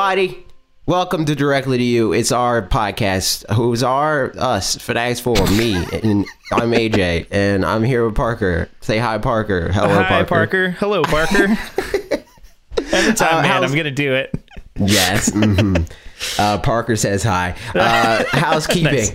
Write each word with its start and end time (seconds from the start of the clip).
everybody. 0.00 0.46
Welcome 0.86 1.26
to 1.26 1.34
Directly 1.34 1.76
to 1.76 1.84
You. 1.84 2.14
It's 2.14 2.32
our 2.32 2.62
podcast. 2.66 3.44
Who's 3.54 3.82
our 3.82 4.32
us? 4.38 4.76
Fanatics 4.76 5.20
for 5.20 5.34
me, 5.50 5.74
and 5.76 6.24
I'm 6.52 6.70
AJ, 6.70 7.26
and 7.30 7.66
I'm 7.66 7.84
here 7.84 8.06
with 8.06 8.14
Parker. 8.14 8.70
Say 8.80 8.96
hi, 8.96 9.18
Parker. 9.18 9.70
Hello, 9.70 9.88
Hi, 10.02 10.24
Parker. 10.24 10.26
Parker. 10.26 10.70
Hello, 10.70 11.02
Parker. 11.02 11.48
Every 12.92 13.12
time, 13.12 13.38
Uh, 13.38 13.42
man, 13.42 13.62
I'm 13.62 13.74
gonna 13.74 13.90
do 13.90 14.14
it. 14.14 14.34
Yes. 14.76 15.30
hmm 15.34 15.76
Uh, 16.38 16.56
Parker 16.58 16.96
says 16.96 17.22
hi. 17.22 17.54
Uh, 17.74 18.24
housekeeping. 18.30 18.84
Nice. 18.94 19.12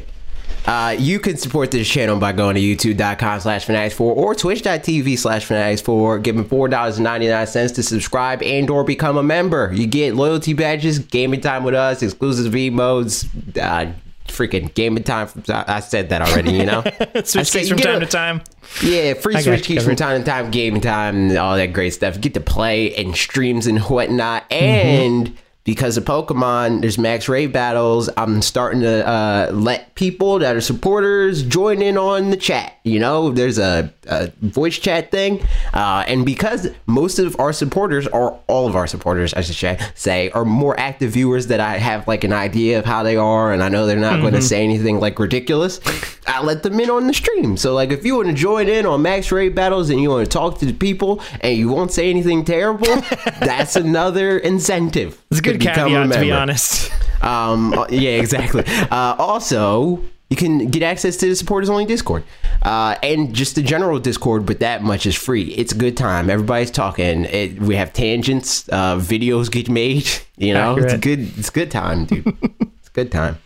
Uh, 0.67 0.95
you 0.97 1.19
can 1.19 1.37
support 1.37 1.69
this 1.69 1.87
channel 1.87 2.17
by 2.19 2.31
going 2.31 2.55
to 2.55 2.61
youtube.com 2.61 3.39
slash 3.39 3.67
fanatics4 3.67 3.99
or 4.01 4.33
twitch.tv 4.33 5.15
slash 5.17 5.47
fanatics4 5.47 6.23
giving 6.23 6.43
$4.99 6.43 7.75
to 7.75 7.83
subscribe 7.83 8.41
and 8.41 8.69
or 8.71 8.83
become 8.83 9.15
a 9.17 9.23
member 9.23 9.71
you 9.73 9.85
get 9.85 10.15
loyalty 10.15 10.53
badges 10.53 10.97
gaming 10.97 11.39
time 11.41 11.63
with 11.63 11.75
us 11.75 12.01
exclusive 12.01 12.51
v 12.51 12.71
modes 12.71 13.25
uh, 13.61 13.91
freaking 14.27 14.73
gaming 14.73 15.03
time 15.03 15.27
from, 15.27 15.43
I 15.49 15.81
said 15.81 16.09
that 16.09 16.23
already 16.23 16.53
you 16.53 16.65
know 16.65 16.81
Switch 17.23 17.47
said 17.47 17.59
keys 17.59 17.69
from 17.69 17.77
time 17.77 17.97
a- 17.97 17.99
to 17.99 18.05
time. 18.07 18.41
yeah, 18.83 19.13
free 19.13 19.35
I 19.35 19.41
Switch 19.41 19.65
keys 19.65 19.85
from 19.85 19.95
time 19.95 20.19
to 20.19 20.25
time, 20.25 20.49
gaming 20.49 20.81
time, 20.81 21.37
all 21.37 21.55
that 21.57 21.73
great 21.73 21.91
stuff. 21.91 22.15
You 22.15 22.21
get 22.21 22.33
to 22.33 22.41
play 22.41 22.95
and 22.95 23.15
streams 23.15 23.67
and 23.67 23.79
whatnot. 23.81 24.49
Mm-hmm. 24.49 25.35
Because 25.65 25.97
of 25.97 26.05
Pokemon, 26.05 26.81
there's 26.81 26.99
max 26.99 27.27
raid 27.27 27.51
battles. 27.51 28.07
I'm 28.17 28.43
starting 28.43 28.81
to 28.81 29.05
uh, 29.07 29.49
let 29.51 29.95
people 29.95 30.37
that 30.39 30.55
are 30.55 30.61
supporters 30.61 31.41
join 31.41 31.81
in 31.81 31.97
on 31.97 32.29
the 32.29 32.37
chat. 32.37 32.73
You 32.83 32.99
know, 32.99 33.31
there's 33.31 33.57
a, 33.57 33.91
a 34.05 34.31
voice 34.41 34.77
chat 34.77 35.09
thing. 35.09 35.43
Uh, 35.73 36.05
and 36.07 36.23
because 36.23 36.67
most 36.85 37.17
of 37.17 37.39
our 37.39 37.51
supporters, 37.51 38.05
or 38.09 38.39
all 38.45 38.67
of 38.67 38.75
our 38.75 38.85
supporters, 38.85 39.33
I 39.33 39.41
should 39.41 39.55
say, 39.55 39.79
say, 39.95 40.29
are 40.29 40.45
more 40.45 40.79
active 40.79 41.09
viewers 41.13 41.47
that 41.47 41.59
I 41.59 41.79
have 41.79 42.07
like 42.07 42.23
an 42.23 42.31
idea 42.31 42.77
of 42.77 42.85
how 42.85 43.01
they 43.01 43.17
are, 43.17 43.51
and 43.51 43.63
I 43.63 43.69
know 43.69 43.87
they're 43.87 43.97
not 43.97 44.21
going 44.21 44.25
Mm-hmm. 44.35 44.35
to 44.35 44.41
say 44.47 44.63
anything 44.63 44.99
like 44.99 45.17
ridiculous, 45.17 45.79
I 46.27 46.43
let 46.43 46.61
them 46.63 46.79
in 46.79 46.89
on 46.91 47.07
the 47.07 47.13
stream. 47.13 47.57
So, 47.57 47.73
like, 47.73 47.91
if 47.91 48.05
you 48.05 48.17
want 48.17 48.27
to 48.27 48.33
join 48.33 48.67
in 48.67 48.85
on 48.85 49.01
max 49.01 49.31
raid 49.31 49.55
battles 49.55 49.89
and 49.89 49.99
you 49.99 50.09
want 50.11 50.25
to 50.25 50.31
talk 50.31 50.59
to 50.59 50.65
the 50.65 50.73
people 50.73 51.21
and 51.41 51.57
you 51.57 51.69
won't 51.69 51.91
say 51.91 52.09
anything 52.09 52.43
terrible, 52.45 52.85
that's 53.39 53.75
another 53.75 54.37
incentive. 54.37 55.23
It's 55.31 55.39
a 55.39 55.54
good 55.57 55.73
caveat, 55.73 56.11
to 56.11 56.19
be 56.19 56.31
honest. 56.31 56.91
Um, 57.21 57.73
uh, 57.73 57.87
yeah, 57.89 58.11
exactly. 58.11 58.63
Uh, 58.65 59.15
also, 59.17 60.03
you 60.29 60.35
can 60.35 60.69
get 60.69 60.83
access 60.83 61.17
to 61.17 61.29
the 61.29 61.35
supporters 61.35 61.69
only 61.69 61.85
Discord, 61.85 62.23
uh, 62.63 62.95
and 63.03 63.33
just 63.33 63.55
the 63.55 63.61
general 63.61 63.99
Discord. 63.99 64.45
But 64.45 64.59
that 64.59 64.83
much 64.83 65.05
is 65.05 65.15
free. 65.15 65.53
It's 65.53 65.71
a 65.71 65.77
good 65.77 65.95
time. 65.95 66.29
Everybody's 66.29 66.71
talking. 66.71 67.25
It, 67.25 67.59
we 67.59 67.75
have 67.75 67.93
tangents. 67.93 68.67
Uh, 68.69 68.97
videos 68.97 69.51
get 69.51 69.69
made. 69.69 70.07
You 70.37 70.53
know, 70.53 70.75
it's 70.75 70.91
a 70.91 70.97
good. 70.97 71.19
It's 71.37 71.47
a 71.47 71.51
good 71.53 71.71
time, 71.71 72.03
dude. 72.03 72.27
it's 72.41 72.89
a 72.89 72.91
good 72.91 73.09
time. 73.09 73.37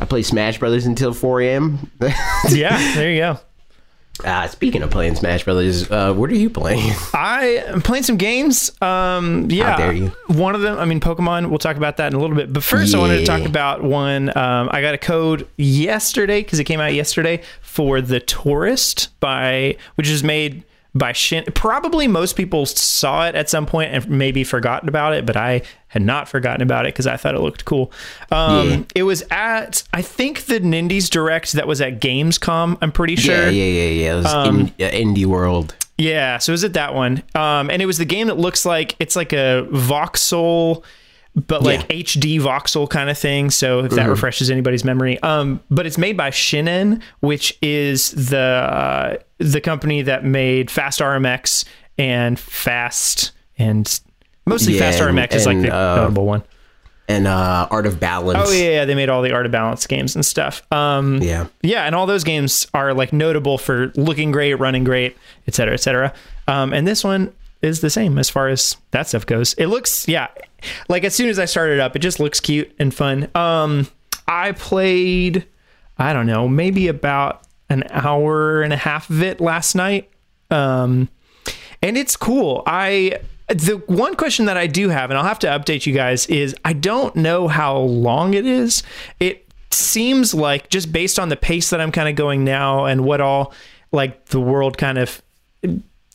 I 0.00 0.06
play 0.06 0.22
Smash 0.22 0.58
Brothers 0.58 0.86
until 0.86 1.14
4 1.14 1.40
a.m. 1.42 1.88
yeah, 2.50 2.76
there 2.96 3.12
you 3.12 3.20
go. 3.20 3.38
Uh, 4.24 4.46
speaking 4.46 4.82
of 4.82 4.90
playing 4.90 5.14
Smash 5.14 5.44
Brothers, 5.44 5.90
uh, 5.90 6.12
what 6.12 6.30
are 6.30 6.34
you 6.36 6.48
playing? 6.48 6.92
I 7.14 7.64
am 7.66 7.82
playing 7.82 8.04
some 8.04 8.16
games. 8.16 8.70
Um, 8.80 9.50
yeah, 9.50 9.76
dare 9.76 9.92
you. 9.92 10.12
One 10.28 10.54
of 10.54 10.60
them, 10.60 10.78
I 10.78 10.84
mean, 10.84 11.00
Pokemon. 11.00 11.48
We'll 11.48 11.58
talk 11.58 11.76
about 11.76 11.96
that 11.96 12.12
in 12.12 12.18
a 12.18 12.20
little 12.20 12.36
bit. 12.36 12.52
But 12.52 12.62
first, 12.62 12.94
I 12.94 12.98
wanted 12.98 13.18
to 13.18 13.26
talk 13.26 13.42
about 13.42 13.82
one. 13.82 14.36
Um, 14.36 14.68
I 14.70 14.80
got 14.80 14.94
a 14.94 14.98
code 14.98 15.48
yesterday 15.56 16.42
because 16.42 16.58
it 16.58 16.64
came 16.64 16.80
out 16.80 16.94
yesterday 16.94 17.42
for 17.60 18.00
the 18.00 18.20
Touryst 18.20 19.08
by, 19.20 19.76
which 19.96 20.08
is 20.08 20.22
made 20.22 20.64
by 20.94 21.12
Shin. 21.12 21.44
Probably 21.54 22.06
most 22.06 22.36
people 22.36 22.66
saw 22.66 23.26
it 23.26 23.34
at 23.34 23.48
some 23.48 23.64
point 23.66 23.94
and 23.94 24.08
maybe 24.10 24.44
forgotten 24.44 24.88
about 24.88 25.14
it, 25.14 25.24
but 25.24 25.36
I 25.36 25.62
had 25.88 26.02
not 26.02 26.28
forgotten 26.28 26.60
about 26.62 26.84
it 26.86 26.94
because 26.94 27.06
I 27.06 27.16
thought 27.16 27.34
it 27.34 27.40
looked 27.40 27.64
cool. 27.64 27.90
Um, 28.30 28.68
Yeah. 28.68 28.82
It 28.96 29.02
was 29.04 29.22
at, 29.30 29.82
I 29.94 30.02
think, 30.02 30.46
the 30.46 30.60
Nindies 30.60 31.08
Direct 31.08 31.52
that 31.52 31.66
was 31.66 31.80
at 31.80 32.00
Gamescom. 32.00 32.76
I'm 32.82 32.92
pretty 32.92 33.16
sure. 33.16 33.34
Yeah, 33.34 33.48
yeah, 33.50 33.64
yeah, 33.84 33.88
yeah. 34.04 34.12
It 34.12 34.16
was 34.16 34.26
Um, 34.26 34.60
in, 34.78 34.86
uh, 34.86 34.90
Indie 34.90 35.26
World. 35.26 35.74
Yeah, 35.98 36.38
so 36.38 36.52
is 36.52 36.64
it 36.64 36.72
that 36.74 36.94
one? 36.94 37.22
Um, 37.34 37.70
and 37.70 37.80
it 37.80 37.86
was 37.86 37.98
the 37.98 38.04
game 38.06 38.26
that 38.26 38.38
looks 38.38 38.66
like 38.66 38.96
it's 38.98 39.14
like 39.16 39.32
a 39.32 39.66
voxel, 39.70 40.82
but 41.46 41.62
like 41.62 41.80
Yeah. 41.88 41.96
HD 42.02 42.38
voxel 42.40 42.88
kind 42.88 43.08
of 43.08 43.16
thing. 43.16 43.50
So 43.50 43.80
if 43.80 43.92
that 43.92 44.08
refreshes 44.08 44.50
anybody's 44.50 44.84
memory, 44.84 45.18
um, 45.22 45.60
but 45.70 45.86
it's 45.86 45.98
made 45.98 46.16
by 46.16 46.30
Shin'en, 46.30 47.00
which 47.20 47.56
is 47.62 48.10
the 48.10 48.38
uh, 48.38 49.16
the 49.42 49.60
company 49.60 50.02
that 50.02 50.24
made 50.24 50.70
Fast 50.70 51.00
RMX 51.00 51.64
and 51.98 52.38
Fast 52.38 53.32
and 53.58 54.00
mostly 54.46 54.74
Yeah, 54.74 54.80
Fast 54.80 55.00
and- 55.00 55.18
RMX 55.18 55.34
is 55.34 55.46
like 55.46 55.60
the 55.60 55.74
uh, 55.74 55.96
notable 55.96 56.26
one. 56.26 56.42
And 57.08 57.26
uh, 57.26 57.66
Art 57.70 57.84
of 57.86 57.98
Balance. 58.00 58.38
Oh 58.48 58.52
yeah, 58.52 58.70
yeah, 58.70 58.84
they 58.84 58.94
made 58.94 59.08
all 59.10 59.22
the 59.22 59.32
Art 59.32 59.44
of 59.44 59.52
Balance 59.52 59.86
games 59.86 60.14
and 60.14 60.24
stuff. 60.24 60.62
Um, 60.72 61.20
Yeah. 61.20 61.46
yeah, 61.60 61.82
and 61.84 61.94
all 61.94 62.06
those 62.06 62.24
games 62.24 62.66
are 62.72 62.94
like 62.94 63.12
notable 63.12 63.58
for 63.58 63.92
looking 63.96 64.30
great, 64.32 64.54
running 64.54 64.84
great, 64.84 65.16
et 65.48 65.54
cetera, 65.54 65.74
et 65.74 65.78
cetera. 65.80 66.14
Um, 66.48 66.72
and 66.72 66.86
this 66.86 67.02
one 67.04 67.32
is 67.60 67.80
the 67.80 67.90
same 67.90 68.18
as 68.18 68.30
far 68.30 68.48
as 68.48 68.76
that 68.92 69.08
stuff 69.08 69.26
goes. 69.26 69.52
It 69.54 69.66
looks, 69.66 70.06
yeah, 70.08 70.28
like 70.88 71.04
as 71.04 71.14
soon 71.14 71.28
as 71.28 71.38
I 71.38 71.44
started 71.44 71.80
up, 71.80 71.94
it 71.96 71.98
just 71.98 72.18
looks 72.20 72.40
cute 72.40 72.72
and 72.78 72.94
fun. 72.94 73.28
Um, 73.34 73.88
I 74.28 74.52
played, 74.52 75.44
I 75.98 76.12
don't 76.12 76.26
know, 76.26 76.48
maybe 76.48 76.86
about 76.88 77.42
an 77.72 77.84
hour 77.90 78.62
and 78.62 78.72
a 78.72 78.76
half 78.76 79.10
of 79.10 79.22
it 79.22 79.40
last 79.40 79.74
night. 79.74 80.10
Um, 80.50 81.08
and 81.82 81.96
it's 81.96 82.16
cool. 82.16 82.62
I 82.66 83.18
the 83.48 83.82
one 83.86 84.14
question 84.14 84.46
that 84.46 84.56
I 84.56 84.66
do 84.66 84.88
have, 84.88 85.10
and 85.10 85.18
I'll 85.18 85.24
have 85.24 85.40
to 85.40 85.46
update 85.48 85.84
you 85.84 85.92
guys, 85.92 86.26
is 86.26 86.54
I 86.64 86.72
don't 86.72 87.14
know 87.16 87.48
how 87.48 87.78
long 87.78 88.34
it 88.34 88.46
is. 88.46 88.82
It 89.20 89.46
seems 89.70 90.32
like 90.32 90.68
just 90.68 90.92
based 90.92 91.18
on 91.18 91.28
the 91.28 91.36
pace 91.36 91.70
that 91.70 91.80
I'm 91.80 91.92
kind 91.92 92.08
of 92.08 92.14
going 92.14 92.44
now 92.44 92.84
and 92.84 93.04
what 93.04 93.20
all 93.20 93.52
like 93.90 94.26
the 94.26 94.40
world 94.40 94.78
kind 94.78 94.98
of 94.98 95.22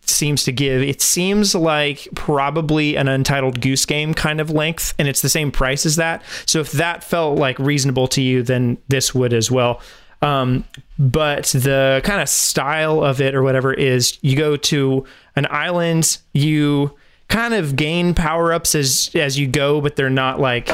seems 0.10 0.44
to 0.46 0.52
give, 0.52 0.82
it 0.82 1.02
seems 1.02 1.54
like 1.54 2.08
probably 2.16 2.96
an 2.96 3.08
untitled 3.08 3.62
goose 3.62 3.86
game 3.86 4.14
kind 4.14 4.40
of 4.40 4.50
length, 4.50 4.94
and 4.98 5.08
it's 5.08 5.22
the 5.22 5.30
same 5.30 5.52
price 5.52 5.86
as 5.86 5.98
that. 5.98 6.24
So 6.46 6.60
if 6.60 6.72
that 6.74 7.04
felt 7.04 7.38
like 7.38 7.60
reasonable 7.60 8.08
to 8.10 8.22
you, 8.22 8.42
then 8.42 8.78
this 8.88 9.14
would 9.14 9.34
as 9.34 9.52
well. 9.52 9.82
Um, 10.22 10.64
but 11.00 11.46
the 11.48 12.02
kind 12.04 12.22
of 12.22 12.30
style 12.30 13.04
of 13.04 13.22
it 13.22 13.36
or 13.36 13.44
whatever 13.44 13.74
is 13.74 14.18
you 14.22 14.36
go 14.36 14.58
to 14.58 15.06
an 15.36 15.48
island, 15.50 16.18
you 16.34 16.96
kind 17.28 17.54
of 17.54 17.76
gain 17.76 18.14
power 18.14 18.54
ups 18.54 18.76
as 18.76 19.12
as 19.14 19.38
you 19.38 19.48
go, 19.48 19.82
but 19.82 19.96
they're 19.96 20.10
not 20.10 20.40
like 20.40 20.70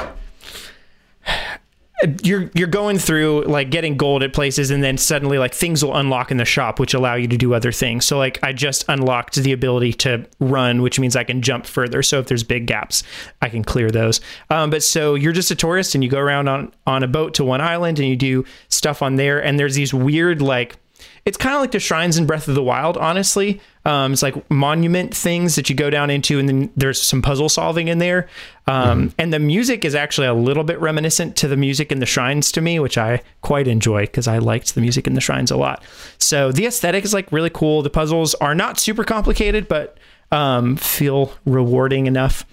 you're 2.22 2.50
you're 2.54 2.68
going 2.68 2.98
through 2.98 3.44
like 3.44 3.70
getting 3.70 3.98
gold 3.98 4.24
at 4.24 4.34
places 4.34 4.72
and 4.72 4.84
then 4.84 4.98
suddenly 4.98 5.38
like 5.38 5.54
things 5.54 5.84
will 5.84 5.96
unlock 5.96 6.32
in 6.32 6.38
the 6.38 6.46
shop 6.46 6.80
which 6.80 6.94
allow 6.94 7.16
you 7.16 7.28
to 7.28 7.38
do 7.38 7.54
other 7.54 7.72
things. 7.72 8.06
So 8.06 8.18
like 8.18 8.40
i 8.44 8.54
just 8.54 8.86
unlocked 8.88 9.36
the 9.36 9.52
ability 9.52 9.94
to 9.94 10.26
run 10.40 10.82
which 10.82 11.00
means 11.00 11.16
i 11.16 11.24
can 11.24 11.42
jump 11.42 11.66
further. 11.66 12.04
So 12.04 12.20
if 12.20 12.28
there's 12.28 12.44
big 12.44 12.68
gaps 12.68 13.04
i 13.42 13.50
can 13.50 13.64
clear 13.64 13.92
those. 13.92 14.22
Um, 14.50 14.70
but 14.70 14.84
so 14.84 15.16
you're 15.16 15.34
just 15.34 15.52
a 15.52 15.56
tourist 15.56 15.96
and 15.96 16.04
you 16.04 16.10
go 16.10 16.20
around 16.20 16.48
on 16.48 16.72
on 16.86 17.04
a 17.04 17.08
boat 17.08 17.34
to 17.36 17.46
one 17.46 17.62
island 17.62 18.00
and 18.00 18.08
you 18.08 18.16
do 18.16 18.46
stuff 18.70 19.02
on 19.02 19.16
there. 19.16 19.44
And 19.44 19.60
there's 19.60 19.76
these 19.76 19.94
weird 19.94 20.42
like 20.42 20.78
it's 21.26 21.38
kind 21.38 21.56
of 21.56 21.62
like 21.62 21.72
the 21.72 21.80
shrines 21.80 22.18
in 22.18 22.26
Breath 22.26 22.50
of 22.50 22.56
the 22.56 22.64
Wild, 22.64 22.98
honestly. 22.98 23.62
Um, 23.86 24.12
it's 24.12 24.22
like 24.22 24.50
monument 24.52 25.16
things 25.16 25.56
that 25.56 25.70
you 25.70 25.76
go 25.76 25.90
down 25.90 26.10
into, 26.10 26.38
and 26.38 26.50
then 26.50 26.70
there's 26.76 27.02
some 27.02 27.22
puzzle 27.22 27.48
solving 27.48 27.88
in 27.88 28.00
there. 28.00 28.28
Um, 28.68 29.14
And 29.18 29.32
the 29.32 29.40
music 29.40 29.86
is 29.86 29.96
actually 29.96 30.28
a 30.28 30.34
little 30.34 30.66
bit 30.66 30.80
reminiscent 30.82 31.38
to 31.38 31.48
the 31.48 31.56
music 31.56 31.92
in 31.94 32.00
the 32.00 32.06
shrines 32.06 32.52
to 32.54 32.62
me, 32.62 32.78
which 32.80 32.98
I 32.98 33.22
quite 33.42 33.70
enjoy 33.70 34.02
because 34.02 34.28
I 34.28 34.40
liked 34.40 34.76
the 34.76 34.82
music 34.82 35.08
in 35.08 35.14
the 35.14 35.22
shrines 35.22 35.50
a 35.50 35.56
lot. 35.56 35.82
So 36.18 36.52
the 36.52 36.66
aesthetic 36.66 37.06
is 37.06 37.14
like 37.14 37.32
really 37.32 37.50
cool. 37.50 37.82
The 37.84 37.90
puzzles 37.90 38.36
are 38.36 38.56
not 38.56 38.78
super 38.78 39.06
complicated, 39.06 39.70
but 39.70 39.98
um, 40.32 40.76
feel 40.76 41.32
rewarding 41.46 42.06
enough. 42.06 42.46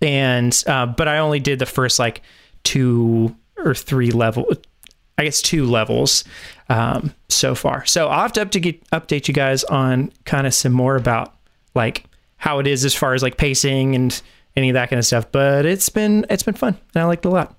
And 0.00 0.62
uh, 0.66 0.86
but 0.86 1.08
I 1.08 1.18
only 1.18 1.40
did 1.40 1.58
the 1.58 1.66
first 1.66 1.98
like 1.98 2.22
two 2.62 3.34
or 3.56 3.74
three 3.74 4.10
level 4.10 4.46
I 5.20 5.24
guess 5.24 5.42
two 5.42 5.66
levels 5.66 6.24
um, 6.70 7.14
so 7.28 7.54
far. 7.54 7.84
So 7.84 8.08
I'll 8.08 8.22
have 8.22 8.32
to 8.34 8.46
update 8.46 8.80
update 8.92 9.28
you 9.28 9.34
guys 9.34 9.64
on 9.64 10.10
kind 10.24 10.46
of 10.46 10.54
some 10.54 10.72
more 10.72 10.96
about 10.96 11.34
like 11.74 12.04
how 12.36 12.58
it 12.60 12.66
is 12.66 12.84
as 12.86 12.94
far 12.94 13.12
as 13.12 13.22
like 13.22 13.36
pacing 13.36 13.94
and 13.94 14.22
any 14.56 14.70
of 14.70 14.74
that 14.74 14.88
kind 14.88 14.98
of 14.98 15.04
stuff. 15.04 15.30
But 15.30 15.66
it's 15.66 15.88
been 15.90 16.24
it's 16.30 16.42
been 16.44 16.54
fun 16.54 16.78
and 16.94 17.02
I 17.02 17.06
liked 17.06 17.26
it 17.26 17.28
a 17.28 17.32
lot. 17.32 17.54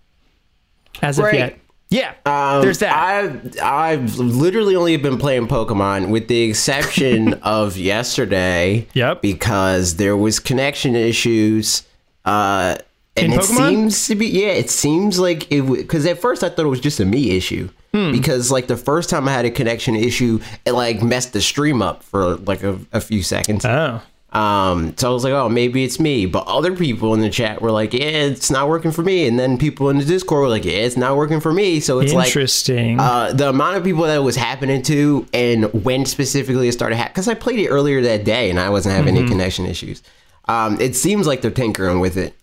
As 1.01 1.17
of 1.19 1.23
Great. 1.25 1.35
yet, 1.35 1.59
yeah. 1.89 2.13
Um, 2.25 2.61
there's 2.61 2.79
that. 2.79 2.93
I've 2.95 3.59
I've 3.61 4.17
literally 4.17 4.75
only 4.75 4.97
been 4.97 5.17
playing 5.17 5.47
Pokemon 5.47 6.09
with 6.09 6.27
the 6.27 6.41
exception 6.43 7.33
of 7.43 7.77
yesterday. 7.77 8.87
Yep. 8.93 9.21
Because 9.21 9.97
there 9.97 10.15
was 10.17 10.39
connection 10.39 10.95
issues. 10.95 11.83
Uh, 12.25 12.77
and 13.17 13.25
In 13.27 13.33
it 13.33 13.39
Pokemon? 13.41 13.57
seems 13.69 14.07
to 14.07 14.15
be 14.15 14.27
yeah. 14.27 14.49
It 14.49 14.69
seems 14.69 15.19
like 15.19 15.51
it 15.51 15.61
because 15.63 16.05
at 16.05 16.19
first 16.19 16.43
I 16.43 16.49
thought 16.49 16.65
it 16.65 16.69
was 16.69 16.79
just 16.79 16.99
a 16.99 17.05
me 17.05 17.31
issue. 17.31 17.69
Hmm. 17.93 18.11
Because 18.11 18.51
like 18.51 18.67
the 18.67 18.77
first 18.77 19.09
time 19.09 19.27
I 19.27 19.33
had 19.33 19.45
a 19.45 19.51
connection 19.51 19.95
issue, 19.95 20.39
it 20.65 20.71
like 20.71 21.01
messed 21.03 21.33
the 21.33 21.41
stream 21.41 21.81
up 21.81 22.03
for 22.03 22.35
like 22.37 22.63
a, 22.63 22.79
a 22.93 23.01
few 23.01 23.21
seconds. 23.21 23.65
oh, 23.65 24.01
Um, 24.31 24.95
so 24.95 25.09
I 25.09 25.13
was 25.13 25.25
like, 25.25 25.33
oh, 25.33 25.49
maybe 25.49 25.83
it's 25.83 25.99
me. 25.99 26.25
But 26.25 26.47
other 26.47 26.73
people 26.73 27.13
in 27.13 27.19
the 27.19 27.29
chat 27.29 27.61
were 27.61 27.69
like, 27.71 27.93
yeah, 27.93 28.05
it's 28.05 28.49
not 28.49 28.69
working 28.69 28.91
for 28.91 29.01
me. 29.03 29.27
And 29.27 29.37
then 29.37 29.57
people 29.57 29.89
in 29.89 29.97
the 29.97 30.05
Discord 30.05 30.39
were 30.41 30.47
like, 30.47 30.63
yeah, 30.63 30.71
it's 30.87 30.95
not 30.95 31.17
working 31.17 31.41
for 31.41 31.51
me. 31.51 31.81
So 31.81 31.99
it's 31.99 32.13
like 32.13 32.27
Interesting. 32.27 32.97
uh, 32.97 33.33
the 33.33 33.49
amount 33.49 33.75
of 33.75 33.83
people 33.83 34.03
that 34.03 34.15
it 34.15 34.19
was 34.23 34.37
happening 34.37 34.81
to 34.83 35.27
and 35.33 35.65
when 35.83 36.05
specifically 36.05 36.69
it 36.69 36.71
started 36.71 36.95
happening, 36.95 37.11
because 37.13 37.27
I 37.27 37.33
played 37.33 37.59
it 37.59 37.67
earlier 37.67 38.01
that 38.03 38.23
day 38.23 38.49
and 38.49 38.57
I 38.57 38.69
wasn't 38.69 38.95
having 38.95 39.15
Mm-hmm. 39.15 39.23
any 39.25 39.31
connection 39.31 39.65
issues. 39.65 40.01
Um, 40.47 40.79
it 40.79 40.95
seems 40.95 41.27
like 41.27 41.41
they're 41.41 41.51
tinkering 41.51 41.99
with 41.99 42.15
it 42.15 42.33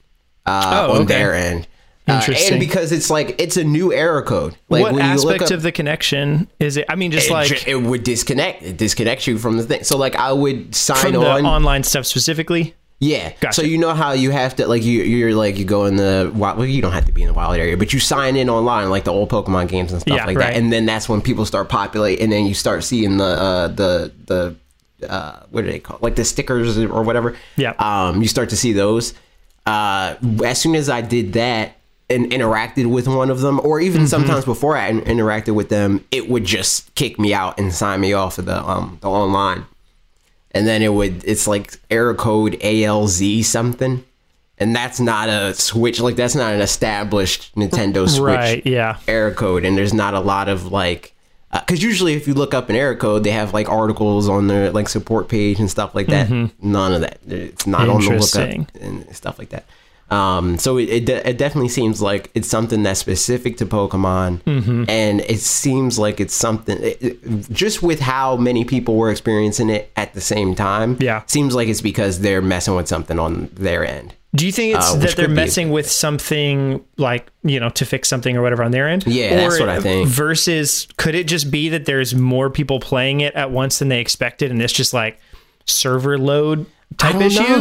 uh, 0.45 0.87
Oh, 0.91 0.95
on 0.97 1.03
okay. 1.05 1.15
their 1.15 1.33
end. 1.35 1.67
Uh, 2.09 2.23
and 2.51 2.59
because 2.61 2.91
it's 2.93 3.11
like 3.11 3.41
it's 3.41 3.57
a 3.57 3.65
new 3.65 3.93
error 3.93 4.23
code. 4.23 4.57
Like 4.69 4.83
what 4.83 4.95
when 4.95 5.05
you 5.05 5.17
look 5.23 5.35
aspect 5.37 5.53
up- 5.53 5.59
of 5.59 5.63
the 5.63 5.73
connection 5.73 6.49
is 6.59 6.77
it? 6.77 6.87
I 6.89 6.95
mean, 6.95 7.11
just 7.11 7.29
it, 7.29 7.33
like 7.33 7.69
it 7.69 7.77
would 7.77 8.05
disconnect. 8.05 8.63
It 8.63 8.77
disconnects 8.77 9.27
you 9.27 9.39
from 9.39 9.57
the 9.57 9.63
thing. 9.65 9.85
So 9.85 9.99
like 9.99 10.17
I 10.17 10.33
would 10.33 10.75
sign 10.75 11.15
on. 11.15 11.45
online 11.47 11.83
stuff 11.83 12.07
specifically. 12.07 12.75
Yeah. 13.01 13.33
Gotcha. 13.41 13.61
So 13.61 13.63
you 13.63 13.79
know 13.79 13.95
how 13.95 14.13
you 14.13 14.31
have 14.31 14.57
to 14.57 14.67
like 14.67 14.83
you 14.83 15.03
you're 15.03 15.35
like 15.35 15.57
you 15.57 15.65
go 15.65 15.85
in 15.85 15.97
the 15.97 16.33
wild. 16.35 16.59
Well, 16.59 16.67
you 16.67 16.83
don't 16.83 16.93
have 16.93 17.05
to 17.07 17.13
be 17.13 17.23
in 17.23 17.29
the 17.29 17.35
wild 17.35 17.57
area, 17.57 17.77
but 17.77 17.93
you 17.93 18.01
sign 18.01 18.37
in 18.37 18.51
online 18.51 18.91
like 18.91 19.05
the 19.05 19.13
old 19.13 19.29
Pokemon 19.31 19.69
games 19.69 19.93
and 19.93 20.01
stuff 20.01 20.17
Yeah, 20.17 20.25
like 20.27 20.37
right. 20.37 20.55
that, 20.55 20.57
and 20.57 20.73
then 20.73 20.85
that's 20.87 21.09
when 21.09 21.21
people 21.21 21.45
start 21.47 21.69
populating, 21.69 22.25
and 22.25 22.33
then 22.33 22.47
you 22.47 22.55
start 22.55 22.83
seeing 22.83 23.19
the 23.19 23.25
uh, 23.25 23.69
the 23.69 24.13
the 24.27 24.57
uh, 25.09 25.45
what 25.51 25.65
do 25.65 25.71
they 25.71 25.79
call 25.79 25.99
like 26.03 26.17
the 26.17 26.25
stickers 26.25 26.77
or 26.77 27.03
whatever. 27.05 27.37
Yeah. 27.57 27.75
Um, 27.79 28.21
you 28.21 28.27
start 28.29 28.49
to 28.51 28.57
see 28.57 28.73
those. 28.73 29.15
Uh, 29.65 30.17
as 30.45 30.61
soon 30.61 30.75
as 30.75 30.89
I 30.89 31.01
did 31.03 31.35
that 31.35 31.77
and 32.11 32.31
interacted 32.31 32.87
with 32.87 33.07
one 33.09 33.31
of 33.31 33.41
them, 33.41 33.61
or 33.61 33.79
Mm-hmm. 33.79 33.87
even 33.87 34.07
sometimes 34.09 34.45
before 34.45 34.77
I 34.77 34.89
in- 34.89 35.01
interacted 35.03 35.55
with 35.55 35.69
them, 35.69 36.05
it 36.11 36.29
would 36.29 36.45
just 36.45 36.95
kick 36.95 37.19
me 37.19 37.35
out 37.35 37.59
and 37.59 37.73
sign 37.73 38.01
me 38.01 38.13
off 38.15 38.39
of 38.39 38.47
the 38.47 38.63
um 38.65 38.99
the 39.01 39.09
online 39.09 39.67
and 40.53 40.67
then 40.67 40.81
it 40.83 40.93
would 40.95 41.23
it's 41.25 41.47
like 41.47 41.77
error 41.91 42.15
code 42.15 42.53
ALZ 42.61 43.45
something. 43.45 44.05
And 44.61 44.75
that's 44.75 44.99
not 44.99 45.29
a 45.29 45.55
Switch, 45.55 46.01
like 46.01 46.17
that's 46.17 46.35
not 46.35 46.53
an 46.53 46.61
established 46.61 47.55
Nintendo 47.55 48.09
Switch 48.09 48.35
Right. 48.35 48.67
Yeah. 48.67 48.97
error 49.07 49.31
code, 49.33 49.65
and 49.65 49.77
there's 49.79 49.95
not 49.95 50.15
a 50.15 50.21
lot 50.21 50.49
of 50.49 50.73
like, 50.73 51.13
because 51.53 51.81
usually 51.81 52.15
if 52.15 52.27
you 52.27 52.35
look 52.35 52.55
up 52.55 52.69
an 52.69 52.75
error 52.75 52.97
code, 52.97 53.23
they 53.23 53.31
have 53.31 53.55
like 53.55 53.69
articles 53.69 54.29
on 54.29 54.49
their 54.49 54.73
like 54.73 54.89
support 54.89 55.29
page 55.29 55.61
and 55.61 55.71
stuff 55.71 55.95
like 55.95 56.09
that. 56.09 56.29
None 56.61 56.93
of 56.95 57.03
that. 57.03 57.19
It's 57.29 57.69
not 57.69 57.89
on 57.89 58.01
the 58.01 58.09
lookup 58.11 58.21
Mm-hmm. 58.49 58.85
And 58.85 59.15
stuff 59.15 59.39
like 59.39 59.51
that. 59.51 59.65
Um, 60.11 60.57
so 60.59 60.79
it, 60.79 60.89
it, 60.89 61.05
de- 61.07 61.29
it 61.29 61.37
definitely 61.37 61.69
seems 61.69 62.01
like 62.01 62.31
it's 62.35 62.49
something 62.49 62.83
that's 62.83 62.99
specific 63.01 63.59
to 63.59 63.67
Pokemon, 63.67 64.41
Mm-hmm. 64.45 64.85
and 64.89 65.21
it 65.21 65.41
seems 65.41 65.99
like 65.99 66.19
it's 66.21 66.35
something 66.35 66.79
it, 66.83 66.99
it- 67.03 67.51
just 67.53 67.83
with 67.83 68.01
how 68.01 68.37
many 68.37 68.65
people 68.65 68.97
were 68.97 69.11
experiencing 69.11 69.69
it 69.69 69.91
at 69.97 70.15
the 70.15 70.21
same 70.23 70.55
time. 70.55 70.97
Yeah. 70.99 71.23
seems 71.27 71.55
like 71.55 71.69
it's 71.69 71.83
because 71.83 72.21
they're 72.21 72.41
messing 72.41 72.75
with 72.75 72.89
something 72.89 73.19
on 73.19 73.51
their 73.55 73.87
end. 73.87 74.15
Do 74.35 74.45
you 74.47 74.53
think 74.53 74.77
it's 74.77 74.93
Uh, 74.93 74.97
that 74.97 75.17
they're 75.17 75.27
be- 75.29 75.35
messing 75.35 75.71
with 75.71 75.91
something 75.91 76.85
like 76.99 77.29
you 77.45 77.59
know 77.61 77.69
to 77.71 77.85
fix 77.87 78.09
something 78.09 78.37
or 78.37 78.43
whatever 78.43 78.63
on 78.63 78.71
their 78.73 78.89
end? 78.89 79.07
Yeah, 79.07 79.37
that's 79.37 79.59
what 79.61 79.69
I 79.71 79.81
think. 79.81 80.09
Versus, 80.09 80.87
could 80.97 81.15
it 81.15 81.27
just 81.27 81.51
be 81.51 81.69
that 81.71 81.85
there's 81.87 82.15
more 82.15 82.49
people 82.51 82.79
playing 82.81 83.21
it 83.21 83.35
at 83.35 83.51
once 83.51 83.79
than 83.79 83.89
they 83.89 84.01
expected, 84.01 84.51
and 84.51 84.61
it's 84.63 84.73
just 84.73 84.93
like 84.95 85.19
server 85.67 86.19
load 86.19 86.67
type 86.97 87.15
I 87.17 87.19
don't 87.19 87.35
know. 87.35 87.61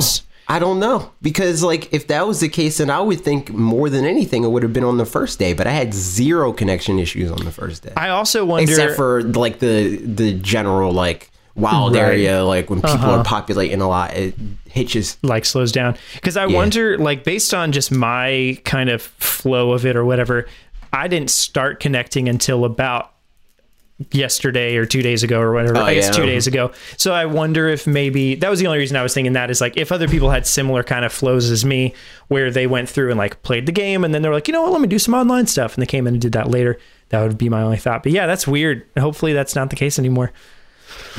I 0.50 0.60
don't 0.60 0.80
know 0.80 1.12
because 1.22 1.62
like 1.62 1.94
if 1.94 2.08
that 2.08 2.26
was 2.26 2.40
the 2.40 2.48
case, 2.50 2.78
then 2.78 2.90
I 2.90 3.02
would 3.02 3.20
think 3.22 3.52
more 3.52 3.90
than 3.90 4.06
anything 4.06 4.44
it 4.44 4.48
would 4.50 4.64
have 4.64 4.72
been 4.74 4.84
on 4.86 4.98
the 4.98 5.06
first 5.06 5.40
day. 5.40 5.52
But 5.54 5.68
I 5.68 5.72
had 5.72 5.94
zero 5.94 6.54
connection 6.54 7.00
issues 7.00 7.30
on 7.32 7.44
the 7.44 7.52
first 7.52 7.84
day, 7.84 7.94
I 7.98 8.10
also 8.10 8.46
wonder. 8.46 8.72
except 8.72 8.96
for 8.96 9.24
like 9.24 9.60
the 9.60 9.98
the 9.98 10.34
general 10.34 10.94
like 10.94 11.32
wild 11.56 11.96
Right. 11.96 12.04
area, 12.04 12.44
like 12.46 12.70
when 12.70 12.80
people 12.80 12.92
Uh-huh. 12.98 13.18
are 13.20 13.24
populating 13.24 13.82
a 13.82 13.88
lot, 13.90 14.14
it 14.16 14.36
hitches. 14.70 15.18
like 15.24 15.44
slows 15.44 15.72
down 15.72 15.98
because 16.14 16.38
i 16.38 16.46
wonder 16.46 16.98
like 17.00 17.24
based 17.24 17.52
on 17.54 17.72
just 17.72 17.92
my 17.92 18.58
kind 18.64 18.90
of 18.92 19.02
flow 19.02 19.72
of 19.72 19.88
it 19.88 19.96
or 19.96 20.06
whatever 20.06 20.46
i 20.94 21.08
didn't 21.08 21.32
start 21.32 21.80
connecting 21.80 22.30
until 22.30 22.64
about 22.64 23.12
yesterday 24.12 24.76
or 24.78 24.86
two 24.86 25.02
days 25.02 25.24
ago 25.24 25.40
or 25.42 25.52
whatever 25.54 25.76
i 25.78 25.96
guess 25.96 26.06
yeah. 26.06 26.12
two 26.12 26.26
days 26.26 26.46
ago 26.46 26.72
so 26.98 27.14
i 27.14 27.26
wonder 27.26 27.68
if 27.68 27.88
maybe 27.88 28.36
that 28.36 28.48
was 28.50 28.60
the 28.60 28.68
only 28.68 28.78
reason 28.78 28.96
i 28.96 29.02
was 29.02 29.12
thinking 29.12 29.34
that 29.34 29.50
is 29.50 29.60
like 29.60 29.76
if 29.76 29.92
other 29.92 30.08
people 30.08 30.30
had 30.30 30.46
similar 30.46 30.84
kind 30.84 31.04
of 31.04 31.12
flows 31.12 31.50
as 31.50 31.66
me 31.66 31.94
where 32.28 32.52
they 32.52 32.68
went 32.68 32.88
through 32.88 33.10
and 33.10 33.18
like 33.18 33.42
played 33.42 33.66
the 33.66 33.72
game 33.72 34.04
and 34.04 34.14
then 34.14 34.22
they're 34.22 34.32
like 34.34 34.48
you 34.48 34.52
know 34.54 34.62
what 34.62 34.72
let 34.72 34.82
me 34.82 34.88
do 34.88 35.00
some 35.00 35.16
online 35.16 35.48
stuff 35.48 35.74
and 35.74 35.82
they 35.82 35.88
came 35.88 36.06
in 36.06 36.14
and 36.14 36.22
did 36.22 36.32
that 36.34 36.48
later 36.48 36.78
that 37.10 37.22
would 37.24 37.40
be 37.40 37.50
my 37.50 37.64
only 37.64 37.78
thought 37.78 38.04
but 38.04 38.12
yeah 38.12 38.28
that's 38.28 38.46
weird 38.48 38.86
hopefully 39.00 39.34
that's 39.34 39.56
not 39.56 39.72
the 39.72 39.76
case 39.76 39.98
anymore 39.98 40.32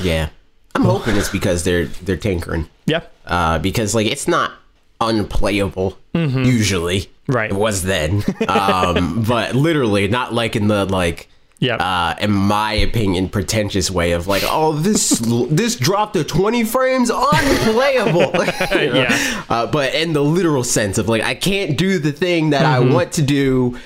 Yeah, 0.00 0.28
I'm 0.76 0.84
hoping 0.84 1.16
it's 1.16 1.28
because 1.30 1.64
they're 1.64 1.86
they're 1.86 2.16
tinkering. 2.16 2.69
yeah 2.86 3.02
uh, 3.26 3.58
because 3.58 3.94
like 3.94 4.06
it's 4.06 4.28
not 4.28 4.52
unplayable 5.00 5.98
usually. 6.14 7.00
Mm-hmm. 7.00 7.32
Right. 7.32 7.50
It 7.50 7.56
was 7.56 7.82
then, 7.82 8.22
um, 8.48 9.22
but 9.22 9.54
literally 9.54 10.08
not 10.08 10.32
like 10.32 10.56
in 10.56 10.69
the 10.69 10.84
like. 10.86 11.28
Yeah. 11.60 11.75
Uh, 11.76 12.14
in 12.20 12.31
my 12.31 12.72
opinion, 12.72 13.28
pretentious 13.28 13.90
way 13.90 14.12
of 14.12 14.26
like, 14.28 14.43
oh, 14.46 14.75
this 14.75 15.19
this 15.50 15.75
dropped 15.76 16.14
to 16.14 16.25
20 16.25 16.64
frames, 16.64 17.10
unplayable. 17.10 18.32
You 18.78 18.93
know? 18.93 19.00
Yeah. 19.02 19.44
Uh, 19.49 19.66
but 19.66 19.94
in 19.94 20.12
the 20.12 20.22
literal 20.22 20.62
sense 20.64 20.99
of 20.99 21.08
like, 21.08 21.22
I 21.22 21.34
can't 21.34 21.76
do 21.76 21.99
the 21.99 22.12
thing 22.12 22.50
that 22.50 22.62
Mm-hmm. 22.62 22.90
I 22.90 22.94
want 22.94 23.12
to 23.12 23.22
do 23.22 23.78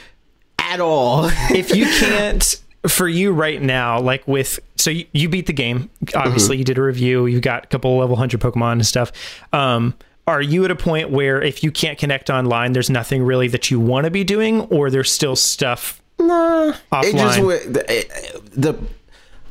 at 0.59 0.81
all. 0.81 1.31
if 1.51 1.75
you 1.75 1.87
can't 1.87 2.61
for 2.89 3.07
you 3.09 3.33
right 3.33 3.63
now 3.63 4.01
like 4.01 4.27
with 4.27 4.59
so 4.77 4.91
you, 4.91 5.07
you 5.13 5.29
beat 5.29 5.47
the 5.47 5.53
game 5.53 5.89
obviously 6.17 6.57
you 6.57 6.65
did 6.65 6.77
a 6.79 6.83
review 6.83 7.27
you 7.27 7.41
got 7.41 7.63
a 7.65 7.67
couple 7.69 7.97
level 7.97 8.17
100 8.17 8.41
pokemon 8.41 8.73
and 8.73 8.85
stuff 8.87 9.13
um 9.53 9.95
are 10.27 10.43
you 10.43 10.65
at 10.65 10.71
a 10.73 10.75
point 10.75 11.09
where 11.09 11.41
if 11.41 11.63
you 11.63 11.71
can't 11.71 11.97
connect 11.97 12.29
online 12.29 12.73
there's 12.73 12.91
nothing 12.91 13.23
really 13.23 13.47
that 13.47 13.71
you 13.71 13.79
want 13.79 14.05
to 14.05 14.11
be 14.11 14.25
doing 14.25 14.63
or 14.63 14.91
there's 14.91 15.13
still 15.13 15.37
stuff 15.37 16.02
Nah, 16.27 16.73
Offline. 16.93 17.05
it 17.05 17.13
just 17.17 17.41
would 17.43 17.75
the, 17.75 17.99
it- 17.99 18.11
the 18.55 18.75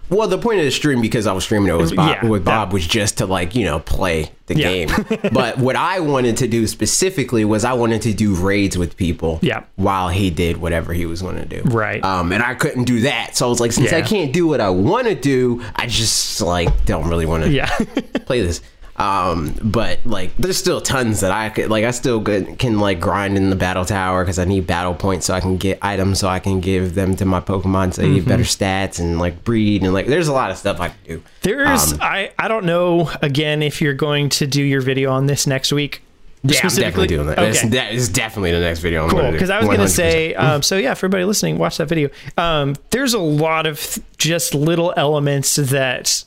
well 0.09 0.27
the 0.27 0.37
point 0.37 0.59
of 0.59 0.65
the 0.65 0.71
stream 0.71 1.01
because 1.01 1.25
I 1.25 1.31
was 1.31 1.43
streaming 1.45 1.69
it 1.73 1.77
with 1.77 1.95
Bob, 1.95 2.09
Yeah, 2.23 2.25
with 2.29 2.43
Bob 2.43 2.69
that- 2.69 2.73
was 2.73 2.85
just 2.85 3.19
to 3.19 3.25
like 3.25 3.55
you 3.55 3.63
know 3.65 3.79
play 3.79 4.31
the 4.47 4.57
Yeah. 4.57 4.67
game. 4.85 4.89
but 5.31 5.57
what 5.57 5.75
I 5.77 5.99
wanted 6.01 6.37
to 6.37 6.47
do 6.47 6.67
specifically 6.67 7.45
was 7.45 7.63
I 7.63 7.73
wanted 7.73 8.01
to 8.03 8.13
do 8.13 8.35
raids 8.35 8.77
with 8.77 8.97
people. 8.97 9.39
Yeah. 9.41 9.63
While 9.77 10.09
he 10.09 10.29
did 10.29 10.57
whatever 10.57 10.91
he 10.93 11.05
was 11.05 11.21
going 11.21 11.37
to 11.37 11.45
do. 11.45 11.61
Right. 11.63 12.03
Um, 12.03 12.33
and 12.33 12.43
I 12.43 12.55
couldn't 12.55 12.83
do 12.83 13.01
that, 13.01 13.37
so 13.37 13.45
I 13.45 13.49
was 13.49 13.61
like, 13.61 13.71
since 13.71 13.93
I 13.93 14.01
can't 14.01 14.33
do 14.33 14.47
what 14.47 14.59
I 14.59 14.69
want 14.69 15.07
to 15.07 15.15
do, 15.15 15.63
I 15.77 15.87
just 15.87 16.41
like 16.41 16.85
don't 16.85 17.07
really 17.07 17.25
want 17.25 17.43
to 17.45 17.49
yeah 17.51 17.67
play 18.25 18.41
this. 18.41 18.61
Um, 19.01 19.55
but 19.63 19.99
like, 20.05 20.35
there's 20.37 20.57
still 20.57 20.79
tons 20.81 21.21
that 21.21 21.31
I 21.31 21.49
could 21.49 21.69
like. 21.69 21.83
I 21.85 21.91
still 21.91 22.21
could, 22.21 22.59
can 22.59 22.79
like 22.79 22.99
grind 22.99 23.35
in 23.37 23.49
the 23.49 23.55
battle 23.55 23.83
tower 23.85 24.23
because 24.23 24.37
I 24.39 24.45
need 24.45 24.67
battle 24.67 24.93
points 24.93 25.25
so 25.25 25.33
I 25.33 25.39
can 25.41 25.57
get 25.57 25.79
items 25.81 26.19
so 26.19 26.27
I 26.27 26.39
can 26.39 26.59
give 26.59 26.93
them 26.95 27.15
to 27.15 27.25
my 27.25 27.39
Pokemon 27.39 27.93
so 27.95 28.01
they 28.03 28.13
get 28.13 28.25
better 28.27 28.43
Mm-hmm. 28.43 28.63
stats 28.63 28.99
and 28.99 29.17
like 29.19 29.43
breed 29.43 29.83
and 29.83 29.93
like. 29.93 30.07
There's 30.07 30.27
a 30.27 30.33
lot 30.33 30.51
of 30.51 30.57
stuff 30.57 30.79
I 30.79 30.89
can 30.89 30.97
do. 31.05 31.23
there's 31.41 31.93
Um, 31.93 31.99
i 32.01 32.31
i 32.37 32.47
don't 32.47 32.65
know 32.65 33.09
again 33.21 33.63
if 33.63 33.81
you're 33.81 33.93
going 33.93 34.29
to 34.29 34.45
do 34.47 34.61
your 34.61 34.81
video 34.81 35.11
on 35.11 35.25
this 35.27 35.47
next 35.47 35.71
week 35.73 36.01
Yeah, 36.43 36.59
I'm 36.63 36.69
definitely 36.69 37.07
doing 37.07 37.27
that. 37.27 37.37
Okay. 37.39 37.51
That's, 37.51 37.69
that 37.69 37.93
is 37.93 38.09
definitely 38.09 38.51
the 38.51 38.59
next 38.59 38.79
video. 38.79 39.03
I'm 39.03 39.09
Cool, 39.09 39.31
because 39.31 39.49
I 39.51 39.57
was 39.59 39.67
going 39.67 39.79
to 39.79 39.87
say, 39.89 40.33
um, 40.35 40.61
so 40.63 40.75
yeah, 40.77 40.93
for 40.95 41.05
everybody 41.05 41.25
listening, 41.25 41.57
watch 41.59 41.77
that 41.77 41.87
video. 41.87 42.09
Um, 42.37 42.75
there's 42.89 43.13
a 43.13 43.19
lot 43.19 43.67
of 43.67 43.79
th- 43.79 44.05
just 44.17 44.55
little 44.55 44.91
elements 44.97 45.55
that 45.55 46.23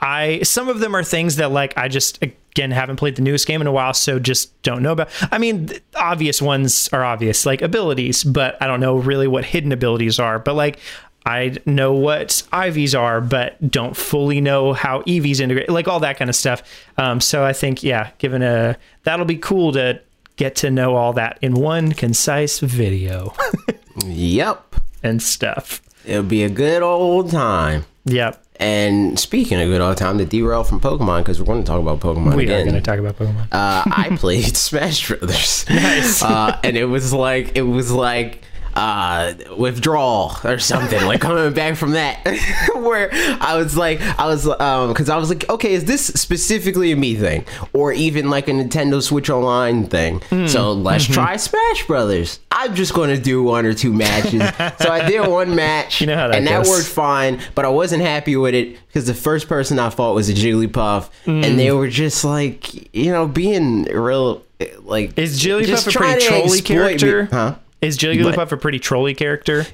I, 0.00 0.40
some 0.42 0.68
of 0.68 0.80
them 0.80 0.94
are 0.94 1.02
things 1.04 1.36
that 1.36 1.50
like 1.52 1.76
I 1.76 1.88
just 1.88 2.22
again 2.22 2.70
haven't 2.70 2.96
played 2.96 3.16
the 3.16 3.22
newest 3.22 3.46
game 3.46 3.60
in 3.60 3.66
a 3.66 3.72
while, 3.72 3.94
so 3.94 4.18
just 4.18 4.60
don't 4.62 4.82
know 4.82 4.92
about. 4.92 5.08
I 5.32 5.38
mean, 5.38 5.70
obvious 5.96 6.40
ones 6.42 6.88
are 6.92 7.04
obvious, 7.04 7.46
like 7.46 7.62
abilities, 7.62 8.24
but 8.24 8.60
I 8.62 8.66
don't 8.66 8.80
know 8.80 8.96
really 8.96 9.26
what 9.26 9.44
hidden 9.44 9.72
abilities 9.72 10.18
are. 10.18 10.38
But 10.38 10.54
like. 10.54 10.78
I 11.26 11.58
know 11.66 11.92
what 11.92 12.28
IVs 12.50 12.98
are, 12.98 13.20
but 13.20 13.70
don't 13.70 13.94
fully 13.94 14.40
know 14.40 14.72
how 14.72 15.02
EVs 15.02 15.38
integrate, 15.40 15.68
like 15.68 15.86
all 15.86 16.00
that 16.00 16.16
kind 16.16 16.30
of 16.30 16.34
stuff. 16.34 16.62
Um, 16.96 17.20
so 17.20 17.44
I 17.44 17.52
think, 17.52 17.82
yeah, 17.82 18.12
given 18.16 18.40
a 18.42 18.78
that'll 19.02 19.26
be 19.26 19.36
cool 19.36 19.70
to 19.72 20.00
get 20.36 20.56
to 20.56 20.70
know 20.70 20.96
all 20.96 21.12
that 21.12 21.38
in 21.42 21.52
one 21.52 21.92
concise 21.92 22.60
video 22.60 23.34
Yep, 24.06 24.76
and 25.02 25.22
stuff. 25.22 25.82
it'll 26.06 26.22
be 26.22 26.42
a 26.42 26.48
good 26.48 26.80
old 26.82 27.30
time. 27.30 27.84
Yep. 28.06 28.42
And 28.60 29.18
speaking 29.18 29.58
of 29.58 29.68
good 29.68 29.80
old 29.80 29.96
time, 29.96 30.18
to 30.18 30.26
derail 30.26 30.64
from 30.64 30.80
Pokemon 30.80 31.20
because 31.20 31.38
we're 31.40 31.46
going 31.46 31.62
to 31.62 31.66
talk 31.66 31.80
about 31.80 31.98
Pokemon 32.00 32.36
We 32.36 32.44
again. 32.44 32.60
are 32.60 32.64
going 32.70 32.74
to 32.74 32.80
talk 32.82 32.98
about 32.98 33.16
Pokemon. 33.16 33.44
uh, 33.52 33.82
I 33.86 34.14
played 34.18 34.54
Smash 34.56 35.08
Brothers. 35.08 35.64
Nice. 35.70 36.22
Uh, 36.22 36.60
and 36.62 36.76
it 36.76 36.84
was 36.84 37.12
like 37.12 37.52
it 37.56 37.62
was 37.62 37.90
like 37.90 38.44
uh 38.74 39.34
withdrawal 39.56 40.32
or 40.44 40.58
something 40.58 41.04
like 41.06 41.20
coming 41.20 41.52
back 41.52 41.76
from 41.76 41.92
that 41.92 42.20
where 42.76 43.08
i 43.40 43.56
was 43.56 43.76
like 43.76 44.00
i 44.18 44.26
was 44.26 44.46
um 44.46 44.88
because 44.88 45.08
i 45.08 45.16
was 45.16 45.28
like 45.28 45.48
okay 45.50 45.72
is 45.72 45.84
this 45.86 46.06
specifically 46.06 46.92
a 46.92 46.96
me 46.96 47.14
thing 47.16 47.44
or 47.72 47.92
even 47.92 48.30
like 48.30 48.46
a 48.48 48.52
nintendo 48.52 49.02
switch 49.02 49.28
online 49.28 49.86
thing 49.86 50.20
Hmm. 50.30 50.46
so 50.46 50.72
let's 50.72 51.04
Mm-hmm. 51.04 51.14
try 51.14 51.36
smash 51.36 51.86
brothers 51.86 52.38
i'm 52.52 52.74
just 52.74 52.94
gonna 52.94 53.18
do 53.18 53.42
one 53.42 53.66
or 53.66 53.74
two 53.74 53.92
matches 53.92 54.42
so 54.80 54.90
i 54.90 55.04
did 55.08 55.26
one 55.26 55.54
match 55.54 56.00
You 56.00 56.06
know 56.08 56.16
that 56.28 56.34
and 56.34 56.46
that 56.46 56.66
worked 56.66 56.86
fine 56.86 57.40
but 57.54 57.64
i 57.64 57.68
wasn't 57.68 58.02
happy 58.02 58.36
with 58.36 58.54
it 58.54 58.76
because 58.86 59.06
the 59.06 59.14
first 59.14 59.48
person 59.48 59.78
i 59.78 59.90
fought 59.90 60.14
was 60.14 60.28
a 60.28 60.34
jigglypuff 60.34 61.08
Hmm. 61.24 61.42
and 61.44 61.58
they 61.58 61.72
were 61.72 61.88
just 61.88 62.24
like 62.24 62.94
you 62.94 63.10
know 63.10 63.26
being 63.26 63.84
real 63.84 64.42
like 64.80 65.18
Is 65.18 65.40
Jigglypuff 65.42 65.88
a 65.88 65.98
pretty 65.98 66.20
to 66.20 66.26
trolly 66.26 66.42
exploit 66.44 66.56
me- 66.56 66.60
character? 66.98 67.28
huh 67.32 67.54
Is 67.82 67.96
Jigglypuff 67.98 68.52
a 68.52 68.56
pretty 68.56 68.78
trolly 68.78 69.14
character? 69.14 69.66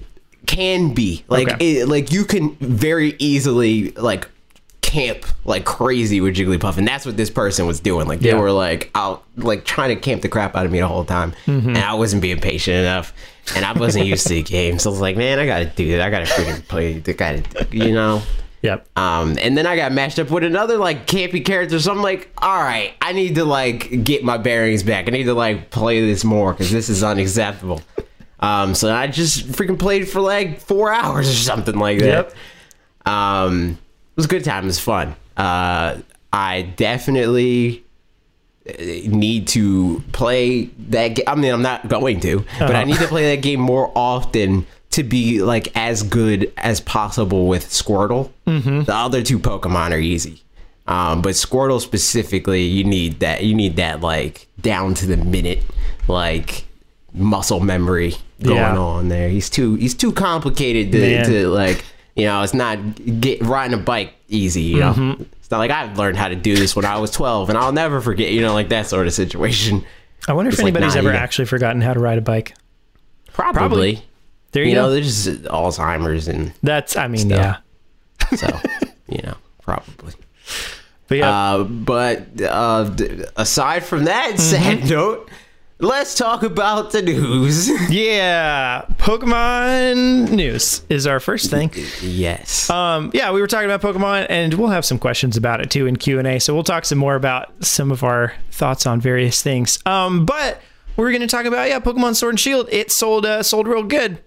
can 0.47 0.95
be 0.95 1.25
like 1.29 1.51
Okay. 1.55 1.79
it, 1.81 1.89
like 1.89 2.13
you 2.13 2.25
can 2.25 2.55
very 2.61 3.17
easily 3.19 3.91
like 3.93 4.29
camp 4.81 5.27
like 5.45 5.65
crazy 5.65 6.21
with 6.21 6.37
Jigglypuff, 6.37 6.77
and 6.79 6.87
that's 6.87 7.05
what 7.05 7.17
this 7.17 7.31
person 7.31 7.67
was 7.67 7.81
doing. 7.81 8.07
Like 8.07 8.21
they 8.21 8.29
Yeah. 8.29 8.39
were 8.39 8.53
like 8.53 8.91
out 8.95 9.25
like 9.37 9.65
trying 9.65 9.89
to 9.89 9.97
camp 10.01 10.23
the 10.23 10.29
crap 10.29 10.55
out 10.55 10.65
of 10.65 10.71
me 10.71 10.79
the 10.79 10.87
whole 10.87 11.05
time, 11.05 11.35
Mm-hmm. 11.47 11.71
and 11.71 11.79
I 11.79 11.95
wasn't 11.95 12.23
being 12.23 12.39
patient 12.41 12.77
enough, 12.77 13.13
and 13.57 13.65
I 13.65 13.73
wasn't 13.73 14.07
used 14.07 14.25
to 14.29 14.35
the 14.35 14.43
game. 14.43 14.79
So 14.79 14.91
I 14.91 14.93
was 14.93 15.01
like, 15.01 15.17
man, 15.17 15.41
I 15.41 15.47
gotta 15.47 15.65
do 15.67 15.85
it. 15.89 16.01
I 16.01 16.11
gotta 16.11 16.27
freaking 16.27 16.67
play. 16.69 16.95
I 17.05 17.13
gotta, 17.13 17.43
you 17.73 17.91
know. 17.93 18.23
Yep. 18.63 18.89
Um, 18.99 19.39
and 19.41 19.57
then 19.57 19.67
I 19.67 19.77
got 19.77 19.93
matched 19.93 20.19
up 20.19 20.31
with 20.31 20.43
another 20.43 20.77
like 20.77 21.07
campy 21.07 21.45
character. 21.45 21.79
So 21.79 21.93
I'm 21.93 22.03
like, 22.03 22.31
all 22.39 22.63
right, 22.63 22.95
I 23.01 23.13
need 23.13 23.37
to 23.37 23.45
like 23.45 24.03
get 24.03 24.25
my 24.25 24.39
bearings 24.39 24.83
back. 24.83 25.07
I 25.07 25.11
need 25.11 25.25
to 25.25 25.35
like 25.35 25.71
play 25.71 26.01
this 26.01 26.25
more 26.25 26.53
because 26.53 26.73
this 26.73 26.89
is 26.89 27.03
unacceptable. 27.03 27.81
Um, 28.41 28.75
so 28.75 28.93
I 28.95 29.07
just 29.07 29.47
freaking 29.49 29.79
played 29.79 30.09
for 30.09 30.21
like 30.21 30.61
four 30.61 30.93
hours 30.93 31.29
or 31.29 31.35
something 31.35 31.79
like 31.79 31.99
that. 32.01 32.35
Yep. 33.07 33.13
Um, 33.13 33.71
it 33.71 34.17
was 34.17 34.27
a 34.27 34.29
good 34.29 34.45
time. 34.45 34.65
It 34.65 34.69
was 34.69 34.81
fun. 34.81 35.15
Uh, 35.37 35.99
I 36.33 36.63
definitely 36.63 37.85
uh, 38.69 38.73
need 38.79 39.49
to 39.49 40.03
play 40.13 40.65
that 40.89 41.09
game. 41.09 41.25
I 41.27 41.35
mean, 41.35 41.53
I'm 41.53 41.63
not 41.63 41.89
going 41.89 42.21
to, 42.21 42.45
but 42.59 42.75
I 42.75 42.85
need 42.85 42.99
to 42.99 43.07
play 43.07 43.35
that 43.35 43.43
game 43.43 43.61
more 43.61 43.93
often 43.95 44.67
to 44.91 45.03
be 45.03 45.43
like 45.43 45.69
as 45.77 46.03
good 46.03 46.53
as 46.57 46.81
possible 46.81 47.47
with 47.49 47.67
Squirtle. 47.67 48.31
Mm-hmm. 48.47 48.85
The 48.85 48.95
other 48.95 49.23
two 49.23 49.39
Pokemon 49.39 49.93
are 49.93 49.99
easy. 49.99 50.43
Um, 50.87 51.21
but 51.21 51.33
Squirtle 51.35 51.81
specifically, 51.81 52.63
you 52.63 52.85
need 52.85 53.21
that. 53.21 53.45
You 53.45 53.55
need 53.55 53.77
that 53.77 54.01
like 54.01 54.47
down 54.61 54.95
to 54.95 55.07
the 55.07 55.17
minute, 55.17 55.63
like 56.09 56.65
muscle 57.13 57.61
memory 57.61 58.15
going 58.43 58.57
Yeah. 58.57 58.79
on 58.79 59.09
there. 59.09 59.29
He's 59.29 59.51
too 59.51 59.75
he's 59.75 59.95
too 59.95 60.13
complicated 60.13 60.93
to, 60.93 61.25
to 61.25 61.49
like 61.49 61.85
you 62.15 62.25
know. 62.27 62.43
It's 62.43 62.55
not 62.55 62.79
get 63.21 63.43
riding 63.43 63.75
a 63.79 63.83
bike 63.83 64.15
easy. 64.29 64.63
You 64.63 64.81
know, 64.81 64.93
Mm-hmm. 64.93 65.23
it's 65.41 65.51
not 65.51 65.59
like 65.59 65.73
I've 65.73 65.99
learned 65.99 66.17
how 66.19 66.29
to 66.29 66.37
do 66.37 66.55
this 66.55 66.77
when 66.77 66.85
I 66.85 66.99
was 67.01 67.11
twelve, 67.11 67.49
and 67.49 67.59
I'll 67.59 67.73
never 67.73 68.01
forget. 68.01 68.31
You 68.31 68.41
know, 68.43 68.55
like 68.55 68.69
that 68.69 68.87
sort 68.87 69.09
of 69.09 69.13
situation. 69.13 69.85
I 70.29 70.33
wonder 70.35 70.49
if 70.51 70.55
It's 70.55 70.63
like, 70.63 70.73
anybody's 70.73 70.95
nah, 70.95 71.01
ever 71.01 71.11
you 71.11 71.17
actually 71.17 71.47
forgotten 71.47 71.81
how 71.81 71.95
to 71.95 72.01
ride 72.01 72.19
a 72.19 72.23
bike. 72.23 72.55
Probably. 73.33 74.03
There 74.53 74.63
you, 74.63 74.71
You 74.71 74.75
know, 74.77 74.91
there's 74.91 75.25
just 75.25 75.43
Alzheimer's, 75.45 76.29
and 76.29 76.53
That's. 76.63 76.97
I 76.97 77.09
mean, 77.09 77.29
Stuff. 77.29 77.61
yeah. 78.31 78.37
so 78.37 78.61
you 79.09 79.23
know, 79.23 79.35
probably. 79.63 80.15
But 81.09 81.19
yeah. 81.19 81.31
Uh, 81.31 81.65
but 81.65 82.27
uh, 82.43 82.91
aside 83.37 83.85
from 83.85 84.05
that 84.05 84.31
Mm-hmm. 84.35 84.39
sad 84.81 84.91
note, 84.91 85.31
let's 85.79 86.15
talk 86.17 86.43
about 86.43 86.91
the 86.93 87.03
news. 87.03 87.69
yeah. 87.91 88.87
Pokemon 88.99 90.31
news 90.31 90.83
is 90.89 91.07
our 91.07 91.21
first 91.21 91.51
thing. 91.51 91.71
yes. 92.03 92.69
Um, 92.71 93.11
yeah, 93.15 93.31
we 93.33 93.41
were 93.41 93.47
talking 93.47 93.71
about 93.71 93.83
Pokemon, 93.83 94.27
and 94.31 94.55
we'll 94.55 94.69
have 94.71 94.85
some 94.85 94.99
questions 94.99 95.37
about 95.37 95.61
it 95.61 95.71
too 95.71 95.87
in 95.87 95.97
Q 95.97 96.19
and 96.19 96.27
A. 96.27 96.41
So 96.41 96.55
we'll 96.55 96.65
talk 96.65 96.85
some 96.85 96.99
more 96.99 97.15
about 97.15 97.53
some 97.65 97.91
of 97.93 98.03
our 98.03 98.35
thoughts 98.51 98.87
on 98.87 99.01
various 99.01 99.43
things. 99.43 99.79
Um, 99.87 100.25
but 100.27 100.61
we're 100.97 101.11
going 101.11 101.21
to 101.21 101.27
talk 101.29 101.45
about 101.47 101.69
yeah, 101.69 101.79
Pokemon 101.79 102.17
Sword 102.17 102.33
and 102.33 102.41
Shield. 102.41 102.69
It 102.73 102.91
sold 102.91 103.27
uh, 103.27 103.43
sold 103.43 103.69
real 103.69 103.83
good, 103.85 104.19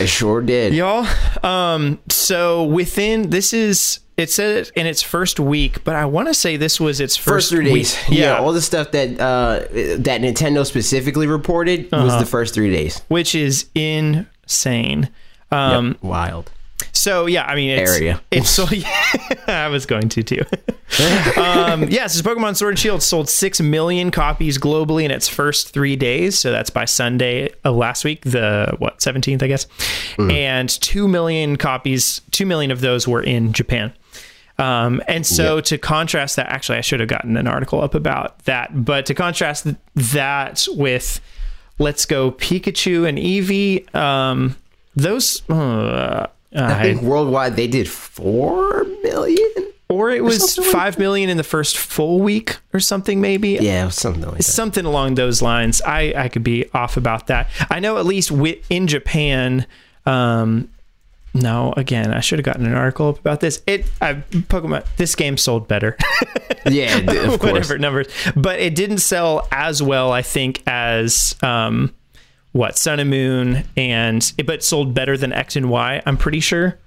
it 0.00 0.06
sure 0.08 0.40
did. 0.40 0.74
y'all. 0.74 1.06
Um, 1.42 1.98
so 2.08 2.64
within 2.64 3.30
this 3.30 3.52
is 3.52 4.00
it 4.16 4.30
said 4.30 4.56
it 4.58 4.72
in 4.76 4.86
its 4.86 5.02
first 5.02 5.40
week, 5.40 5.82
but 5.82 5.96
I 5.96 6.04
want 6.04 6.28
to 6.28 6.34
say 6.34 6.56
this 6.56 6.78
was 6.78 7.00
its 7.00 7.16
First 7.16 7.26
first, 7.26 7.50
three 7.50 7.64
days. 7.64 7.96
Week. 8.08 8.18
Yeah. 8.20 8.38
all 8.38 8.52
the 8.52 8.62
stuff 8.62 8.92
that 8.92 9.18
uh, 9.20 9.60
that 9.98 10.20
Nintendo 10.20 10.64
specifically 10.64 11.26
reported 11.26 11.90
was 11.90 12.12
Uh-huh. 12.12 12.20
the 12.20 12.26
first 12.26 12.54
three 12.54 12.70
days. 12.70 13.02
which 13.08 13.34
is 13.34 13.66
insane. 13.74 15.08
Um, 15.50 15.96
Wild. 16.02 16.50
So 16.94 17.26
yeah, 17.26 17.44
I 17.44 17.54
mean, 17.54 17.70
it's, 17.70 17.90
Area. 17.90 18.20
It's 18.30 18.48
so 18.48 18.66
I 19.46 19.68
was 19.68 19.84
going 19.84 20.08
to 20.08 20.22
too. 20.22 20.40
um, 21.40 21.84
yeah, 21.88 22.06
so 22.06 22.22
Pokemon 22.22 22.56
Sword 22.56 22.72
and 22.72 22.78
Shield 22.78 23.02
sold 23.02 23.28
six 23.28 23.60
million 23.60 24.10
copies 24.10 24.58
globally 24.58 25.04
in 25.04 25.10
its 25.10 25.28
first 25.28 25.70
three 25.70 25.96
days. 25.96 26.38
So 26.38 26.52
that's 26.52 26.70
by 26.70 26.84
Sunday 26.84 27.50
of 27.64 27.74
last 27.74 28.04
week, 28.04 28.22
the 28.22 28.74
what 28.78 29.02
seventeenth, 29.02 29.42
I 29.42 29.48
guess. 29.48 29.66
And 30.30 30.68
two 30.68 31.08
million 31.08 31.56
copies, 31.56 32.20
two 32.30 32.46
million 32.46 32.70
of 32.70 32.80
those 32.80 33.08
were 33.08 33.22
in 33.22 33.52
Japan. 33.52 33.92
Um, 34.56 35.02
and 35.08 35.26
so 35.26 35.60
to 35.62 35.78
contrast 35.78 36.36
that, 36.36 36.46
actually, 36.46 36.78
I 36.78 36.82
should 36.82 37.00
have 37.00 37.08
gotten 37.08 37.36
an 37.36 37.48
article 37.48 37.80
up 37.80 37.94
about 37.94 38.38
that. 38.44 38.84
But 38.84 39.04
to 39.06 39.14
contrast 39.14 39.66
that 39.96 40.68
with 40.70 41.20
Let's 41.80 42.06
Go 42.06 42.30
Pikachu 42.30 43.08
and 43.08 43.18
Eevee, 43.18 43.92
um, 43.94 44.54
those. 44.94 45.42
Uh, 45.50 46.28
I 46.54 46.80
I, 46.80 46.82
think 46.82 47.02
worldwide 47.02 47.56
they 47.56 47.66
did 47.66 47.88
four 47.88 48.84
million. 49.02 49.50
or 49.88 50.10
it 50.10 50.22
was 50.22 50.56
like 50.58 50.66
five 50.68 50.98
million 50.98 51.28
in 51.30 51.36
the 51.36 51.42
first 51.44 51.76
full 51.76 52.20
week 52.20 52.56
or 52.72 52.80
something, 52.80 53.20
maybe. 53.20 53.58
Yeah, 53.60 53.88
something 53.88 54.22
like 54.22 54.36
that. 54.38 54.42
Something 54.44 54.84
along 54.84 55.16
those 55.16 55.42
lines. 55.42 55.82
I, 55.82 56.14
I 56.16 56.28
could 56.28 56.44
be 56.44 56.70
off 56.72 56.96
about 56.96 57.26
that. 57.28 57.48
I 57.70 57.80
know 57.80 57.98
at 57.98 58.06
least 58.06 58.30
in 58.70 58.86
Japan. 58.86 59.66
Um, 60.06 60.68
no, 61.36 61.74
again, 61.76 62.12
I 62.14 62.20
should 62.20 62.38
have 62.38 62.44
gotten 62.44 62.64
an 62.66 62.74
article 62.74 63.08
about 63.08 63.40
this. 63.40 63.60
It 63.66 63.90
I, 64.00 64.14
Pokemon. 64.14 64.86
This 64.96 65.14
game 65.16 65.36
sold 65.36 65.68
better. 65.68 65.96
Yeah, 66.66 66.96
of 66.96 67.06
course. 67.40 67.52
whatever 67.52 67.76
numbers, 67.76 68.06
but 68.34 68.58
it 68.58 68.74
didn't 68.74 68.98
sell 68.98 69.46
as 69.52 69.82
well, 69.82 70.12
I 70.12 70.22
think, 70.22 70.62
as 70.66 71.36
um, 71.42 71.94
what 72.54 72.78
Sun 72.78 73.00
and 73.00 73.10
Moon, 73.10 73.64
and 73.76 74.32
it, 74.38 74.46
but 74.46 74.62
sold 74.64 74.94
better 74.94 75.16
than 75.18 75.32
X 75.32 75.56
and 75.56 75.68
Y. 75.68 76.00
I'm 76.06 76.16
pretty 76.16 76.40
sure. 76.40 76.78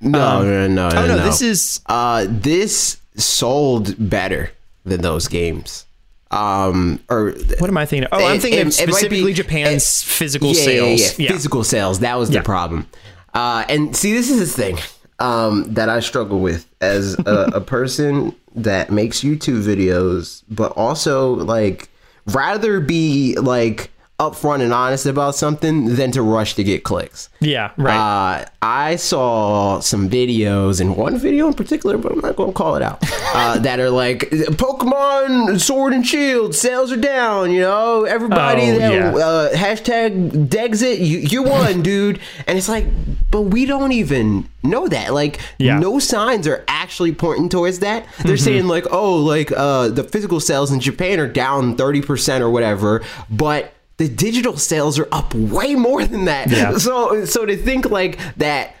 No, 0.00 0.42
no, 0.42 0.66
no, 0.66 0.88
no, 0.88 0.98
Oh 0.98 1.06
no, 1.06 1.16
no. 1.18 1.24
this 1.24 1.40
is 1.40 1.80
uh, 1.86 2.26
this 2.28 2.98
sold 3.16 3.94
better 4.10 4.50
than 4.84 5.00
those 5.02 5.28
games. 5.28 5.84
Um, 6.30 6.98
or 7.08 7.30
what 7.58 7.70
am 7.70 7.76
I 7.78 7.86
thinking? 7.86 8.08
Oh, 8.10 8.24
I'm 8.26 8.40
thinking 8.40 8.60
it- 8.60 8.62
of 8.62 8.80
it 8.80 8.86
be- 8.86 8.92
specifically 8.92 9.32
Japan's 9.32 10.02
physical 10.02 10.48
yeah, 10.48 10.62
sales. 10.64 11.00
Yeah, 11.00 11.26
yeah. 11.26 11.32
Physical 11.32 11.62
sales. 11.62 12.00
That 12.00 12.18
was 12.18 12.28
the 12.30 12.36
Yeah. 12.36 12.42
problem. 12.42 12.86
Uh, 13.32 13.64
and 13.68 13.94
see, 13.96 14.12
this 14.12 14.30
is 14.30 14.38
the 14.40 14.62
thing 14.62 14.78
um, 15.18 15.72
that 15.74 15.88
I 15.88 16.00
struggle 16.00 16.40
with 16.40 16.66
as 16.80 17.14
a, 17.26 17.50
a 17.54 17.60
person 17.60 18.34
that 18.54 18.90
makes 18.90 19.20
YouTube 19.20 19.62
videos, 19.62 20.42
but 20.50 20.72
also 20.72 21.34
like 21.34 21.88
rather 22.26 22.80
be 22.80 23.36
like 23.36 23.90
upfront 24.18 24.62
and 24.62 24.72
honest 24.72 25.04
about 25.06 25.34
something 25.34 25.94
than 25.96 26.10
to 26.12 26.22
rush 26.22 26.54
to 26.54 26.64
get 26.64 26.82
clicks. 26.84 27.28
yeah, 27.40 27.72
right. 27.76 28.40
Uh, 28.42 28.44
I 28.62 28.96
saw 28.96 29.80
some 29.80 30.08
videos, 30.08 30.80
and 30.80 30.96
one 30.96 31.18
video 31.18 31.48
in 31.48 31.54
particular, 31.54 31.98
but 31.98 32.12
I'm 32.12 32.20
not 32.20 32.34
going 32.34 32.50
to 32.50 32.54
call 32.56 32.76
it 32.76 32.82
out, 32.82 32.98
uh, 33.34 33.58
that 33.66 33.78
are 33.78 33.90
like 33.90 34.30
Pokemon 34.70 35.60
Sword 35.60 35.92
and 35.92 36.06
Shield 36.06 36.54
sales 36.54 36.90
are 36.92 36.96
down. 36.96 37.50
You 37.50 37.60
know, 37.60 38.04
everybody 38.04 38.62
Oh, 38.70 38.78
that 38.78 38.92
yeah. 38.92 39.14
uh, 39.14 39.54
hashtag 39.54 40.48
Dexit, 40.48 40.98
you, 40.98 41.18
you 41.18 41.42
won, 41.42 41.82
dude. 41.82 42.18
And 42.46 42.56
it's 42.58 42.68
like, 42.68 42.86
but 43.30 43.42
we 43.42 43.66
don't 43.66 43.92
even 43.92 44.48
know 44.62 44.88
that. 44.88 45.12
Like, 45.14 45.40
Yeah. 45.58 45.72
Mm-hmm. 45.74 45.80
no 45.82 45.98
signs 45.98 46.46
are 46.48 46.64
actually 46.68 47.12
pointing 47.12 47.48
towards 47.48 47.80
that. 47.80 48.06
They're 48.24 48.36
saying 48.36 48.66
like, 48.66 48.86
oh, 48.90 49.16
like 49.16 49.52
uh, 49.52 49.88
the 49.88 50.04
physical 50.04 50.40
sales 50.40 50.72
in 50.72 50.80
Japan 50.80 51.20
are 51.20 51.28
down 51.28 51.76
thirty 51.76 52.00
percent 52.02 52.42
or 52.42 52.50
whatever, 52.50 53.02
but 53.30 53.72
the 53.98 54.08
digital 54.08 54.56
sales 54.56 54.98
are 54.98 55.08
up 55.12 55.34
way 55.34 55.74
more 55.74 56.04
than 56.04 56.26
that. 56.26 56.50
Yeah. 56.50 56.76
So 56.78 57.24
so 57.24 57.46
to 57.46 57.56
think 57.56 57.90
like 57.90 58.18
that 58.36 58.76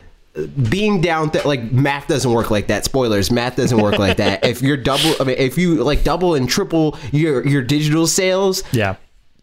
being 0.68 1.00
down 1.00 1.30
th- 1.30 1.44
like 1.44 1.72
math 1.72 2.08
doesn't 2.08 2.30
work 2.30 2.50
like 2.50 2.66
that. 2.66 2.84
Spoilers, 2.84 3.30
math 3.30 3.56
doesn't 3.56 3.80
work 3.80 3.98
like 3.98 4.18
that. 4.18 4.44
If 4.44 4.62
you're 4.62 4.76
double 4.76 5.14
I 5.20 5.24
mean 5.24 5.36
if 5.38 5.56
you 5.56 5.82
like 5.82 6.04
double 6.04 6.34
and 6.34 6.48
triple 6.48 6.98
your 7.12 7.46
your 7.46 7.62
digital 7.62 8.06
sales, 8.06 8.62
yeah. 8.72 8.96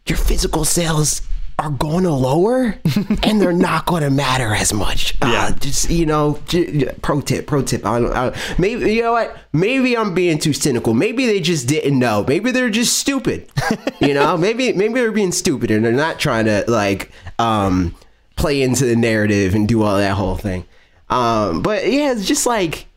your 0.07 0.17
physical 0.17 0.65
sales 0.65 1.21
are 1.63 1.69
going 1.71 2.03
to 2.03 2.11
lower 2.11 2.77
and 3.23 3.41
they're 3.41 3.53
not 3.53 3.85
going 3.85 4.03
to 4.03 4.09
matter 4.09 4.53
as 4.53 4.73
much. 4.73 5.15
Yeah. 5.21 5.45
Uh, 5.47 5.51
just, 5.53 5.89
you 5.89 6.05
know, 6.05 6.39
j- 6.47 6.93
pro 7.01 7.21
tip, 7.21 7.47
pro 7.47 7.61
tip. 7.61 7.85
I 7.85 7.99
don't, 7.99 8.11
I 8.13 8.29
don't, 8.29 8.59
maybe, 8.59 8.93
you 8.93 9.01
know 9.01 9.13
what? 9.13 9.37
Maybe 9.53 9.95
I'm 9.97 10.13
being 10.13 10.39
too 10.39 10.53
cynical. 10.53 10.93
Maybe 10.93 11.25
they 11.25 11.39
just 11.39 11.67
didn't 11.67 11.97
know. 11.97 12.25
Maybe 12.27 12.51
they're 12.51 12.69
just 12.69 12.97
stupid. 12.97 13.49
you 14.01 14.13
know, 14.13 14.35
maybe, 14.37 14.73
maybe 14.73 14.95
they're 14.95 15.11
being 15.11 15.31
stupid 15.31 15.71
and 15.71 15.85
they're 15.85 15.91
not 15.93 16.19
trying 16.19 16.45
to 16.45 16.65
like, 16.67 17.11
um, 17.39 17.95
play 18.35 18.61
into 18.61 18.85
the 18.85 18.95
narrative 18.95 19.55
and 19.55 19.67
do 19.67 19.83
all 19.83 19.97
that 19.97 20.13
whole 20.15 20.35
thing. 20.35 20.65
Um, 21.09 21.61
but 21.61 21.89
yeah, 21.89 22.11
it's 22.11 22.25
just 22.25 22.45
like 22.45 22.87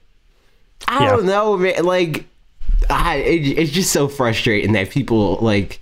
I 0.88 1.04
Yeah. 1.04 1.10
don't 1.10 1.26
know, 1.26 1.56
man. 1.56 1.84
Like, 1.84 2.26
I 2.88 3.16
it, 3.16 3.58
it's 3.58 3.72
just 3.72 3.92
so 3.92 4.08
frustrating 4.08 4.72
that 4.72 4.90
people 4.90 5.36
like 5.40 5.80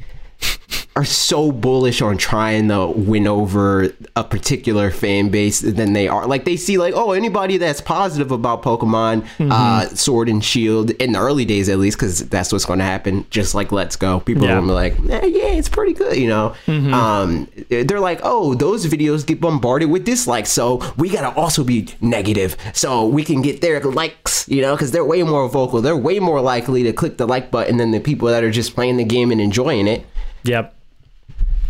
are 0.96 1.04
so 1.04 1.50
bullish 1.50 2.00
on 2.00 2.16
trying 2.16 2.68
to 2.68 2.86
win 2.86 3.26
over 3.26 3.92
a 4.14 4.22
particular 4.22 4.92
fan 4.92 5.28
base 5.28 5.60
than 5.60 5.92
they 5.92 6.06
are. 6.06 6.24
Like 6.26 6.44
they 6.44 6.56
see 6.56 6.78
like, 6.78 6.94
oh, 6.94 7.10
anybody 7.12 7.56
that's 7.56 7.80
positive 7.80 8.30
about 8.30 8.62
Pokemon 8.62 9.22
Mm-hmm. 9.24 9.50
uh, 9.50 9.86
Sword 9.88 10.28
and 10.28 10.44
Shield 10.44 10.90
in 10.92 11.12
the 11.12 11.18
early 11.18 11.44
days 11.44 11.68
at 11.68 11.78
least, 11.78 11.96
because 11.98 12.28
that's 12.28 12.52
what's 12.52 12.64
going 12.64 12.78
to 12.78 12.84
happen. 12.84 13.26
Just 13.30 13.54
like 13.56 13.72
Let's 13.72 13.96
Go, 13.96 14.20
people 14.20 14.44
Yeah. 14.44 14.52
are 14.52 14.54
gonna 14.60 14.66
be 14.68 14.72
like, 14.72 14.92
eh, 15.10 15.26
yeah, 15.26 15.46
it's 15.46 15.68
pretty 15.68 15.94
good, 15.94 16.16
you 16.16 16.28
know. 16.28 16.54
Mm-hmm. 16.66 16.94
Um, 16.94 17.48
they're 17.68 17.98
like, 18.00 18.20
oh, 18.22 18.54
those 18.54 18.86
videos 18.86 19.26
get 19.26 19.40
bombarded 19.40 19.90
with 19.90 20.04
dislikes, 20.04 20.50
so 20.50 20.80
we 20.96 21.08
gotta 21.08 21.34
also 21.36 21.64
be 21.64 21.88
negative, 22.00 22.56
so 22.72 23.04
we 23.06 23.24
can 23.24 23.42
get 23.42 23.60
their 23.62 23.80
likes, 23.80 24.48
you 24.48 24.62
know, 24.62 24.74
because 24.76 24.92
they're 24.92 25.04
way 25.04 25.22
more 25.24 25.48
vocal. 25.48 25.80
They're 25.80 25.96
way 25.96 26.20
more 26.20 26.40
likely 26.40 26.84
to 26.84 26.92
click 26.92 27.16
the 27.16 27.26
like 27.26 27.50
button 27.50 27.78
than 27.78 27.90
the 27.90 28.00
people 28.00 28.28
that 28.28 28.44
are 28.44 28.50
just 28.52 28.74
playing 28.76 28.96
the 28.98 29.04
game 29.04 29.32
and 29.32 29.40
enjoying 29.40 29.88
it. 29.88 30.06
Yep. 30.44 30.72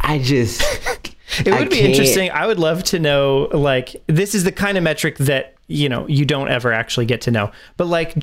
I 0.04 0.18
just 0.18 0.62
It 1.44 1.52
would 1.52 1.70
be 1.70 1.80
interesting. 1.80 2.30
I 2.30 2.46
would 2.46 2.58
love 2.58 2.84
to 2.84 2.98
know 2.98 3.48
like 3.52 3.96
this 4.06 4.34
is 4.34 4.44
the 4.44 4.52
kind 4.52 4.78
of 4.78 4.84
metric 4.84 5.16
that, 5.18 5.54
you 5.66 5.88
know, 5.88 6.06
you 6.06 6.24
don't 6.24 6.48
ever 6.48 6.72
actually 6.72 7.06
get 7.06 7.22
to 7.22 7.30
know. 7.30 7.50
But 7.76 7.86
like 7.86 8.14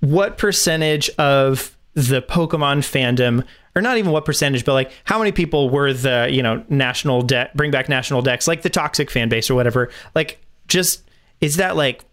what 0.00 0.38
percentage 0.38 1.10
of 1.18 1.76
the 1.94 2.22
Pokemon 2.22 2.78
fandom 2.78 3.44
or 3.74 3.82
not 3.82 3.98
even 3.98 4.12
what 4.12 4.24
percentage, 4.24 4.64
but 4.64 4.74
like 4.74 4.92
how 5.04 5.18
many 5.18 5.32
people 5.32 5.70
were 5.70 5.92
the, 5.92 6.28
you 6.30 6.42
know, 6.42 6.64
national 6.68 7.22
dex 7.22 7.50
bring 7.56 7.70
back 7.70 7.88
national 7.88 8.22
dex, 8.22 8.46
like 8.46 8.62
the 8.62 8.70
toxic 8.70 9.10
fan 9.10 9.28
base 9.28 9.50
or 9.50 9.54
whatever. 9.56 9.90
Like 10.14 10.38
just 10.68 11.02
is 11.40 11.56
that 11.56 11.76
like 11.76 12.04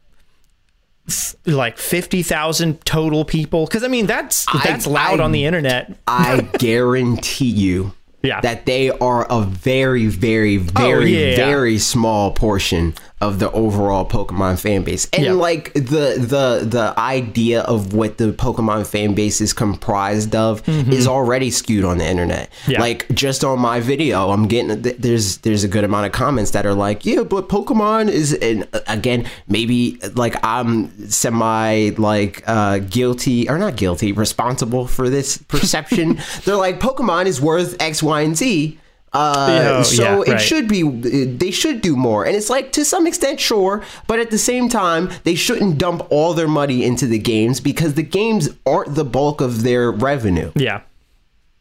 f- 1.08 1.36
like 1.46 1.78
50,000 1.78 2.84
total 2.86 3.26
people 3.26 3.68
cuz 3.68 3.84
I 3.84 3.90
mean 3.90 4.08
that's 4.08 4.46
that's 4.64 4.88
loud 4.88 5.20
I- 5.20 5.24
on 5.24 5.32
the 5.34 5.46
internet. 5.46 5.96
I 6.08 6.42
guarantee 6.58 7.46
you 7.50 7.94
Yeah. 8.26 8.42
that 8.42 8.66
they 8.66 8.90
are 8.90 9.26
a 9.30 9.42
very, 9.42 10.08
very, 10.08 10.58
oh, 10.58 10.62
very, 10.76 11.32
yeah. 11.32 11.36
very 11.36 11.78
small 11.78 12.32
portion 12.32 12.94
of 13.28 13.40
the 13.40 13.50
overall 13.52 14.06
Pokemon 14.08 14.60
fan 14.60 14.84
base. 14.84 15.08
And 15.14 15.24
Yeah. 15.26 15.32
like 15.34 15.74
the 15.74 16.06
the 16.34 16.66
the 16.78 16.94
idea 16.98 17.62
of 17.62 17.94
what 17.94 18.18
the 18.18 18.32
Pokemon 18.32 18.86
fan 18.88 19.14
base 19.16 19.42
is 19.42 19.52
comprised 19.54 20.36
of 20.36 20.62
is 20.68 21.08
already 21.08 21.50
skewed 21.52 21.84
on 21.86 21.98
the 21.98 22.06
internet. 22.08 22.50
Mm-hmm. 22.52 22.72
Yeah. 22.72 22.82
Like 22.82 23.08
just 23.14 23.44
on 23.44 23.60
my 23.60 23.80
video, 23.80 24.30
I'm 24.30 24.48
getting 24.48 24.82
there's 24.82 25.38
there's 25.38 25.64
a 25.64 25.68
good 25.68 25.84
amount 25.84 26.06
of 26.06 26.12
comments 26.12 26.52
that 26.52 26.66
are 26.66 26.74
like, 26.74 27.06
yeah, 27.06 27.24
but 27.24 27.50
Pokemon 27.50 28.10
is 28.10 28.34
and 28.34 28.68
uh, 28.74 28.80
again 28.88 29.28
maybe 29.48 29.98
like 30.16 30.36
I'm 30.44 31.10
semi 31.10 31.90
like 31.98 32.44
uh 32.48 32.80
guilty 32.80 33.50
or 33.50 33.58
not 33.58 33.76
guilty, 33.76 34.12
responsible 34.12 34.88
for 34.88 35.10
this 35.10 35.38
perception. 35.38 36.20
They're 36.46 36.56
like 36.56 36.80
Pokemon 36.80 37.26
is 37.26 37.42
worth 37.42 37.76
X, 37.82 38.04
Y, 38.04 38.22
and 38.22 38.38
Z. 38.38 38.80
Uh, 39.16 39.78
Oh, 39.80 39.84
so 39.84 40.04
yeah, 40.04 40.22
it 40.22 40.28
right. 40.34 40.42
should 40.42 40.68
be 40.68 40.82
they 41.26 41.52
should 41.52 41.82
do 41.82 41.96
more 41.96 42.26
and 42.26 42.36
it's 42.36 42.50
like 42.50 42.72
to 42.74 42.84
some 42.84 43.08
extent 43.08 43.40
sure 43.40 43.82
but 44.08 44.20
at 44.20 44.30
the 44.32 44.38
same 44.38 44.68
time 44.70 45.10
they 45.24 45.36
shouldn't 45.36 45.78
dump 45.78 46.06
all 46.10 46.34
their 46.34 46.48
money 46.48 46.84
into 46.84 47.08
the 47.08 47.20
games 47.20 47.60
because 47.62 47.94
the 47.96 48.04
games 48.04 48.50
aren't 48.66 48.94
the 48.96 49.06
bulk 49.06 49.42
of 49.42 49.64
their 49.64 49.92
revenue 49.92 50.52
Yeah. 50.56 50.82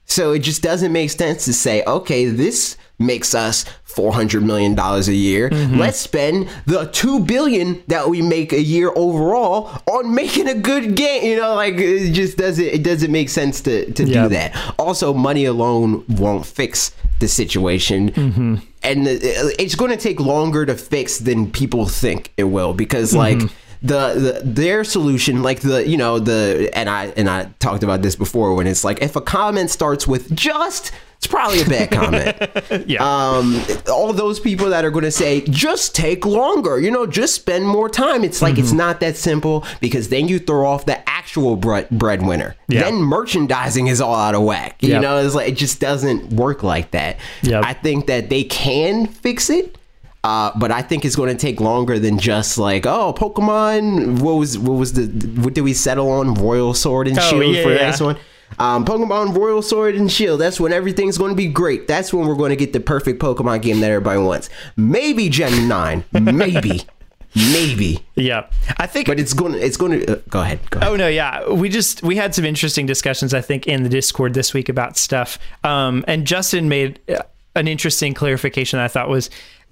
so 0.04 0.32
it 0.32 0.40
just 0.40 0.62
doesn't 0.62 0.92
make 0.92 1.10
sense 1.10 1.44
to 1.46 1.52
say, 1.52 1.82
okay, 1.86 2.26
this 2.26 2.76
makes 2.98 3.34
us 3.34 3.64
four 3.82 4.12
hundred 4.12 4.42
million 4.44 4.74
dollars 4.74 5.08
a 5.08 5.14
year. 5.14 5.50
Mm-hmm. 5.50 5.78
Let's 5.78 5.98
spend 5.98 6.48
the 6.66 6.86
two 6.86 7.20
billion 7.20 7.82
that 7.88 8.08
we 8.08 8.22
make 8.22 8.52
a 8.52 8.60
year 8.60 8.90
overall 8.94 9.70
on 9.90 10.14
making 10.14 10.48
a 10.48 10.54
good 10.54 10.94
game. 10.96 11.24
You 11.24 11.36
know, 11.40 11.54
like 11.54 11.74
it 11.76 12.12
just 12.12 12.36
doesn't 12.38 12.64
it 12.64 12.82
doesn't 12.82 13.10
make 13.12 13.28
sense 13.28 13.60
to 13.62 13.90
to 13.92 14.04
Yep. 14.04 14.22
do 14.24 14.28
that. 14.34 14.74
Also, 14.78 15.12
money 15.14 15.44
alone 15.44 16.04
won't 16.08 16.46
fix 16.46 16.92
the 17.20 17.28
situation. 17.28 18.10
Mm-hmm. 18.12 18.54
And 18.82 19.06
it's 19.08 19.74
going 19.76 19.90
to 19.90 19.96
take 19.96 20.20
longer 20.20 20.66
to 20.66 20.74
fix 20.74 21.18
than 21.18 21.50
people 21.50 21.86
think 21.86 22.32
it 22.36 22.44
will 22.44 22.74
because 22.74 23.14
like 23.14 23.38
Mm-hmm. 23.38 23.86
the, 23.86 24.14
the 24.14 24.40
their 24.44 24.84
solution 24.84 25.42
like 25.42 25.60
the 25.60 25.86
you 25.86 25.96
know 25.96 26.18
the 26.18 26.70
and 26.74 26.88
i 26.88 27.06
and 27.16 27.28
i 27.28 27.44
talked 27.60 27.82
about 27.82 28.00
this 28.02 28.16
before 28.16 28.54
when 28.54 28.66
it's 28.66 28.82
like 28.84 29.02
if 29.02 29.14
a 29.16 29.20
comment 29.20 29.68
starts 29.70 30.06
with 30.06 30.34
just 30.34 30.90
it's 31.24 31.32
probably 31.32 31.62
a 31.62 31.64
bad 31.66 31.90
comment 31.90 32.86
Yeah. 32.88 33.02
um 33.02 33.62
all 33.90 34.12
those 34.12 34.38
people 34.38 34.68
that 34.70 34.84
are 34.84 34.90
going 34.90 35.04
to 35.04 35.10
say 35.10 35.40
just 35.42 35.94
take 35.94 36.26
longer 36.26 36.78
you 36.78 36.90
know 36.90 37.06
just 37.06 37.34
spend 37.34 37.66
more 37.66 37.88
time 37.88 38.24
it's 38.24 38.42
like 38.42 38.58
it's 38.58 38.68
Mm-hmm. 38.68 38.76
not 38.78 39.00
that 39.00 39.16
simple 39.16 39.64
because 39.80 40.08
then 40.10 40.28
you 40.28 40.38
throw 40.38 40.66
off 40.66 40.84
the 40.86 41.06
actual 41.08 41.56
bread 41.56 41.88
breadwinner 41.90 42.56
Yeah. 42.68 42.84
then 42.84 42.96
merchandising 42.96 43.86
is 43.86 44.00
all 44.00 44.14
out 44.14 44.34
of 44.34 44.42
whack 44.42 44.82
you 44.82 44.90
Yep. 44.90 45.02
know 45.02 45.18
it's 45.24 45.34
like 45.34 45.48
it 45.48 45.56
just 45.56 45.80
doesn't 45.80 46.32
work 46.32 46.62
like 46.62 46.90
that 46.90 47.16
Yep. 47.42 47.64
i 47.64 47.72
think 47.72 48.06
that 48.06 48.28
they 48.30 48.44
can 48.44 49.06
fix 49.06 49.48
it 49.50 49.78
uh, 50.26 50.50
but 50.56 50.70
I 50.72 50.80
think 50.80 51.04
it's 51.04 51.16
going 51.16 51.28
to 51.28 51.34
take 51.38 51.60
longer 51.60 51.98
than 51.98 52.18
just 52.18 52.56
like, 52.56 52.86
oh, 52.86 53.12
Pokemon. 53.12 54.20
What 54.22 54.36
was 54.36 54.58
what 54.58 54.72
was 54.78 54.94
the 54.94 55.02
what 55.42 55.52
did 55.52 55.60
we 55.60 55.74
settle 55.74 56.08
on? 56.12 56.32
Royal 56.32 56.72
Sword 56.72 57.08
and 57.08 57.18
Oh, 57.18 57.20
Shield 57.28 57.54
yeah, 57.54 57.62
for 57.62 57.68
yeah. 57.74 57.82
next 57.82 58.00
one. 58.00 58.16
Um, 58.58 58.84
Pokemon 58.84 59.36
Royal 59.36 59.62
Sword 59.62 59.94
and 59.96 60.10
Shield. 60.10 60.40
That's 60.40 60.60
when 60.60 60.72
everything's 60.72 61.18
going 61.18 61.30
to 61.30 61.36
be 61.36 61.46
great. 61.48 61.86
That's 61.88 62.12
when 62.12 62.26
we're 62.26 62.34
going 62.36 62.50
to 62.50 62.56
get 62.56 62.72
the 62.72 62.80
perfect 62.80 63.20
Pokemon 63.20 63.62
game 63.62 63.80
that 63.80 63.90
everybody 63.90 64.20
wants. 64.20 64.50
Maybe 64.76 65.28
Gen 65.28 65.68
Nine. 65.68 66.04
Maybe. 66.12 66.82
Maybe. 67.36 67.98
yeah. 68.14 68.46
I 68.76 68.86
think 68.86 69.08
But 69.08 69.18
it's 69.18 69.32
going. 69.32 69.54
to 69.54 69.58
It's 69.58 69.76
going 69.76 70.00
to. 70.00 70.12
Uh, 70.18 70.20
go 70.28 70.40
ahead. 70.40 70.60
Go 70.70 70.78
ahead. 70.78 70.92
Oh 70.92 70.94
no, 70.96 71.08
yeah. 71.08 71.50
We 71.50 71.68
just 71.68 72.00
we 72.04 72.14
had 72.14 72.32
some 72.32 72.44
interesting 72.44 72.86
discussions 72.86 73.34
I 73.34 73.40
think 73.40 73.66
in 73.66 73.82
the 73.82 73.88
Discord 73.88 74.34
this 74.34 74.54
week 74.54 74.68
about 74.68 74.96
stuff. 74.96 75.38
Um 75.64 76.04
and 76.06 76.26
Justin 76.28 76.68
made 76.68 77.00
uh, 77.08 77.22
an 77.56 77.66
interesting 77.66 78.14
clarification 78.14 78.76
that 78.78 78.84
I 78.84 78.88
thought 78.88 79.08
was 79.08 79.30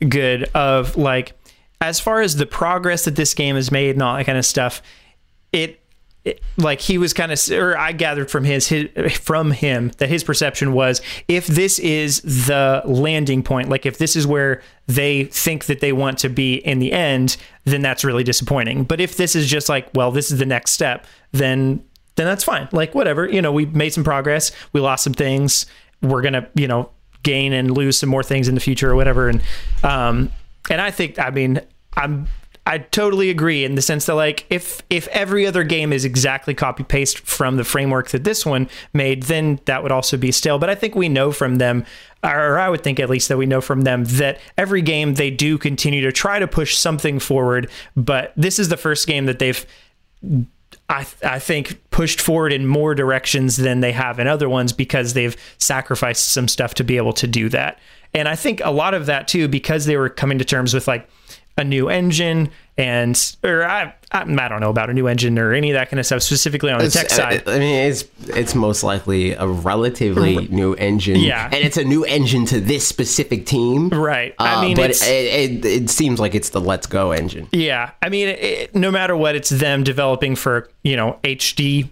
good 0.08 0.44
of 0.54 0.96
like 0.96 1.34
as 1.80 2.00
far 2.00 2.20
as 2.20 2.34
the 2.34 2.46
progress 2.46 3.04
that 3.04 3.14
this 3.14 3.32
game 3.32 3.54
has 3.54 3.70
made 3.70 3.90
and 3.90 4.02
all 4.02 4.16
that 4.16 4.24
kind 4.26 4.38
of 4.38 4.46
stuff, 4.46 4.82
it, 5.52 5.80
it 6.24 6.40
like 6.56 6.80
he 6.80 6.98
was 6.98 7.12
kind 7.12 7.32
of 7.32 7.50
or 7.50 7.76
I 7.76 7.92
gathered 7.92 8.30
from 8.30 8.44
his, 8.44 8.68
his 8.68 8.88
from 9.18 9.50
him 9.50 9.90
that 9.98 10.08
his 10.08 10.22
perception 10.22 10.72
was 10.72 11.02
if 11.26 11.46
this 11.46 11.78
is 11.80 12.20
the 12.22 12.82
landing 12.84 13.42
point, 13.42 13.68
like 13.68 13.86
if 13.86 13.98
this 13.98 14.14
is 14.14 14.26
where 14.26 14.62
they 14.86 15.24
think 15.24 15.66
that 15.66 15.80
they 15.80 15.92
want 15.92 16.18
to 16.18 16.28
be 16.28 16.54
in 16.56 16.78
the 16.78 16.92
end, 16.92 17.36
then 17.64 17.82
that's 17.82 18.04
really 18.04 18.22
disappointing. 18.22 18.84
But 18.84 19.00
if 19.00 19.16
this 19.16 19.34
is 19.34 19.48
just 19.48 19.68
like, 19.68 19.88
well, 19.94 20.12
this 20.12 20.30
is 20.30 20.38
the 20.38 20.46
next 20.46 20.72
step, 20.72 21.06
then 21.32 21.84
then 22.14 22.26
that's 22.26 22.44
fine. 22.44 22.68
Like 22.72 22.94
whatever, 22.94 23.28
you 23.28 23.42
know, 23.42 23.52
we 23.52 23.66
made 23.66 23.92
some 23.92 24.04
progress, 24.04 24.52
we 24.72 24.80
lost 24.80 25.02
some 25.02 25.14
things, 25.14 25.66
we're 26.02 26.22
gonna, 26.22 26.48
you 26.54 26.68
know, 26.68 26.90
gain 27.24 27.52
and 27.52 27.70
lose 27.70 27.98
some 27.98 28.08
more 28.08 28.22
things 28.22 28.48
in 28.48 28.54
the 28.54 28.60
future 28.60 28.90
or 28.90 28.94
whatever. 28.94 29.28
And 29.28 29.42
um 29.82 30.30
and 30.70 30.80
I 30.80 30.92
think 30.92 31.18
I 31.18 31.30
mean 31.30 31.60
I'm 31.96 32.28
I 32.64 32.78
totally 32.78 33.28
agree 33.28 33.64
in 33.64 33.74
the 33.74 33.82
sense 33.82 34.06
that 34.06 34.14
like 34.14 34.46
if 34.48 34.82
if 34.88 35.08
every 35.08 35.46
other 35.46 35.64
game 35.64 35.92
is 35.92 36.04
exactly 36.04 36.54
copy 36.54 36.84
paste 36.84 37.18
from 37.18 37.56
the 37.56 37.64
framework 37.64 38.10
that 38.10 38.22
this 38.22 38.46
one 38.46 38.68
made, 38.92 39.24
then 39.24 39.58
that 39.64 39.82
would 39.82 39.90
also 39.90 40.16
be 40.16 40.30
stale. 40.30 40.58
But 40.58 40.70
I 40.70 40.76
think 40.76 40.94
we 40.94 41.08
know 41.08 41.32
from 41.32 41.56
them, 41.56 41.84
or 42.22 42.58
I 42.60 42.68
would 42.68 42.84
think 42.84 43.00
at 43.00 43.10
least 43.10 43.28
that 43.28 43.36
we 43.36 43.46
know 43.46 43.60
from 43.60 43.80
them 43.80 44.04
that 44.04 44.40
every 44.56 44.80
game 44.80 45.14
they 45.14 45.30
do 45.30 45.58
continue 45.58 46.02
to 46.02 46.12
try 46.12 46.38
to 46.38 46.46
push 46.46 46.76
something 46.76 47.18
forward. 47.18 47.68
But 47.96 48.32
this 48.36 48.60
is 48.60 48.68
the 48.68 48.76
first 48.76 49.08
game 49.08 49.26
that 49.26 49.40
they've 49.40 49.66
I, 50.88 51.06
I 51.24 51.38
think 51.40 51.80
pushed 51.90 52.20
forward 52.20 52.52
in 52.52 52.66
more 52.66 52.94
directions 52.94 53.56
than 53.56 53.80
they 53.80 53.92
have 53.92 54.18
in 54.20 54.28
other 54.28 54.48
ones 54.48 54.72
because 54.72 55.14
they've 55.14 55.36
sacrificed 55.58 56.30
some 56.30 56.48
stuff 56.48 56.74
to 56.74 56.84
be 56.84 56.96
able 56.96 57.12
to 57.14 57.26
do 57.26 57.48
that. 57.48 57.80
And 58.14 58.28
I 58.28 58.36
think 58.36 58.60
a 58.64 58.70
lot 58.70 58.94
of 58.94 59.06
that 59.06 59.28
too, 59.28 59.48
because 59.48 59.86
they 59.86 59.96
were 59.96 60.08
coming 60.08 60.38
to 60.38 60.44
terms 60.44 60.74
with 60.74 60.86
like 60.88 61.08
a 61.58 61.64
new 61.64 61.88
engine 61.90 62.50
and, 62.78 63.36
or 63.44 63.64
I, 63.64 63.94
I, 64.10 64.22
I 64.22 64.48
don't 64.48 64.60
know 64.60 64.70
about 64.70 64.88
a 64.88 64.94
new 64.94 65.06
engine 65.06 65.38
or 65.38 65.52
any 65.52 65.70
of 65.70 65.74
that 65.74 65.90
kind 65.90 66.00
of 66.00 66.06
stuff, 66.06 66.22
specifically 66.22 66.70
on 66.72 66.78
the 66.78 66.88
tech 66.88 67.10
side. 67.10 67.42
I 67.46 67.58
mean, 67.58 67.90
it's 67.90 68.04
it's 68.28 68.54
most 68.54 68.82
likely 68.82 69.32
a 69.32 69.46
relatively 69.46 70.48
new 70.48 70.72
engine. 70.74 71.16
Yeah. 71.20 71.44
and 71.46 71.54
it's 71.54 71.76
a 71.76 71.84
new 71.84 72.04
engine 72.04 72.46
to 72.46 72.60
this 72.60 72.86
specific 72.86 73.44
team. 73.44 73.90
Right. 73.90 74.34
I 74.38 74.54
Uh, 74.54 74.62
mean, 74.62 74.76
but 74.76 74.90
it, 74.90 75.02
it 75.02 75.64
it 75.64 75.90
seems 75.90 76.18
like 76.20 76.34
it's 76.34 76.50
the 76.50 76.60
Let's 76.60 76.86
Go 76.86 77.12
engine. 77.12 77.48
Yeah, 77.52 77.90
I 78.00 78.08
mean, 78.08 78.28
it, 78.28 78.74
no 78.74 78.90
matter 78.90 79.14
what, 79.16 79.34
it's 79.36 79.50
them 79.50 79.84
developing 79.84 80.34
for 80.36 80.70
you 80.82 80.96
know 80.96 81.18
HD 81.24 81.88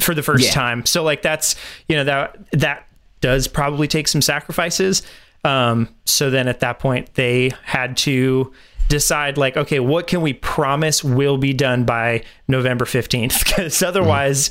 for 0.00 0.14
the 0.14 0.22
first 0.22 0.44
Yeah. 0.46 0.50
time. 0.50 0.86
So 0.86 1.02
like 1.04 1.22
that's 1.22 1.54
you 1.88 1.94
know 1.96 2.04
that 2.04 2.36
that 2.52 2.86
does 3.20 3.46
probably 3.48 3.86
take 3.88 4.08
some 4.08 4.20
sacrifices. 4.22 5.02
Um, 5.44 5.88
so 6.04 6.30
then 6.30 6.48
at 6.48 6.60
that 6.60 6.78
point 6.78 7.14
they 7.14 7.50
had 7.64 7.96
to 7.98 8.52
decide 8.88 9.38
like, 9.38 9.56
okay, 9.56 9.80
what 9.80 10.06
can 10.06 10.20
we 10.22 10.32
promise 10.32 11.02
will 11.04 11.36
be 11.38 11.52
done 11.52 11.84
by 11.84 12.22
November 12.48 12.84
fifteenth? 12.84 13.44
Because 13.44 13.82
otherwise. 13.82 14.50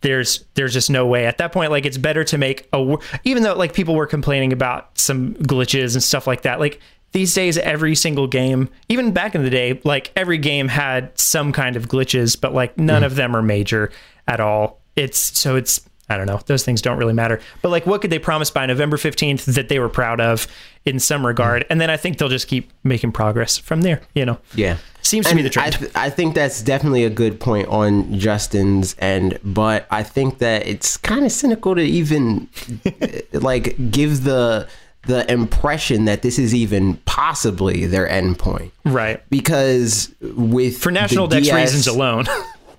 There's 0.00 0.44
there's 0.52 0.74
just 0.74 0.90
no 0.90 1.06
way 1.06 1.24
at 1.24 1.38
that 1.38 1.50
point. 1.50 1.70
Like 1.70 1.86
it's 1.86 1.96
better 1.96 2.24
to 2.24 2.36
make 2.36 2.68
a 2.74 2.98
even 3.24 3.42
though 3.42 3.54
like 3.54 3.72
people 3.72 3.94
were 3.94 4.06
complaining 4.06 4.52
about 4.52 4.98
some 4.98 5.32
glitches 5.36 5.94
and 5.94 6.02
stuff 6.02 6.26
like 6.26 6.42
that. 6.42 6.60
Like 6.60 6.78
these 7.12 7.32
days 7.32 7.56
every 7.56 7.94
single 7.94 8.26
game, 8.26 8.68
even 8.90 9.12
back 9.12 9.34
in 9.34 9.42
the 9.44 9.48
day, 9.48 9.80
like 9.82 10.12
every 10.14 10.36
game 10.36 10.68
had 10.68 11.18
some 11.18 11.52
kind 11.52 11.74
of 11.74 11.88
glitches, 11.88 12.38
but 12.38 12.52
like 12.52 12.76
none 12.76 12.96
Mm-hmm. 12.96 13.04
of 13.06 13.14
them 13.16 13.34
are 13.34 13.40
major 13.40 13.90
at 14.28 14.40
all. 14.40 14.82
It's 14.94 15.18
so 15.18 15.56
it's 15.56 15.80
I 16.08 16.16
don't 16.16 16.26
know. 16.26 16.40
Those 16.46 16.64
things 16.64 16.82
don't 16.82 16.98
really 16.98 17.12
matter. 17.14 17.40
But 17.62 17.70
like 17.70 17.86
what 17.86 18.00
could 18.02 18.10
they 18.10 18.18
promise 18.18 18.50
by 18.50 18.66
November 18.66 18.96
15th 18.96 19.44
that 19.54 19.68
they 19.68 19.78
were 19.78 19.88
proud 19.88 20.20
of 20.20 20.46
in 20.84 20.98
some 21.00 21.24
regard? 21.26 21.62
Mm-hmm. 21.62 21.72
And 21.72 21.80
then 21.80 21.90
I 21.90 21.96
think 21.96 22.18
they'll 22.18 22.28
just 22.28 22.46
keep 22.48 22.70
making 22.82 23.12
progress 23.12 23.56
from 23.56 23.82
there, 23.82 24.02
you 24.14 24.24
know. 24.26 24.38
Yeah. 24.54 24.76
Seems 25.02 25.26
to 25.26 25.30
And 25.30 25.36
be 25.38 25.42
the 25.42 25.50
trend. 25.50 25.74
I, 25.74 25.78
th- 25.78 25.90
I 25.94 26.10
think 26.10 26.34
that's 26.34 26.62
definitely 26.62 27.04
a 27.04 27.10
good 27.10 27.38
point 27.40 27.68
on 27.68 28.18
Justin's 28.18 28.96
end, 28.98 29.38
but 29.44 29.86
I 29.90 30.02
think 30.02 30.38
that 30.38 30.66
it's 30.66 30.96
kind 30.96 31.24
of 31.24 31.32
cynical 31.32 31.74
to 31.74 31.82
even 31.82 32.48
like 33.32 33.76
give 33.90 34.24
the 34.24 34.68
the 35.06 35.30
impression 35.30 36.06
that 36.06 36.22
this 36.22 36.38
is 36.38 36.54
even 36.54 36.96
possibly 37.04 37.84
their 37.84 38.08
endpoint. 38.08 38.70
right. 38.86 39.22
Because 39.28 40.14
with 40.20 40.78
For 40.78 40.90
national 40.90 41.26
dex 41.26 41.46
DS 41.46 41.54
reasons 41.54 41.86
alone. 41.86 42.24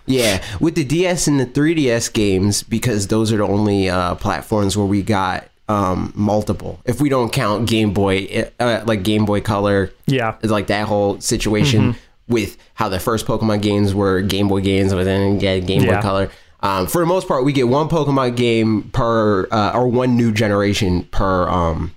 Yeah, 0.08 0.44
with 0.60 0.76
the 0.76 0.84
DS 0.84 1.28
and 1.28 1.39
the 1.39 1.46
3DS 1.46 2.13
games, 2.13 2.63
because 2.63 3.08
those 3.08 3.32
are 3.34 3.38
the 3.38 3.48
only 3.48 3.89
uh, 3.89 4.15
platforms 4.15 4.78
where 4.78 4.86
we 4.86 5.02
got 5.02 5.48
um, 5.68 6.13
multiple. 6.15 6.80
If 6.86 7.02
we 7.02 7.10
don't 7.10 7.32
count 7.34 7.68
Game 7.68 7.91
Boy, 7.94 8.50
uh, 8.60 8.84
like 8.86 9.04
Game 9.04 9.26
Boy 9.26 9.41
Color, 9.41 9.91
yeah. 10.06 10.36
like 10.44 10.68
that 10.68 10.88
whole 10.88 11.20
situation 11.20 11.82
Mm-hmm. 11.82 12.34
with 12.34 12.58
how 12.76 12.89
the 12.89 13.00
first 13.00 13.26
Pokemon 13.26 13.62
games 13.62 13.94
were 13.96 14.22
Game 14.22 14.48
Boy 14.48 14.62
games, 14.62 14.94
but 14.94 15.06
then 15.06 15.39
get 15.39 15.65
Game 15.65 15.82
Yeah. 15.84 15.96
Boy 15.96 16.02
Color. 16.02 16.30
Um, 16.62 16.88
for 16.88 17.00
the 17.02 17.06
most 17.08 17.28
part, 17.28 17.44
we 17.46 17.54
get 17.54 17.68
one 17.68 17.89
Pokemon 17.89 18.36
game 18.36 18.84
per, 18.91 19.48
uh, 19.52 19.72
or 19.76 19.88
one 19.88 20.15
new 20.18 20.32
generation 20.32 21.04
per 21.06 21.48
um, 21.48 21.94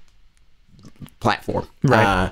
platform. 1.21 1.67
Right. 1.83 2.05
Uh, 2.05 2.31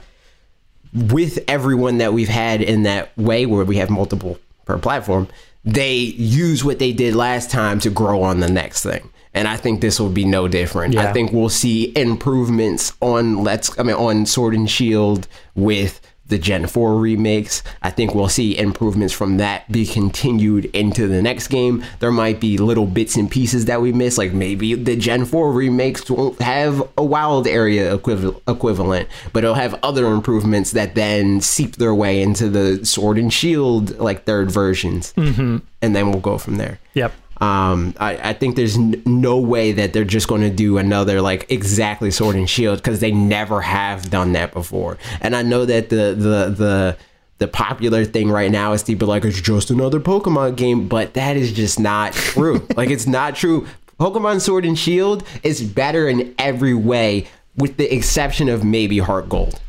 with 0.92 1.38
everyone 1.48 1.98
that 1.98 2.12
we've 2.12 2.28
had 2.28 2.62
in 2.62 2.84
that 2.84 3.16
way, 3.18 3.46
where 3.46 3.64
we 3.64 3.76
have 3.76 3.90
multiple 3.90 4.38
per 4.64 4.78
platform, 4.78 5.28
they 5.66 5.96
use 5.96 6.64
what 6.64 6.78
they 6.78 6.92
did 6.92 7.14
last 7.14 7.50
time 7.50 7.80
to 7.80 7.90
grow 7.90 8.22
on 8.22 8.40
the 8.40 8.48
next 8.48 8.84
thing. 8.84 9.10
And 9.34 9.46
I 9.46 9.58
think 9.58 9.82
this 9.82 10.00
will 10.00 10.08
be 10.08 10.24
no 10.24 10.48
different. 10.48 10.96
I 10.96 11.12
think 11.12 11.32
we'll 11.32 11.50
see 11.50 11.92
improvements 11.94 12.94
on 13.02 13.44
Let's 13.44 13.78
I 13.78 13.82
mean 13.82 13.96
on 13.96 14.24
Sword 14.24 14.54
and 14.54 14.70
Shield 14.70 15.28
with 15.54 16.00
the 16.28 16.38
Gen 16.38 16.66
4 16.66 16.96
remakes. 16.96 17.62
I 17.82 17.90
think 17.90 18.14
we'll 18.14 18.28
see 18.28 18.58
improvements 18.58 19.14
from 19.14 19.36
that 19.36 19.70
be 19.70 19.86
continued 19.86 20.66
into 20.66 21.06
the 21.06 21.22
next 21.22 21.48
game. 21.48 21.84
There 22.00 22.10
might 22.10 22.40
be 22.40 22.58
little 22.58 22.86
bits 22.86 23.16
and 23.16 23.30
pieces 23.30 23.66
that 23.66 23.80
we 23.80 23.92
miss, 23.92 24.18
like 24.18 24.32
maybe 24.32 24.74
the 24.74 24.96
Gen 24.96 25.24
4 25.24 25.52
remakes 25.52 26.10
won't 26.10 26.40
have 26.42 26.88
a 26.96 27.04
wild 27.04 27.46
area 27.46 27.94
equivalent, 27.94 29.08
but 29.32 29.44
it'll 29.44 29.54
have 29.54 29.78
other 29.82 30.06
improvements 30.06 30.72
that 30.72 30.94
then 30.94 31.40
seep 31.40 31.76
their 31.76 31.94
way 31.94 32.22
into 32.22 32.48
the 32.48 32.84
Sword 32.84 33.18
and 33.18 33.32
Shield 33.32 33.98
like 33.98 34.24
third 34.24 34.50
versions. 34.50 35.12
Mm-hmm. 35.14 35.58
And 35.82 35.94
then 35.94 36.10
we'll 36.10 36.20
go 36.20 36.38
from 36.38 36.56
there. 36.56 36.80
Yep. 36.94 37.12
Um, 37.40 37.94
I, 37.98 38.30
I 38.30 38.32
think 38.32 38.56
there's 38.56 38.76
n- 38.76 39.02
no 39.04 39.38
way 39.38 39.72
that 39.72 39.92
they're 39.92 40.04
just 40.04 40.26
going 40.26 40.40
to 40.40 40.50
do 40.50 40.78
another 40.78 41.20
like 41.20 41.50
exactly 41.50 42.10
Sword 42.10 42.36
and 42.36 42.48
Shield 42.48 42.78
because 42.78 43.00
they 43.00 43.12
never 43.12 43.60
have 43.60 44.10
done 44.10 44.32
that 44.32 44.52
before. 44.52 44.96
And 45.20 45.36
I 45.36 45.42
know 45.42 45.64
that 45.66 45.90
the 45.90 46.14
the 46.14 46.54
the 46.56 46.96
the 47.38 47.48
popular 47.48 48.04
thing 48.04 48.30
right 48.30 48.50
now 48.50 48.72
is 48.72 48.82
to 48.84 48.96
be 48.96 49.04
like 49.04 49.24
it's 49.24 49.40
just 49.40 49.70
another 49.70 50.00
Pokemon 50.00 50.56
game, 50.56 50.88
but 50.88 51.14
that 51.14 51.36
is 51.36 51.52
just 51.52 51.78
not 51.78 52.14
true. 52.14 52.66
like 52.76 52.90
it's 52.90 53.06
not 53.06 53.34
true. 53.36 53.66
Pokemon 54.00 54.40
Sword 54.40 54.64
and 54.64 54.78
Shield 54.78 55.22
is 55.42 55.62
better 55.62 56.08
in 56.08 56.34
every 56.38 56.74
way, 56.74 57.26
with 57.56 57.76
the 57.76 57.94
exception 57.94 58.48
of 58.48 58.64
maybe 58.64 58.98
Heart 58.98 59.28
Gold, 59.28 59.60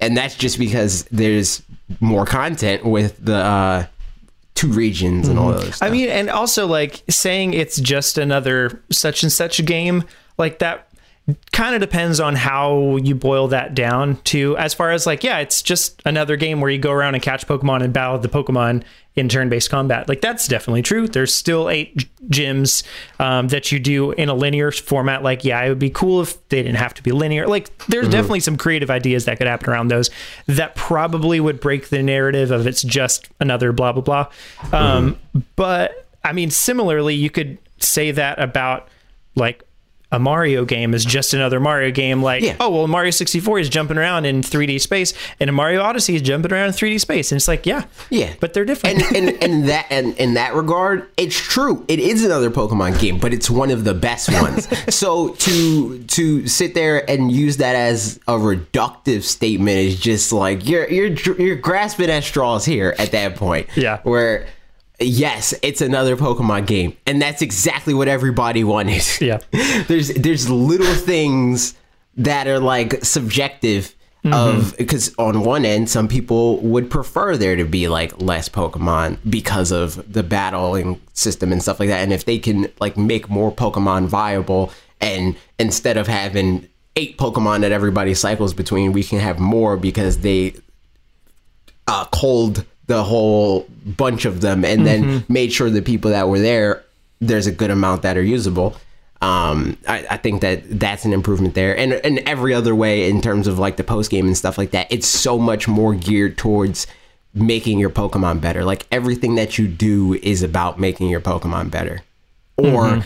and 0.00 0.16
that's 0.16 0.34
just 0.34 0.58
because 0.58 1.04
there's 1.10 1.62
more 2.00 2.24
content 2.24 2.84
with 2.84 3.24
the 3.24 3.36
uh, 3.36 3.86
two 4.54 4.68
regions 4.68 5.28
and 5.28 5.38
all 5.38 5.52
those. 5.52 5.78
Mhm. 5.78 5.86
I 5.86 5.90
mean, 5.90 6.08
and 6.08 6.28
also 6.30 6.66
like 6.66 7.02
saying 7.08 7.54
it's 7.54 7.80
just 7.80 8.18
another 8.18 8.82
such 8.90 9.22
and 9.22 9.32
such 9.32 9.64
game, 9.64 10.04
like 10.38 10.58
that 10.60 10.88
kind 11.52 11.74
of 11.74 11.80
depends 11.80 12.18
on 12.18 12.34
how 12.34 12.96
you 12.96 13.14
boil 13.14 13.48
that 13.48 13.74
down 13.74 14.16
to 14.24 14.56
as 14.58 14.74
far 14.74 14.90
as 14.90 15.06
like, 15.06 15.22
yeah, 15.22 15.38
it's 15.38 15.62
just 15.62 16.02
another 16.04 16.36
game 16.36 16.60
where 16.60 16.70
you 16.70 16.78
go 16.78 16.90
around 16.90 17.14
and 17.14 17.22
catch 17.22 17.46
Pokemon 17.46 17.82
and 17.82 17.92
battle 17.92 18.18
the 18.18 18.28
Pokemon 18.28 18.82
in 19.14 19.28
turn-based 19.28 19.68
combat. 19.68 20.08
Like 20.08 20.20
that's 20.20 20.48
definitely 20.48 20.82
true. 20.82 21.06
There's 21.06 21.34
still 21.34 21.68
eight 21.68 22.08
gyms 22.28 22.82
um, 23.18 23.48
that 23.48 23.70
you 23.70 23.78
do 23.78 24.12
in 24.12 24.28
a 24.28 24.34
linear 24.34 24.72
format. 24.72 25.22
Like, 25.22 25.44
yeah, 25.44 25.62
it 25.62 25.68
would 25.68 25.78
be 25.78 25.90
cool 25.90 26.22
if 26.22 26.48
they 26.48 26.62
didn't 26.62 26.76
have 26.76 26.94
to 26.94 27.02
be 27.02 27.12
linear. 27.12 27.46
Like, 27.46 27.76
there's 27.88 28.08
definitely 28.08 28.40
some 28.40 28.56
creative 28.56 28.90
ideas 28.90 29.26
that 29.26 29.38
could 29.38 29.46
happen 29.46 29.68
around 29.68 29.88
those 29.88 30.08
that 30.46 30.74
probably 30.76 31.40
would 31.40 31.60
break 31.60 31.88
the 31.90 32.02
narrative 32.02 32.50
of 32.50 32.66
it's 32.66 32.82
just 32.82 33.28
another 33.40 33.72
blah 33.72 33.92
blah 33.92 34.02
blah. 34.02 34.28
Um, 34.72 35.18
But 35.56 36.06
I 36.24 36.32
mean, 36.32 36.50
similarly, 36.50 37.14
you 37.14 37.30
could 37.30 37.58
say 37.78 38.10
that 38.12 38.38
about 38.38 38.88
like 39.34 39.62
a 40.12 40.18
Mario 40.20 40.64
game 40.64 40.94
is 40.94 41.04
just 41.04 41.34
another 41.34 41.58
Mario 41.58 41.90
game. 41.90 42.22
Like, 42.22 42.42
Yeah. 42.44 42.54
oh 42.60 42.70
well, 42.70 42.86
Mario 42.86 43.10
64 43.10 43.58
is 43.58 43.68
jumping 43.68 43.98
around 43.98 44.24
in 44.26 44.42
3D 44.42 44.80
space, 44.80 45.14
and 45.40 45.50
a 45.50 45.52
Mario 45.52 45.80
Odyssey 45.82 46.14
is 46.14 46.22
jumping 46.22 46.52
around 46.52 46.66
in 46.68 46.72
3D 46.74 47.00
space, 47.00 47.32
and 47.32 47.36
it's 47.38 47.48
like, 47.48 47.66
yeah, 47.66 47.84
Yeah, 48.10 48.34
but 48.38 48.52
they're 48.54 48.64
different. 48.64 49.02
And 49.02 49.16
and, 49.28 49.42
and 49.42 49.68
that 49.68 49.86
and 49.90 50.16
in 50.18 50.34
that 50.34 50.54
regard, 50.54 51.08
it's 51.16 51.36
true. 51.36 51.84
It 51.88 51.98
is 51.98 52.24
another 52.24 52.50
Pokemon 52.50 53.00
game, 53.00 53.18
but 53.18 53.32
it's 53.34 53.50
one 53.50 53.70
of 53.70 53.82
the 53.84 53.94
best 53.94 54.30
ones. 54.32 54.68
so 54.94 55.30
to 55.30 56.02
to 56.04 56.46
sit 56.46 56.74
there 56.74 57.08
and 57.10 57.32
use 57.32 57.56
that 57.56 57.74
as 57.74 58.20
a 58.28 58.32
reductive 58.34 59.22
statement 59.22 59.78
is 59.78 59.98
just 59.98 60.32
like 60.32 60.68
you're 60.68 60.88
you're 60.90 61.12
you're 61.40 61.56
grasping 61.56 62.10
at 62.10 62.22
straws 62.22 62.64
here 62.64 62.94
at 62.98 63.12
that 63.12 63.36
point. 63.36 63.66
Yeah. 63.74 64.00
Where 64.02 64.46
yes, 65.06 65.54
it's 65.62 65.80
another 65.80 66.16
Pokemon 66.16 66.66
game, 66.66 66.96
and 67.06 67.20
that's 67.20 67.42
exactly 67.42 67.94
what 67.94 68.08
everybody 68.08 68.64
wanted. 68.64 69.02
Yeah. 69.20 69.38
there's 69.88 70.08
there's 70.14 70.50
little 70.50 70.94
things 70.94 71.74
that 72.16 72.46
are 72.48 72.58
like 72.58 73.04
subjective 73.04 73.94
of 74.30 74.76
because 74.78 75.12
on 75.18 75.42
one 75.42 75.64
end 75.64 75.90
some 75.90 76.06
people 76.06 76.58
would 76.58 76.88
prefer 76.88 77.36
there 77.36 77.56
to 77.56 77.64
be 77.64 77.88
like 77.88 78.20
less 78.20 78.48
pokemon 78.48 79.18
because 79.28 79.72
of 79.72 80.12
the 80.12 80.22
battling 80.22 81.00
system 81.12 81.50
and 81.50 81.60
stuff 81.60 81.80
like 81.80 81.88
that 81.88 82.02
and 82.02 82.12
if 82.12 82.24
they 82.24 82.38
can 82.38 82.68
like 82.78 82.96
make 82.96 83.28
more 83.28 83.50
pokemon 83.50 84.06
viable 84.06 84.72
and 85.00 85.34
instead 85.58 85.96
of 85.96 86.06
having 86.06 86.68
eight 86.94 87.18
pokemon 87.18 87.62
that 87.62 87.72
everybody 87.72 88.14
cycles 88.14 88.54
between 88.54 88.92
we 88.92 89.02
can 89.02 89.18
have 89.18 89.40
more 89.40 89.76
because 89.76 90.18
they 90.18 90.54
uh, 91.88 92.04
culled 92.06 92.64
the 92.92 93.02
whole 93.02 93.66
bunch 94.04 94.24
of 94.26 94.40
them 94.42 94.64
and 94.64 94.86
then 94.86 95.24
made 95.28 95.50
sure 95.52 95.70
the 95.70 95.80
people 95.82 96.10
that 96.10 96.28
were 96.28 96.38
there 96.38 96.84
there's 97.20 97.46
a 97.46 97.52
good 97.52 97.70
amount 97.70 98.02
that 98.02 98.16
are 98.16 98.22
usable. 98.22 98.76
Um, 99.22 99.78
I, 99.86 99.98
I 100.10 100.16
think 100.16 100.40
that 100.42 100.64
that's 100.80 101.04
an 101.04 101.12
improvement 101.12 101.54
there. 101.54 101.76
And 101.78 101.92
and 102.06 102.18
every 102.26 102.52
other 102.52 102.74
way 102.74 103.08
in 103.08 103.20
terms 103.22 103.46
of 103.46 103.58
like 103.58 103.76
the 103.76 103.84
post 103.84 104.10
game 104.10 104.26
and 104.26 104.36
stuff 104.36 104.58
like 104.58 104.72
that 104.72 104.86
it's 104.90 105.06
so 105.06 105.38
much 105.38 105.68
more 105.68 105.94
geared 105.94 106.36
towards 106.36 106.86
making 107.32 107.78
your 107.78 107.90
pokemon 107.90 108.40
better. 108.40 108.62
Like 108.64 108.86
everything 108.90 109.36
that 109.36 109.56
you 109.58 109.66
do 109.68 110.14
is 110.14 110.42
about 110.42 110.78
making 110.78 111.08
your 111.08 111.20
pokemon 111.20 111.70
better 111.70 112.02
or 112.58 113.04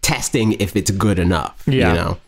testing 0.00 0.52
if 0.54 0.74
it's 0.76 0.90
good 0.90 1.18
enough 1.18 1.62
Yeah. 1.66 1.88
you 1.88 1.94
know? 1.98 2.18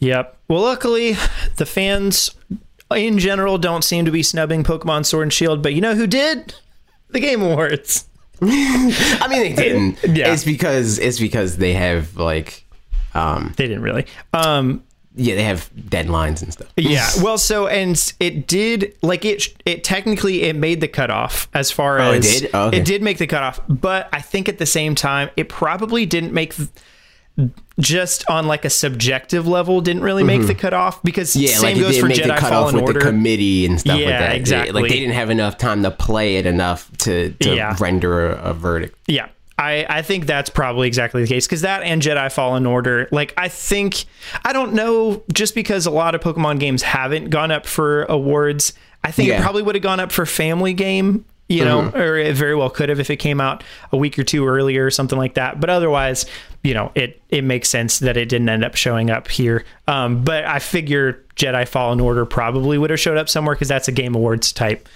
Yep. 0.00 0.36
Well, 0.48 0.62
luckily, 0.62 1.16
the 1.58 1.66
fans 1.66 2.34
in 2.98 3.18
general 3.18 3.58
don't 3.58 3.82
seem 3.84 4.04
to 4.04 4.10
be 4.10 4.22
snubbing 4.22 4.64
Pokemon 4.64 5.04
Sword 5.06 5.24
and 5.24 5.32
Shield, 5.32 5.62
but 5.62 5.74
you 5.74 5.80
know 5.80 5.94
who 5.94 6.06
did? 6.06 6.54
The 7.10 7.20
Game 7.20 7.42
Awards. 7.42 8.06
i 8.44 9.26
mean 9.30 9.42
they 9.42 9.52
didn't 9.54 9.98
Yeah. 10.16 10.32
it's 10.32 10.44
because 10.44 10.98
it's 10.98 11.20
because 11.20 11.58
they 11.58 11.74
have 11.74 12.16
like 12.16 12.64
um 13.14 13.52
They 13.56 13.68
didn't 13.68 13.82
really. 13.82 14.06
Um, 14.32 14.82
yeah 15.14 15.34
they 15.36 15.44
have 15.44 15.70
deadlines 15.74 16.42
and 16.42 16.52
stuff 16.52 16.72
yeah. 16.76 17.08
Well, 17.22 17.38
so 17.38 17.66
and 17.68 18.12
it 18.18 18.46
did 18.48 18.96
like 19.02 19.24
it. 19.24 19.54
It 19.66 19.84
technically 19.84 20.42
it 20.42 20.56
made 20.56 20.80
the 20.80 20.88
cutoff 20.88 21.48
as 21.54 21.70
far 21.70 22.00
Oh, 22.00 22.12
it 22.12 22.18
as 22.24 22.40
did? 22.40 22.50
Oh, 22.54 22.66
okay. 22.68 22.78
it 22.78 22.84
did 22.84 23.00
make 23.02 23.18
the 23.18 23.26
cutoff, 23.28 23.60
but 23.68 24.08
I 24.12 24.20
think 24.22 24.48
at 24.48 24.58
the 24.58 24.66
same 24.66 24.94
time 24.96 25.30
it 25.36 25.48
probably 25.48 26.04
didn't 26.06 26.32
make. 26.32 26.54
Just 27.80 28.28
on 28.28 28.46
like 28.46 28.64
a 28.64 28.70
subjective 28.70 29.46
level, 29.48 29.80
didn't 29.80 30.02
really 30.02 30.22
make 30.24 30.46
the 30.46 30.54
cutoff 30.54 31.02
because 31.02 31.32
Mm-hmm. 31.32 31.40
Yeah, 31.42 31.48
same 31.56 31.76
like 31.78 31.86
goes 31.86 31.98
for 31.98 32.08
Jedi 32.08 32.38
Fallen 32.38 32.74
with 32.74 32.84
Order. 32.84 32.98
the 33.00 33.06
committee 33.06 33.64
and 33.66 33.80
stuff 33.80 33.94
like 33.96 34.04
Yeah, 34.04 34.18
that. 34.20 34.28
They- 34.30 34.36
exactly. 34.36 34.82
like 34.82 34.90
they 34.90 34.98
didn't 35.00 35.14
have 35.14 35.30
enough 35.30 35.56
time 35.58 35.82
to 35.82 35.90
play 35.90 36.36
it 36.36 36.46
enough 36.46 36.90
to, 36.98 37.30
to 37.32 37.54
Yeah. 37.54 37.76
render 37.80 38.30
a, 38.32 38.50
a 38.50 38.54
verdict. 38.54 38.96
Yeah. 39.06 39.28
I, 39.58 39.86
I 39.88 40.02
think 40.02 40.26
that's 40.26 40.50
probably 40.50 40.88
exactly 40.88 41.22
the 41.22 41.28
case 41.28 41.46
because 41.46 41.60
that 41.60 41.82
and 41.82 42.02
Jedi 42.02 42.32
Fallen 42.32 42.66
Order, 42.66 43.08
like, 43.12 43.32
I 43.36 43.48
think, 43.48 44.06
I 44.44 44.52
don't 44.52 44.72
know, 44.72 45.22
just 45.32 45.54
because 45.54 45.86
a 45.86 45.90
lot 45.90 46.14
of 46.14 46.20
Pokemon 46.20 46.58
games 46.58 46.82
haven't 46.82 47.30
gone 47.30 47.50
up 47.50 47.66
for 47.66 48.04
awards, 48.04 48.72
I 49.04 49.10
think 49.12 49.28
it 49.28 49.40
probably 49.40 49.62
would 49.62 49.74
have 49.76 49.82
gone 49.82 50.00
up 50.00 50.10
for 50.10 50.26
Family 50.26 50.72
Game 50.74 51.24
you 51.48 51.64
know, 51.64 51.90
or 51.90 52.16
it 52.16 52.34
very 52.34 52.54
well 52.54 52.70
could 52.70 52.88
have 52.88 52.98
if 52.98 53.10
it 53.10 53.16
came 53.16 53.40
out 53.40 53.62
a 53.90 53.96
week 53.96 54.18
or 54.18 54.24
two 54.24 54.46
earlier 54.46 54.86
or 54.86 54.90
something 54.90 55.18
like 55.18 55.34
that. 55.34 55.60
But 55.60 55.68
otherwise, 55.70 56.24
you 56.62 56.72
know, 56.74 56.92
it 56.94 57.20
it 57.28 57.44
makes 57.44 57.68
sense 57.68 57.98
that 57.98 58.16
it 58.16 58.28
didn't 58.28 58.48
end 58.48 58.64
up 58.64 58.74
showing 58.74 59.10
up 59.10 59.28
here. 59.28 59.64
Um, 59.86 60.24
but 60.24 60.44
I 60.44 60.60
figure 60.60 61.24
Jedi 61.36 61.68
Fallen 61.68 62.00
Order 62.00 62.24
probably 62.24 62.78
would 62.78 62.90
have 62.90 63.00
showed 63.00 63.18
up 63.18 63.28
somewhere 63.28 63.54
because 63.54 63.68
that's 63.68 63.88
a 63.88 63.92
Game 63.92 64.14
Awards 64.14 64.52
type 64.52 64.88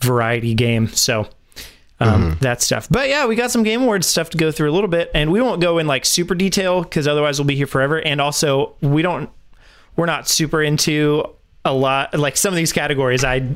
variety 0.00 0.54
game. 0.54 0.88
So 0.88 1.28
um, 2.00 2.36
that 2.40 2.62
stuff. 2.62 2.88
But 2.90 3.08
yeah, 3.08 3.26
we 3.26 3.36
got 3.36 3.50
some 3.50 3.62
Game 3.62 3.82
Awards 3.82 4.06
stuff 4.06 4.30
to 4.30 4.38
go 4.38 4.50
through 4.50 4.70
a 4.70 4.74
little 4.74 4.88
bit, 4.88 5.10
and 5.14 5.30
we 5.30 5.40
won't 5.40 5.60
go 5.60 5.78
in 5.78 5.86
like 5.86 6.04
super 6.04 6.34
detail 6.34 6.82
because 6.82 7.06
otherwise 7.06 7.38
we'll 7.38 7.46
be 7.46 7.56
here 7.56 7.66
forever. 7.66 7.98
And 7.98 8.20
also, 8.20 8.74
we 8.80 9.02
don't, 9.02 9.30
we're 9.96 10.06
not 10.06 10.28
super 10.28 10.62
into 10.62 11.24
a 11.64 11.72
lot 11.72 12.18
like 12.18 12.36
some 12.36 12.52
of 12.52 12.56
these 12.56 12.72
categories. 12.72 13.24
I 13.24 13.54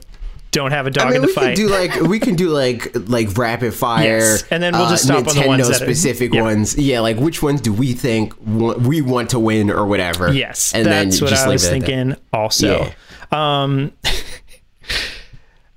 don't 0.57 0.73
have 0.73 0.87
a 0.87 0.91
dog 0.91 1.05
I 1.07 1.11
mean, 1.11 1.17
in 1.17 1.23
the 1.23 1.27
we 1.29 1.35
can 1.35 1.43
fight. 1.45 1.57
do 1.57 1.69
like 1.69 1.95
we 2.01 2.19
can 2.19 2.35
do 2.35 2.49
like 2.49 2.91
like 3.09 3.37
rapid 3.39 3.75
fire, 3.75 4.05
Yes, 4.19 4.45
and 4.51 4.63
then 4.63 4.73
we'll 4.73 4.89
just 4.89 5.05
stop 5.05 5.19
on 5.19 5.25
the 5.25 5.31
Nintendo 5.43 5.47
ones 5.47 5.69
that 5.69 5.83
are- 5.83 5.85
specific 5.85 6.35
yeah. 6.35 6.43
ones. 6.43 6.77
Yeah, 6.77 7.01
like 7.01 7.19
which 7.19 7.43
ones 7.43 7.61
do 7.61 7.73
we 7.73 7.93
think 7.93 8.33
we 8.45 9.01
want 9.03 9.31
to 9.31 9.39
win 9.39 9.71
or 9.71 9.87
whatever? 9.87 10.33
yes, 10.33 10.75
and 10.75 10.85
that's 10.87 11.21
then 11.21 11.27
what 11.31 11.39
I 11.39 11.49
was 11.49 11.65
it 11.65 11.67
at 11.75 11.81
that. 11.81 11.87
thinking. 11.87 12.17
Also, 12.33 12.91
um. 13.31 13.93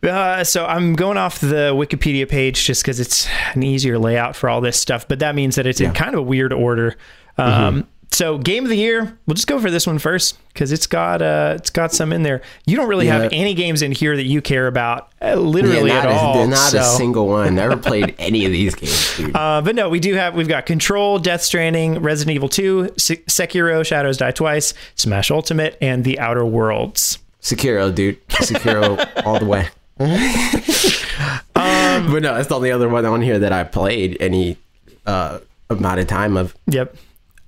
Uh, 0.02 0.46
so 0.46 0.66
I'm 0.66 0.94
going 0.96 1.18
off 1.18 1.42
the 1.42 1.74
Wikipedia 1.76 2.28
page 2.28 2.64
just 2.66 2.82
because 2.82 3.02
it's 3.02 3.28
an 3.54 3.64
easier 3.64 4.00
layout 4.00 4.34
for 4.34 4.50
all 4.50 4.62
this 4.62 4.80
stuff, 4.80 5.06
but 5.10 5.20
that 5.20 5.36
means 5.36 5.56
that 5.56 5.68
it's 5.68 5.82
in 5.82 5.92
kind 5.94 6.14
of 6.14 6.20
a 6.20 6.24
weird 6.24 6.54
order. 6.54 6.96
Um, 7.38 7.50
Mm-hmm. 7.84 7.90
So 8.12 8.38
game 8.40 8.64
of 8.64 8.70
the 8.70 8.76
year, 8.78 9.18
we'll 9.28 9.36
just 9.36 9.48
go 9.48 9.60
for 9.62 9.70
this 9.70 9.86
one 9.86 10.00
first 10.00 10.38
because 10.52 10.72
it's 10.72 10.88
got 10.88 11.22
uh, 11.22 11.54
it's 11.58 11.70
got 11.70 11.94
some 11.94 12.12
in 12.12 12.24
there. 12.24 12.42
You 12.66 12.76
don't 12.76 12.90
really 12.90 13.06
have 13.08 13.30
any 13.32 13.54
games 13.54 13.82
in 13.84 13.92
here 13.92 14.16
that 14.16 14.26
you 14.26 14.42
care 14.42 14.66
about, 14.68 15.10
uh, 15.22 15.28
Yeah, 15.28 15.36
literally 15.36 15.90
not, 15.90 16.06
at 16.06 16.12
a, 16.12 16.16
all. 16.16 16.48
not 16.48 16.74
a 16.74 16.84
single 16.84 17.28
one. 17.28 17.54
Never 17.56 17.78
played 17.90 18.16
any 18.18 18.46
of 18.46 18.52
these 18.52 18.74
games, 18.76 19.16
dude. 19.18 19.36
Uh, 19.36 19.62
but 19.64 19.76
no, 19.76 19.90
we 19.90 20.00
do 20.00 20.16
have 20.16 20.34
we've 20.36 20.48
got 20.48 20.66
Control, 20.66 21.20
Death 21.20 21.44
Stranding, 21.44 22.00
Resident 22.02 22.36
Evil 22.36 22.50
2, 22.50 22.94
Se- 22.98 23.18
Sekiro, 23.28 23.86
Shadows 23.86 24.18
Die 24.18 24.32
Twice, 24.32 24.74
Smash 24.96 25.30
Ultimate, 25.32 25.78
and 25.80 26.04
The 26.04 26.20
Outer 26.20 26.46
Worlds. 26.46 27.20
Sekiro, 27.42 27.94
dude. 27.94 28.28
Sekiro 28.30 29.08
all 29.26 29.40
the 29.40 29.46
way. 29.46 29.68
Um, 31.56 32.12
but 32.12 32.22
no, 32.22 32.34
that's 32.36 32.48
the 32.48 32.56
only 32.56 32.72
other 32.72 32.90
one 32.90 33.06
on 33.06 33.22
here 33.22 33.40
that 33.40 33.52
I 33.54 33.64
played 33.64 34.18
any 34.20 34.58
uh, 35.06 35.40
amount 35.70 36.00
of 36.00 36.08
time 36.08 36.38
of. 36.38 36.56
Yep. 36.68 36.96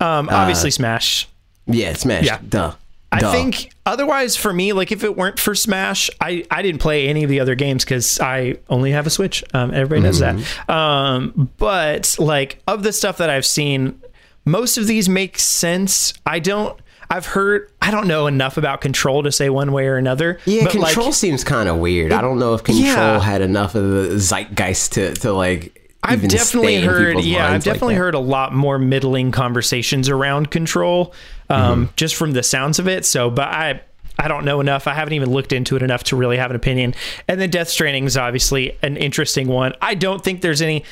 Um, 0.02 0.30
obviously 0.30 0.72
Smash. 0.72 1.28
Yeah, 1.68 1.94
Smash. 1.94 2.26
Yeah. 2.26 2.40
Duh. 2.48 2.74
I 3.14 3.20
Duh. 3.20 3.32
think 3.32 3.72
otherwise 3.86 4.38
for 4.38 4.54
me, 4.54 4.72
like 4.74 4.92
if 4.92 5.04
it 5.04 5.18
weren't 5.18 5.38
for 5.40 5.54
Smash, 5.54 6.10
I, 6.22 6.46
I 6.50 6.62
didn't 6.62 6.80
play 6.80 7.08
any 7.10 7.24
of 7.24 7.30
the 7.30 7.40
other 7.42 7.56
games 7.56 7.84
because 7.84 8.20
I 8.22 8.58
only 8.70 8.92
have 8.92 9.06
a 9.06 9.10
Switch. 9.10 9.44
Um, 9.54 9.74
everybody 9.74 10.02
knows 10.02 10.22
Mm-hmm. 10.22 10.40
that. 10.68 10.74
Um, 10.74 11.50
but 11.58 12.16
like 12.20 12.62
of 12.68 12.84
the 12.84 12.94
stuff 12.94 13.18
that 13.18 13.30
I've 13.30 13.46
seen, 13.46 14.02
most 14.46 14.78
of 14.78 14.88
these 14.88 15.08
make 15.10 15.38
sense. 15.40 16.14
I 16.26 16.40
don't. 16.40 16.80
I've 17.10 17.26
heard. 17.26 17.70
I 17.82 17.92
don't 17.92 18.08
know 18.08 18.28
enough 18.28 18.56
about 18.56 18.80
Control 18.80 19.22
to 19.24 19.32
say 19.34 19.50
one 19.50 19.74
way 19.74 19.88
or 19.88 19.98
another. 19.98 20.40
Yeah, 20.46 20.64
but 20.64 20.76
like, 20.76 20.94
Control 20.94 21.12
seems 21.12 21.44
kind 21.44 21.68
of 21.68 21.78
weird. 21.80 22.14
I 22.14 22.22
don't 22.22 22.40
know 22.40 22.54
if 22.54 22.64
Control 22.64 22.86
Yeah. 22.86 23.20
had 23.20 23.42
enough 23.42 23.76
of 23.76 23.84
the 23.90 24.18
zeitgeist 24.20 24.94
to, 24.94 25.14
to 25.16 25.34
like. 25.34 25.78
I've 26.04 26.28
definitely 26.28 26.82
heard, 26.82 27.20
yeah, 27.22 27.46
I've 27.46 27.52
minds 27.52 27.66
like 27.68 27.74
definitely 27.76 27.96
heard 27.96 28.16
a 28.16 28.20
lot 28.20 28.54
more 28.54 28.80
middling 28.80 29.32
conversations 29.32 30.10
around 30.10 30.50
control, 30.52 31.14
um, 31.50 31.86
Mm-hmm. 31.86 31.96
just 31.96 32.16
from 32.16 32.32
the 32.32 32.44
sounds 32.44 32.80
of 32.80 32.88
it. 32.88 33.06
So, 33.06 33.30
but 33.30 33.48
I, 33.50 33.82
I 34.18 34.28
don't 34.28 34.46
know 34.46 34.60
enough. 34.62 34.88
I 34.88 34.94
haven't 34.94 35.14
even 35.14 35.32
looked 35.32 35.54
into 35.54 35.76
it 35.76 35.84
enough 35.84 36.04
to 36.06 36.16
really 36.16 36.38
have 36.38 36.50
an 36.50 36.56
opinion. 36.56 36.96
And 37.28 37.40
then 37.40 37.50
Death 37.50 37.70
Stranding 37.70 38.06
is 38.06 38.18
obviously 38.18 38.78
an 38.82 38.98
interesting 38.98 39.48
one. 39.48 39.74
I 39.82 39.94
don't 39.96 40.24
think 40.24 40.42
there's 40.42 40.62
any, 40.62 40.84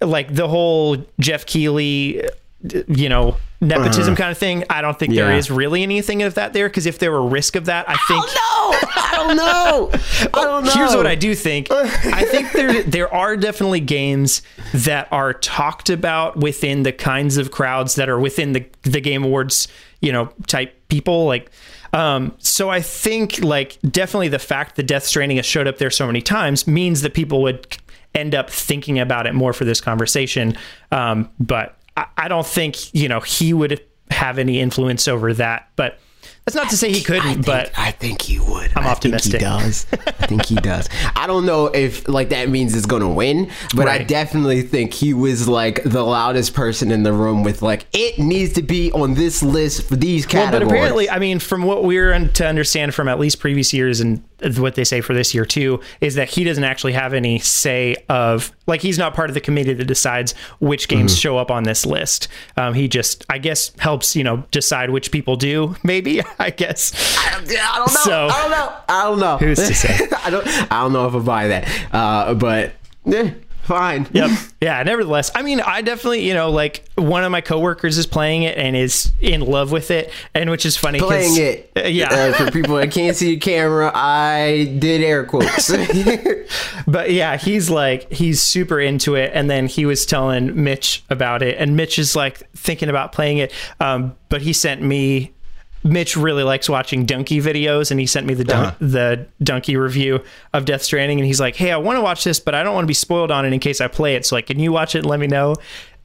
like 0.00 0.34
the 0.34 0.48
whole 0.48 0.96
Geoff 1.20 1.46
Keighley, 1.46 2.22
you 2.62 3.08
know, 3.08 3.36
nepotism 3.60 4.16
kind 4.16 4.30
of 4.30 4.38
thing. 4.38 4.64
I 4.68 4.82
don't 4.82 4.98
think 4.98 5.14
there. 5.14 5.30
Yeah. 5.30 5.36
is 5.36 5.50
really 5.50 5.82
anything 5.82 6.22
of 6.22 6.34
that 6.34 6.52
there 6.52 6.68
because 6.68 6.86
if 6.86 6.98
there 6.98 7.12
were 7.12 7.26
risk 7.26 7.56
of 7.56 7.66
that, 7.66 7.88
I 7.88 7.96
think. 8.08 8.24
I 8.26 9.12
don't 9.14 9.36
know. 9.36 9.90
I 10.34 10.44
don't 10.44 10.64
know. 10.64 10.70
Here's 10.74 10.94
what 10.94 11.06
I 11.06 11.14
do 11.14 11.34
think. 11.34 11.68
I 11.72 12.24
think 12.24 12.52
there 12.52 12.82
there 12.82 13.12
are 13.12 13.36
definitely 13.36 13.80
games 13.80 14.42
that 14.74 15.08
are 15.12 15.34
talked 15.34 15.88
about 15.90 16.36
within 16.36 16.82
the 16.82 16.92
kinds 16.92 17.36
of 17.36 17.50
crowds 17.50 17.94
that 17.94 18.08
are 18.08 18.18
within 18.18 18.52
the 18.52 18.66
the 18.82 19.00
game 19.00 19.24
awards, 19.24 19.68
you 20.00 20.12
know, 20.12 20.32
type 20.46 20.74
people 20.88 21.26
like 21.26 21.50
um 21.92 22.34
so 22.38 22.68
I 22.70 22.80
think 22.80 23.38
like 23.40 23.78
definitely 23.82 24.28
the 24.28 24.38
fact 24.38 24.76
that 24.76 24.84
Death 24.84 25.04
Stranding 25.04 25.36
has 25.36 25.46
showed 25.46 25.66
up 25.66 25.78
there 25.78 25.90
so 25.90 26.06
many 26.06 26.20
times 26.20 26.66
means 26.66 27.02
that 27.02 27.14
people 27.14 27.42
would 27.42 27.78
end 28.14 28.34
up 28.34 28.50
thinking 28.50 28.98
about 28.98 29.26
it 29.26 29.34
more 29.34 29.52
for 29.52 29.64
this 29.64 29.80
conversation. 29.80 30.56
Um 30.90 31.30
but 31.40 31.77
I, 31.98 32.06
I 32.16 32.28
don't 32.28 32.46
think, 32.46 32.94
you 32.94 33.08
know, 33.08 33.20
he 33.20 33.52
would 33.52 33.80
have 34.10 34.38
any 34.38 34.60
influence 34.60 35.08
over 35.08 35.34
that, 35.34 35.68
but 35.76 35.98
that's 36.44 36.54
not 36.56 36.70
to 36.70 36.78
say 36.78 36.90
he 36.90 37.02
couldn't, 37.02 37.34
think, 37.34 37.46
but 37.46 37.70
I 37.76 37.90
think 37.90 38.22
he 38.22 38.38
would. 38.38 38.70
I'm 38.74 38.86
optimistic. 38.86 39.40
Think 39.40 39.42
he 39.42 39.48
does. 39.66 39.86
I 39.92 40.26
think 40.26 40.46
he 40.46 40.54
does. 40.54 40.88
I 41.16 41.26
don't 41.26 41.44
know 41.44 41.66
if 41.66 42.08
like 42.08 42.30
that 42.30 42.48
means 42.48 42.74
it's 42.74 42.86
gonna 42.86 43.10
win, 43.12 43.50
but 43.76 43.86
I 43.86 43.98
definitely 43.98 44.62
think 44.62 44.94
he 44.94 45.12
was 45.12 45.46
like 45.46 45.82
the 45.82 46.02
loudest 46.02 46.54
person 46.54 46.90
in 46.90 47.02
the 47.02 47.12
room 47.12 47.42
with 47.44 47.60
like 47.60 47.84
it 47.92 48.18
needs 48.18 48.54
to 48.54 48.62
be 48.62 48.90
on 48.92 49.12
this 49.12 49.42
list 49.42 49.86
for 49.88 49.96
these 49.96 50.24
Well, 50.26 50.44
categories. 50.46 50.68
but 50.70 50.74
apparently, 50.74 51.10
I 51.10 51.18
mean, 51.18 51.38
from 51.38 51.64
what 51.64 51.84
we're 51.84 52.18
to 52.28 52.46
understand 52.46 52.94
from 52.94 53.08
at 53.08 53.18
least 53.18 53.40
previous 53.40 53.74
years 53.74 54.00
and 54.00 54.22
what 54.58 54.74
they 54.76 54.84
say 54.84 55.00
for 55.00 55.14
this 55.14 55.34
year 55.34 55.44
too, 55.44 55.80
is 56.00 56.14
that 56.14 56.28
he 56.30 56.44
doesn't 56.44 56.64
actually 56.64 56.92
have 56.92 57.12
any 57.12 57.38
say 57.38 57.96
of 58.08 58.52
like 58.66 58.80
he's 58.82 58.98
not 58.98 59.14
part 59.14 59.30
of 59.30 59.34
the 59.34 59.40
committee 59.40 59.72
that 59.74 59.84
decides 59.86 60.34
which 60.60 60.88
games 60.88 61.12
Mm-hmm. 61.12 61.18
show 61.20 61.38
up 61.38 61.50
on 61.50 61.62
this 61.64 61.84
list. 61.86 62.28
Um, 62.56 62.74
he 62.74 62.86
just, 62.88 63.24
I 63.30 63.38
guess, 63.38 63.72
helps 63.78 64.14
you 64.14 64.24
know 64.24 64.44
decide 64.50 64.90
which 64.90 65.10
people 65.10 65.36
do. 65.36 65.74
Maybe 65.82 66.20
I 66.38 66.50
guess. 66.50 66.92
I 67.18 67.32
don't 67.40 67.48
know. 67.48 67.86
So- 67.86 68.28
I 68.30 68.42
don't 68.42 68.50
know. 68.50 68.72
I 68.88 69.02
don't 69.04 69.18
know. 69.20 69.36
Who's 69.38 69.58
to 69.58 69.74
say? 69.74 70.08
I 70.24 70.30
don't. 70.30 70.46
I 70.72 70.82
don't 70.82 70.92
know 70.92 71.06
if 71.08 71.14
I 71.14 71.18
buy 71.18 71.48
that. 71.48 71.68
Uh, 71.94 72.34
but 72.34 72.72
eh, 73.12 73.30
fine. 73.68 74.08
Yep. 74.18 74.30
Yeah. 74.60 74.82
Nevertheless, 74.82 75.30
I 75.34 75.42
mean, 75.42 75.60
I 75.60 75.82
definitely, 75.82 76.26
you 76.26 76.34
know, 76.34 76.50
like 76.50 76.84
one 76.96 77.22
of 77.22 77.30
my 77.30 77.40
coworkers 77.40 77.98
is 77.98 78.06
playing 78.06 78.42
it 78.42 78.58
and 78.58 78.74
is 78.74 79.12
in 79.20 79.42
love 79.42 79.70
with 79.70 79.92
it, 79.92 80.10
and 80.34 80.50
which 80.50 80.66
is 80.66 80.76
funny. 80.76 80.98
Playing 80.98 81.36
it. 81.36 81.70
Uh, 81.76 81.82
yeah. 81.82 82.12
Uh, 82.12 82.32
for 82.32 82.50
people 82.50 82.74
that 82.76 82.90
can't 82.90 83.16
see 83.16 83.34
the 83.34 83.40
camera, 83.40 83.92
I 83.94 84.76
did 84.78 85.02
air 85.02 85.24
quotes. 85.24 85.70
But 86.86 87.12
yeah, 87.12 87.36
he's 87.36 87.68
like 87.68 88.10
he's 88.10 88.40
super 88.40 88.80
into 88.80 89.14
it, 89.14 89.30
and 89.34 89.50
then 89.50 89.66
he 89.66 89.84
was 89.84 90.06
telling 90.06 90.64
Mitch 90.64 91.04
about 91.10 91.42
it, 91.42 91.56
and 91.58 91.76
Mitch 91.76 91.98
is 91.98 92.16
like 92.16 92.50
thinking 92.52 92.88
about 92.88 93.12
playing 93.12 93.38
it. 93.38 93.52
Um, 93.78 94.16
but 94.30 94.42
he 94.42 94.52
sent 94.52 94.82
me. 94.82 95.34
Mitch 95.84 96.16
really 96.16 96.42
likes 96.42 96.68
watching 96.68 97.06
donkey 97.06 97.40
videos, 97.40 97.90
and 97.90 97.98
he 98.00 98.06
sent 98.06 98.26
me 98.26 98.34
the 98.34 98.44
dun- 98.44 98.64
Uh-huh. 98.66 98.74
the 98.80 99.26
donkey 99.42 99.76
review 99.76 100.20
of 100.52 100.64
Death 100.64 100.82
Stranding, 100.82 101.18
and 101.18 101.26
he's 101.26 101.40
like, 101.40 101.56
"Hey, 101.56 101.70
I 101.70 101.76
want 101.76 101.96
to 101.96 102.02
watch 102.02 102.24
this, 102.24 102.40
but 102.40 102.54
I 102.54 102.62
don't 102.62 102.74
want 102.74 102.84
to 102.84 102.88
be 102.88 102.94
spoiled 102.94 103.30
on 103.30 103.44
it 103.46 103.52
in 103.52 103.60
case 103.60 103.80
I 103.80 103.88
play 103.88 104.14
it. 104.16 104.26
So 104.26 104.36
like, 104.36 104.46
can 104.46 104.58
you 104.58 104.72
watch 104.72 104.94
it 104.94 104.98
and 105.00 105.06
let 105.08 105.20
me 105.20 105.26
know?" 105.26 105.54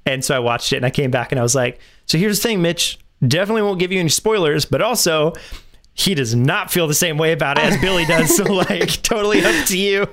And 0.05 0.23
so 0.23 0.35
I 0.35 0.39
watched 0.39 0.73
it, 0.73 0.77
and 0.77 0.85
I 0.85 0.89
came 0.89 1.11
back, 1.11 1.31
and 1.31 1.39
I 1.39 1.43
was 1.43 1.55
like, 1.55 1.79
"So 2.05 2.17
here's 2.17 2.37
the 2.39 2.43
thing, 2.49 2.61
Mitch. 2.61 2.99
Definitely 3.27 3.61
won't 3.63 3.79
give 3.79 3.91
you 3.91 3.99
any 3.99 4.09
spoilers, 4.09 4.65
but 4.65 4.81
also." 4.81 5.33
He 5.95 6.15
does 6.15 6.33
not 6.33 6.71
feel 6.71 6.87
the 6.87 6.95
same 6.95 7.19
way 7.19 7.33
about 7.33 7.59
it 7.59 7.65
as 7.65 7.77
Billy 7.77 8.03
does. 8.05 8.35
So, 8.35 8.43
like, 8.51 8.89
totally 9.03 9.45
up 9.45 9.67
to 9.67 9.77
you 9.77 10.07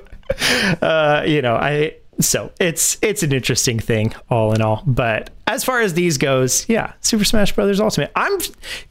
uh, 0.82 1.24
you 1.26 1.42
know, 1.42 1.54
I 1.54 1.94
so 2.20 2.52
it's 2.60 2.98
it's 3.02 3.22
an 3.22 3.32
interesting 3.32 3.78
thing 3.78 4.14
all 4.28 4.52
in 4.52 4.62
all. 4.62 4.82
But 4.86 5.30
as 5.46 5.64
far 5.64 5.80
as 5.80 5.94
these 5.94 6.18
goes, 6.18 6.68
yeah, 6.68 6.92
Super 7.00 7.24
Smash 7.24 7.54
Brothers 7.54 7.80
Ultimate. 7.80 8.12
I'm 8.14 8.38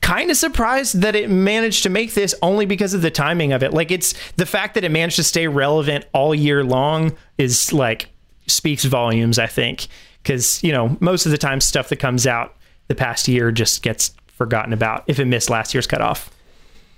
kind 0.02 0.30
of 0.32 0.38
surprised 0.38 1.02
that 1.02 1.16
it 1.16 1.30
managed 1.30 1.84
to 1.84 1.90
make 1.90 2.14
this 2.14 2.36
only 2.42 2.66
because 2.66 2.94
of 2.94 3.02
the 3.02 3.12
timing 3.12 3.54
of 3.54 3.64
it. 3.64 3.74
Like 3.74 3.92
it's 3.92 4.14
the 4.34 4.46
fact 4.46 4.76
that 4.76 4.84
it 4.84 4.90
managed 4.92 5.16
to 5.18 5.24
stay 5.24 5.48
relevant 5.48 6.06
all 6.14 6.34
year 6.36 6.64
long 6.64 7.16
is 7.38 7.72
like 7.72 8.10
speaks 8.48 8.84
volumes, 8.86 9.40
I 9.40 9.48
think. 9.48 9.88
Cuz, 10.24 10.64
you 10.64 10.72
know, 10.72 10.98
most 11.00 11.26
of 11.26 11.32
the 11.32 11.38
time 11.38 11.62
stuff 11.62 11.90
that 11.90 11.98
comes 11.98 12.28
out 12.28 12.56
the 12.88 12.96
past 12.96 13.28
year 13.28 13.52
just 13.52 13.82
gets 13.84 14.12
forgotten 14.28 14.74
about 14.74 15.04
if 15.08 15.20
it 15.20 15.26
missed 15.26 15.50
last 15.50 15.74
year's 15.74 15.88
cutoff. 15.88 16.30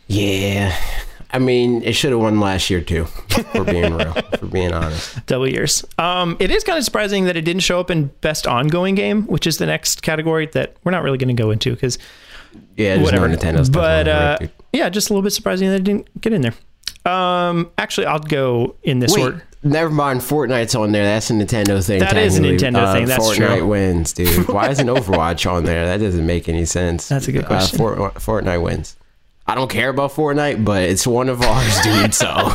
yeah. 0.08 0.76
I 1.34 1.40
mean, 1.40 1.82
it 1.84 1.94
should 1.94 2.12
have 2.12 2.20
won 2.20 2.40
last 2.40 2.70
year 2.70 2.82
too. 2.82 3.06
For 3.06 3.64
being 3.64 3.94
real, 3.96 4.14
for 4.38 4.46
being 4.48 4.74
honest. 4.74 5.26
double 5.28 5.48
years. 5.48 5.86
Um, 5.98 6.36
it 6.40 6.52
is 6.52 6.64
kind 6.64 6.78
of 6.78 6.84
surprising 6.84 7.26
that 7.26 7.38
it 7.38 7.42
didn't 7.44 7.62
show 7.62 7.80
up 7.80 7.90
in 7.90 8.08
best 8.22 8.48
ongoing 8.48 8.96
game, 8.96 9.24
which 9.28 9.48
is 9.48 9.58
the 9.58 9.66
next 9.66 10.02
category 10.02 10.48
that 10.48 10.76
we're 10.84 10.92
not 10.92 11.04
really 11.04 11.18
going 11.18 11.34
to 11.36 11.42
go 11.42 11.52
into 11.52 11.72
because 11.72 11.98
Yeah, 12.76 12.96
there's 12.96 13.06
whatever. 13.06 13.28
no 13.30 13.36
Nintendo 13.38 13.64
stuff. 13.66 13.74
but 13.74 14.08
uh, 14.08 14.38
record. 14.42 14.52
yeah, 14.74 14.90
just 14.90 15.10
a 15.10 15.14
little 15.14 15.24
bit 15.24 15.32
surprising 15.32 15.70
that 15.70 15.76
it 15.76 15.84
didn't 15.84 16.22
get 16.22 16.34
in 16.34 16.42
there. 16.42 16.54
Um, 17.06 17.72
actually, 17.78 18.08
I'll 18.08 18.20
go 18.20 18.76
in 18.84 19.00
this 19.00 19.14
Wait, 19.16 19.24
order. 19.24 19.44
never 19.64 19.90
mind. 19.90 20.20
Fortnite's 20.20 20.76
on 20.76 20.92
there. 20.92 21.04
That's 21.06 21.30
a 21.30 21.34
Nintendo 21.34 21.84
thing. 21.84 22.00
That 22.00 22.16
is 22.18 22.38
a. 22.38 22.42
Nintendo 22.42 22.92
thing, 22.94 23.06
that's 23.08 23.26
Fortnite 23.26 23.58
true. 23.60 23.68
wins, 23.68 24.14
dude. 24.14 24.48
Why 24.50 24.70
isn't 24.70 24.86
Overwatch 24.98 25.50
on 25.50 25.64
there? 25.64 25.86
That 25.88 25.98
doesn't 26.04 26.26
make 26.26 26.48
any 26.50 26.66
sense. 26.66 27.08
That's 27.08 27.28
a 27.28 27.32
good 27.32 27.46
question. 27.48 27.80
Uh, 27.82 27.96
Fort, 27.96 28.44
Fortnite 28.44 28.62
wins. 28.62 28.98
I 29.52 29.56
don't 29.56 29.70
care 29.70 29.90
about 29.90 30.12
Fortnite, 30.12 30.64
but 30.64 30.84
it's 30.84 31.06
one 31.06 31.28
of 31.28 31.42
ours, 31.42 31.82
dude. 31.82 32.14
So 32.14 32.26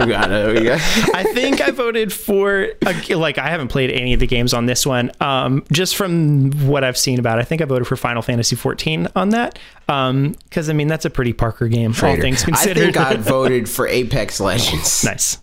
we 0.00 0.06
gotta, 0.06 0.52
we 0.52 0.64
gotta. 0.64 0.82
I 1.14 1.22
think 1.32 1.60
I 1.60 1.70
voted 1.70 2.12
for 2.12 2.70
uh, 2.84 2.94
like 3.16 3.38
I 3.38 3.48
haven't 3.48 3.68
played 3.68 3.92
any 3.92 4.14
of 4.14 4.18
the 4.18 4.26
games 4.26 4.52
on 4.52 4.66
this 4.66 4.84
one. 4.84 5.12
Um, 5.20 5.64
just 5.70 5.94
from 5.94 6.50
what 6.66 6.82
I've 6.82 6.98
seen 6.98 7.20
about, 7.20 7.38
it, 7.38 7.42
I 7.42 7.44
think 7.44 7.62
I 7.62 7.66
voted 7.66 7.86
for 7.86 7.94
Final 7.94 8.20
Fantasy 8.20 8.56
14 8.56 9.06
on 9.14 9.28
that. 9.28 9.60
Um, 9.88 10.34
because 10.44 10.68
I 10.68 10.72
mean 10.72 10.88
that's 10.88 11.04
a 11.04 11.10
pretty 11.10 11.32
Parker 11.32 11.68
game, 11.68 11.94
all 12.02 12.16
things 12.16 12.42
considered. 12.42 12.96
I 12.96 13.10
think 13.12 13.18
I 13.28 13.30
voted 13.30 13.68
for 13.68 13.86
Apex 13.86 14.40
Legends. 14.40 15.04
nice. 15.04 15.38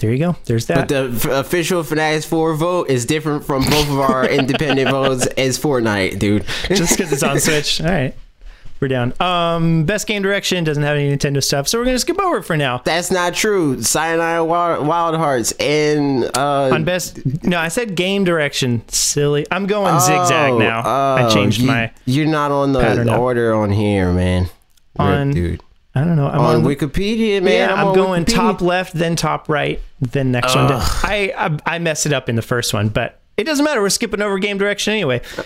There 0.00 0.10
you 0.10 0.18
go. 0.18 0.36
There's 0.46 0.66
that. 0.66 0.76
But 0.76 0.88
the 0.88 1.12
f- 1.14 1.24
official 1.46 1.84
Fanatics 1.84 2.26
4 2.26 2.54
vote 2.56 2.90
is 2.90 3.06
different 3.06 3.44
from 3.44 3.62
both 3.62 3.88
of 3.88 4.00
our 4.00 4.26
independent 4.28 4.90
votes 4.90 5.26
as 5.38 5.60
Fortnite, 5.60 6.18
dude. 6.18 6.44
just 6.68 6.96
because 6.98 7.12
it's 7.12 7.22
on 7.22 7.38
Switch. 7.38 7.80
All 7.80 7.86
right, 7.86 8.14
we're 8.80 8.88
down. 8.88 9.14
Um, 9.20 9.84
best 9.84 10.06
game 10.06 10.22
direction 10.22 10.64
doesn't 10.64 10.82
have 10.82 10.96
any 10.96 11.16
Nintendo 11.16 11.42
stuff, 11.42 11.68
so 11.68 11.78
we're 11.78 11.84
gonna 11.84 11.98
skip 11.98 12.20
over 12.20 12.38
it 12.38 12.42
for 12.42 12.56
now. 12.56 12.82
That's 12.84 13.10
not 13.10 13.34
true. 13.34 13.82
Sayonara 13.82 14.44
Wild, 14.44 14.86
Wild 14.86 15.16
Hearts 15.16 15.52
and 15.52 16.24
uh, 16.36 16.70
On 16.72 16.84
best, 16.84 17.24
no, 17.44 17.58
I 17.58 17.68
said 17.68 17.94
game 17.94 18.24
direction. 18.24 18.86
Silly. 18.88 19.46
I'm 19.50 19.66
going 19.66 19.98
zigzag 20.00 20.54
now. 20.54 20.82
Oh, 20.84 21.14
I 21.14 21.22
oh, 21.24 21.30
changed 21.30 21.60
you, 21.60 21.68
my. 21.68 21.92
You're 22.04 22.26
not 22.26 22.50
on 22.50 22.72
the 22.72 22.80
pattern 22.80 23.08
up. 23.08 23.20
order 23.20 23.54
on 23.54 23.70
here, 23.70 24.12
man. 24.12 24.42
Rip, 24.42 24.50
On- 24.98 25.30
dude. 25.30 25.62
I 25.96 26.00
don't 26.02 26.16
know. 26.16 26.26
I'm 26.26 26.40
On 26.40 26.56
on. 26.56 26.62
Wikipedia, 26.64 27.40
man. 27.40 27.52
yeah, 27.52 27.72
I'm, 27.72 27.88
on 27.88 27.94
going 27.94 28.24
Wikipedia. 28.24 28.34
top 28.34 28.60
left, 28.60 28.94
then 28.94 29.14
top 29.14 29.48
right, 29.48 29.80
then 30.00 30.32
next 30.32 30.54
one 30.56 30.68
down. 30.68 30.80
I, 30.82 31.32
I 31.36 31.76
I 31.76 31.78
messed 31.78 32.06
it 32.06 32.12
up 32.12 32.28
in 32.28 32.34
the 32.34 32.42
first 32.42 32.74
one, 32.74 32.88
but 32.88 33.20
it 33.36 33.44
doesn't 33.44 33.64
matter. 33.64 33.80
We're 33.80 33.90
skipping 33.90 34.22
over 34.22 34.38
game 34.38 34.58
direction 34.58 34.92
anyway. 34.92 35.20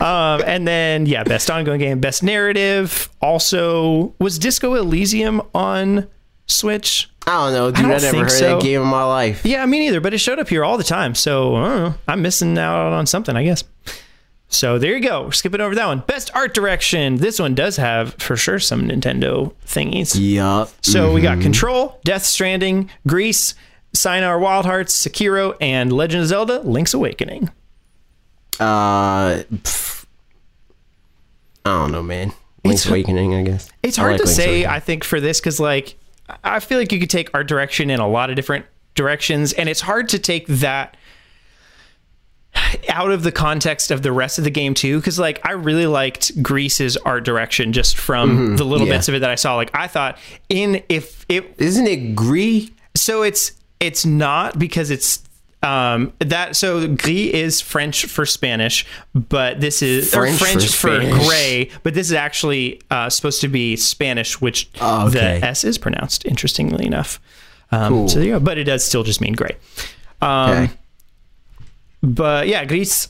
um, 0.00 0.42
and 0.46 0.66
then 0.66 1.06
yeah, 1.06 1.24
best 1.24 1.50
ongoing 1.50 1.80
game, 1.80 2.00
best 2.00 2.22
narrative. 2.22 3.08
Also, 3.20 4.14
was 4.18 4.38
Disco 4.38 4.74
Elysium 4.74 5.42
on 5.54 6.08
Switch? 6.46 7.08
I 7.26 7.44
don't 7.44 7.52
know, 7.52 7.70
dude. 7.70 7.84
I, 7.84 7.88
don't 7.88 8.02
never 8.02 8.18
heard 8.20 8.30
so. 8.30 8.56
that 8.56 8.62
game 8.62 8.80
in 8.80 8.86
my 8.86 9.04
life. 9.04 9.44
Yeah, 9.44 9.64
me 9.66 9.80
neither. 9.80 10.00
But 10.00 10.14
it 10.14 10.18
showed 10.18 10.38
up 10.38 10.48
here 10.48 10.64
all 10.64 10.78
the 10.78 10.84
time, 10.84 11.14
so 11.14 11.56
I 11.56 11.68
don't 11.68 11.78
know. 11.78 11.94
I'm 12.06 12.22
missing 12.22 12.56
out 12.56 12.92
on 12.92 13.06
something, 13.06 13.36
I 13.36 13.44
guess. 13.44 13.64
So 14.48 14.78
there 14.78 14.96
you 14.96 15.06
go. 15.06 15.24
We're 15.24 15.32
skipping 15.32 15.60
over 15.60 15.74
that 15.74 15.86
one. 15.86 16.00
Best 16.00 16.30
art 16.34 16.54
direction. 16.54 17.16
This 17.16 17.38
one 17.38 17.54
does 17.54 17.76
have 17.76 18.14
for 18.14 18.36
sure 18.36 18.58
some 18.58 18.88
Nintendo 18.88 19.52
thingies. 19.66 20.16
Yup. 20.18 20.70
So 20.80 21.12
we 21.12 21.20
got 21.20 21.40
Control, 21.40 22.00
Death 22.04 22.24
Stranding, 22.24 22.88
Gris, 23.06 23.54
Sayonara 23.94 24.38
Wild 24.38 24.66
Hearts, 24.66 24.94
Sekiro, 24.96 25.56
and 25.60 25.92
Legend 25.92 26.22
of 26.22 26.28
Zelda: 26.28 26.60
Link's 26.60 26.94
Awakening. 26.94 27.50
Uh, 28.60 29.42
pff, 29.52 30.04
I 31.64 31.70
don't 31.70 31.92
know, 31.92 32.02
man. 32.02 32.32
Link's 32.64 32.82
It's- 32.82 32.86
Awakening, 32.86 33.34
I 33.34 33.42
guess. 33.42 33.70
It's 33.82 33.96
hard 33.96 34.12
like 34.12 34.20
to 34.20 34.24
Link's 34.26 34.36
say. 34.36 34.48
Awakening. 34.62 34.66
I 34.66 34.80
think 34.80 35.04
for 35.04 35.20
this 35.20 35.40
because 35.40 35.60
like 35.60 35.96
I 36.44 36.60
feel 36.60 36.78
like 36.78 36.92
you 36.92 37.00
could 37.00 37.10
take 37.10 37.30
art 37.34 37.48
direction 37.48 37.90
in 37.90 38.00
a 38.00 38.08
lot 38.08 38.30
of 38.30 38.36
different 38.36 38.66
directions, 38.94 39.52
and 39.52 39.68
it's 39.68 39.80
hard 39.80 40.08
to 40.10 40.18
take 40.18 40.46
that 40.48 40.96
out 42.88 43.10
of 43.10 43.22
the 43.22 43.32
context 43.32 43.90
of 43.90 44.02
the 44.02 44.10
rest 44.12 44.38
of 44.38 44.44
the 44.44 44.50
game 44.50 44.74
too 44.74 44.98
because 44.98 45.18
like 45.18 45.40
i 45.46 45.52
really 45.52 45.86
liked 45.86 46.42
Gris's 46.42 46.96
art 46.96 47.24
direction 47.24 47.72
just 47.72 47.96
from 47.96 48.56
the 48.56 48.64
little 48.64 48.86
yeah. 48.86 48.94
bits 48.94 49.08
of 49.08 49.14
it 49.14 49.20
that 49.20 49.30
i 49.30 49.34
saw 49.36 49.54
like 49.54 49.70
i 49.74 49.86
thought 49.86 50.18
in 50.48 50.82
if 50.88 51.24
it 51.28 51.54
Isn't 51.58 51.86
it 51.86 52.16
Gree? 52.16 52.72
so 52.96 53.22
it's 53.22 53.52
it's 53.80 54.04
not 54.06 54.58
because 54.58 54.90
it's 54.90 55.22
um 55.62 56.12
that 56.20 56.54
so 56.54 56.86
gris 56.86 57.32
is 57.34 57.60
french 57.60 58.06
for 58.06 58.24
spanish 58.24 58.86
but 59.14 59.60
this 59.60 59.82
is 59.82 60.14
or 60.14 60.26
French 60.28 60.68
for 60.68 60.88
french 60.98 61.10
for, 61.12 61.26
gray 61.26 61.68
but 61.82 61.94
this 61.94 62.06
is 62.08 62.12
actually 62.12 62.80
uh 62.92 63.10
supposed 63.10 63.40
to 63.40 63.48
be 63.48 63.74
spanish 63.74 64.40
which 64.40 64.68
Oh, 64.80 65.08
okay. 65.08 65.40
the 65.40 65.46
s 65.46 65.64
is 65.64 65.76
pronounced 65.76 66.24
interestingly 66.26 66.86
enough 66.86 67.20
um 67.72 67.88
Cool. 67.92 68.08
so 68.08 68.18
there 68.20 68.28
you 68.28 68.34
go 68.34 68.40
but 68.40 68.56
it 68.56 68.64
does 68.64 68.84
still 68.84 69.02
just 69.02 69.20
mean 69.20 69.32
gray 69.34 69.56
um 70.22 70.50
Okay. 70.50 70.72
but 72.02 72.46
yeah, 72.48 72.64
Gris 72.64 73.08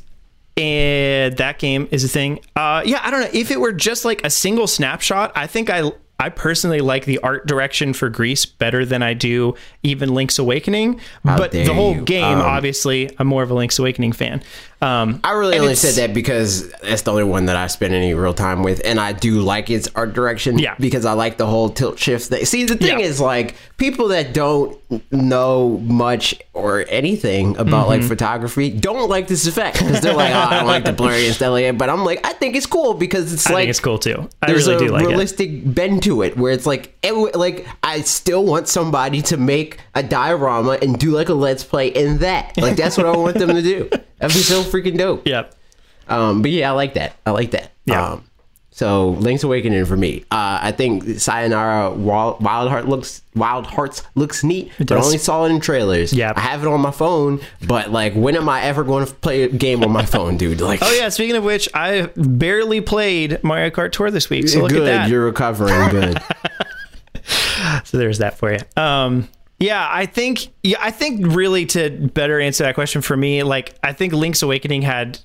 and 0.56 1.36
that 1.36 1.58
game 1.60 1.86
is 1.92 2.02
a 2.02 2.08
thing. 2.08 2.40
Uh, 2.56 2.82
yeah, 2.84 3.00
I 3.04 3.10
don't 3.12 3.20
know 3.20 3.30
if 3.32 3.50
it 3.52 3.60
were 3.60 3.72
just 3.72 4.04
like 4.04 4.24
a 4.24 4.30
single 4.30 4.66
snapshot. 4.66 5.30
I 5.36 5.46
think 5.46 5.70
I 5.70 5.92
I 6.20 6.30
personally 6.30 6.80
like 6.80 7.04
the 7.04 7.18
art 7.18 7.46
direction 7.46 7.92
for 7.92 8.08
Gris 8.08 8.44
better 8.44 8.84
than 8.84 9.02
I 9.02 9.14
do 9.14 9.54
even 9.84 10.14
Link's 10.14 10.38
Awakening. 10.38 11.00
but 11.24 11.52
the 11.52 11.72
whole 11.72 11.94
you. 11.94 12.02
game, 12.02 12.38
Um, 12.38 12.40
obviously, 12.40 13.08
I'm 13.18 13.28
more 13.28 13.44
of 13.44 13.50
a 13.50 13.54
Link's 13.54 13.78
Awakening 13.78 14.12
fan. 14.12 14.42
Um, 14.80 15.20
I 15.24 15.32
really 15.32 15.58
only 15.58 15.74
said 15.74 15.94
that 15.94 16.14
because 16.14 16.70
that's 16.82 17.02
the 17.02 17.10
only 17.10 17.24
one 17.24 17.46
that 17.46 17.56
I 17.56 17.66
spend 17.66 17.94
any 17.94 18.14
real 18.14 18.32
time 18.34 18.62
with, 18.62 18.80
and 18.84 19.00
I 19.00 19.12
do 19.12 19.40
like 19.40 19.70
its 19.70 19.88
art 19.96 20.14
direction. 20.14 20.58
Yeah. 20.58 20.76
because 20.78 21.04
I 21.04 21.12
like 21.14 21.36
the 21.36 21.46
whole 21.46 21.68
tilt 21.70 21.98
shift 21.98 22.26
thing. 22.28 22.44
See, 22.44 22.64
the 22.64 22.76
thing 22.76 23.00
Yeah. 23.00 23.06
is, 23.06 23.20
like 23.20 23.56
people 23.76 24.08
that 24.08 24.32
don't 24.32 24.78
know 25.12 25.78
much 25.84 26.34
or 26.54 26.84
anything 26.88 27.56
about 27.56 27.88
like 27.88 28.00
Mm-hmm. 28.00 28.08
photography 28.08 28.70
don't 28.70 29.08
like 29.10 29.26
this 29.26 29.46
effect 29.48 29.78
because 29.80 30.00
they're 30.00 30.14
like, 30.14 30.32
oh, 30.32 30.38
I 30.38 30.56
don't 30.58 30.66
like 30.66 30.84
the 30.84 30.92
blurry 30.92 31.26
and 31.26 31.34
stuff 31.34 31.50
like 31.50 31.64
that. 31.64 31.76
But 31.78 31.90
I'm 31.90 32.04
like, 32.04 32.24
I 32.24 32.32
think 32.34 32.54
it's 32.54 32.66
cool 32.66 32.94
because 32.94 33.32
it's 33.32 33.46
I 33.48 33.54
like 33.54 33.60
think 33.62 33.70
it's 33.70 33.80
cool 33.80 33.98
too. 33.98 34.28
I 34.42 34.46
there's 34.46 34.68
really 34.68 34.84
a 34.84 34.88
do 34.88 34.92
like 34.94 35.02
it. 35.04 35.08
realistic 35.08 35.74
bend 35.74 36.04
to 36.04 36.22
it 36.22 36.36
where 36.36 36.52
it's 36.52 36.66
like 36.66 36.96
it, 37.02 37.12
like 37.36 37.66
I 37.82 38.02
still 38.02 38.44
want 38.44 38.68
somebody 38.68 39.22
to 39.22 39.36
make 39.36 39.78
a 39.96 40.02
diorama 40.04 40.78
and 40.80 40.98
do 40.98 41.10
like 41.10 41.28
a 41.28 41.34
let's 41.34 41.64
play 41.64 41.88
in 41.88 42.18
that. 42.18 42.56
Like 42.56 42.76
that's 42.76 42.96
what 42.96 43.06
I 43.06 43.16
want 43.16 43.38
them 43.38 43.48
to 43.50 43.62
do. 43.62 43.90
That'd 44.18 44.36
be 44.36 44.42
so 44.42 44.62
freaking 44.62 44.98
dope. 44.98 45.26
Yep. 45.26 45.54
Um, 46.08 46.42
but 46.42 46.50
yeah, 46.50 46.70
I 46.70 46.74
like 46.74 46.94
that. 46.94 47.16
I 47.26 47.30
like 47.32 47.50
that. 47.52 47.72
Yeah. 47.84 48.12
Um, 48.12 48.24
so 48.70 49.10
Link's 49.10 49.42
Awakening 49.42 49.84
for 49.86 49.96
me. 49.96 50.20
Uh, 50.30 50.60
I 50.62 50.70
think 50.72 51.18
Sayonara 51.18 51.90
Wild, 51.90 52.40
Wild 52.40 52.68
Heart 52.70 52.86
looks 52.86 53.22
Wild 53.34 53.66
Hearts 53.66 54.04
looks 54.14 54.44
neat, 54.44 54.70
but 54.78 54.92
I 54.92 55.00
only 55.02 55.18
saw 55.18 55.44
it 55.46 55.50
in 55.50 55.58
trailers. 55.60 56.12
Yeah. 56.12 56.32
I 56.36 56.40
have 56.40 56.62
it 56.62 56.68
on 56.68 56.80
my 56.80 56.92
phone, 56.92 57.40
but 57.66 57.90
like, 57.90 58.14
when 58.14 58.36
am 58.36 58.48
I 58.48 58.62
ever 58.62 58.84
going 58.84 59.04
to 59.04 59.12
play 59.14 59.42
a 59.42 59.48
game 59.48 59.82
on 59.82 59.90
my 59.90 60.04
phone, 60.04 60.36
dude? 60.36 60.60
Like, 60.68 60.80
Oh 60.82 60.92
yeah. 60.92 61.08
Speaking 61.08 61.34
of 61.36 61.42
which, 61.42 61.68
I 61.74 62.02
barely 62.16 62.80
played 62.80 63.42
Mario 63.42 63.70
Kart 63.70 63.90
Tour 63.90 64.10
this 64.12 64.30
week. 64.30 64.48
So 64.48 64.60
look 64.60 64.70
good. 64.70 64.82
at 64.82 64.84
that. 64.84 65.10
You're 65.10 65.24
recovering. 65.24 65.90
Good. 65.90 66.18
So 67.84 67.98
there's 67.98 68.18
that 68.18 68.38
for 68.38 68.52
you. 68.52 68.58
Um, 68.76 69.28
yeah, 69.58 69.88
I 69.90 70.06
think 70.06 70.48
yeah, 70.62 70.78
I 70.80 70.90
think 70.90 71.26
really 71.34 71.66
to 71.66 71.90
better 71.90 72.40
answer 72.40 72.64
that 72.64 72.74
question 72.74 73.02
for 73.02 73.16
me, 73.16 73.42
like 73.42 73.74
I 73.82 73.92
think 73.92 74.12
Link's 74.12 74.42
Awakening 74.42 74.82
had 74.82 75.18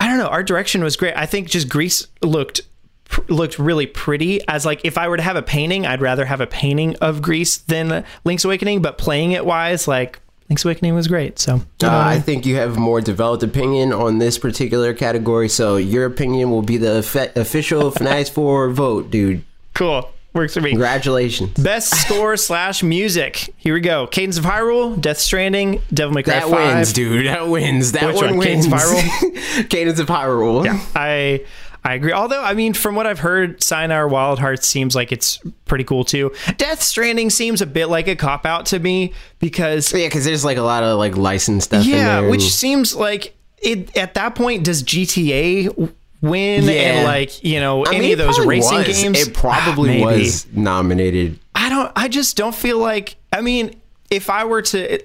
I 0.00 0.06
don't 0.06 0.18
know, 0.18 0.28
our 0.28 0.42
direction 0.44 0.82
was 0.84 0.96
great. 0.96 1.14
I 1.16 1.26
think 1.26 1.48
just 1.48 1.68
Gris 1.68 2.06
looked 2.22 2.60
pr- 3.06 3.22
looked 3.28 3.58
really 3.58 3.86
pretty 3.86 4.46
as 4.46 4.64
like 4.64 4.80
if 4.84 4.96
I 4.96 5.08
were 5.08 5.16
to 5.16 5.22
have 5.22 5.36
a 5.36 5.42
painting, 5.42 5.86
I'd 5.86 6.00
rather 6.00 6.24
have 6.24 6.40
a 6.40 6.46
painting 6.46 6.94
of 6.96 7.20
Gris 7.20 7.56
than 7.58 8.04
Link's 8.24 8.44
Awakening, 8.44 8.82
but 8.82 8.98
playing 8.98 9.32
it 9.32 9.44
wise 9.44 9.88
like 9.88 10.20
Link's 10.48 10.64
Awakening 10.64 10.94
was 10.94 11.08
great. 11.08 11.38
So 11.40 11.56
Uh, 11.82 11.88
I 11.90 12.20
think 12.20 12.46
you 12.46 12.54
have 12.56 12.78
more 12.78 13.00
developed 13.00 13.42
opinion 13.42 13.92
on 13.92 14.18
this 14.18 14.38
particular 14.38 14.94
category, 14.94 15.48
so 15.48 15.76
your 15.76 16.06
opinion 16.06 16.50
will 16.50 16.62
be 16.62 16.76
the 16.76 17.00
offe- 17.02 17.34
official 17.36 17.90
Fanatics 17.98 18.30
4 18.30 18.70
vote, 18.70 19.10
dude. 19.10 19.42
cool. 19.74 20.08
Works 20.34 20.54
for 20.54 20.60
me. 20.60 20.70
Congratulations. 20.70 21.50
Best 21.58 21.90
score 22.02 22.36
slash 22.36 22.82
music. 22.82 23.52
Here 23.56 23.74
we 23.74 23.80
go. 23.80 24.06
Cadence 24.06 24.38
of 24.38 24.44
Hyrule, 24.44 25.00
Death 25.00 25.18
Stranding, 25.18 25.80
Devil 25.92 26.14
May 26.14 26.22
Cry 26.22 26.34
That 26.40 26.48
5. 26.48 26.74
wins, 26.76 26.92
dude. 26.92 27.26
That 27.26 27.48
wins. 27.48 27.92
That 27.92 28.06
Which 28.08 28.16
one, 28.16 28.36
one? 28.36 28.38
wins. 28.38 28.66
Cadence 28.66 28.70
of 28.74 28.78
Hyrule. 28.98 29.68
Cadence 29.70 29.98
of 30.00 30.06
Hyrule. 30.08 30.64
Yeah, 30.66 30.80
I 30.94 31.44
I 31.84 31.94
agree. 31.94 32.12
Although 32.12 32.42
I 32.42 32.54
mean, 32.54 32.74
from 32.74 32.94
what 32.94 33.06
I've 33.06 33.20
heard, 33.20 33.62
Sayonara 33.62 34.08
Wild 34.08 34.38
Hearts 34.38 34.66
seems 34.68 34.94
like 34.94 35.12
it's 35.12 35.38
pretty 35.64 35.84
cool 35.84 36.04
too. 36.04 36.32
Death 36.58 36.82
Stranding 36.82 37.30
seems 37.30 37.62
a 37.62 37.66
bit 37.66 37.86
like 37.86 38.06
a 38.06 38.14
cop 38.14 38.44
out 38.44 38.66
to 38.66 38.78
me 38.78 39.14
because 39.38 39.92
Yeah, 39.94 40.06
because 40.08 40.24
there's 40.26 40.44
like 40.44 40.58
a 40.58 40.62
lot 40.62 40.82
of 40.82 40.98
like 40.98 41.16
licensed 41.16 41.68
stuff 41.68 41.84
in 41.84 41.90
yeah, 41.90 42.20
which 42.20 42.42
seems 42.52 42.94
like 42.94 43.34
it 43.62 43.96
at 43.96 44.14
that 44.14 44.34
point 44.34 44.64
does 44.64 44.82
GTA 44.82 45.92
win 46.20 46.64
Yeah. 46.64 46.72
and 46.72 47.04
like 47.06 47.42
you 47.44 47.60
know 47.60 47.84
I 47.84 47.90
any 47.94 48.00
mean, 48.00 48.12
of 48.12 48.18
those 48.18 48.44
racing 48.44 48.78
was. 48.78 48.86
games? 49.02 49.18
It 49.28 49.34
probably 49.34 50.02
Maybe. 50.04 50.22
was 50.22 50.46
nominated. 50.52 51.38
I 51.54 51.68
don't. 51.68 51.92
I 51.96 52.08
just 52.08 52.36
don't 52.36 52.54
feel 52.54 52.78
like. 52.78 53.16
I 53.32 53.40
mean, 53.40 53.80
if 54.10 54.30
I 54.30 54.44
were 54.44 54.62
to. 54.62 55.00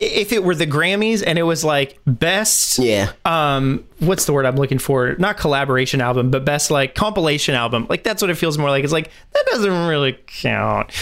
If 0.00 0.32
it 0.32 0.44
were 0.44 0.54
the 0.54 0.64
Grammys 0.66 1.24
and 1.26 1.40
it 1.40 1.42
was 1.42 1.64
like 1.64 1.98
best 2.06 2.78
Yeah. 2.78 3.10
um 3.24 3.82
what's 3.98 4.26
the 4.26 4.32
word 4.32 4.46
i'm 4.46 4.54
looking 4.54 4.78
for 4.78 5.16
not 5.18 5.38
collaboration 5.38 6.00
album 6.00 6.30
but 6.30 6.44
best 6.44 6.70
like 6.70 6.94
compilation 6.94 7.56
album 7.56 7.84
like 7.90 8.04
that's 8.04 8.22
what 8.22 8.30
it 8.30 8.36
feels 8.36 8.56
more 8.58 8.70
like 8.70 8.84
it's 8.84 8.92
like 8.92 9.10
that 9.32 9.44
doesn't 9.50 9.88
really 9.88 10.16
count 10.28 10.92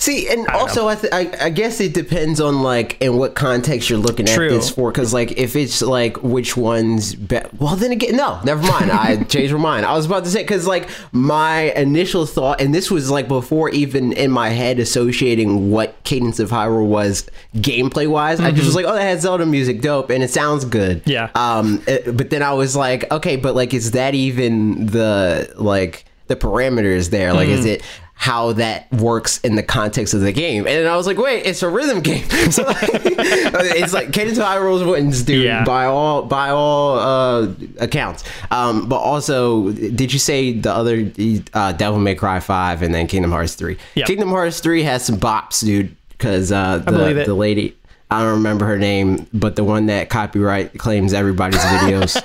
See, 0.00 0.28
and 0.28 0.46
also 0.48 0.86
I, 0.86 0.94
th- 0.94 1.12
I 1.12 1.46
I 1.46 1.50
guess 1.50 1.80
it 1.80 1.92
depends 1.92 2.40
on 2.40 2.62
like 2.62 2.96
in 3.02 3.16
what 3.16 3.34
context 3.34 3.90
you're 3.90 3.98
looking 3.98 4.26
True. 4.26 4.46
at 4.46 4.50
this 4.52 4.70
for. 4.70 4.92
Because 4.92 5.12
like 5.12 5.32
if 5.32 5.56
it's 5.56 5.82
like 5.82 6.22
which 6.22 6.56
one's 6.56 7.16
better, 7.16 7.50
well, 7.58 7.74
then 7.74 7.90
again, 7.90 8.14
no, 8.16 8.40
never 8.44 8.62
mind. 8.62 8.92
I 8.92 9.20
changed 9.24 9.52
my 9.54 9.58
mind. 9.58 9.84
I 9.86 9.94
was 9.94 10.06
about 10.06 10.22
to 10.22 10.30
say 10.30 10.42
because 10.44 10.68
like 10.68 10.88
my 11.10 11.72
initial 11.72 12.26
thought, 12.26 12.60
and 12.60 12.72
this 12.72 12.92
was 12.92 13.10
like 13.10 13.26
before 13.26 13.70
even 13.70 14.12
in 14.12 14.30
my 14.30 14.50
head 14.50 14.78
associating 14.78 15.72
what 15.72 16.00
Cadence 16.04 16.38
of 16.38 16.50
Hyrule 16.50 16.86
was 16.86 17.28
gameplay 17.56 18.08
wise. 18.08 18.38
I 18.38 18.52
just 18.52 18.66
was 18.66 18.76
like, 18.76 18.86
oh, 18.86 18.94
that 18.94 19.02
has 19.02 19.22
Zelda 19.22 19.46
music, 19.46 19.80
dope, 19.80 20.10
and 20.10 20.22
it 20.22 20.30
sounds 20.30 20.64
good. 20.64 21.00
Mm-hmm. 21.00 21.10
Yeah. 21.10 21.30
Um, 21.34 21.82
it- 21.88 22.16
but 22.16 22.30
then 22.30 22.44
I 22.44 22.52
was 22.52 22.76
like, 22.76 23.10
okay, 23.10 23.34
but 23.34 23.56
like, 23.56 23.74
is 23.74 23.90
that 23.90 24.14
even 24.14 24.86
the 24.86 25.52
like 25.56 26.04
the 26.28 26.36
parameters 26.36 27.10
there? 27.10 27.32
Like, 27.32 27.48
is 27.48 27.64
it 27.64 27.82
how 28.20 28.52
that 28.52 28.90
works 28.92 29.38
in 29.42 29.54
the 29.54 29.62
context 29.62 30.12
of 30.12 30.20
the 30.20 30.32
game? 30.32 30.66
And 30.66 30.88
I 30.88 30.96
was 30.96 31.06
like, 31.06 31.18
wait, 31.18 31.46
it's 31.46 31.62
a 31.62 31.68
rhythm 31.68 32.00
game. 32.00 32.28
so 32.50 32.64
like, 32.64 32.78
it's 32.92 33.92
like 33.92 34.12
Cadence 34.12 34.38
of 34.38 34.44
Hyrule's 34.44 34.82
wins, 34.82 35.22
dude, 35.22 35.44
Yeah. 35.44 35.62
by 35.64 35.84
all 35.84 36.22
by 36.22 36.50
all 36.50 36.98
uh, 36.98 37.48
accounts. 37.78 38.24
Um, 38.50 38.88
but 38.88 38.96
also, 38.98 39.70
did 39.70 40.12
you 40.12 40.18
say 40.18 40.52
the 40.52 40.72
other 40.72 41.10
uh, 41.54 41.72
Devil 41.72 42.00
May 42.00 42.16
Cry 42.16 42.40
five 42.40 42.82
and 42.82 42.92
then 42.92 43.06
Kingdom 43.06 43.30
Hearts 43.30 43.54
three? 43.54 43.78
Yeah. 43.94 44.04
Kingdom 44.06 44.30
Hearts 44.30 44.60
three 44.60 44.82
has 44.82 45.04
some 45.04 45.16
bops, 45.18 45.64
dude, 45.64 45.94
because 46.10 46.50
uh, 46.52 46.78
the 46.78 47.22
the 47.24 47.34
lady. 47.34 47.76
I 48.10 48.20
don't 48.22 48.36
remember 48.38 48.64
her 48.64 48.78
name, 48.78 49.26
but 49.34 49.54
the 49.54 49.62
one 49.64 49.84
that 49.86 50.08
copyright 50.08 50.78
claims 50.78 51.12
everybody's 51.12 51.60
videos. 51.76 52.16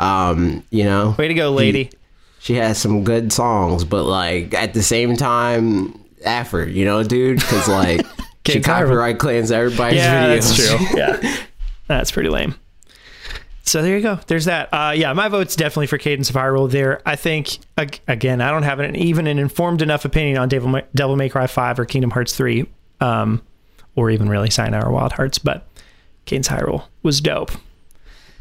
um, 0.00 0.64
you 0.70 0.82
know, 0.84 1.14
Way 1.16 1.28
to 1.28 1.34
go, 1.34 1.52
lady. 1.52 1.90
She 2.46 2.54
has 2.54 2.78
some 2.78 3.02
good 3.02 3.32
songs, 3.32 3.82
but 3.82 4.04
like 4.04 4.54
at 4.54 4.72
the 4.72 4.80
same 4.80 5.16
time, 5.16 5.98
effort, 6.20 6.68
you 6.68 6.84
know, 6.84 7.02
dude, 7.02 7.40
because 7.40 7.66
like 7.66 8.06
she 8.46 8.60
copyright 8.60 9.18
claims 9.18 9.50
everybody's 9.50 9.98
yeah, 9.98 10.28
videos. 10.28 10.56
that's 10.56 10.56
true. 10.56 10.86
Yeah, 10.96 11.36
that's 11.88 12.12
pretty 12.12 12.28
lame. 12.28 12.54
So 13.64 13.82
there 13.82 13.96
you 13.96 14.02
go. 14.02 14.20
There's 14.28 14.44
that. 14.44 14.68
Uh, 14.72 14.92
yeah, 14.94 15.12
my 15.12 15.26
vote's 15.26 15.56
definitely 15.56 15.88
for 15.88 15.98
Cadence 15.98 16.30
of 16.30 16.36
Hyrule. 16.36 16.70
There, 16.70 17.02
I 17.04 17.16
think 17.16 17.58
ag- 17.76 17.98
again, 18.06 18.40
I 18.40 18.52
don't 18.52 18.62
have 18.62 18.78
an, 18.78 18.94
even 18.94 19.26
an 19.26 19.40
informed 19.40 19.82
enough 19.82 20.04
opinion 20.04 20.38
on 20.38 20.48
Devil 20.48 20.68
May, 20.68 20.84
Devil 20.94 21.16
May 21.16 21.28
Cry 21.28 21.48
Five 21.48 21.80
or 21.80 21.84
Kingdom 21.84 22.12
Hearts 22.12 22.36
Three, 22.36 22.66
um, 23.00 23.42
or 23.96 24.08
even 24.08 24.28
really 24.28 24.50
Sayonara 24.50 24.92
Wild 24.92 25.14
Hearts. 25.14 25.40
But 25.40 25.66
Cadence 26.26 26.46
Hyrule 26.46 26.84
was 27.02 27.20
dope. 27.20 27.50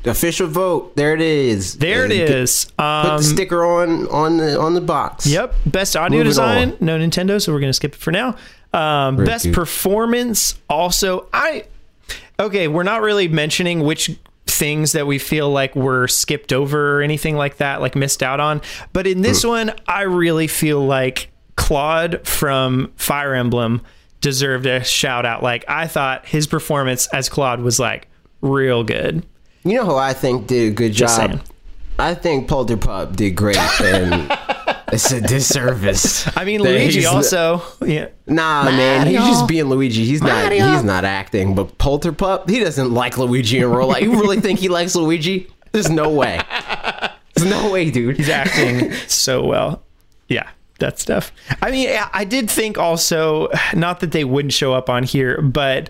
The 0.06 0.12
official 0.12 0.48
vote, 0.48 0.96
there 0.96 1.14
it 1.14 1.22
is. 1.22 1.76
There 1.76 2.06
it 2.06 2.12
Uh, 2.12 2.16
get- 2.16 2.30
is. 2.30 2.66
Put 2.78 2.84
Um, 2.86 3.18
the 3.18 3.24
sticker 3.24 3.66
on 3.66 4.08
on 4.08 4.38
the 4.38 4.60
on 4.60 4.74
the 4.76 4.82
box. 4.82 5.26
Yep. 5.28 5.56
Best 5.66 5.98
audio 5.98 6.20
Moving 6.20 6.30
design, 6.30 6.74
no 6.80 6.98
Nintendo, 6.98 7.42
so 7.42 7.52
we're 7.52 7.60
gonna 7.60 7.74
skip 7.74 7.94
it 7.96 8.00
for 8.00 8.12
now. 8.12 8.36
Um, 8.74 9.18
Right, 9.18 9.26
best 9.26 9.46
dude. 9.46 9.54
performance, 9.56 10.56
also 10.70 11.28
I. 11.34 11.64
Okay, 12.40 12.68
we're 12.68 12.84
not 12.84 13.02
really 13.02 13.28
mentioning 13.28 13.82
which 13.84 14.12
things 14.46 14.92
that 14.92 15.08
we 15.08 15.18
feel 15.18 15.50
like 15.50 15.76
were 15.76 16.08
skipped 16.08 16.54
over 16.54 16.98
or 16.98 17.02
anything 17.02 17.36
like 17.36 17.58
that, 17.58 17.82
like 17.82 17.96
missed 17.96 18.22
out 18.22 18.40
on. 18.40 18.62
But 18.94 19.08
in 19.08 19.22
this 19.22 19.44
one, 19.44 19.72
I 19.88 20.04
really 20.04 20.48
feel 20.48 20.86
like 20.86 21.30
Claude 21.58 22.20
from 22.28 22.92
Fire 22.96 23.34
Emblem 23.34 23.82
deserved 24.22 24.66
a 24.68 24.84
shout 24.84 25.26
out. 25.26 25.42
Like 25.42 25.66
I 25.68 25.88
thought 25.88 26.28
his 26.28 26.46
performance 26.46 27.08
as 27.08 27.28
Claude 27.28 27.62
was 27.62 27.80
like 27.80 28.08
real 28.42 28.84
good. 28.84 29.26
You 29.66 29.74
know 29.74 29.86
who 29.86 29.96
I 29.96 30.14
think 30.14 30.48
did 30.48 30.72
a 30.72 30.76
good 30.76 30.94
Just 30.94 31.20
job? 31.20 31.32
saying. 31.32 31.42
I 31.98 32.14
think 32.14 32.48
Polterpup 32.50 33.16
did 33.16 33.32
great, 33.36 33.58
and 33.82 34.30
it's 34.94 35.12
a 35.12 35.22
disservice. 35.22 36.28
I 36.38 36.44
mean, 36.46 36.62
that 36.62 36.70
Luigi 36.70 37.00
he's- 37.00 37.12
also. 37.12 37.62
Yeah. 37.86 38.10
Nah, 38.28 38.66
man, 38.66 39.08
he's 39.08 39.18
just 39.20 39.48
being 39.48 39.66
Luigi. 39.66 40.06
He's 40.06 40.22
not. 40.22 40.30
Mario. 40.46 40.72
He's 40.74 40.84
not 40.84 41.04
acting. 41.06 41.56
But 41.56 41.78
Polterpup, 41.78 42.50
he 42.50 42.60
doesn't 42.60 42.92
like 42.94 43.18
Luigi 43.18 43.60
in 43.60 43.70
real 43.72 43.88
life. 43.88 44.04
You 44.04 44.12
really 44.20 44.40
think 44.42 44.60
he 44.60 44.68
likes 44.70 44.96
Luigi? 44.96 45.48
There's 45.72 45.90
no 45.90 46.10
way. 46.10 46.40
There's 47.34 47.50
no 47.50 47.72
way, 47.72 47.90
dude. 47.92 48.18
He's 48.18 48.30
acting 48.30 48.92
so 49.08 49.46
well. 49.46 49.82
Yeah, 50.30 50.50
that 50.80 51.00
stuff. 51.00 51.32
I 51.62 51.72
mean, 51.72 51.90
I- 51.90 52.10
I 52.14 52.24
did 52.26 52.50
think 52.52 52.78
also, 52.78 53.50
not 53.74 54.00
that 54.02 54.12
they 54.12 54.24
wouldn't 54.26 54.54
show 54.54 54.74
up 54.74 54.90
on 54.90 55.04
here, 55.04 55.42
but 55.42 55.90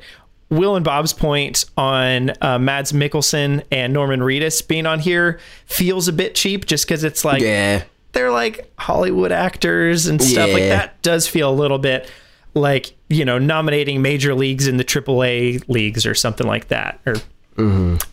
Will 0.58 0.76
and 0.76 0.84
Bob's 0.86 1.14
point 1.14 1.66
on 1.78 2.32
uh, 2.42 2.58
Mads 2.60 2.92
Mikkelsen 2.92 3.64
and 3.72 3.94
Norman 3.94 4.20
Reedus 4.22 4.66
being 4.68 4.86
on 4.86 5.00
here 5.00 5.40
feels 5.66 6.08
a 6.08 6.14
bit 6.14 6.36
cheap 6.36 6.66
just 6.66 6.86
because 6.88 7.04
it's 7.04 7.24
like 7.26 7.42
Yeah. 7.42 7.84
they're 8.14 8.32
like 8.32 8.72
Hollywood 8.78 9.32
actors 9.32 10.08
and 10.08 10.22
stuff 10.22 10.52
like 10.52 10.64
that. 10.64 11.02
Does 11.02 11.28
feel 11.28 11.50
a 11.50 11.54
little 11.56 11.80
bit 11.80 12.10
like 12.54 12.96
you 13.10 13.26
know 13.26 13.38
nominating 13.38 14.02
major 14.02 14.34
leagues 14.34 14.68
in 14.68 14.78
the 14.78 14.84
AAA 14.86 15.68
leagues 15.68 16.06
or 16.06 16.16
something 16.16 16.48
like 16.48 16.70
that. 16.70 17.00
Or, 17.06 17.16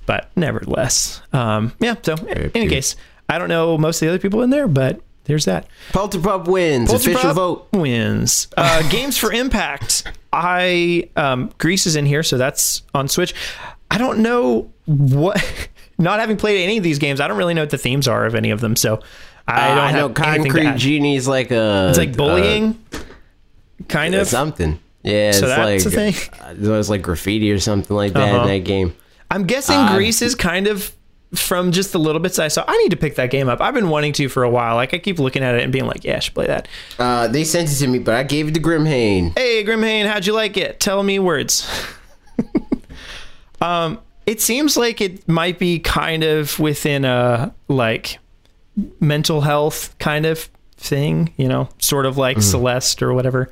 but 0.06 0.30
nevertheless, 0.36 1.20
um, 1.32 1.72
yeah. 1.80 1.94
So 2.02 2.14
in 2.14 2.50
any 2.54 2.68
case, 2.68 2.96
I 3.28 3.38
don't 3.38 3.48
know 3.48 3.76
most 3.78 3.96
of 4.02 4.06
the 4.06 4.10
other 4.10 4.18
people 4.18 4.42
in 4.42 4.50
there, 4.50 4.68
but 4.68 5.00
there's 5.24 5.44
that. 5.44 5.66
Polterpup 5.92 6.46
wins. 6.46 6.92
Official 6.92 7.32
vote. 7.34 7.68
wins. 7.72 8.48
Uh, 8.56 8.82
games 8.90 9.16
for 9.16 9.32
Impact. 9.32 10.04
I 10.32 11.08
um, 11.16 11.50
Gris 11.58 11.86
is 11.86 11.96
in 11.96 12.06
here, 12.06 12.22
so 12.22 12.38
that's 12.38 12.82
on 12.94 13.08
Switch. 13.08 13.34
I 13.90 13.98
don't 13.98 14.18
know 14.20 14.70
what. 14.86 15.68
Not 15.98 16.18
having 16.20 16.36
played 16.36 16.62
any 16.64 16.78
of 16.78 16.82
these 16.82 16.98
games, 16.98 17.20
I 17.20 17.28
don't 17.28 17.36
really 17.36 17.54
know 17.54 17.62
what 17.62 17.70
the 17.70 17.78
themes 17.78 18.08
are 18.08 18.24
of 18.26 18.34
any 18.34 18.50
of 18.50 18.60
them. 18.60 18.74
So 18.74 19.00
I 19.46 19.68
don't 19.68 19.78
Uh, 19.78 19.82
I 19.82 19.92
know 19.92 20.08
Concrete. 20.08 20.76
Genie's 20.76 21.28
like 21.28 21.50
a. 21.52 21.88
It's 21.90 21.98
like 21.98 22.16
bullying, 22.16 22.82
kind 23.88 24.14
uh, 24.14 24.22
of. 24.22 24.26
something. 24.26 24.80
Yeah, 25.04 25.32
So 25.32 25.46
it's 25.46 25.84
that's 25.84 25.84
like 25.84 25.94
a 25.94 26.12
thing? 26.12 26.40
uh, 26.40 26.54
it 26.66 26.68
was 26.70 26.88
like 26.90 27.02
graffiti 27.02 27.50
or 27.52 27.58
something 27.60 27.94
like 27.96 28.12
that 28.14 28.32
Uh-huh. 28.34 28.42
in 28.42 28.48
that 28.48 28.64
game. 28.64 28.94
I'm 29.30 29.44
guessing 29.44 29.76
Uh, 29.76 29.94
Gris 29.96 30.22
is 30.22 30.34
kind 30.34 30.66
of 30.66 30.92
from 31.34 31.72
just 31.72 31.92
the 31.92 31.98
little 31.98 32.20
bits 32.20 32.38
I 32.38 32.48
saw. 32.48 32.64
I 32.66 32.76
need 32.78 32.90
to 32.90 32.96
pick 32.96 33.14
that 33.16 33.30
game 33.30 33.48
up. 33.48 33.60
I've 33.60 33.74
been 33.74 33.88
wanting 33.88 34.12
to 34.14 34.28
for 34.28 34.42
a 34.42 34.50
while. 34.50 34.76
Like 34.76 34.92
I 34.92 34.98
keep 34.98 35.18
looking 35.18 35.42
at 35.42 35.54
it 35.54 35.62
and 35.62 35.72
being 35.72 35.86
like, 35.86 36.04
yeah, 36.04 36.16
I 36.16 36.18
should 36.18 36.34
play 36.34 36.46
that. 36.46 36.68
Uh, 36.98 37.28
they 37.28 37.44
sent 37.44 37.70
it 37.70 37.76
to 37.76 37.86
me, 37.86 37.98
but 37.98 38.14
I 38.14 38.22
gave 38.22 38.48
it 38.48 38.54
to 38.54 38.60
Grimhane. 38.60 39.36
Hey, 39.36 39.64
Grimhane, 39.64 40.06
how'd 40.06 40.26
you 40.26 40.34
like 40.34 40.56
it? 40.56 40.78
Tell 40.80 41.02
me 41.02 41.18
words. 41.18 41.68
um, 43.60 43.98
it 44.26 44.40
seems 44.40 44.76
like 44.76 45.00
it 45.00 45.26
might 45.28 45.58
be 45.58 45.78
kind 45.78 46.22
of 46.22 46.58
within 46.58 47.04
a 47.04 47.54
like 47.68 48.18
mental 49.00 49.40
health 49.40 49.96
kind 49.98 50.26
of 50.26 50.48
thing, 50.76 51.32
you 51.36 51.48
know, 51.48 51.68
sort 51.78 52.06
of 52.06 52.18
like 52.18 52.40
Celeste 52.42 53.02
or 53.02 53.12
whatever. 53.14 53.50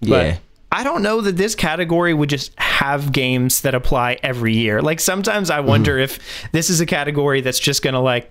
But 0.00 0.08
Yeah. 0.08 0.36
I 0.72 0.84
don't 0.84 1.02
know 1.02 1.20
that 1.20 1.36
this 1.36 1.54
category 1.54 2.12
would 2.12 2.28
just 2.28 2.52
have 2.58 3.12
games 3.12 3.62
that 3.62 3.74
apply 3.74 4.18
every 4.22 4.54
year. 4.54 4.82
Like 4.82 5.00
sometimes 5.00 5.50
I 5.50 5.60
wonder 5.60 5.98
if 5.98 6.18
this 6.52 6.70
is 6.70 6.80
a 6.80 6.86
category 6.86 7.40
that's 7.40 7.58
just 7.58 7.82
going 7.82 7.94
to 7.94 8.00
like 8.00 8.30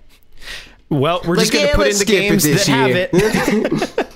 well, 0.90 1.22
we're 1.26 1.38
just 1.38 1.52
going 1.52 1.66
to 1.66 1.72
yeah, 1.72 1.76
put 1.76 1.88
in 1.88 1.98
the 1.98 2.06
games 2.06 2.44
that 2.44 2.50
this 2.50 2.68
have 2.68 2.90
year. 2.90 3.10
it. 3.12 4.12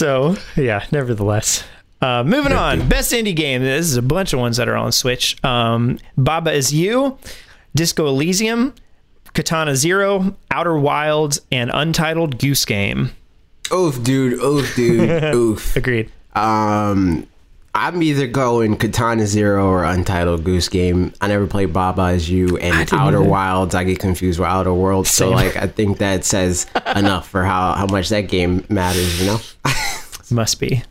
So 0.00 0.34
yeah, 0.56 0.86
nevertheless. 0.92 1.62
Uh, 2.00 2.24
moving 2.24 2.52
on, 2.52 2.88
best 2.88 3.12
indie 3.12 3.36
game. 3.36 3.60
This 3.60 3.84
is 3.84 3.98
a 3.98 4.02
bunch 4.02 4.32
of 4.32 4.40
ones 4.40 4.56
that 4.56 4.66
are 4.66 4.76
on 4.76 4.92
Switch. 4.92 5.36
Um, 5.44 5.98
Baba 6.16 6.52
is 6.52 6.72
You, 6.72 7.18
Disco 7.74 8.06
Elysium, 8.06 8.72
Katana 9.34 9.76
Zero, 9.76 10.34
Outer 10.50 10.78
Wilds, 10.78 11.42
and 11.52 11.70
Untitled 11.74 12.38
Goose 12.38 12.64
Game. 12.64 13.10
Oof, 13.70 14.02
dude. 14.02 14.40
Oof, 14.42 14.74
dude. 14.74 15.22
Oof. 15.34 15.76
Agreed. 15.76 16.10
Um, 16.34 17.26
I'm 17.74 18.02
either 18.02 18.26
going 18.26 18.76
Katana 18.76 19.26
Zero 19.26 19.68
or 19.68 19.84
Untitled 19.84 20.44
Goose 20.44 20.68
Game. 20.68 21.12
I 21.20 21.28
never 21.28 21.46
played 21.46 21.72
Baba 21.72 22.08
Is 22.10 22.28
You 22.28 22.56
and 22.58 22.92
Outer. 22.92 23.22
Wilds. 23.22 23.74
I 23.74 23.84
get 23.84 23.98
confused 24.00 24.40
with 24.40 24.48
Outer 24.48 24.74
Worlds. 24.74 25.10
So 25.10 25.30
like, 25.30 25.56
I 25.56 25.66
think 25.68 25.98
that 25.98 26.24
says 26.24 26.66
enough 26.96 27.28
for 27.28 27.44
how 27.44 27.72
how 27.74 27.86
much 27.86 28.08
that 28.08 28.22
game 28.22 28.64
matters. 28.68 29.20
You 29.20 29.26
know. 29.28 29.40
Must 30.32 30.58
be. 30.60 30.82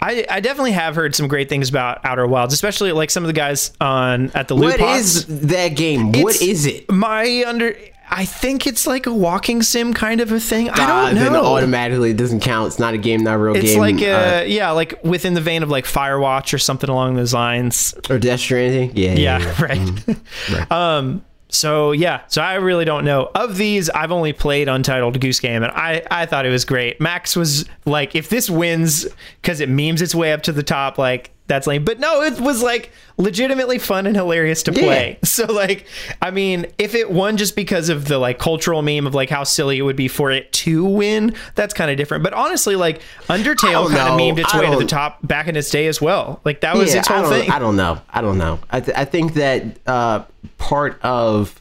I, 0.00 0.26
I 0.30 0.40
definitely 0.40 0.72
have 0.72 0.94
heard 0.94 1.14
some 1.14 1.26
great 1.26 1.48
things 1.48 1.70
about 1.70 2.04
Outer 2.04 2.26
Wilds, 2.26 2.52
especially 2.52 2.92
like 2.92 3.10
some 3.10 3.22
of 3.24 3.28
the 3.28 3.32
guys 3.32 3.72
on 3.80 4.30
at 4.34 4.46
the 4.48 4.54
Loop. 4.54 4.78
What 4.78 4.98
is 4.98 5.24
that 5.26 5.68
game? 5.70 6.12
what 6.12 6.34
It's- 6.36 6.42
is 6.42 6.66
it? 6.66 6.90
my 6.90 7.44
under? 7.46 7.74
I 8.08 8.24
think 8.24 8.66
it's 8.66 8.86
like 8.86 9.06
a 9.06 9.12
walking 9.12 9.62
sim 9.62 9.92
kind 9.92 10.20
of 10.20 10.30
a 10.32 10.38
thing. 10.40 10.70
I 10.70 10.72
Uh, 10.72 11.06
don't 11.06 11.14
then 11.16 11.32
know. 11.32 11.44
automatically 11.44 12.10
it 12.10 12.16
doesn't 12.16 12.40
count. 12.40 12.68
It's 12.68 12.78
not 12.78 12.94
a 12.94 12.98
game, 12.98 13.24
not 13.24 13.34
a 13.34 13.38
real 13.38 13.56
It's 13.56 13.64
game. 13.74 13.82
It's 13.84 14.00
like 14.00 14.08
uh, 14.08 14.38
uh, 14.40 14.44
yeah, 14.46 14.70
like 14.70 15.02
within 15.04 15.34
the 15.34 15.40
vein 15.40 15.62
of 15.62 15.70
like 15.70 15.84
Firewatch 15.86 16.54
or 16.54 16.58
something 16.58 16.88
along 16.88 17.16
those 17.16 17.34
lines. 17.34 17.94
or 18.08 18.18
Death 18.18 18.40
Stranding. 18.40 18.92
Yeah, 18.96 19.14
Yeah, 19.14 19.38
yeah. 19.38 19.62
right. 20.58 20.72
um, 20.72 21.24
so 21.48 21.92
yeah, 21.92 22.22
so 22.26 22.42
I 22.42 22.54
really 22.54 22.84
don't 22.84 23.04
know. 23.04 23.30
Of 23.34 23.56
these, 23.56 23.88
I've 23.90 24.10
only 24.12 24.32
played 24.32 24.68
Untitled 24.68 25.20
Goose 25.20 25.38
Game, 25.40 25.62
and 25.62 25.72
I 25.72 26.02
I 26.10 26.26
thought 26.26 26.44
it 26.46 26.50
was 26.50 26.64
great. 26.64 27.00
Max 27.00 27.36
was 27.36 27.64
like, 27.84 28.14
if 28.16 28.28
this 28.28 28.50
wins 28.50 29.06
because 29.42 29.60
it 29.60 29.68
memes 29.68 30.02
its 30.02 30.14
way 30.14 30.32
up 30.32 30.42
to 30.42 30.52
the 30.52 30.62
top, 30.64 30.98
like 30.98 31.30
that's 31.48 31.66
lame. 31.66 31.84
But 31.84 32.00
no, 32.00 32.22
it 32.22 32.40
was 32.40 32.62
like 32.62 32.90
legitimately 33.18 33.78
fun 33.78 34.06
and 34.06 34.14
hilarious 34.16 34.62
to 34.64 34.72
play. 34.72 35.18
So 35.24 35.46
like, 35.46 35.86
I 36.22 36.30
mean, 36.30 36.66
if 36.78 36.94
it 36.94 37.10
won 37.10 37.36
just 37.36 37.56
because 37.56 37.88
of 37.88 38.06
the 38.06 38.18
like 38.18 38.38
cultural 38.38 38.82
meme 38.82 39.06
of 39.06 39.14
like 39.14 39.28
how 39.30 39.44
silly 39.44 39.78
it 39.78 39.82
would 39.82 39.96
be 39.96 40.08
for 40.08 40.30
it 40.30 40.52
to 40.54 40.84
win, 40.84 41.34
that's 41.54 41.74
kind 41.74 41.90
of 41.90 41.96
different. 41.96 42.24
But 42.24 42.32
honestly, 42.32 42.74
like 42.76 43.00
Undertale 43.28 43.88
kind 43.88 44.08
of 44.08 44.18
memed 44.18 44.38
its 44.38 44.54
I 44.54 44.60
way 44.60 44.70
to 44.70 44.76
the 44.78 44.84
top 44.86 45.18
back 45.26 45.46
in 45.48 45.56
its 45.56 45.68
day 45.70 45.86
as 45.88 46.00
well. 46.00 46.40
Like 46.44 46.60
that 46.62 46.76
was 46.76 46.94
its 46.94 47.06
whole 47.08 47.22
don't, 47.22 47.30
thing. 47.32 47.50
I 47.50 47.58
don't 47.58 47.76
know. 47.76 48.00
I 48.10 48.20
don't 48.22 48.38
know. 48.38 48.58
I, 48.70 48.80
th- 48.80 48.96
I 48.96 49.04
think 49.04 49.34
that 49.34 49.64
uh, 49.86 50.24
part 50.58 50.98
of 51.02 51.60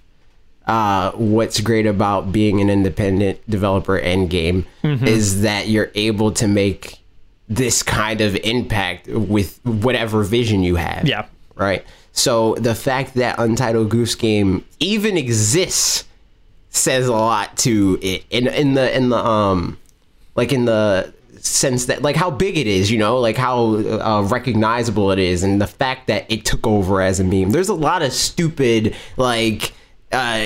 uh, 0.68 1.12
what's 1.12 1.60
great 1.62 1.86
about 1.86 2.32
being 2.32 2.60
an 2.62 2.70
independent 2.70 3.40
developer 3.50 3.98
end 4.00 4.30
game 4.30 4.66
Mm-hmm. 4.84 5.08
is 5.08 5.42
that 5.42 5.68
you're 5.68 5.90
able 5.96 6.32
to 6.34 6.48
make 6.48 7.00
this 7.48 7.84
kind 7.84 8.22
of 8.22 8.36
impact 8.38 9.08
with 9.08 9.60
whatever 9.64 10.24
vision 10.24 10.64
you 10.64 10.76
have. 10.76 11.08
Yeah. 11.08 11.28
Right. 11.56 11.86
So 12.12 12.56
the 12.56 12.76
fact 12.76 13.16
that 13.16 13.38
Untitled 13.40 13.90
Goose 13.90 14.16
Game 14.16 14.66
even 14.80 15.18
exists 15.18 16.06
says 16.70 17.08
a 17.08 17.12
lot 17.12 17.56
to 17.58 17.98
it 18.02 18.26
in 18.30 18.48
in 18.48 18.74
the 18.74 18.96
in 18.96 19.10
the 19.10 19.18
um 19.18 19.78
like 20.36 20.52
in 20.52 20.66
the 20.66 21.14
sense 21.40 21.86
that 21.86 22.02
like 22.02 22.16
how 22.16 22.30
big 22.30 22.58
it 22.58 22.68
is 22.68 22.92
you 22.92 22.98
know 22.98 23.20
like 23.20 23.38
how 23.38 23.76
uh, 23.76 24.28
recognizable 24.30 25.12
it 25.12 25.20
is 25.20 25.44
and 25.44 25.62
the 25.62 25.68
fact 25.68 26.08
that 26.08 26.26
it 26.30 26.44
took 26.44 26.66
over 26.66 27.02
as 27.02 27.20
a 27.20 27.24
meme 27.24 27.52
there's 27.52 27.70
a 27.70 27.74
lot 27.74 28.02
of 28.02 28.12
stupid 28.12 28.96
like 29.16 29.72
uh 30.12 30.46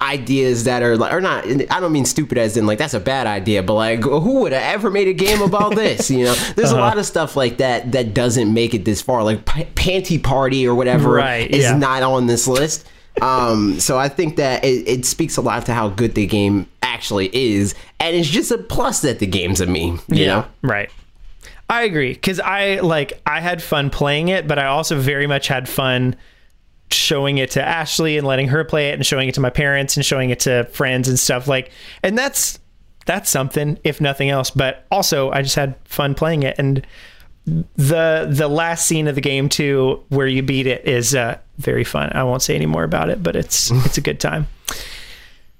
ideas 0.00 0.64
that 0.64 0.82
are 0.82 0.96
like 0.96 1.12
or 1.12 1.20
not 1.20 1.44
i 1.46 1.80
don't 1.80 1.92
mean 1.92 2.04
stupid 2.04 2.38
as 2.38 2.56
in 2.56 2.66
like 2.66 2.78
that's 2.78 2.94
a 2.94 3.00
bad 3.00 3.26
idea 3.26 3.62
but 3.62 3.74
like 3.74 4.02
who 4.02 4.40
would 4.40 4.52
have 4.52 4.62
ever 4.62 4.90
made 4.90 5.08
a 5.08 5.12
game 5.12 5.42
about 5.42 5.74
this 5.74 6.10
you 6.10 6.24
know 6.24 6.34
there's 6.56 6.70
a 6.70 6.76
lot 6.76 6.96
of 6.98 7.04
stuff 7.04 7.36
like 7.36 7.58
that 7.58 7.90
that 7.92 8.14
doesn't 8.14 8.52
make 8.54 8.74
it 8.74 8.84
this 8.84 9.02
far 9.02 9.24
like 9.24 9.44
P- 9.44 9.64
panty 9.74 10.22
party 10.22 10.66
or 10.66 10.74
whatever 10.74 11.10
Right, 11.14 11.50
is 11.50 11.64
yeah. 11.64 11.76
not 11.76 12.02
on 12.04 12.26
this 12.26 12.46
list 12.46 12.86
um 13.20 13.78
so 13.80 13.98
i 13.98 14.08
think 14.08 14.36
that 14.36 14.64
it, 14.64 14.88
it 14.88 15.04
speaks 15.04 15.36
a 15.36 15.40
lot 15.42 15.66
to 15.66 15.74
how 15.74 15.88
good 15.88 16.14
the 16.14 16.26
game 16.26 16.66
actually 16.82 17.28
is 17.34 17.74
and 18.00 18.14
it's 18.16 18.28
just 18.28 18.50
a 18.52 18.58
plus 18.58 19.00
that 19.02 19.18
the 19.18 19.26
game's 19.26 19.60
a 19.60 19.66
meme 19.66 20.00
you 20.08 20.26
know 20.26 20.46
Right. 20.62 20.90
I 21.68 21.82
agree 21.84 22.14
cuz 22.14 22.38
I 22.38 22.76
like 22.80 23.20
I 23.26 23.40
had 23.40 23.62
fun 23.62 23.88
playing 23.90 24.28
it, 24.28 24.46
but 24.46 24.58
I 24.58 24.66
also 24.66 24.98
very 24.98 25.26
much 25.26 25.48
had 25.48 25.68
fun 25.68 26.16
showing 26.92 27.38
it 27.38 27.50
to 27.52 27.62
Ashley 27.62 28.16
and 28.18 28.26
letting 28.26 28.48
her 28.48 28.64
play 28.64 28.90
it 28.90 28.94
and 28.94 29.04
showing 29.06 29.28
it 29.28 29.34
to 29.34 29.40
my 29.40 29.50
parents 29.50 29.96
and 29.96 30.04
showing 30.06 30.30
it 30.30 30.40
to 30.40 30.64
friends 30.72 31.08
and 31.08 31.18
stuff 31.18 31.48
like 31.48 31.70
and 32.02 32.16
that's 32.18 32.58
that's 33.06 33.28
something 33.30 33.78
if 33.84 34.00
nothing 34.00 34.30
else, 34.30 34.50
but 34.50 34.86
also 34.90 35.30
I 35.32 35.42
just 35.42 35.56
had 35.56 35.74
fun 35.84 36.14
playing 36.14 36.44
it 36.44 36.54
and 36.58 36.86
the 37.44 38.28
the 38.30 38.46
last 38.46 38.86
scene 38.86 39.08
of 39.08 39.16
the 39.16 39.20
game 39.20 39.48
too 39.48 40.00
where 40.10 40.28
you 40.28 40.42
beat 40.42 40.66
it 40.68 40.86
is 40.86 41.14
uh 41.14 41.38
very 41.58 41.84
fun. 41.84 42.10
I 42.14 42.22
won't 42.24 42.42
say 42.42 42.54
any 42.54 42.66
more 42.66 42.84
about 42.84 43.08
it, 43.10 43.22
but 43.22 43.34
it's 43.34 43.70
it's 43.86 43.98
a 43.98 44.00
good 44.02 44.20
time. 44.20 44.46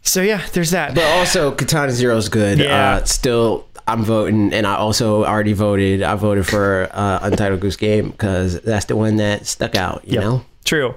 So 0.02 0.20
yeah, 0.22 0.44
there's 0.52 0.70
that. 0.70 0.94
but 0.94 1.04
also 1.18 1.52
katana 1.52 1.92
Zero 1.92 2.16
is 2.16 2.28
good 2.28 2.58
Yeah. 2.58 2.96
uh 2.96 3.04
still 3.04 3.66
i'm 3.88 4.04
voting 4.04 4.52
and 4.52 4.64
i 4.64 4.76
also 4.76 5.24
already 5.24 5.54
voted 5.54 6.04
i 6.04 6.14
voted 6.14 6.46
for 6.46 6.88
uh 6.92 7.18
untitled 7.22 7.58
goose 7.60 7.74
game 7.74 8.10
because 8.10 8.60
that's 8.60 8.84
the 8.84 8.94
one 8.94 9.16
that 9.16 9.44
stuck 9.44 9.74
out 9.74 10.06
you 10.06 10.20
know 10.20 10.44
True. 10.64 10.94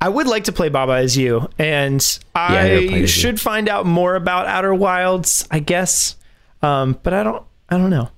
I 0.00 0.08
would 0.08 0.26
like 0.26 0.44
to 0.44 0.52
play 0.52 0.68
Baba 0.70 0.98
Is 0.98 1.16
You, 1.16 1.48
and 1.58 2.18
I 2.34 2.56
I 2.56 2.68
as 2.70 2.90
you. 2.90 3.06
should 3.06 3.40
find 3.40 3.68
out 3.68 3.84
more 3.86 4.14
about 4.14 4.46
Outer 4.46 4.74
Wilds, 4.74 5.46
I 5.50 5.58
guess. 5.60 6.16
Um, 6.62 6.98
but 7.02 7.12
I 7.12 7.22
don't. 7.22 7.44
I 7.68 7.76
don't 7.76 7.90
know. 7.90 8.08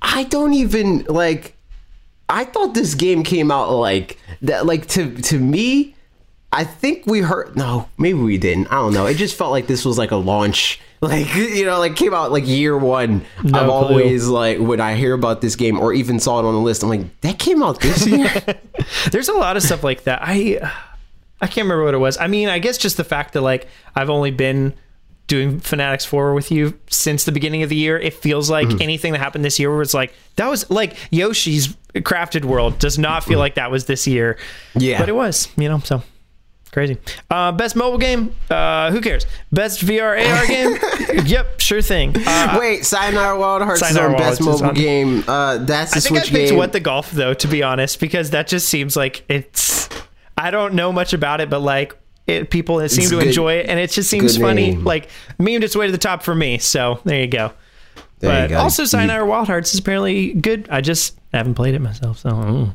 I 0.00 0.24
don't 0.24 0.52
even 0.54 1.04
like. 1.04 1.56
I 2.28 2.44
thought 2.44 2.74
this 2.74 2.94
game 2.94 3.22
came 3.24 3.50
out 3.50 3.70
like 3.72 4.18
that. 4.42 4.66
Like 4.66 4.86
to 4.88 5.14
to 5.22 5.38
me, 5.38 5.94
I 6.52 6.64
think 6.64 7.06
we 7.06 7.20
heard. 7.20 7.56
No, 7.56 7.88
maybe 7.98 8.18
we 8.18 8.36
didn't. 8.38 8.66
I 8.68 8.76
don't 8.76 8.92
know. 8.94 9.06
It 9.06 9.14
just 9.14 9.36
felt 9.36 9.50
like 9.52 9.66
this 9.66 9.84
was 9.84 9.96
like 9.98 10.10
a 10.10 10.16
launch. 10.16 10.80
Like 11.02 11.34
you 11.34 11.64
know, 11.64 11.80
like 11.80 11.96
came 11.96 12.14
out 12.14 12.30
like 12.30 12.46
year 12.46 12.78
one. 12.78 13.24
I've 13.40 13.50
clue. 13.50 13.70
always 13.72 14.28
like 14.28 14.60
when 14.60 14.80
I 14.80 14.94
hear 14.94 15.14
about 15.14 15.40
this 15.40 15.56
game 15.56 15.80
or 15.80 15.92
even 15.92 16.20
saw 16.20 16.38
it 16.38 16.44
on 16.44 16.54
the 16.54 16.60
list, 16.60 16.84
I'm 16.84 16.90
like, 16.90 17.20
that 17.22 17.40
came 17.40 17.60
out 17.60 17.80
this 17.80 18.06
year. 18.06 18.30
There's 19.10 19.28
a 19.28 19.32
lot 19.32 19.56
of 19.56 19.64
stuff 19.64 19.82
like 19.82 20.04
that. 20.04 20.20
I 20.22 20.60
I 21.42 21.46
can't 21.48 21.64
remember 21.66 21.84
what 21.84 21.92
it 21.94 21.98
was. 21.98 22.16
I 22.16 22.28
mean, 22.28 22.48
I 22.48 22.58
guess 22.60 22.78
just 22.78 22.96
the 22.96 23.04
fact 23.04 23.34
that 23.34 23.40
like 23.42 23.66
I've 23.94 24.08
only 24.08 24.30
been 24.30 24.72
doing 25.26 25.60
Fanatics 25.60 26.04
4 26.04 26.34
with 26.34 26.50
you 26.50 26.78
since 26.88 27.24
the 27.24 27.32
beginning 27.32 27.62
of 27.62 27.68
the 27.68 27.76
year, 27.76 27.98
it 27.98 28.14
feels 28.14 28.48
like 28.50 28.68
Mm-hmm. 28.68 28.82
anything 28.82 29.12
that 29.12 29.18
happened 29.18 29.44
this 29.44 29.58
year 29.58 29.74
was 29.76 29.92
like 29.92 30.14
that 30.36 30.48
was 30.48 30.70
like 30.70 30.96
Yoshi's 31.10 31.76
Crafted 31.96 32.44
World 32.44 32.78
does 32.78 32.98
not 32.98 33.24
feel 33.24 33.38
like 33.38 33.56
that 33.56 33.70
was 33.70 33.84
this 33.86 34.06
year. 34.06 34.34
Mm-hmm. 34.70 34.80
Yeah. 34.80 34.98
But 35.00 35.08
it 35.08 35.14
was, 35.16 35.48
you 35.56 35.68
know, 35.68 35.78
so 35.80 36.02
crazy. 36.70 36.96
Uh, 37.30 37.52
best 37.52 37.76
mobile 37.76 37.98
game? 37.98 38.34
Uh, 38.50 38.90
who 38.90 39.00
cares? 39.00 39.26
Best 39.52 39.84
VR 39.84 40.16
AR 40.26 40.46
game? 41.16 41.26
yep, 41.26 41.60
sure 41.60 41.82
thing. 41.82 42.14
Uh, 42.26 42.56
Wait, 42.58 42.84
Sayonara 42.86 43.38
Wild 43.38 43.62
Hearts 43.62 43.82
is 43.82 43.88
Sayonara 43.88 44.12
on 44.12 44.18
best 44.18 44.40
Wild 44.40 44.54
is 44.54 44.62
mobile 44.62 44.68
on- 44.70 44.74
game. 44.82 45.24
Uh, 45.28 45.58
that's 45.58 45.90
the 45.92 45.96
I 45.98 46.00
think 46.00 46.16
I 46.18 46.20
picked 46.22 46.50
game. 46.50 46.56
What 46.56 46.72
the 46.72 46.80
Golf 46.80 47.10
though, 47.10 47.34
to 47.34 47.48
be 47.48 47.62
honest, 47.62 48.00
because 48.00 48.30
that 48.30 48.46
just 48.48 48.68
seems 48.68 48.96
like 48.96 49.24
it's. 49.28 49.88
I 50.36 50.50
don't 50.50 50.74
know 50.74 50.92
much 50.92 51.12
about 51.12 51.40
it, 51.40 51.50
but 51.50 51.60
like 51.60 51.96
it, 52.26 52.50
people 52.50 52.78
seem 52.88 53.00
It's 53.00 53.10
to 53.10 53.16
good- 53.18 53.26
enjoy 53.28 53.54
it, 53.54 53.68
and 53.68 53.78
it 53.78 53.90
just 53.90 54.08
seems 54.08 54.36
funny. 54.36 54.72
name. 54.72 54.84
Like 54.84 55.08
memed 55.38 55.62
its 55.62 55.76
way 55.76 55.86
to 55.86 55.92
the 55.92 55.98
top 55.98 56.22
for 56.22 56.34
me. 56.34 56.58
So 56.58 57.00
there 57.04 57.20
you 57.20 57.26
go. 57.26 57.52
There 58.20 58.42
you 58.42 58.48
but 58.48 58.50
go. 58.50 58.58
also, 58.58 58.82
You- 58.82 58.88
Sayonara 58.88 59.26
Wild 59.26 59.48
Hearts 59.48 59.74
is 59.74 59.80
apparently 59.80 60.32
good. 60.34 60.68
I 60.70 60.80
just 60.80 61.18
haven't 61.32 61.54
played 61.54 61.74
it 61.74 61.80
myself, 61.80 62.18
so 62.18 62.30
mm. 62.30 62.74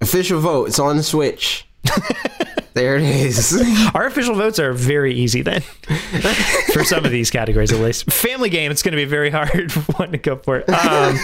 official 0.00 0.40
vote. 0.40 0.68
It's 0.68 0.78
on 0.78 0.96
the 0.96 1.02
Switch. 1.02 1.66
there 2.74 2.96
it 2.96 3.02
is. 3.02 3.62
our 3.94 4.06
official 4.06 4.34
votes 4.34 4.58
are 4.58 4.72
very 4.72 5.14
easy 5.14 5.42
then. 5.42 5.60
for 6.72 6.82
some 6.84 7.04
of 7.04 7.10
these 7.10 7.30
categories, 7.30 7.72
at 7.72 7.80
least. 7.80 8.10
Family 8.12 8.48
game, 8.48 8.70
it's 8.70 8.82
going 8.82 8.92
to 8.92 8.96
be 8.96 9.02
a 9.04 9.06
very 9.06 9.30
hard 9.30 9.70
one 9.96 10.12
to 10.12 10.18
go 10.18 10.36
for. 10.36 10.58
Um, 10.70 11.16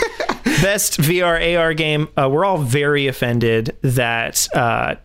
best 0.62 1.00
VR 1.00 1.58
AR 1.58 1.74
game. 1.74 2.08
Uh, 2.16 2.28
we're 2.30 2.44
all 2.44 2.58
very 2.58 3.06
offended 3.06 3.76
that 3.82 4.46
uh, 4.54 4.96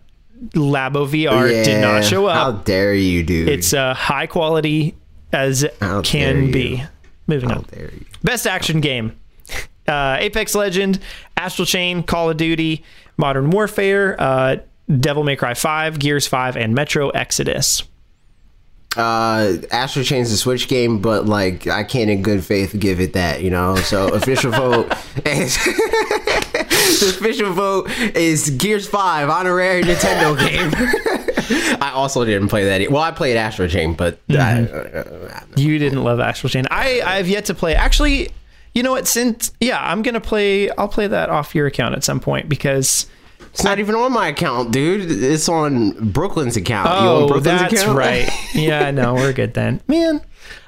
Labo 0.54 1.06
VR 1.08 1.48
did 1.64 1.80
not 1.80 2.04
show 2.04 2.26
up. 2.26 2.36
How 2.36 2.52
dare 2.62 2.94
you, 2.94 3.22
dude? 3.22 3.48
It's 3.48 3.72
uh, 3.72 3.94
high 3.94 4.26
quality 4.26 4.94
as 5.32 5.66
How 5.80 6.02
can 6.02 6.50
be. 6.50 6.82
Moving 7.26 7.50
how 7.50 7.56
on. 7.56 7.66
Best 8.22 8.46
action 8.46 8.80
game. 8.80 9.18
Uh, 9.86 10.16
Apex 10.20 10.54
Legend, 10.54 10.98
Astral 11.36 11.66
Chain, 11.66 12.02
Call 12.02 12.30
of 12.30 12.36
Duty, 12.36 12.84
Modern 13.16 13.50
Warfare, 13.50 14.16
uh, 14.20 14.56
Devil 15.00 15.24
May 15.24 15.36
Cry 15.36 15.54
5, 15.54 15.98
Gears 15.98 16.26
5, 16.26 16.56
and 16.56 16.74
Metro 16.74 17.08
Exodus. 17.10 17.82
uh 18.96 19.56
Astral 19.70 20.04
Chain's 20.04 20.30
a 20.30 20.36
Switch 20.36 20.68
game, 20.68 21.00
but 21.00 21.26
like 21.26 21.66
I 21.66 21.84
can't 21.84 22.10
in 22.10 22.22
good 22.22 22.44
faith 22.44 22.74
give 22.78 23.00
it 23.00 23.12
that, 23.14 23.42
you 23.42 23.50
know. 23.50 23.76
So 23.76 24.08
official 24.14 24.50
vote 24.50 24.90
the 27.00 27.14
official 27.18 27.52
vote 27.52 27.90
is 28.16 28.50
Gears 28.50 28.86
Five 28.88 29.28
honorary 29.28 29.82
Nintendo 29.82 30.38
game. 30.48 31.78
I 31.82 31.92
also 31.92 32.24
didn't 32.24 32.48
play 32.48 32.64
that. 32.66 32.80
e- 32.80 32.88
Well, 32.88 33.02
I 33.02 33.10
played 33.10 33.36
Astral 33.36 33.68
Chain, 33.68 33.94
but 33.94 34.18
Mm-hmm. 34.28 35.34
I, 35.34 35.42
You 35.60 35.78
didn't 35.78 36.02
love 36.04 36.20
Astral 36.20 36.50
Chain. 36.50 36.66
I 36.70 37.00
I've 37.04 37.28
yet 37.28 37.46
to 37.46 37.54
play. 37.54 37.74
Actually, 37.74 38.30
you 38.74 38.82
know 38.82 38.90
what? 38.92 39.06
Since 39.06 39.52
yeah, 39.60 39.78
I'm 39.80 40.02
gonna 40.02 40.20
play. 40.20 40.70
I'll 40.70 40.88
play 40.88 41.06
that 41.06 41.30
off 41.30 41.54
your 41.54 41.66
account 41.66 41.94
at 41.94 42.04
some 42.04 42.20
point 42.20 42.48
because 42.48 43.06
it's 43.52 43.64
not 43.64 43.78
even 43.78 43.94
on 43.94 44.12
my 44.12 44.28
account, 44.28 44.72
dude. 44.72 45.10
It's 45.10 45.48
on 45.48 46.10
Brooklyn's 46.10 46.56
account. 46.56 46.88
oh, 46.92 47.26
Brooklyn's 47.28 47.44
that's 47.60 47.72
account? 47.82 47.96
right. 47.98 48.28
Yeah, 48.54 48.90
no, 48.90 49.14
we're 49.14 49.32
good 49.32 49.54
then, 49.54 49.80
man. 49.88 50.20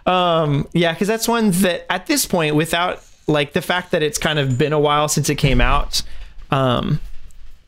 Um, 0.07 0.67
yeah, 0.73 0.93
because 0.93 1.09
that's 1.09 1.29
one 1.29 1.51
that 1.63 1.91
at 1.93 2.07
this 2.07 2.25
point, 2.27 2.55
without 2.57 3.03
like 3.27 3.53
the 3.53 3.63
fact 3.63 3.93
that 3.93 4.03
it's 4.03 4.19
kind 4.19 4.39
of 4.39 4.59
been 4.59 4.73
a 4.73 4.81
while 4.81 5.09
since 5.09 5.29
it 5.29 5.37
came 5.37 5.61
out, 5.61 6.03
um, 6.51 7.01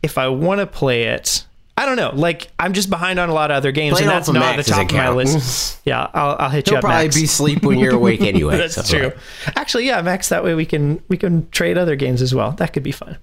if 0.02 0.18
I 0.18 0.28
want 0.28 0.60
to 0.60 0.66
play 0.66 1.04
it. 1.04 1.46
I 1.74 1.86
don't 1.86 1.96
know. 1.96 2.12
Like 2.14 2.48
I'm 2.58 2.74
just 2.74 2.90
behind 2.90 3.18
on 3.18 3.30
a 3.30 3.34
lot 3.34 3.50
of 3.50 3.56
other 3.56 3.72
games, 3.72 3.94
Play 3.94 4.02
and 4.02 4.10
that's 4.10 4.28
not 4.28 4.56
the 4.56 4.62
top 4.62 4.90
of 4.90 4.92
my 4.92 5.08
list. 5.10 5.80
Yeah, 5.84 6.08
I'll, 6.12 6.36
I'll 6.38 6.50
hit 6.50 6.66
you 6.66 6.72
You'll 6.72 6.78
up. 6.78 6.84
probably 6.84 7.06
Max. 7.06 7.16
be 7.16 7.24
asleep 7.24 7.62
when 7.62 7.78
you're 7.78 7.94
awake 7.94 8.20
anyway. 8.22 8.58
That's 8.58 8.74
so, 8.86 8.98
true. 8.98 9.12
Actually, 9.56 9.86
yeah, 9.86 10.00
Max. 10.02 10.28
That 10.28 10.44
way 10.44 10.54
we 10.54 10.66
can 10.66 11.02
we 11.08 11.16
can 11.16 11.48
trade 11.50 11.78
other 11.78 11.96
games 11.96 12.20
as 12.20 12.34
well. 12.34 12.52
That 12.52 12.72
could 12.72 12.82
be 12.82 12.92
fun. 12.92 13.16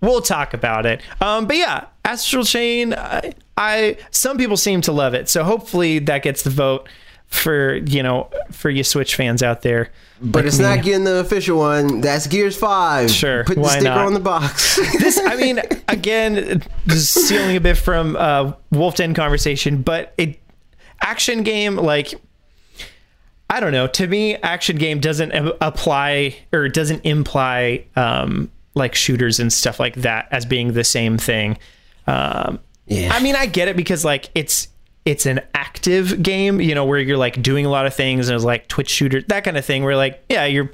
We'll 0.00 0.22
talk 0.22 0.54
about 0.54 0.86
it. 0.86 1.00
Um, 1.20 1.46
but 1.46 1.56
yeah, 1.56 1.86
Astral 2.04 2.44
Chain. 2.44 2.94
I, 2.94 3.34
I 3.56 3.96
some 4.12 4.38
people 4.38 4.56
seem 4.56 4.82
to 4.82 4.92
love 4.92 5.14
it, 5.14 5.28
so 5.28 5.42
hopefully 5.42 5.98
that 6.00 6.22
gets 6.22 6.42
the 6.42 6.50
vote 6.50 6.88
for 7.26 7.76
you 7.76 8.02
know 8.02 8.30
for 8.52 8.70
you 8.70 8.84
Switch 8.84 9.16
fans 9.16 9.42
out 9.42 9.62
there. 9.62 9.90
But 10.20 10.40
like 10.40 10.46
it's 10.46 10.58
me. 10.58 10.64
not 10.64 10.82
getting 10.82 11.04
the 11.04 11.16
official 11.18 11.58
one. 11.58 12.00
That's 12.00 12.26
Gears 12.26 12.56
Five. 12.56 13.10
Sure, 13.10 13.44
Put 13.44 13.56
the 13.56 13.68
sticker 13.68 13.84
not? 13.84 14.06
on 14.06 14.14
the 14.14 14.20
box. 14.20 14.76
this 14.98 15.20
i 15.24 15.36
mean 15.36 15.60
again 15.88 16.62
just 16.86 17.26
stealing 17.26 17.56
a 17.56 17.60
bit 17.60 17.76
from 17.76 18.16
uh 18.16 18.52
wolf 18.70 18.96
den 18.96 19.12
conversation 19.14 19.82
but 19.82 20.14
it 20.18 20.38
action 21.02 21.42
game 21.42 21.76
like 21.76 22.14
i 23.50 23.60
don't 23.60 23.72
know 23.72 23.86
to 23.86 24.06
me 24.06 24.34
action 24.36 24.76
game 24.76 25.00
doesn't 25.00 25.32
apply 25.60 26.34
or 26.52 26.68
doesn't 26.68 27.04
imply 27.04 27.84
um 27.96 28.50
like 28.74 28.94
shooters 28.94 29.38
and 29.40 29.52
stuff 29.52 29.78
like 29.80 29.94
that 29.96 30.28
as 30.30 30.44
being 30.44 30.74
the 30.74 30.84
same 30.84 31.16
thing. 31.16 31.56
Um, 32.06 32.58
Yeah. 32.86 33.10
I 33.10 33.20
mean, 33.22 33.34
I 33.34 33.46
get 33.46 33.68
it 33.68 33.76
because 33.76 34.04
like 34.04 34.28
it's 34.34 34.68
it's 35.06 35.24
an 35.24 35.40
active 35.54 36.22
game, 36.22 36.60
you 36.60 36.74
know, 36.74 36.84
where 36.84 36.98
you're 36.98 37.16
like 37.16 37.40
doing 37.40 37.64
a 37.64 37.70
lot 37.70 37.86
of 37.86 37.94
things 37.94 38.28
and 38.28 38.36
it's 38.36 38.44
like 38.44 38.68
Twitch 38.68 38.90
shooter, 38.90 39.22
that 39.28 39.44
kind 39.44 39.56
of 39.56 39.64
thing. 39.64 39.84
Where 39.84 39.96
like, 39.96 40.22
yeah, 40.28 40.44
you're 40.44 40.70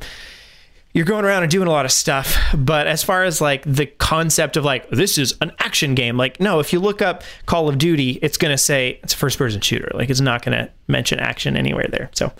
you're 0.94 1.04
going 1.06 1.24
around 1.24 1.42
and 1.42 1.50
doing 1.50 1.68
a 1.68 1.70
lot 1.70 1.84
of 1.84 1.92
stuff. 1.92 2.36
But 2.54 2.86
as 2.86 3.02
far 3.02 3.24
as 3.24 3.40
like 3.40 3.62
the 3.64 3.86
concept 3.86 4.56
of 4.56 4.64
like 4.64 4.90
this 4.90 5.16
is 5.18 5.34
an 5.40 5.52
action 5.58 5.94
game, 5.94 6.16
like 6.16 6.40
no, 6.40 6.58
if 6.60 6.72
you 6.72 6.80
look 6.80 7.00
up 7.02 7.22
Call 7.46 7.68
of 7.68 7.78
Duty, 7.78 8.18
it's 8.22 8.36
gonna 8.38 8.58
say 8.58 8.98
it's 9.02 9.14
a 9.14 9.16
first 9.16 9.38
person 9.38 9.60
shooter. 9.60 9.90
Like 9.94 10.10
it's 10.10 10.20
not 10.20 10.42
gonna 10.42 10.70
mention 10.88 11.18
action 11.20 11.56
anywhere 11.56 11.86
there. 11.90 12.10
So 12.14 12.32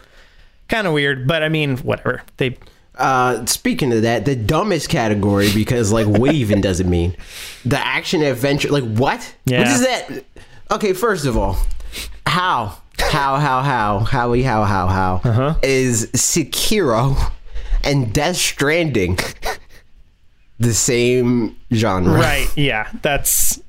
kind 0.69 0.87
of 0.87 0.93
weird, 0.95 1.29
but 1.29 1.43
I 1.43 1.49
mean, 1.51 1.77
whatever. 1.79 2.23
They 2.39 2.57
Uh, 2.97 3.45
speaking 3.47 3.93
of 3.93 4.03
that, 4.03 4.25
the 4.27 4.37
dumbest 4.37 4.89
category 4.89 5.51
because 5.55 5.93
like 5.93 6.07
what 6.07 6.33
even 6.35 6.61
does 6.63 6.81
it 6.81 6.87
mean? 6.87 7.17
The 7.65 7.79
action 7.79 8.23
adventure, 8.23 8.69
like 8.71 8.85
what? 8.85 9.21
What 9.21 9.35
Yeah. 9.45 9.75
is 9.75 9.81
that? 9.83 10.25
Okay, 10.71 10.93
first 10.95 11.27
of 11.27 11.37
all, 11.37 11.59
how, 12.27 12.79
how, 12.99 13.37
how, 13.39 13.63
how, 13.63 13.99
howie, 14.01 14.43
how, 14.43 14.65
how, 14.65 14.87
how 14.87 15.21
Uh-huh. 15.25 15.55
is 15.63 16.07
Sekiro 16.13 17.31
and 17.85 18.13
Death 18.13 18.37
Stranding 18.37 19.19
the 20.59 20.73
same 20.75 21.57
genre? 21.73 22.13
Right. 22.15 22.49
Yeah. 22.57 22.89
That's 23.03 23.61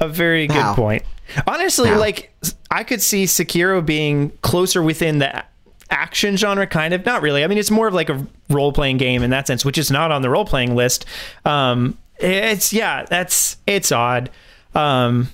a 0.00 0.08
very 0.08 0.46
good 0.46 0.56
How? 0.56 0.74
point. 0.74 1.02
Honestly, 1.46 1.88
How? 1.88 1.98
like 1.98 2.34
I 2.70 2.84
could 2.84 3.00
see 3.00 3.24
Sekiro 3.24 3.84
being 3.84 4.30
closer 4.42 4.82
within 4.82 5.18
the 5.20 5.44
action 5.90 6.36
genre, 6.36 6.66
kind 6.66 6.92
of. 6.92 7.04
Not 7.06 7.22
really. 7.22 7.44
I 7.44 7.46
mean, 7.46 7.58
it's 7.58 7.70
more 7.70 7.86
of 7.88 7.94
like 7.94 8.08
a 8.10 8.26
role 8.50 8.72
playing 8.72 8.98
game 8.98 9.22
in 9.22 9.30
that 9.30 9.46
sense, 9.46 9.64
which 9.64 9.78
is 9.78 9.90
not 9.90 10.10
on 10.10 10.22
the 10.22 10.30
role 10.30 10.44
playing 10.44 10.74
list. 10.74 11.06
Um, 11.44 11.96
it's 12.18 12.72
yeah, 12.72 13.04
that's 13.08 13.56
it's 13.66 13.90
odd. 13.92 14.30
Um, 14.74 15.28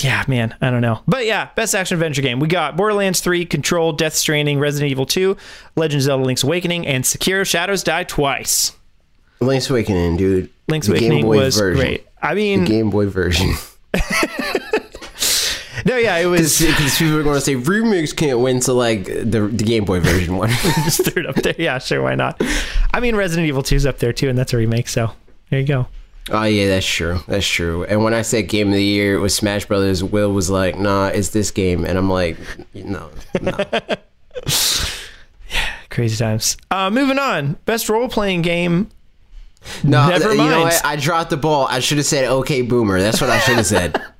yeah, 0.00 0.24
man, 0.26 0.54
I 0.60 0.70
don't 0.70 0.80
know. 0.80 1.00
But 1.06 1.24
yeah, 1.26 1.50
best 1.54 1.74
action 1.74 1.94
adventure 1.96 2.22
game. 2.22 2.40
We 2.40 2.48
got 2.48 2.76
Borderlands 2.76 3.20
3, 3.20 3.46
Control, 3.46 3.92
Death 3.92 4.14
Stranding, 4.14 4.58
Resident 4.58 4.90
Evil 4.90 5.06
2, 5.06 5.36
Legend 5.76 5.98
of 6.00 6.02
Zelda 6.04 6.24
Link's 6.24 6.42
Awakening, 6.42 6.86
and 6.86 7.04
Sekiro 7.04 7.46
Shadows 7.46 7.82
Die 7.82 8.04
Twice. 8.04 8.72
Link's 9.40 9.70
Awakening, 9.70 10.16
dude. 10.16 10.50
Link's 10.68 10.86
The 10.86 10.94
Game 10.94 11.12
Awakening 11.12 11.24
Boy 11.26 11.36
was 11.36 11.56
version. 11.58 11.80
great. 11.80 12.06
I 12.22 12.34
mean, 12.34 12.64
Game 12.64 12.90
Boy 12.90 13.08
version. 13.08 13.50
no, 15.84 15.96
yeah, 15.96 16.16
it 16.16 16.26
was 16.26 16.60
Because 16.60 16.98
people 16.98 17.14
were 17.14 17.22
going 17.22 17.36
to 17.36 17.40
say 17.40 17.54
remakes 17.54 18.12
can't 18.12 18.40
win, 18.40 18.60
so 18.62 18.74
like 18.74 19.04
the 19.04 19.48
the 19.52 19.64
Game 19.64 19.84
Boy 19.84 20.00
version 20.00 20.36
one. 20.36 20.48
just 20.84 21.04
threw 21.04 21.22
it 21.22 21.28
up 21.28 21.36
there. 21.36 21.54
Yeah, 21.58 21.78
sure, 21.78 22.02
why 22.02 22.14
not? 22.14 22.40
I 22.92 23.00
mean, 23.00 23.14
Resident 23.16 23.46
Evil 23.46 23.62
2's 23.62 23.86
up 23.86 23.98
there 23.98 24.12
too, 24.12 24.28
and 24.28 24.36
that's 24.38 24.52
a 24.52 24.56
remake, 24.56 24.88
so 24.88 25.12
there 25.50 25.60
you 25.60 25.66
go. 25.66 25.86
Oh 26.30 26.44
yeah, 26.44 26.68
that's 26.68 26.86
true. 26.86 27.20
That's 27.28 27.46
true. 27.46 27.84
And 27.84 28.02
when 28.02 28.14
I 28.14 28.22
said 28.22 28.48
game 28.48 28.68
of 28.68 28.74
the 28.74 28.82
year 28.84 29.20
with 29.20 29.32
Smash 29.32 29.66
Brothers, 29.66 30.02
Will 30.02 30.32
was 30.32 30.48
like, 30.48 30.78
"Nah, 30.78 31.08
it's 31.08 31.28
this 31.30 31.50
game," 31.50 31.84
and 31.84 31.98
I'm 31.98 32.08
like, 32.08 32.38
"No, 32.72 33.10
no." 33.42 33.52
yeah, 35.50 35.70
Crazy 35.90 36.16
times. 36.16 36.56
Uh, 36.70 36.90
moving 36.90 37.18
on. 37.18 37.54
Best 37.66 37.88
role 37.90 38.08
playing 38.08 38.40
game. 38.42 38.88
no 39.82 40.08
Never 40.08 40.32
you 40.32 40.38
know 40.38 40.64
mind. 40.64 40.80
I 40.82 40.96
dropped 40.96 41.30
the 41.30 41.36
ball. 41.36 41.66
I 41.68 41.80
should 41.80 41.98
have 41.98 42.06
said, 42.06 42.24
"Okay, 42.24 42.62
Boomer." 42.62 43.00
That's 43.00 43.20
what 43.20 43.28
I 43.30 43.38
should 43.40 43.56
have 43.56 43.66
said. 43.66 44.02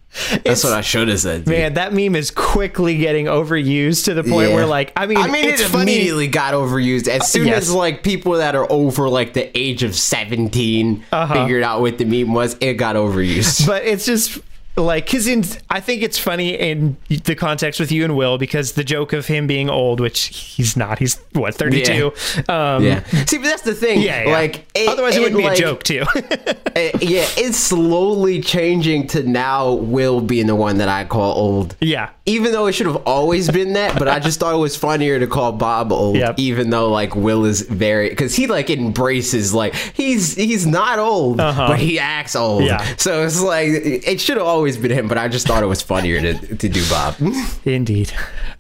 That's 0.45 0.63
what 0.63 0.73
I 0.73 0.81
should 0.81 1.09
have 1.09 1.19
said. 1.21 1.45
dude. 1.45 1.49
Man, 1.55 1.75
that 1.75 1.93
meme 1.93 2.15
is 2.17 2.31
quickly 2.31 2.97
getting 2.99 3.27
overused 3.27 4.05
to 4.05 4.15
the 4.15 4.23
point 4.23 4.51
Yeah. 4.51 4.55
where, 4.55 4.67
like, 4.67 4.93
I 4.97 5.07
mean, 5.07 5.19
I 5.19 5.27
mean, 5.29 5.45
it's 5.45 5.61
it 5.63 5.69
funny. 5.69 5.93
immediately 5.93 6.29
got 6.29 6.55
overused 6.55 7.09
as 7.09 7.31
soon 7.31 7.47
yes. 7.49 7.63
as 7.65 7.73
like 7.73 8.03
people 8.03 8.33
that 8.35 8.55
are 8.55 8.67
over 8.71 9.09
like 9.09 9.33
the 9.33 9.51
age 9.59 9.83
of 9.83 9.95
17 9.95 11.05
Uh-huh. 11.13 11.35
figured 11.35 11.63
out 11.63 11.81
what 11.81 11.99
the 11.99 12.05
meme 12.05 12.33
was. 12.33 12.57
It 12.61 12.75
got 12.75 12.97
overused. 12.97 13.67
but 13.67 13.85
it's 13.85 14.07
just 14.07 14.39
like 14.77 15.07
because 15.07 15.27
in 15.27 15.45
I 15.71 15.81
think 15.81 16.03
it's 16.03 16.19
funny 16.19 16.51
in 16.51 16.97
the 17.09 17.35
context 17.35 17.79
with 17.79 17.93
you 17.93 18.05
and 18.05 18.17
Will 18.17 18.39
because 18.39 18.73
the 18.73 18.85
joke 18.85 19.13
of 19.13 19.27
him 19.27 19.47
being 19.47 19.71
old, 19.71 20.01
which 20.01 20.27
he's 20.37 20.77
not. 20.77 20.99
He's 20.99 21.21
what 21.33 21.55
thirty 21.55 21.83
two. 21.83 22.13
Um, 22.49 22.83
yeah. 22.85 23.05
See, 23.27 23.39
but 23.39 23.45
that's 23.45 23.63
the 23.63 23.75
thing. 23.75 24.01
Yeah, 24.01 24.25
yeah. 24.25 24.33
Like, 24.33 24.67
otherwise 24.89 25.17
it, 25.17 25.21
wouldn't 25.21 25.41
be 25.41 25.47
a 25.47 25.55
joke 25.55 25.83
too. 25.83 26.05
Uh, 26.75 26.91
yeah, 27.01 27.25
it's 27.37 27.57
slowly 27.57 28.41
changing 28.41 29.07
to 29.07 29.23
now 29.23 29.75
Will 29.75 30.21
being 30.21 30.49
the 30.49 30.57
one 30.57 30.79
that 30.79 30.89
I 30.89 31.05
call 31.05 31.33
old. 31.39 31.77
yeah, 31.81 32.11
Even 32.27 32.53
though 32.53 32.67
it 32.67 32.73
should 32.73 32.87
have 32.87 33.03
always 33.07 33.51
been 33.51 33.75
that, 33.75 33.99
but 33.99 34.09
I 34.09 34.19
just 34.19 34.41
thought 34.41 34.55
it 34.55 34.59
was 34.59 34.75
funnier 34.77 35.19
to 35.19 35.27
call 35.27 35.53
Bob 35.53 35.93
old. 35.93 36.17
Yep. 36.17 36.37
Even 36.39 36.71
though 36.71 36.91
like 36.91 37.15
Will 37.15 37.45
is 37.45 37.61
very 37.61 38.09
because 38.09 38.35
he 38.35 38.47
like 38.47 38.71
embraces 38.71 39.53
like 39.53 39.75
he's 39.75 40.35
he's 40.35 40.67
not 40.67 40.99
old, 40.99 41.39
Uh-huh. 41.39 41.69
but 41.69 41.79
he 41.79 41.99
acts 41.99 42.35
old. 42.35 42.65
Yeah. 42.65 42.83
So 42.97 43.25
it's 43.25 43.43
like 43.43 43.69
it 43.69 44.23
should 44.23 44.39
have 44.39 44.47
always 44.47 44.79
been 44.79 44.91
him, 44.91 45.07
but 45.07 45.19
I 45.19 45.29
just 45.29 45.47
thought 45.47 45.63
it 45.63 45.67
was 45.67 45.83
funnier 45.83 46.19
to 46.23 46.57
to 46.57 46.69
do 46.69 46.83
Bob. 46.89 47.17
indeed. 47.67 48.11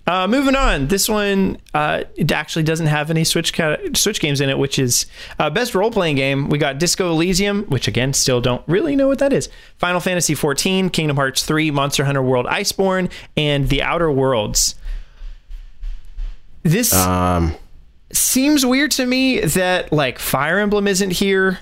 Uh, 0.07 0.29
moving 0.29 0.55
on, 0.55 0.89
this 0.89 1.09
one 1.09 1.57
uh, 1.73 2.05
it 2.17 2.31
actually 2.31 2.65
doesn't 2.65 2.89
have 2.89 3.09
any 3.11 3.25
Switch 3.25 3.55
ca- 3.55 3.79
Switch 3.95 4.21
games 4.21 4.43
in 4.43 4.51
it, 4.51 4.59
which 4.59 4.79
is 4.79 5.07
uh, 5.39 5.49
best 5.49 5.75
role 5.75 5.91
playing 5.91 6.17
game. 6.17 6.51
We 6.51 6.59
got 6.59 6.79
Disco 6.79 7.11
Elysium, 7.12 7.62
which 7.71 7.89
again 7.89 8.12
still 8.12 8.43
don't 8.43 8.62
really 8.69 8.95
know 8.95 9.09
what 9.09 9.21
that 9.21 9.33
is. 9.33 9.49
Final 9.79 10.01
Fantasy 10.01 10.35
14, 10.35 10.91
Kingdom 10.91 11.17
Hearts 11.17 11.47
3, 11.47 11.71
Monster 11.71 12.05
Hunter 12.05 12.23
World 12.23 12.45
Iceborne, 12.45 13.11
and 13.35 13.53
The 13.62 13.82
Outer 13.82 14.11
Worlds. 14.11 14.74
This 16.62 16.92
Um, 16.94 17.55
seems 18.12 18.64
weird 18.64 18.90
to 18.92 19.07
me 19.07 19.40
that 19.40 19.92
like 19.92 20.18
Fire 20.18 20.59
Emblem 20.59 20.86
isn't 20.88 21.11
here. 21.12 21.59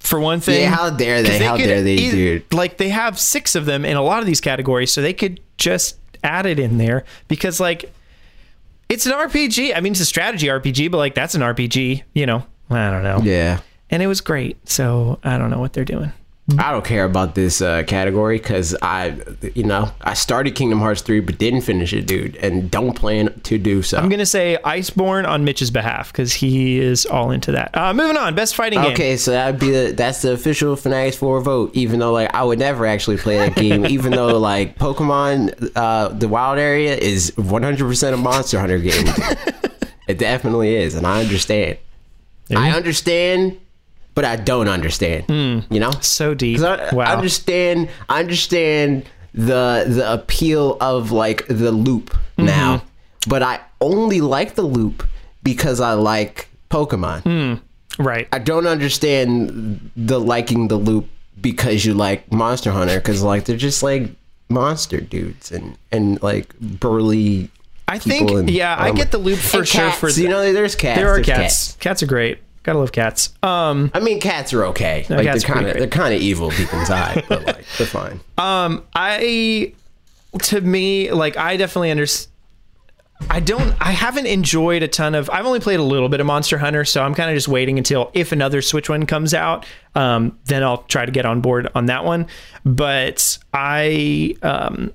For 0.00 0.20
one 0.20 0.40
thing, 0.40 0.60
yeah, 0.60 0.68
how 0.68 0.90
dare 0.90 1.22
they? 1.22 1.38
How 1.38 1.56
could 1.56 1.64
dare 1.64 1.82
they, 1.82 1.96
dude? 1.96 2.52
Like 2.52 2.76
they 2.76 2.90
have 2.90 3.18
six 3.18 3.54
of 3.54 3.64
them 3.64 3.86
in 3.86 3.96
a 3.96 4.02
lot 4.02 4.20
of 4.20 4.26
these 4.26 4.40
categories, 4.40 4.92
so 4.92 5.00
they 5.00 5.14
could 5.14 5.40
just 5.56 5.96
add 6.22 6.44
it 6.44 6.58
in 6.58 6.76
there 6.76 7.04
because 7.26 7.58
like 7.58 7.90
it's 8.90 9.06
an 9.06 9.12
RPG. 9.12 9.74
I 9.74 9.80
mean, 9.80 9.92
it's 9.94 10.00
a 10.00 10.04
strategy 10.04 10.46
RPG, 10.48 10.90
but 10.90 10.98
like 10.98 11.14
that's 11.14 11.34
an 11.34 11.40
RPG. 11.40 12.02
You 12.12 12.26
know, 12.26 12.44
I 12.68 12.90
don't 12.90 13.02
know. 13.02 13.20
Yeah. 13.22 13.60
And 13.88 14.02
it 14.02 14.06
was 14.06 14.20
great, 14.20 14.68
so 14.68 15.18
I 15.24 15.38
don't 15.38 15.50
know 15.50 15.58
what 15.60 15.72
they're 15.72 15.86
doing. 15.86 16.12
I 16.58 16.72
don't 16.72 16.84
care 16.84 17.06
about 17.06 17.34
this 17.34 17.62
uh, 17.62 17.84
category 17.84 18.36
because 18.36 18.76
I, 18.82 19.16
you 19.54 19.64
know, 19.64 19.90
I 20.02 20.12
started 20.12 20.54
Kingdom 20.54 20.78
Hearts 20.78 21.00
3 21.00 21.20
but 21.20 21.38
didn't 21.38 21.62
finish 21.62 21.94
it, 21.94 22.06
dude, 22.06 22.36
and 22.36 22.70
don't 22.70 22.92
plan 22.92 23.40
to 23.44 23.56
do 23.56 23.82
so. 23.82 23.96
I'm 23.96 24.10
gonna 24.10 24.26
say 24.26 24.58
Iceborne 24.62 25.26
on 25.26 25.44
Mitch's 25.44 25.70
behalf 25.70 26.12
because 26.12 26.34
he 26.34 26.78
is 26.78 27.06
all 27.06 27.30
into 27.30 27.52
that. 27.52 27.74
Uh, 27.74 27.94
moving 27.94 28.18
on, 28.18 28.34
best 28.34 28.54
fighting 28.56 28.82
game. 28.82 28.92
Okay, 28.92 29.16
so 29.16 29.30
that'd 29.30 29.58
be 29.58 29.70
the 29.70 29.92
that's 29.96 30.20
the 30.20 30.32
official 30.32 30.76
Fanatics 30.76 31.16
4 31.16 31.40
vote. 31.40 31.70
Even 31.72 31.98
though 31.98 32.12
like 32.12 32.34
I 32.34 32.44
would 32.44 32.58
never 32.58 32.84
actually 32.84 33.16
play 33.16 33.38
that 33.38 33.56
game, 33.56 33.86
even 33.88 34.12
though 34.12 34.38
like 34.38 34.78
Pokemon, 34.78 35.72
uh, 35.74 36.08
the 36.08 36.28
Wild 36.28 36.58
Area 36.58 36.94
is 36.94 37.30
100% 37.32 38.12
a 38.12 38.16
Monster 38.18 38.60
Hunter 38.60 38.78
game. 38.78 39.06
it 40.08 40.18
definitely 40.18 40.76
is, 40.76 40.94
and 40.94 41.06
I 41.06 41.22
understand. 41.22 41.78
I 42.54 42.72
understand, 42.72 43.58
but 44.14 44.24
I 44.24 44.36
don't 44.36 44.68
understand. 44.68 45.24
You 45.70 45.80
know, 45.80 45.90
So 46.00 46.34
deep. 46.34 46.60
I, 46.60 46.94
wow. 46.94 47.04
I 47.04 47.14
understand. 47.14 47.88
I 48.08 48.20
understand 48.20 49.04
the 49.32 49.84
the 49.88 50.12
appeal 50.12 50.76
of 50.80 51.10
like 51.10 51.46
the 51.48 51.72
loop 51.72 52.10
Mm-hmm. 52.36 52.46
now, 52.46 52.82
but 53.28 53.42
I 53.44 53.60
only 53.80 54.20
like 54.20 54.56
the 54.56 54.62
loop 54.62 55.06
because 55.44 55.80
I 55.80 55.92
like 55.92 56.48
Pokemon. 56.68 57.22
Hmm. 57.22 58.02
right. 58.02 58.26
I 58.32 58.38
don't 58.40 58.66
understand 58.66 59.90
the 59.96 60.18
liking 60.18 60.66
the 60.66 60.76
loop 60.76 61.08
because 61.40 61.84
you 61.84 61.94
like 61.94 62.32
Monster 62.32 62.72
Hunter 62.72 62.96
because 62.96 63.22
like 63.22 63.44
they're 63.44 63.56
just 63.56 63.82
like 63.84 64.10
monster 64.48 65.00
dudes 65.00 65.52
and 65.52 65.78
and 65.92 66.20
like 66.22 66.58
burly. 66.58 67.50
I 67.86 67.98
think 67.98 68.30
and 68.30 68.50
yeah, 68.50 68.74
I 68.78 68.90
get 68.92 69.10
the 69.12 69.18
loop 69.18 69.38
for 69.38 69.64
sure. 69.64 69.90
cats, 69.90 69.98
For 69.98 70.08
you 70.10 70.28
know, 70.28 70.52
there's 70.52 70.74
cats. 70.74 70.98
there 70.98 71.08
are 71.10 71.14
there's 71.20 71.26
cats. 71.26 71.76
cats. 71.76 72.02
are 72.02 72.06
great. 72.06 72.38
Gotta 72.64 72.78
love 72.78 72.92
cats. 72.92 73.32
Um, 73.42 73.90
I 73.94 74.00
mean, 74.00 74.20
cats 74.20 74.52
are 74.54 74.64
okay. 74.66 75.06
Like 75.08 75.26
cats 75.26 75.44
they're 75.44 75.54
kind 75.54 75.66
of 75.68 75.74
they're 75.74 75.86
kind 75.86 76.14
of 76.14 76.20
evil 76.20 76.50
deep 76.50 76.72
inside, 76.72 77.24
but 77.28 77.44
like 77.46 77.64
they're 77.78 77.86
fine. 77.86 78.20
um, 78.38 78.82
I 78.94 79.74
to 80.42 80.60
me 80.60 81.12
like 81.12 81.36
I 81.36 81.56
definitely 81.56 81.90
understand. 81.90 82.30
I 83.30 83.40
don't. 83.40 83.74
I 83.80 83.92
haven't 83.92 84.26
enjoyed 84.26 84.82
a 84.82 84.88
ton 84.88 85.14
of. 85.14 85.30
I've 85.30 85.46
only 85.46 85.60
played 85.60 85.78
a 85.78 85.84
little 85.84 86.08
bit 86.08 86.20
of 86.20 86.26
Monster 86.26 86.58
Hunter, 86.58 86.84
so 86.84 87.02
I'm 87.02 87.14
kind 87.14 87.30
of 87.30 87.36
just 87.36 87.48
waiting 87.48 87.78
until 87.78 88.10
if 88.12 88.32
another 88.32 88.60
Switch 88.60 88.88
one 88.88 89.06
comes 89.06 89.34
out, 89.34 89.66
um, 89.94 90.38
then 90.46 90.62
I'll 90.62 90.82
try 90.84 91.06
to 91.06 91.12
get 91.12 91.24
on 91.24 91.40
board 91.40 91.68
on 91.74 91.86
that 91.86 92.04
one. 92.04 92.26
But 92.64 93.38
I, 93.52 94.34
um, 94.42 94.92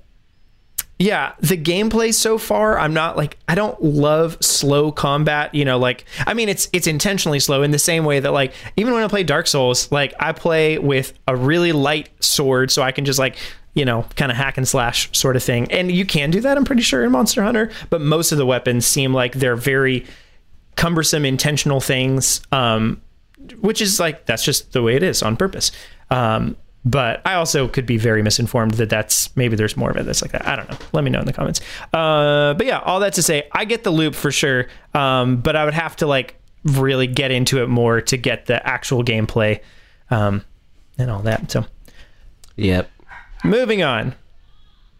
yeah, 1.00 1.34
the 1.39 1.58
gameplay 1.58 2.14
so 2.14 2.38
far, 2.38 2.78
I'm 2.78 2.93
not 2.93 3.16
like 3.16 3.38
I 3.47 3.56
don't 3.56 3.82
love 3.82 4.38
slow 4.41 4.91
combat. 4.91 5.56
You 5.56 5.64
know, 5.64 5.80
like 5.80 6.04
I 6.28 6.34
mean, 6.34 6.50
it's 6.50 6.68
it's 6.74 6.88
intentionally 6.88 7.39
slow 7.39 7.64
in 7.64 7.72
the 7.72 7.80
same 7.80 8.04
way 8.04 8.20
that 8.20 8.32
like 8.32 8.54
even 8.76 8.93
when 8.93 9.02
I 9.02 9.08
play 9.08 9.24
Dark 9.24 9.47
Souls, 9.47 9.89
like 9.93 10.14
I 10.20 10.34
play 10.34 10.78
with 10.78 11.14
a 11.26 11.38
really 11.38 11.72
light 11.72 12.10
sword, 12.22 12.70
so 12.70 12.82
I 12.82 12.91
can 12.91 13.06
just 13.06 13.18
like 13.18 13.38
you 13.74 13.86
know 13.86 14.06
kind 14.18 14.30
of 14.30 14.38
hack 14.38 14.58
and 14.58 14.68
slash 14.68 15.10
sort 15.18 15.38
of 15.38 15.43
thing. 15.43 15.72
And 15.72 15.89
you 15.89 16.06
can 16.06 16.32
do 16.32 16.41
that, 16.41 16.58
I'm 16.58 16.66
pretty 16.66 16.82
sure 16.82 17.04
in 17.06 17.12
Monster 17.12 17.43
Hunter, 17.43 17.72
but 17.89 18.02
most 18.02 18.34
of 18.34 18.38
the 18.38 18.45
weapons 18.45 18.86
seem 18.86 19.14
like 19.14 19.36
they're 19.36 19.56
very 19.56 20.06
cumbersome 20.76 21.26
intentional 21.26 21.82
things 21.82 22.39
um 22.54 23.02
which 23.60 23.82
is 23.82 24.00
like 24.00 24.26
that's 24.26 24.43
just 24.43 24.72
the 24.74 24.82
way 24.82 24.95
it 24.95 25.04
is 25.04 25.22
on 25.24 25.38
purpose. 25.38 25.72
Um, 26.10 26.56
but 26.86 27.22
I 27.26 27.34
also 27.36 27.68
could 27.68 27.86
be 27.86 27.98
very 27.98 28.22
misinformed 28.22 28.76
that 28.76 28.90
that's 28.90 29.36
maybe 29.36 29.56
there's 29.56 29.76
more 29.78 29.90
of 29.92 29.98
it 29.98 30.06
that's 30.06 30.22
like 30.22 30.32
that. 30.32 30.48
I 30.48 30.56
don't 30.56 30.70
know. 30.70 30.78
Let 30.94 31.04
me 31.04 31.10
know 31.10 31.20
in 31.20 31.26
the 31.26 31.34
comments. 31.34 31.62
Uh, 31.94 32.54
but 32.54 32.66
yeah, 32.66 32.80
all 32.80 33.00
that 33.02 33.14
to 33.14 33.22
say, 33.24 33.48
I 33.52 33.66
get 33.66 33.84
the 33.84 33.92
loop 33.92 34.16
for 34.16 34.32
sure. 34.32 34.68
Um, 34.94 35.38
but 35.38 35.56
I 35.56 35.66
would 35.66 35.74
have 35.74 35.96
to 35.98 36.08
like 36.08 36.36
really 36.64 37.08
get 37.08 37.32
into 37.32 37.62
it 37.62 37.68
more 37.68 38.02
to 38.02 38.18
get 38.18 38.46
the 38.46 38.66
actual 38.68 39.04
gameplay 39.04 39.60
um, 40.10 40.44
and 40.98 41.10
all 41.12 41.22
that. 41.24 41.52
So 41.52 41.66
Yep. 42.56 42.90
moving 43.44 43.84
on. 43.84 44.16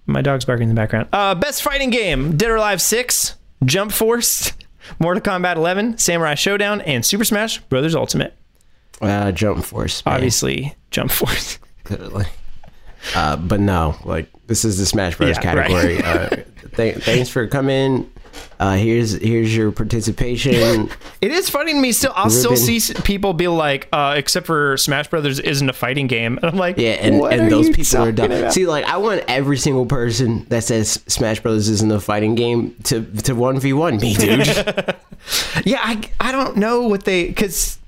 My 0.06 0.22
dog's 0.22 0.44
barking 0.46 0.70
in 0.70 0.76
the 0.76 0.80
background. 0.80 1.08
Uh, 1.14 1.36
best 1.36 1.62
fighting 1.62 1.92
game: 1.92 2.36
Dead 2.36 2.50
or 2.50 2.56
Alive 2.56 2.82
Six, 2.82 3.36
Jump 3.64 3.92
Force, 3.92 4.54
Mortal 5.00 5.22
Kombat 5.22 5.56
11, 5.56 5.98
Samurai 6.00 6.34
Shodown, 6.34 6.82
and 6.86 7.06
Super 7.06 7.24
Smash 7.24 7.60
Brothers 7.62 7.94
Ultimate. 7.96 8.34
Uh, 9.02 9.32
jump 9.32 9.64
force. 9.64 10.04
Man. 10.06 10.16
Obviously, 10.16 10.76
Jump 10.92 11.12
Force. 11.12 11.60
Clearly. 11.98 12.26
Uh, 13.16 13.36
but 13.38 13.60
no, 13.60 13.96
like 14.06 14.30
this 14.48 14.64
is 14.66 14.78
the 14.78 14.86
Smash 14.86 15.18
Bros. 15.18 15.30
Yeah, 15.42 15.54
right. 15.56 15.68
category. 15.70 16.04
uh, 16.04 16.30
th- 16.76 16.98
thanks 17.04 17.30
for 17.30 17.48
coming. 17.48 18.12
Uh, 18.60 18.76
here's 18.76 19.14
here's 19.14 19.56
your 19.56 19.72
participation. 19.72 20.90
It 21.22 21.32
is 21.32 21.50
funny 21.50 21.74
to 21.74 21.80
me 21.80 21.92
still. 21.92 22.14
I'll 22.16 22.30
still 22.30 22.56
see 22.56 22.80
people 23.04 23.34
be 23.34 23.50
like, 23.50 23.90
uh, 23.92 24.14
except 24.16 24.46
for 24.46 24.78
Smash 24.78 25.10
Brothers 25.10 25.38
isn't 25.40 25.68
a 25.70 25.74
fighting 25.74 26.08
game. 26.08 26.38
And 26.38 26.46
I'm 26.52 26.56
like, 26.58 26.78
Yeah, 26.78 26.92
and, 26.92 27.16
and 27.26 27.52
those 27.52 27.70
people 27.70 28.04
are 28.04 28.12
dumb. 28.14 28.32
about? 28.32 28.54
See, 28.54 28.66
like 28.68 28.86
I 28.86 28.96
want 28.98 29.24
every 29.28 29.58
single 29.58 29.86
person 29.86 30.46
that 30.50 30.64
says 30.64 31.04
Smash 31.08 31.42
Bros. 31.42 31.68
isn't 31.68 31.92
a 31.92 32.00
fighting 32.00 32.36
game 32.36 32.76
to 32.86 33.04
to 33.24 33.34
one 33.34 33.60
v 33.60 33.74
one 33.74 33.98
me, 33.98 34.14
dude. 34.14 34.48
Yeah, 35.66 35.80
I, 35.82 36.02
I 36.22 36.32
don't 36.32 36.56
know 36.58 36.84
what 36.88 37.04
they 37.04 37.28
because 37.28 37.79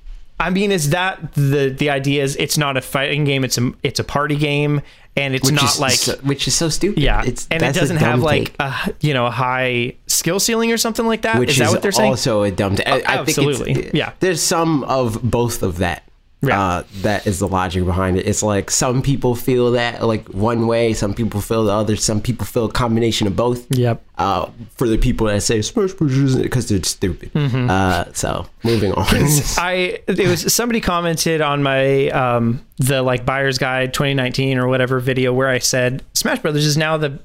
I 0.42 0.50
mean, 0.50 0.72
is 0.72 0.90
that 0.90 1.34
the 1.34 1.70
the 1.70 1.90
idea 1.90 2.24
is 2.24 2.36
it's 2.38 2.58
not 2.58 2.76
a 2.76 2.82
fighting 2.82 3.24
game, 3.26 3.44
it's 3.44 3.58
a 3.58 3.72
it's 3.84 4.00
a 4.00 4.04
party 4.04 4.36
game, 4.36 4.82
and 5.16 5.36
it's 5.36 5.52
which 5.52 5.56
not 5.56 5.80
like 5.80 5.94
so, 5.94 6.16
which 6.24 6.48
is 6.48 6.56
so 6.56 6.70
stupid. 6.70 7.02
yeah, 7.02 7.24
it's 7.24 7.48
and 7.52 7.62
it 7.62 7.76
doesn't 7.76 7.98
have 7.98 8.22
like 8.22 8.56
a 8.60 8.94
you 9.02 9.14
know 9.14 9.28
a 9.28 9.32
high 9.32 9.96
skill 10.08 10.40
ceiling 10.40 10.72
or 10.72 10.78
something 10.78 11.06
like 11.06 11.22
that. 11.22 11.40
which 11.40 11.52
is 11.52 11.58
that 11.60 11.70
what 11.70 11.82
they're 11.82 11.92
saying? 11.92 12.10
Oh, 12.10 12.14
also 12.14 12.44
a 12.44 12.52
dumb. 12.52 12.76
T- 12.76 12.86
I, 12.86 12.96
I 12.96 13.00
think 13.00 13.38
absolutely. 13.38 13.74
it's, 13.74 13.94
Yeah. 13.94 14.14
There's 14.20 14.42
some 14.42 14.84
of 14.86 15.22
both 15.22 15.64
of 15.64 15.78
that. 15.78 16.04
Yeah. 16.44 16.60
Uh, 16.60 16.84
that 17.02 17.28
is 17.28 17.38
the 17.40 17.48
logic 17.48 17.86
behind 17.86 18.18
it. 18.18 18.28
It's 18.28 18.42
like 18.42 18.72
some 18.72 19.04
people 19.04 19.36
feel 19.36 19.72
that 19.74 20.04
like 20.04 20.28
one 20.30 20.66
way, 20.66 20.94
some 20.94 21.14
people 21.14 21.40
feel 21.40 21.66
the 21.66 21.72
other, 21.72 21.96
some 21.96 22.20
people 22.20 22.48
feel 22.48 22.66
a 22.66 22.72
combination 22.72 23.28
of 23.28 23.36
both. 23.36 23.68
Yep. 23.76 24.04
Uh, 24.18 24.50
for 24.76 24.88
the 24.88 24.98
people 24.98 25.28
that 25.28 25.42
say 25.42 25.62
Smash 25.62 25.94
Bros. 25.94 26.12
isn't 26.18 26.42
because 26.42 26.68
they're 26.68 26.82
stupid. 26.84 27.32
Mm-hmm. 27.34 27.70
Uh, 27.70 28.06
so 28.14 28.48
moving 28.64 28.92
on. 28.94 29.06
I 29.58 30.00
it 30.08 30.28
was 30.28 30.52
somebody 30.52 30.82
commented 30.82 31.42
on 31.42 31.62
my 31.62 32.10
um 32.10 32.66
the 32.78 33.04
like 33.04 33.24
buyer's 33.26 33.60
guide 33.60 33.94
2019 33.94 34.58
or 34.58 34.68
whatever 34.68 35.00
video 35.00 35.34
where 35.34 35.50
I 35.50 35.60
said 35.60 36.04
Smash 36.14 36.40
Brothers 36.40 36.66
is 36.66 36.78
now 36.78 36.98
the 36.98 37.20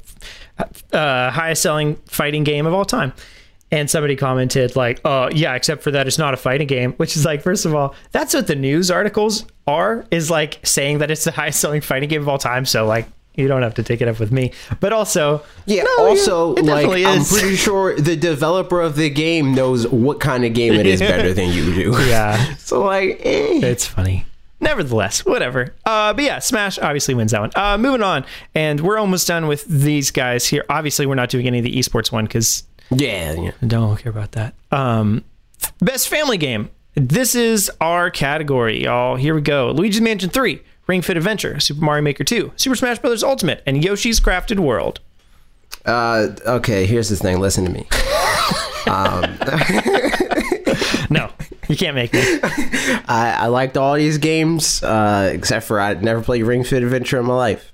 uh, 0.92 1.30
highest 1.30 1.62
selling 1.62 1.96
fighting 2.06 2.44
game 2.44 2.66
of 2.66 2.74
all 2.74 2.84
time. 2.84 3.12
And 3.72 3.90
somebody 3.90 4.14
commented 4.14 4.76
like, 4.76 5.00
"Oh 5.04 5.28
yeah, 5.32 5.54
except 5.54 5.82
for 5.82 5.90
that, 5.90 6.06
it's 6.06 6.18
not 6.18 6.34
a 6.34 6.36
fighting 6.36 6.68
game." 6.68 6.92
Which 6.98 7.16
is 7.16 7.24
like, 7.24 7.42
first 7.42 7.66
of 7.66 7.74
all, 7.74 7.94
that's 8.12 8.32
what 8.32 8.46
the 8.46 8.54
news 8.54 8.90
articles 8.92 9.44
are 9.66 10.06
is 10.12 10.30
like 10.30 10.60
saying 10.64 10.98
that 10.98 11.10
it's 11.10 11.24
the 11.24 11.30
highest 11.40 11.58
selling 11.60 11.80
fighting 11.80 12.08
game 12.08 12.22
of 12.22 12.28
all 12.28 12.38
time. 12.38 12.64
So 12.64 12.86
like, 12.86 13.06
you 13.34 13.48
don't 13.48 13.62
have 13.62 13.74
to 13.74 13.82
take 13.82 14.00
it 14.00 14.06
up 14.08 14.20
with 14.20 14.30
me. 14.30 14.52
But 14.78 14.92
also, 14.92 15.42
Yeah. 15.66 15.82
no, 15.82 16.06
also, 16.06 16.54
it 16.54 16.64
like 16.64 16.86
I'm 16.86 17.20
is. 17.20 17.28
pretty 17.32 17.56
sure 17.56 17.96
the 18.00 18.14
developer 18.16 18.80
of 18.80 18.94
the 18.94 19.10
game 19.10 19.52
knows 19.52 19.86
what 19.88 20.20
kind 20.20 20.44
of 20.44 20.54
game 20.54 20.74
it 20.74 20.86
is 20.86 21.00
better 21.12 21.32
than 21.34 21.50
you 21.50 21.74
do. 21.74 21.96
yeah, 22.06 22.54
So 22.58 22.84
like, 22.84 23.20
eh. 23.24 23.60
It's 23.66 23.84
funny. 23.86 24.26
Nevertheless, 24.60 25.26
whatever. 25.26 25.74
Uh, 25.84 26.14
but 26.14 26.24
yeah, 26.24 26.38
Smash 26.38 26.78
obviously 26.78 27.14
wins 27.14 27.32
that 27.32 27.40
one. 27.42 27.50
Uh, 27.54 27.76
moving 27.76 28.02
on, 28.02 28.24
and 28.54 28.80
we're 28.80 28.96
almost 28.96 29.26
done 29.28 29.48
with 29.48 29.64
these 29.66 30.10
guys 30.10 30.46
here. 30.46 30.64
Obviously, 30.70 31.04
we're 31.04 31.14
not 31.14 31.28
doing 31.28 31.46
any 31.46 31.58
of 31.58 31.64
the 31.64 31.74
esports 31.76 32.10
one 32.10 32.24
because 32.24 32.62
yeah, 32.90 33.32
yeah. 33.32 33.50
Don't 33.66 33.98
care 33.98 34.10
about 34.10 34.32
that. 34.32 34.54
Um, 34.70 35.24
best 35.80 36.08
family 36.08 36.36
game. 36.36 36.70
This 36.94 37.34
is 37.34 37.70
our 37.80 38.10
category, 38.10 38.84
y'all. 38.84 39.16
Here 39.16 39.34
we 39.34 39.42
go. 39.42 39.70
Luigi's 39.70 40.00
Mansion 40.00 40.30
3, 40.30 40.62
Ring 40.86 41.02
Fit 41.02 41.16
Adventure, 41.16 41.60
Super 41.60 41.84
Mario 41.84 42.02
Maker 42.02 42.24
2, 42.24 42.52
Super 42.56 42.76
Smash 42.76 42.98
Bros. 42.98 43.22
Ultimate, 43.22 43.62
and 43.66 43.84
Yoshi's 43.84 44.18
Crafted 44.18 44.58
World. 44.58 45.00
Uh, 45.84 46.28
okay, 46.46 46.86
here's 46.86 47.08
the 47.10 47.16
thing. 47.16 47.38
Listen 47.38 47.64
to 47.64 47.70
me. 47.70 47.86
um, 48.86 49.38
No, 51.10 51.30
you 51.68 51.76
can't 51.76 51.94
make 51.94 52.12
me. 52.12 52.20
I, 52.42 53.36
I 53.40 53.46
liked 53.46 53.76
all 53.76 53.94
these 53.94 54.18
games, 54.18 54.82
uh, 54.82 55.30
except 55.32 55.66
for 55.66 55.80
I 55.80 55.94
never 55.94 56.22
played 56.22 56.42
Ring 56.42 56.64
Fit 56.64 56.82
Adventure 56.82 57.18
in 57.18 57.26
my 57.26 57.34
life. 57.34 57.72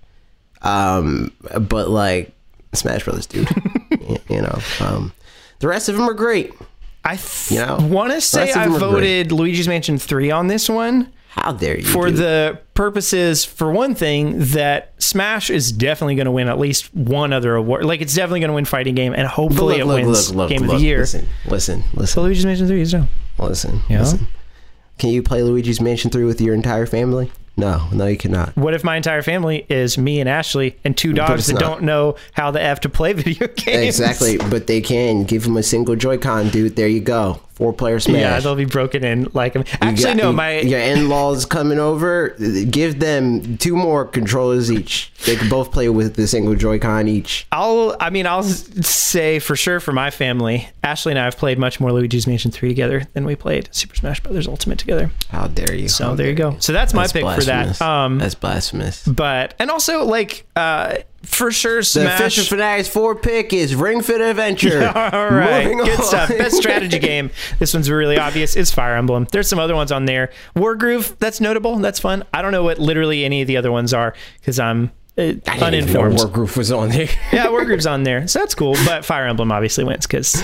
Um, 0.62 1.32
but 1.60 1.88
like 1.88 2.32
Smash 2.72 3.04
Brothers, 3.04 3.26
dude. 3.26 3.48
You, 4.28 4.42
know, 4.42 4.58
um, 4.80 5.12
the 5.60 5.68
rest 5.68 5.88
of 5.88 5.96
them 5.96 6.08
are 6.08 6.14
great. 6.14 6.52
I 7.04 7.16
th- 7.16 7.50
You 7.50 7.58
know, 7.66 7.78
want 7.80 8.12
to 8.12 8.20
say 8.20 8.52
I 8.52 8.68
voted 8.68 9.32
Luigi's 9.32 9.66
Mansion 9.68 9.98
3 9.98 10.30
on 10.30 10.46
this 10.46 10.68
one. 10.68 11.12
How 11.30 11.52
dare 11.52 11.78
you? 11.78 11.84
for 11.84 12.08
dude. 12.08 12.16
the 12.18 12.58
purposes 12.74 13.42
for 13.44 13.72
one 13.72 13.94
thing 13.94 14.34
that 14.52 14.92
smash 14.98 15.48
is 15.48 15.72
definitely 15.72 16.14
going 16.14 16.26
to 16.26 16.30
win 16.30 16.46
at 16.46 16.58
least 16.58 16.94
one 16.94 17.32
other 17.32 17.54
award 17.54 17.86
like 17.86 18.02
it's 18.02 18.14
definitely 18.14 18.40
going 18.40 18.48
to 18.50 18.54
win 18.54 18.66
fighting 18.66 18.94
game 18.94 19.14
and 19.14 19.22
But 19.22 19.30
hopefully 19.30 19.78
it 19.78 19.86
wins 19.86 20.30
game 20.30 20.62
of 20.64 20.68
the 20.68 20.76
year 20.76 20.98
Listen, 20.98 21.26
listen, 21.46 21.84
listen, 21.94 22.06
so 22.06 22.20
luigi's 22.22 22.44
mansion 22.44 22.66
3 22.66 22.80
is 22.82 22.92
down 22.92 23.08
listen, 23.38 23.80
Yeah? 23.88 24.00
listen. 24.00 24.26
Can 24.98 25.08
you 25.08 25.22
play 25.22 25.42
Luigi's 25.42 25.80
Mansion 25.80 26.10
3 26.10 26.24
with 26.24 26.38
your 26.40 26.54
entire 26.54 26.84
family? 26.84 27.32
No, 27.56 27.86
no, 27.92 28.06
you 28.06 28.16
cannot. 28.16 28.56
what 28.56 28.72
if 28.72 28.82
my 28.82 28.96
entire 28.96 29.20
family 29.22 29.66
is 29.68 29.98
me 29.98 30.20
and 30.20 30.28
ashley 30.28 30.76
and 30.84 30.96
two 30.96 31.12
dogs 31.12 31.46
that 31.48 31.54
not. 31.54 31.60
don't 31.60 31.82
know 31.82 32.16
how 32.32 32.50
the 32.50 32.62
f 32.62 32.80
to 32.80 32.88
play 32.88 33.12
video 33.24 33.46
games 33.48 34.00
Exactly, 34.00 34.38
but 34.50 34.66
they 34.66 34.80
can 34.80 35.24
give 35.24 35.44
them 35.44 35.56
a 35.58 35.62
single 35.62 35.94
Joy-Con, 35.94 36.48
dude. 36.48 36.76
There 36.76 36.88
you 36.88 37.00
go, 37.00 37.40
four-player 37.54 38.00
Smash. 38.00 38.18
yeah 38.20 38.40
they'll 38.40 38.54
be 38.56 38.64
broken 38.64 39.04
in 39.04 39.28
like 39.34 39.54
actually 39.82 40.04
got- 40.04 40.16
no 40.16 40.32
my 40.32 40.60
your 40.60 40.80
in-laws 40.80 41.44
coming 41.46 41.78
over. 41.78 42.30
Give 42.70 42.98
them 42.98 43.56
two 43.58 43.76
more 43.76 44.04
controllers 44.04 44.70
each. 44.72 45.12
They 45.26 45.36
can 45.36 45.48
both 45.48 45.70
play 45.70 45.88
with 45.88 46.16
the 46.16 46.26
single 46.26 46.54
Joy-Con 46.56 47.06
each. 47.08 47.46
I'll, 47.52 47.94
I 48.00 48.10
mean, 48.10 48.26
I'll 48.26 48.42
say 48.42 49.38
for 49.38 49.54
sure 49.54 49.78
for 49.80 49.92
my 49.92 50.10
family, 50.10 50.68
Ashley 50.82 51.12
and 51.12 51.18
I 51.18 51.24
have 51.24 51.36
played 51.36 51.58
much 51.58 51.78
more 51.78 51.92
Luigi's 51.92 52.26
Mansion 52.26 52.50
3 52.50 52.68
together 52.70 53.04
than 53.12 53.24
we 53.24 53.36
played 53.36 53.68
Super 53.70 53.94
Smash 53.94 54.20
Brothers 54.20 54.48
Ultimate 54.48 54.78
together. 54.78 55.10
How 55.28 55.46
dare 55.46 55.74
you? 55.74 55.88
So 55.88 56.06
How 56.06 56.14
there 56.14 56.26
you 56.28 56.34
go. 56.34 56.56
So 56.58 56.72
that's 56.72 56.92
my 56.94 57.06
pick 57.06 57.22
for 57.24 57.42
that. 57.44 57.80
Um, 57.80 58.18
That's 58.18 58.34
blasphemous. 58.34 59.06
but 59.06 59.54
and 59.58 59.70
also 59.70 60.04
like 60.04 60.44
uh 60.56 60.96
for 61.34 61.50
sure 61.50 61.78
The 61.78 61.84
smash. 61.84 62.20
Official 62.20 62.44
Fanatics 62.44 62.88
4 62.88 63.16
pick 63.16 63.52
is 63.52 63.74
Ring 63.74 64.02
Fit 64.02 64.20
Adventure. 64.20 64.86
all 64.94 65.28
right. 65.30 65.64
Moving 65.64 65.78
good 65.78 65.98
on. 65.98 66.04
stuff. 66.04 66.28
Best 66.28 66.56
strategy 66.58 66.98
game. 66.98 67.30
This 67.58 67.74
one's 67.74 67.90
really 67.90 68.18
obvious. 68.18 68.56
It's 68.56 68.70
fire 68.70 68.96
emblem. 68.96 69.26
There's 69.32 69.48
some 69.48 69.58
other 69.58 69.74
ones 69.74 69.90
on 69.92 70.04
there. 70.04 70.30
Wargroove 70.54 71.18
that's 71.18 71.40
notable. 71.40 71.76
That's 71.76 71.98
fun. 71.98 72.24
I 72.32 72.42
don't 72.42 72.52
know 72.52 72.62
what 72.64 72.78
literally 72.78 73.24
any 73.24 73.40
of 73.42 73.48
the 73.48 73.56
other 73.56 73.72
ones 73.72 73.92
are 73.94 74.14
because 74.40 74.58
i'm 74.58 74.90
uh, 75.18 75.22
I 75.22 75.24
didn't 75.24 75.74
even 75.74 75.92
know 75.92 76.00
uninformed. 76.02 76.18
Wargroove 76.18 76.56
was 76.56 76.72
on 76.72 76.88
there. 76.90 77.08
yeah 77.32 77.46
wargroove's 77.48 77.86
on 77.86 78.02
there. 78.04 78.26
So 78.28 78.38
that's 78.38 78.54
cool 78.54 78.76
but 78.86 79.04
fire 79.04 79.26
emblem 79.26 79.52
obviously 79.52 79.84
wins 79.84 80.06
because 80.06 80.42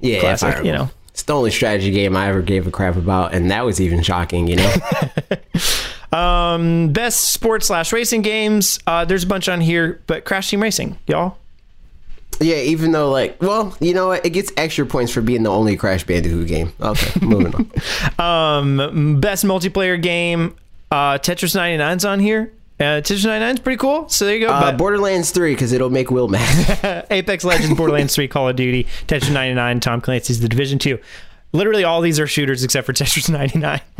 yeah, 0.00 0.18
Classic, 0.20 0.64
you 0.64 0.72
know. 0.72 0.90
It's 1.10 1.22
the 1.22 1.34
only 1.34 1.50
strategy 1.50 1.90
game 1.90 2.16
I 2.16 2.28
ever 2.28 2.40
gave 2.42 2.66
a 2.66 2.70
crap 2.70 2.96
about, 2.96 3.34
and 3.34 3.50
that 3.50 3.66
was 3.66 3.80
even 3.82 4.02
shocking, 4.02 4.46
you 4.48 4.56
know? 4.56 4.74
Um 6.12 6.92
best 6.92 7.32
sports 7.32 7.66
slash 7.66 7.92
racing 7.92 8.22
games 8.22 8.78
uh 8.86 9.04
there's 9.04 9.24
a 9.24 9.26
bunch 9.26 9.48
on 9.48 9.60
here 9.60 10.00
but 10.06 10.24
crash 10.24 10.50
team 10.50 10.62
racing 10.62 10.98
y'all 11.06 11.38
yeah, 12.40 12.56
even 12.56 12.92
though, 12.92 13.10
like, 13.10 13.40
well, 13.40 13.76
you 13.80 13.94
know 13.94 14.08
what? 14.08 14.26
It 14.26 14.30
gets 14.30 14.52
extra 14.56 14.84
points 14.86 15.12
for 15.12 15.20
being 15.20 15.42
the 15.42 15.50
only 15.50 15.76
Crash 15.76 16.04
Bandicoot 16.04 16.48
game. 16.48 16.72
Okay, 16.80 17.20
moving 17.24 17.54
on. 18.18 18.80
Um, 18.80 19.20
best 19.20 19.44
multiplayer 19.44 20.00
game, 20.00 20.56
uh, 20.90 21.18
Tetris 21.18 21.54
99's 21.56 22.04
on 22.04 22.20
here. 22.20 22.52
Uh, 22.80 23.00
Tetris 23.00 23.24
99's 23.24 23.60
pretty 23.60 23.76
cool. 23.76 24.08
So 24.08 24.24
there 24.26 24.34
you 24.34 24.46
go. 24.46 24.52
Uh, 24.52 24.72
Borderlands 24.72 25.30
3, 25.30 25.54
because 25.54 25.72
it'll 25.72 25.90
make 25.90 26.10
Will 26.10 26.28
mad. 26.28 27.06
Apex 27.10 27.44
Legends, 27.44 27.76
Borderlands 27.76 28.14
3, 28.14 28.26
Call 28.28 28.48
of 28.48 28.56
Duty, 28.56 28.84
Tetris 29.06 29.32
99, 29.32 29.80
Tom 29.80 30.00
Clancy's 30.00 30.40
The 30.40 30.48
Division 30.48 30.78
2. 30.78 30.98
Literally 31.54 31.84
all 31.84 32.00
these 32.00 32.18
are 32.18 32.26
shooters 32.26 32.64
except 32.64 32.86
for 32.86 32.92
Tetris 32.94 33.28
99. 33.28 33.80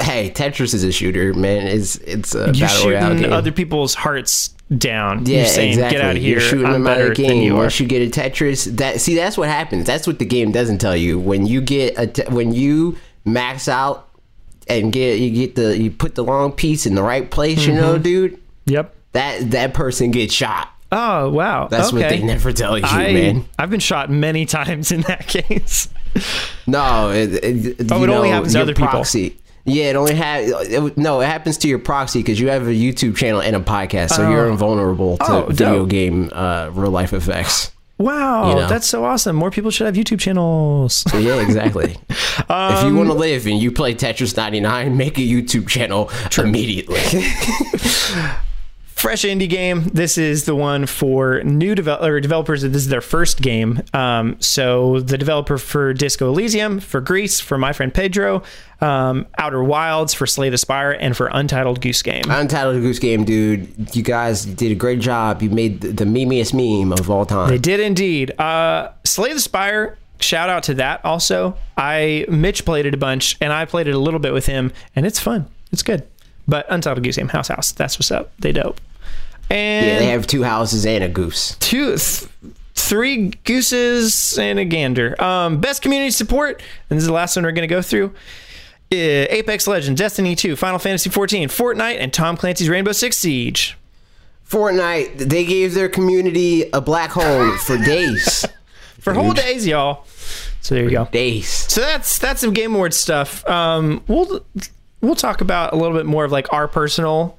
hey, 0.00 0.30
Tetris 0.34 0.74
is 0.74 0.82
a 0.84 0.90
shooter, 0.92 1.32
man. 1.34 1.66
It's 1.68 1.96
it's 1.98 2.34
a 2.34 2.46
You're 2.52 2.66
battle 2.66 2.86
royale 2.90 3.02
shooting 3.08 3.22
game. 3.22 3.32
other 3.32 3.52
people's 3.52 3.94
hearts 3.94 4.48
down. 4.76 5.24
yeah, 5.24 5.38
You're 5.38 5.46
saying, 5.46 5.68
exactly. 5.70 5.98
get 5.98 6.04
out 6.04 6.16
of 6.16 6.22
here. 6.22 6.32
You're 6.32 6.40
shooting 6.40 6.66
I'm 6.66 6.72
them 6.72 6.86
out 6.88 6.96
better 6.96 7.10
of 7.12 7.16
the 7.16 7.22
than 7.22 7.32
game. 7.32 7.42
you. 7.44 7.54
Once 7.54 7.78
you 7.78 7.86
get 7.86 8.02
a 8.02 8.20
Tetris, 8.20 8.64
that 8.78 9.00
see 9.00 9.14
that's 9.14 9.38
what 9.38 9.48
happens. 9.48 9.86
That's 9.86 10.06
what 10.06 10.18
the 10.18 10.24
game 10.24 10.50
doesn't 10.52 10.78
tell 10.78 10.96
you. 10.96 11.18
When 11.18 11.46
you 11.46 11.60
get 11.60 11.96
a 11.96 12.06
te- 12.08 12.24
when 12.32 12.52
you 12.52 12.98
max 13.24 13.68
out 13.68 14.08
and 14.66 14.92
get 14.92 15.20
you 15.20 15.30
get 15.30 15.54
the 15.54 15.78
you 15.78 15.90
put 15.92 16.16
the 16.16 16.24
long 16.24 16.50
piece 16.52 16.86
in 16.86 16.94
the 16.96 17.02
right 17.02 17.30
place, 17.30 17.64
you 17.66 17.72
Mm-hmm. 17.72 17.80
know, 17.80 17.98
dude. 17.98 18.40
Yep. 18.66 18.94
That 19.12 19.50
that 19.52 19.74
person 19.74 20.10
gets 20.10 20.34
shot. 20.34 20.70
Oh, 20.90 21.28
wow. 21.28 21.68
That's 21.68 21.88
okay. 21.92 21.98
what 22.02 22.08
they 22.08 22.22
never 22.22 22.50
tell 22.50 22.78
you, 22.78 22.84
I, 22.86 23.12
man. 23.12 23.44
I've 23.58 23.68
been 23.68 23.78
shot 23.78 24.10
many 24.10 24.46
times 24.58 24.90
in 24.90 25.02
that 25.02 25.26
case. 25.26 25.88
No, 26.66 27.10
it, 27.10 27.32
it, 27.44 27.92
Oh, 27.92 28.02
it 28.04 28.08
only 28.10 28.28
know, 28.28 28.34
happens 28.34 28.52
to 28.52 28.58
your 28.58 28.62
other 28.62 28.74
people. 28.74 28.88
proxy. 28.88 29.36
Yeah, 29.64 29.90
it 29.90 29.96
only 29.96 30.14
ha- 30.14 30.38
it, 30.40 30.96
no, 30.96 31.20
it 31.20 31.26
happens 31.26 31.58
to 31.58 31.68
your 31.68 31.78
proxy 31.78 32.20
because 32.20 32.40
you 32.40 32.48
have 32.48 32.62
a 32.66 32.70
YouTube 32.70 33.16
channel 33.16 33.40
and 33.42 33.54
a 33.54 33.60
podcast, 33.60 34.10
so 34.10 34.30
you're 34.30 34.48
invulnerable 34.48 35.18
to 35.18 35.24
Oh, 35.28 35.42
video 35.46 35.80
dope. 35.80 35.88
game 35.90 36.30
uh, 36.32 36.70
real 36.72 36.90
life 36.90 37.12
effects. 37.12 37.70
Wow, 37.98 38.50
You 38.50 38.54
know. 38.54 38.68
that's 38.68 38.86
so 38.86 39.04
awesome. 39.04 39.34
More 39.34 39.50
people 39.50 39.70
should 39.72 39.86
have 39.86 39.96
YouTube 39.96 40.20
channels. 40.20 41.04
Yeah, 41.12 41.40
exactly. 41.40 41.96
if 42.08 42.48
Um, 42.50 42.86
you 42.88 42.94
want 42.96 43.08
to 43.08 43.14
live 43.14 43.44
and 43.46 43.60
you 43.60 43.72
play 43.72 43.92
Tetris 43.94 44.36
99, 44.36 44.96
make 44.96 45.18
a 45.18 45.20
YouTube 45.22 45.66
channel 45.68 46.08
immediately. 46.38 47.00
fresh 48.98 49.22
indie 49.22 49.48
game. 49.48 49.84
This 49.84 50.18
is 50.18 50.44
the 50.44 50.54
one 50.54 50.84
for 50.86 51.42
new 51.44 51.74
develop- 51.74 52.02
or 52.02 52.20
developers. 52.20 52.62
This 52.62 52.74
is 52.74 52.88
their 52.88 53.00
first 53.00 53.40
game. 53.40 53.82
Um, 53.94 54.36
so 54.40 55.00
the 55.00 55.16
developer 55.16 55.56
for 55.56 55.94
Disco 55.94 56.28
Elysium, 56.28 56.80
for 56.80 57.00
Gris, 57.00 57.40
for 57.40 57.56
My 57.56 57.72
Friend 57.72 57.94
Pedro, 57.94 58.42
um, 58.80 59.26
Outer 59.38 59.62
Wilds, 59.62 60.14
for 60.14 60.26
Slay 60.26 60.50
the 60.50 60.58
Spire, 60.58 60.90
and 60.90 61.16
for 61.16 61.28
Untitled 61.32 61.80
Goose 61.80 62.02
Game. 62.02 62.24
Untitled 62.28 62.80
Goose 62.82 62.98
Game, 62.98 63.24
dude. 63.24 63.94
You 63.94 64.02
guys 64.02 64.44
did 64.44 64.72
a 64.72 64.74
great 64.74 65.00
job. 65.00 65.42
You 65.42 65.50
made 65.50 65.80
the, 65.80 65.88
the 65.88 66.04
memeiest 66.04 66.52
meme 66.52 66.92
of 66.92 67.08
all 67.08 67.24
time. 67.24 67.50
They 67.50 67.58
did 67.58 67.80
indeed. 67.80 68.38
Uh, 68.40 68.90
Slay 69.04 69.32
the 69.32 69.40
Spire. 69.40 69.96
Shout 70.20 70.48
out 70.48 70.64
to 70.64 70.74
that. 70.74 71.04
Also, 71.04 71.56
I 71.76 72.26
Mitch 72.28 72.64
played 72.64 72.84
it 72.86 72.94
a 72.94 72.96
bunch, 72.98 73.36
and 73.40 73.52
I 73.52 73.64
played 73.64 73.86
it 73.86 73.94
a 73.94 73.98
little 73.98 74.18
bit 74.18 74.32
with 74.32 74.46
him, 74.46 74.72
and 74.96 75.06
it's 75.06 75.20
fun. 75.20 75.46
It's 75.70 75.84
good. 75.84 76.04
But 76.48 76.66
Untitled 76.68 77.04
Goose 77.04 77.16
Game, 77.16 77.28
House 77.28 77.48
House. 77.48 77.70
That's 77.70 77.98
what's 77.98 78.10
up. 78.10 78.32
They 78.40 78.50
dope. 78.50 78.80
And 79.50 79.86
yeah, 79.86 79.98
they 79.98 80.06
have 80.06 80.26
two 80.26 80.42
houses 80.42 80.84
and 80.84 81.02
a 81.02 81.08
goose. 81.08 81.56
two, 81.60 81.96
th- 81.96 82.28
three 82.74 83.28
gooses 83.44 84.38
and 84.38 84.58
a 84.58 84.64
gander. 84.64 85.20
Um, 85.22 85.60
best 85.60 85.80
community 85.82 86.10
support, 86.10 86.62
and 86.90 86.96
this 86.98 87.02
is 87.04 87.06
the 87.08 87.14
last 87.14 87.34
one 87.36 87.44
we're 87.44 87.52
going 87.52 87.68
to 87.68 87.74
go 87.74 87.82
through. 87.82 88.14
Uh, 88.90 89.26
Apex 89.30 89.66
Legends, 89.66 89.98
Destiny 89.98 90.34
2, 90.34 90.56
Final 90.56 90.78
Fantasy 90.78 91.10
14, 91.10 91.48
Fortnite, 91.48 91.98
and 91.98 92.12
Tom 92.12 92.36
Clancy's 92.36 92.68
Rainbow 92.68 92.92
Six 92.92 93.16
Siege. 93.18 93.76
Fortnite, 94.48 95.18
they 95.18 95.44
gave 95.44 95.74
their 95.74 95.88
community 95.90 96.68
a 96.72 96.80
black 96.80 97.10
hole 97.10 97.50
for 97.58 97.76
days. 97.84 98.46
For 99.00 99.12
whole 99.12 99.32
days, 99.32 99.66
y'all. 99.66 100.06
So 100.60 100.74
there 100.74 100.84
you 100.84 100.90
go. 100.90 101.04
days. 101.06 101.48
So 101.48 101.80
that's 101.82 102.18
that's 102.18 102.40
some 102.40 102.52
Game 102.52 102.74
Awards 102.74 102.96
stuff. 102.96 103.46
Um, 103.48 104.02
we'll 104.08 104.44
we'll 105.00 105.14
talk 105.14 105.40
about 105.40 105.72
a 105.72 105.76
little 105.76 105.96
bit 105.96 106.04
more 106.06 106.24
of 106.24 106.32
like 106.32 106.52
our 106.52 106.66
personal 106.66 107.38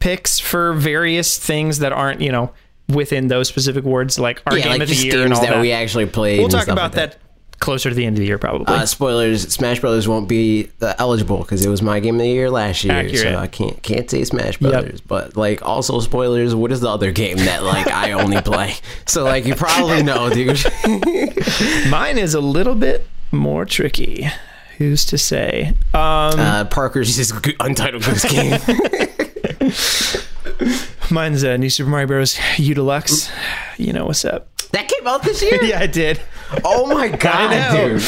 picks 0.00 0.38
for 0.40 0.72
various 0.72 1.38
things 1.38 1.78
that 1.78 1.92
aren't 1.92 2.20
you 2.20 2.32
know 2.32 2.50
within 2.88 3.28
those 3.28 3.46
specific 3.48 3.84
words 3.84 4.18
like 4.18 4.42
our 4.46 4.56
Yeah, 4.58 4.64
game 4.64 4.72
like 4.72 4.82
of 4.82 4.88
the 4.88 4.94
year 4.96 5.22
and 5.24 5.32
all 5.32 5.40
that, 5.42 5.50
that. 5.50 5.60
we 5.60 5.70
actually 5.72 6.06
played. 6.06 6.40
we'll 6.40 6.48
talk 6.48 6.66
about 6.66 6.94
like 6.96 7.12
that. 7.12 7.18
closer 7.60 7.88
to 7.90 7.94
the 7.94 8.04
end 8.06 8.16
of 8.16 8.20
the 8.20 8.26
year, 8.26 8.38
probably. 8.38 8.66
Uh, 8.66 8.84
spoilers: 8.86 9.42
Smash 9.52 9.78
Brothers 9.80 10.08
won't 10.08 10.28
be 10.28 10.70
uh, 10.80 10.94
eligible 10.98 11.38
because 11.38 11.64
it 11.64 11.68
was 11.68 11.82
my 11.82 12.00
game 12.00 12.14
of 12.16 12.22
the 12.22 12.26
year 12.28 12.50
last 12.50 12.82
year, 12.82 12.94
Accurate. 12.94 13.18
so 13.18 13.36
I 13.36 13.46
can't 13.46 13.80
can't 13.82 14.10
say 14.10 14.24
Smash 14.24 14.56
Brothers. 14.56 15.00
But 15.02 15.36
like, 15.36 15.62
also 15.62 16.00
spoilers: 16.00 16.54
what 16.54 16.72
is 16.72 16.80
the 16.80 16.88
other 16.88 17.12
game 17.12 17.36
that 17.36 17.62
like 17.62 17.86
I 17.88 18.12
only 18.12 18.40
play? 18.42 18.74
So 19.06 19.22
like, 19.24 19.44
you 19.44 19.54
probably 19.54 20.02
know, 20.02 20.30
dude. 20.30 20.58
Mine 21.90 22.18
is 22.18 22.34
a 22.34 22.40
little 22.40 22.74
bit 22.74 23.06
more 23.30 23.64
tricky. 23.66 24.28
Who's 24.78 25.04
to 25.06 25.18
say? 25.18 25.74
Um, 25.92 26.40
Uh, 26.40 26.64
Parker's 26.64 27.14
just 27.14 27.34
Untitled 27.60 28.02
Goose 28.02 28.24
Game. 28.24 28.58
mine's 31.10 31.44
uh, 31.44 31.56
New 31.56 31.70
Super 31.70 31.90
Mario 31.90 32.06
Bros. 32.06 32.38
U 32.58 32.74
Deluxe. 32.74 33.30
You 33.78 33.92
know 33.92 34.06
what's 34.06 34.24
up? 34.24 34.46
that 34.72 34.86
came 34.86 35.04
out 35.06 35.22
this 35.24 35.42
year. 35.42 35.58
Yeah, 35.64 35.80
I 35.80 35.86
did. 35.88 36.20
Oh 36.64 36.86
my 36.86 37.08
god, 37.16 37.72
dude! 37.72 38.00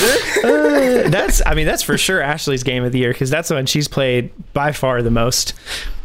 That's, 1.12 1.42
I 1.44 1.55
mean, 1.55 1.66
that's 1.66 1.82
for 1.82 1.98
sure 1.98 2.20
Ashley's 2.22 2.62
game 2.62 2.84
of 2.84 2.92
the 2.92 2.98
year 3.00 3.12
because 3.12 3.30
that's 3.30 3.48
the 3.48 3.55
one 3.57 3.66
she's 3.66 3.88
played 3.88 4.30
by 4.53 4.70
far 4.72 5.03
the 5.03 5.11
most. 5.11 5.55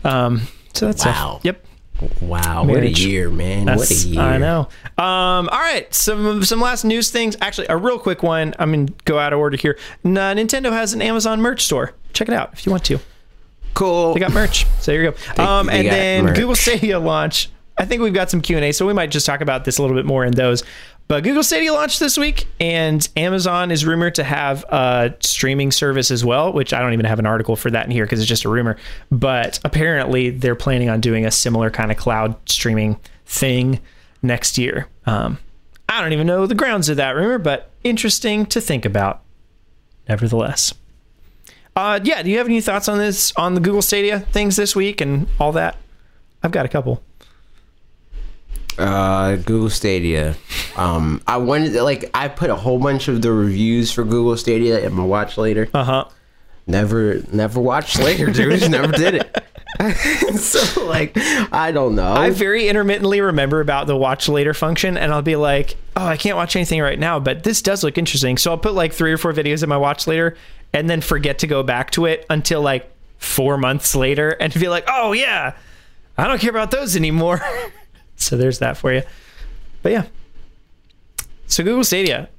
Um, 0.03 0.41
so 0.73 0.87
that's 0.87 1.05
Wow. 1.05 1.39
yep. 1.43 1.63
Wow, 2.21 2.63
Marriage. 2.63 2.91
what 2.91 2.99
a 2.99 3.09
year, 3.09 3.29
man! 3.31 3.65
what 3.65 3.89
a 3.89 3.93
year! 3.93 4.21
I 4.21 4.37
know. 4.37 4.67
Um, 4.99 5.49
all 5.49 5.59
right, 5.59 5.91
some 5.93 6.43
some 6.43 6.61
last 6.61 6.83
news 6.83 7.09
things. 7.09 7.35
Actually, 7.41 7.67
a 7.69 7.77
real 7.77 7.97
quick 7.97 8.21
one. 8.21 8.53
I'm 8.59 8.71
gonna 8.71 8.91
go 9.05 9.17
out 9.17 9.33
of 9.33 9.39
order 9.39 9.57
here. 9.57 9.79
N- 10.05 10.13
Nintendo 10.13 10.71
has 10.71 10.93
an 10.93 11.01
Amazon 11.01 11.41
merch 11.41 11.63
store. 11.63 11.93
Check 12.13 12.27
it 12.27 12.35
out 12.35 12.51
if 12.53 12.67
you 12.67 12.71
want 12.71 12.85
to. 12.85 12.99
Cool. 13.78 14.13
They 14.13 14.19
got 14.19 14.34
merch. 14.34 14.65
So 14.80 14.91
there 14.91 15.03
you 15.03 15.11
go. 15.11 15.43
Um, 15.43 15.69
and 15.69 15.88
then 15.88 16.25
merch. 16.25 16.36
Google 16.36 16.55
Stadia 16.55 16.99
launch. 16.99 17.49
I 17.78 17.86
think 17.86 18.01
we've 18.01 18.13
got 18.13 18.32
some 18.32 18.41
Q 18.41 18.55
and 18.57 18.65
A, 18.65 18.71
so 18.71 18.88
we 18.88 18.93
might 18.93 19.11
just 19.11 19.25
talk 19.25 19.41
about 19.41 19.63
this 19.65 19.78
a 19.78 19.84
little 19.84 19.95
bit 19.95 20.05
more 20.05 20.25
in 20.25 20.34
those. 20.34 20.63
But 21.07 21.23
Google 21.23 21.43
Stadia 21.43 21.71
launched 21.71 21.99
this 21.99 22.17
week, 22.17 22.47
and 22.59 23.07
Amazon 23.15 23.71
is 23.71 23.86
rumored 23.86 24.15
to 24.15 24.23
have 24.23 24.63
a 24.65 25.13
streaming 25.21 25.71
service 25.71 26.11
as 26.11 26.25
well, 26.25 26.51
which 26.51 26.73
I 26.73 26.80
don't 26.80 26.91
even 26.93 27.05
have 27.05 27.19
an 27.19 27.25
article 27.25 27.55
for 27.55 27.71
that 27.71 27.86
in 27.86 27.91
here 27.91 28.03
because 28.03 28.19
it's 28.19 28.28
just 28.28 28.45
a 28.45 28.49
rumor. 28.49 28.78
But 29.11 29.59
apparently, 29.63 30.32
they're 30.32 30.55
planning 30.55 30.89
on 30.89 30.99
doing 30.99 31.25
a 31.25 31.32
similar 31.32 31.69
kind 31.69 31.91
of 31.91 31.97
cloud 31.97 32.36
streaming 32.49 32.99
thing 33.25 33.80
next 34.21 34.57
year. 34.57 34.88
Um, 35.05 35.38
I 35.88 36.01
don't 36.01 36.13
even 36.13 36.28
know 36.28 36.47
the 36.47 36.55
grounds 36.55 36.89
of 36.89 36.97
that 36.97 37.15
rumor, 37.15 37.38
but 37.38 37.69
interesting 37.84 38.45
to 38.47 38.59
think 38.59 38.84
about, 38.84 39.21
nevertheless. 40.09 40.73
Uh, 41.78 41.99
yeah, 42.03 42.23
do 42.23 42.32
you 42.32 42.39
have 42.39 42.47
any 42.47 42.59
thoughts 42.59 42.89
on 42.89 42.97
this, 42.97 43.32
on 43.36 43.53
the 43.53 43.59
Google 43.59 43.84
Stadia 43.84 44.19
things 44.19 44.55
this 44.55 44.75
week 44.75 44.99
and 44.99 45.28
all 45.39 45.51
that? 45.51 45.78
I've 46.41 46.49
got 46.49 46.65
a 46.65 46.69
couple. 46.69 47.03
Uh, 48.80 49.36
Google 49.36 49.69
Stadia. 49.69 50.36
Um, 50.75 51.21
I 51.28 51.38
wanted 51.38 51.73
like 51.73 52.09
I 52.15 52.30
put 52.30 52.49
a 52.49 52.55
whole 52.55 52.80
bunch 52.80 53.07
of 53.09 53.21
the 53.21 53.32
reviews 53.32 53.91
for 53.91 54.03
Google 54.03 54.36
Stadia 54.38 54.84
in 54.84 54.93
my 54.93 55.03
watch 55.03 55.38
later. 55.38 55.69
Uh 55.71 55.84
huh. 55.84 56.05
Never, 56.65 57.21
never 57.32 57.59
watched 57.59 57.99
later, 57.99 58.25
dude. 58.32 58.71
never 58.71 58.91
did 58.91 59.13
it. 59.13 59.43
so 60.38 60.86
like, 60.86 61.13
I 61.15 61.72
don't 61.72 61.95
know. 61.95 62.13
I 62.13 62.30
very 62.32 62.68
intermittently 62.68 63.22
remember 63.22 63.61
about 63.61 63.88
the 63.88 63.95
watch 63.95 64.28
later 64.28 64.53
function, 64.53 64.97
and 64.97 65.13
I'll 65.13 65.22
be 65.22 65.36
like, 65.36 65.76
oh, 65.95 66.05
I 66.05 66.18
can't 66.18 66.36
watch 66.36 66.55
anything 66.55 66.82
right 66.82 66.99
now, 66.99 67.20
but 67.20 67.43
this 67.43 67.61
does 67.61 67.84
look 67.84 67.97
interesting. 67.97 68.38
So 68.38 68.51
I'll 68.51 68.57
put 68.57 68.74
like 68.74 68.93
three 68.93 69.11
or 69.11 69.18
four 69.18 69.34
videos 69.34 69.63
in 69.63 69.70
my 69.70 69.78
watch 69.78 70.07
later 70.07 70.36
and 70.74 70.89
then 70.89 71.01
forget 71.01 71.39
to 71.39 71.47
go 71.47 71.63
back 71.63 71.91
to 71.91 72.05
it 72.05 72.26
until 72.30 72.61
like 72.61 72.91
four 73.18 73.57
months 73.57 73.95
later 73.95 74.30
and 74.30 74.53
be 74.53 74.68
like, 74.68 74.86
oh, 74.88 75.11
yeah, 75.11 75.55
I 76.18 76.28
don't 76.28 76.39
care 76.39 76.49
about 76.49 76.72
those 76.72 76.95
anymore. 76.95 77.41
so 78.15 78.38
there's 78.38 78.59
that 78.59 78.78
for 78.78 78.93
you. 78.93 79.03
But 79.82 79.91
yeah. 79.91 80.05
So 81.47 81.63
Google 81.63 81.84
Stadia, 81.84 82.30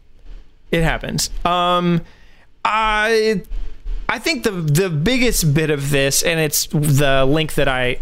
it 0.70 0.82
happens. 0.82 1.30
Um, 1.44 2.02
I 2.64 3.42
I 4.08 4.18
think 4.18 4.44
the 4.44 4.50
the 4.50 4.88
biggest 4.88 5.52
bit 5.54 5.70
of 5.70 5.90
this, 5.90 6.22
and 6.22 6.40
it's 6.40 6.66
the 6.66 7.26
link 7.26 7.54
that 7.54 7.68
I 7.68 7.98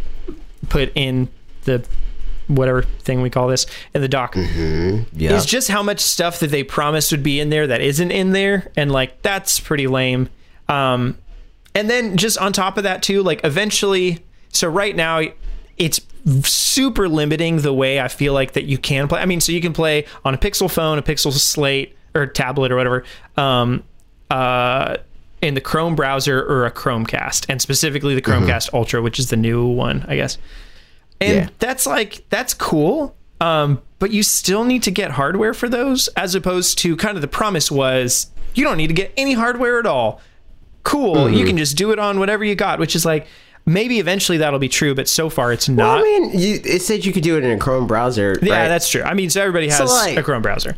put 0.69 0.93
in 0.95 1.29
the 1.65 1.85
whatever 2.47 2.83
thing 2.83 3.23
we 3.23 3.31
call 3.31 3.49
this 3.49 3.67
in 3.93 4.03
the 4.03 4.09
doc, 4.09 4.35
yeah. 4.37 5.35
is 5.35 5.45
just 5.45 5.69
how 5.69 5.83
much 5.83 6.01
stuff 6.01 6.39
that 6.41 6.53
they 6.53 6.63
promised 6.63 7.11
would 7.11 7.25
be 7.25 7.41
in 7.41 7.51
there 7.51 7.67
that 7.67 7.81
isn't 7.81 8.11
in 8.11 8.33
there, 8.33 8.71
and 8.77 8.93
like 8.93 9.21
that's 9.23 9.59
pretty 9.59 9.87
lame. 9.87 10.29
Um, 10.69 11.19
and 11.75 11.91
then 11.91 12.17
just 12.17 12.39
on 12.39 12.53
top 12.53 12.77
of 12.79 12.85
that 12.85 13.03
too, 13.03 13.23
like 13.23 13.41
eventually, 13.45 14.25
so 14.51 14.69
right 14.69 14.95
now 14.95 15.21
it's 15.77 16.01
super 16.43 17.09
limiting 17.09 17.59
the 17.59 17.73
way 17.73 18.01
I 18.01 18.09
feel 18.09 18.33
like 18.33 18.53
that 18.53 18.65
you 18.65 18.79
can 18.79 19.09
play. 19.09 19.21
I 19.21 19.27
mean, 19.27 19.41
so 19.41 19.53
you 19.53 19.61
can 19.61 19.73
play 19.73 20.07
on 20.25 20.35
a 20.35 20.39
Pixel 20.39 20.71
phone, 20.71 20.99
a 20.99 21.03
Pixel 21.03 21.33
slate, 21.33 21.97
or 22.15 22.27
tablet 22.27 22.73
or 22.73 22.77
whatever. 22.77 23.05
Um, 23.37 23.85
uh, 24.31 24.97
in 25.43 25.55
the 25.55 25.61
Chrome 25.61 25.95
browser 25.95 26.43
or 26.43 26.65
a 26.67 26.71
Chromecast, 26.71 27.47
and 27.49 27.61
specifically 27.61 28.15
the 28.15 28.23
Chromecast 28.23 28.73
Ultra, 28.73 29.03
which 29.03 29.19
is 29.19 29.31
the 29.31 29.37
new 29.37 29.67
one, 29.67 30.05
I 30.09 30.17
guess. 30.17 30.39
And 31.21 31.35
Yeah. 31.37 31.49
that's 31.59 31.87
like 31.87 32.25
that's 32.31 32.55
cool. 32.55 33.15
Um, 33.41 33.81
but 33.99 34.11
you 34.13 34.23
still 34.23 34.65
need 34.65 34.83
to 34.85 34.91
get 34.91 35.13
hardware 35.13 35.53
for 35.55 35.69
those, 35.69 36.09
as 36.17 36.35
opposed 36.35 36.79
to 36.79 36.97
kind 36.97 37.17
of 37.17 37.23
the 37.23 37.29
promise 37.29 37.71
was 37.71 38.29
you 38.55 38.65
don't 38.65 38.77
need 38.79 38.87
to 38.89 38.95
get 38.95 39.13
any 39.17 39.35
hardware 39.35 39.79
at 39.79 39.87
all. 39.87 40.21
Cool, 40.85 41.29
you 41.31 41.45
can 41.45 41.57
just 41.59 41.77
do 41.77 41.91
it 41.91 41.99
on 41.99 42.19
whatever 42.21 42.45
you 42.45 42.55
got, 42.55 42.79
which 42.79 42.95
is 42.95 43.05
like 43.05 43.27
maybe 43.67 43.99
eventually 43.99 44.39
that'll 44.39 44.61
be 44.61 44.69
true, 44.69 44.95
but 44.95 45.09
so 45.09 45.29
far 45.29 45.53
it's 45.53 45.69
Well, 45.69 45.77
not. 45.77 45.99
I 45.99 46.03
mean, 46.03 46.39
you, 46.39 46.61
it 46.65 46.81
said 46.83 47.05
you 47.05 47.13
could 47.13 47.25
do 47.25 47.37
it 47.37 47.43
in 47.45 47.51
a 47.51 47.59
Chrome 47.59 47.87
browser. 47.89 48.39
yeah, 48.41 48.61
right? 48.63 48.69
that's 48.69 48.89
true. 48.89 49.03
I 49.03 49.13
mean, 49.15 49.29
so 49.29 49.41
everybody 49.41 49.69
has 49.69 49.91
like- 49.91 50.17
a 50.17 50.23
Chrome 50.23 50.43
browser. 50.43 50.77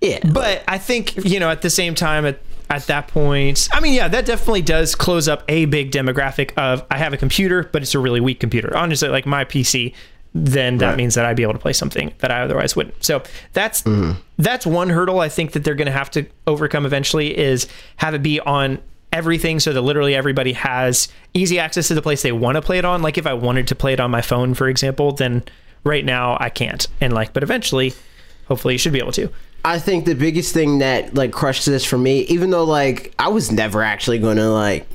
yeah. 0.00 0.18
But 0.24 0.64
I 0.66 0.78
think, 0.78 1.24
you 1.24 1.38
know, 1.38 1.48
at 1.50 1.62
the 1.62 1.70
same 1.70 1.94
time, 1.94 2.26
at, 2.26 2.40
at 2.74 2.86
that 2.86 3.08
point, 3.08 3.68
I 3.72 3.80
mean, 3.80 3.94
yeah, 3.94 4.08
that 4.08 4.26
definitely 4.26 4.62
does 4.62 4.94
close 4.94 5.28
up 5.28 5.44
a 5.48 5.64
big 5.66 5.90
demographic 5.90 6.52
of 6.56 6.84
I 6.90 6.98
have 6.98 7.12
a 7.12 7.16
computer, 7.16 7.68
but 7.72 7.82
it's 7.82 7.94
a 7.94 7.98
really 7.98 8.20
weak 8.20 8.40
computer. 8.40 8.76
Honestly, 8.76 9.08
like 9.08 9.26
my 9.26 9.44
PC, 9.44 9.94
then 10.34 10.78
that 10.78 10.88
Right. 10.88 10.96
means 10.96 11.14
that 11.14 11.24
I'd 11.24 11.36
be 11.36 11.44
able 11.44 11.52
to 11.52 11.58
play 11.60 11.72
something 11.72 12.12
that 12.18 12.30
I 12.30 12.42
otherwise 12.42 12.74
wouldn't. 12.74 13.04
So 13.04 13.22
that's 13.52 13.82
mm-hmm. 13.82 14.18
that's 14.38 14.66
one 14.66 14.88
hurdle 14.88 15.20
I 15.20 15.28
think 15.28 15.52
that 15.52 15.62
they're 15.64 15.76
going 15.76 15.86
to 15.86 15.92
have 15.92 16.10
to 16.12 16.26
overcome 16.46 16.84
eventually 16.86 17.36
is 17.38 17.68
have 17.96 18.14
it 18.14 18.22
be 18.22 18.40
on 18.40 18.80
everything 19.12 19.60
so 19.60 19.72
that 19.72 19.80
literally 19.82 20.16
everybody 20.16 20.52
has 20.54 21.06
easy 21.34 21.60
access 21.60 21.86
to 21.86 21.94
the 21.94 22.02
place 22.02 22.22
they 22.22 22.32
want 22.32 22.56
to 22.56 22.62
play 22.62 22.78
it 22.78 22.84
on. 22.84 23.00
Like 23.00 23.16
if 23.16 23.28
I 23.28 23.34
wanted 23.34 23.68
to 23.68 23.76
play 23.76 23.92
it 23.92 24.00
on 24.00 24.10
my 24.10 24.22
phone, 24.22 24.54
for 24.54 24.68
example, 24.68 25.12
then 25.12 25.44
right 25.84 26.04
now 26.04 26.36
I 26.40 26.50
can't. 26.50 26.84
And 27.00 27.12
like, 27.12 27.32
but 27.32 27.44
eventually, 27.44 27.94
hopefully, 28.48 28.74
you 28.74 28.78
should 28.78 28.92
be 28.92 28.98
able 28.98 29.12
to. 29.12 29.30
I 29.64 29.78
think 29.78 30.04
the 30.04 30.14
biggest 30.14 30.52
thing 30.52 30.78
that 30.78 31.14
like 31.14 31.32
crushed 31.32 31.66
this 31.66 31.84
for 31.84 31.98
me, 31.98 32.20
even 32.22 32.50
though 32.50 32.64
like 32.64 33.14
I 33.18 33.28
was 33.28 33.50
never 33.50 33.82
actually 33.82 34.18
gonna 34.18 34.50
like 34.50 34.86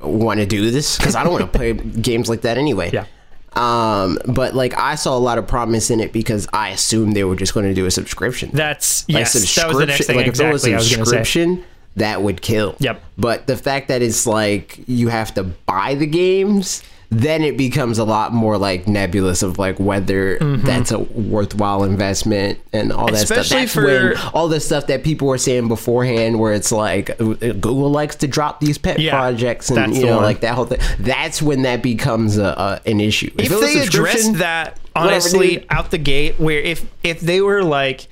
want 0.00 0.40
to 0.40 0.46
do 0.46 0.70
this 0.70 0.96
because 0.96 1.14
I 1.14 1.22
don't 1.22 1.32
want 1.32 1.52
to 1.52 1.58
play 1.58 1.72
games 2.02 2.28
like 2.28 2.42
that 2.42 2.58
anyway. 2.58 2.90
Yeah. 2.92 3.06
Um, 3.54 4.18
but 4.26 4.54
like 4.54 4.74
I 4.78 4.94
saw 4.94 5.16
a 5.16 5.20
lot 5.20 5.38
of 5.38 5.46
promise 5.46 5.90
in 5.90 6.00
it 6.00 6.12
because 6.12 6.48
I 6.52 6.70
assumed 6.70 7.14
they 7.14 7.24
were 7.24 7.36
just 7.36 7.52
going 7.52 7.66
to 7.66 7.74
do 7.74 7.84
a 7.84 7.90
subscription. 7.90 8.50
That's 8.52 9.06
Like 9.08 9.18
yes. 9.18 9.54
That 9.56 9.68
was 9.68 9.78
the 9.78 9.86
next 9.86 10.06
thing 10.06 10.16
like 10.16 10.26
if 10.26 10.40
it 10.40 10.52
was 10.52 10.64
exactly 10.64 10.74
I 10.74 10.76
was 10.76 10.88
say. 10.88 10.96
subscription, 10.96 11.64
that 11.96 12.22
would 12.22 12.40
kill. 12.40 12.76
Yep. 12.78 13.02
But 13.18 13.46
the 13.46 13.56
fact 13.56 13.88
that 13.88 14.00
it's 14.00 14.26
like 14.26 14.80
you 14.86 15.08
have 15.08 15.34
to 15.34 15.42
buy 15.44 15.94
the 15.94 16.06
games, 16.06 16.82
then 17.14 17.42
it 17.44 17.58
becomes 17.58 17.98
a 17.98 18.04
lot 18.04 18.32
more 18.32 18.56
like 18.56 18.88
nebulous 18.88 19.42
of 19.42 19.58
like 19.58 19.78
whether 19.78 20.38
that's 20.38 20.90
a 20.92 20.98
worthwhile 20.98 21.84
investment 21.84 22.58
and 22.72 22.90
all 22.90 23.06
that 23.08 23.26
stuff. 23.26 23.28
Mm-hmm. 23.28 23.40
Especially 23.40 23.60
That's 23.60 23.74
for- 23.74 23.84
when 23.84 24.16
all 24.32 24.48
the 24.48 24.60
stuff 24.60 24.86
that 24.86 25.04
people 25.04 25.28
were 25.28 25.36
saying 25.36 25.68
beforehand, 25.68 26.40
where 26.40 26.54
it's 26.54 26.72
like 26.72 27.10
uh, 27.10 27.24
Google 27.34 27.90
likes 27.90 28.16
to 28.16 28.26
drop 28.26 28.60
these 28.60 28.78
pet 28.78 28.98
Yeah, 28.98 29.10
projects 29.12 29.68
and 29.70 29.94
you 29.94 30.06
know 30.06 30.16
one. 30.16 30.24
like 30.24 30.40
that 30.40 30.54
whole 30.54 30.64
thing. 30.64 30.80
That's 30.98 31.42
when 31.42 31.62
that 31.62 31.82
becomes 31.82 32.38
a, 32.38 32.80
a 32.84 32.88
an 32.88 32.98
issue. 33.00 33.30
if 33.36 33.50
was 33.50 33.60
they 33.60 33.80
addressed 33.80 34.34
that 34.38 34.78
honestly 34.96 35.66
out 35.68 35.90
the 35.90 35.98
gate 35.98 36.40
where 36.40 36.60
if 36.60 36.86
if 37.02 37.20
they 37.20 37.42
were 37.42 37.62
like 37.62 38.08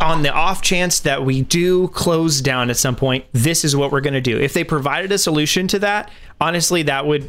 on 0.00 0.22
the 0.22 0.32
off 0.32 0.62
chance 0.62 1.00
that 1.00 1.24
we 1.24 1.42
do 1.42 1.88
close 1.88 2.40
down 2.40 2.70
at 2.70 2.76
some 2.76 2.94
point 2.94 3.24
this 3.32 3.64
is 3.64 3.74
what 3.74 3.90
we're 3.90 4.00
going 4.00 4.14
to 4.14 4.20
do 4.20 4.38
if 4.38 4.52
they 4.54 4.62
provided 4.62 5.10
a 5.10 5.18
solution 5.18 5.66
to 5.66 5.80
that 5.80 6.08
honestly 6.40 6.82
that 6.84 7.04
would 7.04 7.28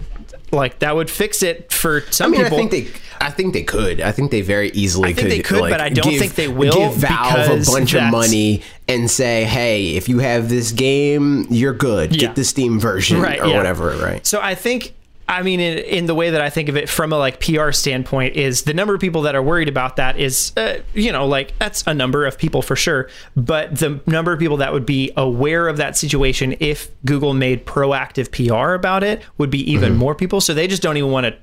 like 0.52 0.80
that 0.80 0.96
would 0.96 1.10
fix 1.10 1.44
it 1.44 1.72
for 1.72 2.04
I 2.08 2.12
some 2.12 2.32
mean, 2.32 2.44
people 2.44 2.58
I 2.58 2.68
think 2.68 2.72
they, 2.72 3.00
I 3.22 3.32
think 3.32 3.54
they 3.54 3.64
could. 3.64 4.02
I 4.02 4.12
think 4.12 4.32
they 4.32 4.42
very 4.42 4.70
easily 4.72 5.10
I 5.10 5.14
think 5.14 5.28
could. 5.28 5.32
they 5.32 5.42
could, 5.42 5.62
like, 5.62 5.72
but 5.72 5.82
I 5.82 5.90
don't 5.90 6.10
give- 6.10 6.20
think 6.20 6.36
they 6.36 6.48
will 6.48 6.74
Give 6.74 6.94
Valve 6.94 7.62
a 7.68 7.72
bunch 7.72 7.94
of 7.94 8.04
money 8.12 8.62
and 8.88 9.10
say, 9.12 9.44
"Hey, 9.44 9.96
if 9.96 10.08
you 10.10 10.20
have 10.20 10.50
this 10.50 10.72
game, 10.72 11.46
you're 11.50 11.74
good. 11.74 12.14
Yeah. 12.16 12.28
Get 12.28 12.36
the 12.36 12.44
Steam 12.44 12.80
version 12.80 13.22
Right, 13.22 13.40
or 13.42 13.48
yeah. 13.48 13.58
whatever." 13.58 13.90
Right? 13.98 14.26
So 14.26 14.40
I 14.42 14.56
think, 14.56 14.94
I 15.30 15.44
mean, 15.44 15.60
in, 15.60 15.78
in 15.78 16.06
the 16.08 16.16
way 16.16 16.32
that 16.32 16.42
I 16.42 16.50
think 16.50 16.70
of 16.70 16.76
it 16.76 16.90
from 16.90 17.14
a 17.14 17.18
like 17.18 17.40
PR 17.40 17.72
standpoint, 17.72 18.36
is 18.36 18.64
the 18.64 18.74
number 18.74 18.96
of 18.96 19.00
people 19.00 19.22
that 19.22 19.36
are 19.36 19.44
worried 19.44 19.70
about 19.70 19.98
that 19.98 20.18
is, 20.20 20.52
uh, 20.58 20.80
you 20.96 21.12
know, 21.12 21.28
like 21.28 21.58
that's 21.60 21.84
a 21.86 21.94
number 21.94 22.26
of 22.26 22.40
people 22.40 22.64
for 22.64 22.76
sure. 22.76 23.10
But 23.36 23.78
the 23.78 24.02
number 24.08 24.34
of 24.34 24.40
people 24.40 24.58
that 24.58 24.74
would 24.74 24.88
be 24.88 25.12
aware 25.16 25.68
of 25.68 25.78
that 25.78 25.96
situation 25.96 26.56
if 26.60 26.90
Google 27.06 27.36
made 27.36 27.68
proactive 27.68 28.32
PR 28.32 28.74
about 28.74 29.04
it 29.04 29.22
would 29.38 29.52
be 29.52 29.72
even 29.72 29.96
more 29.96 30.16
people. 30.16 30.42
So 30.42 30.56
they 30.56 30.68
just 30.68 30.82
don't 30.82 30.98
even 30.98 31.12
want 31.12 31.28
to 31.28 31.36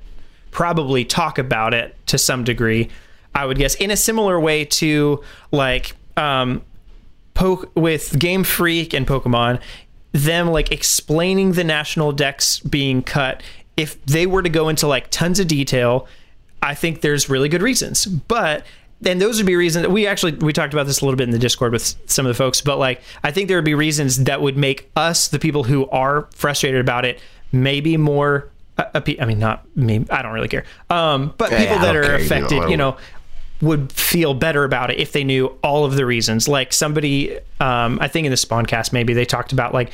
probably 0.51 1.05
talk 1.05 1.37
about 1.37 1.73
it 1.73 1.95
to 2.07 2.17
some 2.17 2.43
degree. 2.43 2.89
I 3.33 3.45
would 3.45 3.57
guess 3.57 3.75
in 3.75 3.89
a 3.89 3.97
similar 3.97 4.37
way 4.37 4.65
to 4.65 5.23
like 5.51 5.95
um, 6.17 6.61
poke 7.35 7.71
with 7.75 8.19
Game 8.19 8.43
Freak 8.43 8.93
and 8.93 9.07
Pokemon, 9.07 9.61
them 10.11 10.47
like 10.49 10.71
explaining 10.73 11.53
the 11.53 11.63
national 11.63 12.11
dex 12.11 12.59
being 12.59 13.01
cut. 13.01 13.43
If 13.77 14.03
they 14.05 14.25
were 14.25 14.41
to 14.41 14.49
go 14.49 14.69
into 14.69 14.87
like 14.87 15.09
tons 15.11 15.39
of 15.39 15.47
detail, 15.47 16.07
I 16.61 16.73
think 16.73 17.01
there's 17.01 17.29
really 17.29 17.47
good 17.47 17.61
reasons. 17.61 18.05
But 18.05 18.65
then 18.99 19.19
those 19.19 19.37
would 19.37 19.45
be 19.45 19.55
reasons 19.55 19.83
that 19.83 19.91
we 19.91 20.07
actually 20.07 20.33
we 20.33 20.51
talked 20.51 20.73
about 20.73 20.87
this 20.87 21.01
a 21.01 21.05
little 21.05 21.17
bit 21.17 21.25
in 21.25 21.31
the 21.31 21.39
Discord 21.39 21.71
with 21.71 21.83
some 22.09 22.25
of 22.25 22.29
the 22.29 22.33
folks. 22.33 22.61
But 22.61 22.79
like 22.79 23.01
I 23.23 23.31
think 23.31 23.47
there 23.47 23.57
would 23.57 23.65
be 23.65 23.75
reasons 23.75 24.23
that 24.23 24.41
would 24.41 24.57
make 24.57 24.89
us 24.95 25.27
the 25.27 25.39
people 25.39 25.63
who 25.63 25.87
are 25.89 26.27
frustrated 26.33 26.81
about 26.81 27.05
it 27.05 27.19
maybe 27.51 27.97
more. 27.97 28.49
Uh, 28.77 29.01
I 29.19 29.25
mean, 29.25 29.39
not 29.39 29.65
me. 29.75 30.05
I 30.09 30.21
don't 30.21 30.33
really 30.33 30.47
care. 30.47 30.65
Um, 30.89 31.33
but 31.37 31.51
Yeah, 31.51 31.59
people 31.59 31.79
that 31.79 31.95
are 31.95 32.03
care. 32.03 32.11
You 32.11 32.17
know, 32.17 32.25
affected, 32.25 32.69
you 32.69 32.77
know, 32.77 32.97
would 33.61 33.91
feel 33.91 34.33
better 34.33 34.63
about 34.63 34.91
it 34.91 34.99
if 34.99 35.11
they 35.11 35.23
knew 35.23 35.47
all 35.63 35.85
of 35.85 35.95
the 35.95 36.05
reasons. 36.05 36.47
Like 36.47 36.73
somebody, 36.73 37.37
um, 37.59 37.97
I 38.01 38.07
think 38.07 38.25
in 38.25 38.31
the 38.31 38.37
Spawncast, 38.37 38.93
maybe 38.93 39.13
they 39.13 39.25
talked 39.25 39.51
about 39.51 39.73
like 39.73 39.91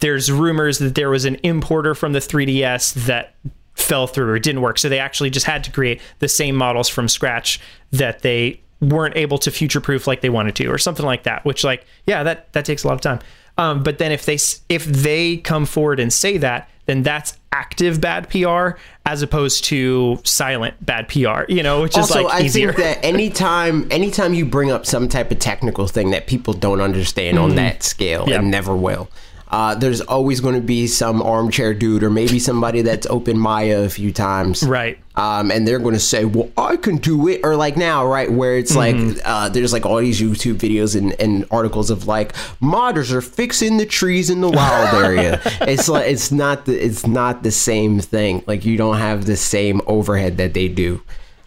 there's 0.00 0.30
rumors 0.30 0.78
that 0.78 0.94
there 0.94 1.10
was 1.10 1.24
an 1.24 1.36
importer 1.42 1.94
from 1.94 2.12
the 2.12 2.18
3DS 2.20 2.94
that 3.06 3.34
fell 3.74 4.06
through 4.06 4.30
or 4.30 4.38
didn't 4.38 4.60
work. 4.62 4.78
So 4.78 4.88
they 4.88 4.98
actually 4.98 5.30
just 5.30 5.46
had 5.46 5.62
to 5.64 5.72
create 5.72 6.00
the 6.18 6.28
same 6.28 6.56
models 6.56 6.88
from 6.88 7.08
scratch 7.08 7.60
that 7.92 8.22
they 8.22 8.60
weren't 8.80 9.16
able 9.16 9.38
to 9.38 9.50
future 9.50 9.80
proof 9.80 10.06
like 10.06 10.20
they 10.20 10.30
wanted 10.30 10.54
to 10.56 10.66
or 10.66 10.78
something 10.78 11.06
like 11.06 11.24
that, 11.24 11.44
which 11.44 11.64
like, 11.64 11.84
yeah, 12.06 12.22
that, 12.22 12.52
that 12.52 12.64
takes 12.64 12.84
a 12.84 12.88
lot 12.88 12.94
of 12.94 13.00
time. 13.00 13.18
Um, 13.56 13.82
but 13.82 13.98
then 13.98 14.12
if 14.12 14.24
they, 14.24 14.38
if 14.68 14.84
they 14.84 15.38
come 15.38 15.66
forward 15.66 15.98
and 15.98 16.12
say 16.12 16.38
that, 16.38 16.68
then 16.86 17.02
that's 17.02 17.36
active 17.52 18.00
bad 18.00 18.30
PR 18.30 18.78
as 19.04 19.20
opposed 19.20 19.64
to 19.64 20.18
silent 20.24 20.74
bad 20.84 21.08
PR, 21.08 21.42
you 21.48 21.62
know, 21.62 21.82
which 21.82 21.92
is 21.98 22.10
also, 22.10 22.22
like 22.22 22.34
I 22.34 22.44
easier. 22.46 22.72
think 22.72 22.84
that 22.84 23.04
anytime, 23.04 23.86
anytime 23.90 24.32
you 24.32 24.46
bring 24.46 24.70
up 24.70 24.86
some 24.86 25.08
type 25.08 25.30
of 25.32 25.38
technical 25.40 25.86
thing 25.88 26.10
that 26.12 26.26
people 26.28 26.54
don't 26.54 26.80
understand 26.80 27.38
on 27.38 27.56
that 27.56 27.82
scale 27.82 28.22
Mm-hmm. 28.22 28.30
Yeah. 28.30 28.38
and 28.38 28.50
never 28.50 28.76
will. 28.76 29.08
Uh, 29.50 29.74
there's 29.74 30.02
always 30.02 30.40
going 30.40 30.54
to 30.54 30.60
be 30.60 30.86
some 30.86 31.22
armchair 31.22 31.72
dude 31.72 32.02
or 32.02 32.10
maybe 32.10 32.38
somebody 32.38 32.82
that's 32.82 33.06
opened 33.06 33.40
Maya 33.40 33.80
a 33.80 33.88
few 33.88 34.12
times. 34.12 34.62
Right. 34.62 34.98
um, 35.16 35.50
and 35.50 35.66
they're 35.66 35.78
going 35.78 35.94
to 35.94 36.00
say, 36.00 36.24
"Well, 36.26 36.50
I 36.58 36.76
can 36.76 36.98
do 36.98 37.26
it," 37.28 37.40
or 37.42 37.56
like 37.56 37.76
now, 37.76 38.06
right, 38.06 38.30
where 38.30 38.58
it's 38.58 38.76
Mm-hmm. 38.76 39.08
like 39.16 39.22
uh, 39.24 39.48
there's 39.48 39.72
like 39.72 39.86
all 39.86 39.96
these 39.98 40.20
YouTube 40.20 40.56
videos 40.56 40.94
and, 40.96 41.18
and 41.18 41.46
articles 41.50 41.88
of 41.90 42.06
like 42.06 42.34
modders 42.60 43.10
are 43.10 43.22
fixing 43.22 43.78
the 43.78 43.86
trees 43.86 44.28
in 44.30 44.42
the 44.42 44.50
wild 44.50 45.02
area. 45.02 45.40
it's 45.62 45.88
like 45.88 46.06
it's 46.10 46.30
not 46.30 46.66
the 46.66 46.74
it's 46.78 47.06
not 47.06 47.42
the 47.42 47.50
same 47.50 48.00
thing. 48.00 48.44
Like 48.46 48.64
you 48.66 48.76
don't 48.76 48.98
have 48.98 49.24
the 49.24 49.36
same 49.36 49.80
overhead 49.86 50.36
that 50.36 50.52
they 50.54 50.68
do. 50.68 51.00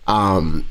Um, 0.07 0.65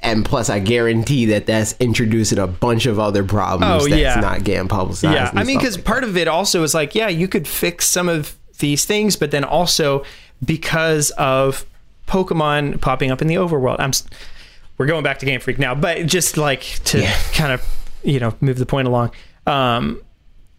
and 0.00 0.24
plus, 0.24 0.50
I 0.50 0.58
guarantee 0.58 1.26
that 1.26 1.46
that's 1.46 1.74
introducing 1.80 2.38
a 2.38 2.46
bunch 2.46 2.86
of 2.86 2.98
other 2.98 3.24
problems 3.24 3.84
Oh, 3.84 3.88
that's 3.88 4.00
yeah. 4.00 4.20
not 4.20 4.44
getting 4.44 4.68
publicized. 4.68 5.14
Yeah, 5.14 5.30
I 5.34 5.44
mean, 5.44 5.58
because 5.58 5.76
like 5.76 5.84
part 5.84 6.04
of 6.04 6.16
it 6.16 6.28
also 6.28 6.62
is 6.62 6.74
like, 6.74 6.94
yeah, 6.94 7.08
you 7.08 7.28
could 7.28 7.46
fix 7.48 7.88
some 7.88 8.08
of 8.08 8.36
these 8.58 8.84
things, 8.84 9.16
but 9.16 9.30
then 9.30 9.44
also 9.44 10.04
because 10.44 11.10
of 11.12 11.64
Pokemon 12.06 12.80
popping 12.80 13.10
up 13.10 13.20
in 13.22 13.28
the 13.28 13.36
overworld, 13.36 13.76
I'm. 13.80 13.92
We're 14.78 14.86
going 14.86 15.02
back 15.02 15.18
to 15.20 15.26
Game 15.26 15.40
Freak 15.40 15.58
now, 15.58 15.74
but 15.74 16.04
just 16.06 16.36
like 16.36 16.60
to 16.84 17.00
Yeah. 17.00 17.16
kind 17.32 17.50
of, 17.52 17.62
you 18.02 18.20
know, 18.20 18.34
move 18.42 18.58
the 18.58 18.66
point 18.66 18.86
along. 18.86 19.10
Um, 19.46 20.02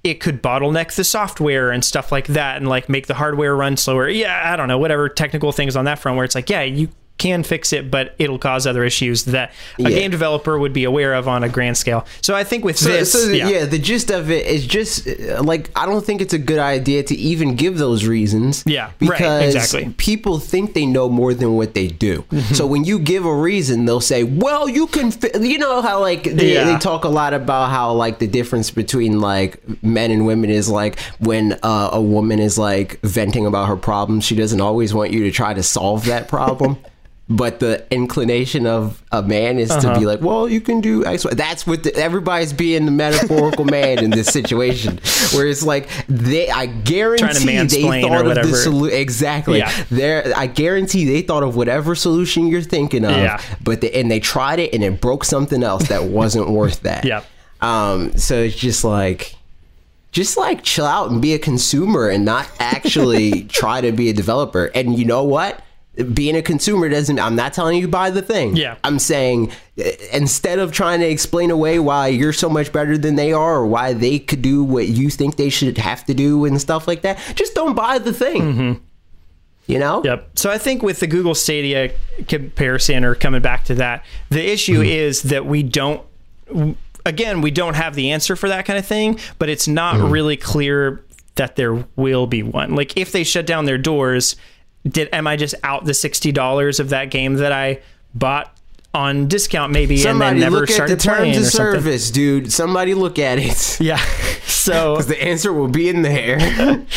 it 0.03 0.15
could 0.19 0.41
bottleneck 0.41 0.95
the 0.95 1.03
software 1.03 1.69
and 1.69 1.85
stuff 1.85 2.11
like 2.11 2.25
that, 2.27 2.57
and 2.57 2.67
like 2.67 2.89
make 2.89 3.05
the 3.05 3.13
hardware 3.13 3.55
run 3.55 3.77
slower. 3.77 4.09
Yeah, 4.09 4.51
I 4.51 4.55
don't 4.55 4.67
know, 4.69 4.79
whatever 4.79 5.07
technical 5.07 5.51
things 5.51 5.75
on 5.75 5.85
that 5.85 5.99
front 5.99 6.15
where 6.15 6.25
it's 6.25 6.33
like, 6.33 6.49
yeah, 6.49 6.63
you 6.63 6.89
can 7.17 7.43
fix 7.43 7.73
it, 7.73 7.89
but 7.89 8.13
it'll 8.19 8.37
cause 8.39 8.67
other 8.67 8.83
issues 8.83 9.25
that 9.25 9.51
a 9.79 9.83
Yeah. 9.83 9.89
game 9.89 10.11
developer 10.11 10.57
would 10.59 10.73
be 10.73 10.83
aware 10.83 11.13
of 11.15 11.27
on 11.27 11.43
a 11.43 11.49
grand 11.49 11.77
scale. 11.77 12.05
So 12.21 12.35
I 12.35 12.43
think 12.43 12.63
with 12.63 12.77
So, 12.77 12.89
this, 12.89 13.11
so 13.11 13.25
the- 13.27 13.37
yeah. 13.37 13.49
yeah. 13.49 13.65
the 13.65 13.79
gist 13.79 14.11
of 14.11 14.29
it 14.29 14.45
is 14.45 14.65
just 14.67 15.07
like 15.41 15.69
I 15.75 15.85
don't 15.85 16.05
think 16.05 16.21
it's 16.21 16.33
a 16.33 16.37
good 16.37 16.59
idea 16.59 17.03
to 17.03 17.15
even 17.15 17.55
give 17.55 17.77
those 17.77 18.05
reasons. 18.05 18.63
Yeah, 18.65 18.91
right, 19.01 19.43
exactly. 19.43 19.93
people 19.97 20.39
think 20.39 20.73
they 20.73 20.85
know 20.85 21.09
more 21.09 21.33
than 21.33 21.55
what 21.55 21.73
they 21.73 21.87
do. 21.87 22.23
Mm-hmm. 22.31 22.53
So 22.53 22.65
when 22.67 22.83
you 22.85 22.99
give 22.99 23.25
a 23.25 23.33
reason, 23.35 23.85
they'll 23.85 23.99
say, 24.01 24.23
"Well, 24.23 24.69
you 24.69 24.87
can." 24.87 25.11
Fi-. 25.11 25.31
You 25.39 25.57
know 25.57 25.81
how 25.81 25.99
like 25.99 26.23
they, 26.23 26.53
Yeah. 26.53 26.65
they 26.65 26.77
talk 26.77 27.03
a 27.03 27.09
lot 27.09 27.33
about 27.33 27.69
how 27.71 27.93
like 27.93 28.19
the 28.19 28.27
difference 28.27 28.69
between 28.71 29.19
like 29.21 29.59
men 29.83 30.11
and 30.11 30.25
women 30.25 30.49
is 30.49 30.69
like 30.69 30.99
when 31.19 31.57
uh, 31.63 31.89
a 31.93 32.01
woman 32.01 32.39
is 32.39 32.57
like 32.57 32.99
venting 33.01 33.45
about 33.45 33.67
her 33.67 33.75
problems, 33.75 34.23
she 34.25 34.35
doesn't 34.35 34.61
always 34.61 34.93
want 34.93 35.11
you 35.11 35.23
to 35.23 35.31
try 35.31 35.53
to 35.53 35.63
solve 35.63 36.05
that 36.05 36.27
problem. 36.27 36.77
But 37.29 37.59
the 37.59 37.85
inclination 37.91 38.65
of 38.65 39.03
a 39.11 39.21
man 39.21 39.59
is 39.59 39.69
Uh-huh. 39.69 39.93
to 39.95 39.99
be 39.99 40.05
like, 40.05 40.21
well, 40.21 40.47
you 40.47 40.61
can 40.61 40.79
do 40.79 41.05
X. 41.05 41.25
Y." 41.25 41.31
That's 41.33 41.67
what 41.67 41.83
the, 41.83 41.93
everybody's 41.95 42.53
being 42.53 42.85
the 42.85 42.91
metaphorical 42.91 43.65
man 43.77 44.01
in 44.01 44.11
this 44.11 44.27
situation, 44.27 44.99
where 45.33 45.45
it's 45.45 45.61
like 45.61 45.89
they, 46.07 46.49
I 46.49 46.67
guarantee 46.67 47.45
they 47.57 48.01
thought 48.01 48.25
of 48.27 48.35
the 48.47 48.55
solution 48.55 48.97
exactly. 48.97 49.57
Yeah. 49.57 49.73
There, 49.91 50.31
I 50.37 50.47
guarantee 50.47 51.03
they 51.05 51.21
thought 51.21 51.43
of 51.43 51.57
whatever 51.57 51.95
solution 51.95 52.47
you're 52.47 52.61
thinking 52.61 53.03
of, 53.03 53.11
Yeah. 53.17 53.41
but 53.61 53.81
they, 53.81 53.91
and 53.91 54.09
they 54.09 54.21
tried 54.21 54.59
it 54.59 54.73
and 54.73 54.81
it 54.81 55.01
broke 55.01 55.25
something 55.25 55.63
else 55.63 55.89
that 55.89 56.05
wasn't 56.05 56.49
worth 56.49 56.81
that. 56.83 57.03
Yeah. 57.11 57.23
Um. 57.61 58.15
So 58.17 58.35
it's 58.43 58.55
just 58.55 58.83
like. 58.85 59.35
Just 60.13 60.37
like 60.37 60.63
chill 60.63 60.85
out 60.85 61.11
and 61.11 61.21
be 61.21 61.33
a 61.33 61.39
consumer 61.39 62.07
and 62.07 62.23
not 62.25 62.49
actually 62.59 63.43
try 63.49 63.81
to 63.81 63.91
be 63.91 64.09
a 64.09 64.13
developer. 64.13 64.71
And 64.73 64.97
you 64.97 65.05
know 65.05 65.23
what? 65.23 65.61
Being 66.13 66.35
a 66.35 66.41
consumer 66.41 66.89
doesn't. 66.89 67.19
I'm 67.19 67.35
not 67.35 67.53
telling 67.53 67.79
you 67.79 67.87
buy 67.87 68.09
the 68.09 68.21
thing. 68.21 68.55
Yeah. 68.55 68.77
I'm 68.83 68.99
saying 68.99 69.51
uh, 69.79 69.83
instead 70.13 70.59
of 70.59 70.71
trying 70.71 70.99
to 70.99 71.07
explain 71.07 71.51
away 71.51 71.79
why 71.79 72.07
you're 72.07 72.33
so 72.33 72.49
much 72.49 72.71
better 72.71 72.97
than 72.97 73.15
they 73.15 73.33
are 73.33 73.57
or 73.57 73.65
why 73.65 73.93
they 73.93 74.19
could 74.19 74.41
do 74.41 74.63
what 74.63 74.87
you 74.87 75.09
think 75.09 75.37
they 75.37 75.49
should 75.49 75.77
have 75.77 76.05
to 76.05 76.13
do 76.13 76.45
and 76.45 76.61
stuff 76.61 76.87
like 76.87 77.01
that, 77.01 77.19
just 77.35 77.55
don't 77.55 77.75
buy 77.75 77.97
the 77.97 78.13
thing. 78.13 78.41
Mm-hmm. 78.41 78.83
You 79.65 79.79
know? 79.79 80.03
Yep. 80.03 80.29
So 80.35 80.49
I 80.49 80.57
think 80.57 80.83
with 80.83 80.99
the 80.99 81.07
Google 81.07 81.35
Stadia 81.35 81.91
comparison 82.27 83.03
or 83.03 83.15
coming 83.15 83.41
back 83.41 83.65
to 83.65 83.75
that, 83.75 84.05
the 84.29 84.45
issue 84.45 84.81
mm-hmm. 84.81 84.89
is 84.89 85.23
that 85.23 85.45
we 85.45 85.63
don't 85.63 86.01
again, 87.05 87.41
we 87.41 87.51
don't 87.51 87.75
have 87.75 87.95
the 87.95 88.11
answer 88.11 88.35
for 88.35 88.49
that 88.49 88.65
kind 88.65 88.77
of 88.77 88.85
thing, 88.85 89.19
but 89.39 89.49
it's 89.49 89.67
not 89.67 89.95
mm-hmm. 89.95 90.11
really 90.11 90.37
clear 90.37 91.03
that 91.35 91.55
there 91.55 91.85
will 91.95 92.27
be 92.27 92.43
one. 92.43 92.75
Like 92.75 92.97
if 92.97 93.11
they 93.11 93.23
shut 93.23 93.45
down 93.45 93.65
their 93.65 93.77
doors, 93.77 94.35
did 94.87 95.09
am 95.13 95.27
I 95.27 95.35
just 95.35 95.55
out 95.63 95.85
the 95.85 95.91
$60 95.93 96.79
of 96.79 96.89
that 96.89 97.09
game 97.11 97.35
that 97.35 97.51
I 97.51 97.79
bought 98.13 98.53
on 98.93 99.27
discount 99.27 99.71
maybe 99.71 99.97
Somebody 99.97 100.29
and 100.31 100.41
then 100.41 100.49
never 100.51 100.61
look 100.61 100.69
at 100.69 100.75
started 100.75 100.97
the 100.99 101.03
terms 101.03 101.17
playing 101.17 101.35
of 101.37 101.41
or 101.43 101.45
something. 101.45 101.73
service, 101.81 102.09
dude. 102.11 102.51
Somebody 102.51 102.93
look 102.93 103.19
at 103.19 103.37
it. 103.39 103.79
Yeah. 103.81 103.97
So 104.45 104.97
The 105.01 105.21
answer 105.21 105.53
will 105.53 105.67
be 105.67 105.89
in 105.89 106.01
there. 106.01 106.85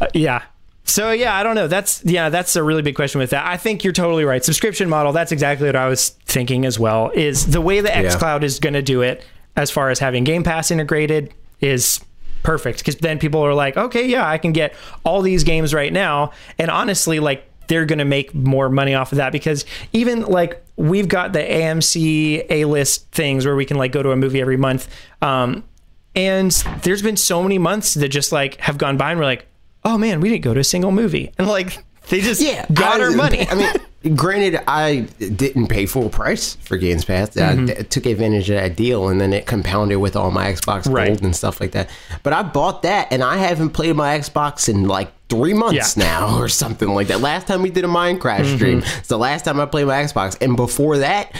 Uh, 0.00 0.06
yeah. 0.14 0.42
So 0.84 1.12
yeah, 1.12 1.36
I 1.36 1.44
don't 1.44 1.54
know. 1.54 1.68
That's 1.68 2.04
yeah, 2.04 2.28
that's 2.28 2.56
a 2.56 2.62
really 2.62 2.82
big 2.82 2.96
question 2.96 3.20
with 3.20 3.30
that. 3.30 3.46
I 3.46 3.56
think 3.56 3.84
you're 3.84 3.92
totally 3.92 4.24
right. 4.24 4.42
Subscription 4.44 4.88
model, 4.88 5.12
that's 5.12 5.30
exactly 5.30 5.68
what 5.68 5.76
I 5.76 5.86
was 5.86 6.08
thinking 6.26 6.64
as 6.64 6.76
well. 6.78 7.10
Is 7.14 7.46
the 7.52 7.60
way 7.60 7.80
the 7.80 7.88
xCloud 7.90 8.42
is 8.42 8.58
going 8.58 8.72
to 8.72 8.82
do 8.82 9.00
it 9.02 9.24
as 9.54 9.70
far 9.70 9.90
as 9.90 10.00
having 10.00 10.24
Game 10.24 10.42
Pass 10.42 10.72
integrated 10.72 11.32
is 11.60 12.00
perfect 12.42 12.78
because 12.78 12.96
then 12.96 13.18
people 13.18 13.44
are 13.44 13.54
like, 13.54 13.76
okay, 13.76 14.06
yeah, 14.06 14.28
I 14.28 14.38
can 14.38 14.52
get 14.52 14.74
all 15.04 15.22
these 15.22 15.44
games 15.44 15.72
right 15.72 15.92
now, 15.92 16.32
and 16.58 16.70
honestly, 16.70 17.20
like 17.20 17.48
they're 17.68 17.86
going 17.86 17.98
to 17.98 18.04
make 18.04 18.34
more 18.34 18.68
money 18.68 18.94
off 18.94 19.12
of 19.12 19.16
that 19.16 19.32
because 19.32 19.64
even 19.92 20.22
like 20.22 20.62
we've 20.76 21.08
got 21.08 21.32
the 21.32 21.38
AMC 21.38 22.46
A 22.50 22.64
list 22.64 23.10
things 23.12 23.46
where 23.46 23.56
we 23.56 23.64
can 23.64 23.76
like 23.76 23.92
go 23.92 24.02
to 24.02 24.10
a 24.10 24.16
movie 24.16 24.40
every 24.40 24.56
month. 24.56 24.88
Um, 25.22 25.64
and 26.14 26.50
there's 26.82 27.02
been 27.02 27.16
so 27.16 27.42
many 27.42 27.58
months 27.58 27.94
that 27.94 28.08
just 28.08 28.32
like 28.32 28.60
have 28.60 28.78
gone 28.78 28.96
by 28.96 29.12
and 29.12 29.18
we're 29.18 29.26
like, 29.26 29.46
oh 29.84 29.96
man, 29.96 30.20
we 30.20 30.28
didn't 30.28 30.44
go 30.44 30.54
to 30.54 30.60
a 30.60 30.64
single 30.64 30.92
movie. 30.92 31.32
And 31.38 31.48
like 31.48 31.78
they 32.08 32.20
just 32.20 32.42
got 32.74 33.00
our 33.00 33.12
money. 33.12 33.46
I 33.48 33.54
mean, 33.54 33.72
granted, 34.14 34.60
I 34.68 35.00
didn't 35.18 35.68
pay 35.68 35.86
full 35.86 36.08
price 36.08 36.56
for 36.56 36.76
Games 36.76 37.04
Pass. 37.04 37.30
Mm-hmm. 37.30 37.62
I 37.70 37.74
d- 37.74 37.82
took 37.84 38.06
advantage 38.06 38.50
of 38.50 38.56
that 38.56 38.76
deal, 38.76 39.08
and 39.08 39.20
then 39.20 39.32
it 39.32 39.46
compounded 39.46 39.98
with 39.98 40.16
all 40.16 40.30
my 40.30 40.52
Xbox 40.52 40.84
Gold 40.84 40.96
Right. 40.96 41.20
and 41.22 41.34
stuff 41.34 41.60
like 41.60 41.72
that. 41.72 41.88
But 42.22 42.32
I 42.32 42.42
bought 42.42 42.82
that, 42.82 43.08
and 43.12 43.22
I 43.22 43.36
haven't 43.36 43.70
played 43.70 43.96
my 43.96 44.18
Xbox 44.18 44.68
in 44.68 44.88
like 44.88 45.12
three 45.28 45.54
months 45.54 45.74
Yeah. 45.96 46.04
Mm-hmm. 46.04 46.30
now, 46.32 46.38
or 46.40 46.48
something 46.48 46.88
like 46.88 47.08
that. 47.08 47.20
Last 47.20 47.46
time 47.46 47.62
we 47.62 47.70
did 47.70 47.84
a 47.84 47.88
Minecraft 47.88 48.56
stream, 48.56 48.78
it's 48.98 49.08
the 49.08 49.18
last 49.18 49.44
time 49.44 49.60
I 49.60 49.66
played 49.66 49.86
my 49.86 50.02
Xbox, 50.02 50.36
and 50.42 50.56
before 50.56 50.98
that. 50.98 51.34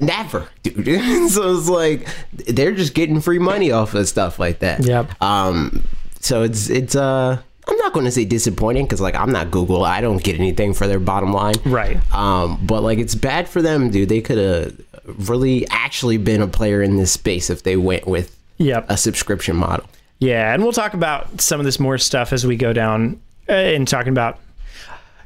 Never, 0.00 0.48
dude. 0.64 0.84
so 1.30 1.56
it's 1.56 1.68
like 1.68 2.08
they're 2.32 2.72
just 2.74 2.94
getting 2.94 3.20
free 3.20 3.38
money 3.38 3.70
off 3.70 3.94
of 3.94 4.08
stuff 4.08 4.40
like 4.40 4.58
that. 4.58 4.84
Yep. 4.84 5.22
Um, 5.22 5.84
so 6.18 6.42
it's 6.42 6.68
it's 6.68 6.96
uh, 6.96 7.40
I'm 7.66 7.76
not 7.78 7.92
going 7.92 8.04
to 8.04 8.10
say 8.10 8.24
disappointing 8.24 8.84
because 8.84 9.00
like 9.00 9.14
I'm 9.14 9.30
not 9.32 9.50
Google. 9.50 9.84
I 9.84 10.00
don't 10.00 10.22
get 10.22 10.38
anything 10.38 10.74
for 10.74 10.86
their 10.86 11.00
bottom 11.00 11.32
line. 11.32 11.54
Right. 11.64 11.96
Um, 12.14 12.58
but 12.64 12.82
like 12.82 12.98
it's 12.98 13.14
bad 13.14 13.48
for 13.48 13.62
them, 13.62 13.90
dude. 13.90 14.08
They 14.08 14.20
could 14.20 14.38
have 14.38 15.28
really 15.28 15.66
actually 15.68 16.16
been 16.18 16.42
a 16.42 16.46
player 16.48 16.82
in 16.82 16.96
this 16.96 17.12
space 17.12 17.50
if 17.50 17.62
they 17.62 17.76
went 17.76 18.06
with 18.06 18.36
Yep. 18.58 18.86
a 18.88 18.96
subscription 18.96 19.56
model. 19.56 19.86
Yeah, 20.20 20.54
and 20.54 20.62
we'll 20.62 20.72
talk 20.72 20.94
about 20.94 21.40
some 21.40 21.58
of 21.60 21.66
this 21.66 21.80
more 21.80 21.98
stuff 21.98 22.32
as 22.32 22.46
we 22.46 22.56
go 22.56 22.72
down 22.72 23.20
uh, 23.48 23.52
and 23.52 23.86
talking 23.88 24.12
about. 24.12 24.38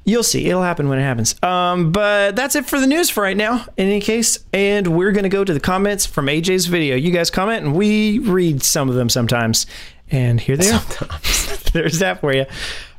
You'll 0.05 0.23
see. 0.23 0.49
It'll 0.49 0.63
happen 0.63 0.89
when 0.89 0.99
it 0.99 1.03
happens. 1.03 1.35
Um, 1.43 1.93
but 1.93 2.35
that's 2.35 2.57
it 2.57 2.65
for 2.65 2.81
the 2.81 2.87
news 2.87 3.11
for 3.11 3.23
right 3.23 3.37
now, 3.37 3.67
in 3.77 3.89
any 3.89 4.01
case. 4.01 4.39
And 4.55 4.97
we're 4.97 5.13
going 5.13 5.25
to 5.25 5.29
go 5.29 5.45
to 5.45 5.53
the 5.53 5.61
comments 5.61 6.07
from 6.07 6.29
AJ's 6.29 6.65
video. 6.65 6.97
You 6.97 7.11
guys 7.11 7.31
comment, 7.31 7.63
and 7.67 7.75
we 7.75 8.19
read 8.21 8.63
some 8.63 8.89
of 8.89 8.95
them 8.95 9.11
sometimes. 9.11 9.67
And 10.11 10.41
here 10.41 10.57
they 10.57 10.71
are. 10.71 10.81
There's 11.73 11.99
that 11.99 12.21
for 12.21 12.33
you. 12.33 12.47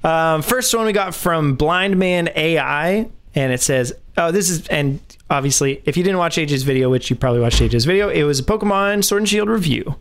Um, 0.03 0.41
first 0.41 0.73
one 0.73 0.85
we 0.85 0.93
got 0.93 1.15
from 1.15 1.55
Blind 1.55 1.97
Man 1.97 2.29
AI, 2.35 3.09
and 3.35 3.53
it 3.53 3.61
says, 3.61 3.93
"Oh, 4.17 4.31
this 4.31 4.49
is." 4.49 4.67
And 4.67 4.99
obviously, 5.29 5.81
if 5.85 5.97
you 5.97 6.03
didn't 6.03 6.19
watch 6.19 6.37
AJ's 6.37 6.63
video, 6.63 6.89
which 6.89 7.09
you 7.09 7.15
probably 7.15 7.41
watched 7.41 7.61
AJ's 7.61 7.85
video, 7.85 8.09
it 8.09 8.23
was 8.23 8.39
a 8.39 8.43
Pokemon 8.43 9.03
Sword 9.03 9.23
and 9.23 9.29
Shield 9.29 9.49
review. 9.49 9.95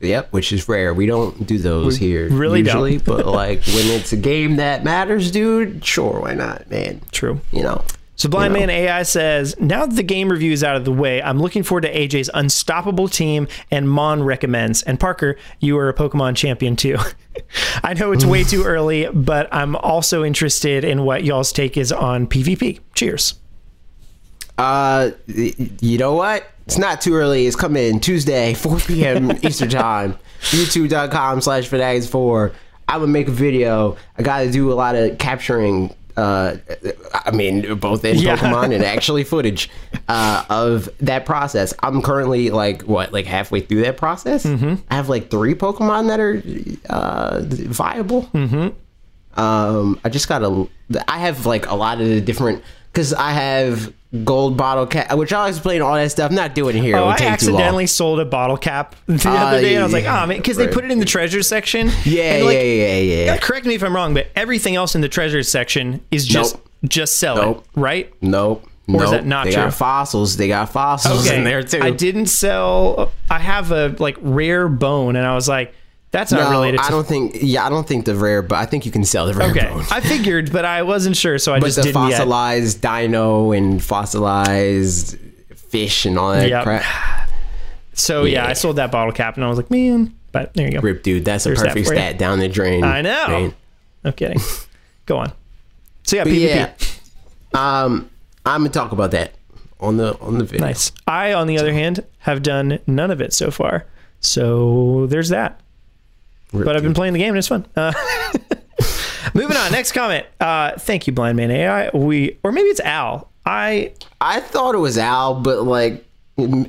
Yep, 0.00 0.32
which 0.32 0.52
is 0.52 0.68
rare. 0.68 0.92
We 0.92 1.06
don't 1.06 1.46
do 1.46 1.58
those 1.58 1.96
here 1.96 2.28
really 2.28 2.60
usually, 2.60 2.98
but 2.98 3.26
like 3.26 3.64
when 3.66 3.86
it's 3.90 4.12
a 4.12 4.16
game 4.16 4.56
that 4.56 4.84
matters, 4.84 5.30
dude, 5.30 5.84
sure, 5.84 6.20
why 6.20 6.34
not, 6.34 6.68
man? 6.70 7.00
True. 7.12 7.40
You 7.52 7.62
know. 7.62 7.84
So 8.16 8.28
Blind 8.28 8.54
You 8.54 8.60
know. 8.60 8.66
Man 8.66 8.70
AI 8.70 9.02
says, 9.02 9.58
now 9.58 9.86
that 9.86 9.96
the 9.96 10.02
game 10.02 10.30
review 10.30 10.52
is 10.52 10.62
out 10.62 10.76
of 10.76 10.84
the 10.84 10.92
way, 10.92 11.20
I'm 11.22 11.40
looking 11.40 11.62
forward 11.62 11.82
to 11.82 11.92
AJ's 11.92 12.30
unstoppable 12.32 13.08
team 13.08 13.48
and 13.70 13.88
Mon 13.88 14.22
recommends. 14.22 14.82
And 14.82 15.00
Parker, 15.00 15.36
you 15.60 15.76
are 15.78 15.88
a 15.88 15.94
Pokemon 15.94 16.36
champion 16.36 16.76
too. 16.76 16.96
I 17.82 17.94
know 17.94 18.12
it's 18.12 18.24
way 18.24 18.44
too 18.44 18.62
early, 18.66 19.08
but 19.12 19.52
I'm 19.52 19.74
also 19.76 20.24
interested 20.24 20.84
in 20.84 21.04
what 21.04 21.24
y'all's 21.24 21.52
take 21.52 21.76
is 21.76 21.90
on 21.90 22.26
PvP. 22.28 22.80
Cheers. 22.94 23.34
Uh, 24.56 25.10
you 25.26 25.98
know 25.98 26.14
what? 26.14 26.46
It's 26.66 26.78
not 26.78 27.00
too 27.00 27.14
early. 27.14 27.46
It's 27.46 27.56
coming 27.56 27.98
Tuesday, 28.00 28.54
4 28.54 28.78
p.m. 28.78 29.32
Eastern 29.42 29.70
time. 29.70 30.16
YouTube.com 30.50 31.40
slash 31.40 31.66
fanatics 31.68 32.06
4 32.06 32.52
I'm 32.86 33.00
gonna 33.00 33.10
make 33.10 33.28
a 33.28 33.32
video. 33.32 33.96
I 34.18 34.22
gotta 34.22 34.50
do 34.50 34.70
a 34.70 34.74
lot 34.74 34.94
of 34.94 35.18
capturing. 35.18 35.94
Uh, 36.16 36.56
I 37.12 37.30
mean, 37.32 37.74
both 37.76 38.04
in 38.04 38.18
Yeah. 38.18 38.36
Pokemon 38.36 38.74
and 38.74 38.84
actually 38.94 39.24
footage 39.24 39.68
uh, 40.08 40.44
of 40.48 40.88
that 41.00 41.26
process. 41.26 41.74
I'm 41.80 42.02
currently 42.02 42.50
like 42.50 42.82
what, 42.82 43.12
like 43.12 43.26
halfway 43.26 43.60
through 43.60 43.82
that 43.82 43.96
process. 43.96 44.44
Mm-hmm. 44.44 44.74
I 44.90 44.94
have 44.94 45.08
like 45.08 45.30
three 45.30 45.54
Pokemon 45.54 46.08
that 46.08 46.20
are 46.20 46.42
uh, 46.94 47.40
viable. 47.42 48.22
Mm-hmm. 48.26 49.40
Um, 49.40 49.98
I 50.04 50.08
just 50.08 50.28
got 50.28 50.42
a. 50.44 50.68
I 51.08 51.18
have 51.18 51.46
like 51.46 51.66
a 51.66 51.74
lot 51.74 52.00
of 52.00 52.06
the 52.06 52.20
different 52.20 52.62
because 52.94 53.12
I 53.12 53.32
have 53.32 53.92
gold 54.24 54.56
bottle 54.56 54.86
cap, 54.86 55.12
which 55.18 55.32
I 55.32 55.38
always 55.40 55.56
explain 55.56 55.82
all 55.82 55.94
that 55.94 56.08
stuff. 56.12 56.30
I'm 56.30 56.36
not 56.36 56.54
doing 56.54 56.76
it 56.76 56.80
here. 56.82 56.96
Oh, 56.96 57.06
would 57.06 57.14
I 57.14 57.16
take 57.16 57.18
too 57.40 57.46
long. 57.50 57.54
accidentally 57.56 57.86
sold 57.88 58.20
a 58.20 58.24
bottle 58.24 58.56
cap 58.56 58.94
the 59.06 59.20
Ah, 59.26 59.48
other 59.48 59.60
day, 59.60 59.74
and 59.74 59.80
I 59.80 59.84
was 59.84 59.92
like, 59.92 60.04
oh 60.04 60.26
man, 60.26 60.36
because 60.38 60.56
they 60.56 60.68
put 60.68 60.84
it 60.84 60.92
in 60.92 61.00
the 61.00 61.04
treasures 61.04 61.48
section. 61.48 61.88
Yeah, 62.04 62.40
like, 62.44 62.54
yeah, 62.54 62.62
yeah, 62.62 62.96
yeah. 63.24 63.32
uh, 63.34 63.38
Correct 63.38 63.66
me 63.66 63.74
if 63.74 63.82
I'm 63.82 63.94
wrong, 63.94 64.14
but 64.14 64.28
everything 64.36 64.76
else 64.76 64.94
in 64.94 65.00
the 65.00 65.08
treasures 65.08 65.48
section 65.48 66.00
is 66.12 66.24
just 66.26 66.54
Nope. 66.54 66.68
just 66.88 67.16
sell 67.16 67.36
Nope. 67.36 67.58
it, 67.76 67.80
right? 67.80 68.12
Nope. 68.22 68.64
Or 68.86 68.96
is 68.96 69.10
nope. 69.10 69.10
that 69.12 69.26
not 69.26 69.44
they 69.46 69.52
true? 69.52 69.62
got 69.64 69.74
fossils. 69.74 70.36
They 70.36 70.46
got 70.46 70.68
fossils 70.70 71.28
in 71.30 71.42
there 71.44 71.62
too. 71.62 71.80
I 71.82 71.90
didn't 71.90 72.26
sell. 72.26 73.10
I 73.30 73.38
have 73.40 73.72
a 73.72 73.88
like 73.98 74.16
rare 74.20 74.68
bone, 74.68 75.16
and 75.16 75.26
I 75.26 75.34
was 75.34 75.48
like, 75.48 75.74
that's 76.14 76.30
not 76.32 76.44
No, 76.44 76.50
related. 76.52 76.78
I 76.80 76.90
don't 76.90 77.06
think. 77.06 77.36
Yeah, 77.40 77.66
I 77.66 77.68
don't 77.68 77.86
think 77.86 78.04
the 78.04 78.14
rare, 78.14 78.40
but 78.40 78.56
I 78.56 78.66
think 78.66 78.86
you 78.86 78.92
can 78.92 79.04
sell 79.04 79.26
the 79.26 79.34
rare 79.34 79.50
Okay, 79.50 79.66
bone. 79.68 79.84
I 79.90 80.00
figured, 80.00 80.52
but 80.52 80.64
I 80.64 80.82
wasn't 80.82 81.16
sure, 81.16 81.38
so 81.38 81.52
I 81.52 81.58
But 81.58 81.66
just 81.66 81.76
the 81.78 81.82
didn't 81.82 82.00
yet. 82.08 82.18
fossilized 82.18 82.80
dino 82.80 83.50
and 83.52 83.82
fossilized 83.82 85.18
fish 85.54 86.06
and 86.06 86.18
all 86.18 86.32
that 86.32 86.48
Yep. 86.48 86.62
crap. 86.62 86.84
So 87.96 88.24
yeah. 88.24 88.42
Yeah. 88.44 88.48
I 88.50 88.52
sold 88.54 88.76
that 88.76 88.90
bottle 88.90 89.12
cap, 89.12 89.36
and 89.36 89.44
I 89.44 89.48
was 89.48 89.56
like, 89.56 89.70
man. 89.70 90.14
But 90.32 90.52
there 90.54 90.66
you 90.66 90.72
go. 90.72 90.80
Rip, 90.80 91.04
dude. 91.04 91.24
That's 91.24 91.46
a 91.46 91.50
There's 91.50 91.60
that 91.60 91.68
perfect 91.68 91.86
you. 91.90 91.94
stat 91.94 92.18
down 92.18 92.40
the 92.40 92.48
drain. 92.48 92.82
I 92.82 93.02
know. 93.02 93.26
man. 93.28 93.54
No 94.02 94.10
kidding. 94.10 94.40
Go 95.06 95.18
on. 95.18 95.30
So 96.02 96.16
yeah, 96.16 96.24
PvP. 96.24 96.40
yeah, 96.56 96.72
um, 97.54 98.10
I'm 98.44 98.62
gonna 98.62 98.70
talk 98.70 98.90
about 98.92 99.12
that 99.12 99.34
on 99.78 99.96
the 99.96 100.18
on 100.20 100.38
the 100.38 100.44
video. 100.44 100.66
Nice. 100.66 100.90
I, 101.06 101.34
on 101.34 101.46
the 101.46 101.56
other 101.58 101.72
hand, 101.72 102.04
have 102.18 102.42
done 102.42 102.78
none 102.88 103.10
of 103.12 103.20
it 103.20 103.32
so 103.32 103.50
far. 103.52 103.86
So 104.20 105.06
there's 105.06 105.28
that. 105.28 105.60
Rip, 106.54 106.64
But 106.66 106.76
I've 106.76 106.82
been 106.82 106.94
playing 106.94 107.12
the 107.12 107.18
game 107.18 107.30
and 107.30 107.38
it's 107.38 107.48
fun. 107.48 107.66
Uh, 107.76 107.92
moving 109.34 109.56
on. 109.56 109.72
Next 109.72 109.92
comment. 109.92 110.26
Uh, 110.40 110.72
thank 110.78 111.06
you, 111.06 111.12
Blind 111.12 111.36
Man 111.36 111.50
AI. 111.50 111.90
We 111.94 112.38
or 112.42 112.52
maybe 112.52 112.68
it's 112.68 112.80
Al. 112.80 113.30
I 113.46 113.92
I 114.20 114.40
thought 114.40 114.74
it 114.74 114.78
was 114.78 114.96
Al, 114.98 115.34
but 115.40 115.62
like 115.62 116.04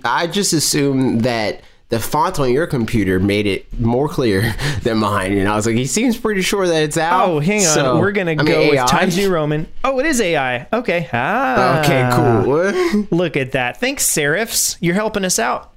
I 0.03 0.27
just 0.27 0.53
assumed 0.53 1.21
that 1.21 1.61
the 1.89 1.99
font 1.99 2.39
on 2.39 2.51
your 2.51 2.65
computer 2.65 3.19
made 3.19 3.45
it 3.45 3.79
more 3.79 4.09
clear 4.09 4.55
than 4.81 4.97
mine, 4.97 5.37
and 5.37 5.47
I 5.47 5.55
was 5.55 5.67
like, 5.67 5.75
he 5.75 5.85
seems 5.85 6.17
pretty 6.17 6.41
sure 6.41 6.67
that 6.67 6.83
it's 6.83 6.97
Al. 6.97 7.31
Oh, 7.33 7.39
hang 7.39 7.59
on. 7.59 7.65
So, 7.65 7.99
We're 7.99 8.11
gonna 8.11 8.31
I 8.31 8.35
mean, 8.35 8.45
go 8.47 8.59
AI? 8.59 8.81
with 8.81 8.89
Times 8.89 9.15
New 9.15 9.29
Roman. 9.31 9.67
Oh, 9.83 9.99
it 9.99 10.05
is 10.07 10.19
AI. 10.19 10.67
Okay. 10.73 11.07
Ah. 11.13 11.79
Okay, 11.81 12.09
cool. 12.15 13.07
Look 13.17 13.37
at 13.37 13.51
that. 13.51 13.79
Thanks, 13.79 14.03
Serifs. 14.05 14.77
You're 14.81 14.95
helping 14.95 15.23
us 15.23 15.37
out. 15.37 15.74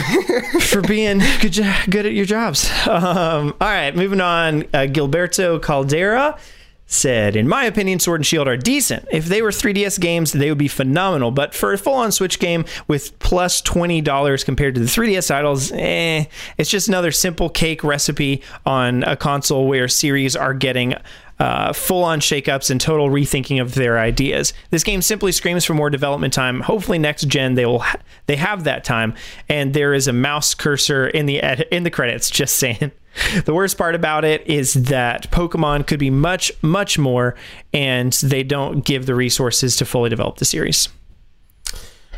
for 0.60 0.80
being 0.82 1.20
good, 1.40 1.52
jo- 1.52 1.74
good 1.88 2.06
at 2.06 2.12
your 2.12 2.26
jobs. 2.26 2.70
Um, 2.86 3.54
all 3.60 3.68
right, 3.68 3.94
moving 3.94 4.20
on. 4.20 4.62
Uh, 4.64 4.86
Gilberto 4.86 5.60
Caldera 5.60 6.38
said, 6.86 7.34
"In 7.36 7.48
my 7.48 7.64
opinion, 7.64 7.98
Sword 7.98 8.20
and 8.20 8.26
Shield 8.26 8.46
are 8.46 8.56
decent. 8.56 9.06
If 9.10 9.26
they 9.26 9.40
were 9.42 9.50
3DS 9.50 9.98
games, 10.00 10.32
they 10.32 10.48
would 10.50 10.58
be 10.58 10.68
phenomenal. 10.68 11.30
But 11.30 11.54
for 11.54 11.72
a 11.72 11.78
full-on 11.78 12.12
Switch 12.12 12.38
game 12.38 12.64
with 12.88 13.18
plus 13.18 13.60
twenty 13.60 14.00
dollars 14.00 14.44
compared 14.44 14.74
to 14.74 14.80
the 14.80 14.86
3DS 14.86 15.28
titles, 15.28 15.72
eh, 15.72 16.24
it's 16.58 16.70
just 16.70 16.88
another 16.88 17.10
simple 17.10 17.48
cake 17.48 17.82
recipe 17.82 18.42
on 18.66 19.02
a 19.04 19.16
console 19.16 19.66
where 19.66 19.88
series 19.88 20.36
are 20.36 20.54
getting." 20.54 20.94
Uh, 21.38 21.72
full-on 21.72 22.20
shakeups 22.20 22.70
and 22.70 22.80
total 22.80 23.08
rethinking 23.08 23.60
of 23.60 23.74
their 23.74 23.98
ideas. 23.98 24.52
This 24.70 24.84
game 24.84 25.02
simply 25.02 25.32
screams 25.32 25.64
for 25.64 25.74
more 25.74 25.90
development 25.90 26.32
time. 26.32 26.60
Hopefully, 26.60 26.98
next 26.98 27.26
gen 27.28 27.54
they 27.54 27.66
will 27.66 27.80
ha- 27.80 27.98
they 28.26 28.36
have 28.36 28.64
that 28.64 28.84
time, 28.84 29.14
and 29.48 29.74
there 29.74 29.94
is 29.94 30.08
a 30.08 30.12
mouse 30.12 30.54
cursor 30.54 31.06
in 31.06 31.26
the 31.26 31.40
ed- 31.42 31.66
in 31.70 31.82
the 31.82 31.90
credits. 31.90 32.30
Just 32.30 32.56
saying. 32.56 32.92
The 33.44 33.54
worst 33.54 33.78
part 33.78 33.94
about 33.94 34.24
it 34.24 34.44
is 34.44 34.74
that 34.74 35.30
Pokemon 35.30 35.86
could 35.86 36.00
be 36.00 36.10
much 36.10 36.50
much 36.62 36.98
more, 36.98 37.36
and 37.72 38.12
they 38.14 38.42
don't 38.42 38.84
give 38.84 39.06
the 39.06 39.14
resources 39.14 39.76
to 39.76 39.84
fully 39.84 40.10
develop 40.10 40.38
the 40.38 40.44
series. 40.44 40.88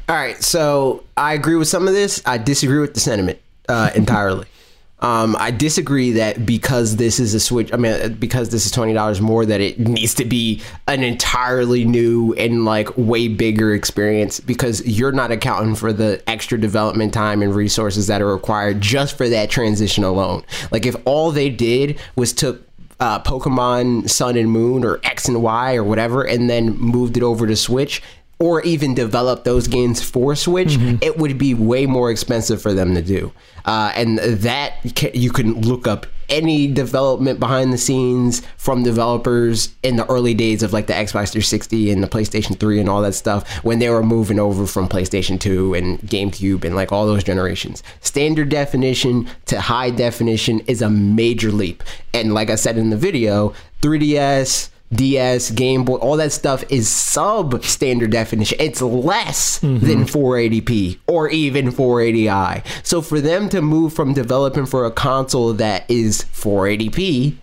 All 0.08 0.16
right, 0.16 0.42
so 0.42 1.04
I 1.16 1.34
agree 1.34 1.56
with 1.56 1.68
some 1.68 1.86
of 1.86 1.92
this. 1.92 2.22
I 2.24 2.38
disagree 2.38 2.78
with 2.78 2.94
the 2.94 3.00
sentiment 3.00 3.40
uh, 3.68 3.90
entirely. 3.94 4.46
Um, 5.00 5.36
I 5.38 5.50
disagree 5.50 6.12
that 6.12 6.46
because 6.46 6.96
this 6.96 7.20
is 7.20 7.34
a 7.34 7.40
Switch, 7.40 7.70
I 7.72 7.76
mean, 7.76 8.14
because 8.14 8.48
this 8.48 8.64
is 8.64 8.72
twenty 8.72 8.94
dollars 8.94 9.20
more, 9.20 9.44
that 9.44 9.60
it 9.60 9.78
needs 9.78 10.14
to 10.14 10.24
be 10.24 10.62
an 10.88 11.02
entirely 11.02 11.84
new 11.84 12.32
and 12.34 12.64
like 12.64 12.96
way 12.96 13.28
bigger 13.28 13.74
experience. 13.74 14.40
Because 14.40 14.86
you're 14.86 15.12
not 15.12 15.30
accounting 15.30 15.74
for 15.74 15.92
the 15.92 16.22
extra 16.26 16.58
development 16.58 17.12
time 17.12 17.42
and 17.42 17.54
resources 17.54 18.06
that 18.06 18.22
are 18.22 18.32
required 18.32 18.80
just 18.80 19.18
for 19.18 19.28
that 19.28 19.50
transition 19.50 20.02
alone. 20.02 20.42
Like 20.70 20.86
if 20.86 20.96
all 21.04 21.30
they 21.30 21.50
did 21.50 21.98
was 22.16 22.32
took 22.32 22.66
uh, 22.98 23.20
Pokemon 23.20 24.08
Sun 24.08 24.38
and 24.38 24.50
Moon 24.50 24.82
or 24.82 24.98
X 25.04 25.28
and 25.28 25.42
Y 25.42 25.76
or 25.76 25.84
whatever, 25.84 26.22
and 26.22 26.48
then 26.48 26.70
moved 26.78 27.18
it 27.18 27.22
over 27.22 27.46
to 27.46 27.54
Switch, 27.54 28.02
or 28.38 28.62
even 28.62 28.94
develop 28.94 29.44
those 29.44 29.66
games 29.66 30.02
for 30.02 30.34
Switch, 30.34 30.76
it 31.00 31.16
would 31.16 31.38
be 31.38 31.54
way 31.54 31.86
more 31.86 32.10
expensive 32.10 32.60
for 32.60 32.74
them 32.74 32.94
to 32.94 33.02
do. 33.02 33.32
Uh, 33.64 33.92
and 33.94 34.18
that 34.18 34.74
you 35.14 35.30
can 35.30 35.60
look 35.62 35.86
up 35.86 36.06
any 36.28 36.66
development 36.66 37.40
behind 37.40 37.72
the 37.72 37.78
scenes 37.78 38.42
from 38.56 38.82
developers 38.82 39.74
in 39.82 39.96
the 39.96 40.04
early 40.06 40.34
days 40.34 40.62
of 40.62 40.72
like 40.72 40.86
the 40.86 40.92
Xbox 40.92 41.30
360 41.30 41.90
and 41.90 42.02
the 42.02 42.08
PlayStation 42.08 42.58
3 42.58 42.80
and 42.80 42.88
all 42.88 43.02
that 43.02 43.14
stuff 43.14 43.48
when 43.64 43.78
they 43.78 43.88
were 43.88 44.02
moving 44.02 44.38
over 44.38 44.66
from 44.66 44.88
PlayStation 44.88 45.38
2 45.38 45.74
and 45.74 45.98
GameCube 46.00 46.64
and 46.64 46.74
like 46.74 46.92
all 46.92 47.06
those 47.06 47.24
generations. 47.24 47.82
Standard 48.00 48.48
definition 48.48 49.28
to 49.46 49.60
high 49.60 49.90
definition 49.90 50.60
is 50.60 50.82
a 50.82 50.90
major 50.90 51.52
leap. 51.52 51.82
And 52.12 52.34
like 52.34 52.50
I 52.50 52.56
said 52.56 52.76
in 52.76 52.90
the 52.90 52.96
video, 52.96 53.54
3DS, 53.82 54.70
DS, 54.96 55.50
Game 55.50 55.84
Boy, 55.84 55.96
all 55.96 56.16
that 56.16 56.32
stuff 56.32 56.64
is 56.68 56.88
sub 56.88 57.64
standard 57.64 58.10
definition. 58.10 58.58
It's 58.60 58.80
less 58.80 59.60
mm-hmm. 59.60 59.86
than 59.86 60.04
480p 60.04 60.98
or 61.06 61.28
even 61.30 61.70
480i. 61.70 62.64
So 62.84 63.02
for 63.02 63.20
them 63.20 63.48
to 63.50 63.62
move 63.62 63.92
from 63.92 64.14
developing 64.14 64.66
for 64.66 64.84
a 64.84 64.90
console 64.90 65.52
that 65.54 65.88
is 65.90 66.24
480p, 66.32 67.36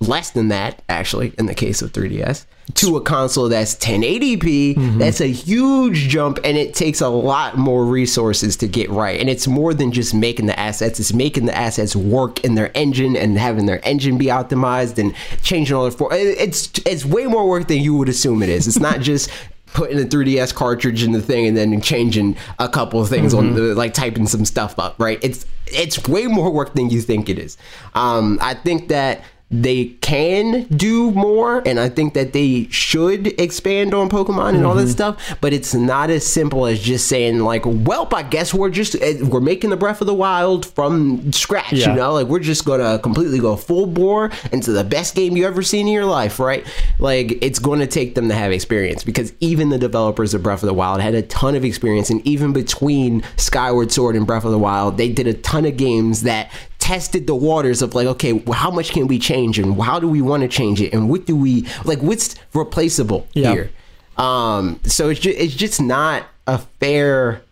less 0.00 0.30
than 0.30 0.48
that 0.48 0.82
actually 0.88 1.32
in 1.38 1.46
the 1.46 1.54
case 1.54 1.82
of 1.82 1.92
3DS, 1.92 2.46
to 2.74 2.96
a 2.96 3.00
console 3.00 3.48
that's 3.48 3.76
1080p, 3.76 4.98
that's 4.98 5.20
a 5.20 5.26
huge 5.26 6.08
jump 6.08 6.38
and 6.44 6.56
it 6.56 6.74
takes 6.74 7.00
a 7.00 7.08
lot 7.08 7.56
more 7.56 7.84
resources 7.84 8.56
to 8.56 8.66
get 8.66 8.90
right. 8.90 9.20
And 9.20 9.30
it's 9.30 9.46
more 9.46 9.72
than 9.72 9.92
just 9.92 10.12
making 10.12 10.46
the 10.46 10.58
assets, 10.58 10.98
it's 10.98 11.12
making 11.12 11.46
the 11.46 11.56
assets 11.56 11.94
work 11.94 12.44
in 12.44 12.54
their 12.54 12.76
engine 12.76 13.16
and 13.16 13.38
having 13.38 13.66
their 13.66 13.80
engine 13.86 14.18
be 14.18 14.26
optimized 14.26 14.98
and 14.98 15.14
changing 15.42 15.76
all 15.76 15.84
the 15.84 15.90
for 15.90 16.12
it's 16.12 16.70
it's 16.84 17.04
way 17.04 17.26
more 17.26 17.48
work 17.48 17.68
than 17.68 17.78
you 17.78 17.94
would 17.96 18.08
assume 18.08 18.42
it 18.42 18.48
is. 18.48 18.66
It's 18.66 18.80
not 18.80 19.00
just 19.06 19.30
putting 19.72 19.98
a 19.98 20.04
3ds 20.04 20.54
cartridge 20.54 21.02
in 21.02 21.12
the 21.12 21.20
thing 21.20 21.46
and 21.46 21.56
then 21.56 21.80
changing 21.80 22.36
a 22.58 22.68
couple 22.68 23.00
of 23.00 23.08
things 23.08 23.34
on 23.34 23.54
the 23.54 23.74
like 23.74 23.92
typing 23.94 24.26
some 24.26 24.44
stuff 24.44 24.78
up 24.78 24.96
right? 24.98 25.18
It's 25.22 25.46
it's 25.66 26.06
way 26.08 26.26
more 26.26 26.50
work 26.50 26.74
than 26.74 26.90
you 26.90 27.00
think 27.00 27.28
it 27.28 27.38
is. 27.38 27.56
Um 27.94 28.38
i 28.42 28.54
think 28.54 28.88
that 28.88 29.22
they 29.48 29.84
can 30.00 30.64
do 30.64 31.12
more 31.12 31.62
and 31.66 31.78
i 31.78 31.88
think 31.88 32.14
that 32.14 32.32
they 32.32 32.66
should 32.68 33.28
expand 33.40 33.94
on 33.94 34.08
pokemon 34.08 34.56
and 34.56 34.66
all 34.66 34.74
that 34.74 34.88
stuff 34.88 35.36
but 35.40 35.52
it's 35.52 35.72
not 35.72 36.10
as 36.10 36.26
simple 36.26 36.66
as 36.66 36.80
just 36.80 37.06
saying 37.06 37.38
like 37.38 37.62
welp 37.62 38.12
i 38.12 38.24
guess 38.24 38.52
we're 38.52 38.68
just 38.70 38.96
eh, 39.00 39.18
we're 39.22 39.40
making 39.40 39.70
the 39.70 39.76
breath 39.76 40.00
of 40.00 40.08
the 40.08 40.14
wild 40.14 40.66
from 40.66 41.32
scratch 41.32 41.72
Yeah. 41.72 41.90
you 41.90 41.96
know? 41.96 42.12
Like 42.14 42.26
we're 42.26 42.40
just 42.40 42.64
gonna 42.64 42.98
completely 42.98 43.38
go 43.38 43.54
full 43.56 43.86
bore 43.86 44.30
into 44.50 44.72
the 44.72 44.82
best 44.82 45.14
game 45.14 45.36
you 45.36 45.46
ever 45.46 45.62
seen 45.62 45.86
in 45.86 45.92
your 45.92 46.06
life 46.06 46.40
right? 46.40 46.66
Like 46.98 47.38
it's 47.40 47.60
to 47.60 47.86
take 47.86 48.14
them 48.14 48.28
to 48.28 48.34
have 48.34 48.50
experience 48.52 49.04
because 49.04 49.32
even 49.40 49.68
the 49.68 49.78
developers 49.78 50.34
of 50.34 50.42
breath 50.42 50.62
of 50.62 50.66
the 50.66 50.74
wild 50.74 51.00
had 51.00 51.14
a 51.14 51.22
ton 51.22 51.54
of 51.54 51.64
experience 51.64 52.10
and 52.10 52.26
even 52.26 52.52
between 52.52 53.22
skyward 53.36 53.92
sword 53.92 54.16
and 54.16 54.26
breath 54.26 54.44
of 54.44 54.50
the 54.50 54.58
wild 54.58 54.96
they 54.96 55.08
did 55.08 55.26
a 55.26 55.34
ton 55.34 55.64
of 55.66 55.76
games 55.76 56.22
that 56.22 56.50
tested 56.86 57.26
the 57.26 57.34
waters 57.34 57.82
of 57.82 57.94
like 57.94 58.06
okay 58.06 58.32
well, 58.32 58.58
how 58.64 58.70
much 58.70 58.90
can 58.92 59.06
we 59.08 59.18
change 59.18 59.58
and 59.58 59.80
how 59.82 59.98
do 59.98 60.08
we 60.08 60.22
want 60.22 60.40
to 60.42 60.48
change 60.48 60.80
it 60.80 60.92
and 60.94 61.08
what 61.10 61.26
do 61.26 61.34
we 61.34 61.66
like 61.84 62.00
what's 62.00 62.36
replaceable 62.54 63.26
Yeah. 63.34 63.52
here 63.52 63.70
um 64.16 64.78
so 64.84 65.08
it's 65.10 65.18
just, 65.20 65.36
it's 65.38 65.54
just 65.54 65.80
not 65.80 66.24
a 66.46 66.58
fair 66.80 67.42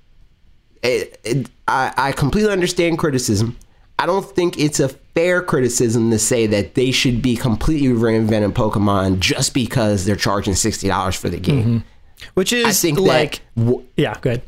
it, 0.82 1.18
it, 1.24 1.50
I, 1.66 1.92
I 1.96 2.12
completely 2.12 2.52
understand 2.52 2.98
criticism. 2.98 3.56
I 3.98 4.04
don't 4.06 4.26
think 4.36 4.58
it's 4.58 4.80
a 4.80 4.88
fair 5.14 5.40
criticism 5.42 6.10
to 6.10 6.18
say 6.18 6.46
that 6.48 6.74
they 6.74 6.90
should 6.90 7.22
be 7.22 7.36
completely 7.36 7.88
reinventing 7.88 8.52
Pokemon 8.52 9.18
just 9.20 9.54
because 9.54 10.04
they're 10.04 10.14
charging 10.28 10.54
sixty 10.54 10.88
dollars 10.88 11.16
for 11.16 11.30
the 11.30 11.38
game. 11.40 11.64
Mm-hmm. 11.64 12.28
Which 12.34 12.52
is 12.52 12.66
I 12.66 12.72
think 12.72 12.98
like 13.00 13.40
that 13.56 13.64
w- 13.64 13.86
yeah, 13.96 14.14
good. 14.20 14.42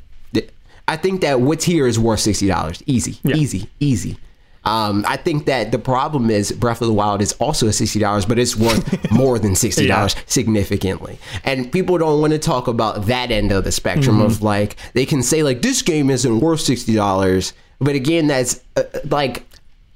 I 0.88 0.96
think 0.96 1.22
that 1.22 1.40
what's 1.40 1.64
here 1.64 1.86
is 1.86 1.98
worth 1.98 2.20
sixty 2.20 2.46
dollars. 2.48 2.82
Easy, 2.86 3.18
Yeah. 3.24 3.36
easy, 3.36 3.68
easy. 3.80 4.18
Um, 4.66 5.05
I 5.06 5.16
think 5.16 5.47
that 5.47 5.70
the 5.72 5.78
problem 5.78 6.28
is 6.28 6.51
Breath 6.52 6.80
of 6.82 6.88
the 6.88 6.93
Wild 6.93 7.22
is 7.22 7.32
also 7.34 7.70
sixty 7.70 8.01
dollars, 8.01 8.26
but 8.26 8.38
it's 8.38 8.56
worth 8.56 9.10
more 9.12 9.38
than 9.38 9.55
sixty 9.55 9.86
dollars 9.86 10.16
significantly. 10.26 11.18
And 11.44 11.70
people 11.72 11.97
don't 11.98 12.20
want 12.20 12.32
to 12.32 12.38
talk 12.38 12.66
about 12.66 13.06
that 13.06 13.30
end 13.30 13.52
of 13.52 13.64
the 13.64 13.72
spectrum 13.72 14.20
of 14.20 14.43
like 14.43 14.76
they 14.93 15.06
can 15.06 15.22
say 15.22 15.43
like 15.43 15.62
this 15.62 15.82
game 15.82 16.10
isn't 16.10 16.40
worth 16.40 16.60
sixty 16.60 16.94
dollars, 16.94 17.52
but 17.78 17.94
again, 17.94 18.26
that's 18.26 18.60
uh, 18.76 18.82
like 19.09 19.44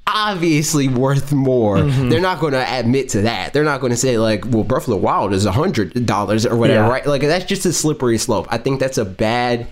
obviously 0.06 0.88
worth 0.88 1.32
more. 1.32 1.80
They're 1.82 2.20
not 2.20 2.40
going 2.40 2.52
to 2.52 2.64
admit 2.78 3.10
to 3.10 3.22
that. 3.22 3.52
They're 3.52 3.64
not 3.64 3.80
going 3.80 3.90
to 3.92 3.97
say 3.97 4.18
like, 4.18 4.44
well, 4.47 4.64
Breath 4.64 4.84
of 4.84 4.90
the 4.90 4.97
Wild 4.97 5.32
is 5.32 5.47
a 5.47 5.52
hundred 5.52 6.06
dollars 6.06 6.47
or 6.47 6.56
whatever, 6.56 6.86
Yeah. 6.86 6.90
right? 6.90 7.06
Like 7.06 7.22
that's 7.22 7.44
just 7.44 7.64
a 7.66 7.72
slippery 7.72 8.18
slope. 8.18 8.47
I 8.51 8.59
think 8.59 8.80
that's 8.80 8.98
a 8.98 9.05
bad 9.05 9.66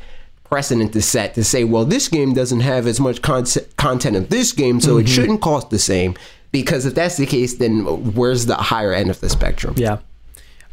precedent 0.49 0.93
to 0.95 1.03
set 1.03 1.35
to 1.35 1.45
say, 1.45 1.65
well, 1.65 1.85
this 1.85 2.09
game 2.09 2.35
doesn't 2.35 2.61
have 2.61 2.87
as 2.87 3.01
much 3.01 3.23
con- 3.23 3.47
content 3.77 4.17
of 4.17 4.31
this 4.31 4.53
game, 4.53 4.81
so 4.81 4.97
it 4.97 5.05
mm-hmm. 5.05 5.15
shouldn't 5.15 5.41
cost 5.41 5.71
the 5.71 5.79
same. 5.79 6.15
Because 6.51 6.87
if 6.87 6.95
that's 6.95 7.19
the 7.19 7.27
case, 7.27 7.57
then 7.57 8.15
where's 8.15 8.47
the 8.47 8.55
higher 8.55 8.93
end 8.93 9.11
of 9.11 9.21
the 9.21 9.29
spectrum? 9.29 9.75
Yeah. 9.77 9.99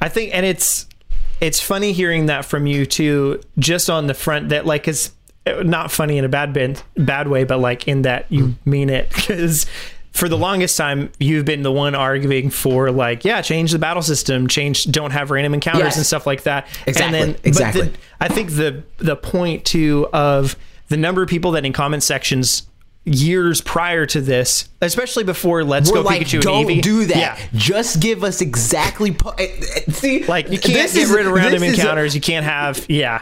I 0.02 0.10
think 0.10 0.34
and 0.34 0.45
it's 0.45 0.88
it's 1.41 1.60
funny 1.60 1.91
hearing 1.91 2.27
that 2.27 2.45
from 2.45 2.68
you 2.68 2.85
too 2.85 3.41
just 3.60 3.89
on 3.89 4.07
the 4.07 4.14
front 4.14 4.49
that 4.49 4.65
like 4.65 4.88
it's 4.88 5.11
not 5.64 5.91
funny 5.91 6.18
in 6.18 6.26
a 6.26 6.30
bad 6.30 6.53
bad, 6.53 6.81
bad 6.95 7.27
way 7.27 7.43
but 7.43 7.60
like 7.60 7.88
in 7.88 8.03
that 8.03 8.26
you 8.31 8.47
mm. 8.47 8.56
mean 8.65 8.89
it 8.89 9.10
cuz 9.26 9.65
for 10.15 10.29
the 10.29 10.37
longest 10.37 10.77
time 10.77 11.11
you've 11.19 11.43
been 11.45 11.61
the 11.61 11.71
one 11.71 11.93
arguing 11.93 12.49
for 12.49 12.89
like 12.89 13.25
yeah 13.25 13.41
change 13.41 13.71
the 13.73 13.79
battle 13.79 14.01
system 14.01 14.47
change 14.47 14.85
don't 14.85 15.11
have 15.11 15.29
random 15.29 15.53
encounters 15.53 15.83
Yes. 15.83 15.97
and 15.97 16.05
stuff 16.05 16.25
like 16.25 16.43
that 16.43 16.67
Exactly, 16.87 17.03
and 17.03 17.13
then 17.13 17.31
but 17.33 17.45
exactly. 17.45 17.81
the- 17.89 17.97
I 18.21 18.27
think 18.29 18.51
the 18.51 18.83
the 18.97 19.15
point 19.17 19.65
too 19.65 20.07
of 20.13 20.55
the 20.87 20.97
number 20.97 21.21
of 21.21 21.27
people 21.27 21.51
that 21.51 21.65
in 21.65 21.73
comment 21.73 22.01
sections 22.01 22.63
years 23.06 23.61
prior 23.61 24.06
to 24.07 24.19
this 24.19 24.68
especially 24.82 25.23
before 25.23 25.64
let's 25.64 25.90
We're 25.91 25.98
go 25.98 26.02
like, 26.02 26.22
Pikachu 26.22 26.41
don't 26.41 26.61
and 26.72 26.80
Eevee 26.80 26.82
do 26.82 27.06
that. 27.06 27.18
yeah 27.18 27.40
Just 27.53 27.99
give 27.99 28.23
us 28.23 28.41
exactly. 28.41 29.11
Po- 29.11 29.30
eh, 29.38 29.48
eh, 29.76 29.91
see, 29.91 30.23
like 30.26 30.49
you 30.49 30.57
can't 30.60 30.91
get 30.91 30.95
is- 30.95 31.10
rid 31.11 31.26
of 31.27 31.32
random 31.34 31.61
is 31.64 31.77
a- 31.77 31.82
encounters. 31.82 32.15
you 32.15 32.22
can't 32.22 32.45
have 32.45 32.84
yeah. 32.90 33.22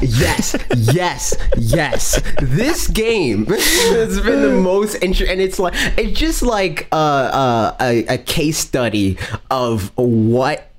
yes, 0.00 0.56
yes, 0.76 1.34
yes. 1.58 2.20
This 2.40 2.88
game 2.88 3.44
has 3.46 4.20
been 4.20 4.40
the 4.42 4.50
most 4.50 4.94
interesting, 5.02 5.30
and 5.38 5.40
it's 5.40 5.58
like 5.58 5.74
it's 5.98 6.18
just 6.18 6.42
like 6.42 6.88
uh, 6.92 6.94
uh, 6.96 7.76
a, 7.80 8.06
a 8.06 8.18
case 8.18 8.58
study 8.58 9.18
of 9.50 9.92
what 9.96 10.70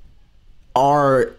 our 0.76 1.36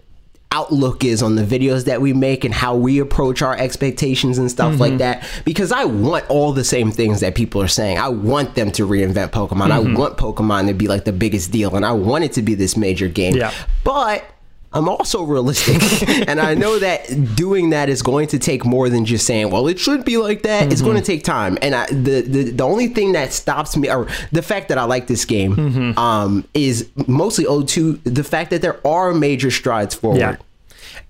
outlook 0.53 1.05
is 1.05 1.23
on 1.23 1.37
the 1.37 1.45
videos 1.45 1.85
that 1.85 2.01
we 2.01 2.13
make 2.13 2.45
and 2.45 2.53
how 2.53 2.75
we 2.75 2.99
approach 2.99 3.41
our 3.41 3.57
expectations 3.57 4.37
and 4.37 4.51
stuff 4.51 4.81
like 4.81 4.91
mm-hmm. 4.91 4.99
that 4.99 5.43
because 5.45 5.71
I 5.71 5.85
want 5.85 6.29
all 6.29 6.53
the 6.53 6.65
same 6.65 6.91
things 6.91 7.21
that 7.21 7.37
people 7.37 7.63
are 7.63 7.69
saying. 7.69 7.99
I 7.99 8.09
want 8.09 8.57
them 8.57 8.73
to 8.73 8.87
reinvent 8.87 9.31
Pokemon. 9.31 9.71
I 9.71 9.79
mm-hmm. 9.79 9.95
want 9.95 10.17
Pokemon 10.17 10.67
to 10.67 10.75
be 10.75 10.89
like 10.89 11.05
the 11.05 11.13
biggest 11.13 11.53
deal 11.53 11.77
and 11.77 11.87
I 11.87 11.93
want 11.93 12.25
it 12.25 12.33
to 12.33 12.43
be 12.43 12.55
this 12.55 12.77
major 12.77 13.09
game. 13.09 13.37
Yeah. 13.37 13.53
But 13.85 14.25
I'm 14.73 14.89
also 14.89 15.25
realistic 15.25 15.81
and 16.29 16.41
I 16.41 16.55
know 16.55 16.79
that 16.79 17.35
doing 17.35 17.71
that 17.71 17.89
is 17.89 18.03
going 18.03 18.29
to 18.29 18.39
take 18.39 18.65
more 18.65 18.89
than 18.89 19.05
just 19.05 19.27
saying, 19.27 19.51
well, 19.51 19.67
it 19.67 19.81
should 19.81 20.05
be 20.05 20.17
like 20.17 20.43
that. 20.43 20.71
It's 20.73 20.81
going 20.81 20.97
to 20.97 21.03
take 21.03 21.25
time. 21.25 21.59
And 21.61 21.75
I, 21.75 21.87
the, 21.87 22.21
the 22.23 22.51
the 22.53 22.65
only 22.65 22.87
thing 22.87 23.13
that 23.13 23.33
stops 23.33 23.77
me 23.77 23.91
or 23.91 24.07
the 24.31 24.43
fact 24.43 24.69
that 24.69 24.79
I 24.79 24.85
like 24.85 25.09
this 25.09 25.25
game 25.25 25.99
um, 25.99 26.47
is 26.55 26.89
mostly 27.09 27.47
owed 27.47 27.67
to 27.69 27.95
the 28.05 28.23
fact 28.23 28.51
that 28.51 28.63
there 28.63 28.79
are 28.87 29.13
major 29.13 29.51
strides 29.51 29.95
forward 29.97 30.19
Yeah. 30.21 30.37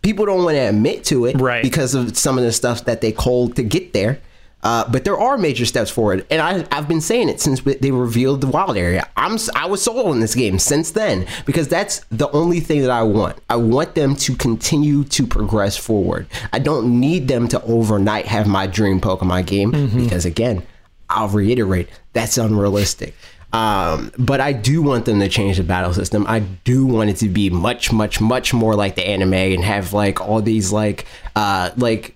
people 0.02 0.24
don't 0.24 0.42
want 0.44 0.56
to 0.56 0.68
admit 0.68 1.04
to 1.04 1.26
it 1.26 1.38
Right. 1.38 1.62
because 1.62 1.94
of 1.94 2.16
some 2.16 2.38
of 2.38 2.44
the 2.44 2.52
stuff 2.52 2.86
that 2.86 3.02
they 3.02 3.12
called 3.12 3.56
to 3.56 3.62
get 3.62 3.92
there. 3.92 4.20
Uh, 4.62 4.88
but 4.90 5.04
there 5.04 5.18
are 5.18 5.38
major 5.38 5.64
steps 5.64 5.90
forward, 5.90 6.26
and 6.30 6.42
I, 6.42 6.66
I've 6.70 6.86
been 6.86 7.00
saying 7.00 7.28
it 7.30 7.40
since 7.40 7.60
they 7.62 7.90
revealed 7.90 8.42
the 8.42 8.46
wild 8.46 8.76
area. 8.76 9.08
I'm 9.16 9.38
I 9.54 9.66
was 9.66 9.82
sold 9.82 10.06
on 10.06 10.20
this 10.20 10.34
game 10.34 10.58
since 10.58 10.90
then 10.90 11.26
because 11.46 11.68
that's 11.68 12.04
the 12.10 12.30
only 12.30 12.60
thing 12.60 12.82
that 12.82 12.90
I 12.90 13.02
want. 13.02 13.38
I 13.48 13.56
want 13.56 13.94
them 13.94 14.16
to 14.16 14.36
continue 14.36 15.04
to 15.04 15.26
progress 15.26 15.76
forward. 15.76 16.26
I 16.52 16.58
don't 16.58 17.00
need 17.00 17.28
them 17.28 17.48
to 17.48 17.62
overnight 17.62 18.26
have 18.26 18.46
my 18.46 18.66
dream 18.66 19.00
Pokemon 19.00 19.46
game 19.46 19.70
because 19.96 20.26
again, 20.26 20.66
I'll 21.08 21.28
reiterate 21.28 21.88
that's 22.12 22.38
unrealistic. 22.38 23.14
Um, 23.52 24.12
but 24.16 24.40
I 24.40 24.52
do 24.52 24.80
want 24.80 25.06
them 25.06 25.18
to 25.20 25.28
change 25.28 25.56
the 25.56 25.64
battle 25.64 25.92
system. 25.92 26.24
I 26.28 26.40
do 26.40 26.86
want 26.86 27.10
it 27.10 27.16
to 27.16 27.28
be 27.28 27.50
much, 27.50 27.92
much, 27.92 28.20
much 28.20 28.54
more 28.54 28.76
like 28.76 28.94
the 28.94 29.04
anime 29.04 29.34
and 29.34 29.64
have 29.64 29.92
like 29.92 30.20
all 30.20 30.40
these 30.40 30.70
like, 30.72 31.06
uh, 31.34 31.70
like 31.76 32.14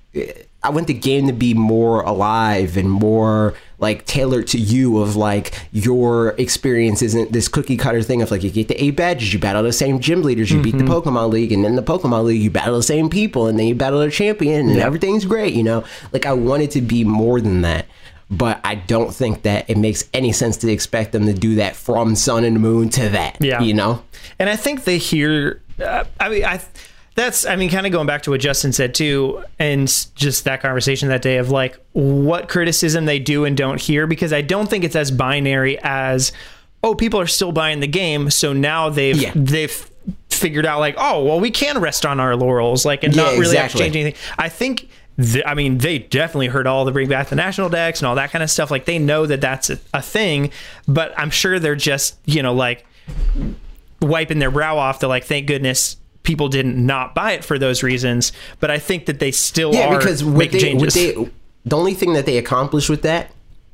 I 0.65 0.70
want 0.70 0.86
the 0.86 0.95
game 0.95 1.27
to 1.27 1.32
be 1.32 1.53
more 1.53 2.01
alive 2.01 2.78
and 2.78 2.91
more 2.91 3.55
like 3.78 4.07
tailored 4.07 4.47
to 4.49 4.59
you 4.59 4.99
of 4.99 5.15
like 5.15 5.55
your 5.73 6.31
experience 6.39 7.03
isn't 7.03 7.32
this 7.32 7.49
cookie 7.49 7.77
cutter 7.77 8.03
thing 8.03 8.23
of 8.23 8.31
like 8.31 8.43
you 8.43 8.51
get 8.51 8.69
the 8.69 8.82
eight 8.82 8.97
badges, 8.97 9.35
you 9.35 9.39
battle 9.39 9.62
the 9.62 9.73
same 9.73 10.01
gym 10.01 10.23
leaders, 10.23 10.51
you 10.51 10.62
beat 10.62 10.78
the 10.78 10.85
Pokemon 10.85 11.31
League, 11.31 11.53
and 11.53 11.65
then 11.65 11.77
the 11.77 11.82
Pokemon 11.82 12.24
League 12.24 12.41
you 12.41 12.51
battle 12.51 12.77
the 12.77 12.82
same 12.82 13.11
people, 13.11 13.47
and 13.47 13.59
then 13.59 13.66
you 13.66 13.74
battle 13.74 14.01
a 14.01 14.11
champion, 14.11 14.70
and 14.70 14.78
everything's 14.81 15.27
great. 15.27 15.53
You 15.53 15.62
know, 15.62 15.85
like 16.12 16.24
I 16.24 16.32
want 16.32 16.62
it 16.62 16.70
to 16.73 16.81
be 16.81 17.05
more 17.05 17.41
than 17.41 17.61
that. 17.61 17.86
But 18.31 18.59
I 18.65 18.74
don't 18.74 19.15
think 19.15 19.43
that 19.43 19.69
it 19.69 19.77
makes 19.77 20.09
any 20.15 20.32
sense 20.32 20.57
to 20.59 20.73
expect 20.73 21.12
them 21.12 21.27
to 21.27 21.35
do 21.35 21.57
that 21.57 21.77
from 21.77 22.16
Sun 22.16 22.45
and 22.45 22.59
Moon 22.59 22.89
to 22.91 23.11
that. 23.11 23.36
Yeah. 23.39 23.61
You 23.61 23.74
know? 23.74 24.03
And 24.39 24.49
I 24.49 24.57
think 24.57 24.85
they 24.85 24.97
hear. 24.97 25.61
Uh, 25.78 26.05
I 26.19 26.31
mean, 26.31 26.45
I 26.45 26.59
that's. 27.15 27.47
I 27.47 27.57
mean, 27.57 27.70
kind 27.70 27.86
of 27.86 27.93
going 27.93 28.07
back 28.07 28.23
to 28.23 28.31
what 28.31 28.41
Justin 28.41 28.73
said 28.73 28.95
too, 28.95 29.45
and 29.59 29.86
just 30.15 30.45
that 30.45 30.61
conversation 30.61 31.09
that 31.09 31.23
day 31.23 31.36
of 31.39 31.51
like 31.51 31.78
what 31.93 32.49
criticism 32.49 33.05
they 33.05 33.19
do 33.19 33.45
and 33.45 33.57
don't 33.57 33.81
hear, 33.81 34.07
because 34.07 34.32
I 34.32 34.43
don't 34.43 34.69
think 34.69 34.85
it's 34.85 34.97
as 34.97 35.11
binary 35.11 35.78
as, 35.82 36.32
oh, 36.82 36.95
people 36.95 37.20
are 37.20 37.27
still 37.27 37.53
buying 37.53 37.81
the 37.81 37.86
game, 37.86 38.31
so 38.31 38.53
now 38.53 38.89
they've 38.89 39.16
Yeah. 39.16 39.32
they've 39.35 39.91
figured 40.28 40.66
out 40.66 40.81
like, 40.81 40.97
oh, 40.99 41.24
well, 41.24 41.41
we 41.41 41.51
can 41.51 41.78
rest 41.78 42.05
on 42.05 42.19
our 42.20 42.35
laurels, 42.36 42.85
like, 42.85 43.05
and 43.05 43.15
Yeah, 43.15 43.23
not 43.23 43.39
really 43.39 43.57
have 43.57 43.70
to 43.73 43.77
exactly. 43.78 43.81
change 43.81 43.97
anything. 43.97 44.20
I 44.39 44.49
think. 44.49 44.89
th- 45.16 45.45
I 45.47 45.55
mean, 45.55 45.78
they 45.78 46.01
definitely 46.01 46.49
heard 46.49 46.66
all 46.66 46.85
the 46.85 46.91
bring 46.91 47.09
back 47.09 47.28
the 47.28 47.36
national 47.36 47.69
dex 47.69 48.01
and 48.01 48.09
all 48.09 48.16
that 48.16 48.32
kind 48.32 48.43
of 48.43 48.51
stuff. 48.51 48.69
Like, 48.73 48.85
they 48.85 48.99
know 48.99 49.27
that 49.27 49.41
that's 49.41 49.70
a, 49.70 49.78
a 49.95 50.03
thing, 50.03 50.51
but 50.89 51.15
I'm 51.16 51.31
sure 51.31 51.61
they're 51.61 51.77
just, 51.77 52.19
you 52.24 52.43
know, 52.43 52.53
like 52.53 52.85
wiping 54.01 54.41
their 54.41 54.51
brow 54.51 54.77
off 54.77 54.99
to 54.99 55.09
like 55.09 55.23
thank 55.24 55.47
goodness 55.47 55.97
people 56.24 56.48
didn't 56.48 56.76
not 56.84 57.14
buy 57.14 57.32
it 57.32 57.44
for 57.44 57.59
those 57.59 57.82
reasons 57.84 58.32
but 58.60 58.70
i 58.70 58.78
think 58.78 59.06
that 59.06 59.20
they 59.20 59.30
still 59.30 59.72
Yeah, 59.72 59.86
are 59.88 59.98
because 59.98 60.24
making 60.24 60.52
they, 60.52 60.59
changes. 60.59 60.94
they, 60.94 61.12
the 61.64 61.76
only 61.76 61.94
thing 61.94 62.14
that 62.14 62.26
they 62.26 62.36
accomplished 62.38 62.90
with 62.90 63.02
that 63.02 63.30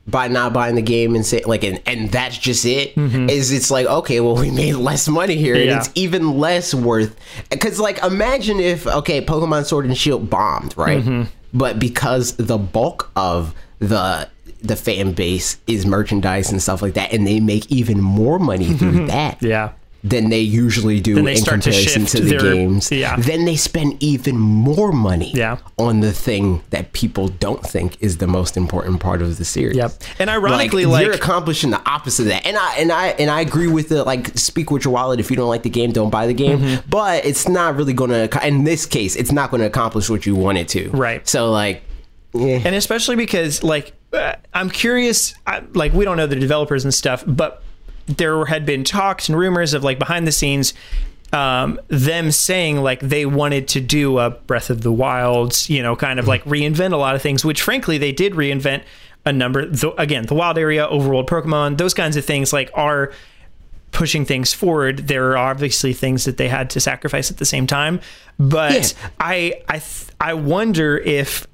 by 0.06 0.28
not 0.28 0.52
buying 0.52 0.74
the 0.74 0.82
game 0.82 1.14
and 1.14 1.24
say 1.24 1.42
like 1.46 1.62
and, 1.62 1.80
and 1.86 2.10
that's 2.10 2.36
just 2.36 2.64
it 2.64 2.96
is 2.98 3.52
it's 3.52 3.70
like 3.70 3.86
okay 3.86 4.18
well 4.20 4.34
we 4.34 4.50
made 4.50 4.74
less 4.74 5.08
money 5.08 5.36
here 5.36 5.54
and 5.54 5.68
Mm-hmm. 5.70 5.78
It's 5.78 5.90
even 5.94 6.38
less 6.38 6.74
worth 6.74 7.14
because 7.50 7.78
like 7.80 8.02
imagine 8.02 8.58
if 8.60 8.86
okay 8.86 9.24
pokemon 9.24 9.64
sword 9.66 9.84
and 9.86 9.96
shield 9.96 10.28
bombed 10.28 10.76
right? 10.76 11.02
Mm-hmm. 11.02 11.22
but 11.56 11.78
because 11.78 12.34
the 12.36 12.58
bulk 12.58 13.10
of 13.14 13.54
the 13.78 14.28
the 14.62 14.76
fan 14.76 15.12
base 15.12 15.58
is 15.66 15.86
merchandise 15.86 16.50
and 16.50 16.60
stuff 16.60 16.82
like 16.82 16.94
that 16.94 17.12
and 17.12 17.26
they 17.26 17.38
make 17.40 17.70
even 17.70 18.00
more 18.00 18.38
money 18.38 18.72
through 18.74 19.06
that 19.06 19.40
yeah 19.42 19.70
than 20.02 20.30
they 20.30 20.40
usually 20.40 21.00
do 21.00 21.20
they 21.22 21.32
in 21.32 21.44
to 21.44 21.50
comparison 21.50 22.06
shift 22.06 22.12
to, 22.12 22.20
the 22.22 22.30
their- 22.30 22.54
games. 22.54 22.90
yeah. 22.90 23.16
Then 23.16 23.44
they 23.44 23.56
spend 23.56 24.02
even 24.02 24.38
more 24.38 24.92
money 24.92 25.32
Yeah. 25.34 25.58
on 25.78 26.00
the 26.00 26.12
thing 26.12 26.62
that 26.70 26.92
people 26.92 27.28
don't 27.28 27.62
think 27.62 27.96
is 28.00 28.16
the 28.18 28.26
most 28.26 28.56
important 28.56 29.00
part 29.00 29.20
of 29.20 29.36
the 29.36 29.44
series. 29.44 29.76
Yep. 29.76 29.92
And 30.18 30.30
ironically, 30.30 30.86
like, 30.86 30.92
like, 30.92 31.04
you're 31.06 31.14
accomplishing 31.14 31.70
the 31.70 31.82
opposite 31.88 32.22
of 32.22 32.28
that. 32.28 32.46
And 32.46 32.56
I 32.56 32.76
and 32.76 32.90
I 32.90 33.08
and 33.08 33.30
I 33.30 33.40
agree 33.42 33.68
with 33.68 33.90
the 33.90 34.04
like 34.04 34.38
speak 34.38 34.70
with 34.70 34.84
your 34.84 34.94
wallet. 34.94 35.20
If 35.20 35.30
you 35.30 35.36
don't 35.36 35.48
like 35.48 35.62
the 35.64 35.70
game, 35.70 35.92
don't 35.92 36.10
buy 36.10 36.26
the 36.26 36.34
game. 36.34 36.58
Mm-hmm. 36.60 36.88
But 36.88 37.24
it's 37.26 37.48
not 37.48 37.76
really 37.76 37.92
gonna 37.92 38.28
in 38.42 38.64
this 38.64 38.86
case, 38.86 39.16
it's 39.16 39.32
not 39.32 39.50
gonna 39.50 39.66
accomplish 39.66 40.08
what 40.08 40.24
you 40.24 40.34
want 40.34 40.58
it 40.58 40.68
to. 40.68 40.88
Right. 40.90 41.28
So 41.28 41.50
like 41.50 41.82
yeah. 42.32 42.60
and 42.64 42.74
especially 42.74 43.16
because 43.16 43.62
like 43.64 43.92
uh, 44.12 44.34
i'm 44.54 44.70
curious 44.70 45.34
I, 45.46 45.64
like 45.74 45.92
we 45.92 46.04
don't 46.04 46.16
know 46.16 46.26
the 46.28 46.36
developers 46.36 46.84
and 46.84 46.94
stuff 46.94 47.24
but 47.26 47.62
there 48.16 48.44
had 48.44 48.64
been 48.66 48.84
talks 48.84 49.28
and 49.28 49.38
rumors 49.38 49.74
of 49.74 49.82
like 49.84 49.98
behind 49.98 50.26
the 50.26 50.32
scenes 50.32 50.74
um, 51.32 51.78
them 51.88 52.30
saying 52.32 52.78
like 52.78 53.00
they 53.00 53.24
wanted 53.24 53.68
to 53.68 53.80
do 53.80 54.18
a 54.18 54.30
breath 54.30 54.68
of 54.70 54.82
the 54.82 54.92
wilds 54.92 55.70
you 55.70 55.82
know 55.82 55.94
kind 55.96 56.18
of 56.18 56.26
like 56.26 56.42
reinvent 56.44 56.92
a 56.92 56.96
lot 56.96 57.14
of 57.14 57.22
things 57.22 57.44
which 57.44 57.62
frankly 57.62 57.98
they 57.98 58.12
did 58.12 58.32
reinvent 58.34 58.82
a 59.24 59.32
number 59.32 59.64
the, 59.66 59.90
again 60.00 60.26
the 60.26 60.34
wild 60.34 60.58
area 60.58 60.86
overworld 60.88 61.26
pokemon 61.28 61.76
those 61.78 61.94
kinds 61.94 62.16
of 62.16 62.24
things 62.24 62.52
like 62.52 62.70
are 62.74 63.12
pushing 63.92 64.24
things 64.24 64.52
forward. 64.54 65.08
There 65.08 65.32
are 65.32 65.36
obviously 65.36 65.92
things 65.92 66.24
that 66.24 66.36
they 66.36 66.46
had 66.48 66.70
to 66.70 66.80
sacrifice 66.80 67.28
at 67.32 67.38
the 67.38 67.44
same 67.44 67.66
time. 67.66 67.98
But 68.38 68.94
Yeah. 68.96 69.08
i 69.18 69.62
i 69.68 69.78
th- 69.80 70.06
i 70.20 70.32
wonder 70.34 70.96
if 70.96 71.44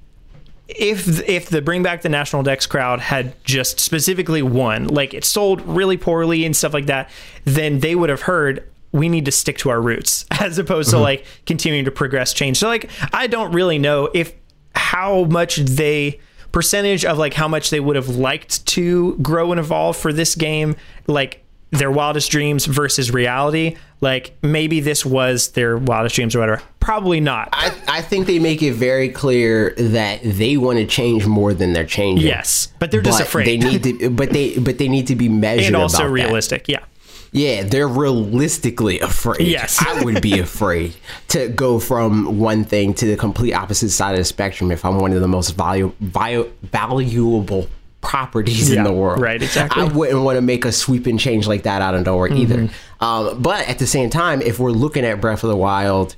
if 0.68 1.26
if 1.28 1.48
the 1.48 1.62
bring 1.62 1.82
back 1.82 2.02
the 2.02 2.08
national 2.08 2.42
dex 2.42 2.66
crowd 2.66 3.00
had 3.00 3.32
just 3.44 3.78
specifically 3.78 4.42
won 4.42 4.88
like 4.88 5.14
it 5.14 5.24
sold 5.24 5.60
really 5.62 5.96
poorly 5.96 6.44
and 6.44 6.56
stuff 6.56 6.74
like 6.74 6.86
that 6.86 7.08
then 7.44 7.78
they 7.80 7.94
would 7.94 8.10
have 8.10 8.22
heard 8.22 8.68
we 8.92 9.08
need 9.08 9.24
to 9.24 9.30
stick 9.30 9.58
to 9.58 9.70
our 9.70 9.80
roots 9.80 10.24
as 10.40 10.58
opposed 10.58 10.90
to 10.90 10.96
mm-hmm. 10.96 11.04
like 11.04 11.26
continuing 11.44 11.84
to 11.84 11.90
progress 11.90 12.32
change. 12.32 12.58
So 12.58 12.68
like 12.68 12.90
i 13.12 13.26
don't 13.26 13.52
really 13.52 13.78
know 13.78 14.08
if 14.12 14.32
how 14.74 15.24
much 15.24 15.56
they 15.56 16.20
percentage 16.52 17.04
of 17.04 17.18
like 17.18 17.34
how 17.34 17.48
much 17.48 17.70
they 17.70 17.80
would 17.80 17.96
have 17.96 18.08
liked 18.08 18.64
to 18.66 19.16
grow 19.18 19.52
and 19.52 19.60
evolve 19.60 19.96
for 19.96 20.12
this 20.12 20.34
game 20.34 20.74
like 21.06 21.44
their 21.70 21.90
wildest 21.90 22.30
dreams 22.30 22.64
versus 22.64 23.10
reality 23.10 23.76
like 24.00 24.34
maybe 24.42 24.80
this 24.80 25.04
was 25.04 25.50
their 25.50 25.76
wildest 25.76 26.14
dreams 26.14 26.34
or 26.34 26.40
whatever 26.40 26.62
probably 26.86 27.20
not 27.20 27.48
I, 27.52 27.74
I 27.88 28.00
think 28.02 28.26
they 28.28 28.38
make 28.38 28.62
it 28.62 28.72
very 28.74 29.08
clear 29.08 29.74
that 29.76 30.20
they 30.22 30.56
want 30.56 30.78
to 30.78 30.86
change 30.86 31.26
more 31.26 31.52
than 31.52 31.72
they're 31.72 31.84
changing. 31.84 32.26
yes 32.28 32.68
but 32.78 32.90
they're 32.92 33.02
just 33.02 33.18
But 33.18 33.26
afraid 33.26 33.46
They 33.46 33.56
need 33.58 33.82
to, 33.82 34.10
but 34.20 34.30
they, 34.30 34.56
but 34.58 34.78
they 34.78 34.88
need 34.88 35.08
to 35.08 35.16
be 35.16 35.28
measured 35.28 35.66
and 35.66 35.76
also 35.76 35.96
about 35.98 36.06
that. 36.06 36.12
realistic. 36.12 36.68
Yeah. 36.68 36.84
Yeah, 37.32 37.64
they're 37.64 37.88
realistically 37.88 39.00
afraid. 39.00 39.40
Yes. 39.48 39.84
I 39.84 40.02
would 40.04 40.22
be 40.22 40.38
afraid 40.38 40.94
to 41.28 41.48
go 41.48 41.78
from 41.80 42.38
one 42.38 42.64
thing 42.64 42.94
to 42.94 43.06
the 43.06 43.16
complete 43.16 43.52
opposite 43.52 43.90
side 43.90 44.12
of 44.12 44.18
the 44.18 44.24
spectrum 44.24 44.70
if 44.70 44.84
I'm 44.84 45.00
one 45.00 45.12
of 45.12 45.20
the 45.20 45.28
most 45.28 45.56
valu- 45.56 45.92
valu- 46.02 46.50
valuable 46.62 47.66
properties 48.00 48.70
Yeah, 48.70 48.78
in 48.78 48.84
the 48.84 48.92
world. 48.92 49.20
right, 49.20 49.42
exactly. 49.42 49.82
I 49.82 49.86
wouldn't 49.86 50.22
want 50.22 50.36
to 50.36 50.40
make 50.42 50.64
a 50.64 50.72
sweeping 50.72 51.18
change 51.18 51.46
like 51.48 51.64
that 51.64 51.82
out 51.82 51.94
of 51.94 52.06
nowhere 52.06 52.32
either. 52.32 52.58
Mm-hmm. 52.58 53.04
Um, 53.04 53.42
but 53.42 53.68
at 53.68 53.78
the 53.80 53.86
same 53.86 54.08
time, 54.08 54.40
if 54.40 54.58
we're 54.58 54.70
looking 54.70 55.04
at 55.04 55.20
Breath 55.20 55.42
of 55.44 55.50
the 55.50 55.56
Wild, 55.56 56.14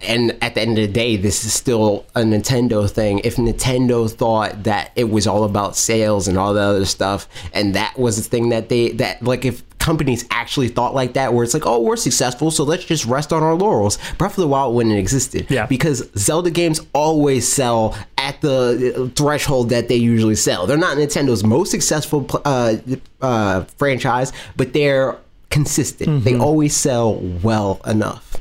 and 0.00 0.36
at 0.42 0.54
the 0.54 0.60
end 0.62 0.78
of 0.78 0.86
the 0.86 0.92
day, 0.92 1.16
this 1.16 1.44
is 1.44 1.52
still 1.52 2.06
a 2.14 2.20
Nintendo 2.20 2.88
thing. 2.90 3.20
If 3.24 3.36
Nintendo 3.36 4.10
thought 4.10 4.62
that 4.64 4.92
it 4.96 5.10
was 5.10 5.26
all 5.26 5.44
about 5.44 5.76
sales 5.76 6.26
and 6.28 6.38
all 6.38 6.54
the 6.54 6.60
other 6.60 6.84
stuff, 6.84 7.28
and 7.52 7.74
that 7.74 7.98
was 7.98 8.16
the 8.16 8.22
thing 8.22 8.48
that 8.50 8.68
they 8.68 8.90
that 8.92 9.22
like 9.22 9.44
if 9.44 9.62
companies 9.78 10.24
actually 10.30 10.68
thought 10.68 10.94
like 10.94 11.12
that, 11.12 11.34
where 11.34 11.44
it's 11.44 11.52
like, 11.52 11.66
oh, 11.66 11.78
we're 11.82 11.96
successful, 11.96 12.50
so 12.50 12.64
let's 12.64 12.84
just 12.86 13.04
rest 13.04 13.34
on 13.34 13.42
our 13.42 13.54
laurels. 13.54 13.98
Breath 14.16 14.30
of 14.32 14.36
the 14.42 14.48
Wild 14.48 14.74
wouldn't 14.74 14.94
have 14.94 14.98
existed, 15.00 15.46
Yeah. 15.50 15.66
because 15.66 16.08
Zelda 16.16 16.50
games 16.50 16.80
always 16.94 17.46
sell 17.46 17.94
at 18.16 18.40
the 18.40 19.12
threshold 19.14 19.68
that 19.68 19.88
they 19.88 19.96
usually 19.96 20.36
sell. 20.36 20.66
They're 20.66 20.78
not 20.78 20.96
Nintendo's 20.96 21.44
most 21.44 21.70
successful 21.70 22.26
uh, 22.46 22.76
uh, 23.20 23.64
franchise, 23.76 24.32
but 24.56 24.72
they're 24.72 25.18
consistent. 25.50 26.24
They 26.24 26.34
always 26.38 26.74
sell 26.74 27.16
well 27.42 27.80
enough. 27.86 28.33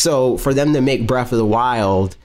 So 0.00 0.38
for 0.38 0.54
them 0.54 0.72
to 0.72 0.80
make 0.80 1.06
Breath 1.06 1.30
of 1.30 1.36
the 1.36 1.44
Wild 1.44 2.16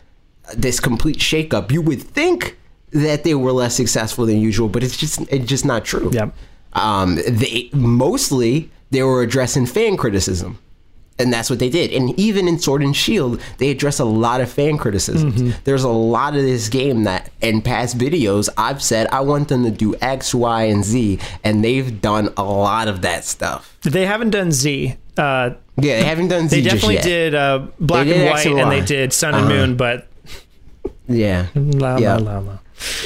this 0.56 0.80
complete 0.80 1.18
shakeup, 1.18 1.72
you 1.72 1.82
would 1.82 2.02
think 2.02 2.58
that 2.92 3.26
they 3.26 3.36
were 3.36 3.52
less 3.52 3.76
successful 3.76 4.26
than 4.26 4.40
usual, 4.40 4.70
but 4.70 4.82
it's 4.82 4.96
just 4.96 5.20
it's 5.30 5.46
just 5.46 5.66
not 5.66 5.84
true. 5.84 6.10
Yep. 6.14 6.34
Um, 6.72 7.16
they 7.28 7.70
mostly 7.74 8.72
they 8.92 9.04
were 9.04 9.22
addressing 9.22 9.66
fan 9.66 9.98
criticism. 9.98 10.58
And 11.18 11.32
that's 11.32 11.50
what 11.50 11.60
they 11.60 11.70
did. 11.70 11.94
And 11.94 12.18
even 12.20 12.46
in 12.46 12.60
Sword 12.60 12.84
and 12.84 12.94
Shield, 12.96 13.42
they 13.58 13.72
address 13.72 14.00
a 14.00 14.06
lot 14.06 14.42
of 14.42 14.52
fan 14.52 14.78
criticisms. 14.78 15.42
Mm-hmm. 15.42 15.60
There's 15.64 15.86
a 15.86 15.90
lot 15.90 16.36
of 16.36 16.42
this 16.42 16.68
game 16.68 17.04
that 17.06 17.30
in 17.40 17.62
past 17.62 17.98
videos 17.98 18.50
I've 18.58 18.84
said 18.84 19.08
I 19.14 19.22
want 19.22 19.48
them 19.48 19.64
to 19.64 19.72
do 19.72 19.96
X, 20.02 20.34
Y, 20.36 20.64
and 20.64 20.84
Z, 20.84 21.20
and 21.44 21.64
they've 21.64 22.02
done 22.02 22.34
a 22.36 22.44
lot 22.44 22.90
of 22.90 23.02
that 23.02 23.24
stuff. 23.24 23.78
They 23.82 24.06
haven't 24.06 24.32
done 24.32 24.52
Z. 24.52 24.98
Uh, 25.18 25.52
Yeah, 25.78 26.00
they 26.00 26.04
haven't 26.06 26.28
done 26.30 26.48
Z 26.50 26.56
they 26.58 26.62
definitely 26.70 26.98
did 26.98 27.36
uh, 27.36 27.68
Black 27.80 28.06
did 28.08 28.18
and 28.18 28.30
White, 28.30 28.46
and 28.46 28.60
and 28.60 28.72
they 28.72 28.82
did 28.82 29.14
Sun 29.14 29.34
and 29.36 29.44
Uh-huh. 29.46 29.54
Moon, 29.54 29.76
but 29.78 30.08
Yeah. 31.08 31.48
la, 31.56 31.98
Yeah. 31.98 32.16
la, 32.18 32.34
la, 32.34 32.40
la. 32.40 32.58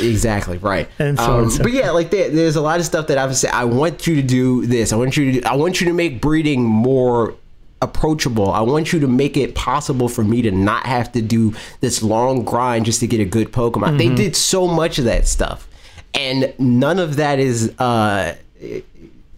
Exactly 0.02 0.57
right. 0.57 0.88
And 0.98 1.18
so 1.18 1.23
um, 1.31 1.44
and 1.44 1.52
so. 1.52 1.64
but 1.64 1.72
yeah, 1.72 1.91
like 1.91 2.10
there, 2.10 2.30
there's 2.30 2.56
a 2.56 2.61
lot 2.61 2.80
of 2.80 2.86
stuff 2.86 3.07
that 3.07 3.18
I've 3.18 3.36
said. 3.36 3.52
I 3.53 3.65
want 3.65 4.07
you 4.07 4.15
to 4.15 4.22
do 4.23 4.65
this. 4.65 4.91
I 4.91 4.95
want 4.95 5.15
you 5.15 5.31
to. 5.34 5.41
Do, 5.41 5.48
I 5.48 5.56
want 5.56 5.80
you 5.80 5.88
to 5.88 5.94
make 5.94 6.19
breeding 6.22 6.64
more 6.64 7.36
approachable. 7.81 8.52
I 8.52 8.61
want 8.61 8.91
you 8.91 8.99
to 9.02 9.07
make 9.07 9.38
it 9.38 9.53
possible 9.56 10.10
for 10.10 10.23
me 10.23 10.41
to 10.41 10.52
not 10.52 10.86
have 10.86 11.11
to 11.14 11.22
do 11.22 11.53
this 11.81 12.02
long 12.03 12.44
grind 12.44 12.86
just 12.86 12.99
to 13.02 13.07
get 13.07 13.19
a 13.22 13.26
good 13.26 13.52
Pokemon. 13.53 13.98
They 13.99 14.10
did 14.10 14.36
so 14.36 14.68
much 14.68 14.98
of 14.98 15.06
that 15.06 15.27
stuff, 15.27 15.68
and 16.15 16.52
none 16.57 16.98
of 16.99 17.18
that 17.18 17.40
is. 17.40 17.72
uh 17.80 18.36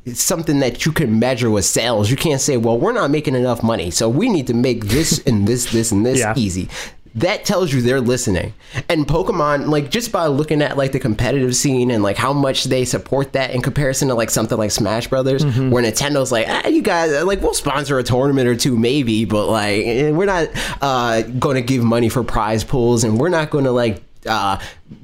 it's 0.05 0.21
something 0.21 0.59
that 0.59 0.85
you 0.85 0.91
can 0.91 1.19
measure 1.19 1.49
with 1.49 1.65
sales. 1.65 2.09
You 2.09 2.17
can't 2.17 2.41
say, 2.41 2.57
"Well, 2.57 2.77
we're 2.77 2.91
not 2.93 3.11
making 3.11 3.35
enough 3.35 3.61
money, 3.63 3.91
so 3.91 4.09
we 4.09 4.29
need 4.29 4.47
to 4.47 4.53
make 4.53 4.85
this 4.85 5.19
and 5.25 5.47
this, 5.47 5.71
this, 5.71 5.91
and 5.91 6.05
this 6.05 6.19
Yeah. 6.19 6.33
easy." 6.35 6.69
That 7.13 7.43
tells 7.43 7.73
you 7.73 7.81
they're 7.81 7.99
listening. 7.99 8.53
And 8.87 9.05
Pokemon, 9.05 9.67
like 9.67 9.91
just 9.91 10.13
by 10.13 10.27
looking 10.27 10.61
at 10.61 10.77
like 10.77 10.93
the 10.93 10.99
competitive 10.99 11.53
scene 11.57 11.91
and 11.91 12.01
like 12.01 12.15
how 12.15 12.31
much 12.31 12.63
they 12.63 12.85
support 12.85 13.33
that 13.33 13.51
in 13.53 13.61
comparison 13.61 14.07
to 14.07 14.15
like 14.15 14.29
something 14.29 14.57
like 14.57 14.71
Smash 14.71 15.07
Brothers, 15.09 15.43
Mm-hmm. 15.43 15.71
where 15.71 15.83
Nintendo's 15.83 16.31
like, 16.31 16.45
ah, 16.49 16.67
you 16.69 16.81
guys, 16.81 17.11
like 17.25 17.41
we'll 17.41 17.53
sponsor 17.53 17.99
a 17.99 18.03
tournament 18.03 18.47
or 18.47 18.55
two 18.55 18.77
maybe, 18.77 19.25
but 19.25 19.47
like 19.49 19.83
eh, 19.85 20.11
we're 20.11 20.25
not 20.25 20.47
uh, 20.81 21.21
going 21.23 21.55
to 21.55 21.61
give 21.61 21.83
money 21.83 22.07
for 22.07 22.23
prize 22.23 22.63
pools, 22.63 23.03
and 23.03 23.19
we're 23.19 23.27
not 23.27 23.49
going 23.49 23.65
to 23.65 23.71
like 23.71 24.01
uh, 24.27 24.59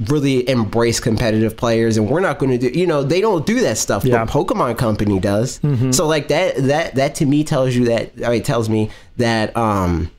really 0.06 0.48
embrace 0.50 1.00
competitive 1.00 1.58
players, 1.58 1.98
and 1.98 2.10
we're 2.10 2.20
not 2.20 2.40
going 2.40 2.58
to 2.58 2.70
do. 2.70 2.80
You 2.80 2.88
know, 2.88 3.04
they 3.04 3.22
don't 3.22 3.46
do 3.46 3.60
that 3.62 3.78
stuff. 3.78 4.06
Yeah. 4.06 4.26
But 4.26 4.32
Pokemon 4.32 4.78
Company 4.78 5.20
does. 5.20 5.60
So 5.92 6.08
like 6.08 6.28
that 6.28 6.56
that 6.58 6.96
that 6.96 7.16
to 7.16 7.26
me 7.26 7.44
tells 7.44 7.76
you 7.76 7.86
that. 7.86 8.12
I 8.26 8.30
mean, 8.30 8.44
tells 8.44 8.70
me 8.70 8.90
that 9.18 9.56
um, 9.58 10.12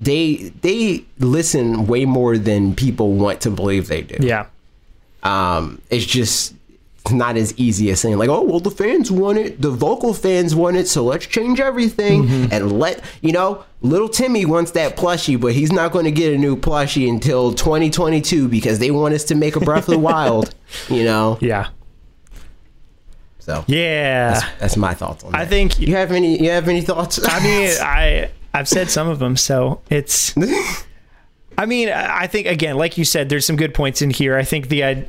they 0.00 0.52
they 0.60 1.04
listen 1.18 1.86
way 1.86 2.04
more 2.04 2.36
than 2.36 2.74
people 2.74 3.12
want 3.12 3.40
to 3.42 3.50
believe 3.50 3.88
they 3.88 4.02
do. 4.02 4.16
Yeah. 4.20 4.46
Um, 5.22 5.80
it's 5.88 6.04
just 6.04 6.54
not 7.10 7.36
as 7.36 7.52
easy 7.58 7.90
as 7.90 8.00
saying 8.00 8.16
like, 8.18 8.28
oh 8.28 8.42
well, 8.42 8.60
the 8.60 8.70
fans 8.70 9.10
want 9.10 9.38
it, 9.38 9.60
the 9.60 9.70
vocal 9.70 10.14
fans 10.14 10.54
want 10.54 10.76
it, 10.76 10.86
so 10.86 11.04
let's 11.04 11.26
change 11.26 11.58
everything 11.60 12.24
mm-hmm. 12.24 12.52
and 12.52 12.78
let 12.78 13.02
you 13.20 13.32
know. 13.32 13.64
Little 13.80 14.08
Timmy 14.08 14.44
wants 14.44 14.70
that 14.72 14.96
plushie, 14.96 15.40
but 15.40 15.54
he's 15.54 15.72
not 15.72 15.90
going 15.90 16.04
to 16.04 16.12
get 16.12 16.32
a 16.32 16.38
new 16.38 16.56
plushie 16.56 17.08
until 17.08 17.52
2022 17.52 18.46
because 18.46 18.78
they 18.78 18.92
want 18.92 19.12
us 19.12 19.24
to 19.24 19.34
make 19.34 19.56
a 19.56 19.60
Breath 19.60 19.88
of 19.88 19.94
the 19.94 19.98
Wild. 19.98 20.54
You 20.88 21.04
know, 21.04 21.36
Yeah. 21.40 21.68
so 23.40 23.64
Yeah. 23.66 24.40
that's 24.58 24.76
my 24.76 24.94
thoughts 24.94 25.24
on 25.24 25.32
that. 25.32 25.40
I 25.40 25.44
think 25.46 25.80
you 25.80 25.96
have 25.96 26.12
any. 26.12 26.42
You 26.42 26.50
have 26.50 26.68
any 26.68 26.80
thoughts? 26.80 27.20
I 27.22 27.42
mean, 27.42 27.70
I 27.80 28.30
I've 28.54 28.68
said 28.68 28.90
some 28.90 29.08
of 29.08 29.18
them, 29.18 29.36
so 29.36 29.80
it's. 29.90 30.34
I 31.58 31.66
mean, 31.66 31.90
I 31.90 32.26
think 32.26 32.46
again, 32.46 32.76
like 32.76 32.96
you 32.96 33.04
said, 33.04 33.28
there's 33.28 33.44
some 33.44 33.56
good 33.56 33.74
points 33.74 34.00
in 34.00 34.10
here. 34.10 34.36
I 34.36 34.44
think 34.44 34.68
the, 34.68 35.04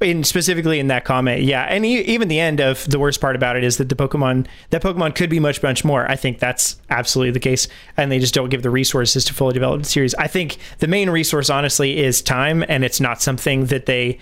in 0.00 0.24
specifically 0.24 0.78
in 0.78 0.88
that 0.88 1.04
comment, 1.04 1.42
yeah, 1.42 1.62
and 1.62 1.86
e- 1.86 2.00
even 2.02 2.28
the 2.28 2.38
end 2.38 2.60
of 2.60 2.84
the 2.90 2.98
worst 2.98 3.20
part 3.20 3.34
about 3.34 3.56
it 3.56 3.64
is 3.64 3.78
that 3.78 3.88
the 3.88 3.94
Pokemon 3.94 4.46
that 4.70 4.82
Pokemon 4.82 5.14
could 5.14 5.30
be 5.30 5.40
much 5.40 5.62
much 5.62 5.84
more. 5.84 6.10
I 6.10 6.16
think 6.16 6.38
that's 6.38 6.76
absolutely 6.90 7.30
the 7.32 7.40
case, 7.40 7.66
and 7.96 8.12
they 8.12 8.18
just 8.18 8.34
don't 8.34 8.50
give 8.50 8.62
the 8.62 8.70
resources 8.70 9.24
to 9.24 9.34
fully 9.34 9.54
develop 9.54 9.82
the 9.82 9.88
series. 9.88 10.14
I 10.16 10.26
think 10.26 10.58
the 10.80 10.86
main 10.88 11.08
resource, 11.10 11.48
honestly, 11.48 11.98
is 11.98 12.20
time, 12.20 12.64
and 12.68 12.84
it's 12.84 13.00
not 13.00 13.22
something 13.22 13.66
that 13.66 13.86
they 13.86 14.18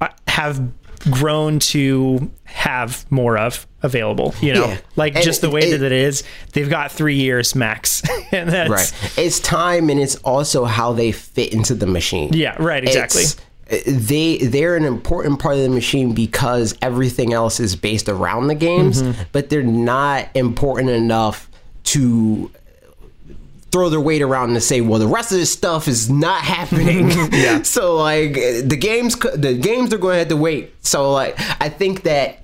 uh, 0.00 0.08
have 0.28 0.62
grown 1.10 1.58
to 1.58 2.30
have 2.44 3.04
more 3.10 3.36
of 3.36 3.66
available 3.82 4.32
you 4.40 4.54
know 4.54 4.66
Yeah. 4.68 4.78
like 4.94 5.16
And 5.16 5.24
just 5.24 5.40
the 5.40 5.50
way 5.50 5.62
it- 5.62 5.78
that 5.78 5.82
it 5.84 5.90
is 5.90 6.22
they've 6.52 6.70
got 6.70 6.92
three 6.92 7.16
years 7.16 7.56
max 7.56 8.04
and 8.32 8.48
that's 8.48 8.70
right. 8.70 9.18
It's 9.18 9.40
time, 9.40 9.90
and 9.90 9.98
it's 9.98 10.14
also 10.18 10.64
how 10.64 10.92
they 10.92 11.10
fit 11.10 11.52
into 11.52 11.74
the 11.74 11.86
machine. 11.88 12.30
yeah 12.32 12.54
right 12.62 12.84
exactly 12.84 13.22
It's- 13.22 13.36
they 13.86 14.38
they're 14.38 14.76
an 14.76 14.84
important 14.84 15.38
part 15.38 15.56
of 15.56 15.62
the 15.62 15.68
machine 15.68 16.12
because 16.14 16.76
everything 16.82 17.32
else 17.32 17.58
is 17.60 17.74
based 17.76 18.08
around 18.08 18.48
the 18.48 18.54
games, 18.54 19.02
Mm-hmm. 19.02 19.22
but 19.32 19.48
they're 19.50 19.62
not 19.62 20.28
important 20.34 20.90
enough 20.90 21.48
to 21.84 22.50
throw 23.70 23.88
their 23.88 24.00
weight 24.00 24.20
around 24.20 24.50
and 24.50 24.62
say, 24.62 24.82
well, 24.82 24.98
the 25.00 25.06
rest 25.06 25.32
of 25.32 25.38
this 25.38 25.50
stuff 25.50 25.88
is 25.88 26.10
not 26.10 26.42
happening. 26.56 27.10
Yeah. 27.32 27.62
So 27.62 27.96
like 27.96 28.34
the 28.34 28.76
games, 28.78 29.16
the 29.16 29.54
games 29.54 29.92
are 29.94 29.98
going 29.98 30.14
to 30.14 30.18
have 30.20 30.28
to 30.28 30.36
wait. 30.36 30.74
So 30.84 31.10
like 31.10 31.36
I 31.60 31.68
think 31.70 32.02
that 32.02 32.40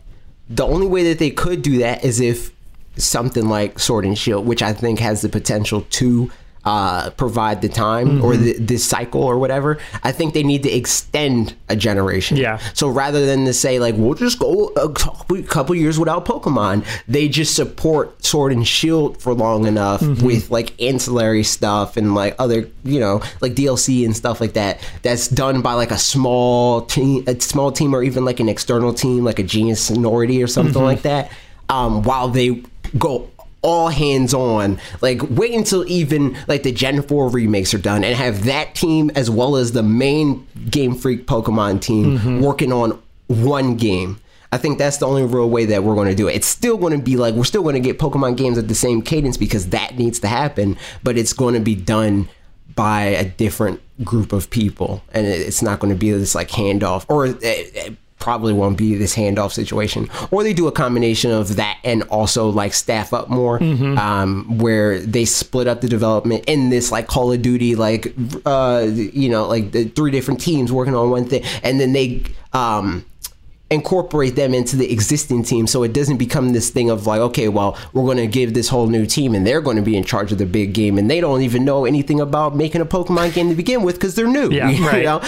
the 0.48 0.66
only 0.66 0.86
way 0.86 1.04
that 1.04 1.18
they 1.18 1.30
could 1.30 1.60
do 1.60 1.78
that 1.78 2.04
is 2.04 2.20
if 2.20 2.50
something 2.96 3.48
like 3.48 3.78
Sword 3.78 4.06
and 4.06 4.16
Shield, 4.18 4.46
which 4.46 4.62
I 4.62 4.72
think 4.72 4.98
has 5.00 5.20
the 5.20 5.28
potential 5.28 5.82
to 5.90 6.30
uh, 6.68 7.08
provide 7.22 7.62
the 7.62 7.68
time 7.68 8.22
or 8.22 8.32
Mm-hmm. 8.34 8.42
the, 8.44 8.52
this 8.72 8.84
cycle 8.84 9.22
or 9.22 9.38
whatever. 9.38 9.78
I 10.02 10.12
think 10.12 10.34
they 10.34 10.42
need 10.42 10.62
to 10.64 10.70
extend 10.70 11.54
a 11.70 11.76
generation. 11.76 12.36
Yeah. 12.36 12.58
So 12.74 12.88
rather 12.88 13.24
than 13.24 13.46
to 13.46 13.54
say 13.54 13.78
like 13.78 13.94
we'll 13.96 14.14
just 14.26 14.38
go 14.38 14.66
a 14.76 14.88
couple, 14.92 15.42
couple 15.44 15.74
years 15.74 15.98
without 15.98 16.26
Pokemon, 16.26 16.84
they 17.08 17.26
just 17.28 17.56
support 17.56 18.22
Sword 18.22 18.52
and 18.52 18.66
Shield 18.66 19.20
for 19.22 19.32
long 19.34 19.66
enough 19.66 20.00
Mm-hmm. 20.02 20.26
with 20.26 20.50
like 20.50 20.68
ancillary 20.80 21.42
stuff 21.42 21.96
and 21.96 22.14
like 22.14 22.34
other 22.38 22.68
you 22.84 23.00
know 23.00 23.22
like 23.40 23.52
DLC 23.54 24.04
and 24.04 24.14
stuff 24.14 24.40
like 24.40 24.52
that. 24.52 24.74
That's 25.02 25.26
done 25.28 25.62
by 25.62 25.72
like 25.72 25.90
a 25.90 25.98
small 25.98 26.82
team, 26.82 27.24
a 27.26 27.40
small 27.40 27.72
team, 27.72 27.94
or 27.94 28.02
even 28.02 28.24
like 28.26 28.40
an 28.40 28.48
external 28.48 28.92
team, 28.92 29.24
like 29.24 29.38
a 29.38 29.42
Genius 29.54 29.80
Sonority 29.80 30.42
or 30.42 30.46
something 30.46 30.74
Mm-hmm. 30.74 30.82
like 30.92 31.02
that. 31.02 31.30
Um, 31.70 32.02
while 32.02 32.28
they 32.28 32.62
go 32.98 33.30
all 33.62 33.88
hands 33.88 34.34
on. 34.34 34.80
Like 35.00 35.20
wait 35.30 35.54
until 35.54 35.86
even 35.88 36.36
like 36.46 36.62
the 36.62 36.72
Gen 36.72 37.02
4 37.02 37.30
remakes 37.30 37.74
are 37.74 37.78
done 37.78 38.04
and 38.04 38.14
have 38.16 38.44
that 38.44 38.74
team 38.74 39.10
as 39.14 39.30
well 39.30 39.56
as 39.56 39.72
the 39.72 39.82
main 39.82 40.46
Game 40.70 40.94
Freak 40.94 41.26
Pokemon 41.26 41.80
team 41.80 42.18
mm-hmm. 42.18 42.40
working 42.40 42.72
on 42.72 43.00
one 43.26 43.76
game. 43.76 44.20
I 44.50 44.56
think 44.56 44.78
that's 44.78 44.96
the 44.96 45.06
only 45.06 45.24
real 45.24 45.50
way 45.50 45.66
that 45.66 45.84
we're 45.84 45.94
going 45.94 46.08
to 46.08 46.14
do 46.14 46.26
it. 46.28 46.36
It's 46.36 46.46
still 46.46 46.78
going 46.78 46.96
to 46.96 47.02
be 47.02 47.16
like 47.16 47.34
we're 47.34 47.44
still 47.44 47.62
going 47.62 47.74
to 47.74 47.80
get 47.80 47.98
Pokemon 47.98 48.36
games 48.36 48.56
at 48.56 48.68
the 48.68 48.74
same 48.74 49.02
cadence 49.02 49.36
because 49.36 49.68
that 49.70 49.98
needs 49.98 50.20
to 50.20 50.28
happen, 50.28 50.78
but 51.02 51.18
it's 51.18 51.32
going 51.32 51.54
to 51.54 51.60
be 51.60 51.74
done 51.74 52.28
by 52.74 53.02
a 53.02 53.24
different 53.24 53.80
group 54.04 54.32
of 54.32 54.50
people 54.50 55.02
and 55.12 55.26
it's 55.26 55.62
not 55.62 55.80
going 55.80 55.92
to 55.92 55.98
be 55.98 56.12
this 56.12 56.36
like 56.36 56.48
handoff 56.48 57.04
or 57.08 57.26
it, 57.26 57.36
it 57.42 57.96
probably 58.18 58.52
won't 58.52 58.76
be 58.76 58.94
this 58.96 59.14
handoff 59.16 59.52
situation. 59.52 60.08
Or 60.30 60.42
they 60.42 60.52
do 60.52 60.66
a 60.66 60.72
combination 60.72 61.30
of 61.30 61.56
that 61.56 61.78
and 61.84 62.02
also 62.04 62.48
like 62.50 62.74
staff 62.74 63.12
up 63.12 63.28
more 63.28 63.62
um, 63.62 64.58
where 64.58 64.98
they 65.00 65.24
split 65.24 65.68
up 65.68 65.80
the 65.80 65.88
development 65.88 66.44
in 66.46 66.68
this 66.70 66.90
like 66.90 67.06
call 67.06 67.32
of 67.32 67.42
duty 67.42 67.74
like 67.76 68.12
uh, 68.44 68.86
you 68.90 69.28
know 69.28 69.46
like 69.46 69.70
the 69.72 69.84
three 69.84 70.10
different 70.10 70.40
teams 70.40 70.72
working 70.72 70.94
on 70.94 71.10
one 71.10 71.24
thing 71.26 71.42
and 71.62 71.78
then 71.80 71.92
they 71.92 72.22
um, 72.52 73.04
incorporate 73.70 74.34
them 74.34 74.54
into 74.54 74.76
the 74.76 74.90
existing 74.90 75.42
team. 75.42 75.66
So 75.66 75.82
it 75.82 75.92
doesn't 75.92 76.16
become 76.16 76.52
this 76.54 76.70
thing 76.70 76.88
of 76.90 77.06
like 77.06 77.20
okay 77.20 77.48
well 77.48 77.76
we're 77.92 78.04
going 78.04 78.16
to 78.16 78.26
give 78.26 78.54
this 78.54 78.68
whole 78.68 78.86
new 78.86 79.04
team 79.06 79.34
and 79.34 79.46
they're 79.46 79.60
going 79.60 79.76
to 79.76 79.82
be 79.82 79.96
in 79.96 80.04
charge 80.04 80.32
of 80.32 80.38
the 80.38 80.46
big 80.46 80.72
game 80.72 80.96
and 80.98 81.10
they 81.10 81.20
don't 81.20 81.42
even 81.42 81.64
know 81.64 81.84
anything 81.84 82.18
about 82.20 82.56
making 82.56 82.80
a 82.80 82.86
pokemon 82.86 83.32
game 83.34 83.48
to 83.50 83.54
begin 83.54 83.82
with 83.82 83.96
because 83.96 84.14
they're 84.14 84.26
new 84.26 84.50
Yeah, 84.50 84.70
you 84.78 84.86
right. 84.86 85.04
know 85.04 85.22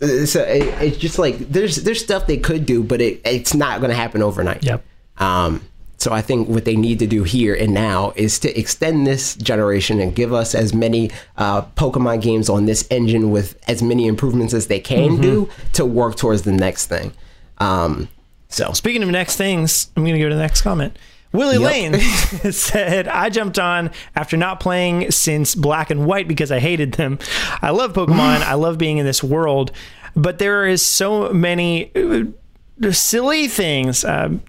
so 0.00 0.42
it, 0.42 0.62
it's 0.82 0.96
just 0.98 1.18
like 1.18 1.38
there's 1.38 1.76
there's 1.84 2.02
stuff 2.02 2.26
they 2.26 2.36
could 2.36 2.66
do 2.66 2.82
but 2.82 3.00
it, 3.00 3.20
it's 3.24 3.54
not 3.54 3.80
going 3.80 3.90
to 3.90 3.96
happen 3.96 4.22
overnight 4.22 4.62
Yep. 4.64 4.84
um 5.18 5.60
so 5.96 6.12
I 6.12 6.20
think 6.20 6.48
what 6.48 6.64
they 6.66 6.76
need 6.76 6.98
to 6.98 7.06
do 7.06 7.22
here 7.22 7.54
and 7.54 7.72
now 7.72 8.12
is 8.16 8.38
to 8.40 8.58
extend 8.58 9.06
this 9.06 9.36
generation 9.36 10.00
and 10.00 10.14
give 10.14 10.34
us 10.34 10.54
as 10.54 10.74
many 10.74 11.10
uh, 11.38 11.62
Pokemon 11.76 12.20
games 12.20 12.50
on 12.50 12.66
this 12.66 12.86
engine 12.90 13.30
with 13.30 13.58
as 13.68 13.82
many 13.82 14.06
improvements 14.06 14.52
as 14.52 14.66
they 14.66 14.80
can 14.80 15.12
Mm-hmm. 15.12 15.22
do 15.22 15.48
to 15.74 15.86
work 15.86 16.16
towards 16.16 16.42
the 16.42 16.52
next 16.52 16.88
thing. 16.88 17.12
Um, 17.58 18.08
so 18.48 18.72
Speaking 18.72 19.02
of 19.02 19.08
next 19.08 19.36
things, 19.36 19.90
I'm 19.96 20.02
going 20.02 20.14
to 20.14 20.20
go 20.20 20.28
to 20.28 20.34
the 20.34 20.40
next 20.42 20.60
comment. 20.60 20.98
Willie 21.34 21.58
Yep. 21.58 21.70
Lane 21.70 22.00
said, 22.52 23.08
I 23.08 23.28
jumped 23.28 23.58
on 23.58 23.90
after 24.14 24.36
not 24.36 24.60
playing 24.60 25.10
since 25.10 25.54
Black 25.54 25.90
and 25.90 26.06
White 26.06 26.28
because 26.28 26.50
I 26.50 26.60
hated 26.60 26.92
them. 26.92 27.18
I 27.60 27.70
love 27.70 27.92
Pokemon. 27.92 28.40
I 28.42 28.54
love 28.54 28.78
being 28.78 28.98
in 28.98 29.04
this 29.04 29.22
world, 29.22 29.72
but 30.14 30.38
there 30.38 30.64
is 30.64 30.80
so 30.84 31.32
many 31.32 31.90
uh, 31.94 32.24
silly 32.92 33.48
things. 33.48 34.04
Um, 34.04 34.42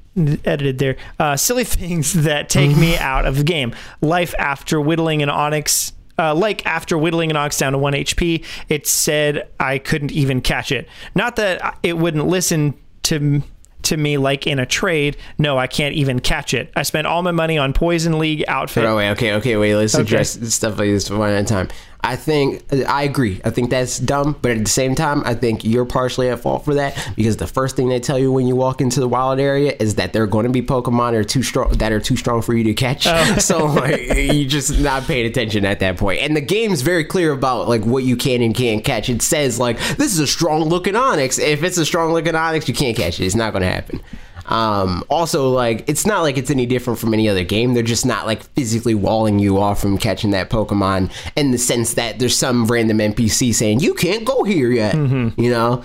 edited 0.45 0.77
there 0.77 0.95
uh, 1.19 1.35
silly 1.35 1.63
things 1.65 2.13
that 2.13 2.47
take 2.47 2.77
me 2.77 2.97
out 2.97 3.25
of 3.25 3.35
the 3.35 3.43
game 3.43 3.75
life 3.99 4.33
after 4.39 4.79
whittling 4.79 5.21
an 5.21 5.27
Onix 5.27 5.91
uh, 6.17 6.33
like 6.33 6.65
after 6.65 6.97
whittling 6.97 7.29
an 7.29 7.35
ox 7.35 7.57
down 7.57 7.73
to 7.73 7.77
1 7.77 7.91
HP, 7.91 8.45
it 8.69 8.87
said 8.87 9.49
I 9.59 9.77
couldn't 9.77 10.13
even 10.13 10.39
catch 10.39 10.71
it. 10.71 10.87
Not 11.13 11.35
that 11.35 11.77
it 11.83 11.97
wouldn't 11.97 12.27
listen 12.27 12.73
to 13.03 13.43
to 13.85 13.97
me 13.97 14.17
like 14.17 14.45
in 14.47 14.59
a 14.59 14.65
trade. 14.65 15.17
No, 15.37 15.57
I 15.57 15.67
can't 15.67 15.95
even 15.95 16.19
catch 16.19 16.53
it. 16.53 16.71
I 16.75 16.83
spent 16.83 17.07
all 17.07 17.21
my 17.21 17.31
money 17.31 17.57
on 17.57 17.73
Poison 17.73 18.19
League 18.19 18.43
outfit. 18.47 18.85
Oh 18.85 18.97
wait, 18.97 19.11
okay, 19.11 19.33
okay, 19.33 19.57
wait. 19.57 19.75
Let's 19.75 19.95
address 19.95 20.37
stuff 20.53 20.77
like 20.77 20.89
this 20.89 21.09
one 21.09 21.31
at 21.31 21.43
a 21.43 21.45
time. 21.45 21.69
I 22.01 22.15
think 22.15 22.63
I 22.87 23.03
agree. 23.03 23.41
I 23.43 23.49
think 23.49 23.69
that's 23.69 23.97
dumb, 23.97 24.37
but 24.41 24.51
at 24.51 24.59
the 24.59 24.69
same 24.69 24.93
time, 24.93 25.23
I 25.25 25.33
think 25.33 25.63
you're 25.63 25.85
partially 25.85 26.29
at 26.29 26.39
fault 26.39 26.63
for 26.63 26.75
that 26.75 26.95
because 27.15 27.37
the 27.37 27.47
first 27.47 27.75
thing 27.75 27.89
they 27.89 27.99
tell 27.99 28.19
you 28.19 28.31
when 28.31 28.47
you 28.47 28.55
walk 28.55 28.79
into 28.79 28.99
the 28.99 29.07
wild 29.07 29.39
area 29.39 29.75
is 29.79 29.95
that 29.95 30.13
they're 30.13 30.27
going 30.27 30.45
to 30.45 30.51
be 30.51 30.61
Pokemon 30.61 31.11
that 31.11 31.17
are 31.17 31.23
too 31.23 31.41
strong 31.41 31.71
that 31.73 31.91
are 31.91 31.99
too 31.99 32.15
strong 32.15 32.41
for 32.41 32.53
you 32.53 32.63
to 32.65 32.73
catch. 32.73 33.07
Oh. 33.07 33.35
so 33.39 33.65
like, 33.65 34.01
you 34.15 34.45
just 34.45 34.79
not 34.79 35.03
paying 35.03 35.25
attention 35.25 35.65
at 35.65 35.79
that 35.79 35.97
point. 35.97 36.21
And 36.21 36.35
the 36.35 36.41
game's 36.41 36.81
very 36.81 37.03
clear 37.03 37.31
about 37.31 37.67
like 37.67 37.85
what 37.85 38.03
you 38.03 38.15
can 38.15 38.41
and 38.41 38.53
can't 38.53 38.83
catch. 38.83 39.09
It 39.09 39.21
says 39.21 39.59
like 39.59 39.79
this 39.97 40.13
is 40.13 40.19
a 40.19 40.27
strong 40.27 40.65
looking 40.65 40.93
Onix. 40.93 41.41
If 41.41 41.63
it's 41.63 41.77
a 41.77 41.85
strong 41.85 42.13
looking 42.13 42.33
Onix, 42.33 42.67
you 42.67 42.73
can't 42.73 42.95
catch 42.95 43.19
it. 43.19 43.25
It's 43.25 43.35
not 43.35 43.51
going 43.51 43.63
to 43.63 43.69
happen. 43.69 44.01
Um, 44.47 45.03
also, 45.09 45.49
like 45.49 45.83
it's 45.87 46.05
not 46.05 46.21
like 46.21 46.37
it's 46.37 46.51
any 46.51 46.65
different 46.67 46.99
from 46.99 47.13
any 47.13 47.27
other 47.27 47.43
game. 47.43 47.73
They're 47.73 47.81
just 47.83 48.05
not 48.05 48.25
like 48.27 48.43
physically 48.43 48.93
walling 48.93 49.39
you 49.39 49.57
off 49.59 49.81
from 49.81 49.97
catching 49.97 50.31
that 50.31 50.49
Pokemon 50.51 51.11
in 51.35 51.51
the 51.51 51.57
sense 51.57 51.95
that 51.95 52.19
there's 52.19 52.37
some 52.37 52.67
random 52.67 52.99
NPC 52.99 53.53
saying 53.55 53.79
you 53.79 53.93
can't 53.95 54.23
go 54.25 54.43
here 54.43 54.71
yet. 54.71 54.93
You 54.95 55.49
know, 55.49 55.83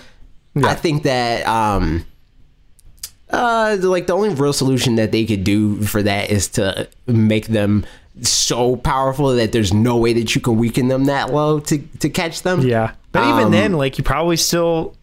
I 0.63 0.75
think 0.75 1.05
that 1.05 1.47
um, 1.47 2.05
uh, 3.31 3.79
like 3.81 4.07
the 4.07 4.13
only 4.13 4.31
real 4.31 4.53
solution 4.53 4.97
that 4.97 5.11
they 5.13 5.25
could 5.25 5.45
do 5.45 5.81
for 5.83 6.03
that 6.03 6.31
is 6.31 6.49
to 6.49 6.89
make 7.07 7.47
them 7.47 7.87
so 8.23 8.77
powerful 8.77 9.35
that 9.37 9.53
there's 9.53 9.73
no 9.73 9.97
way 9.97 10.13
that 10.13 10.35
you 10.35 10.41
can 10.43 10.59
weaken 10.59 10.89
them 10.89 11.05
that 11.07 11.33
low 11.33 11.61
to 11.61 11.79
to 12.01 12.11
catch 12.11 12.43
them. 12.43 12.61
Yeah, 12.61 12.93
but 13.13 13.23
even 13.23 13.45
Um, 13.47 13.51
then, 13.53 13.73
like 13.73 13.97
you 13.97 14.05
probably 14.05 14.37
still. 14.37 14.95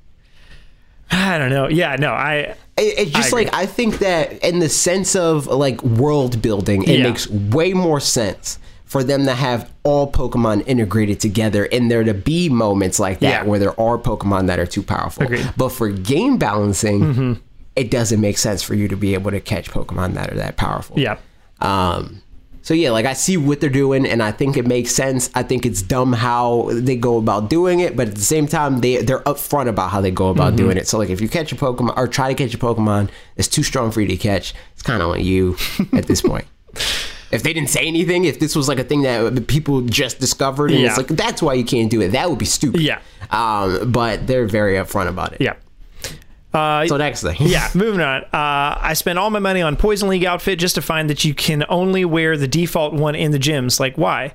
I 1.09 1.37
don't 1.39 1.49
know. 1.49 1.67
Yeah, 1.69 1.95
no, 1.95 2.11
I. 2.11 2.55
It- 2.77 2.99
It's 2.99 3.11
just 3.11 3.29
agree. 3.29 3.45
like 3.45 3.53
I 3.55 3.65
think 3.65 3.99
that 3.99 4.33
in 4.43 4.59
the 4.59 4.69
sense 4.69 5.15
of 5.15 5.47
like 5.47 5.81
world 5.83 6.41
building, 6.41 6.83
it 6.83 6.99
Yeah. 6.99 7.03
makes 7.03 7.29
way 7.29 7.73
more 7.73 7.99
sense 7.99 8.59
for 8.85 9.03
them 9.03 9.25
to 9.25 9.33
have 9.33 9.69
all 9.83 10.09
Pokemon 10.11 10.63
integrated 10.65 11.19
together 11.19 11.65
and 11.71 11.91
there 11.91 12.03
to 12.05 12.13
be 12.13 12.47
moments 12.49 12.99
like 12.99 13.19
that 13.19 13.43
Yeah. 13.43 13.43
where 13.43 13.59
there 13.59 13.77
are 13.79 13.97
Pokemon 13.97 14.47
that 14.47 14.59
are 14.59 14.65
too 14.65 14.83
powerful. 14.83 15.23
Agreed. 15.23 15.51
But 15.57 15.69
for 15.69 15.89
game 15.89 16.37
balancing, 16.37 17.01
Mm-hmm. 17.01 17.33
it 17.75 17.91
doesn't 17.91 18.21
make 18.21 18.37
sense 18.37 18.63
for 18.63 18.75
you 18.75 18.87
to 18.87 18.95
be 18.95 19.13
able 19.13 19.31
to 19.31 19.39
catch 19.41 19.69
Pokemon 19.71 20.13
that 20.13 20.31
are 20.31 20.35
that 20.35 20.55
powerful. 20.55 20.97
Yeah. 20.99 21.17
Um, 21.59 22.21
so 22.67 22.73
yeah, 22.73 22.91
like 22.91 23.05
I 23.05 23.13
see 23.13 23.37
what 23.37 23.61
they're 23.61 23.69
doing, 23.83 24.05
and 24.05 24.21
I 24.21 24.33
think 24.33 24.57
it 24.57 24.67
makes 24.67 24.91
sense. 24.91 25.29
I 25.33 25.43
think 25.43 25.65
it's 25.65 25.81
dumb 25.81 26.11
how 26.11 26.67
they 26.73 26.97
go 26.97 27.17
about 27.17 27.49
doing 27.49 27.79
it, 27.79 27.95
but 27.95 28.09
at 28.09 28.15
the 28.15 28.21
same 28.35 28.45
time, 28.45 28.81
they 28.81 28.97
they're 29.07 29.21
upfront 29.33 29.69
about 29.69 29.89
how 29.91 30.01
they 30.01 30.11
go 30.11 30.27
about 30.29 30.47
Mm-hmm. 30.49 30.63
doing 30.63 30.77
it. 30.77 30.85
So 30.87 30.97
like, 30.97 31.09
if 31.09 31.21
you 31.21 31.29
catch 31.29 31.53
a 31.53 31.55
Pokemon 31.55 31.95
or 31.97 32.09
try 32.09 32.27
to 32.33 32.35
catch 32.35 32.53
a 32.53 32.57
Pokemon 32.57 33.09
that's 33.37 33.47
too 33.47 33.63
strong 33.63 33.91
for 33.91 34.01
you 34.01 34.07
to 34.09 34.17
catch, 34.17 34.53
it's 34.73 34.83
kind 34.83 35.01
of 35.01 35.09
on 35.11 35.23
you 35.23 35.55
at 35.93 36.07
this 36.07 36.21
point. 36.31 36.45
If 37.31 37.41
they 37.43 37.53
didn't 37.53 37.69
say 37.69 37.85
anything, 37.87 38.25
if 38.25 38.39
this 38.39 38.53
was 38.55 38.67
like 38.67 38.79
a 38.79 38.83
thing 38.83 39.01
that 39.03 39.47
people 39.47 39.81
just 39.81 40.19
discovered, 40.19 40.71
and 40.71 40.79
Yeah. 40.81 40.89
it's 40.89 40.97
like 40.97 41.07
that's 41.07 41.41
why 41.41 41.53
you 41.55 41.63
can't 41.63 41.89
do 41.89 42.01
it, 42.01 42.09
that 42.09 42.29
would 42.29 42.39
be 42.39 42.45
stupid. 42.45 42.81
Yeah. 42.81 42.99
Um, 43.31 43.91
but 43.91 44.27
they're 44.27 44.45
very 44.45 44.75
upfront 44.75 45.07
about 45.07 45.33
it. 45.33 45.41
Yeah. 45.41 45.55
Uh, 46.53 46.87
So 46.87 46.97
next 46.97 47.21
thing. 47.23 47.35
yeah, 47.39 47.69
moving 47.75 48.01
on. 48.01 48.23
Uh, 48.23 48.77
I 48.81 48.93
spent 48.93 49.19
all 49.19 49.29
my 49.29 49.39
money 49.39 49.61
on 49.61 49.75
Poison 49.75 50.09
League 50.09 50.25
outfit 50.25 50.59
just 50.59 50.75
to 50.75 50.81
find 50.81 51.09
that 51.09 51.25
you 51.25 51.33
can 51.33 51.65
only 51.69 52.05
wear 52.05 52.37
the 52.37 52.47
default 52.47 52.93
one 52.93 53.15
in 53.15 53.31
the 53.31 53.39
gyms. 53.39 53.79
Like, 53.79 53.97
why? 53.97 54.33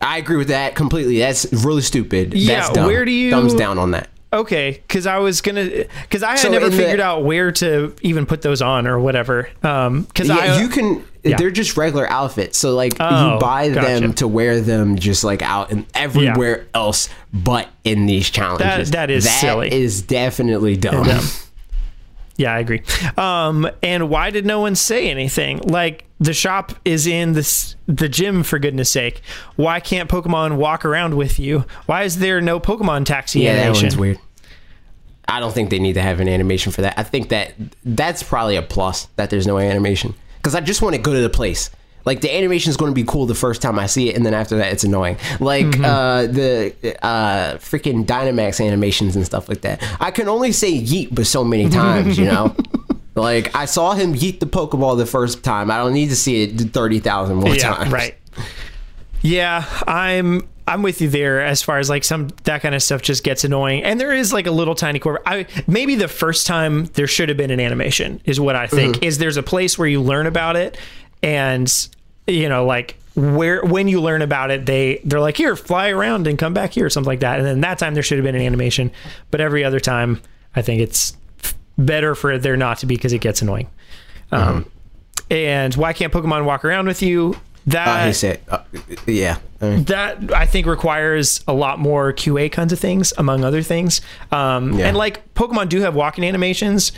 I 0.00 0.18
agree 0.18 0.36
with 0.36 0.48
that 0.48 0.74
completely. 0.74 1.18
That's 1.18 1.50
really 1.64 1.82
stupid. 1.82 2.34
Yeah, 2.34 2.70
where 2.86 3.04
do 3.04 3.10
you- 3.10 3.30
thumbs 3.30 3.54
down 3.54 3.78
on 3.78 3.90
that? 3.92 4.08
Okay, 4.32 4.82
because 4.86 5.06
I 5.06 5.18
was 5.18 5.40
gonna, 5.40 5.64
because 6.02 6.22
I 6.22 6.30
had 6.30 6.38
So 6.40 6.50
never 6.50 6.66
in 6.66 6.72
the- 6.72 6.76
figured 6.76 7.00
out 7.00 7.24
where 7.24 7.52
to 7.52 7.94
even 8.02 8.26
put 8.26 8.42
those 8.42 8.60
on 8.60 8.86
or 8.86 8.98
whatever. 8.98 9.48
Um, 9.62 10.02
because 10.02 10.28
Yeah, 10.28 10.36
I 10.36 10.60
you 10.60 10.68
can. 10.68 11.02
Yeah. 11.30 11.36
They're 11.36 11.50
just 11.50 11.76
regular 11.76 12.08
outfits, 12.10 12.58
so 12.58 12.74
like 12.74 12.94
Oh, 13.00 13.34
you 13.34 13.40
buy 13.40 13.68
gotcha. 13.70 14.00
them 14.00 14.12
to 14.14 14.28
wear 14.28 14.60
them 14.60 14.96
just 14.96 15.24
like 15.24 15.42
out 15.42 15.70
and 15.72 15.86
everywhere 15.94 16.66
else, 16.74 17.08
but 17.32 17.68
in 17.84 18.06
these 18.06 18.30
challenges. 18.30 18.90
that 18.92 19.10
is 19.10 19.28
silly. 19.28 19.68
That 19.70 19.76
is 19.76 20.02
definitely 20.02 20.76
dumb. 20.76 21.04
dumb. 21.06 21.24
Yeah, 22.38 22.52
I 22.52 22.58
agree. 22.58 22.82
Um, 23.16 23.66
and 23.82 24.10
why 24.10 24.28
did 24.30 24.44
no 24.44 24.60
one 24.60 24.74
say 24.74 25.08
anything? 25.10 25.58
Like 25.58 26.04
the 26.20 26.34
shop 26.34 26.72
is 26.84 27.06
in 27.06 27.32
this 27.32 27.76
the 27.86 28.10
gym 28.10 28.42
for 28.42 28.58
goodness 28.58 28.90
sake. 28.90 29.22
Why 29.56 29.80
can't 29.80 30.10
Pokemon 30.10 30.56
walk 30.56 30.84
around 30.84 31.14
with 31.14 31.38
you? 31.38 31.64
Why 31.86 32.02
is 32.02 32.18
there 32.18 32.42
no 32.42 32.60
Pokemon 32.60 33.06
taxi 33.06 33.40
Yeah, 33.40 33.54
that 33.54 33.60
animation? 33.62 33.84
one's 33.86 33.96
weird. 33.96 34.18
I 35.28 35.40
don't 35.40 35.52
think 35.54 35.70
they 35.70 35.78
need 35.78 35.94
to 35.94 36.02
have 36.02 36.20
an 36.20 36.28
animation 36.28 36.72
for 36.72 36.82
that. 36.82 36.94
I 36.98 37.02
think 37.04 37.30
that 37.30 37.54
that's 37.84 38.22
probably 38.22 38.56
a 38.56 38.62
plus 38.62 39.08
that 39.16 39.30
there's 39.30 39.46
no 39.46 39.58
animation 39.58 40.14
because 40.46 40.54
I 40.54 40.60
just 40.60 40.80
want 40.80 40.94
to 40.94 41.02
go 41.02 41.12
to 41.12 41.20
the 41.20 41.28
place. 41.28 41.70
Like 42.04 42.20
the 42.20 42.32
animation 42.32 42.70
is 42.70 42.76
going 42.76 42.92
to 42.92 42.94
be 42.94 43.02
cool 43.02 43.26
the 43.26 43.34
first 43.34 43.60
time 43.60 43.80
I 43.80 43.86
see 43.86 44.10
it, 44.10 44.14
and 44.16 44.24
then 44.24 44.32
after 44.32 44.58
that, 44.58 44.72
it's 44.72 44.84
annoying. 44.84 45.16
Like 45.40 45.66
Mm-hmm. 45.66 45.84
uh, 45.84 46.26
the 46.28 46.72
uh, 47.04 47.54
freaking 47.56 48.04
Dynamax 48.06 48.64
animations 48.64 49.16
and 49.16 49.26
stuff 49.26 49.48
like 49.48 49.62
that. 49.62 49.82
I 49.98 50.12
can 50.12 50.28
only 50.28 50.52
say 50.52 50.72
yeet, 50.72 51.12
but 51.12 51.26
so 51.26 51.42
many 51.42 51.68
times, 51.82 52.16
you 52.16 52.26
know. 52.26 52.54
Like 53.16 53.56
I 53.56 53.64
saw 53.64 53.94
him 53.94 54.14
yeet 54.14 54.38
the 54.38 54.46
Pokeball 54.46 54.96
the 54.98 55.06
first 55.06 55.42
time. 55.42 55.68
I 55.68 55.78
don't 55.78 55.94
need 55.94 56.10
to 56.10 56.16
see 56.16 56.44
it 56.44 56.60
thirty 56.72 57.00
thousand 57.00 57.38
more 57.38 57.56
yeah, 57.56 57.74
times. 57.74 57.90
right. 57.90 58.14
Yeah, 59.22 59.64
I'm 59.86 60.46
I'm 60.68 60.82
with 60.82 61.00
you 61.00 61.08
there 61.08 61.42
as 61.42 61.62
far 61.62 61.78
as 61.78 61.88
like 61.88 62.04
some 62.04 62.28
that 62.44 62.62
kind 62.62 62.74
of 62.74 62.82
stuff 62.82 63.02
just 63.02 63.24
gets 63.24 63.44
annoying. 63.44 63.84
And 63.84 64.00
there 64.00 64.12
is 64.12 64.32
like 64.32 64.46
a 64.46 64.50
little 64.50 64.74
tiny 64.74 64.98
core. 64.98 65.20
I 65.26 65.46
maybe 65.66 65.94
the 65.94 66.08
first 66.08 66.46
time 66.46 66.86
there 66.94 67.06
should 67.06 67.28
have 67.28 67.38
been 67.38 67.50
an 67.50 67.60
animation 67.60 68.20
is 68.24 68.40
what 68.40 68.56
I 68.56 68.66
think. 68.66 69.02
Is 69.02 69.18
there's 69.18 69.36
a 69.36 69.42
place 69.42 69.78
where 69.78 69.88
you 69.88 70.00
learn 70.02 70.26
about 70.26 70.56
it 70.56 70.76
and 71.22 71.88
you 72.26 72.48
know 72.48 72.64
like 72.64 72.96
where 73.14 73.64
when 73.64 73.88
you 73.88 74.00
learn 74.00 74.20
about 74.20 74.50
it 74.50 74.66
they 74.66 75.00
they're 75.04 75.20
like 75.20 75.36
here 75.36 75.56
fly 75.56 75.88
around 75.88 76.26
and 76.26 76.38
come 76.38 76.52
back 76.52 76.72
here 76.72 76.84
or 76.84 76.90
something 76.90 77.08
like 77.08 77.20
that 77.20 77.38
and 77.38 77.46
then 77.46 77.60
that 77.62 77.78
time 77.78 77.94
there 77.94 78.02
should 78.02 78.18
have 78.18 78.24
been 78.24 78.34
an 78.34 78.42
animation 78.42 78.90
but 79.30 79.40
every 79.40 79.64
other 79.64 79.80
time 79.80 80.20
i 80.54 80.60
think 80.60 80.82
it's 80.82 81.16
better 81.78 82.14
for 82.14 82.36
there 82.36 82.56
not 82.56 82.78
to 82.78 82.86
be 82.86 82.94
because 82.94 83.12
it 83.12 83.20
gets 83.20 83.40
annoying 83.40 83.68
um, 84.32 84.70
and 85.30 85.74
why 85.76 85.92
can't 85.92 86.12
pokemon 86.12 86.44
walk 86.44 86.64
around 86.64 86.86
with 86.86 87.00
you 87.00 87.34
that 87.66 88.02
Uh, 88.02 88.06
he 88.06 88.12
said, 88.12 88.40
uh, 88.48 88.58
"Yeah." 89.06 89.38
That 89.58 90.32
I 90.34 90.44
think 90.46 90.66
requires 90.66 91.42
a 91.48 91.54
lot 91.54 91.78
more 91.78 92.12
QA 92.12 92.50
kinds 92.52 92.72
of 92.72 92.78
things, 92.78 93.12
among 93.16 93.42
other 93.44 93.62
things. 93.62 94.00
Um, 94.30 94.78
Yeah. 94.78 94.86
And 94.88 94.96
like 94.96 95.32
Pokemon 95.34 95.68
do 95.70 95.80
have 95.80 95.94
walking 95.94 96.24
animations, 96.24 96.92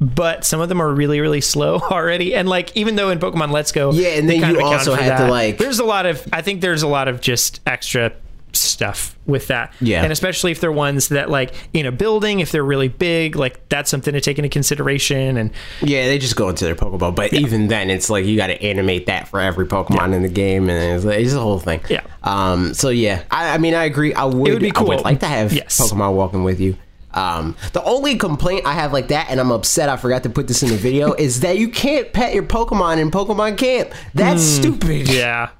but 0.00 0.44
some 0.44 0.60
of 0.60 0.68
them 0.68 0.80
are 0.80 0.90
really, 0.90 1.20
really 1.20 1.40
slow 1.42 1.76
already. 1.90 2.34
And 2.34 2.48
like 2.48 2.74
even 2.74 2.96
though 2.96 3.10
in 3.10 3.18
Pokemon 3.18 3.50
Let's 3.52 3.70
Go, 3.70 3.92
Yeah, 3.92 4.08
and 4.18 4.28
then 4.28 4.50
you 4.54 4.60
also 4.62 4.94
had 4.94 5.18
to, 5.18 5.28
like- 5.30 5.58
there's 5.58 5.78
a 5.78 5.84
lot 5.84 6.06
of 6.06 6.26
I 6.32 6.40
think 6.42 6.60
there's 6.62 6.82
a 6.82 6.88
lot 6.88 7.06
of 7.08 7.20
just 7.20 7.60
extra 7.66 8.12
stuff 8.54 9.16
with 9.26 9.48
that. 9.48 9.72
Yeah. 9.80 10.02
And 10.02 10.12
especially 10.12 10.52
if 10.52 10.60
they're 10.60 10.72
ones 10.72 11.08
that 11.08 11.30
like 11.30 11.54
in 11.72 11.86
a 11.86 11.92
building, 11.92 12.40
if 12.40 12.52
they're 12.52 12.64
really 12.64 12.88
big, 12.88 13.36
like 13.36 13.68
that's 13.68 13.90
something 13.90 14.12
to 14.12 14.20
take 14.20 14.38
into 14.38 14.48
consideration. 14.48 15.36
And 15.36 15.50
Yeah, 15.82 16.06
they 16.06 16.18
just 16.18 16.36
go 16.36 16.48
into 16.48 16.64
their 16.64 16.74
Pokeball, 16.74 17.14
but 17.14 17.32
even 17.32 17.68
then, 17.68 17.90
it's 17.90 18.10
like 18.10 18.24
you 18.24 18.36
got 18.36 18.48
to 18.48 18.62
animate 18.62 19.06
that 19.06 19.28
for 19.28 19.40
every 19.40 19.66
Pokemon 19.66 20.14
in 20.14 20.22
the 20.22 20.28
game, 20.28 20.68
and 20.68 20.96
it's, 20.96 21.04
like, 21.04 21.20
it's 21.20 21.32
a 21.32 21.40
whole 21.40 21.58
thing. 21.58 21.80
Yeah. 21.88 22.02
Um. 22.22 22.74
So 22.74 22.88
yeah, 22.88 23.22
I, 23.30 23.54
I 23.54 23.58
mean, 23.58 23.74
I 23.74 23.84
agree. 23.84 24.14
I 24.14 24.24
would. 24.24 24.48
It 24.48 24.52
would 24.52 24.62
be 24.62 24.70
cool. 24.70 24.88
would 24.88 25.04
like 25.04 25.20
to 25.20 25.26
have 25.26 25.52
Yes. 25.52 25.80
Pokemon 25.80 26.14
walking 26.14 26.44
with 26.44 26.60
you. 26.60 26.76
Um. 27.12 27.56
The 27.72 27.82
only 27.84 28.16
complaint 28.16 28.66
I 28.66 28.72
have 28.72 28.92
like 28.92 29.08
that, 29.08 29.28
and 29.30 29.40
I'm 29.40 29.52
upset 29.52 29.88
I 29.88 29.96
forgot 29.96 30.22
to 30.24 30.30
put 30.30 30.48
this 30.48 30.62
in 30.62 30.68
the 30.70 30.76
video, 30.76 31.12
is 31.14 31.40
that 31.40 31.58
you 31.58 31.68
can't 31.68 32.12
pet 32.12 32.34
your 32.34 32.42
Pokemon 32.42 32.98
in 32.98 33.10
Pokemon 33.10 33.56
Camp. 33.56 33.90
That's 34.14 34.42
stupid. 34.42 35.08
Hmm. 35.08 35.14
yeah. 35.14 35.50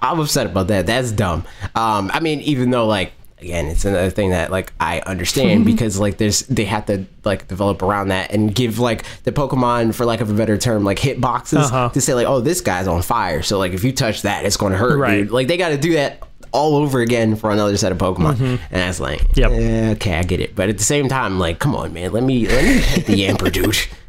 I'm 0.00 0.20
upset 0.20 0.46
about 0.46 0.68
that. 0.68 0.86
That's 0.86 1.12
dumb. 1.12 1.44
Um, 1.74 2.10
I 2.14 2.20
mean, 2.20 2.40
even 2.40 2.70
though 2.70 2.86
like 2.86 3.12
again, 3.40 3.66
it's 3.66 3.84
another 3.86 4.10
thing 4.10 4.30
that 4.30 4.50
like 4.50 4.72
I 4.80 5.00
understand 5.00 5.64
because 5.72 5.98
like 5.98 6.18
there's 6.18 6.40
they 6.42 6.64
have 6.66 6.86
to 6.86 7.06
like 7.24 7.48
develop 7.48 7.82
around 7.82 8.08
that 8.08 8.32
and 8.32 8.54
give 8.54 8.78
like 8.78 9.04
the 9.24 9.32
Pokemon 9.32 9.94
for 9.94 10.04
lack 10.04 10.20
of 10.20 10.30
a 10.30 10.34
better 10.34 10.58
term 10.58 10.84
like 10.84 10.98
hit 10.98 11.20
boxes 11.20 11.66
Uh-huh. 11.66 11.88
to 11.90 12.00
say 12.00 12.14
like 12.14 12.26
oh 12.26 12.40
this 12.40 12.60
guy's 12.60 12.86
on 12.86 13.00
fire 13.02 13.42
so 13.42 13.58
like 13.58 13.72
if 13.72 13.82
you 13.84 13.92
touch 13.92 14.22
that 14.22 14.44
it's 14.44 14.56
going 14.58 14.72
to 14.72 14.78
hurt 14.78 14.98
Right. 14.98 15.22
dude. 15.22 15.30
Like 15.30 15.48
they 15.48 15.56
got 15.56 15.70
to 15.70 15.78
do 15.78 15.94
that 15.94 16.22
all 16.52 16.74
over 16.76 17.00
again 17.00 17.36
for 17.36 17.50
another 17.52 17.76
set 17.76 17.92
of 17.92 17.98
Pokemon 17.98 18.40
and 18.40 18.58
that's 18.70 18.98
like 19.00 19.22
Yep. 19.36 19.50
eh, 19.52 19.90
okay 19.92 20.14
I 20.16 20.22
get 20.24 20.40
it 20.40 20.54
but 20.56 20.68
at 20.68 20.76
the 20.78 20.84
same 20.84 21.08
time 21.08 21.38
like 21.38 21.58
come 21.60 21.74
on 21.76 21.92
man 21.92 22.12
let 22.12 22.24
me 22.24 22.46
let 22.48 22.64
me 22.64 22.72
hit 22.80 23.06
the 23.06 23.14
Yamper 23.14 23.52
dude. 23.52 23.76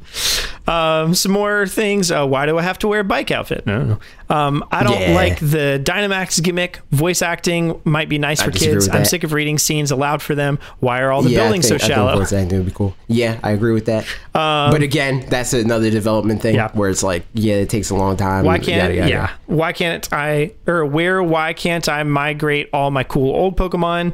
Um, 0.72 1.14
some 1.16 1.32
more 1.34 1.68
things. 1.68 2.12
Uh, 2.12 2.26
why 2.26 2.46
do 2.46 2.58
I 2.58 2.62
have 2.62 2.80
to 2.80 2.88
wear 2.88 3.02
a 3.02 3.04
bike 3.04 3.30
outfit? 3.32 3.64
I 3.68 3.72
don't 3.72 3.90
know. 3.90 4.00
Um, 4.30 4.64
I 4.72 4.84
don't 4.84 5.00
Yeah. 5.02 5.14
like 5.14 5.40
the 5.40 5.82
Dynamax 5.84 6.42
gimmick. 6.42 6.80
Voice 6.92 7.22
acting 7.22 7.80
might 7.84 8.08
be 8.08 8.18
nice 8.18 8.42
for 8.42 8.52
kids. 8.52 8.88
I'm 8.88 9.00
that. 9.00 9.08
sick 9.08 9.24
of 9.26 9.34
reading 9.34 9.58
scenes 9.58 9.92
aloud 9.92 10.22
for 10.22 10.34
them. 10.36 10.60
Why 10.80 11.02
are 11.02 11.12
all 11.12 11.22
the 11.22 11.36
I 11.38 11.42
buildings 11.42 11.68
think- 11.68 11.82
so 11.82 11.86
I 11.86 11.88
think 11.88 11.98
shallow? 11.98 12.18
voice 12.18 12.32
acting 12.32 12.58
would 12.60 12.68
be 12.68 12.72
cool. 12.74 12.96
Yeah, 13.08 13.36
I 13.44 13.52
agree 13.52 13.74
with 13.74 13.86
that. 13.86 14.06
but 14.34 14.82
again, 14.82 15.26
that's 15.30 15.54
another 15.54 15.90
development 15.90 16.42
thing 16.42 16.56
Yeah. 16.56 16.70
where 16.74 16.90
it's 16.90 17.04
like, 17.04 17.24
yeah, 17.34 17.56
it 17.56 17.70
takes 17.70 17.90
a 17.90 17.96
long 17.96 18.16
time. 18.16 18.46
Why 18.46 18.58
can't 18.58 18.82
yada, 18.82 18.94
yada, 18.96 19.10
yeah? 19.10 19.16
yada. 19.22 19.32
Why 19.48 19.74
can't 19.74 20.08
I 20.14 20.52
or 20.68 20.86
where? 20.86 21.22
Why 21.22 21.52
can't 21.54 21.90
I 21.90 22.04
migrate 22.04 22.70
all 22.72 22.92
my 22.92 23.04
cool 23.04 23.36
old 23.36 23.58
Pokemon? 23.58 24.14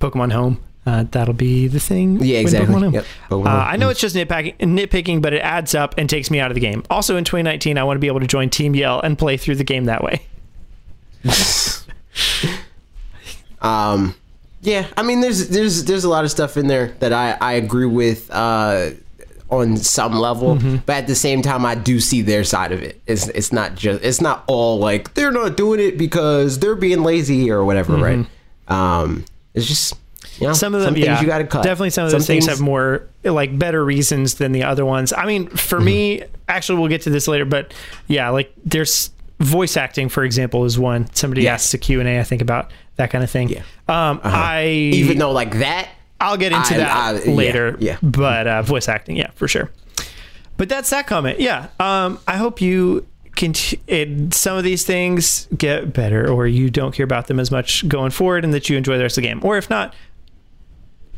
Pokemon 0.00 0.32
Home. 0.32 0.58
Uh, 0.86 1.04
that'll 1.10 1.34
be 1.34 1.66
the 1.66 1.80
thing. 1.80 2.22
Yeah, 2.22 2.38
exactly. 2.38 2.88
Yep, 2.90 3.04
Uh, 3.32 3.42
I 3.42 3.76
know 3.76 3.88
it's 3.88 3.98
just 3.98 4.14
nitpicking, 4.14 4.56
nitpicking, 4.58 5.20
but 5.20 5.32
it 5.32 5.40
adds 5.40 5.74
up 5.74 5.96
and 5.98 6.08
takes 6.08 6.30
me 6.30 6.38
out 6.38 6.52
of 6.52 6.54
the 6.54 6.60
game. 6.60 6.84
Also, 6.90 7.16
in 7.16 7.24
2019, 7.24 7.76
I 7.76 7.82
want 7.82 7.96
to 7.96 8.00
be 8.00 8.06
able 8.06 8.20
to 8.20 8.26
join 8.28 8.50
Team 8.50 8.74
Yell 8.76 9.00
and 9.00 9.18
play 9.18 9.36
through 9.36 9.56
the 9.56 9.64
game 9.64 9.86
that 9.86 10.04
way. 10.04 10.22
Um, 13.62 14.14
yeah, 14.62 14.86
I 14.96 15.02
mean, 15.02 15.20
there's 15.20 15.48
there's 15.48 15.84
there's 15.84 16.04
a 16.04 16.08
lot 16.08 16.24
of 16.24 16.30
stuff 16.30 16.56
in 16.56 16.66
there 16.66 16.88
that 17.00 17.12
I 17.12 17.36
I 17.40 17.52
agree 17.54 17.86
with 17.86 18.30
uh, 18.30 18.90
on 19.50 19.76
some 19.76 20.12
level, 20.14 20.56
Mm-hmm. 20.56 20.76
but 20.86 20.96
at 20.96 21.06
the 21.06 21.14
same 21.14 21.42
time, 21.42 21.64
I 21.64 21.74
do 21.74 21.98
see 22.00 22.22
their 22.22 22.44
side 22.44 22.72
of 22.72 22.82
it. 22.82 23.00
It's 23.06 23.28
it's 23.28 23.52
not 23.52 23.74
just 23.74 24.04
it's 24.04 24.20
not 24.20 24.44
all 24.46 24.78
like 24.78 25.14
they're 25.14 25.30
not 25.32 25.56
doing 25.56 25.80
it 25.80 25.98
because 25.98 26.58
they're 26.58 26.74
being 26.74 27.02
lazy 27.02 27.50
or 27.50 27.64
whatever, 27.64 27.96
right? 27.96 28.26
Um, 28.68 29.24
it's 29.54 29.66
just 29.66 29.94
you 30.40 30.46
know, 30.46 30.52
some 30.52 30.74
of 30.74 30.82
them 30.82 30.94
things 30.94 31.06
yeah 31.06 31.20
you 31.20 31.26
got 31.26 31.38
to 31.38 31.46
cut. 31.46 31.62
definitely 31.62 31.90
some 31.90 32.04
of 32.04 32.10
those 32.12 32.26
things, 32.26 32.46
have 32.46 32.60
more 32.60 33.08
like 33.24 33.58
better 33.58 33.84
reasons 33.84 34.34
than 34.34 34.52
the 34.52 34.62
other 34.62 34.84
ones 34.84 35.12
i 35.12 35.24
mean 35.26 35.48
for 35.48 35.80
me 35.80 36.18
Mm-hmm. 36.18 36.32
actually 36.48 36.78
we'll 36.78 36.88
get 36.88 37.02
to 37.02 37.10
this 37.10 37.26
later 37.28 37.44
but 37.44 37.72
yeah 38.06 38.28
like 38.30 38.52
there's 38.64 39.10
voice 39.40 39.76
acting 39.76 40.08
for 40.08 40.24
example 40.24 40.64
is 40.64 40.78
one 40.78 41.12
somebody 41.14 41.42
Yeah. 41.42 41.54
asks 41.54 41.72
a 41.74 41.78
q&a 41.78 42.18
i 42.20 42.22
think 42.22 42.40
about 42.42 42.70
that 42.96 43.10
kind 43.10 43.22
of 43.24 43.30
thing 43.30 43.48
Yeah. 43.48 43.62
um 43.88 44.20
i 44.24 44.66
even 44.66 45.18
though 45.18 45.32
like 45.32 45.58
that 45.58 45.88
i'll 46.20 46.36
get 46.36 46.52
into 46.52 46.74
I- 46.74 46.78
that 46.78 46.90
I- 46.90 47.22
yeah, 47.24 47.30
later 47.34 47.76
yeah. 47.80 47.98
but 48.02 48.46
uh 48.46 48.62
voice 48.62 48.88
acting 48.88 49.16
yeah 49.16 49.30
for 49.34 49.48
sure 49.48 49.70
but 50.56 50.68
that's 50.68 50.90
that 50.90 51.06
comment 51.06 51.40
yeah 51.40 51.68
um 51.80 52.18
i 52.28 52.36
hope 52.36 52.60
you 52.60 53.06
can 53.34 53.52
it, 53.86 54.32
some 54.32 54.56
of 54.56 54.64
these 54.64 54.84
things 54.86 55.46
get 55.58 55.92
better 55.92 56.26
or 56.30 56.46
you 56.46 56.70
don't 56.70 56.94
care 56.94 57.04
about 57.04 57.26
them 57.26 57.38
as 57.38 57.50
much 57.50 57.86
going 57.86 58.10
forward 58.10 58.44
and 58.44 58.54
that 58.54 58.70
you 58.70 58.78
enjoy 58.78 58.96
the 58.96 59.02
rest 59.02 59.18
of 59.18 59.22
the 59.22 59.28
game 59.28 59.40
or 59.42 59.58
if 59.58 59.68
not 59.68 59.94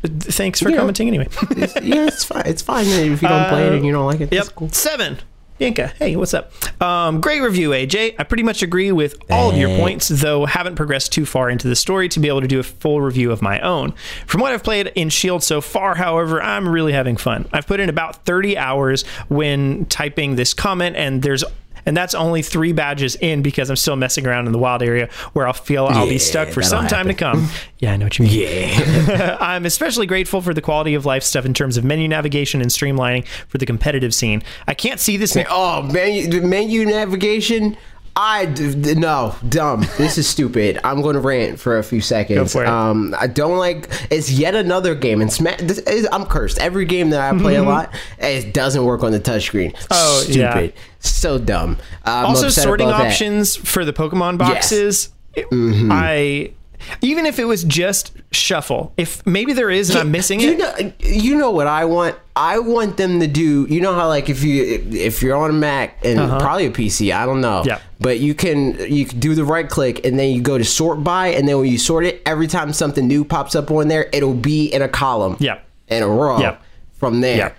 thanks 0.03 0.59
for 0.59 0.69
know, 0.69 0.77
commenting 0.77 1.07
anyway 1.07 1.27
yeah, 1.57 2.07
it's 2.07 2.23
fine. 2.23 2.43
It's 2.45 2.61
fine 2.61 2.85
if 2.85 3.21
you 3.21 3.27
don't 3.27 3.49
play 3.49 3.67
it 3.67 3.73
and 3.73 3.85
you 3.85 3.91
don't 3.91 4.05
like 4.05 4.21
it. 4.21 4.31
Yep. 4.31 4.41
It's 4.41 4.49
cool. 4.49 4.69
Seven. 4.69 5.19
Yinka, 5.59 5.91
hey, 5.97 6.15
what's 6.15 6.33
up? 6.33 6.53
Um, 6.81 7.19
great 7.19 7.41
review, 7.41 7.71
AJ. 7.71 8.15
I 8.17 8.23
pretty 8.23 8.43
much 8.43 8.63
agree 8.63 8.93
with 8.93 9.17
all 9.29 9.51
of 9.51 9.57
your 9.57 9.67
points, 9.77 10.07
though 10.07 10.45
haven't 10.45 10.75
progressed 10.75 11.11
too 11.11 11.25
far 11.25 11.49
into 11.49 11.67
the 11.67 11.75
story 11.75 12.07
to 12.09 12.19
be 12.21 12.29
able 12.29 12.39
to 12.39 12.47
do 12.47 12.59
a 12.59 12.63
full 12.63 13.01
review 13.01 13.29
of 13.29 13.41
my 13.41 13.59
own. 13.59 13.93
From 14.25 14.39
what 14.39 14.53
I've 14.53 14.63
played 14.63 14.87
in 14.95 15.09
Shield 15.09 15.43
so 15.43 15.59
far, 15.59 15.95
however, 15.95 16.41
I'm 16.41 16.67
really 16.67 16.93
having 16.93 17.17
fun. 17.17 17.45
I've 17.51 17.67
put 17.67 17.81
in 17.81 17.89
about 17.89 18.23
30 18.25 18.57
hours 18.57 19.05
when 19.27 19.85
typing 19.87 20.37
this 20.37 20.53
comment, 20.53 20.95
and 20.95 21.21
there's 21.21 21.43
and 21.89 21.97
that's 21.97 22.13
only 22.13 22.43
three 22.43 22.71
badges 22.71 23.15
in 23.15 23.41
because 23.41 23.71
I'm 23.71 23.75
still 23.75 23.95
messing 23.95 24.27
around 24.27 24.45
in 24.45 24.51
the 24.51 24.59
wild 24.59 24.83
area 24.83 25.09
where 25.33 25.47
I'll 25.47 25.53
feel 25.53 25.87
I'll 25.87 26.07
be 26.07 26.19
stuck 26.19 26.49
for 26.49 26.61
some 26.61 26.85
time 26.85 27.07
to 27.07 27.15
come. 27.15 27.49
Yeah, 27.79 27.93
I 27.93 27.97
know 27.97 28.07
what 28.07 28.19
you 28.19 28.25
mean. 28.25 28.41
Yeah. 28.41 29.37
I'm 29.39 29.65
especially 29.65 30.05
grateful 30.05 30.41
for 30.41 30.53
the 30.53 30.61
quality 30.61 30.95
of 30.95 31.05
life 31.05 31.23
stuff 31.23 31.45
in 31.45 31.53
terms 31.53 31.77
of 31.77 31.85
menu 31.85 32.09
navigation 32.09 32.59
and 32.59 32.69
streamlining 32.69 33.25
for 33.47 33.57
the 33.57 33.65
competitive 33.65 34.13
scene. 34.13 34.43
I 34.67 34.73
can't 34.73 34.99
see 34.99 35.15
this. 35.15 35.37
oh, 35.49 35.83
menu, 35.83 36.41
menu 36.41 36.83
navigation. 36.83 37.77
I 38.15 38.45
no 38.45 39.35
dumb. 39.47 39.85
This 39.97 40.17
is 40.17 40.27
stupid. 40.27 40.79
I'm 40.83 41.01
going 41.01 41.13
to 41.15 41.19
rant 41.21 41.59
for 41.59 41.77
a 41.77 41.83
few 41.83 42.01
seconds. 42.01 42.53
Um, 42.67 43.15
I 43.17 43.27
don't 43.27 43.57
like. 43.57 43.89
It's 44.11 44.29
yet 44.31 44.55
another 44.55 44.95
game, 44.95 45.21
and 45.21 45.31
Smash. 45.31 45.59
This 45.61 45.77
is, 45.79 46.07
I'm 46.11 46.25
cursed. 46.25 46.59
Every 46.59 46.85
game 46.85 47.11
that 47.11 47.21
I 47.33 47.37
play 47.37 47.55
a 47.55 47.63
lot, 47.63 47.93
it 48.17 48.53
doesn't 48.53 48.83
work 48.83 49.03
on 49.03 49.11
the 49.11 49.19
touchscreen. 49.19 49.73
Mm-hmm. 49.73 49.87
Oh, 49.91 50.25
yeah. 50.27 50.69
So 50.99 51.37
dumb. 51.37 51.77
Also, 52.05 52.49
sorting 52.49 52.87
about 52.87 52.99
that. 53.03 53.11
options 53.11 53.55
for 53.55 53.85
the 53.85 53.93
Pokemon 53.93 54.37
boxes. 54.37 55.09
it- 55.35 55.47
I 55.51 56.53
even 57.01 57.25
if 57.25 57.39
it 57.39 57.45
was 57.45 57.63
just 57.63 58.11
shuffle, 58.31 58.93
if 58.97 59.25
maybe 59.25 59.53
there 59.53 59.69
is 59.69 59.89
and 59.89 59.99
I'm 59.99 60.11
missing 60.11 60.39
you 60.39 60.51
it. 60.51 60.57
Know, 60.59 60.93
you 60.99 61.35
know 61.35 61.51
what 61.51 61.67
I 61.67 61.85
want? 61.85 62.17
I 62.35 62.59
want 62.59 62.97
them 62.97 63.19
to 63.19 63.27
do. 63.27 63.65
You 63.69 63.81
know 63.81 63.93
how 63.93 64.07
like 64.07 64.29
if 64.29 64.43
you 64.43 64.63
if 64.91 65.21
you're 65.21 65.35
on 65.35 65.49
a 65.49 65.53
Mac 65.53 66.05
and 66.05 66.19
probably 66.39 66.65
a 66.65 66.71
PC, 66.71 67.13
I 67.13 67.25
don't 67.25 67.41
know. 67.41 67.59
Uh-huh. 67.59 67.63
Yeah. 67.67 67.79
But 67.99 68.19
you 68.19 68.33
can 68.33 68.79
you 68.91 69.05
can 69.05 69.19
do 69.19 69.35
the 69.35 69.43
right 69.43 69.69
click 69.69 70.05
and 70.05 70.17
then 70.17 70.31
you 70.31 70.41
go 70.41 70.57
to 70.57 70.63
sort 70.63 71.03
by 71.03 71.27
and 71.27 71.47
then 71.47 71.57
when 71.57 71.67
you 71.67 71.77
sort 71.77 72.05
it, 72.05 72.21
every 72.25 72.47
time 72.47 72.71
something 72.73 73.07
new 73.07 73.25
pops 73.25 73.55
up 73.55 73.69
on 73.71 73.87
there, 73.87 74.09
it'll 74.13 74.33
be 74.33 74.67
in 74.67 74.81
a 74.81 74.89
column. 74.89 75.37
Yeah. 75.39 75.59
In 75.87 76.03
a 76.03 76.07
row. 76.07 76.39
Yeah. 76.39 76.57
From 76.93 77.21
there. 77.21 77.37
Yeah. 77.37 77.53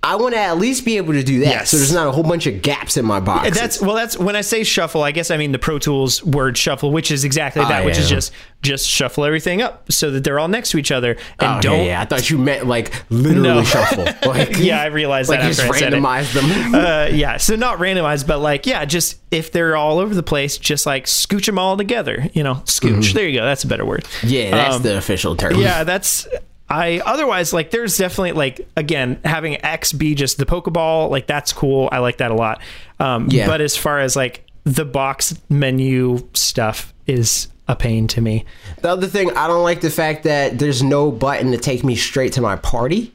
I 0.00 0.14
want 0.14 0.32
to 0.34 0.38
at 0.40 0.58
least 0.58 0.84
be 0.84 0.96
able 0.96 1.12
to 1.14 1.24
do 1.24 1.40
that, 1.40 1.46
Yes. 1.46 1.70
so 1.70 1.76
there's 1.76 1.92
not 1.92 2.06
a 2.06 2.12
whole 2.12 2.22
bunch 2.22 2.46
of 2.46 2.62
gaps 2.62 2.96
in 2.96 3.04
my 3.04 3.18
box. 3.18 3.58
That's 3.58 3.80
well. 3.80 3.96
That's 3.96 4.16
when 4.16 4.36
I 4.36 4.42
say 4.42 4.62
shuffle. 4.62 5.02
I 5.02 5.10
guess 5.10 5.30
I 5.32 5.36
mean 5.36 5.50
the 5.50 5.58
Pro 5.58 5.80
Tools 5.80 6.22
word 6.24 6.56
shuffle, 6.56 6.92
which 6.92 7.10
is 7.10 7.24
exactly 7.24 7.62
that, 7.62 7.82
I 7.82 7.84
which 7.84 7.98
is 7.98 8.08
just 8.08 8.32
just 8.62 8.86
shuffle 8.88 9.24
everything 9.24 9.60
up 9.60 9.90
so 9.90 10.12
that 10.12 10.22
they're 10.22 10.38
all 10.38 10.46
next 10.48 10.70
to 10.70 10.78
each 10.78 10.92
other 10.92 11.16
and 11.40 11.58
Oh, 11.58 11.60
don't. 11.60 11.78
yeah, 11.80 11.84
yeah, 11.84 12.00
I 12.00 12.04
thought 12.04 12.30
you 12.30 12.38
meant 12.38 12.66
like 12.68 12.92
literally 13.10 13.42
No. 13.48 13.62
shuffle. 13.64 14.06
Like, 14.28 14.56
Yeah, 14.58 14.80
I 14.80 14.86
realized 14.86 15.28
like 15.30 15.40
that 15.40 15.48
just 15.48 15.60
after 15.60 15.74
I 15.74 15.78
said 15.78 15.94
it. 15.94 16.00
randomize 16.00 16.32
them. 16.32 16.74
Uh, 16.74 17.08
yeah, 17.12 17.36
so 17.36 17.56
not 17.56 17.78
randomized, 17.78 18.26
but 18.26 18.38
like, 18.38 18.66
yeah, 18.66 18.84
just 18.84 19.16
if 19.32 19.50
they're 19.52 19.76
all 19.76 19.98
over 19.98 20.14
the 20.14 20.22
place, 20.22 20.58
just 20.58 20.86
like 20.86 21.06
scooch 21.06 21.46
them 21.46 21.58
all 21.58 21.76
together. 21.76 22.28
You 22.34 22.44
know, 22.44 22.54
scooch. 22.66 23.12
There 23.14 23.28
you 23.28 23.38
go. 23.40 23.44
That's 23.44 23.64
a 23.64 23.66
better 23.68 23.84
word. 23.84 24.04
Mm-hmm. 24.04 24.28
yeah, 24.28 24.50
that's 24.52 24.76
Um, 24.76 24.82
the 24.82 24.96
official 24.96 25.34
term. 25.36 25.56
yeah 25.56 25.82
that's 25.84 26.26
i 26.70 27.00
otherwise 27.06 27.52
like 27.52 27.70
there's 27.70 27.96
definitely 27.96 28.32
like 28.32 28.68
again 28.76 29.18
having 29.24 29.62
x 29.64 29.92
be 29.92 30.14
just 30.14 30.38
the 30.38 30.46
pokeball 30.46 31.10
like 31.10 31.26
that's 31.26 31.52
cool 31.52 31.88
i 31.92 31.98
like 31.98 32.18
that 32.18 32.30
a 32.30 32.34
lot 32.34 32.60
um 33.00 33.28
Yeah. 33.30 33.46
but 33.46 33.60
as 33.60 33.76
far 33.76 33.98
as 34.00 34.14
like 34.16 34.44
the 34.64 34.84
box 34.84 35.34
menu 35.48 36.28
stuff 36.34 36.92
is 37.06 37.48
a 37.68 37.76
pain 37.76 38.06
to 38.08 38.20
me 38.20 38.44
The 38.82 38.90
other 38.90 39.06
thing, 39.06 39.30
I 39.36 39.46
don't 39.46 39.62
like 39.62 39.80
the 39.82 39.90
fact 39.90 40.24
that 40.24 40.58
there's 40.58 40.82
no 40.82 41.10
button 41.10 41.52
to 41.52 41.58
take 41.58 41.84
me 41.84 41.96
straight 41.96 42.32
to 42.34 42.40
my 42.40 42.56
party. 42.56 43.12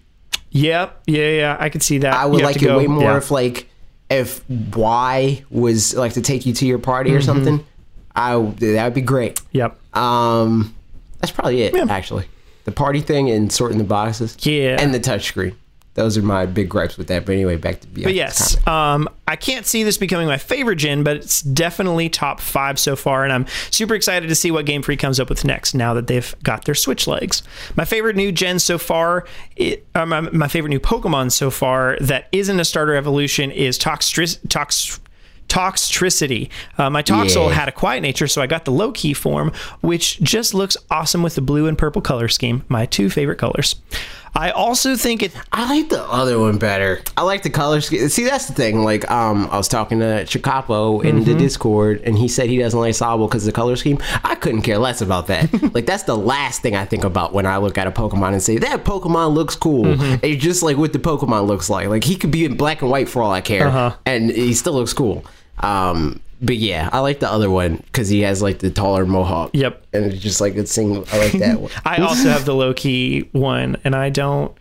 yep 0.51 1.01
yeah 1.07 1.30
yeah 1.30 1.57
i 1.59 1.69
could 1.69 1.81
see 1.84 1.99
that 1.99 2.13
I 2.13 2.25
would 2.25 2.41
like 2.41 2.55
it 2.57 2.65
go- 2.65 2.77
way 2.77 2.88
more 2.88 3.03
yeah. 3.03 3.17
if 3.17 3.30
like 3.31 3.67
if 4.09 4.43
Y 4.75 5.43
was 5.49 5.95
like 5.95 6.13
to 6.13 6.21
take 6.21 6.45
you 6.45 6.53
to 6.53 6.65
your 6.67 6.77
party 6.80 7.09
Mm-hmm. 7.11 7.17
or 7.17 7.21
something. 7.21 7.65
I 8.15 8.34
that 8.39 8.84
would 8.84 8.93
be 8.93 9.01
great. 9.01 9.41
yep 9.51 9.75
Um, 9.95 10.75
that's 11.19 11.31
probably 11.31 11.63
it 11.63 11.73
actually. 11.89 12.25
The 12.65 12.72
party 12.72 13.02
thing 13.02 13.30
and 13.30 13.52
sorting 13.52 13.77
the 13.77 13.84
boxes. 13.84 14.38
Yeah. 14.41 14.77
and 14.80 14.94
the 14.94 14.99
touchscreen. 14.99 15.56
Those 15.95 16.18
are 16.18 16.23
my 16.23 16.48
big 16.48 16.69
gripes 16.69 16.98
with 16.98 17.07
that. 17.07 17.26
But 17.26 17.34
anyway, 17.34 17.56
back 17.56 17.81
to 17.81 17.88
yeah, 17.94 18.06
But 18.06 18.15
yes, 18.15 18.65
um, 18.68 19.07
I 19.27 19.35
can't 19.35 19.65
see 19.65 19.84
this 19.84 19.98
becoming 19.99 20.27
my 20.27 20.40
favorite 20.40 20.77
gen, 20.77 21.03
but 21.03 21.18
it's 21.18 21.41
definitely 21.41 22.10
top 22.10 22.40
five 22.40 22.80
so 22.80 22.95
far, 22.95 23.23
and 23.23 23.31
I'm 23.31 23.45
super 23.69 23.94
excited 23.94 24.27
to 24.27 24.35
see 24.35 24.49
what 24.49 24.65
Game 24.65 24.81
Freak 24.81 24.99
comes 24.99 25.19
up 25.19 25.30
with 25.30 25.45
next. 25.45 25.76
Now 25.76 25.94
that 25.94 26.07
they've 26.07 26.35
got 26.41 26.65
their 26.65 26.73
Switch 26.73 27.06
legs, 27.06 27.44
my 27.76 27.85
favorite 27.85 28.15
new 28.15 28.31
gen 28.31 28.57
so 28.57 28.80
far, 28.80 29.26
it, 29.56 29.85
uh, 29.94 30.06
my, 30.07 30.22
my 30.22 30.48
favorite 30.48 30.69
new 30.69 30.80
Pokemon 30.80 31.31
so 31.31 31.52
far 31.52 31.98
that 32.02 32.27
isn't 32.31 32.60
a 32.60 32.65
starter 32.65 32.95
evolution 32.95 33.52
is 33.52 33.77
Toxtris, 33.77 34.40
Tox. 34.49 34.99
Toxtricity. 35.49 36.49
Uh, 36.78 36.90
my 36.90 37.03
Toxel 37.03 37.49
Yeah. 37.49 37.53
had 37.56 37.68
a 37.68 37.72
quiet 37.72 38.02
nature, 38.02 38.28
so 38.28 38.41
I 38.41 38.48
got 38.48 38.65
the 38.65 38.72
low 38.72 38.91
key 38.91 39.14
form, 39.14 39.52
which 39.82 40.20
just 40.22 40.53
looks 40.53 40.76
awesome 40.90 41.22
with 41.24 41.36
the 41.36 41.41
blue 41.41 41.68
and 41.68 41.78
purple 41.78 42.02
color 42.02 42.28
scheme, 42.28 42.64
my 42.70 42.86
two 42.86 43.10
favorite 43.10 43.38
colors. 43.38 43.76
I 44.35 44.49
also 44.49 44.95
think 44.95 45.22
it 45.22 45.31
I 45.51 45.69
like 45.77 45.89
the 45.89 46.01
other 46.03 46.39
one 46.39 46.57
better. 46.57 47.01
I 47.15 47.22
like 47.22 47.43
the 47.43 47.51
color 47.51 47.81
scheme. 47.81 48.10
See, 48.10 48.23
that's 48.26 48.47
the 48.47 48.53
thing. 48.53 48.84
Like, 48.84 49.10
um, 49.11 49.47
I 49.51 49.57
was 49.57 49.68
talking 49.68 49.99
to 49.99 50.26
Chicapo 50.26 51.03
in 51.03 51.18
Mm-hmm. 51.18 51.23
the 51.26 51.35
Discord, 51.35 52.01
and 52.03 52.18
he 52.18 52.27
said 52.27 52.49
he 52.49 52.57
doesn't 52.57 52.80
like 52.80 52.95
Sobble 52.95 53.27
because 53.30 53.43
of 53.45 53.53
the 53.53 53.55
color 53.55 53.76
scheme. 53.76 53.99
I 54.23 54.34
couldn't 54.34 54.64
care 54.64 54.80
less 54.80 55.01
about 55.01 55.27
that. 55.27 55.51
like, 55.76 55.85
that's 55.85 56.03
the 56.03 56.18
last 56.18 56.64
thing 56.64 56.76
I 56.76 56.84
think 56.85 57.03
about 57.03 57.31
when 57.34 57.45
I 57.45 57.57
look 57.57 57.77
at 57.77 57.85
a 57.85 57.91
Pokemon 57.91 58.34
and 58.34 58.41
say 58.41 58.57
that 58.57 58.84
Pokemon 58.84 59.35
looks 59.35 59.55
cool. 59.55 59.84
Mm-hmm. 59.85 60.26
It's 60.26 60.43
just 60.43 60.64
like 60.64 60.77
what 60.77 60.93
the 60.93 60.99
Pokemon 60.99 61.45
looks 61.45 61.69
like. 61.69 61.88
Like, 61.88 62.03
he 62.03 62.15
could 62.15 62.31
be 62.31 62.43
in 62.43 62.57
black 62.57 62.81
and 62.81 62.89
white 62.89 63.07
for 63.10 63.22
all 63.22 63.31
I 63.31 63.41
care, 63.41 63.68
Uh-huh. 63.68 63.95
and 64.07 64.31
he 64.31 64.53
still 64.55 64.73
looks 64.73 64.93
cool. 64.93 65.23
Um, 65.60 66.19
but 66.41 66.57
yeah, 66.57 66.89
I 66.91 66.99
like 66.99 67.19
the 67.19 67.31
other 67.31 67.49
one 67.49 67.77
because 67.77 68.10
he 68.10 68.22
has 68.22 68.41
like 68.41 68.60
the 68.60 68.69
taller 68.69 69.05
mohawk. 69.05 69.51
Yep. 69.53 69.85
and 69.93 70.05
it's 70.05 70.22
just 70.22 70.41
like 70.41 70.55
it's 70.55 70.72
single. 70.72 71.05
I 71.11 71.18
like 71.18 71.31
that 71.34 71.60
one. 71.61 71.72
I 71.85 71.97
also 71.97 72.30
have 72.30 72.45
the 72.45 72.55
low 72.55 72.73
key 72.73 73.30
one, 73.31 73.77
and 73.84 73.95
I 73.95 74.10
don't. 74.10 74.55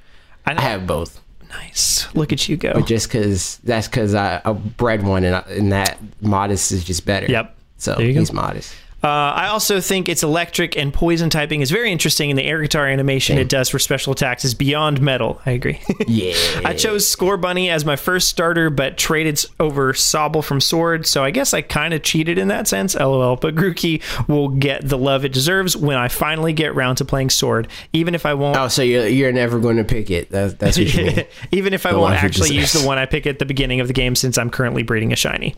I, 0.46 0.54
I 0.56 0.60
have 0.60 0.86
both. 0.86 1.20
nice. 1.50 2.12
Look 2.14 2.32
at 2.32 2.48
you 2.48 2.56
go. 2.56 2.72
But 2.74 2.86
just 2.86 3.08
because 3.08 3.58
that's 3.58 3.86
because 3.88 4.14
I, 4.14 4.40
I 4.44 4.52
bred 4.52 5.04
one 5.04 5.24
and, 5.24 5.36
I, 5.36 5.40
and 5.50 5.72
that 5.72 5.98
modest 6.20 6.72
is 6.72 6.84
just 6.84 7.04
better. 7.06 7.26
Yep. 7.26 7.56
So 7.78 7.94
There 7.96 8.06
you 8.06 8.12
go. 8.14 8.20
he's 8.20 8.32
modest. 8.32 8.74
Uh, 9.04 9.08
I 9.08 9.48
also 9.48 9.80
think 9.80 10.08
its 10.08 10.22
electric 10.22 10.76
and 10.76 10.94
poison 10.94 11.28
typing 11.28 11.60
is 11.60 11.72
very 11.72 11.90
interesting, 11.90 12.30
and 12.30 12.38
the 12.38 12.44
air 12.44 12.60
guitar 12.62 12.86
animation 12.86 13.36
it 13.36 13.48
does 13.48 13.68
for 13.68 13.80
special 13.80 14.12
attacks 14.12 14.44
is 14.44 14.54
beyond 14.54 15.00
metal. 15.00 15.40
I 15.44 15.50
agree. 15.52 15.80
Yeah. 16.06 16.34
I 16.64 16.74
chose 16.74 17.04
Scorbunny 17.14 17.68
as 17.70 17.84
my 17.84 17.96
first 17.96 18.28
starter, 18.28 18.70
but 18.70 18.98
traded 18.98 19.44
over 19.58 19.92
Sobble 19.92 20.44
from 20.44 20.60
Sword, 20.60 21.06
so 21.06 21.24
I 21.24 21.30
guess 21.30 21.54
I 21.54 21.62
kind 21.62 21.94
of 21.94 22.02
cheated 22.02 22.38
in 22.38 22.48
that 22.48 22.68
sense. 22.68 22.94
LOL. 22.94 23.36
But 23.36 23.54
Grookey 23.54 24.02
will 24.28 24.48
get 24.48 24.86
the 24.88 24.98
love 24.98 25.24
it 25.24 25.32
deserves 25.32 25.76
when 25.76 25.96
I 25.96 26.08
finally 26.08 26.52
get 26.52 26.74
round 26.74 26.98
to 26.98 27.04
playing 27.04 27.30
Sword, 27.30 27.68
even 27.92 28.14
if 28.14 28.26
I 28.26 28.34
won't. 28.34 28.56
oh, 28.56 28.68
so 28.68 28.82
you're, 28.82 29.06
you're 29.06 29.32
never 29.32 29.58
going 29.58 29.78
to 29.78 29.84
pick 29.84 30.10
it. 30.10 30.28
That's, 30.30 30.54
that's 30.54 30.76
what 30.78 30.92
you 30.94 31.04
mean. 31.06 31.24
even 31.50 31.72
if 31.72 31.86
I 31.86 31.92
The 31.92 31.98
won't 31.98 32.14
actually 32.14 32.54
use 32.54 32.72
the 32.72 32.86
one 32.86 32.98
I 32.98 33.06
pick 33.06 33.26
at 33.26 33.38
the 33.38 33.46
beginning 33.46 33.80
of 33.80 33.86
the 33.88 33.94
game, 33.94 34.14
since 34.14 34.36
I'm 34.38 34.50
currently 34.50 34.82
breeding 34.82 35.12
a 35.12 35.16
shiny. 35.16 35.54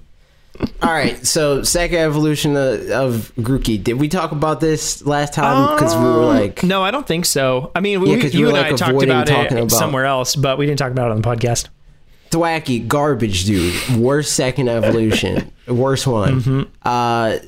All 0.83 0.91
right. 0.91 1.25
So 1.27 1.63
second 1.63 1.99
evolution 1.99 2.57
of, 2.57 2.91
of 2.91 3.33
Grookey. 3.39 3.83
Did 3.83 3.95
we 3.95 4.09
talk 4.09 4.33
about 4.33 4.61
this 4.61 5.05
last 5.05 5.33
time? 5.35 5.75
Because 5.75 5.95
we 5.97 6.03
were 6.05 6.11
um, 6.23 6.27
like, 6.27 6.63
No, 6.63 6.83
I 6.83 6.91
don't 6.91 7.07
think 7.07 7.27
so. 7.27 7.71
I 7.75 7.81
mean, 7.81 8.01
we, 8.01 8.21
'cause 8.21 8.33
we 8.35 8.41
you 8.41 8.47
were, 8.47 8.51
and 8.53 8.59
like, 8.59 8.67
I 8.73 8.77
talked 8.77 8.91
avoiding 8.91 9.11
about 9.11 9.27
talking 9.27 9.59
it 9.59 9.63
about- 9.65 9.71
somewhere 9.73 10.05
else, 10.05 10.37
but 10.37 10.59
we 10.59 10.67
didn't 10.67 10.79
talk 10.79 10.93
about 10.93 11.09
it 11.11 11.15
on 11.15 11.23
the 11.23 11.29
podcast. 11.29 11.69
Thwackey, 12.35 12.87
garbage 12.89 13.45
dude. 13.45 13.75
Worst 13.97 14.33
second 14.35 14.69
evolution. 14.69 15.53
Worst 15.69 16.07
one. 16.07 16.41
Mm-hmm. 16.43 16.63
Uh, 16.83 17.39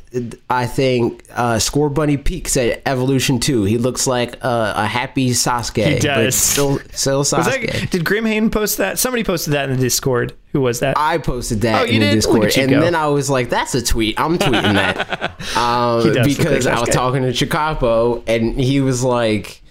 I 0.49 0.67
think 0.67 1.25
uh, 1.33 1.57
Scorbunny 1.57 2.23
peaks 2.23 2.57
at 2.57 2.81
evolution 2.87 3.41
two. 3.41 3.65
He 3.65 3.79
looks 3.79 4.07
like 4.07 4.37
uh, 4.45 4.73
a 4.77 4.87
happy 4.87 5.31
Sasuke. 5.31 5.85
He 5.85 5.95
But 5.95 6.03
does. 6.03 6.35
still, 6.37 6.79
still 6.93 7.25
Sasuke. 7.25 7.73
that, 7.81 7.91
did 7.91 8.05
Grimhain 8.05 8.51
post 8.53 8.79
that? 8.79 8.99
Somebody 8.99 9.25
posted 9.25 9.53
that 9.55 9.69
in 9.69 9.77
the 9.77 9.83
Discord. 9.83 10.35
Who 10.53 10.61
was 10.61 10.81
that? 10.81 10.97
I 10.97 11.19
posted 11.19 11.63
that 11.63 11.83
Oh, 11.83 11.85
in 11.85 11.95
you 11.95 12.01
the 12.01 12.07
did? 12.07 12.15
Discord, 12.15 12.57
and 12.57 12.71
go. 12.71 12.81
then 12.81 12.95
I 12.95 13.09
was 13.09 13.29
like, 13.29 13.51
"That's 13.51 13.75
a 13.75 13.83
tweet. 13.83 14.19
I'm 14.19 14.39
tweeting 14.39 14.75
that." 14.75 15.57
um, 15.57 16.25
because 16.25 16.65
like 16.67 16.75
I 16.77 16.81
was 16.81 16.89
talking 16.91 17.23
to 17.23 17.33
Chicapo, 17.33 18.23
and 18.27 18.59
he 18.59 18.81
was 18.81 19.03
like, 19.05 19.63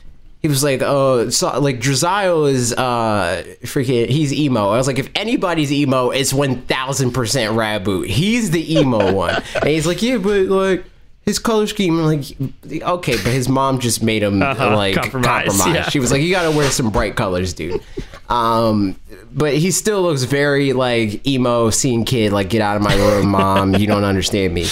he 0.45 0.49
was 0.49 0.63
like, 0.63 0.84
"Oh, 0.84 1.30
so 1.31 1.59
like 1.59 1.80
Drizzile 1.80 2.51
is 2.51 2.72
uh 2.72 3.43
freaking 3.63 4.07
he's 4.07 4.31
emo." 4.31 4.69
I 4.69 4.77
was 4.77 4.85
like, 4.85 4.99
"If 4.99 5.09
anybody's 5.15 5.72
emo, 5.72 6.11
it's 6.11 6.31
one 6.31 6.61
thousand 6.61 7.13
percent 7.13 7.53
Raboot. 7.55 8.05
He's 8.05 8.51
the 8.51 8.77
emo 8.80 9.11
one." 9.26 9.41
And 9.55 9.67
he's 9.67 9.88
like, 9.88 10.01
"Yeah, 10.03 10.17
but 10.17 10.41
like." 10.47 10.85
His 11.23 11.39
color 11.39 11.65
scheme, 11.65 11.97
like, 12.03 12.23
okay, 12.72 13.13
but 13.13 13.34
his 13.34 13.49
mom 13.49 13.80
just 13.80 14.03
made 14.03 14.22
him 14.22 14.43
Uh-huh, 14.43 14.76
like 14.76 14.93
compromise, 15.01 15.47
compromise. 15.47 15.73
yeah. 15.76 15.89
She 15.89 15.97
was 15.99 16.11
like, 16.11 16.22
you 16.22 16.30
gotta 16.30 16.55
wear 16.55 16.69
some 16.69 16.91
bright 16.91 17.15
colors, 17.15 17.53
dude. 17.55 17.81
Um, 18.30 18.95
but 19.34 19.55
he 19.55 19.72
still 19.72 20.03
looks 20.03 20.22
very 20.22 20.73
like 20.73 21.26
emo 21.26 21.72
scene 21.72 22.05
kid. 22.05 22.31
Like, 22.31 22.51
get 22.51 22.61
out 22.61 22.76
of 22.77 22.84
my 22.84 22.93
room, 22.93 23.30
mom. 23.30 23.73
You 23.73 23.88
don't 23.88 24.03
understand 24.03 24.53
me. 24.53 24.67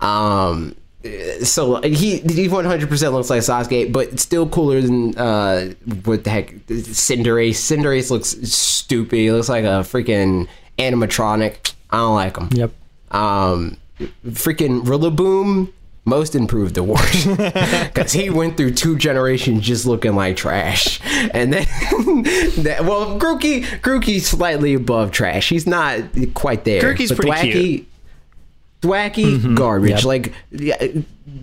Um, 0.00 0.76
so 1.42 1.80
he 1.82 2.18
he 2.18 2.48
100 2.48 2.88
percent 2.88 3.12
looks 3.12 3.30
like 3.30 3.40
Sasuke, 3.40 3.92
but 3.92 4.20
still 4.20 4.48
cooler 4.48 4.80
than 4.80 5.16
uh 5.18 5.72
what 6.04 6.24
the 6.24 6.30
heck 6.30 6.50
Cinderace. 6.66 7.56
Cinderace 7.56 8.10
looks 8.10 8.28
stupid. 8.50 9.16
He 9.16 9.32
looks 9.32 9.48
like 9.48 9.64
a 9.64 9.82
freaking 9.82 10.48
animatronic. 10.78 11.74
I 11.90 11.98
don't 11.98 12.14
like 12.14 12.36
him. 12.36 12.48
Yep. 12.52 12.72
Um, 13.10 13.76
freaking 14.26 14.84
Rillaboom, 14.84 15.72
most 16.04 16.34
improved 16.34 16.76
award 16.78 17.00
because 17.12 18.12
he 18.12 18.30
went 18.30 18.56
through 18.56 18.72
two 18.72 18.96
generations 18.96 19.64
just 19.64 19.86
looking 19.86 20.14
like 20.14 20.36
trash, 20.36 21.00
and 21.34 21.52
then 21.52 21.64
that, 22.62 22.84
well, 22.84 23.18
Grookey, 23.18 23.64
Grookey's 23.80 24.26
slightly 24.26 24.74
above 24.74 25.10
trash. 25.10 25.48
He's 25.48 25.66
not 25.66 26.00
quite 26.34 26.64
there. 26.64 26.82
Grookey's 26.82 27.12
pretty 27.12 27.30
Thwackey, 27.30 27.52
cute. 27.52 27.86
Thwackey, 28.82 29.56
garbage. 29.56 29.90
Yep. 29.90 30.04
Like 30.04 30.32
yeah, 30.50 30.76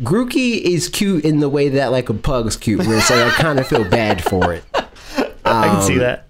Grookey 0.04 0.60
is 0.60 0.90
cute 0.90 1.24
in 1.24 1.40
the 1.40 1.50
way 1.50 1.70
that 1.70 1.88
like 1.88 2.10
a 2.10 2.14
pug's 2.14 2.58
cute, 2.58 2.86
where 2.86 2.98
it's 2.98 3.10
like 3.10 3.26
I 3.26 3.30
kind 3.32 3.60
of 3.60 3.68
feel 3.68 3.90
bad 3.90 4.24
for 4.24 4.54
it. 4.54 4.64
I 5.46 5.68
can 5.68 5.82
see 5.82 5.98
that. 5.98 6.26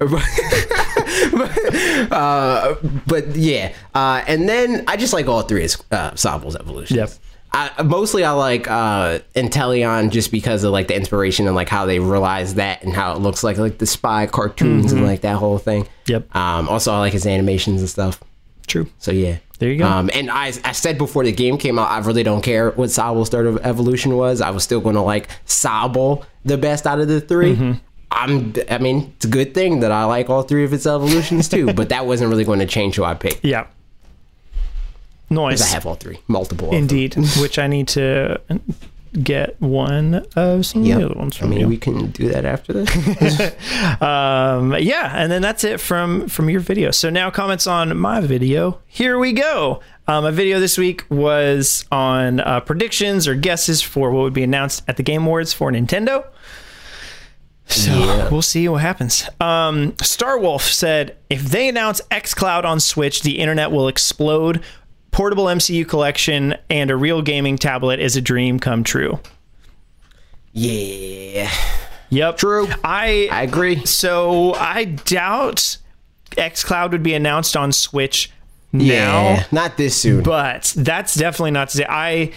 uh, 2.12 2.76
but 3.08 3.26
yeah, 3.34 3.74
uh, 3.94 4.22
and 4.28 4.48
then 4.48 4.84
I 4.86 4.96
just 4.96 5.12
like 5.12 5.26
all 5.26 5.42
three 5.42 5.64
of 5.64 5.74
uh, 5.90 6.14
Sobble's 6.14 6.54
evolutions. 6.54 6.96
Yep. 6.96 7.10
I, 7.50 7.82
mostly 7.82 8.24
I 8.24 8.32
like 8.32 8.70
uh, 8.70 9.20
Inteleon 9.34 10.10
just 10.10 10.30
because 10.30 10.64
of 10.64 10.72
like 10.72 10.86
the 10.86 10.94
inspiration 10.94 11.46
and 11.46 11.56
like 11.56 11.68
how 11.68 11.86
they 11.86 11.98
realize 11.98 12.54
that 12.54 12.84
and 12.84 12.92
how 12.92 13.12
it 13.12 13.18
looks 13.18 13.42
like 13.42 13.58
like 13.58 13.78
the 13.78 13.86
spy 13.86 14.26
cartoons 14.26 14.92
and 14.92 15.04
like 15.04 15.22
that 15.22 15.36
whole 15.36 15.58
thing. 15.58 15.84
Mm-hmm. 15.84 16.12
Yep. 16.12 16.36
Um, 16.36 16.68
also, 16.68 16.92
I 16.92 16.98
like 16.98 17.12
his 17.12 17.26
animations 17.26 17.80
and 17.80 17.90
stuff. 17.90 18.22
True. 18.68 18.86
So 18.98 19.10
yeah, 19.10 19.38
There 19.58 19.70
you 19.72 19.78
go. 19.78 19.86
Um, 19.88 20.10
and 20.14 20.30
I, 20.30 20.52
I 20.64 20.72
said 20.72 20.98
before 20.98 21.24
the 21.24 21.32
game 21.32 21.58
came 21.58 21.78
out, 21.78 21.90
I 21.90 21.98
really 21.98 22.22
don't 22.22 22.42
care 22.42 22.70
what 22.70 22.90
Sobble's 22.90 23.28
third 23.30 23.46
of 23.46 23.58
evolution 23.66 24.16
was. 24.16 24.40
I 24.40 24.50
was 24.50 24.62
still 24.62 24.80
going 24.80 24.94
to 24.94 25.00
like 25.02 25.28
Sobel 25.46 26.24
the 26.44 26.56
best 26.58 26.86
out 26.86 27.00
of 27.00 27.08
the 27.08 27.20
3 27.20 27.56
Mm-hmm. 27.56 27.72
I'm, 28.10 28.54
I 28.70 28.78
mean, 28.78 29.12
it's 29.16 29.26
a 29.26 29.28
good 29.28 29.52
thing 29.52 29.80
that 29.80 29.92
I 29.92 30.04
like 30.04 30.30
all 30.30 30.42
three 30.42 30.64
of 30.64 30.72
its 30.72 30.86
evolutions 30.86 31.46
too. 31.48 31.72
but 31.74 31.90
that 31.90 32.06
wasn't 32.06 32.30
really 32.30 32.44
going 32.44 32.60
to 32.60 32.66
change 32.66 32.96
who 32.96 33.04
I 33.04 33.12
picked. 33.14 33.44
Yeah. 33.44 33.66
Noise. 35.30 35.60
I 35.60 35.66
have 35.66 35.84
all 35.84 35.94
three, 35.94 36.18
multiple. 36.26 36.68
of 36.68 36.72
them. 36.72 36.78
Indeed. 36.82 37.16
Which 37.38 37.58
I 37.58 37.66
need 37.66 37.88
to 37.88 38.40
get 39.22 39.60
one 39.60 40.26
of 40.36 40.66
some 40.66 40.84
Yep. 40.84 40.94
of 40.96 41.00
the 41.02 41.06
other 41.10 41.18
ones 41.18 41.36
I 41.36 41.40
from 41.40 41.50
mean, 41.50 41.60
you. 41.60 41.68
we 41.68 41.76
can 41.76 42.08
do 42.10 42.28
that 42.28 42.44
after 42.44 42.72
this. 42.72 43.52
Um, 44.00 44.74
yeah, 44.78 45.12
and 45.14 45.30
then 45.32 45.42
that's 45.42 45.64
it 45.64 45.80
from 45.80 46.28
from 46.28 46.48
your 46.50 46.60
video. 46.60 46.90
So 46.90 47.10
now 47.10 47.30
comments 47.30 47.66
on 47.66 47.96
my 47.96 48.20
video. 48.20 48.80
Here 48.86 49.18
we 49.18 49.32
go. 49.32 49.80
Um, 50.06 50.24
my 50.24 50.30
video 50.30 50.60
this 50.60 50.78
week 50.78 51.04
was 51.10 51.84
on 51.92 52.40
uh, 52.40 52.60
predictions 52.60 53.26
or 53.28 53.34
guesses 53.34 53.82
for 53.82 54.10
what 54.10 54.22
would 54.22 54.32
be 54.32 54.42
announced 54.42 54.82
at 54.88 54.96
the 54.96 55.02
Game 55.02 55.24
Awards 55.26 55.52
for 55.52 55.70
Nintendo. 55.72 56.24
So 57.66 57.90
Yeah. 57.92 58.28
we'll 58.30 58.40
see 58.42 58.66
what 58.68 58.80
happens. 58.80 59.28
Um, 59.40 59.94
Star 60.02 60.38
Wolf 60.38 60.62
said, 60.62 61.16
if 61.28 61.42
they 61.44 61.68
announce 61.68 62.00
xCloud 62.10 62.64
on 62.64 62.80
Switch, 62.80 63.22
the 63.22 63.38
internet 63.38 63.70
will 63.70 63.88
explode. 63.88 64.62
Portable 65.10 65.44
MCU 65.46 65.86
collection 65.88 66.54
and 66.70 66.90
a 66.90 66.96
real 66.96 67.22
gaming 67.22 67.56
tablet 67.58 67.98
is 68.00 68.16
a 68.16 68.20
dream 68.20 68.58
come 68.60 68.84
true. 68.84 69.18
yeah, 70.52 71.50
Yep. 72.10 72.36
True. 72.38 72.68
I 72.84 73.28
I 73.30 73.42
agree. 73.42 73.84
So 73.84 74.54
I 74.54 74.84
doubt 74.84 75.76
xCloud 76.32 76.92
would 76.92 77.02
be 77.02 77.14
announced 77.14 77.56
on 77.56 77.70
Switch 77.72 78.30
now, 78.72 78.84
Yeah, 78.84 79.44
not 79.52 79.76
this 79.76 79.96
soon. 80.00 80.22
but 80.22 80.72
that's 80.76 81.14
definitely 81.14 81.50
not 81.52 81.68
to 81.70 81.78
say. 81.78 81.86
I 81.88 82.32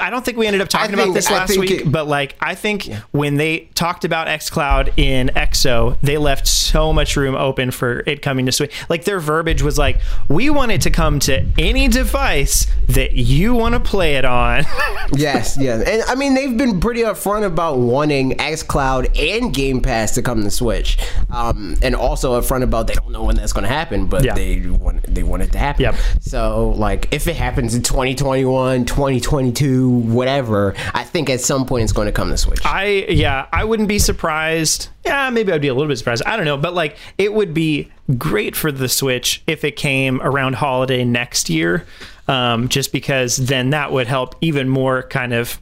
I 0.00 0.10
don't 0.10 0.24
think 0.24 0.38
we 0.38 0.46
ended 0.46 0.62
up 0.62 0.68
talking 0.68 0.94
about 0.94 1.12
this 1.12 1.28
last 1.30 1.58
week, 1.58 1.70
it- 1.70 1.90
but 1.90 2.06
like 2.06 2.36
I 2.40 2.54
think 2.54 2.88
when 3.10 3.36
they 3.36 3.68
talked 3.74 4.04
about 4.04 4.28
xCloud 4.28 4.92
in 4.96 5.30
EXO, 5.34 5.96
they 6.02 6.18
left 6.18 6.46
so 6.46 6.92
much 6.92 7.16
room 7.16 7.34
open 7.34 7.72
for 7.72 8.04
it 8.06 8.22
coming 8.22 8.46
to 8.46 8.52
Switch. 8.52 8.72
Like 8.88 9.04
their 9.04 9.18
verbiage 9.18 9.60
was 9.62 9.78
like, 9.78 10.00
"We 10.28 10.50
want 10.50 10.70
it 10.70 10.82
to 10.82 10.90
come 10.90 11.18
to 11.20 11.44
any 11.58 11.88
device 11.88 12.66
that 12.88 13.12
you 13.14 13.54
want 13.54 13.74
to 13.74 13.80
play 13.80 14.14
it 14.14 14.24
on." 14.24 14.64
yes, 15.14 15.56
yes, 15.60 15.82
and 15.86 16.02
I 16.08 16.14
mean 16.14 16.34
they've 16.34 16.56
been 16.56 16.78
pretty 16.78 17.00
upfront 17.00 17.44
about 17.44 17.78
wanting 17.78 18.32
XCloud 18.36 19.18
and 19.18 19.52
Game 19.52 19.80
Pass 19.80 20.14
to 20.14 20.22
come 20.22 20.44
to 20.44 20.50
Switch, 20.50 20.96
um, 21.30 21.76
and 21.82 21.96
also 21.96 22.40
upfront 22.40 22.62
about 22.62 22.86
they 22.86 22.94
don't 22.94 23.10
know 23.10 23.24
when 23.24 23.34
that's 23.34 23.52
going 23.52 23.64
to 23.64 23.68
happen, 23.72 24.06
but 24.06 24.22
Yeah. 24.24 24.34
they 24.34 24.60
want 24.60 25.12
they 25.12 25.24
want 25.24 25.42
it 25.42 25.50
to 25.52 25.58
happen. 25.58 25.82
Yep. 25.82 25.94
So 26.20 26.72
like 26.76 27.08
if 27.10 27.26
it 27.26 27.34
happens 27.34 27.74
in 27.74 27.82
2021, 27.82 28.84
2022, 28.84 29.71
whatever, 29.80 30.74
I 30.94 31.04
think 31.04 31.30
at 31.30 31.40
some 31.40 31.66
point 31.66 31.84
it's 31.84 31.92
going 31.92 32.06
to 32.06 32.12
come 32.12 32.30
to 32.30 32.36
Switch. 32.36 32.60
I 32.64 33.06
yeah, 33.08 33.46
I 33.52 33.64
wouldn't 33.64 33.88
be 33.88 33.98
surprised. 33.98 34.88
Yeah, 35.04 35.30
maybe 35.30 35.52
I'd 35.52 35.60
be 35.60 35.68
a 35.68 35.74
little 35.74 35.88
bit 35.88 35.98
surprised. 35.98 36.22
I 36.24 36.36
don't 36.36 36.44
know, 36.44 36.56
but 36.56 36.74
like 36.74 36.96
it 37.18 37.32
would 37.32 37.54
be 37.54 37.90
great 38.18 38.56
for 38.56 38.72
the 38.72 38.88
Switch 38.88 39.42
if 39.46 39.64
it 39.64 39.76
came 39.76 40.20
around 40.22 40.54
holiday 40.56 41.04
next 41.04 41.50
year. 41.50 41.86
Um, 42.28 42.68
just 42.68 42.92
because 42.92 43.36
then 43.36 43.70
that 43.70 43.90
would 43.90 44.06
help 44.06 44.36
even 44.40 44.68
more 44.68 45.02
kind 45.02 45.32
of 45.32 45.60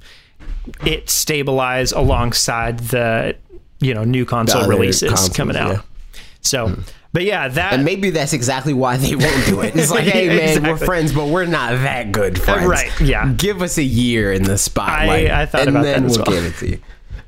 it 0.84 1.08
stabilize 1.08 1.92
alongside 1.92 2.78
the 2.80 3.34
you 3.80 3.94
know 3.94 4.04
new 4.04 4.24
console 4.24 4.68
releases 4.68 5.08
consoles, 5.08 5.36
coming 5.36 5.56
out. 5.56 5.72
yeah. 5.72 5.82
So, 6.42 6.76
but 7.12 7.24
yeah, 7.24 7.48
that 7.48 7.72
and 7.72 7.84
maybe 7.84 8.10
that's 8.10 8.32
exactly 8.32 8.72
why 8.72 8.96
they 8.96 9.16
won't 9.16 9.46
do 9.46 9.60
it. 9.62 9.74
It's 9.74 9.90
like, 9.92 10.04
hey 10.04 10.28
man, 10.28 10.62
we're 10.62 10.76
friends, 10.76 11.12
but 11.12 11.28
we're 11.28 11.46
not 11.46 11.72
that 11.72 12.12
good 12.12 12.38
uh, 12.38 12.42
friends. 12.42 12.66
right, 12.66 13.00
yeah. 13.00 13.32
Give 13.32 13.62
us 13.62 13.78
a 13.78 13.82
year 13.82 14.32
in 14.32 14.44
the 14.44 14.56
spotlight. 14.58 15.30
I 15.30 15.46
thought 15.46 15.62
and 15.62 15.70
about 15.70 15.82
then 15.82 16.02
that 16.02 16.10
as 16.10 16.18
we'll 16.18 16.26
well. 16.26 16.42
give 16.42 16.44
it 16.44 16.58
to 16.58 16.68
you. 16.70 16.80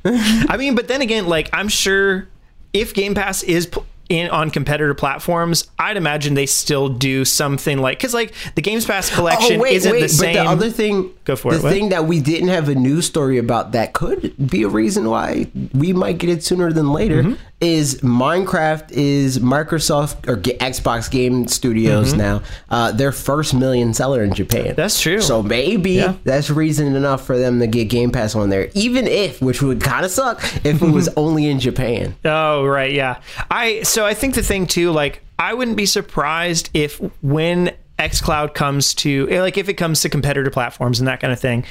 I 0.49 0.57
mean, 0.57 0.75
but 0.75 0.89
then 0.89 1.01
again, 1.01 1.27
like 1.27 1.51
I'm 1.53 1.69
sure 1.69 2.29
if 2.73 2.95
Game 2.95 3.15
Pass 3.15 3.43
is 3.43 3.69
in 4.13 4.31
on 4.31 4.51
competitor 4.51 4.95
platforms, 4.95 5.69
I'd 5.79 5.97
imagine 5.97 6.35
they 6.35 6.47
still 6.47 6.89
do 6.89 7.25
something 7.25 7.79
like 7.79 7.99
because 7.99 8.15
like 8.15 8.33
the 8.55 8.63
Games 8.63 8.85
Pass 8.85 9.13
collection 9.15 9.65
isn't 9.67 9.93
the 10.01 10.09
same. 10.09 10.37
Oh, 10.37 10.39
But 10.39 10.45
the 10.45 10.51
other 10.51 10.71
thing, 10.71 11.11
Go 11.25 11.37
for 11.37 11.53
the 11.53 11.59
it, 11.59 11.63
what? 11.63 11.73
thing 11.73 11.89
that 11.91 12.07
we 12.07 12.21
didn't 12.21 12.49
have 12.49 12.69
a 12.69 12.75
news 12.75 13.07
story 13.07 13.39
about 13.39 13.73
that 13.73 13.93
could 13.93 14.35
be 14.51 14.63
a 14.65 14.69
reason 14.69 15.09
why 15.09 15.47
we 15.75 15.93
might 15.93 16.19
get 16.19 16.31
it 16.31 16.45
sooner 16.45 16.73
than 16.73 16.93
later 16.93 17.23
Mm-hmm. 17.23 17.35
is 17.61 18.01
Minecraft 18.01 18.91
is 18.93 19.39
Microsoft 19.39 20.29
or 20.29 20.37
Xbox 20.37 21.11
Game 21.11 21.47
Studios 21.49 22.13
now 22.15 22.43
uh, 22.71 22.91
their 22.93 23.13
first 23.13 23.55
million 23.55 23.95
seller 23.95 24.23
in 24.25 24.35
Japan. 24.35 24.65
Mm-hmm. 24.67 24.75
That's 24.75 25.01
true. 25.01 25.21
So 25.21 25.43
maybe 25.43 25.93
Yeah. 25.93 26.15
that's 26.25 26.51
reason 26.51 26.95
enough 26.97 27.25
for 27.27 27.39
them 27.39 27.61
to 27.61 27.67
get 27.67 27.85
Game 27.89 28.11
Pass 28.11 28.35
on 28.35 28.49
there, 28.51 28.71
even 28.75 29.07
if, 29.07 29.41
which 29.41 29.63
would 29.63 29.81
kind 29.81 30.05
of 30.05 30.11
suck, 30.11 30.43
if 30.65 30.83
it 30.83 30.91
was 30.91 31.09
only 31.17 31.47
in 31.47 31.61
Japan. 31.61 32.15
Oh, 32.25 32.65
right, 32.65 32.93
yeah. 32.93 33.21
I 33.51 33.83
so 33.83 34.02
I 34.07 34.15
think 34.15 34.35
the 34.35 34.43
thing 34.43 34.67
too, 34.67 34.91
like 34.91 35.23
I 35.39 35.55
wouldn't 35.55 35.77
be 35.77 35.87
surprised 35.87 36.71
if 36.75 37.01
when 37.23 37.75
xCloud 37.99 38.55
comes 38.55 38.95
to 38.95 39.27
like 39.27 39.59
if 39.59 39.69
it 39.69 39.75
comes 39.75 40.01
to 40.03 40.09
competitor 40.09 40.51
platforms 40.51 40.99
and 40.99 41.09
that 41.09 41.21
kind 41.21 41.33
of 41.33 41.41
thing, 41.41 41.65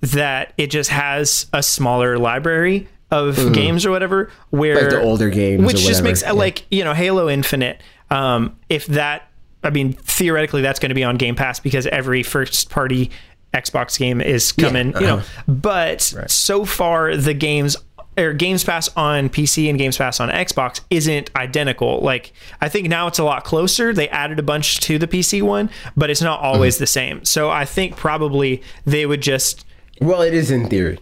that 0.00 0.52
it 0.58 0.70
just 0.70 0.90
has 0.90 1.46
a 1.52 1.62
smaller 1.62 2.18
library 2.18 2.88
of 3.10 3.52
games 3.52 3.86
or 3.86 3.90
whatever 3.90 4.30
where. 4.50 4.80
Like 4.82 4.90
the 4.90 5.02
older 5.02 5.30
games 5.30 5.62
or 5.62 5.66
which 5.66 5.78
just 5.78 6.02
makes 6.02 6.22
yeah. 6.22 6.32
like 6.32 6.64
you 6.70 6.84
know 6.84 6.94
Halo 6.94 7.28
Infinite. 7.28 7.80
Um, 8.10 8.58
if 8.68 8.86
that, 8.86 9.28
I 9.62 9.70
mean, 9.70 9.92
theoretically, 9.92 10.62
that's 10.62 10.78
going 10.78 10.90
to 10.90 10.94
be 10.94 11.04
on 11.04 11.16
Game 11.16 11.34
Pass 11.34 11.60
because 11.60 11.86
every 11.88 12.22
first 12.22 12.70
party 12.70 13.10
Xbox 13.52 13.98
game 13.98 14.20
is 14.20 14.52
coming, 14.52 14.92
you 14.94 15.00
know. 15.00 15.16
uh-huh. 15.16 15.42
But 15.48 16.02
so 16.02 16.64
far, 16.64 17.16
the 17.16 17.34
games 17.34 17.76
or 18.18 18.32
Games 18.32 18.64
Pass 18.64 18.88
on 18.96 19.28
PC 19.28 19.68
and 19.68 19.78
Games 19.78 19.96
Pass 19.98 20.20
on 20.20 20.28
Xbox 20.30 20.80
isn't 20.90 21.30
identical. 21.36 22.00
Like 22.00 22.32
I 22.60 22.68
think 22.68 22.88
now 22.88 23.06
it's 23.06 23.18
a 23.18 23.24
lot 23.24 23.44
closer. 23.44 23.92
They 23.92 24.08
added 24.08 24.38
a 24.38 24.42
bunch 24.42 24.80
to 24.80 24.98
the 24.98 25.06
PC 25.06 25.42
one, 25.42 25.70
but 25.96 26.10
it's 26.10 26.22
not 26.22 26.40
always 26.40 26.76
Mm-hmm. 26.76 26.82
the 26.82 26.86
same. 26.86 27.24
So 27.24 27.50
I 27.50 27.64
think 27.64 27.96
probably 27.96 28.62
they 28.84 29.06
would 29.06 29.20
just 29.20 29.64
Well, 30.00 30.22
it 30.22 30.34
is 30.34 30.50
in 30.50 30.68
theory 30.68 30.98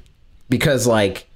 because 0.48 0.86
like 0.86 1.26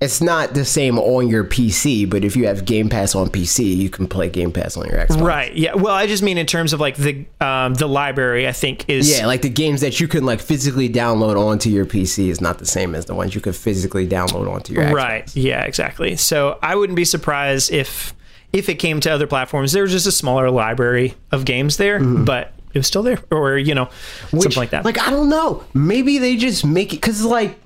it's 0.00 0.20
not 0.20 0.54
the 0.54 0.64
same 0.64 0.98
on 0.98 1.28
your 1.28 1.44
PC, 1.44 2.08
but 2.08 2.24
if 2.24 2.36
you 2.36 2.46
have 2.46 2.64
Game 2.64 2.88
Pass 2.88 3.14
on 3.14 3.28
PC, 3.28 3.76
you 3.76 3.88
can 3.88 4.06
play 4.06 4.28
Game 4.28 4.52
Pass 4.52 4.76
on 4.76 4.86
your 4.86 4.98
Xbox. 4.98 5.22
right. 5.22 5.54
Yeah. 5.54 5.74
Well, 5.74 5.94
I 5.94 6.06
just 6.06 6.22
mean 6.22 6.36
in 6.36 6.46
terms 6.46 6.72
of 6.72 6.80
like 6.80 6.96
the 6.96 7.24
um, 7.40 7.74
the 7.74 7.86
library. 7.86 8.46
I 8.46 8.52
think 8.52 8.88
is 8.88 9.10
Yeah, 9.10 9.26
like 9.26 9.42
the 9.42 9.48
games 9.48 9.80
that 9.80 10.00
you 10.00 10.08
can 10.08 10.26
like 10.26 10.40
physically 10.40 10.88
download 10.88 11.38
onto 11.38 11.70
your 11.70 11.86
PC 11.86 12.28
is 12.28 12.40
not 12.40 12.58
the 12.58 12.66
same 12.66 12.94
as 12.94 13.06
the 13.06 13.14
ones 13.14 13.34
you 13.34 13.40
could 13.40 13.56
physically 13.56 14.06
download 14.06 14.52
onto 14.52 14.74
your 14.74 14.84
Xbox. 14.84 14.92
Right. 14.92 15.36
Yeah, 15.36 15.64
exactly. 15.64 16.16
So 16.16 16.58
I 16.62 16.74
wouldn't 16.74 16.96
be 16.96 17.04
surprised 17.04 17.72
if 17.72 18.14
if 18.52 18.68
it 18.68 18.76
came 18.76 19.00
to 19.00 19.10
other 19.10 19.26
platforms, 19.26 19.72
there 19.72 19.82
was 19.82 19.92
just 19.92 20.06
a 20.06 20.12
smaller 20.12 20.50
library 20.50 21.14
of 21.32 21.44
games 21.44 21.76
there, 21.76 21.98
but 22.00 22.52
it 22.72 22.78
was 22.78 22.86
still 22.86 23.02
there, 23.02 23.18
or 23.30 23.56
you 23.56 23.74
know, 23.74 23.88
Which, 24.30 24.42
something 24.42 24.60
like 24.60 24.70
that. 24.70 24.84
Like 24.84 24.98
I 24.98 25.10
don't 25.10 25.28
know. 25.28 25.64
Maybe 25.72 26.18
they 26.18 26.36
just 26.36 26.64
make 26.64 26.92
it 26.92 26.96
because 26.96 27.24
like, 27.24 27.58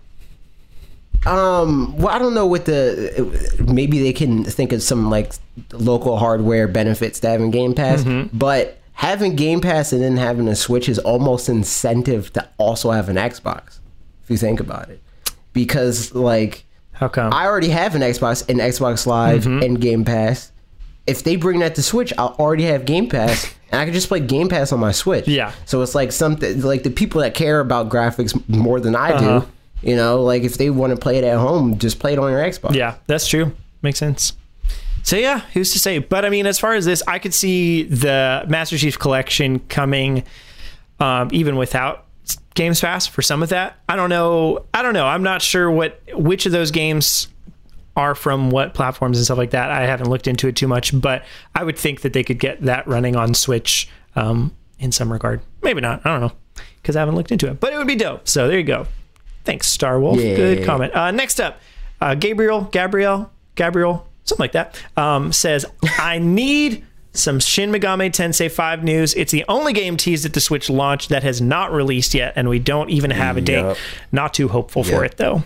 um, 1.26 1.96
well, 1.96 2.08
I 2.14 2.18
don't 2.18 2.34
know 2.34 2.46
what 2.46 2.64
the 2.64 3.56
maybe 3.68 3.98
they 4.00 4.12
can 4.12 4.44
think 4.44 4.72
of 4.72 4.82
some 4.82 5.10
like 5.10 5.32
local 5.72 6.16
hardware 6.16 6.68
benefits 6.68 7.20
to 7.20 7.28
having 7.28 7.50
Game 7.50 7.74
Pass, 7.74 8.02
Mm-hmm. 8.04 8.36
but 8.36 8.78
having 8.92 9.36
Game 9.36 9.60
Pass 9.60 9.92
and 9.92 10.02
then 10.02 10.16
having 10.16 10.48
a 10.48 10.56
Switch 10.56 10.88
is 10.88 10.98
almost 11.00 11.48
incentive 11.48 12.32
to 12.34 12.48
also 12.58 12.90
have 12.92 13.08
an 13.08 13.16
Xbox. 13.16 13.78
If 14.24 14.30
you 14.30 14.36
think 14.36 14.60
about 14.60 14.90
it, 14.90 15.00
because 15.52 16.14
like 16.14 16.64
How 16.92 17.08
come? 17.08 17.32
I 17.32 17.46
already 17.46 17.70
have 17.70 17.94
an 17.94 18.02
Xbox 18.02 18.48
and 18.48 18.60
Xbox 18.60 19.06
Live 19.06 19.44
Mm-hmm. 19.44 19.62
and 19.62 19.80
Game 19.80 20.04
Pass. 20.04 20.52
if 21.06 21.24
they 21.24 21.36
bring 21.36 21.60
that 21.60 21.74
to 21.76 21.82
Switch, 21.82 22.12
I'll 22.18 22.36
already 22.38 22.64
have 22.64 22.84
Game 22.84 23.08
Pass, 23.08 23.52
and 23.72 23.80
I 23.80 23.84
can 23.84 23.94
just 23.94 24.08
play 24.08 24.20
Game 24.20 24.48
Pass 24.48 24.72
on 24.72 24.80
my 24.80 24.92
Switch. 24.92 25.26
Yeah. 25.26 25.52
So 25.66 25.82
it's 25.82 25.94
like 25.94 26.12
something 26.12 26.60
like 26.62 26.82
the 26.84 26.90
people 26.90 27.20
that 27.22 27.34
care 27.34 27.60
about 27.60 27.88
graphics 27.88 28.32
more 28.48 28.78
than 28.80 28.94
I 28.94 29.12
Uh-huh. 29.12 29.40
do. 29.40 29.46
You 29.82 29.96
know, 29.96 30.22
like 30.22 30.42
if 30.42 30.58
they 30.58 30.70
want 30.70 30.92
to 30.92 30.96
play 30.96 31.18
it 31.18 31.24
at 31.24 31.38
home, 31.38 31.78
just 31.78 31.98
play 31.98 32.12
it 32.12 32.18
on 32.18 32.30
your 32.30 32.40
Xbox. 32.40 32.74
Yeah, 32.74 32.96
that's 33.06 33.28
true. 33.28 33.52
Makes 33.82 33.98
sense. 33.98 34.32
So 35.04 35.16
yeah, 35.16 35.40
who's 35.52 35.72
to 35.72 35.78
say? 35.78 35.98
But 35.98 36.24
I 36.24 36.30
mean, 36.30 36.46
as 36.46 36.58
far 36.58 36.74
as 36.74 36.84
this, 36.84 37.02
I 37.06 37.18
could 37.18 37.32
see 37.32 37.84
the 37.84 38.44
Master 38.48 38.76
Chief 38.76 38.98
Collection 38.98 39.60
coming, 39.60 40.24
um, 41.00 41.28
even 41.32 41.56
without 41.56 42.06
Games 42.54 42.80
Pass 42.80 43.06
for 43.06 43.22
some 43.22 43.42
of 43.42 43.50
that. 43.50 43.78
I 43.88 43.96
don't 43.96 44.10
know. 44.10 44.66
I 44.74 44.82
don't 44.82 44.94
know. 44.94 45.06
I'm 45.06 45.22
not 45.22 45.40
sure 45.42 45.70
what 45.70 46.00
which 46.12 46.44
of 46.44 46.52
those 46.52 46.70
games 46.70 47.28
are 47.96 48.14
from 48.14 48.50
what 48.50 48.74
platforms 48.74 49.18
and 49.18 49.24
stuff 49.24 49.38
like 49.38 49.50
that. 49.50 49.70
I 49.70 49.86
haven't 49.86 50.08
looked 50.08 50.28
into 50.28 50.46
it 50.48 50.56
too 50.56 50.68
much, 50.68 50.98
but 51.00 51.24
I 51.54 51.64
would 51.64 51.78
think 51.78 52.02
that 52.02 52.12
they 52.12 52.22
could 52.22 52.38
get 52.38 52.62
that 52.62 52.86
running 52.86 53.16
on 53.16 53.34
Switch 53.34 53.88
um, 54.14 54.54
in 54.78 54.92
some 54.92 55.12
regard. 55.12 55.40
Maybe 55.62 55.80
not. 55.80 56.04
I 56.04 56.10
don't 56.10 56.20
know 56.20 56.32
because 56.82 56.96
I 56.96 57.00
haven't 57.00 57.14
looked 57.14 57.32
into 57.32 57.48
it, 57.48 57.60
but 57.60 57.72
it 57.72 57.78
would 57.78 57.86
be 57.86 57.96
dope. 57.96 58.28
So 58.28 58.48
there 58.48 58.58
you 58.58 58.64
go. 58.64 58.86
Thanks, 59.48 59.66
Star 59.68 59.98
Wolf. 59.98 60.20
Yeah. 60.20 60.36
Good 60.36 60.66
comment. 60.66 60.94
Uh, 60.94 61.10
next 61.10 61.40
up, 61.40 61.58
uh, 62.02 62.14
Gabriel, 62.14 62.64
Gabrielle, 62.70 63.30
Gabriel, 63.54 64.06
something 64.24 64.44
like 64.44 64.52
that, 64.52 64.78
um, 64.94 65.32
says, 65.32 65.64
I 65.98 66.18
need 66.18 66.84
some 67.14 67.40
Shin 67.40 67.72
Megami 67.72 68.10
Tensei 68.10 68.50
5 68.50 68.84
news. 68.84 69.14
It's 69.14 69.32
the 69.32 69.46
only 69.48 69.72
game 69.72 69.96
teased 69.96 70.26
at 70.26 70.34
the 70.34 70.40
Switch 70.42 70.68
launch 70.68 71.08
that 71.08 71.22
has 71.22 71.40
not 71.40 71.72
released 71.72 72.12
yet, 72.12 72.34
and 72.36 72.50
we 72.50 72.58
don't 72.58 72.90
even 72.90 73.10
have 73.10 73.38
a 73.38 73.40
date. 73.40 73.74
Not 74.12 74.34
too 74.34 74.48
hopeful 74.48 74.84
for 74.84 75.02
it, 75.02 75.16
though. 75.16 75.44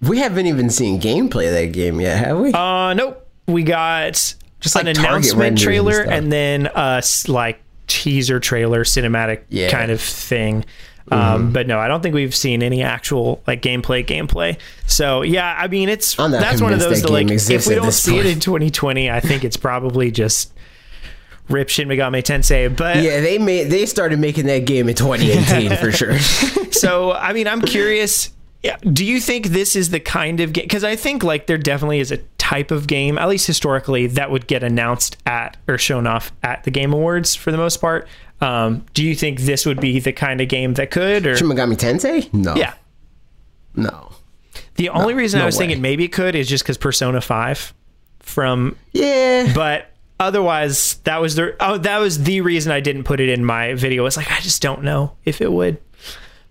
We 0.00 0.20
haven't 0.20 0.46
even 0.46 0.70
seen 0.70 0.98
gameplay 0.98 1.48
of 1.48 1.52
that 1.52 1.72
game 1.72 2.00
yet, 2.00 2.16
have 2.24 2.38
we? 2.38 2.52
Uh, 2.54 2.94
nope. 2.94 3.28
We 3.46 3.64
got 3.64 4.14
Just 4.60 4.76
an 4.76 4.86
like 4.86 4.94
Target 4.96 5.10
announcement 5.10 5.38
renders 5.40 5.58
and 5.58 5.58
trailer 5.58 6.00
and 6.00 6.32
then 6.32 6.70
a 6.74 7.02
like 7.28 7.60
teaser 7.86 8.40
trailer, 8.40 8.82
cinematic 8.84 9.42
Yeah. 9.50 9.68
Kind 9.70 9.90
of 9.90 10.00
thing. 10.00 10.64
Um, 11.10 11.52
but 11.52 11.68
no, 11.68 11.78
I 11.78 11.86
don't 11.86 12.02
think 12.02 12.14
we've 12.14 12.34
seen 12.34 12.62
any 12.62 12.82
actual 12.82 13.42
like 13.46 13.62
gameplay 13.62 14.04
gameplay. 14.04 14.58
So 14.86 15.22
yeah, 15.22 15.54
I 15.56 15.68
mean 15.68 15.88
it's 15.88 16.16
that's 16.16 16.60
one 16.60 16.72
of 16.72 16.80
those 16.80 17.02
that 17.02 17.08
that 17.08 17.12
like 17.12 17.30
if 17.30 17.66
we 17.66 17.74
don't 17.74 17.92
see 17.92 18.18
it 18.18 18.26
in 18.26 18.40
2020, 18.40 19.10
I 19.10 19.20
think 19.20 19.44
it's 19.44 19.56
probably 19.56 20.10
just 20.10 20.52
rip 21.48 21.68
Shin 21.68 21.88
Megami 21.88 22.22
Tensei. 22.22 22.74
But 22.74 22.98
yeah, 22.98 23.20
they 23.20 23.38
made 23.38 23.64
they 23.64 23.86
started 23.86 24.18
making 24.18 24.46
that 24.46 24.66
game 24.66 24.88
in 24.88 24.94
2018 24.94 25.76
for 25.76 25.92
sure. 25.92 26.18
so 26.72 27.12
I 27.12 27.32
mean, 27.32 27.46
I'm 27.46 27.60
curious. 27.60 28.32
Yeah, 28.62 28.76
do 28.78 29.04
you 29.04 29.20
think 29.20 29.48
this 29.48 29.76
is 29.76 29.90
the 29.90 30.00
kind 30.00 30.40
of 30.40 30.52
game? 30.52 30.64
Because 30.64 30.82
I 30.82 30.96
think 30.96 31.22
like 31.22 31.46
there 31.46 31.58
definitely 31.58 32.00
is 32.00 32.10
a 32.10 32.16
type 32.38 32.70
of 32.70 32.86
game, 32.86 33.18
at 33.18 33.28
least 33.28 33.46
historically, 33.46 34.06
that 34.08 34.30
would 34.30 34.46
get 34.46 34.64
announced 34.64 35.16
at 35.26 35.56
or 35.68 35.78
shown 35.78 36.06
off 36.06 36.32
at 36.42 36.64
the 36.64 36.70
Game 36.70 36.92
Awards 36.92 37.34
for 37.34 37.52
the 37.52 37.58
most 37.58 37.80
part. 37.80 38.08
Um, 38.40 38.84
do 38.94 39.02
you 39.04 39.14
think 39.14 39.40
this 39.40 39.64
would 39.64 39.80
be 39.80 39.98
the 40.00 40.12
kind 40.12 40.40
of 40.40 40.48
game 40.48 40.74
that 40.74 40.90
could? 40.90 41.26
Or 41.26 41.36
Shin 41.36 41.46
Megami 41.48 41.76
Tensei? 41.76 42.32
No. 42.34 42.54
yeah, 42.54 42.74
No. 43.74 44.12
the 44.76 44.90
only 44.90 45.14
reason 45.14 45.40
I 45.40 45.46
was 45.46 45.56
way. 45.56 45.66
thinking 45.66 45.80
maybe 45.82 46.04
it 46.04 46.12
could 46.12 46.34
is 46.34 46.48
just 46.48 46.64
because 46.64 46.76
Persona 46.78 47.20
Five 47.20 47.72
from 48.20 48.76
Yeah. 48.92 49.52
but 49.54 49.90
otherwise 50.18 50.94
that 51.04 51.20
was 51.20 51.34
the 51.34 51.54
oh 51.60 51.76
that 51.78 51.98
was 51.98 52.24
the 52.24 52.40
reason 52.40 52.72
I 52.72 52.80
didn't 52.80 53.04
put 53.04 53.20
it 53.20 53.28
in 53.28 53.44
my 53.44 53.74
video. 53.74 54.04
It's 54.06 54.16
like 54.16 54.30
I 54.30 54.40
just 54.40 54.60
don't 54.62 54.82
know 54.82 55.12
if 55.24 55.40
it 55.40 55.52
would. 55.52 55.78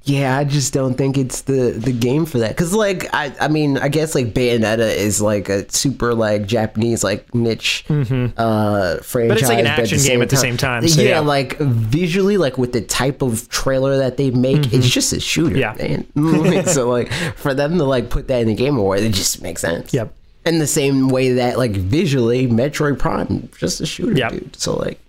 Yeah, 0.07 0.38
I 0.38 0.44
just 0.44 0.72
don't 0.72 0.94
think 0.94 1.18
it's 1.18 1.41
the 1.41 1.72
the 1.76 1.91
game 1.91 2.27
for 2.27 2.38
that. 2.38 2.56
Cause 2.56 2.73
like 2.73 3.11
I 3.11 3.34
I 3.41 3.48
mean 3.48 3.80
I 3.80 3.88
guess 3.88 4.14
like 4.14 4.36
Bayonetta 4.36 4.95
is 4.95 5.19
like 5.19 5.49
a 5.49 5.68
super 5.72 6.14
like 6.14 6.45
Japanese 6.45 7.03
like 7.03 7.34
niche 7.34 7.84
uh 7.90 8.98
franchise, 8.98 9.03
Mm-hmm. 9.03 9.32
it's 9.32 9.41
like 9.49 9.57
an 9.60 9.65
action 9.65 9.98
game 10.03 10.22
at 10.22 10.30
the 10.30 10.38
same 10.38 10.57
time, 10.57 10.88
so 10.88 11.02
yeah, 11.02 11.10
yeah. 11.10 11.19
like 11.22 11.57
visually, 11.57 12.38
like 12.38 12.60
with 12.60 12.72
the 12.72 12.82
type 12.82 13.23
of 13.23 13.49
trailer 13.49 13.98
that 13.98 14.18
they 14.18 14.30
make, 14.30 14.72
it's 14.73 14.88
just 14.88 15.11
a 15.11 15.19
shooter. 15.19 15.56
Mm-hmm. 15.56 16.15
Yeah. 16.15 16.52
man. 16.53 16.65
so 16.68 16.88
like 16.88 17.11
for 17.36 17.56
them 17.56 17.80
to 17.80 17.84
like 17.84 18.11
put 18.11 18.27
that 18.27 18.41
in 18.41 18.48
the 18.48 18.53
game 18.56 18.77
award, 18.77 18.99
it 18.99 19.14
just 19.14 19.41
makes 19.41 19.61
sense. 19.61 19.91
Yep. 19.91 20.14
In 20.45 20.60
the 20.60 20.68
same 20.68 21.10
way 21.10 21.32
that 21.34 21.57
like 21.57 21.72
visually, 21.72 22.48
Metroid 22.48 22.99
Prime 22.99 23.49
just 23.57 23.82
a 23.82 23.88
shooter, 23.88 24.15
Yep. 24.15 24.32
dude. 24.32 24.56
So 24.56 24.76
like, 24.76 24.99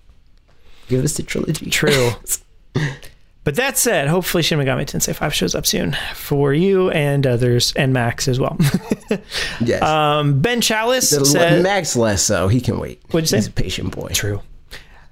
give 0.88 1.04
us 1.04 1.18
the 1.18 1.22
trilogy. 1.22 1.68
True. 1.68 2.12
But 3.46 3.54
that 3.54 3.78
said, 3.78 4.08
hopefully 4.08 4.42
Shin 4.42 4.58
Megami 4.58 4.86
Tensei 4.86 5.14
5 5.14 5.32
shows 5.32 5.54
up 5.54 5.66
soon 5.66 5.96
for 6.16 6.52
you 6.52 6.90
and 6.90 7.24
others, 7.24 7.72
and 7.76 7.92
Max 7.92 8.26
as 8.26 8.40
well. 8.40 8.58
yes. 9.60 9.80
um, 9.82 10.40
ben 10.40 10.60
Chalice 10.60 11.12
Little- 11.12 11.26
said, 11.26 11.62
Max 11.62 11.94
less 11.94 12.24
so. 12.24 12.48
He 12.48 12.60
can 12.60 12.80
wait. 12.80 13.00
What'd 13.12 13.26
you 13.26 13.28
say? 13.28 13.36
He's 13.36 13.46
a 13.46 13.52
patient 13.52 13.94
boy. 13.94 14.08
True. 14.12 14.42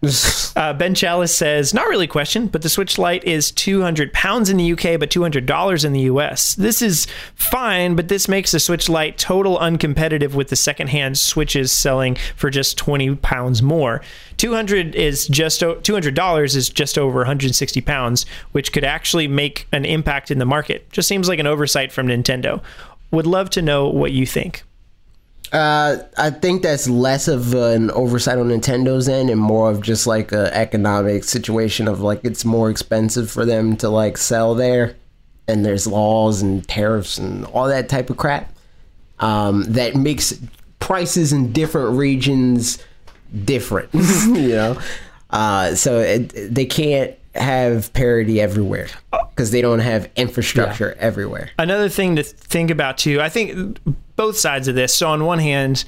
Uh, 0.57 0.73
ben 0.73 0.95
Chalice 0.95 1.35
says, 1.35 1.75
not 1.75 1.89
really 1.89 2.05
a 2.05 2.09
question, 2.09 2.47
but 2.47 2.63
the 2.63 2.69
Switch 2.69 2.97
Lite 2.97 3.25
is 3.25 3.51
200 3.51 4.13
pounds 4.13 4.49
in 4.49 4.57
the 4.57 4.73
UK, 4.73 5.01
but 5.01 5.11
$200 5.11 5.85
in 5.85 5.93
the 5.93 6.03
US. 6.03 6.55
This 6.55 6.81
is 6.81 7.09
fine, 7.35 7.97
but 7.97 8.07
this 8.07 8.29
makes 8.29 8.53
the 8.53 8.61
Switch 8.61 8.89
Lite 8.89 9.19
total 9.19 9.59
uncompetitive 9.59 10.33
with 10.35 10.51
the 10.51 10.57
secondhand 10.57 11.19
Switches 11.19 11.73
selling 11.73 12.17
for 12.37 12.51
just 12.51 12.79
20 12.79 13.17
pounds 13.17 13.63
more. 13.63 14.01
200 14.37 14.95
is 14.95 15.27
just 15.27 15.61
o- 15.65 15.75
$200 15.75 16.55
is 16.55 16.69
just 16.69 16.99
over 16.99 17.19
160 17.19 17.81
pounds, 17.81 18.25
which 18.53 18.73
could 18.73 18.85
actually 18.85 19.27
make 19.27 19.67
an 19.73 19.85
impact 19.85 20.31
in 20.31 20.39
the 20.39 20.45
market. 20.45 20.89
Just 20.93 21.09
seems 21.09 21.29
like 21.29 21.41
an 21.41 21.49
oversight 21.49 21.91
from 21.91 22.07
Nintendo. 22.07 22.63
Would 23.11 23.27
love 23.27 23.51
to 23.51 23.61
know 23.63 23.89
what 23.89 24.13
you 24.13 24.25
think. 24.25 24.63
Uh, 25.55 26.03
I 26.19 26.31
think 26.31 26.63
that's 26.63 26.89
less 26.89 27.29
of 27.29 27.55
an 27.55 27.89
oversight 27.93 28.39
on 28.39 28.49
Nintendo's 28.49 29.09
end 29.09 29.31
and 29.31 29.41
more 29.41 29.71
of 29.71 29.83
just 29.83 30.05
like 30.05 30.33
a 30.33 30.53
economic 30.53 31.23
situation 31.23 31.87
of 31.87 32.01
like 32.01 32.25
it's 32.25 32.45
more 32.45 32.71
expensive 32.71 33.31
for 33.31 33.45
them 33.45 33.77
to 33.77 33.89
like 33.89 34.19
sell 34.19 34.57
there, 34.57 34.97
and 35.47 35.65
there's 35.65 35.87
laws 35.87 36.43
and 36.43 36.67
tariffs 36.67 37.19
and 37.19 37.45
all 37.47 37.69
that 37.69 37.89
type 37.89 38.11
of 38.11 38.17
crap. 38.17 38.53
Um, 39.21 39.63
that 39.75 39.95
makes 39.95 40.37
prices 40.81 41.33
in 41.33 41.53
different 41.53 41.97
regions 41.99 42.83
different, 43.45 43.95
you 43.95 44.49
know. 44.49 44.77
Uh, 45.31 45.77
so 45.77 46.01
it, 46.01 46.33
they 46.53 46.67
can't 46.67 47.15
have 47.37 47.93
parity 47.93 48.41
everywhere 48.41 48.89
because 49.31 49.53
they 49.53 49.61
don't 49.61 49.79
have 49.81 50.11
infrastructure 50.17 50.97
everywhere. 50.99 51.51
another 51.59 51.89
thing 51.89 52.15
to 52.15 52.23
think 52.23 52.71
about 52.71 52.97
too 52.97 53.21
i 53.21 53.29
think 53.29 53.77
both 54.17 54.37
sides 54.37 54.69
of 54.69 54.75
this. 54.75 54.95
So 54.95 55.09
on 55.09 55.25
one 55.25 55.39
hand 55.39 55.85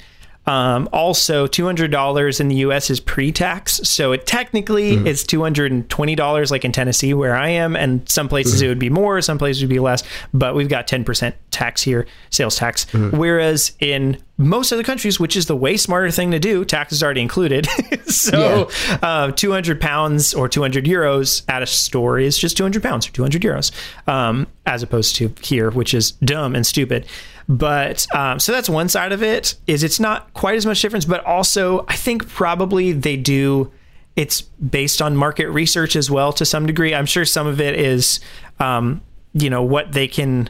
um, 0.47 0.87
also 0.93 1.45
$200 1.45 2.39
in 2.39 2.47
the 2.47 2.55
us 2.55 2.89
is 2.89 3.01
pre-tax. 3.01 3.81
So 3.83 4.13
it 4.13 4.25
technically 4.25 4.95
mm-hmm. 4.95 5.05
is 5.05 5.25
$220 5.25 6.51
like 6.51 6.63
in 6.63 6.71
tennessee 6.71 7.13
where 7.13 7.35
i 7.35 7.49
am 7.49 7.75
and 7.75 8.07
some 8.07 8.29
places 8.29 8.55
mm-hmm. 8.55 8.65
it 8.65 8.69
would 8.69 8.79
be 8.79 8.89
more 8.89 9.21
some 9.21 9.37
places 9.37 9.61
it 9.61 9.65
would 9.65 9.69
be 9.73 9.79
less 9.79 10.03
but 10.33 10.55
we've 10.55 10.69
got 10.69 10.87
10% 10.87 11.33
tax 11.51 11.81
here 11.81 12.07
sales 12.29 12.55
tax. 12.55 12.85
Mm-hmm. 12.85 13.17
Whereas 13.17 13.73
in 13.79 14.21
most 14.37 14.71
other 14.71 14.83
countries 14.83 15.19
which 15.19 15.35
is 15.35 15.47
the 15.47 15.55
way 15.55 15.77
smarter 15.77 16.11
thing 16.11 16.31
to 16.31 16.39
do 16.39 16.63
tax 16.63 16.93
is 16.93 17.03
already 17.03 17.21
included. 17.21 17.67
So 18.07 18.69
uh, 19.03 19.31
200 19.31 19.81
pounds 19.81 20.33
or 20.33 20.47
200 20.47 20.85
euros 20.85 21.43
at 21.49 21.61
a 21.61 21.67
store 21.67 22.17
is 22.19 22.37
just 22.37 22.55
200 22.57 22.81
pounds 22.81 23.07
or 23.07 23.11
200 23.11 23.41
euros 23.41 23.71
um, 24.07 24.47
as 24.65 24.81
opposed 24.81 25.17
to 25.17 25.33
here 25.41 25.69
which 25.69 25.93
is 25.93 26.11
dumb 26.11 26.55
and 26.55 26.65
stupid. 26.65 27.05
But 27.49 28.07
um, 28.15 28.39
so 28.39 28.53
that's 28.53 28.69
one 28.69 28.89
side 28.89 29.11
of 29.11 29.21
it 29.21 29.55
is 29.67 29.83
it's 29.83 29.99
not 29.99 30.33
quite 30.33 30.55
as 30.55 30.65
much 30.65 30.81
difference 30.81 31.05
but 31.05 31.23
also 31.25 31.85
i 31.89 31.95
think 31.95 32.27
probably 32.29 32.91
they 32.93 33.17
do 33.17 33.71
it's 34.17 34.41
based 34.41 35.01
on 35.01 35.15
market 35.15 35.47
research 35.47 35.95
as 35.95 36.09
well 36.11 36.33
to 36.33 36.43
some 36.43 36.65
degree. 36.65 36.93
I'm 36.93 37.05
sure 37.05 37.23
some 37.23 37.45
of 37.47 37.61
it 37.61 37.79
is 37.79 38.19
um, 38.59 39.01
you 39.33 39.49
know 39.49 39.63
what 39.63 39.93
they 39.93 40.07
can 40.07 40.49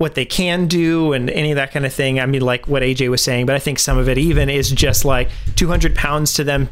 what 0.00 0.14
they 0.14 0.24
can 0.24 0.66
do 0.66 1.12
and 1.12 1.28
any 1.28 1.50
of 1.52 1.56
that 1.56 1.72
kind 1.72 1.84
of 1.84 1.92
thing. 1.92 2.18
I 2.18 2.24
mean, 2.24 2.40
like 2.40 2.66
what 2.66 2.82
AJ 2.82 3.10
was 3.10 3.22
saying, 3.22 3.44
but 3.44 3.54
I 3.54 3.58
think 3.58 3.78
some 3.78 3.98
of 3.98 4.08
it 4.08 4.16
even 4.16 4.48
is 4.48 4.70
just 4.70 5.04
like 5.04 5.28
200 5.56 5.94
pounds 5.94 6.32
to 6.34 6.44
them 6.44 6.70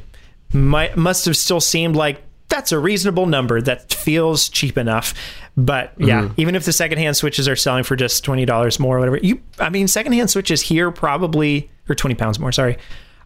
might 0.55 0.96
must 0.96 1.26
have 1.26 1.36
still 1.36 1.60
seemed 1.60 1.94
like 1.94 2.22
that's 2.48 2.72
a 2.72 2.78
reasonable 2.78 3.26
number 3.26 3.60
that 3.60 3.92
feels 3.92 4.48
cheap 4.48 4.78
enough. 4.78 5.12
But 5.59 5.92
yeah, 5.98 6.22
mm-hmm. 6.22 6.40
even 6.40 6.55
if 6.55 6.64
the 6.64 6.72
secondhand 6.72 7.18
switches 7.18 7.46
are 7.48 7.56
selling 7.56 7.84
for 7.84 7.96
just 7.96 8.24
twenty 8.24 8.46
dollars 8.46 8.80
more 8.80 8.96
or 8.96 9.00
whatever, 9.00 9.18
you 9.18 9.42
I 9.59 9.68
mean 9.68 9.88
secondhand 9.88 10.30
switches 10.30 10.62
here 10.62 10.90
probably 10.90 11.70
or 11.86 11.94
twenty 11.94 12.14
pounds 12.14 12.38
more, 12.38 12.50
sorry. 12.50 12.78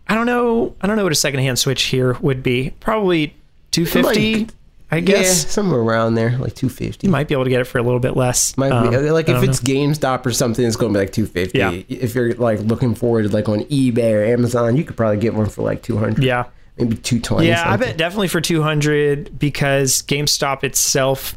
I 0.08 0.16
don't 0.16 0.26
know 0.26 0.74
I 0.80 0.88
don't 0.88 0.96
know 0.96 1.04
what 1.04 1.12
a 1.12 1.14
secondhand 1.14 1.60
switch 1.60 1.84
here 1.84 2.14
would 2.14 2.42
be. 2.42 2.70
Probably 2.80 3.36
two 3.70 3.86
fifty, 3.86 4.34
Like, 4.34 4.50
I 4.92 4.96
Yeah, 4.96 5.00
guess. 5.00 5.50
somewhere 5.50 5.80
around 5.80 6.14
there, 6.14 6.36
like 6.38 6.54
two 6.54 6.68
fifty. 6.68 7.06
You 7.06 7.10
might 7.10 7.26
be 7.26 7.34
able 7.34 7.44
to 7.44 7.50
get 7.50 7.60
it 7.60 7.64
for 7.64 7.78
a 7.78 7.82
little 7.82 7.98
bit 7.98 8.14
less. 8.16 8.56
Might 8.58 8.70
Um, 8.72 8.90
be 8.90 9.10
like 9.10 9.28
if 9.28 9.42
it's 9.42 9.58
GameStop 9.58 10.24
or 10.26 10.32
something, 10.32 10.64
it's 10.64 10.76
going 10.76 10.92
to 10.92 10.98
be 10.98 11.02
like 11.04 11.12
two 11.12 11.26
fifty. 11.26 11.58
Yeah. 11.58 11.70
If 11.88 12.14
you're 12.14 12.34
like 12.34 12.60
looking 12.60 12.94
forward, 12.94 13.32
like 13.32 13.48
on 13.48 13.60
eBay 13.64 14.12
or 14.12 14.22
Amazon, 14.24 14.76
you 14.76 14.84
could 14.84 14.96
probably 14.96 15.16
get 15.18 15.34
one 15.34 15.48
for 15.48 15.62
like 15.62 15.82
two 15.82 15.96
hundred. 15.96 16.22
yeah. 16.24 16.44
maybe 16.76 16.96
two 16.96 17.18
twenty. 17.20 17.48
Yeah, 17.48 17.62
I 17.66 17.76
bet 17.78 17.96
definitely 17.96 18.28
for 18.28 18.40
200 18.42 19.38
because 19.38 20.02
GameStop 20.02 20.62
itself 20.62 21.36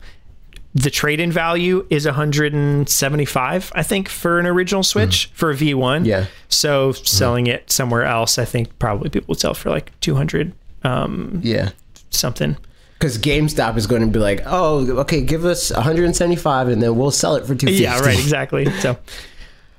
the 0.77 0.89
trade-in 0.89 1.31
value 1.31 1.87
is 1.89 2.05
175, 2.05 3.71
I 3.75 3.81
think, 3.83 4.09
for 4.09 4.39
an 4.39 4.45
original 4.45 4.83
Switch 4.83 5.31
for 5.33 5.49
a 5.51 5.55
V1. 5.55 6.05
Yeah. 6.05 6.25
So 6.49 6.91
selling 6.91 7.47
it 7.47 7.71
somewhere 7.71 8.03
else, 8.03 8.37
I 8.37 8.43
think 8.43 8.77
probably 8.77 9.09
people 9.09 9.27
would 9.29 9.39
sell 9.39 9.53
for 9.53 9.69
like 9.69 9.97
200 10.01 10.53
um, 10.83 11.39
Yeah. 11.43 11.69
something. 12.09 12.57
Because 12.97 13.17
GameStop 13.17 13.77
is 13.77 13.87
going 13.87 14.01
to 14.01 14.07
be 14.07 14.19
like, 14.19 14.41
oh, 14.45 14.99
okay, 14.99 15.21
give 15.21 15.45
us 15.45 15.71
175 15.71 16.69
and 16.69 16.81
then 16.81 16.95
we'll 16.95 17.11
sell 17.11 17.35
it 17.35 17.41
for 17.41 17.53
250. 17.53 17.83
Yeah, 17.83 17.99
right, 17.99 18.17
exactly. 18.17 18.65
So, 18.79 18.97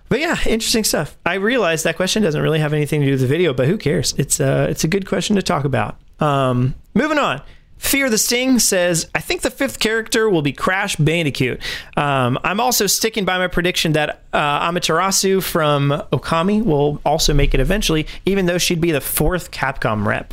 but 0.09 0.20
yeah, 0.20 0.36
interesting 0.47 0.84
stuff. 0.84 1.16
I 1.24 1.34
realize 1.34 1.82
that 1.84 1.97
question 1.97 2.22
doesn't 2.22 2.40
really 2.40 2.60
have 2.60 2.72
anything 2.72 3.01
to 3.01 3.06
do 3.06 3.12
with 3.12 3.22
the 3.22 3.26
video, 3.26 3.55
but 3.55 3.68
who 3.68 3.78
cares? 3.78 4.14
It's 4.18 4.38
uh, 4.38 4.66
it's 4.70 4.84
a 4.84 4.88
good 4.88 5.06
question 5.06 5.36
to 5.36 5.43
talk 5.43 5.64
about. 5.64 5.97
Um, 6.20 6.74
moving 6.94 7.18
on. 7.18 7.43
Fear 7.78 8.09
the 8.09 8.18
Sting 8.18 8.59
says, 8.59 9.09
I 9.14 9.20
think 9.20 9.43
the 9.43 9.51
fifth 9.51 9.80
character 9.80 10.30
will 10.30 10.40
be 10.40 10.52
Crash 10.52 10.97
Bandicoot. 10.97 11.60
Um, 11.97 12.38
I'm 12.43 12.59
also 12.59 12.86
sticking 12.86 13.26
by 13.26 13.36
my 13.36 13.48
prediction 13.48 13.93
that 13.93 14.22
uh, 14.32 14.70
Amaterasu 14.70 15.43
from 15.43 15.90
Okami 16.10 16.64
will 16.64 17.01
also 17.05 17.34
make 17.34 17.52
it 17.52 17.60
eventually, 17.60 18.06
even 18.24 18.47
though 18.47 18.59
she'd 18.59 18.80
be 18.80 18.93
the 18.93 19.02
fourth 19.02 19.51
Capcom 19.51 20.06
rep. 20.06 20.32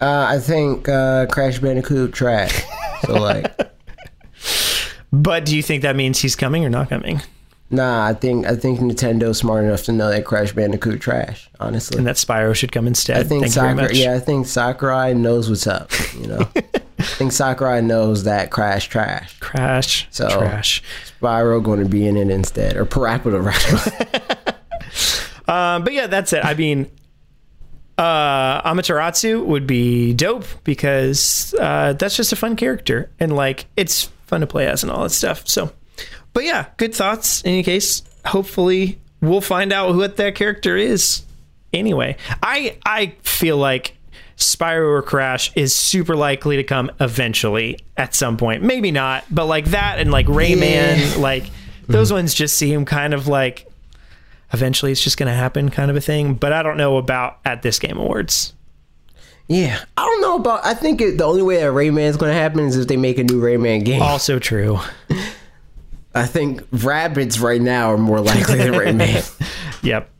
Uh, 0.00 0.26
I 0.28 0.38
think 0.38 0.88
uh, 0.88 1.26
Crash 1.26 1.58
Bandicoot 1.58 2.12
trash. 2.12 2.62
So, 3.06 3.14
like, 3.14 3.52
But 5.12 5.44
do 5.46 5.56
you 5.56 5.62
think 5.62 5.82
that 5.82 5.96
means 5.96 6.18
he's 6.20 6.36
coming 6.36 6.64
or 6.64 6.70
not 6.70 6.88
coming? 6.90 7.20
nah, 7.70 8.06
I 8.06 8.14
think 8.14 8.46
I 8.46 8.56
think 8.56 8.80
Nintendo's 8.80 9.38
smart 9.38 9.64
enough 9.64 9.82
to 9.84 9.92
know 9.92 10.08
that 10.10 10.24
Crash 10.24 10.52
Bandicoot 10.52 11.00
trash, 11.00 11.50
honestly. 11.60 11.98
And 11.98 12.06
that 12.06 12.16
Spyro 12.16 12.54
should 12.54 12.72
come 12.72 12.86
instead. 12.86 13.18
I 13.18 13.24
think 13.24 13.42
Thank 13.42 13.52
Sakurai, 13.54 13.94
yeah, 13.94 14.14
I 14.14 14.20
think 14.20 14.46
Sakurai 14.46 15.12
knows 15.14 15.50
what's 15.50 15.66
up. 15.66 15.90
You 16.18 16.28
know, 16.28 16.48
I 16.56 17.02
think 17.02 17.32
Sakurai 17.32 17.80
knows 17.82 18.24
that 18.24 18.50
Crash 18.50 18.88
trash. 18.88 19.38
Crash, 19.40 20.06
So- 20.10 20.28
trash. 20.28 20.82
Spyro 21.20 21.62
going 21.62 21.82
to 21.82 21.88
be 21.88 22.06
in 22.06 22.16
it 22.16 22.30
instead, 22.30 22.76
or 22.76 22.84
Parappa 22.86 23.32
rather. 23.44 24.22
Um, 25.46 25.82
but 25.84 25.92
yeah, 25.92 26.06
that's 26.06 26.32
it. 26.32 26.44
I 26.44 26.54
mean, 26.54 26.88
uh, 27.98 28.62
Amaterasu 28.62 29.44
would 29.44 29.66
be 29.66 30.14
dope 30.14 30.44
because 30.64 31.54
uh, 31.60 31.92
that's 31.94 32.16
just 32.16 32.32
a 32.32 32.36
fun 32.36 32.56
character 32.56 33.10
and 33.20 33.34
like 33.34 33.66
it's 33.76 34.04
fun 34.26 34.40
to 34.40 34.46
play 34.46 34.66
as 34.66 34.82
and 34.82 34.90
all 34.92 35.02
that 35.02 35.10
stuff. 35.10 35.46
So, 35.48 35.72
but 36.32 36.44
yeah, 36.44 36.66
good 36.76 36.94
thoughts. 36.94 37.42
In 37.42 37.50
any 37.52 37.62
case, 37.62 38.02
hopefully 38.24 38.98
we'll 39.20 39.40
find 39.40 39.72
out 39.72 39.94
what 39.96 40.16
that 40.16 40.34
character 40.36 40.76
is. 40.76 41.22
Anyway, 41.72 42.16
I 42.42 42.78
I 42.86 43.14
feel 43.22 43.56
like 43.58 43.96
Spyro 44.36 44.88
or 44.90 45.02
Crash 45.02 45.50
is 45.56 45.74
super 45.74 46.16
likely 46.16 46.56
to 46.56 46.64
come 46.64 46.90
eventually 47.00 47.78
at 47.96 48.14
some 48.14 48.36
point. 48.36 48.62
Maybe 48.62 48.90
not, 48.92 49.24
but 49.30 49.46
like 49.46 49.66
that 49.66 49.98
and 49.98 50.10
like 50.12 50.26
Rayman, 50.26 51.16
Yeah. 51.16 51.20
like 51.20 51.44
those 51.88 52.12
ones 52.12 52.32
just 52.32 52.56
seem 52.56 52.84
kind 52.84 53.12
of 53.12 53.26
like 53.28 53.66
eventually 54.52 54.92
it's 54.92 55.02
just 55.02 55.16
going 55.16 55.28
to 55.28 55.34
happen 55.34 55.68
kind 55.70 55.90
of 55.90 55.96
a 55.96 56.00
thing. 56.00 56.34
But 56.34 56.52
I 56.52 56.62
don't 56.62 56.76
know 56.76 56.96
about 56.96 57.38
at 57.44 57.62
this 57.62 57.78
Game 57.78 57.96
Awards. 57.98 58.54
yeah, 59.48 59.82
I 59.96 60.04
don't 60.04 60.20
know 60.20 60.36
about. 60.36 60.64
I 60.64 60.74
think 60.74 61.00
it, 61.00 61.18
the 61.18 61.24
only 61.24 61.42
way 61.42 61.56
that 61.56 61.72
Rayman's 61.72 62.16
going 62.16 62.30
to 62.30 62.38
happen 62.38 62.60
is 62.60 62.76
if 62.76 62.88
they 62.88 62.96
make 62.96 63.18
a 63.18 63.24
new 63.24 63.40
Rayman 63.40 63.84
game. 63.84 64.02
Also 64.02 64.38
true. 64.38 64.78
I 66.14 66.26
think 66.26 66.62
rabbits 66.72 67.38
right 67.38 67.60
now 67.60 67.92
are 67.92 67.98
more 67.98 68.20
likely 68.20 68.58
than 68.58 68.72
Rayman. 68.72 69.44
Yep. 69.80 70.10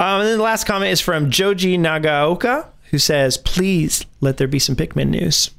Um, 0.00 0.20
and 0.20 0.28
then 0.28 0.38
the 0.38 0.42
last 0.42 0.64
comment 0.64 0.90
is 0.90 1.00
from 1.00 1.30
Joji 1.30 1.78
Nagaoka, 1.78 2.66
who 2.90 2.98
says, 2.98 3.38
"Please 3.38 4.04
let 4.20 4.36
there 4.36 4.48
be 4.48 4.58
some 4.58 4.74
Pikmin 4.74 5.10
news." 5.10 5.50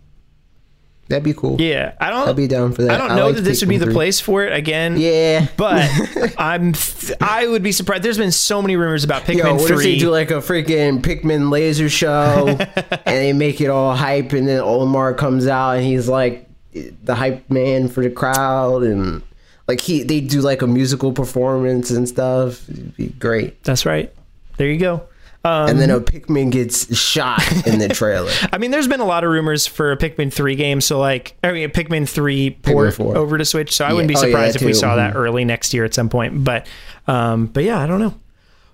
That'd 1.10 1.24
be 1.24 1.34
cool. 1.34 1.60
Yeah, 1.62 1.94
I 2.02 2.10
don't. 2.10 2.28
I'd 2.28 2.36
be 2.36 2.48
down 2.48 2.74
for 2.74 2.82
that. 2.84 2.92
I 2.92 2.98
don't 2.98 3.12
I 3.12 3.16
know 3.16 3.28
like 3.28 3.36
that 3.38 3.42
this 3.44 3.62
would 3.62 3.70
be 3.70 3.78
the 3.78 3.86
3. 3.86 3.94
place 3.94 4.20
for 4.20 4.44
it 4.44 4.52
again. 4.54 4.98
Yeah. 4.98 5.48
but 5.56 5.90
I'm. 6.38 6.74
I 7.22 7.48
would 7.48 7.64
be 7.64 7.72
surprised. 7.72 8.04
There's 8.04 8.18
been 8.18 8.32
so 8.34 8.62
many 8.62 8.76
rumors 8.76 9.04
about 9.06 9.24
Pikmin 9.24 9.38
Yo, 9.38 9.54
what 9.54 9.62
if 9.62 9.68
three. 9.78 9.94
they 9.94 9.98
do 10.00 10.10
like 10.10 10.32
a 10.32 10.36
freaking 10.36 11.02
Pikmin 11.02 11.50
laser 11.50 11.88
show 11.90 12.48
and 12.58 13.00
they 13.06 13.32
make 13.34 13.62
it 13.62 13.70
all 13.70 13.96
hype 13.96 14.34
and 14.34 14.48
then 14.48 14.62
Olimar 14.62 15.16
comes 15.18 15.48
out 15.48 15.78
and 15.78 15.86
he's 15.86 16.10
like 16.10 16.48
the 16.74 17.16
hype 17.16 17.50
man 17.50 17.88
for 17.88 18.04
the 18.04 18.10
crowd 18.10 18.84
and 18.84 19.24
like 19.68 19.80
he 19.82 20.04
they 20.04 20.20
do 20.22 20.42
like 20.42 20.62
a 20.62 20.68
musical 20.68 21.14
performance 21.14 21.90
and 21.90 22.08
stuff. 22.08 22.70
It'd 22.70 22.96
be 22.98 23.08
great. 23.08 23.64
That's 23.64 23.86
right. 23.86 24.14
There 24.58 24.68
you 24.70 24.78
go. 24.80 25.04
Um, 25.48 25.69
And 25.69 25.80
then 25.80 25.90
a 25.90 25.99
Pikmin 25.99 26.52
gets 26.52 26.95
shot 26.98 27.41
in 27.68 27.80
the 27.80 27.88
trailer. 27.90 28.32
I 28.52 28.57
mean, 28.57 28.72
there's 28.72 28.88
been 28.88 28.99
a 28.99 29.06
lot 29.06 29.24
of 29.24 29.30
rumors 29.30 29.65
for 29.68 29.91
a 29.91 29.98
Pikmin 29.98 30.32
3 30.34 30.56
game. 30.56 30.82
So, 30.82 30.99
like, 30.99 31.36
I 31.44 31.52
mean, 31.52 31.64
a 31.64 31.69
Pikmin 31.69 32.07
3 32.07 32.52
port 32.61 32.94
4. 32.95 33.15
over 33.18 33.38
to 33.38 33.45
Switch. 33.45 33.74
So, 33.76 33.86
I 33.86 33.94
wouldn't 33.94 34.10
be 34.10 34.15
Oh, 34.15 34.22
yeah, 34.22 34.26
surprised 34.28 34.56
if 34.57 34.61
we 34.64 34.74
saw 34.74 34.95
that 34.95 35.14
Mhm. 35.14 35.18
early 35.18 35.45
next 35.45 35.74
year 35.74 35.86
at 35.86 35.94
some 35.94 36.10
point. 36.10 36.44
But, 36.44 36.68
um, 37.07 37.45
but 37.48 37.64
yeah, 37.64 37.80
I 37.80 37.88
don't 37.88 37.99
know. 37.99 38.15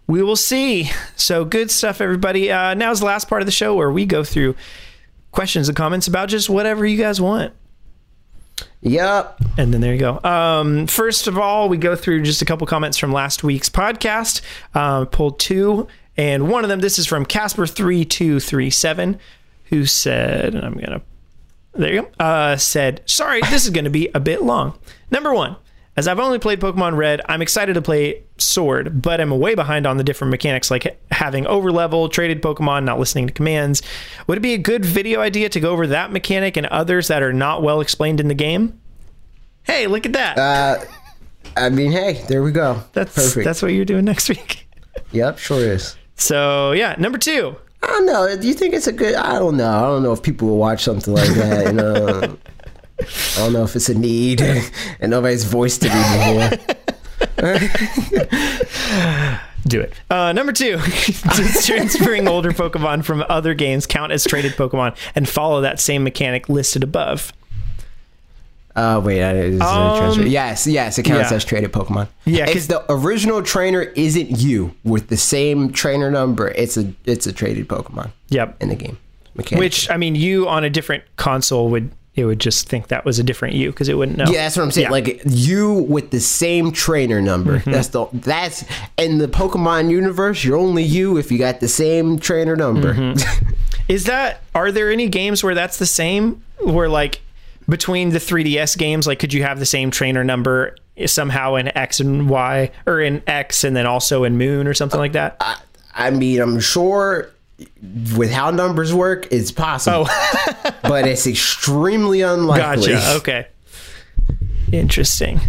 We 0.07 0.21
will 0.23 0.35
see. 0.35 0.91
So, 1.15 1.45
good 1.45 1.71
stuff, 1.71 2.01
everybody. 2.01 2.51
Uh, 2.51 2.73
now's 2.73 2.99
the 2.99 3.05
last 3.05 3.29
part 3.29 3.41
of 3.41 3.45
the 3.45 3.51
show 3.51 3.75
where 3.75 3.91
we 3.91 4.05
go 4.05 4.23
through 4.23 4.55
questions 5.31 5.67
and 5.69 5.75
comments 5.77 6.07
about 6.07 6.27
just 6.29 6.49
whatever 6.49 6.85
you 6.85 6.97
guys 6.97 7.21
want. 7.21 7.53
Yep. 8.81 9.39
And 9.57 9.73
then 9.73 9.81
there 9.81 9.93
you 9.93 9.99
go. 9.99 10.19
Um, 10.29 10.87
first 10.87 11.27
of 11.27 11.37
all, 11.37 11.69
we 11.69 11.77
go 11.77 11.95
through 11.95 12.23
just 12.23 12.41
a 12.41 12.45
couple 12.45 12.67
comments 12.67 12.97
from 12.97 13.13
last 13.13 13.43
week's 13.43 13.69
podcast. 13.69 14.41
Uh, 14.75 15.05
pulled 15.05 15.39
two, 15.39 15.87
and 16.17 16.49
one 16.49 16.63
of 16.63 16.69
them, 16.69 16.79
this 16.79 16.99
is 16.99 17.07
from 17.07 17.25
Casper3237, 17.25 19.17
who 19.65 19.85
said, 19.85 20.55
and 20.55 20.65
I'm 20.65 20.73
going 20.73 20.85
to, 20.85 21.01
there 21.73 21.93
you 21.93 22.01
go, 22.03 22.23
uh, 22.23 22.55
said, 22.57 23.01
sorry, 23.05 23.41
this 23.41 23.63
is 23.63 23.71
going 23.71 23.85
to 23.85 23.89
be 23.91 24.09
a 24.13 24.19
bit 24.19 24.43
long. 24.43 24.77
Number 25.09 25.33
one, 25.33 25.55
as 25.95 26.07
I've 26.07 26.19
only 26.19 26.39
played 26.39 26.59
Pokemon 26.59 26.97
Red, 26.97 27.21
I'm 27.29 27.41
excited 27.41 27.73
to 27.73 27.81
play 27.81 28.23
Sword, 28.37 29.01
but 29.01 29.21
I'm 29.21 29.29
way 29.39 29.53
behind 29.53 29.85
on 29.85 29.97
the 29.97 30.03
different 30.03 30.31
mechanics 30.31 30.71
like 30.71 30.99
having 31.11 31.45
overlevel, 31.45 32.11
traded 32.11 32.41
Pokemon, 32.41 32.83
not 32.83 32.97
listening 32.99 33.27
to 33.27 33.33
commands. 33.33 33.83
Would 34.25 34.39
it 34.39 34.41
be 34.41 34.53
a 34.53 34.57
good 34.57 34.85
video 34.85 35.21
idea 35.21 35.49
to 35.49 35.59
go 35.59 35.71
over 35.71 35.85
that 35.87 36.11
mechanic 36.11 36.57
and 36.57 36.65
others 36.67 37.09
that 37.09 37.21
are 37.21 37.33
not 37.33 37.61
well 37.61 37.79
explained 37.79 38.19
in 38.19 38.27
the 38.27 38.33
game? 38.33 38.79
Hey, 39.63 39.85
look 39.85 40.05
at 40.05 40.13
that. 40.13 40.37
Uh, 40.37 40.83
I 41.55 41.69
mean, 41.69 41.91
hey, 41.91 42.23
there 42.27 42.41
we 42.41 42.51
go. 42.51 42.81
that's 42.93 43.13
perfect. 43.13 43.45
that's 43.45 43.61
what 43.61 43.69
you're 43.69 43.85
doing 43.85 44.05
next 44.05 44.29
week. 44.29 44.67
yep, 45.11 45.37
sure 45.37 45.59
is. 45.59 45.95
So 46.15 46.71
yeah, 46.71 46.95
number 46.97 47.17
two. 47.17 47.55
I 47.81 47.87
don't 47.87 48.05
know. 48.05 48.37
Do 48.37 48.47
you 48.47 48.53
think 48.53 48.73
it's 48.73 48.87
a 48.87 48.93
good? 48.93 49.15
I 49.15 49.39
don't 49.39 49.57
know. 49.57 49.69
I 49.69 49.81
don't 49.81 50.03
know 50.03 50.13
if 50.13 50.21
people 50.23 50.47
will 50.47 50.57
watch 50.57 50.83
something 50.83 51.13
like 51.13 51.27
that. 51.31 51.67
You 51.67 51.73
know, 51.73 52.37
I 52.99 53.37
don't 53.37 53.51
know 53.53 53.63
if 53.63 53.75
it's 53.75 53.89
a 53.89 53.93
need, 53.93 54.41
and 54.99 55.11
nobody's 55.11 55.43
voiced 55.43 55.83
it 55.85 55.91
even 55.93 56.35
more. 56.37 56.49
Do 59.65 59.79
it. 59.79 59.93
Uh, 60.09 60.33
number 60.33 60.51
two, 60.51 60.71
does 60.77 61.65
transferring 61.65 62.27
older 62.27 62.51
Pokemon 62.51 63.05
from 63.05 63.23
other 63.29 63.53
games 63.53 63.85
count 63.85 64.11
as 64.11 64.23
traded 64.25 64.53
Pokemon 64.53 64.95
and 65.15 65.27
follow 65.27 65.61
that 65.61 65.79
same 65.79 66.03
mechanic 66.03 66.49
listed 66.49 66.83
above? 66.83 67.31
Uh, 68.75 68.99
wait, 69.03 69.21
I, 69.23 69.33
is 69.33 69.55
it 69.55 69.61
a 69.61 69.65
Um, 69.65 69.97
transfer? 69.99 70.23
yes, 70.23 70.65
yes, 70.67 70.97
it 70.97 71.03
counts 71.03 71.29
yeah. 71.31 71.35
as 71.37 71.45
traded 71.45 71.71
Pokemon. 71.71 72.07
Yeah, 72.25 72.49
if 72.49 72.67
the 72.67 72.83
original 72.89 73.43
trainer 73.43 73.81
isn't 73.81 74.31
you 74.39 74.73
with 74.83 75.09
the 75.09 75.17
same 75.17 75.71
trainer 75.71 76.09
number, 76.09 76.49
it's 76.49 76.75
a 76.77 76.91
it's 77.05 77.27
a 77.27 77.33
traded 77.33 77.67
Pokemon 77.67 78.11
Yep. 78.29 78.57
in 78.61 78.69
the 78.69 78.75
game. 78.75 78.97
Which 79.51 79.89
I 79.89 79.97
mean, 79.97 80.15
you 80.15 80.47
on 80.47 80.63
a 80.63 80.69
different 80.69 81.03
console 81.17 81.69
would 81.69 81.91
it 82.15 82.25
would 82.25 82.39
just 82.39 82.69
think 82.69 82.89
that 82.89 83.05
was 83.05 83.17
a 83.17 83.23
different 83.23 83.55
you 83.55 83.71
because 83.71 83.89
it 83.89 83.95
wouldn't 83.95 84.19
know. 84.19 84.25
Yeah, 84.25 84.43
that's 84.43 84.55
what 84.55 84.61
I'm 84.63 84.71
saying. 84.71 84.85
Yeah. 84.85 84.91
Like 84.91 85.21
you 85.25 85.73
with 85.73 86.11
the 86.11 86.19
same 86.19 86.71
trainer 86.71 87.19
number. 87.21 87.57
Mm-hmm. 87.59 87.71
That's 87.71 87.87
the 87.87 88.05
that's 88.13 88.63
in 88.97 89.17
the 89.17 89.27
Pokemon 89.27 89.89
universe. 89.89 90.43
You're 90.43 90.57
only 90.57 90.83
you 90.83 91.17
if 91.17 91.31
you 91.31 91.39
got 91.39 91.59
the 91.59 91.67
same 91.67 92.19
trainer 92.19 92.55
number. 92.55 92.93
Mm-hmm. 92.93 93.53
Is 93.87 94.05
that 94.05 94.41
are 94.53 94.71
there 94.71 94.91
any 94.91 95.07
games 95.09 95.43
where 95.43 95.55
that's 95.55 95.77
the 95.77 95.85
same? 95.87 96.43
Where 96.61 96.87
like 96.89 97.21
between 97.69 98.09
the 98.09 98.19
3DS 98.19 98.77
games, 98.77 99.07
like 99.07 99.19
could 99.19 99.33
you 99.33 99.43
have 99.43 99.59
the 99.59 99.65
same 99.65 99.91
trainer 99.91 100.23
number 100.23 100.75
somehow 101.05 101.55
in 101.55 101.75
X 101.77 101.99
and 101.99 102.29
Y 102.29 102.71
or 102.85 102.99
in 103.01 103.21
X 103.27 103.63
and 103.63 103.75
then 103.75 103.85
also 103.85 104.23
in 104.23 104.37
Moon 104.37 104.67
or 104.67 104.73
something 104.73 104.99
like 104.99 105.13
that? 105.13 105.37
I, 105.39 105.57
I 105.95 106.09
mean, 106.11 106.39
I'm 106.41 106.59
sure 106.59 107.29
with 108.17 108.31
how 108.31 108.51
numbers 108.51 108.93
work, 108.93 109.27
it's 109.31 109.51
possible, 109.51 110.07
Oh, 110.09 110.75
but 110.83 111.07
it's 111.07 111.25
extremely 111.27 112.21
unlikely. 112.21 112.93
gotcha. 112.93 113.15
Okay. 113.17 113.47
Interesting. 114.71 115.39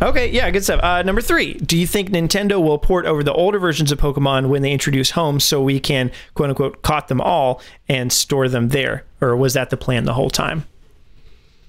Okay, 0.00 0.28
yeah, 0.30 0.50
good 0.50 0.64
stuff. 0.64 0.80
Uh, 0.82 1.02
number 1.02 1.20
three, 1.20 1.54
do 1.54 1.78
you 1.78 1.86
think 1.86 2.10
Nintendo 2.10 2.60
will 2.60 2.78
port 2.78 3.06
over 3.06 3.22
the 3.22 3.32
older 3.32 3.60
versions 3.60 3.92
of 3.92 3.98
Pokemon 4.00 4.48
when 4.48 4.62
they 4.62 4.72
introduce 4.72 5.10
home 5.12 5.38
so 5.38 5.62
we 5.62 5.78
can 5.78 6.10
quote 6.34 6.48
unquote 6.48 6.82
caught 6.82 7.06
them 7.06 7.20
all 7.20 7.60
and 7.88 8.12
store 8.12 8.48
them 8.48 8.70
there? 8.70 9.04
Or 9.20 9.36
was 9.36 9.54
that 9.54 9.70
the 9.70 9.76
plan 9.76 10.04
the 10.04 10.14
whole 10.14 10.30
time? 10.30 10.64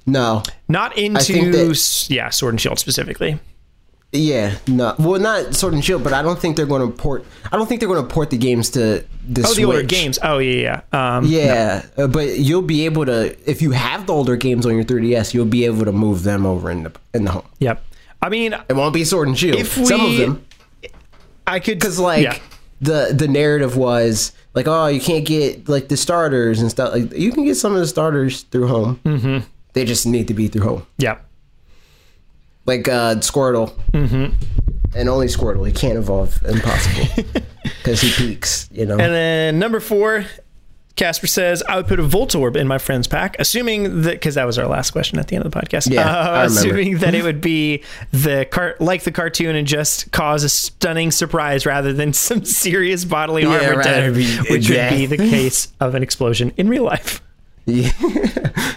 No, 0.05 0.43
Not 0.67 0.97
into 0.97 1.51
that- 1.51 2.05
yeah, 2.09 2.29
Sword 2.29 2.53
and 2.53 2.61
Shield 2.61 2.79
specifically. 2.79 3.39
Yeah, 4.11 4.57
no. 4.67 4.93
Well, 4.99 5.19
not 5.19 5.55
Sword 5.55 5.73
and 5.73 5.83
Shield, 5.83 6.03
but 6.03 6.13
I 6.13 6.21
don't 6.21 6.37
think 6.37 6.55
they're 6.55 6.67
going 6.67 6.87
to 6.87 6.95
port. 6.95 7.25
I 7.51 7.57
don't 7.57 7.67
think 7.67 7.79
they're 7.79 7.89
going 7.89 8.05
to 8.07 8.13
port 8.13 8.29
the 8.29 8.37
games 8.37 8.69
to 8.71 9.03
the 9.27 9.41
Oh, 9.41 9.45
Switch. 9.45 9.55
the 9.57 9.65
older 9.65 9.81
games. 9.81 10.19
Oh 10.21 10.37
yeah, 10.37 10.81
yeah. 10.93 11.17
Um, 11.17 11.25
Yeah, 11.25 11.83
uh, 11.97 12.05
but 12.07 12.37
you'll 12.37 12.61
be 12.61 12.85
able 12.85 13.05
to 13.07 13.35
if 13.49 13.61
you 13.63 13.71
have 13.71 14.05
the 14.05 14.13
older 14.13 14.35
games 14.35 14.67
on 14.67 14.75
your 14.75 14.83
3DS, 14.83 15.33
you'll 15.33 15.45
be 15.45 15.65
able 15.65 15.85
to 15.85 15.91
move 15.91 16.21
them 16.23 16.45
over 16.45 16.69
in 16.69 16.83
the 16.83 16.91
in 17.15 17.23
the 17.25 17.31
home. 17.31 17.45
Yep. 17.59 17.83
I 18.21 18.29
mean, 18.29 18.53
It 18.69 18.73
won't 18.73 18.93
be 18.93 19.03
Sword 19.03 19.29
and 19.29 19.37
Shield. 19.39 19.57
If 19.57 19.73
Some 19.73 20.01
of 20.01 20.15
them, 20.17 20.45
I 21.47 21.59
could 21.59 21.79
because 21.79 21.97
like 21.97 22.23
yeah. 22.23 22.37
the 22.81 23.15
the 23.17 23.27
narrative 23.27 23.75
was 23.77 24.31
like, 24.53 24.67
oh, 24.67 24.85
you 24.87 25.01
can't 25.01 25.25
get 25.25 25.67
like 25.67 25.87
the 25.87 25.97
starters 25.97 26.61
and 26.61 26.69
stuff. 26.69 26.93
Like 26.93 27.13
you 27.13 27.31
can 27.31 27.45
get 27.45 27.55
some 27.55 27.73
of 27.73 27.79
the 27.79 27.87
starters 27.87 28.43
through 28.43 28.67
home. 28.67 28.99
Mm-hmm. 29.03 29.47
They 29.73 29.85
just 29.85 30.05
need 30.05 30.27
to 30.27 30.33
be 30.33 30.47
through 30.47 30.63
home. 30.63 30.87
Yep. 30.99 31.25
Like 32.65 32.87
uh, 32.87 33.15
Squirtle, 33.15 33.73
mm-hmm. 33.91 34.33
and 34.95 35.09
only 35.09 35.27
Squirtle. 35.27 35.67
He 35.67 35.73
can't 35.73 35.97
evolve. 35.97 36.41
Impossible, 36.45 37.23
because 37.63 37.99
he 37.99 38.11
peaks. 38.11 38.69
You 38.71 38.85
know. 38.85 38.93
And 38.93 39.11
then 39.13 39.59
number 39.59 39.81
four, 39.81 40.25
Casper 40.95 41.27
says, 41.27 41.61
I 41.67 41.75
would 41.75 41.87
put 41.87 41.99
a 41.99 42.03
Voltorb 42.03 42.55
in 42.55 42.67
my 42.67 42.77
friend's 42.77 43.07
pack, 43.07 43.35
assuming 43.39 44.03
that, 44.03 44.11
because 44.11 44.35
that 44.35 44.45
was 44.45 44.57
our 44.59 44.67
last 44.67 44.91
question 44.91 45.17
at 45.19 45.27
the 45.27 45.35
end 45.35 45.45
of 45.45 45.51
the 45.51 45.59
podcast. 45.59 45.91
Yeah, 45.91 46.07
Uh, 46.07 46.45
assuming 46.45 46.99
that 46.99 47.15
it 47.15 47.23
would 47.25 47.41
be 47.41 47.83
the 48.11 48.45
car- 48.49 48.75
like 48.79 49.03
the 49.03 49.11
cartoon 49.11 49.55
and 49.55 49.65
just 49.67 50.11
cause 50.11 50.43
a 50.43 50.49
stunning 50.49 51.09
surprise 51.11 51.65
rather 51.65 51.91
than 51.93 52.13
some 52.13 52.45
serious 52.45 53.03
bodily 53.05 53.43
harm 53.43 53.61
Yeah, 53.61 53.69
or 53.71 53.83
death, 53.83 54.15
be- 54.15 54.37
which 54.53 54.69
would 54.69 54.89
be 54.91 55.05
the 55.07 55.17
case 55.17 55.67
of 55.81 55.95
an 55.95 56.03
explosion 56.03 56.53
in 56.57 56.69
real 56.69 56.83
life. 56.83 57.21
Yeah. 57.65 57.91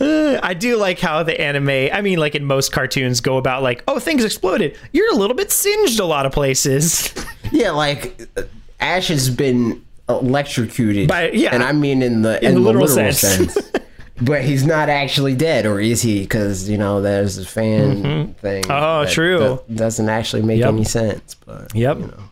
Uh, 0.00 0.38
I 0.42 0.52
do 0.54 0.76
like 0.76 0.98
how 0.98 1.22
the 1.22 1.40
anime, 1.40 1.68
I 1.92 2.00
mean, 2.02 2.18
like 2.18 2.34
in 2.34 2.44
most 2.44 2.72
cartoons, 2.72 3.20
go 3.20 3.36
about 3.36 3.62
like, 3.62 3.84
oh, 3.86 4.00
things 4.00 4.24
exploded. 4.24 4.76
You're 4.92 5.10
a 5.12 5.14
little 5.16 5.36
bit 5.36 5.52
singed 5.52 6.00
a 6.00 6.04
lot 6.04 6.26
of 6.26 6.32
places. 6.32 7.12
Yeah, 7.52 7.70
like 7.70 8.28
uh, 8.36 8.42
Ash 8.80 9.06
has 9.06 9.30
been 9.30 9.84
electrocuted. 10.08 11.06
By- 11.08 11.30
yeah. 11.30 11.50
and 11.54 11.62
I 11.62 11.70
mean 11.70 12.02
in 12.02 12.22
the 12.22 12.44
in, 12.44 12.54
the 12.54 12.60
the 12.60 12.66
literal 12.66 12.86
literal, 12.88 13.12
sense. 13.12 13.52
sense. 13.54 13.70
but 14.20 14.42
he's 14.42 14.66
not 14.66 14.88
actually 14.88 15.36
dead, 15.36 15.64
or 15.64 15.78
is 15.80 16.02
he? 16.02 16.22
Because 16.22 16.68
you 16.68 16.76
know 16.76 17.00
there's 17.00 17.38
a 17.38 17.46
fan 17.46 18.34
thing. 18.34 18.64
Oh, 18.68 19.06
true. 19.06 19.38
do- 19.68 19.74
doesn't 19.76 20.08
actually 20.08 20.42
make 20.42 20.58
Yep. 20.58 20.68
any 20.68 20.82
sense. 20.84 21.36
But 21.36 21.72
Yep. 21.72 21.98
you 22.00 22.06
know. 22.08 22.22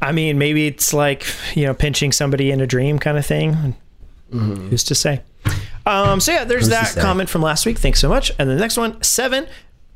I 0.00 0.12
mean, 0.12 0.38
maybe 0.38 0.68
it's 0.68 0.94
like 0.94 1.26
you 1.56 1.64
know 1.66 1.74
pinching 1.74 2.12
somebody 2.12 2.52
in 2.52 2.60
a 2.60 2.66
dream 2.68 3.00
kind 3.00 3.18
of 3.18 3.26
thing. 3.26 3.74
Who's 4.32 4.84
to 4.84 4.94
say? 4.94 5.22
Um, 5.86 6.20
so 6.20 6.32
yeah, 6.32 6.44
there's 6.44 6.68
Mm-hmm. 6.68 6.80
Who's 6.84 6.94
that 6.94 7.00
comment 7.02 7.28
from 7.28 7.42
last 7.42 7.66
week. 7.66 7.78
Thanks 7.78 8.00
so 8.00 8.08
much. 8.08 8.30
And 8.38 8.48
the 8.50 8.56
next 8.56 8.76
one, 8.76 9.02
seven. 9.02 9.46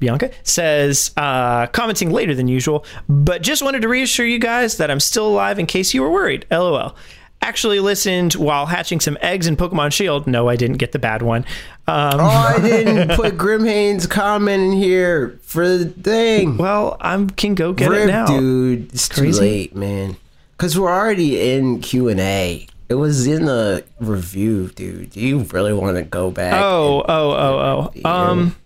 Bianca 0.00 0.30
says, 0.42 1.12
uh, 1.16 1.66
commenting 1.68 2.10
later 2.10 2.34
than 2.34 2.48
usual, 2.48 2.84
but 3.08 3.42
just 3.42 3.62
wanted 3.62 3.82
to 3.82 3.88
reassure 3.88 4.26
you 4.26 4.38
guys 4.40 4.76
that 4.78 4.90
I'm 4.90 4.98
still 5.00 5.28
alive 5.28 5.58
in 5.58 5.66
case 5.66 5.94
you 5.94 6.02
were 6.02 6.10
worried. 6.10 6.46
LOL. 6.50 6.96
Actually 7.40 7.78
listened 7.78 8.32
while 8.34 8.66
hatching 8.66 8.98
some 9.00 9.16
eggs 9.20 9.46
in 9.46 9.56
Pokemon 9.56 9.92
Shield. 9.92 10.26
No, 10.26 10.48
I 10.48 10.56
didn't 10.56 10.78
get 10.78 10.92
the 10.92 10.98
bad 10.98 11.22
one. 11.22 11.44
Um, 11.86 12.18
Oh, 12.20 12.24
I 12.26 12.58
didn't 12.60 13.08
put 13.16 13.36
Grimhane's 13.38 14.06
comment 14.06 14.62
in 14.62 14.72
here 14.72 15.38
for 15.42 15.68
the 15.68 15.84
thing. 15.86 16.56
well, 16.56 16.96
I 17.00 17.24
can 17.36 17.54
go 17.54 17.72
get 17.72 17.92
it 17.92 18.06
now. 18.06 18.26
dude, 18.26 18.92
it's 18.92 19.08
Crazy. 19.08 19.38
too 19.38 19.44
late, 19.44 19.76
man. 19.76 20.16
Because 20.56 20.78
we're 20.78 20.90
already 20.90 21.52
in 21.52 21.80
Q 21.80 22.08
and 22.08 22.18
A. 22.20 22.66
It 22.88 22.94
was 22.94 23.26
in 23.26 23.46
the 23.46 23.84
review, 23.98 24.68
dude. 24.68 25.10
Do 25.10 25.20
you 25.20 25.40
really 25.40 25.72
want 25.72 25.96
to 25.96 26.02
go 26.02 26.30
back? 26.30 26.54
Oh, 26.62 27.02
oh, 27.08 27.30
oh, 27.30 27.92
oh. 28.04 28.08
Um, 28.10 28.56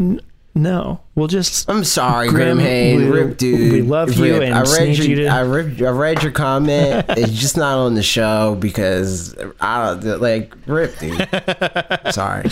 n- 0.00 0.20
no, 0.56 1.00
we'll 1.16 1.26
just 1.28 1.68
I'm 1.68 1.82
sorry, 1.84 2.28
Grim, 2.28 2.58
we- 2.58 3.06
Rip, 3.08 3.38
dude. 3.38 3.72
we 3.72 3.82
love 3.82 4.14
you 4.14 4.34
Rip, 4.34 4.42
and 4.42 4.54
I 4.54 4.60
read 4.62 4.96
your, 4.98 5.06
you 5.06 5.14
to- 5.16 5.26
I, 5.26 5.42
read, 5.42 5.82
I 5.82 5.90
read 5.90 6.22
your 6.22 6.30
comment. 6.32 7.06
it's 7.10 7.32
just 7.32 7.56
not 7.56 7.76
on 7.78 7.94
the 7.94 8.02
show 8.04 8.56
because 8.60 9.34
I 9.60 9.96
don't 10.00 10.20
like 10.20 10.54
Rip, 10.66 10.96
dude. 10.98 11.16
sorry. 12.12 12.48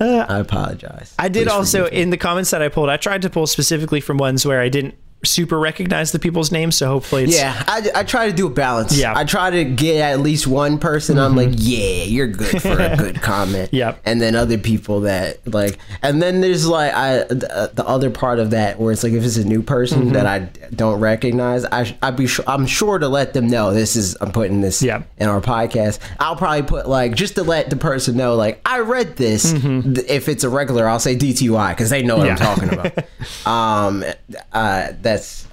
I 0.00 0.38
apologize. 0.40 1.14
Uh, 1.18 1.22
I 1.22 1.28
did 1.28 1.46
Please 1.46 1.52
also 1.52 1.84
me. 1.84 1.90
in 1.92 2.10
the 2.10 2.18
comments 2.18 2.50
that 2.50 2.60
I 2.62 2.68
pulled. 2.68 2.88
I 2.90 2.96
tried 2.98 3.22
to 3.22 3.30
pull 3.30 3.46
specifically 3.46 4.00
from 4.00 4.18
ones 4.18 4.44
where 4.44 4.60
I 4.60 4.68
didn't 4.68 4.94
super 5.24 5.58
recognize 5.58 6.12
the 6.12 6.18
people's 6.18 6.52
names. 6.52 6.76
So 6.76 6.86
hopefully, 6.88 7.24
it's, 7.24 7.36
Yeah, 7.36 7.60
I, 7.66 7.88
I 7.96 8.02
try 8.04 8.26
to 8.30 8.32
do 8.32 8.46
a 8.46 8.50
balance. 8.50 8.96
Yeah. 8.96 9.10
Mm-hmm. 9.10 9.18
I 9.18 9.24
try 9.24 9.50
to 9.50 9.64
get 9.64 10.00
at 10.00 10.20
least 10.20 10.46
one 10.46 10.78
person. 10.78 11.18
I'm 11.18 11.34
like, 11.34 11.50
yeah, 11.54 12.04
you're 12.04 12.28
good 12.28 12.62
for 12.62 12.78
a 12.78 12.96
good 12.96 13.20
comment. 13.22 13.72
Yep. 13.72 14.00
And 14.04 14.20
then 14.20 14.36
other 14.36 14.58
people 14.58 15.00
that 15.00 15.38
like, 15.52 15.78
and 16.02 16.22
then 16.22 16.40
there's 16.40 16.66
like 16.66 16.92
I 16.94 17.24
the, 17.24 17.70
the 17.74 17.86
other 17.86 18.10
part 18.10 18.38
of 18.38 18.50
that 18.50 18.78
where 18.78 18.92
it's 18.92 19.02
like 19.02 19.12
if 19.12 19.24
it's 19.24 19.36
a 19.36 19.44
new 19.44 19.62
person 19.62 19.88
Mm-hmm. 20.04 20.12
that 20.12 20.26
I 20.26 20.38
don't 20.74 21.00
recognize, 21.00 21.64
I 21.64 21.96
I'd 22.02 22.16
be 22.16 22.26
sure 22.26 22.44
I'm 22.46 22.66
sure 22.66 22.98
to 22.98 23.08
let 23.08 23.32
them 23.32 23.48
know 23.48 23.72
this 23.74 23.96
is 23.96 24.16
I'm 24.20 24.30
putting 24.32 24.60
this 24.60 24.82
Yeah. 24.82 25.02
in 25.18 25.28
our 25.28 25.40
podcast. 25.40 25.98
I'll 26.20 26.36
probably 26.36 26.62
put 26.62 26.88
like 26.88 27.14
just 27.14 27.34
to 27.36 27.42
let 27.42 27.70
the 27.70 27.76
person 27.76 28.16
know 28.16 28.36
like 28.36 28.60
I 28.64 28.80
read 28.80 29.16
this. 29.16 29.50
Th- 29.52 29.98
If 30.08 30.28
it's 30.28 30.44
a 30.44 30.48
regular, 30.48 30.88
I'll 30.88 31.00
say 31.00 31.16
DTY 31.16 31.70
because 31.70 31.90
they 31.90 32.02
know 32.02 32.16
what 32.18 32.28
Mm-hmm. 32.28 32.42
Yeah. 32.42 32.48
I'm 32.50 32.56
talking 32.56 32.78
about. 32.78 33.46
um, 33.46 34.04
uh, 34.52 34.92
that's 35.12 35.46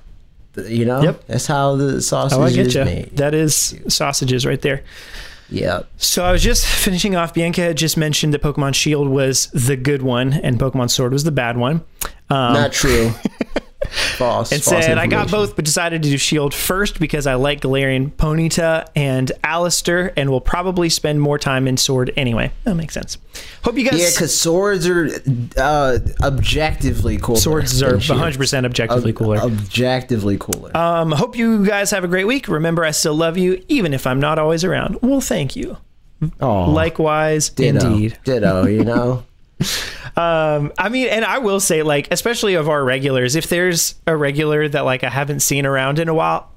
you 0.70 0.86
know, 0.86 1.02
Yep. 1.04 1.28
that's 1.28 1.48
how 1.48 1.76
the 1.76 2.02
sausage 2.02 2.38
Oh, 2.38 2.44
I 2.44 2.52
get 2.52 2.68
is 2.68 2.76
you. 2.76 2.86
made. 2.86 3.18
That 3.18 3.34
is 3.34 3.76
sausages 3.90 4.46
right 4.46 4.62
there. 4.62 4.84
Yep. 5.50 5.88
So 5.98 6.24
I 6.24 6.32
was 6.32 6.42
just 6.42 6.66
finishing 6.66 7.16
off. 7.16 7.34
Bianca 7.34 7.62
had 7.62 7.78
just 7.78 7.98
mentioned 7.98 8.34
that 8.34 8.42
Pokemon 8.42 8.74
Shield 8.74 9.10
was 9.10 9.48
the 9.54 9.76
good 9.76 10.02
one 10.02 10.34
and 10.34 10.58
Pokemon 10.60 10.90
Sword 10.90 11.12
was 11.14 11.24
the 11.26 11.32
bad 11.32 11.58
one. 11.58 11.82
Um, 12.30 12.54
Not 12.54 12.72
true. 12.72 13.12
false. 13.86 14.52
and 14.52 14.64
false 14.64 14.86
said 14.86 14.98
I 14.98 15.08
got 15.08 15.32
both, 15.32 15.56
but 15.56 15.66
decided 15.66 16.04
to 16.04 16.10
do 16.10 16.18
Shield 16.18 16.54
first 16.54 17.00
because 17.00 17.28
I 17.28 17.36
like 17.36 17.62
Galarian 17.62 18.12
Ponyta 18.12 18.88
and 18.96 19.32
Allister, 19.44 20.14
and 20.16 20.30
will 20.30 20.42
probably 20.42 20.90
spend 20.90 21.22
more 21.22 21.38
time 21.40 21.68
in 21.68 21.78
Sword 21.78 22.12
anyway. 22.16 22.52
That 22.64 22.76
makes 22.76 22.94
sense. 22.94 23.18
Hope 23.64 23.78
you 23.78 23.90
guys. 23.90 24.00
Yeah, 24.00 24.10
because 24.12 24.38
swords 24.40 24.88
are 24.88 25.10
uh, 25.58 26.00
objectively 26.22 27.18
cooler. 27.18 27.40
Swords 27.40 27.82
are 27.82 28.00
shields. 28.00 28.38
100% 28.38 28.66
objectively 28.66 29.14
cooler. 29.14 29.38
Objectively 29.38 30.38
cooler. 30.38 30.76
Um, 30.76 31.12
hope 31.12 31.36
you 31.36 31.66
guys 31.66 31.92
have 31.92 32.04
a 32.04 32.08
great 32.08 32.26
week. 32.26 32.48
Remember, 32.48 32.86
I 32.86 32.92
still 32.92 33.16
love 33.16 33.38
you, 33.38 33.64
even 33.68 33.94
if 33.94 34.08
I'm 34.08 34.20
not 34.20 34.40
always 34.40 34.64
around. 34.64 35.00
Well, 35.02 35.22
thank 35.22 35.56
you. 35.56 35.78
Aw, 36.42 36.66
Likewise, 36.66 37.50
ditto, 37.50 37.86
indeed. 37.88 38.18
Ditto. 38.24 38.66
You 38.66 38.84
know. 38.84 39.24
Um, 40.18 40.72
I 40.78 40.90
mean, 40.90 41.08
and 41.10 41.26
I 41.26 41.40
will 41.40 41.60
say, 41.60 41.84
like, 41.84 42.08
especially 42.12 42.54
of 42.56 42.70
our 42.70 42.84
regulars, 42.84 43.36
if 43.36 43.48
there's 43.48 43.96
a 44.08 44.16
regular 44.16 44.68
that 44.70 44.86
like 44.86 45.04
I 45.04 45.10
haven't 45.10 45.42
seen 45.42 45.66
around 45.66 46.00
in 46.00 46.08
a 46.08 46.14
while, 46.14 46.52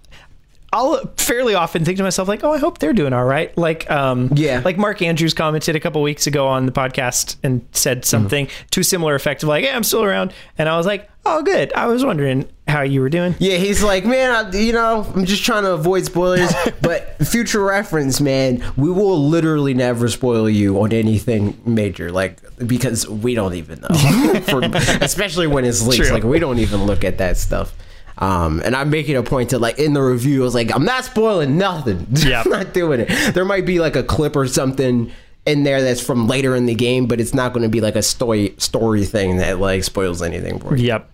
I'll 0.73 1.07
fairly 1.17 1.55
often 1.55 1.85
think 1.85 1.97
to 1.97 2.03
myself, 2.03 2.29
like, 2.29 2.45
oh, 2.45 2.53
I 2.53 2.59
hope 2.59 2.79
they're 2.79 2.93
doing 2.93 3.13
all 3.15 3.25
right. 3.25 3.57
Like, 3.57 3.91
um, 3.91 4.31
Yeah. 4.35 4.61
like 4.65 4.77
Mark 4.77 5.01
Andrews 5.01 5.33
commented 5.33 5.75
a 5.77 5.81
couple 5.81 6.03
weeks 6.03 6.27
ago 6.27 6.47
on 6.47 6.67
the 6.67 6.73
podcast 6.73 7.37
and 7.43 7.67
said 7.73 8.05
something 8.05 8.49
to 8.73 8.83
similar 8.83 9.15
effect 9.15 9.43
of 9.43 9.49
like, 9.49 9.65
hey, 9.65 9.73
I'm 9.73 9.83
still 9.83 10.05
around, 10.05 10.33
and 10.59 10.69
I 10.69 10.77
was 10.77 10.85
like, 10.87 11.09
oh, 11.25 11.43
good. 11.43 11.73
I 11.75 11.87
was 11.87 12.05
wondering 12.05 12.49
how 12.67 12.83
you 12.83 13.01
were 13.01 13.09
doing. 13.09 13.35
Yeah, 13.39 13.57
he's 13.57 13.83
like, 13.83 14.05
man, 14.05 14.31
I, 14.31 14.57
you 14.59 14.73
know, 14.75 15.07
I'm 15.15 15.25
just 15.25 15.43
trying 15.43 15.63
to 15.63 15.73
avoid 15.73 16.05
spoilers. 16.05 16.53
but 16.83 17.17
future 17.27 17.63
reference, 17.65 18.21
man, 18.21 18.63
we 18.77 18.91
will 18.91 19.27
literally 19.29 19.73
never 19.75 20.09
spoil 20.09 20.49
you 20.51 20.81
on 20.83 20.93
anything 20.93 21.59
major, 21.65 22.13
like 22.13 22.41
because 22.67 23.09
we 23.09 23.35
don't 23.35 23.55
even 23.55 23.81
know. 23.81 24.41
For, 24.49 24.61
especially 25.03 25.47
when 25.47 25.65
it's 25.65 25.87
leaks, 25.87 26.09
True. 26.09 26.15
like 26.15 26.25
we 26.25 26.39
don't 26.39 26.59
even 26.59 26.85
look 26.85 27.05
at 27.05 27.19
that 27.19 27.37
stuff. 27.39 27.75
Um, 28.19 28.61
and 28.65 28.75
I'm 28.75 28.91
making 28.91 29.17
a 29.17 29.23
point 29.23 29.51
to 29.51 29.59
like 29.59 29.79
in 29.79 29.93
the 29.93 30.03
review, 30.03 30.43
I 30.43 30.45
was 30.45 30.55
like, 30.55 30.75
I'm 30.75 30.85
not 30.85 31.05
spoiling 31.05 31.57
nothing. 31.57 32.07
Yep. 32.19 32.47
I'm 32.47 32.53
not 32.53 32.75
doing 32.75 33.01
it. 33.01 33.35
There 33.35 33.45
might 33.45 33.65
be 33.65 33.79
like 33.79 33.97
a 33.97 34.03
clip 34.03 34.35
or 34.37 34.47
something 34.49 35.13
in 35.47 35.63
there 35.63 35.83
that's 35.83 36.01
from 36.01 36.27
later 36.27 36.55
in 36.57 36.67
the 36.67 36.75
game, 36.75 37.07
but 37.07 37.21
it's 37.21 37.33
not 37.33 37.53
going 37.53 37.63
to 37.63 37.69
be 37.69 37.81
like 37.81 37.97
a 37.97 38.03
story 38.03 38.55
story 38.59 39.05
thing 39.05 39.37
that 39.37 39.59
like 39.61 39.85
spoils 39.85 40.21
anything 40.21 40.59
for 40.59 40.77
you. 40.77 40.87
Yep. 40.87 41.11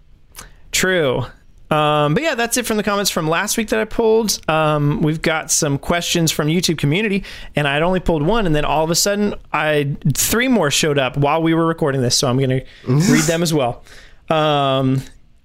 True. 0.72 1.24
Um, 1.70 2.14
but 2.14 2.22
yeah, 2.22 2.34
that's 2.34 2.56
it 2.56 2.66
from 2.66 2.76
the 2.76 2.82
comments 2.82 3.10
from 3.10 3.28
last 3.28 3.56
week 3.56 3.68
that 3.68 3.80
I 3.80 3.84
pulled. 3.84 4.38
Um, 4.48 5.00
we've 5.02 5.22
got 5.22 5.50
some 5.50 5.78
questions 5.78 6.30
from 6.30 6.48
YouTube 6.48 6.78
community, 6.78 7.24
and 7.56 7.66
I'd 7.66 7.82
only 7.82 8.00
pulled 8.00 8.22
one, 8.22 8.46
and 8.46 8.54
then 8.54 8.64
all 8.64 8.84
of 8.84 8.90
a 8.90 8.94
sudden, 8.94 9.34
I 9.52 9.96
three 10.14 10.48
more 10.48 10.70
showed 10.70 10.98
up 10.98 11.16
while 11.16 11.42
we 11.42 11.54
were 11.54 11.66
recording 11.66 12.00
this. 12.00 12.16
So 12.16 12.28
I'm 12.28 12.36
going 12.36 12.50
to 12.60 12.64
read 12.86 13.24
them 13.24 13.42
as 13.42 13.52
well. 13.52 13.82
Um, 14.30 15.02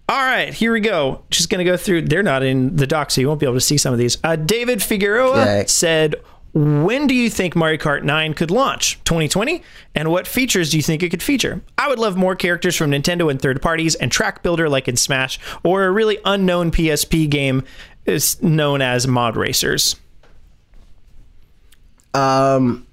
all 0.09 0.17
right, 0.25 0.51
here 0.53 0.73
we 0.73 0.79
go. 0.79 1.21
Just 1.29 1.49
going 1.49 1.63
to 1.63 1.71
go 1.71 1.77
through. 1.77 2.01
They're 2.03 2.23
not 2.23 2.41
in 2.43 2.75
the 2.75 2.87
doc, 2.87 3.11
so 3.11 3.21
you 3.21 3.27
won't 3.27 3.39
be 3.39 3.45
able 3.45 3.55
to 3.55 3.61
see 3.61 3.77
some 3.77 3.93
of 3.93 3.99
these. 3.99 4.17
Uh, 4.23 4.35
David 4.35 4.81
Figueroa 4.81 5.45
Yeah. 5.45 5.63
said, 5.67 6.15
"When 6.53 7.05
do 7.05 7.13
you 7.13 7.29
think 7.29 7.55
Mario 7.55 7.77
Kart 7.77 8.01
9 8.03 8.33
could 8.33 8.49
launch? 8.49 8.99
2020? 9.05 9.61
And 9.93 10.09
what 10.09 10.25
features 10.25 10.71
do 10.71 10.77
you 10.77 10.83
think 10.83 11.03
it 11.03 11.09
could 11.09 11.21
feature? 11.21 11.61
I 11.77 11.87
would 11.87 11.99
love 11.99 12.17
more 12.17 12.35
characters 12.35 12.75
from 12.75 12.89
Nintendo 12.91 13.29
and 13.29 13.39
third 13.39 13.61
parties 13.61 13.93
and 13.95 14.11
track 14.11 14.41
builder 14.41 14.67
like 14.67 14.87
in 14.87 14.97
Smash, 14.97 15.39
or 15.63 15.85
a 15.85 15.91
really 15.91 16.17
unknown 16.25 16.71
PSP 16.71 17.27
game 17.29 17.63
is 18.05 18.41
known 18.41 18.81
as 18.81 19.07
Mod 19.07 19.37
Racers." 19.37 19.95
Um, 22.15 22.87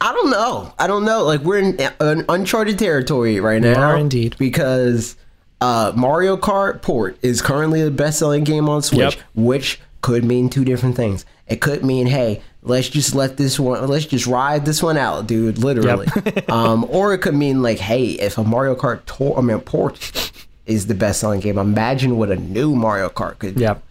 I 0.00 0.12
don't 0.12 0.30
know. 0.30 0.72
I 0.78 0.86
don't 0.86 1.04
know. 1.04 1.24
Like 1.24 1.40
we're 1.42 1.58
in 1.58 1.78
an 2.00 2.24
uncharted 2.28 2.78
territory 2.78 3.40
right 3.40 3.60
now. 3.60 3.80
are 3.90 3.96
indeed. 3.98 4.34
because 4.38 5.16
uh, 5.60 5.92
Mario 5.96 6.36
Kart 6.36 6.82
port 6.82 7.16
is 7.22 7.40
currently 7.42 7.82
the 7.82 7.90
best 7.90 8.18
selling 8.18 8.44
game 8.44 8.68
on 8.68 8.82
Switch, 8.82 9.16
Yep. 9.16 9.24
which 9.34 9.80
could 10.02 10.24
mean 10.24 10.48
two 10.50 10.64
different 10.64 10.96
things. 10.96 11.24
It 11.46 11.60
could 11.60 11.84
mean, 11.84 12.06
hey, 12.08 12.42
let's 12.62 12.88
just 12.88 13.14
let 13.14 13.36
this 13.36 13.58
one, 13.58 13.86
let's 13.88 14.04
just 14.06 14.26
ride 14.26 14.64
this 14.66 14.82
one 14.82 14.96
out, 14.96 15.26
dude, 15.26 15.58
literally. 15.58 16.06
um, 16.48 16.84
or 16.90 17.14
it 17.14 17.18
could 17.18 17.34
mean 17.34 17.62
like, 17.62 17.78
hey, 17.78 18.06
if 18.10 18.36
a 18.38 18.44
Mario 18.44 18.74
Kart 18.74 19.38
I 19.38 19.40
mean, 19.40 19.60
port 19.60 20.32
is 20.66 20.86
the 20.88 20.94
best 20.94 21.20
selling 21.20 21.40
game, 21.40 21.56
imagine 21.58 22.16
what 22.18 22.30
a 22.30 22.36
new 22.36 22.74
Mario 22.74 23.08
Kart 23.08 23.38
could. 23.38 23.54
be. 23.54 23.60
Yep. 23.62 23.82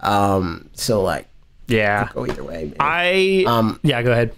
Um. 0.00 0.68
So 0.74 1.02
like, 1.02 1.26
Yeah. 1.68 2.08
go 2.12 2.26
either 2.26 2.44
way. 2.44 2.64
Man. 2.64 2.74
I 2.80 3.44
Um, 3.46 3.78
yeah, 3.82 4.02
go 4.02 4.12
ahead. 4.12 4.32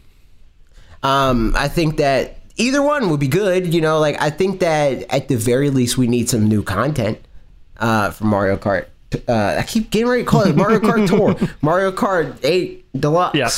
Um, 1.03 1.55
I 1.57 1.69
think 1.69 1.97
that 1.99 2.39
either 2.57 2.83
one 2.83 3.11
would 3.11 3.21
be 3.21 3.29
good. 3.29 3.73
You 3.73 3.81
know, 3.81 3.99
like 3.99 4.21
I 4.21 4.31
think 4.31 4.61
that 4.61 5.05
at 5.13 5.29
the 5.29 5.37
very 5.37 5.71
least 5.71 5.97
we 5.99 6.07
need 6.07 6.29
some 6.29 6.47
new 6.49 6.63
content 6.63 7.19
uh, 7.79 8.11
for 8.11 8.25
Mario 8.25 8.57
Kart. 8.57 8.87
Uh, 9.29 9.57
I 9.59 9.63
keep 9.67 9.91
getting 9.91 10.09
ready 10.09 10.25
to 10.25 10.29
call 10.29 10.43
it 10.43 10.57
Mario 10.57 10.81
Kart 10.81 11.07
Tour, 11.09 11.37
Mario 11.63 11.93
Kart 11.93 12.37
Eight 12.45 12.85
Deluxe. 12.99 13.37
Yeah. 13.39 13.49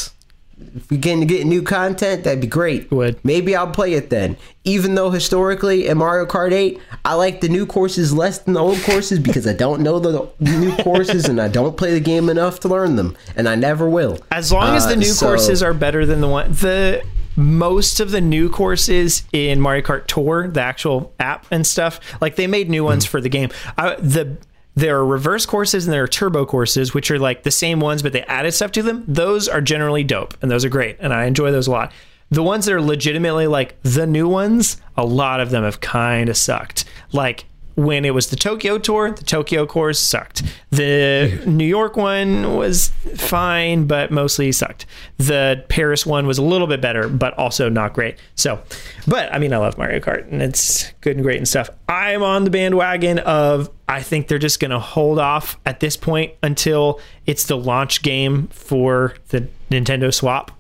If 0.74 0.90
we 0.90 0.98
can 0.98 1.20
get 1.28 1.46
new 1.46 1.62
content, 1.62 2.24
that'd 2.24 2.40
be 2.40 2.48
great. 2.48 2.90
Would. 2.90 3.24
Maybe 3.24 3.54
I'll 3.54 3.70
play 3.70 3.94
it 3.94 4.10
then. 4.10 4.36
Even 4.64 4.96
though 4.96 5.10
historically 5.10 5.86
in 5.86 5.98
Mario 5.98 6.26
Kart 6.26 6.50
8, 6.52 6.80
I 7.04 7.14
like 7.14 7.40
the 7.40 7.48
new 7.48 7.64
courses 7.64 8.12
less 8.12 8.40
than 8.40 8.54
the 8.54 8.60
old 8.60 8.78
courses 8.82 9.20
because 9.20 9.46
I 9.46 9.52
don't 9.52 9.82
know 9.82 10.00
the 10.00 10.28
new 10.40 10.74
courses 10.78 11.26
and 11.26 11.40
I 11.40 11.46
don't 11.46 11.76
play 11.76 11.92
the 11.92 12.00
game 12.00 12.28
enough 12.28 12.58
to 12.60 12.68
learn 12.68 12.96
them, 12.96 13.16
and 13.36 13.48
I 13.48 13.54
never 13.54 13.88
will. 13.88 14.18
As 14.32 14.50
long 14.52 14.74
as 14.76 14.84
the 14.86 14.94
Uh, 14.94 14.96
new 14.96 15.04
so- 15.06 15.26
courses 15.26 15.62
are 15.62 15.72
better 15.72 16.04
than 16.04 16.20
the 16.20 16.28
one 16.28 16.50
the 16.50 17.04
most 17.38 18.00
of 18.00 18.10
the 18.10 18.20
new 18.20 18.50
courses 18.50 19.22
in 19.32 19.60
Mario 19.60 19.82
Kart 19.82 20.06
Tour, 20.06 20.48
the 20.48 20.60
actual 20.60 21.14
app 21.20 21.46
and 21.52 21.64
stuff, 21.64 22.00
like 22.20 22.34
they 22.34 22.48
made 22.48 22.68
new 22.68 22.82
ones 22.82 23.06
hmm. 23.06 23.10
for 23.10 23.20
the 23.20 23.28
game. 23.28 23.50
I, 23.78 23.94
the 23.94 24.36
there 24.74 24.96
are 24.96 25.04
reverse 25.04 25.44
courses 25.44 25.86
and 25.86 25.92
there 25.92 26.04
are 26.04 26.08
turbo 26.08 26.46
courses, 26.46 26.94
which 26.94 27.10
are 27.10 27.18
like 27.18 27.42
the 27.42 27.50
same 27.50 27.80
ones, 27.80 28.02
but 28.02 28.12
they 28.12 28.22
added 28.22 28.52
stuff 28.52 28.70
to 28.72 28.82
them. 28.82 29.04
Those 29.08 29.48
are 29.48 29.60
generally 29.60 30.04
dope 30.04 30.34
and 30.42 30.50
those 30.50 30.64
are 30.64 30.68
great, 30.68 30.96
and 31.00 31.12
I 31.12 31.24
enjoy 31.26 31.50
those 31.52 31.66
a 31.66 31.70
lot. 31.70 31.92
The 32.30 32.42
ones 32.42 32.66
that 32.66 32.74
are 32.74 32.82
legitimately 32.82 33.46
like 33.46 33.80
the 33.82 34.06
new 34.06 34.28
ones, 34.28 34.76
a 34.96 35.04
lot 35.04 35.40
of 35.40 35.50
them 35.50 35.64
have 35.64 35.80
kind 35.80 36.28
of 36.28 36.36
sucked. 36.36 36.84
Like 37.12 37.46
when 37.78 38.04
it 38.04 38.12
was 38.12 38.30
the 38.30 38.34
Tokyo 38.36 38.76
tour, 38.76 39.12
the 39.12 39.22
Tokyo 39.22 39.64
course 39.64 40.00
sucked. 40.00 40.42
The 40.70 41.40
New 41.46 41.64
York 41.64 41.96
one 41.96 42.56
was 42.56 42.88
fine, 43.14 43.86
but 43.86 44.10
mostly 44.10 44.50
sucked. 44.50 44.84
The 45.18 45.64
Paris 45.68 46.04
one 46.04 46.26
was 46.26 46.38
a 46.38 46.42
little 46.42 46.66
bit 46.66 46.80
better, 46.80 47.08
but 47.08 47.38
also 47.38 47.68
not 47.68 47.92
great. 47.94 48.16
So, 48.34 48.60
but 49.06 49.32
I 49.32 49.38
mean, 49.38 49.52
I 49.52 49.58
love 49.58 49.78
Mario 49.78 50.00
Kart 50.00 50.26
and 50.28 50.42
it's 50.42 50.92
good 51.02 51.14
and 51.14 51.22
great 51.22 51.36
and 51.36 51.46
stuff. 51.46 51.70
I'm 51.88 52.24
on 52.24 52.42
the 52.42 52.50
bandwagon 52.50 53.20
of 53.20 53.70
I 53.88 54.02
think 54.02 54.26
they're 54.26 54.40
just 54.40 54.58
going 54.58 54.72
to 54.72 54.80
hold 54.80 55.20
off 55.20 55.56
at 55.64 55.78
this 55.78 55.96
point 55.96 56.32
until 56.42 57.00
it's 57.26 57.44
the 57.44 57.56
launch 57.56 58.02
game 58.02 58.48
for 58.48 59.14
the 59.28 59.46
Nintendo 59.70 60.12
Swap. 60.12 60.50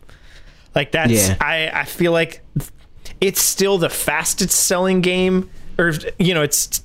Like 0.76 0.92
that's 0.92 1.10
Yeah. 1.10 1.36
I 1.40 1.68
I 1.80 1.84
feel 1.84 2.12
like 2.12 2.42
it's 3.20 3.40
still 3.40 3.76
the 3.76 3.90
fastest 3.90 4.52
selling 4.52 5.00
game 5.00 5.50
or 5.78 5.94
you 6.20 6.32
know 6.32 6.42
it's 6.42 6.84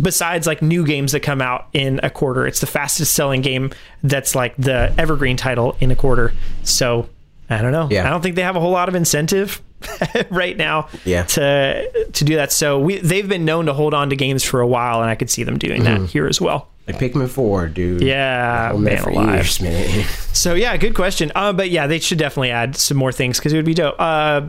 besides 0.00 0.46
like 0.46 0.62
new 0.62 0.84
games 0.86 1.12
that 1.12 1.20
come 1.20 1.40
out 1.40 1.68
in 1.72 2.00
a 2.02 2.10
quarter 2.10 2.46
it's 2.46 2.60
the 2.60 2.66
fastest 2.66 3.14
selling 3.14 3.40
game 3.40 3.70
that's 4.02 4.34
like 4.34 4.54
the 4.56 4.92
evergreen 4.98 5.36
title 5.36 5.76
in 5.80 5.90
a 5.90 5.96
quarter 5.96 6.32
so 6.62 7.08
i 7.48 7.60
don't 7.62 7.72
know 7.72 7.88
Yeah. 7.90 8.06
i 8.06 8.10
don't 8.10 8.20
think 8.22 8.36
they 8.36 8.42
have 8.42 8.56
a 8.56 8.60
whole 8.60 8.72
lot 8.72 8.88
of 8.88 8.94
incentive 8.94 9.60
right 10.30 10.56
now 10.56 10.88
Yeah. 11.06 11.22
to 11.24 12.06
to 12.12 12.24
do 12.24 12.36
that 12.36 12.52
so 12.52 12.78
we 12.78 12.98
they've 12.98 13.28
been 13.28 13.44
known 13.46 13.66
to 13.66 13.72
hold 13.72 13.94
on 13.94 14.10
to 14.10 14.16
games 14.16 14.44
for 14.44 14.60
a 14.60 14.66
while 14.66 15.00
and 15.00 15.10
i 15.10 15.14
could 15.14 15.30
see 15.30 15.44
them 15.44 15.56
doing 15.58 15.82
Mm-hmm. 15.82 16.02
that 16.02 16.10
here 16.10 16.26
as 16.26 16.40
well 16.40 16.68
Like 16.86 16.98
Pikmin 16.98 17.28
4, 17.30 17.68
dude. 17.68 18.02
yeah 18.02 18.72
man 18.76 18.98
alive. 19.04 19.34
years, 19.36 19.60
man. 19.62 20.04
So 20.32 20.54
yeah, 20.54 20.76
good 20.76 20.94
question. 20.94 21.30
Uh, 21.34 21.52
but 21.52 21.70
yeah, 21.70 21.86
they 21.86 21.98
should 22.00 22.18
definitely 22.18 22.50
add 22.50 22.74
some 22.76 22.96
more 22.96 23.12
things 23.12 23.38
because 23.38 23.52
it 23.52 23.56
would 23.56 23.64
be 23.64 23.74
dope. 23.74 23.94
Uh, 23.98 24.48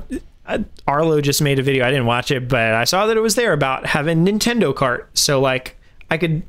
Arlo 0.88 1.22
just 1.22 1.42
made 1.42 1.60
a 1.60 1.64
video. 1.64 1.86
I 1.86 1.90
didn't 1.92 2.06
watch 2.06 2.32
it, 2.32 2.48
but 2.48 2.74
I 2.74 2.84
saw 2.86 3.08
that 3.08 3.18
it 3.18 3.22
was 3.22 3.36
there 3.36 3.54
about 3.54 3.86
having 3.86 4.26
Nintendo 4.26 4.74
Kart. 4.74 5.06
So 5.14 5.40
like, 5.42 5.78
I 6.10 6.18
could. 6.18 6.44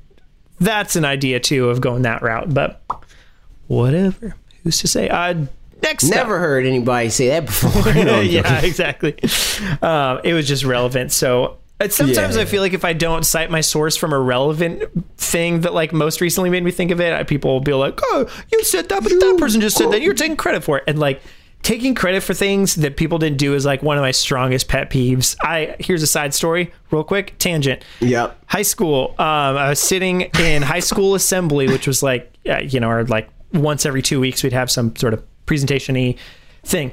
That's 0.61 0.95
an 0.97 1.05
idea 1.05 1.41
too 1.41 1.69
of 1.71 1.81
going 1.81 2.03
that 2.03 2.23
route. 2.23 2.53
But 2.55 2.81
whatever. 3.67 4.35
Who's 4.63 4.79
to 4.81 4.89
say? 4.89 5.09
Uh, 5.09 5.47
next. 5.83 6.05
up- 6.05 6.11
Never 6.17 6.39
heard 6.39 6.67
anybody 6.67 7.09
say 7.11 7.29
that 7.29 7.47
before. 7.47 7.93
No, 8.05 8.21
yeah, 8.21 8.61
exactly. 8.65 9.17
Um, 9.81 10.21
it 10.25 10.35
was 10.35 10.47
just 10.47 10.65
relevant. 10.65 11.11
So 11.13 11.59
uh, 11.81 11.89
sometimes 11.89 12.37
Yeah. 12.37 12.43
I 12.43 12.45
feel 12.45 12.63
like 12.63 12.75
if 12.75 12.85
I 12.85 12.93
don't 12.93 13.25
cite 13.25 13.51
my 13.51 13.61
source 13.61 13.97
from 13.97 14.13
a 14.13 14.19
relevant 14.21 14.85
thing 15.17 15.63
that 15.63 15.75
like 15.75 15.93
most 15.93 16.21
recently 16.21 16.51
made 16.51 16.63
me 16.63 16.71
think 16.71 16.91
of 16.91 17.01
it, 17.01 17.13
I- 17.13 17.25
people 17.25 17.53
will 17.53 17.61
be 17.61 17.75
like, 17.75 17.99
"Oh, 18.03 18.29
you 18.53 18.63
said 18.63 18.89
that, 18.91 19.03
but 19.03 19.11
that 19.11 19.37
person 19.39 19.61
just 19.61 19.77
said 19.77 19.91
that. 19.91 20.01
You're 20.03 20.15
taking 20.15 20.37
credit 20.37 20.63
for 20.63 20.79
it." 20.79 20.85
And 20.87 20.99
like 20.99 21.21
taking 21.63 21.95
credit 21.95 22.23
for 22.23 22.35
things 22.35 22.75
that 22.77 22.97
people 22.97 23.19
didn't 23.19 23.39
do 23.39 23.55
is 23.55 23.65
like 23.65 23.83
one 23.83 23.97
of 23.97 24.03
my 24.03 24.11
strongest 24.11 24.69
pet 24.69 24.91
peeves. 24.91 25.37
I 25.43 25.77
here's 25.79 26.03
a 26.03 26.07
side 26.07 26.35
story, 26.35 26.73
real 26.91 27.05
quick, 27.05 27.35
tangent 27.39 27.85
Yep. 28.01 28.37
high 28.47 28.63
school 28.63 29.15
um, 29.19 29.57
i 29.57 29.69
was 29.71 29.79
sitting 29.81 30.23
in 30.41 30.63
high 30.63 30.81
school 30.81 31.15
assembly 31.21 31.67
which 31.69 31.87
was 31.87 32.03
like 32.03 32.35
you 32.45 32.81
know 32.81 32.91
or 32.91 33.05
like 33.05 33.29
once 33.53 33.87
every 33.87 34.03
two 34.03 34.19
weeks 34.21 34.43
we'd 34.43 34.53
have 34.53 34.71
some 34.71 34.95
sort 34.97 35.15
of 35.15 35.23
presentation-y 35.47 36.15
thing 36.65 36.91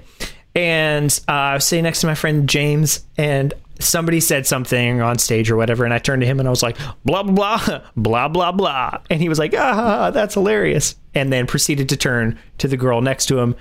and 0.55 1.19
uh, 1.27 1.31
i 1.31 1.53
was 1.55 1.65
sitting 1.65 1.83
next 1.83 2.01
to 2.01 2.07
my 2.07 2.15
friend 2.15 2.47
james 2.49 3.05
and 3.17 3.53
somebody 3.79 4.19
said 4.19 4.45
something 4.45 5.01
on 5.01 5.17
stage 5.17 5.49
or 5.49 5.55
whatever 5.55 5.85
and 5.85 5.93
i 5.93 5.97
turned 5.99 6.21
to 6.21 6.27
him 6.27 6.39
and 6.39 6.47
i 6.47 6.51
was 6.51 6.61
like 6.63 6.77
blah 7.05 7.23
blah 7.23 7.31
blah 7.33 7.81
blah 7.95 8.27
blah 8.27 8.51
blah 8.51 8.97
and 9.09 9.21
he 9.21 9.29
was 9.29 9.39
like 9.39 9.53
ah 9.57 10.11
that's 10.11 10.33
hilarious 10.33 10.95
and 11.15 11.31
then 11.31 11.47
proceeded 11.47 11.87
to 11.89 11.95
turn 11.97 12.37
to 12.57 12.67
the 12.67 12.77
girl 12.77 13.01
next 13.01 13.25
to 13.27 13.39
him 13.39 13.55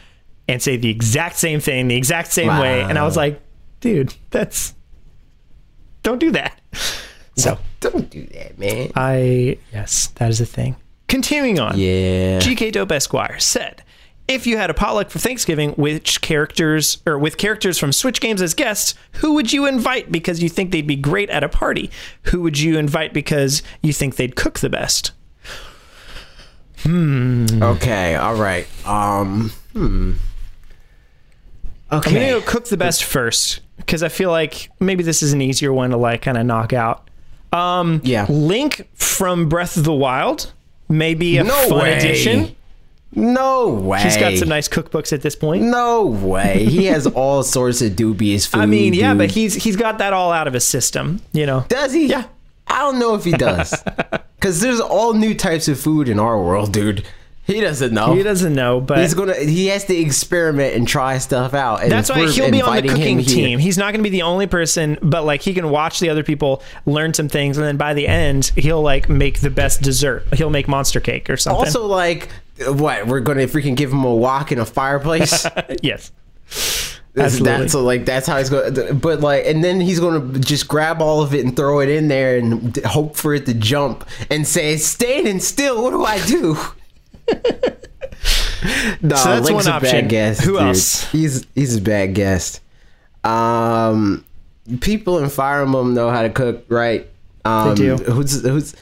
and 0.49 0.63
say 0.63 0.77
the 0.77 0.89
exact 0.91 1.37
same 1.37 1.61
thing 1.61 1.89
the 1.89 1.97
exact 1.97 2.33
same 2.33 2.49
way 2.49 2.81
and 2.83 2.99
i 2.99 3.05
was 3.05 3.17
like 3.17 3.41
dude 3.81 4.15
that's 4.31 4.75
don't 6.03 6.19
do 6.19 6.31
that 6.31 6.59
so 7.37 7.59
Don't 7.81 8.11
do 8.11 8.25
that, 8.27 8.59
man. 8.59 8.91
I 8.97 9.59
yes, 9.73 10.09
that 10.17 10.31
is 10.31 10.41
a 10.41 10.47
thing. 10.47 10.75
Continuing 11.07 11.61
on. 11.61 11.79
Yeah. 11.79 12.41
GK 12.41 12.73
Dope 12.73 12.91
Esquire 12.91 13.39
said, 13.39 13.85
if 14.27 14.47
you 14.47 14.57
had 14.57 14.69
a 14.69 14.75
potluck 14.75 15.11
for 15.11 15.21
Thanksgiving, 15.21 15.71
which 15.73 16.21
characters 16.21 16.99
or 17.07 17.17
with 17.19 17.37
characters 17.37 17.79
from 17.79 17.93
Switch 17.93 18.21
games 18.21 18.43
as 18.43 18.53
guests, 18.55 18.95
who 19.21 19.35
would 19.35 19.53
you 19.53 19.65
invite 19.67 20.11
because 20.11 20.43
you 20.43 20.49
think 20.49 20.73
they'd 20.73 20.87
be 20.89 20.97
great 20.97 21.31
at 21.31 21.45
a 21.45 21.49
party? 21.49 21.91
Who 22.25 22.43
would 22.43 22.59
you 22.59 22.77
invite 22.77 23.15
because 23.15 23.63
you 23.81 23.93
think 23.93 24.17
they'd 24.17 24.35
cook 24.35 24.59
the 24.59 24.69
best? 24.69 25.13
Hmm. 26.81 27.47
Okay. 27.63 28.17
All 28.17 28.35
right. 28.35 28.67
Um. 28.87 29.53
Hmm. 29.73 30.13
Okay. 31.91 32.11
I'm 32.11 32.15
gonna 32.17 32.41
go 32.41 32.47
cook 32.47 32.67
the 32.69 32.77
best 32.77 33.05
first 33.05 33.61
because 33.79 34.03
I 34.03 34.09
feel 34.09 34.31
like 34.31 34.71
maybe 34.81 35.03
this 35.03 35.23
is 35.23 35.33
an 35.33 35.41
easier 35.41 35.73
one 35.73 35.91
to 35.91 35.97
like 35.97 36.23
kind 36.23 36.37
of 36.37 36.45
knock 36.47 36.73
out. 36.73 37.09
Um, 37.53 38.01
Yeah. 38.05 38.27
Link 38.29 38.87
from 38.95 39.49
Breath 39.49 39.77
of 39.77 39.85
the 39.85 39.93
Wild, 39.95 40.53
maybe 40.89 41.39
a 41.39 41.45
No 41.45 41.55
fun 41.69 41.79
way. 41.79 41.97
addition. 41.99 42.55
No 43.15 43.69
way. 43.71 44.03
He's 44.03 44.19
got 44.19 44.37
some 44.37 44.51
nice 44.51 44.69
cookbooks 44.69 45.15
at 45.15 45.23
this 45.23 45.35
point. 45.35 45.63
No 45.65 46.05
way. 46.05 46.67
He 46.67 46.85
has 46.87 47.07
all 47.07 47.43
sorts 47.43 47.81
of 47.81 47.97
dubious 47.97 48.45
food. 48.45 48.61
I 48.61 48.67
mean, 48.67 48.93
yeah, 48.93 49.13
dude. 49.13 49.19
but 49.19 49.31
he's 49.31 49.55
he's 49.55 49.77
got 49.77 49.97
that 49.99 50.13
all 50.13 50.31
out 50.31 50.47
of 50.47 50.53
his 50.53 50.67
system, 50.67 51.23
you 51.33 51.47
know. 51.47 51.65
does 51.69 51.95
he? 51.95 52.07
Yeah. 52.07 52.25
I 52.67 52.81
don't 52.81 52.99
know 52.99 53.15
if 53.15 53.25
he 53.25 53.33
does. 53.33 53.75
Because 54.39 54.61
there's 54.61 54.79
all 54.79 55.15
new 55.15 55.35
types 55.35 55.67
of 55.67 55.81
food 55.81 56.09
in 56.09 56.21
our 56.21 56.41
world, 56.41 56.73
dude. 56.73 57.05
He 57.49 57.63
doesn't 57.63 57.95
know. 57.95 58.13
He 58.13 58.23
doesn't 58.23 58.55
know, 58.55 58.79
but 58.79 58.99
He's 58.99 59.15
gonna. 59.15 59.35
He 59.35 59.69
has 59.69 59.87
to 59.87 59.97
experiment 59.97 60.77
and 60.77 60.87
try 60.87 61.17
stuff 61.17 61.55
out. 61.55 61.83
And 61.83 61.91
that's 61.91 62.11
why 62.11 62.29
he'll 62.29 62.51
be 62.51 62.61
on 62.61 62.77
the 62.83 62.89
cooking 62.89 63.25
team. 63.25 63.59
He's 63.59 63.79
not 63.79 63.87
going 63.95 64.05
to 64.05 64.11
be 64.11 64.11
the 64.11 64.21
only 64.21 64.47
person, 64.47 64.99
but 65.01 65.25
like 65.25 65.41
he 65.41 65.55
can 65.55 65.71
watch 65.71 65.99
the 65.99 66.11
other 66.11 66.23
people 66.23 66.63
learn 66.85 67.15
some 67.15 67.31
things, 67.31 67.57
and 67.57 67.67
then 67.67 67.79
by 67.79 67.95
the 67.95 68.07
end, 68.07 68.53
he'll 68.55 68.83
like 68.83 69.09
make 69.09 69.41
the 69.41 69.49
best 69.49 69.81
dessert. 69.81 70.27
He'll 70.35 70.51
make 70.51 70.69
monster 70.69 71.01
cake 71.01 71.31
or 71.31 71.39
something. 71.39 71.65
Also, 71.65 71.87
like, 71.87 72.29
what 72.67 73.07
we're 73.07 73.21
gonna 73.21 73.47
freaking 73.47 73.77
give 73.77 73.95
him 73.95 74.05
a 74.05 74.15
walk 74.15 74.53
in 74.53 74.59
a 74.59 74.67
fireplace. 74.67 75.47
yes, 75.83 76.13
That's, 77.15 77.41
that's 77.41 77.73
like 77.73 78.05
that's 78.05 78.27
how 78.27 78.37
he's 78.37 78.51
going. 78.51 78.99
But 78.99 79.21
like, 79.21 79.47
and 79.47 79.65
then 79.65 79.81
he's 79.81 80.01
gonna 80.01 80.39
just 80.39 80.69
grab 80.69 81.01
all 81.01 81.23
of 81.23 81.33
it 81.33 81.47
and 81.47 81.57
throw 81.57 81.81
it 81.81 81.89
in 81.89 82.09
there 82.09 82.37
and 82.37 82.77
hope 82.85 83.17
for 83.17 83.33
it 83.33 83.47
to 83.47 83.55
jump 83.55 84.07
and 84.31 84.47
say, 84.47 84.77
standing 84.77 85.41
still. 85.41 85.83
What 85.83 85.93
do 85.93 86.05
I 86.05 86.23
do?" 86.27 86.59
no, 89.03 89.17
So 89.17 89.31
that's 89.31 89.47
Link's 89.47 89.65
one 89.67 89.73
a 89.73 89.77
option. 89.77 89.91
bad 90.03 90.09
guest. 90.09 90.41
Who 90.43 90.53
dude. 90.53 90.63
else? 90.63 91.11
He's 91.13 91.47
he's 91.55 91.77
a 91.77 91.81
bad 91.81 92.15
guest. 92.15 92.61
Um, 93.25 94.25
people 94.81 95.19
in 95.19 95.29
Fire 95.29 95.63
Emblem 95.63 95.95
know 95.95 96.11
how 96.11 96.23
to 96.23 96.31
cook, 96.31 96.65
right? 96.69 97.07
Um, 97.45 97.75
do. 97.75 97.97
Who's 97.97 98.43
who's? 98.43 98.75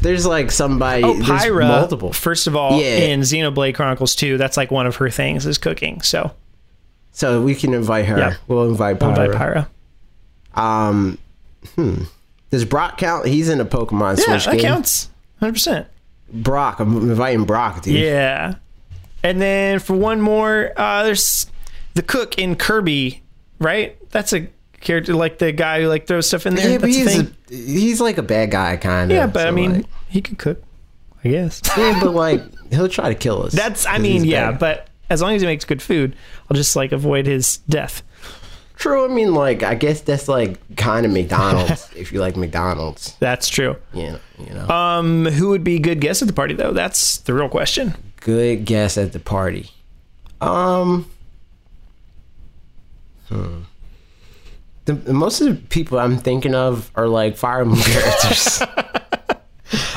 There's 0.00 0.26
like 0.26 0.50
somebody. 0.50 1.04
Oh, 1.04 1.14
Pyra. 1.14 1.66
multiple. 1.68 2.12
First 2.12 2.46
of 2.46 2.56
all, 2.56 2.80
Yeah. 2.80 2.96
in 2.98 3.20
Xenoblade 3.20 3.74
Chronicles 3.76 4.16
2, 4.16 4.36
that's 4.36 4.56
like 4.56 4.70
one 4.72 4.86
of 4.86 4.96
her 4.96 5.08
things 5.10 5.46
is 5.46 5.58
cooking. 5.58 6.00
So 6.02 6.32
So 7.12 7.40
we 7.40 7.54
can 7.54 7.72
invite 7.72 8.06
her. 8.06 8.18
Yeah. 8.18 8.34
We'll 8.48 8.68
invite 8.68 9.00
we'll 9.00 9.12
Pyra. 9.12 9.26
invite 9.32 9.68
Pyra. 10.54 10.60
Um, 10.60 11.18
hmm. 11.76 12.02
Does 12.50 12.64
Brock 12.64 12.98
count? 12.98 13.26
He's 13.26 13.48
in 13.48 13.60
a 13.60 13.64
Pokemon 13.64 14.18
Yeah, 14.18 14.24
Switch 14.24 14.44
that 14.46 14.52
game. 14.54 14.60
counts. 14.62 15.08
100%. 15.40 15.86
Brock, 16.32 16.80
I'm 16.80 16.96
inviting 17.10 17.44
Brock, 17.44 17.82
dude. 17.82 17.94
Yeah. 17.94 18.54
And 19.22 19.40
then 19.40 19.78
for 19.78 19.94
one 19.94 20.20
more, 20.20 20.72
uh, 20.76 21.04
there's 21.04 21.46
the 21.94 22.02
cook 22.02 22.38
in 22.38 22.56
Kirby, 22.56 23.22
right? 23.58 23.96
That's 24.10 24.32
a 24.32 24.48
character 24.80 25.14
like 25.14 25.38
the 25.38 25.52
guy 25.52 25.80
who 25.80 25.88
like 25.88 26.06
throws 26.06 26.26
stuff 26.26 26.46
in 26.46 26.54
there. 26.54 26.70
Yeah, 26.70 26.78
but 26.78 26.88
he's, 26.88 27.16
thing. 27.16 27.34
a, 27.50 27.54
he's 27.54 28.00
like 28.00 28.18
a 28.18 28.22
bad 28.22 28.50
guy, 28.50 28.76
kind 28.76 29.10
of. 29.10 29.16
yeah, 29.16 29.26
but 29.26 29.46
I 29.46 29.50
mean, 29.50 29.86
he 30.08 30.20
can 30.20 30.36
cook, 30.36 30.62
I 31.24 31.28
guess. 31.28 31.60
yeah, 31.76 31.98
but 32.02 32.10
like 32.14 32.42
he'll 32.70 32.88
try 32.88 33.08
to 33.08 33.14
kill 33.14 33.44
us. 33.44 33.52
That's, 33.52 33.86
I 33.86 33.98
mean, 33.98 34.24
yeah, 34.24 34.50
bad. 34.50 34.60
but 34.60 34.88
as 35.08 35.22
long 35.22 35.34
as 35.34 35.42
he 35.42 35.46
makes 35.46 35.64
good 35.64 35.82
food, 35.82 36.16
I'll 36.50 36.56
just 36.56 36.74
like 36.74 36.92
avoid 36.92 37.26
his 37.26 37.58
death. 37.68 38.02
True. 38.82 39.04
I 39.04 39.08
mean, 39.08 39.34
like 39.34 39.62
I 39.62 39.74
guess 39.74 40.00
that's 40.00 40.28
like 40.28 40.58
kind 40.76 41.06
of 41.06 41.12
McDonald's 41.12 41.88
if 41.96 42.12
you 42.12 42.20
like 42.20 42.36
McDonald's. 42.36 43.16
That's 43.20 43.48
true. 43.48 43.76
Know, 43.94 44.18
you 44.38 44.54
know. 44.54 44.68
Um, 44.68 45.24
who 45.26 45.50
would 45.50 45.64
be 45.64 45.78
good 45.78 46.00
guest 46.00 46.20
at 46.20 46.28
the 46.28 46.34
party 46.34 46.54
though? 46.54 46.72
That's 46.72 47.18
the 47.18 47.32
real 47.32 47.48
question. 47.48 47.94
Good 48.20 48.64
guess 48.64 48.98
at 48.98 49.12
the 49.12 49.20
party. 49.20 49.70
Um. 50.40 51.08
Hmm. 53.28 53.60
The, 54.84 54.94
most 55.12 55.40
of 55.40 55.46
the 55.46 55.54
people 55.68 55.98
I'm 56.00 56.18
thinking 56.18 56.56
of 56.56 56.90
are 56.96 57.06
like 57.06 57.36
Fire 57.36 57.60
Emblem 57.60 57.80
characters. 57.82 58.62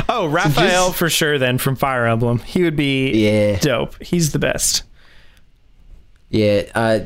Oh, 0.07 0.27
Raphael 0.27 0.93
for 0.93 1.09
sure. 1.09 1.37
Then 1.37 1.57
from 1.57 1.75
Fire 1.75 2.05
Emblem, 2.05 2.39
he 2.39 2.63
would 2.63 2.77
be 2.77 3.25
yeah, 3.25 3.59
dope. 3.59 4.01
He's 4.01 4.31
the 4.31 4.39
best. 4.39 4.83
yeah. 6.29 6.61
Uh, 6.73 6.99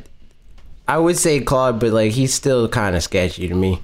I 0.90 0.98
would 0.98 1.18
say 1.18 1.40
Claude, 1.40 1.80
but 1.80 1.92
like 1.92 2.12
he's 2.12 2.34
still 2.34 2.68
kind 2.68 2.96
of 2.96 3.04
sketchy 3.04 3.48
to 3.48 3.56
me. 3.56 3.82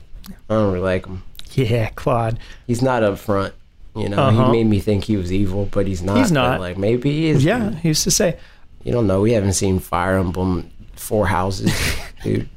I 0.50 0.56
don't 0.56 0.74
really 0.74 0.84
like 0.86 1.06
him. 1.06 1.24
Yeah, 1.54 1.90
Claude. 1.96 2.40
He's 2.68 2.82
not 2.82 3.04
up 3.04 3.18
front. 3.20 3.54
You 3.96 4.10
know, 4.10 4.18
Uh-huh. 4.18 4.46
he 4.48 4.52
made 4.52 4.68
me 4.68 4.80
think 4.80 5.06
he 5.06 5.16
was 5.16 5.32
evil, 5.32 5.70
but 5.72 5.88
he's 5.88 6.02
not. 6.02 6.18
He's 6.18 6.30
but, 6.32 6.34
not. 6.34 6.60
like 6.60 6.78
maybe 6.78 7.12
he 7.12 7.28
is. 7.28 7.46
Yeah, 7.46 7.72
he 7.76 7.90
used 7.90 8.04
to 8.04 8.12
say. 8.12 8.38
You 8.84 8.92
don't 8.92 9.08
know. 9.08 9.22
We 9.22 9.32
haven't 9.32 9.54
seen 9.54 9.80
Fire 9.80 10.18
Emblem 10.18 10.70
Four 10.96 11.28
Houses, 11.28 11.72
dude. 12.24 12.50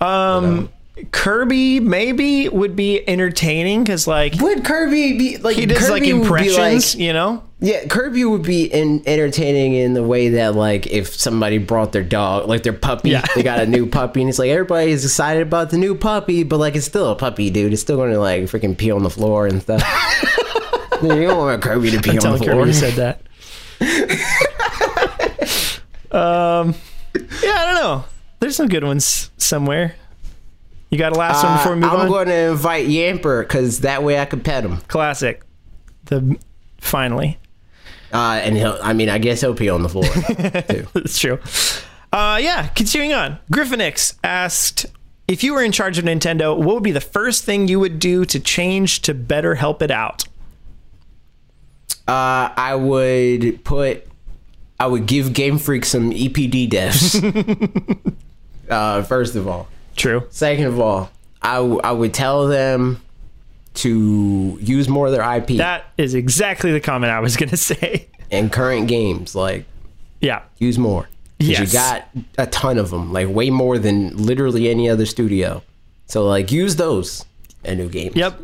Um, 0.00 0.68
Kirby 1.12 1.80
maybe 1.80 2.48
would 2.48 2.74
be 2.76 3.06
entertaining 3.08 3.84
because 3.84 4.06
like 4.06 4.34
Would 4.40 4.64
Kirby 4.64 5.18
be 5.18 5.36
like 5.38 5.56
he 5.56 5.66
does 5.66 5.90
like 5.90 6.02
Kirby 6.02 6.12
be, 6.12 6.20
impressions, 6.20 6.94
you 6.94 7.12
know. 7.12 7.42
Yeah, 7.60 7.86
Kirby 7.86 8.24
would 8.24 8.42
be 8.42 8.64
in, 8.66 9.02
entertaining 9.06 9.74
in 9.74 9.94
the 9.94 10.02
way 10.02 10.30
that 10.30 10.54
like 10.54 10.86
if 10.86 11.14
somebody 11.14 11.58
brought 11.58 11.92
their 11.92 12.04
dog, 12.04 12.48
like 12.48 12.62
their 12.62 12.72
puppy, 12.72 13.10
Yeah. 13.10 13.24
they 13.34 13.42
got 13.42 13.58
a 13.58 13.66
new 13.66 13.86
puppy, 13.86 14.20
and 14.20 14.28
it's 14.28 14.38
like 14.38 14.50
everybody's 14.50 15.04
excited 15.04 15.42
about 15.42 15.70
the 15.70 15.78
new 15.78 15.94
puppy, 15.96 16.44
but 16.44 16.58
like 16.58 16.76
it's 16.76 16.86
still 16.86 17.10
a 17.10 17.16
puppy, 17.16 17.50
dude. 17.50 17.72
It's 17.72 17.82
still 17.82 17.96
going 17.96 18.12
to 18.12 18.20
like 18.20 18.44
freaking 18.44 18.76
pee 18.78 18.92
on 18.92 19.02
the 19.02 19.10
floor 19.10 19.46
and 19.46 19.60
stuff. 19.60 19.82
you 21.02 21.08
don't 21.08 21.36
want 21.38 21.62
Kirby 21.62 21.90
to 21.90 22.00
pee 22.00 22.18
on 22.18 22.38
the 22.38 22.40
Kirby 22.44 22.52
floor. 22.52 22.66
you 22.66 22.72
said 22.72 22.94
that. 22.94 23.20
um, 26.12 26.74
yeah, 27.42 27.54
I 27.54 27.64
don't 27.66 27.74
know. 27.74 28.04
There's 28.40 28.56
some 28.56 28.68
good 28.68 28.84
ones 28.84 29.30
somewhere. 29.36 29.96
You 30.90 30.98
got 30.98 31.12
a 31.14 31.18
last 31.18 31.44
one 31.44 31.56
before 31.58 31.72
we 31.74 31.80
move 31.80 31.90
Uh, 31.90 31.94
I'm 31.94 32.00
on? 32.02 32.08
going 32.08 32.28
to 32.28 32.50
invite 32.50 32.86
Yamper 32.86 33.42
because 33.42 33.80
that 33.80 34.02
way 34.02 34.18
I 34.18 34.24
can 34.24 34.40
pet 34.40 34.64
him. 34.64 34.78
Classic. 34.88 35.42
The 36.06 36.38
finally. 36.78 37.38
Uh, 38.12 38.40
and 38.42 38.56
he'll, 38.56 38.78
I 38.82 38.94
mean, 38.94 39.10
I 39.10 39.18
guess 39.18 39.42
he'll 39.42 39.54
pee 39.54 39.68
on 39.68 39.82
the 39.82 39.88
floor. 39.90 40.04
That's 40.94 41.18
true. 41.18 41.38
Uh, 42.10 42.38
yeah, 42.40 42.68
continuing 42.68 43.12
on. 43.12 43.38
Griffinix 43.52 44.14
asked 44.24 44.86
if 45.26 45.44
you 45.44 45.52
were 45.52 45.62
in 45.62 45.72
charge 45.72 45.98
of 45.98 46.06
Nintendo, 46.06 46.56
what 46.56 46.74
would 46.76 46.82
be 46.82 46.90
the 46.92 47.02
first 47.02 47.44
thing 47.44 47.68
you 47.68 47.78
would 47.80 47.98
do 47.98 48.24
to 48.24 48.40
change 48.40 49.02
to 49.02 49.12
better 49.12 49.56
help 49.56 49.82
it 49.82 49.90
out? 49.90 50.24
Uh, 52.08 52.48
I 52.56 52.74
would 52.74 53.62
put, 53.62 54.06
I 54.80 54.86
would 54.86 55.04
give 55.04 55.34
Game 55.34 55.58
Freak 55.58 55.84
some 55.84 56.10
EPD 56.10 56.70
devs. 56.70 58.16
uh, 58.70 59.02
first 59.02 59.36
of 59.36 59.46
all. 59.46 59.68
True. 59.98 60.24
Second 60.30 60.64
of 60.66 60.80
all, 60.80 61.10
I, 61.42 61.56
w- 61.56 61.80
I 61.84 61.92
would 61.92 62.14
tell 62.14 62.48
them 62.48 63.02
to 63.74 64.58
use 64.60 64.88
more 64.88 65.06
of 65.06 65.12
their 65.12 65.36
IP 65.36 65.58
That 65.58 65.84
is 65.98 66.14
exactly 66.14 66.72
the 66.72 66.80
comment 66.80 67.12
I 67.12 67.20
was 67.20 67.36
going 67.36 67.48
to 67.50 67.56
say. 67.56 68.06
in 68.30 68.48
current 68.50 68.88
games. 68.88 69.34
Like, 69.34 69.64
Yeah. 70.20 70.42
use 70.58 70.78
more. 70.78 71.02
'Cause 71.40 71.48
Yes. 71.48 71.60
You 71.60 71.78
got 71.78 72.08
a 72.38 72.46
ton 72.46 72.78
of 72.78 72.90
them, 72.90 73.12
like 73.12 73.28
way 73.28 73.50
more 73.50 73.78
than 73.78 74.16
literally 74.16 74.68
any 74.68 74.88
other 74.90 75.06
studio. 75.06 75.62
So, 76.06 76.26
like, 76.26 76.50
use 76.50 76.74
those 76.76 77.24
in 77.64 77.78
new 77.78 77.88
games. 77.88 78.16
Yep. 78.16 78.40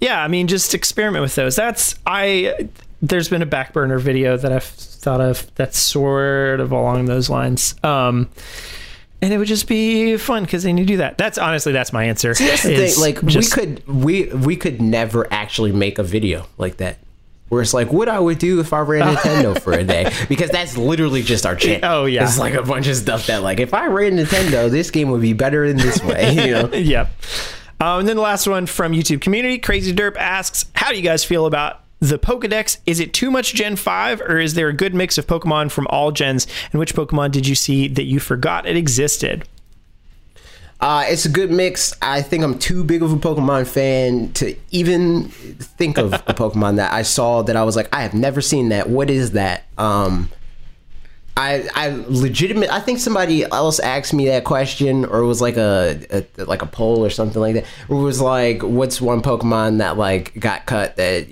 Yeah, 0.00 0.22
I 0.22 0.28
mean, 0.28 0.46
just 0.46 0.74
experiment 0.74 1.22
with 1.22 1.34
those. 1.34 1.56
That's 1.56 1.94
I. 2.06 2.68
There's 3.02 3.28
been 3.28 3.42
a 3.42 3.46
back 3.46 3.72
burner 3.74 3.98
video 3.98 4.36
that 4.36 4.50
I've 4.52 4.62
thought 4.64 5.20
of 5.20 5.52
that's 5.56 5.76
sort 5.78 6.60
of 6.60 6.70
along 6.72 7.04
those 7.06 7.28
lines. 7.28 7.74
Um, 7.82 8.28
and 9.22 9.32
it 9.32 9.38
would 9.38 9.48
just 9.48 9.66
be 9.68 10.16
fun 10.18 10.44
because 10.44 10.64
then 10.64 10.76
you 10.76 10.84
do 10.84 10.98
that. 10.98 11.16
That's 11.16 11.38
honestly 11.38 11.72
that's 11.72 11.92
my 11.92 12.04
answer. 12.04 12.34
That's 12.34 12.64
the 12.64 12.76
thing. 12.76 13.00
Like, 13.00 13.24
just- 13.24 13.56
we 13.56 13.62
could 13.66 13.86
we 13.88 14.24
we 14.26 14.56
could 14.56 14.82
never 14.82 15.26
actually 15.32 15.72
make 15.72 15.98
a 15.98 16.02
video 16.02 16.46
like 16.58 16.76
that. 16.78 16.98
Where 17.48 17.60
it's 17.60 17.74
like, 17.74 17.92
what 17.92 18.08
I 18.08 18.18
would 18.18 18.38
do 18.38 18.60
if 18.60 18.72
I 18.72 18.78
ran 18.80 19.02
Nintendo 19.14 19.60
for 19.60 19.74
a 19.74 19.84
day, 19.84 20.10
because 20.26 20.48
that's 20.48 20.78
literally 20.78 21.20
just 21.22 21.44
our 21.44 21.54
channel. 21.54 21.80
Oh, 21.84 22.04
yeah. 22.06 22.24
it's 22.24 22.38
like 22.38 22.54
a 22.54 22.62
bunch 22.62 22.86
of 22.86 22.96
stuff 22.96 23.26
that, 23.26 23.42
like, 23.42 23.60
if 23.60 23.74
I 23.74 23.88
ran 23.88 24.16
Nintendo, 24.16 24.70
this 24.70 24.90
game 24.90 25.10
would 25.10 25.20
be 25.20 25.34
better 25.34 25.62
in 25.66 25.76
this 25.76 26.02
way. 26.02 26.32
You 26.34 26.50
know, 26.52 26.68
Yep. 26.72 27.10
Um, 27.78 28.00
and 28.00 28.08
then 28.08 28.16
the 28.16 28.22
last 28.22 28.46
one 28.46 28.64
from 28.64 28.92
YouTube 28.92 29.20
community, 29.20 29.58
Crazy 29.58 29.92
Derp 29.92 30.16
asks, 30.16 30.64
"How 30.74 30.92
do 30.92 30.96
you 30.96 31.02
guys 31.02 31.24
feel 31.24 31.44
about 31.44 31.81
the 32.02 32.18
Pokedex? 32.18 32.78
Is 32.84 32.98
it 32.98 33.14
too 33.14 33.30
much 33.30 33.54
Gen 33.54 33.76
five, 33.76 34.20
or 34.20 34.40
is 34.40 34.54
there 34.54 34.68
a 34.68 34.72
good 34.72 34.92
mix 34.92 35.16
of 35.18 35.26
Pokemon 35.26 35.70
from 35.70 35.86
all 35.88 36.10
gens? 36.10 36.48
And 36.72 36.80
which 36.80 36.94
Pokemon 36.94 37.30
did 37.30 37.46
you 37.46 37.54
see 37.54 37.86
that 37.88 38.04
you 38.04 38.18
forgot 38.18 38.66
it 38.66 38.76
existed?" 38.76 39.44
Uh, 40.80 41.04
it's 41.06 41.24
a 41.24 41.28
good 41.28 41.52
mix. 41.52 41.94
I 42.02 42.22
think 42.22 42.42
I'm 42.42 42.58
too 42.58 42.82
big 42.82 43.04
of 43.04 43.12
a 43.12 43.16
Pokemon 43.16 43.68
fan 43.68 44.32
to 44.32 44.56
even 44.72 45.28
think 45.28 45.96
of 45.96 46.12
a 46.12 46.34
Pokemon 46.34 46.74
that 46.76 46.92
I 46.92 47.02
saw 47.02 47.42
that 47.42 47.54
I 47.54 47.62
was 47.62 47.76
like, 47.76 47.88
I 47.94 48.02
have 48.02 48.14
never 48.14 48.40
seen 48.40 48.70
that. 48.70 48.90
What 48.90 49.08
is 49.08 49.30
that? 49.30 49.62
Um, 49.78 50.28
I 51.36 51.68
I 51.76 51.90
legitimate. 52.08 52.68
I 52.72 52.80
think 52.80 52.98
somebody 52.98 53.44
else 53.44 53.78
asked 53.78 54.12
me 54.12 54.26
that 54.26 54.42
question, 54.42 55.04
or 55.04 55.20
it 55.20 55.26
was 55.26 55.40
like 55.40 55.56
a, 55.56 56.26
a 56.38 56.44
like 56.46 56.62
a 56.62 56.66
poll 56.66 57.04
or 57.04 57.10
something 57.10 57.40
like 57.40 57.54
that. 57.54 57.64
It 57.88 57.94
was 57.94 58.20
like, 58.20 58.64
what's 58.64 59.00
one 59.00 59.22
Pokemon 59.22 59.78
that 59.78 59.96
like 59.96 60.36
got 60.40 60.66
cut 60.66 60.96
that 60.96 61.28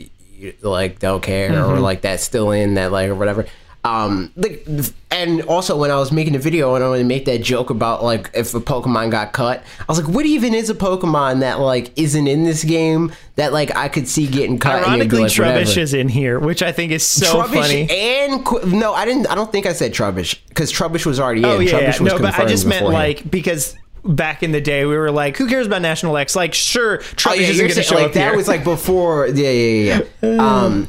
like 0.63 0.99
don't 0.99 1.23
care, 1.23 1.65
or 1.65 1.79
like 1.81 2.03
that's 2.03 2.23
still 2.23 2.51
in 2.51 2.75
that 2.75 2.93
like 2.93 3.09
or 3.09 3.15
whatever. 3.15 3.47
Um, 3.83 4.31
like, 4.37 4.67
and 5.11 5.41
also 5.45 5.75
when 5.79 5.91
I 5.91 5.95
was 5.97 6.13
making 6.13 6.35
the 6.35 6.39
video 6.39 6.75
and 6.75 6.85
I 6.85 6.89
wanted 6.89 6.99
to 6.99 7.09
make 7.09 7.25
that 7.25 7.43
joke 7.43 7.71
about 7.71 8.05
like 8.05 8.31
if 8.35 8.55
a 8.55 8.61
Pokemon 8.61 9.11
got 9.11 9.33
cut, 9.33 9.65
I 9.81 9.85
was 9.89 9.99
like, 10.03 10.15
what 10.15 10.27
even 10.27 10.53
is 10.53 10.69
a 10.69 10.75
Pokemon 10.75 11.41
that 11.41 11.61
like 11.61 11.91
isn't 11.99 12.27
in 12.29 12.45
this 12.45 12.63
game 12.63 13.11
that 13.37 13.55
like 13.55 13.75
I 13.75 13.89
could 13.89 14.07
see 14.07 14.27
getting 14.27 14.59
cut? 14.59 14.77
and 14.77 14.85
Ironically, 14.85 15.23
like, 15.23 15.33
Trubbish 15.33 15.39
whatever. 15.69 15.81
is 15.81 15.95
in 15.95 16.09
here, 16.11 16.39
which 16.39 16.63
I 16.63 16.73
think 16.73 16.93
is 16.93 17.07
so 17.07 17.41
Trubbish 17.43 17.55
funny. 17.55 17.89
and 17.91 18.45
Qu- 18.45 18.67
no, 18.67 18.93
I 18.93 19.07
didn't. 19.07 19.27
I 19.29 19.35
don't 19.35 19.51
think 19.51 19.65
I 19.65 19.73
said 19.73 19.95
Trubbish 19.95 20.39
because 20.49 20.71
Trubbish 20.71 21.07
was 21.07 21.19
already 21.19 21.41
in. 21.41 21.47
Oh 21.47 21.59
yeah, 21.59 21.71
Trubbish 21.73 21.81
yeah. 21.97 22.03
was 22.03 22.13
no, 22.13 22.19
but 22.19 22.39
I 22.39 22.45
just 22.45 22.67
meant 22.67 22.85
like 22.85 23.31
because 23.31 23.77
back 24.05 24.43
in 24.43 24.53
the 24.53 24.61
day 24.61 24.85
we 24.85 24.97
were 24.97 25.11
like, 25.11 25.37
who 25.37 25.49
cares 25.49 25.67
about 25.67 25.83
National 25.83 26.15
Dex? 26.15 26.35
Like, 26.37 26.55
sure, 26.55 26.99
Trubbish 26.99 27.31
Oh, 27.31 27.35
yeah, 27.35 27.49
isn't 27.49 27.67
going 27.67 27.75
to 27.77 27.83
show 27.83 27.95
like 27.97 28.07
up 28.07 28.13
that 28.15 28.29
here. 28.29 28.37
was 28.37 28.49
like 28.49 28.65
before. 28.65 29.27
Yeah, 29.29 29.51
yeah, 29.51 29.83
yeah. 29.83 30.01
yeah. 30.23 30.63
um, 30.65 30.89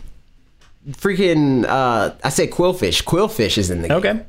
freaking. 0.92 1.66
Uh, 1.66 2.16
I 2.24 2.30
said 2.30 2.52
Qwilfish. 2.52 3.04
Qwilfish 3.04 3.58
is 3.58 3.70
in 3.70 3.82
the 3.82 3.88
game. 3.90 3.98
okay. 3.98 4.26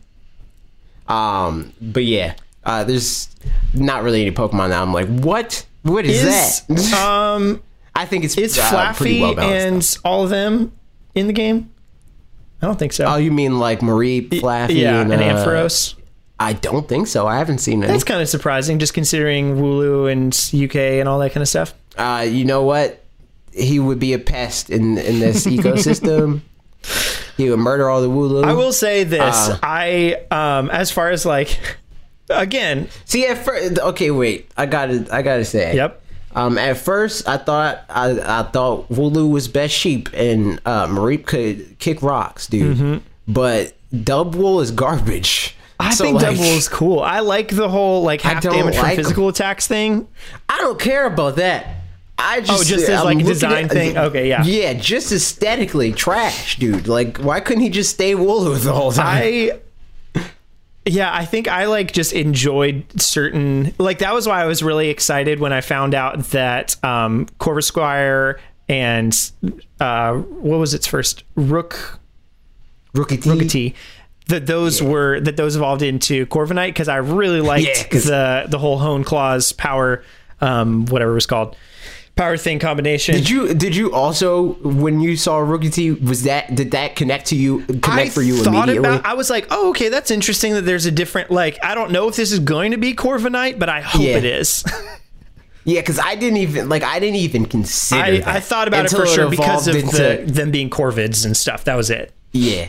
Um, 1.08 1.72
but 1.80 2.04
yeah, 2.04 2.34
uh, 2.64 2.84
there's 2.84 3.28
not 3.74 4.02
really 4.02 4.22
any 4.22 4.30
Pokemon 4.30 4.68
that 4.70 4.80
I'm 4.80 4.92
like, 4.92 5.08
what? 5.08 5.66
What 5.82 6.06
is, 6.06 6.24
Is 6.24 6.66
that? 6.68 6.94
um 7.06 7.62
I 7.94 8.06
think 8.06 8.24
it's 8.24 8.38
is 8.38 8.58
uh, 8.58 8.62
Flaaffy 8.62 9.20
well 9.20 9.40
and 9.40 9.98
all 10.04 10.24
of 10.24 10.30
them 10.30 10.72
in 11.14 11.26
the 11.26 11.32
game? 11.32 11.70
I 12.62 12.66
don't 12.66 12.78
think 12.78 12.92
so. 12.92 13.04
Oh, 13.04 13.16
you 13.16 13.32
mean 13.32 13.58
like 13.58 13.80
Mareep, 13.80 14.28
Flaaffy, 14.30 14.76
yeah, 14.76 15.00
and, 15.00 15.12
and 15.12 15.20
uh, 15.20 15.44
Ampharos. 15.44 15.94
I 16.42 16.52
don't 16.54 16.88
think 16.88 17.06
so. 17.06 17.26
I 17.26 17.38
haven't 17.38 17.58
seen 17.58 17.82
any. 17.82 17.92
That's 17.92 18.04
kind 18.04 18.20
of 18.20 18.28
surprising, 18.28 18.78
just 18.78 18.94
considering 18.94 19.56
Wooloo 19.56 20.10
and 20.10 20.32
UK 20.64 20.76
and 21.00 21.08
all 21.08 21.18
that 21.20 21.32
kind 21.32 21.42
of 21.42 21.48
stuff. 21.48 21.74
uh, 21.96 22.26
you 22.28 22.44
know 22.44 22.62
what? 22.62 22.98
He 23.52 23.78
would 23.78 23.98
be 23.98 24.12
a 24.14 24.18
pest 24.18 24.70
in 24.70 24.98
in 24.98 25.20
this 25.20 25.46
ecosystem. 25.56 26.40
he 27.36 27.48
would 27.50 27.58
murder 27.58 27.88
all 27.88 28.00
the 28.02 28.08
Wooloo. 28.08 28.44
I 28.44 28.52
will 28.54 28.72
say 28.72 29.04
this: 29.04 29.20
Uh. 29.48 29.58
I, 29.62 30.24
um, 30.30 30.70
as 30.70 30.90
far 30.90 31.10
as 31.10 31.24
like, 31.26 31.58
again, 32.30 32.88
see 33.04 33.26
at 33.26 33.44
first. 33.44 33.78
Okay, 33.78 34.10
wait. 34.10 34.50
I 34.56 34.66
gotta. 34.66 35.06
I 35.12 35.22
gotta 35.22 35.44
say. 35.44 35.76
yep, 35.76 36.02
Um, 36.34 36.56
at 36.58 36.78
first, 36.78 37.28
I 37.28 37.36
thought 37.36 37.84
I, 37.90 38.40
I 38.40 38.42
thought 38.44 38.88
Wooloo 38.88 39.30
was 39.30 39.48
best 39.48 39.74
sheep 39.74 40.08
and 40.14 40.60
uh, 40.64 40.86
Mareep 40.86 41.26
could 41.26 41.78
kick 41.78 42.02
rocks, 42.02 42.46
dude. 42.46 43.02
But 43.28 43.74
Dubwool 43.94 44.62
is 44.62 44.70
garbage. 44.72 45.56
I 45.82 45.94
So, 45.94 46.04
think 46.04 46.20
like, 46.22 46.36
Dubwool 46.36 46.56
is 46.56 46.68
cool. 46.68 47.00
I 47.00 47.20
like 47.20 47.48
the 47.48 47.68
whole 47.68 48.02
like 48.02 48.20
half 48.20 48.42
damage 48.42 48.74
from 48.74 48.82
like 48.84 48.90
'em. 48.92 48.96
physical 48.96 49.28
attacks 49.28 49.66
thing. 49.66 50.06
I 50.48 50.58
don't 50.58 50.78
care 50.78 51.06
about 51.06 51.36
that. 51.36 51.76
I 52.18 52.40
just 52.40 52.52
Oh, 52.52 52.64
just 52.64 52.88
as, 52.88 53.00
I'm 53.00 53.04
like, 53.16 53.24
design 53.26 53.68
thing? 53.68 53.98
Okay, 53.98 54.28
yeah. 54.28 54.44
yeah, 54.44 54.74
just 54.74 55.10
aesthetically 55.10 55.92
trash, 55.92 56.56
dude. 56.58 56.86
Like, 56.86 57.18
why 57.18 57.40
couldn't 57.40 57.62
he 57.62 57.68
just 57.68 57.90
stay 57.90 58.14
Wooloo 58.14 58.62
the 58.62 58.72
whole 58.72 58.92
time? 58.92 59.22
I 59.22 59.58
yeah, 60.84 61.14
I 61.14 61.24
think 61.24 61.46
I 61.48 61.66
like 61.66 61.92
just 61.92 62.12
enjoyed 62.12 62.84
certain 63.00 63.72
like 63.78 63.98
that 63.98 64.12
was 64.14 64.26
why 64.26 64.42
I 64.42 64.46
was 64.46 64.62
really 64.62 64.88
excited 64.88 65.38
when 65.40 65.52
I 65.52 65.60
found 65.60 65.94
out 65.94 66.18
that 66.30 66.76
um 66.84 67.26
Corvisquire 67.40 68.38
and 68.68 69.16
uh 69.80 70.14
what 70.14 70.58
was 70.58 70.74
its 70.74 70.86
first 70.86 71.22
Rook 71.34 71.98
Rookidee. 72.94 73.74
That 74.28 74.46
those 74.46 74.82
were 74.82 75.20
that 75.20 75.36
those 75.36 75.56
evolved 75.56 75.82
into 75.82 76.26
Corviknight 76.26 76.68
because 76.68 76.88
I 76.88 76.96
really 76.96 77.40
liked 77.40 77.66
Yeah, 77.92 77.98
the 78.00 78.46
the 78.48 78.58
whole 78.58 78.78
Hone 78.78 79.04
Claws 79.04 79.52
power 79.52 80.02
um 80.40 80.86
whatever 80.86 81.12
it 81.12 81.14
was 81.14 81.26
called 81.26 81.56
power 82.14 82.36
thing 82.36 82.58
combination. 82.58 83.14
Did 83.14 83.28
you 83.30 83.54
did 83.54 83.74
you 83.74 83.92
also 83.92 84.52
when 84.62 85.00
you 85.00 85.16
saw 85.16 85.38
Rookidee 85.40 86.00
was 86.06 86.22
that 86.24 86.54
did 86.54 86.70
that 86.72 86.94
connect 86.94 87.26
to 87.26 87.36
you 87.36 87.60
connect 87.66 87.86
I 87.90 88.08
for 88.10 88.22
you 88.22 88.36
thought 88.44 88.68
immediately? 88.68 88.88
About, 88.90 89.06
I 89.06 89.14
was 89.14 89.28
like, 89.30 89.46
oh, 89.50 89.70
okay, 89.70 89.88
that's 89.88 90.10
interesting 90.10 90.52
that 90.54 90.62
there's 90.62 90.86
a 90.86 90.90
different 90.90 91.30
like. 91.30 91.58
I 91.64 91.74
don't 91.74 91.90
know 91.90 92.08
if 92.08 92.16
this 92.16 92.30
is 92.30 92.38
going 92.38 92.72
to 92.72 92.78
be 92.78 92.94
Corviknight, 92.94 93.58
but 93.58 93.68
I 93.68 93.80
hope 93.80 94.02
Yeah. 94.02 94.16
it 94.18 94.24
is. 94.24 94.62
yeah, 95.64 95.80
because 95.80 95.98
I 95.98 96.14
didn't 96.14 96.38
even 96.38 96.68
like 96.68 96.82
I 96.82 96.98
didn't 97.00 97.16
even 97.16 97.46
consider. 97.46 98.02
I, 98.02 98.10
that 98.18 98.28
I 98.28 98.40
thought 98.40 98.68
about 98.68 98.84
it 98.86 98.90
for 98.90 99.06
sure 99.06 99.30
because 99.30 99.66
of 99.68 99.74
evolved 99.74 99.96
the, 99.96 100.24
them 100.26 100.50
being 100.50 100.70
Corvids 100.70 101.24
and 101.24 101.36
stuff. 101.36 101.64
That 101.64 101.76
was 101.76 101.90
it. 101.90 102.12
yeah. 102.32 102.68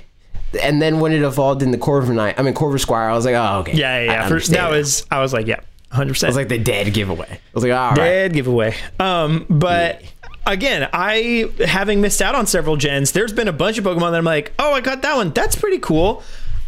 And 0.61 0.81
then 0.81 0.99
when 0.99 1.11
it 1.11 1.21
evolved 1.21 1.61
into 1.63 1.77
Corviknight, 1.77 2.35
I 2.37 2.41
mean 2.41 2.53
Corvisquire, 2.53 3.09
I 3.09 3.13
was 3.13 3.25
like, 3.25 3.35
oh 3.35 3.59
okay, 3.59 3.73
Yeah, 3.73 3.99
yeah. 4.03 4.11
Yeah. 4.11 4.27
For, 4.27 4.39
that 4.51 4.69
was. 4.69 5.05
I 5.11 5.19
was 5.19 5.33
like, 5.33 5.47
yeah, 5.47 5.61
hundred 5.91 6.13
percent. 6.13 6.29
It 6.29 6.31
was 6.31 6.37
like 6.37 6.49
the 6.49 6.59
dead 6.59 6.93
giveaway. 6.93 7.29
I 7.29 7.39
was 7.53 7.63
like, 7.63 7.73
all 7.73 7.89
right. 7.89 7.95
dead 7.95 8.33
giveaway. 8.33 8.75
Um, 8.99 9.45
but 9.49 10.03
again, 10.45 10.89
I 10.93 11.51
having 11.65 12.01
missed 12.01 12.21
out 12.21 12.35
on 12.35 12.47
several 12.47 12.77
gens, 12.77 13.11
there's 13.11 13.33
been 13.33 13.47
a 13.47 13.53
bunch 13.53 13.77
of 13.77 13.85
Pokemon 13.85 14.11
that 14.11 14.17
I'm 14.17 14.25
like, 14.25 14.53
oh, 14.59 14.73
I 14.73 14.81
got 14.81 15.01
that 15.01 15.15
one. 15.15 15.31
That's 15.31 15.55
pretty 15.55 15.79
cool. 15.79 16.23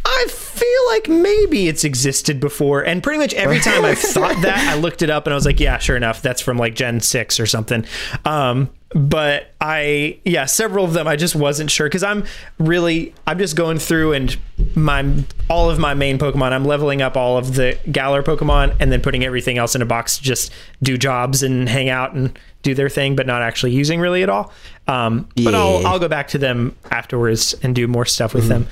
I 0.08 0.26
feel 0.28 0.86
like 0.86 1.08
maybe 1.08 1.66
it's 1.66 1.82
existed 1.82 2.38
before, 2.38 2.82
and 2.82 3.02
pretty 3.02 3.18
much 3.18 3.34
every 3.34 3.58
time 3.58 3.84
I've 3.84 3.98
thought 4.14 4.40
that, 4.42 4.58
I 4.58 4.78
looked 4.78 5.02
it 5.02 5.10
up 5.10 5.26
and 5.26 5.34
I 5.34 5.36
was 5.36 5.44
like, 5.44 5.58
yeah, 5.58 5.78
sure 5.78 5.96
enough, 5.96 6.22
that's 6.22 6.40
from 6.40 6.58
like 6.58 6.76
Gen 6.76 7.00
six 7.00 7.40
or 7.40 7.46
something. 7.46 7.84
Um, 8.24 8.70
but 8.96 9.52
I, 9.60 10.18
yeah, 10.24 10.46
several 10.46 10.86
of 10.86 10.94
them 10.94 11.06
I 11.06 11.16
just 11.16 11.36
wasn't 11.36 11.70
sure 11.70 11.86
because 11.86 12.02
I'm 12.02 12.24
really, 12.58 13.12
I'm 13.26 13.38
just 13.38 13.54
going 13.54 13.78
through 13.78 14.14
and 14.14 14.34
my 14.74 15.24
all 15.50 15.68
of 15.68 15.78
my 15.78 15.92
main 15.92 16.18
Pokemon, 16.18 16.52
I'm 16.52 16.64
leveling 16.64 17.02
up 17.02 17.14
all 17.14 17.36
of 17.36 17.56
the 17.56 17.78
Galar 17.92 18.22
Pokemon 18.22 18.74
and 18.80 18.90
then 18.90 19.02
putting 19.02 19.22
everything 19.22 19.58
else 19.58 19.74
in 19.74 19.82
a 19.82 19.86
box 19.86 20.16
to 20.16 20.22
just 20.22 20.50
do 20.82 20.96
jobs 20.96 21.42
and 21.42 21.68
hang 21.68 21.90
out 21.90 22.14
and 22.14 22.38
do 22.62 22.74
their 22.74 22.88
thing, 22.88 23.16
but 23.16 23.26
not 23.26 23.42
actually 23.42 23.72
using 23.72 24.00
really 24.00 24.22
at 24.22 24.30
all. 24.30 24.50
Um, 24.88 25.28
But 25.44 25.54
I'll 25.54 25.86
I'll 25.86 25.98
go 25.98 26.08
back 26.08 26.28
to 26.28 26.38
them 26.38 26.74
afterwards 26.90 27.54
and 27.62 27.74
do 27.74 27.86
more 27.86 28.06
stuff 28.06 28.32
with 28.32 28.48
them. 28.48 28.66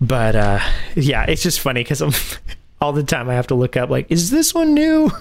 But 0.00 0.34
uh, 0.34 0.58
yeah, 0.96 1.24
it's 1.28 1.42
just 1.44 1.60
funny 1.60 1.84
because 1.84 2.00
I'm 2.02 2.12
all 2.80 2.92
the 2.92 3.04
time 3.04 3.30
I 3.30 3.34
have 3.34 3.46
to 3.46 3.54
look 3.54 3.76
up 3.76 3.90
like, 3.90 4.10
is 4.10 4.30
this 4.30 4.52
one 4.52 4.74
new? 4.74 5.12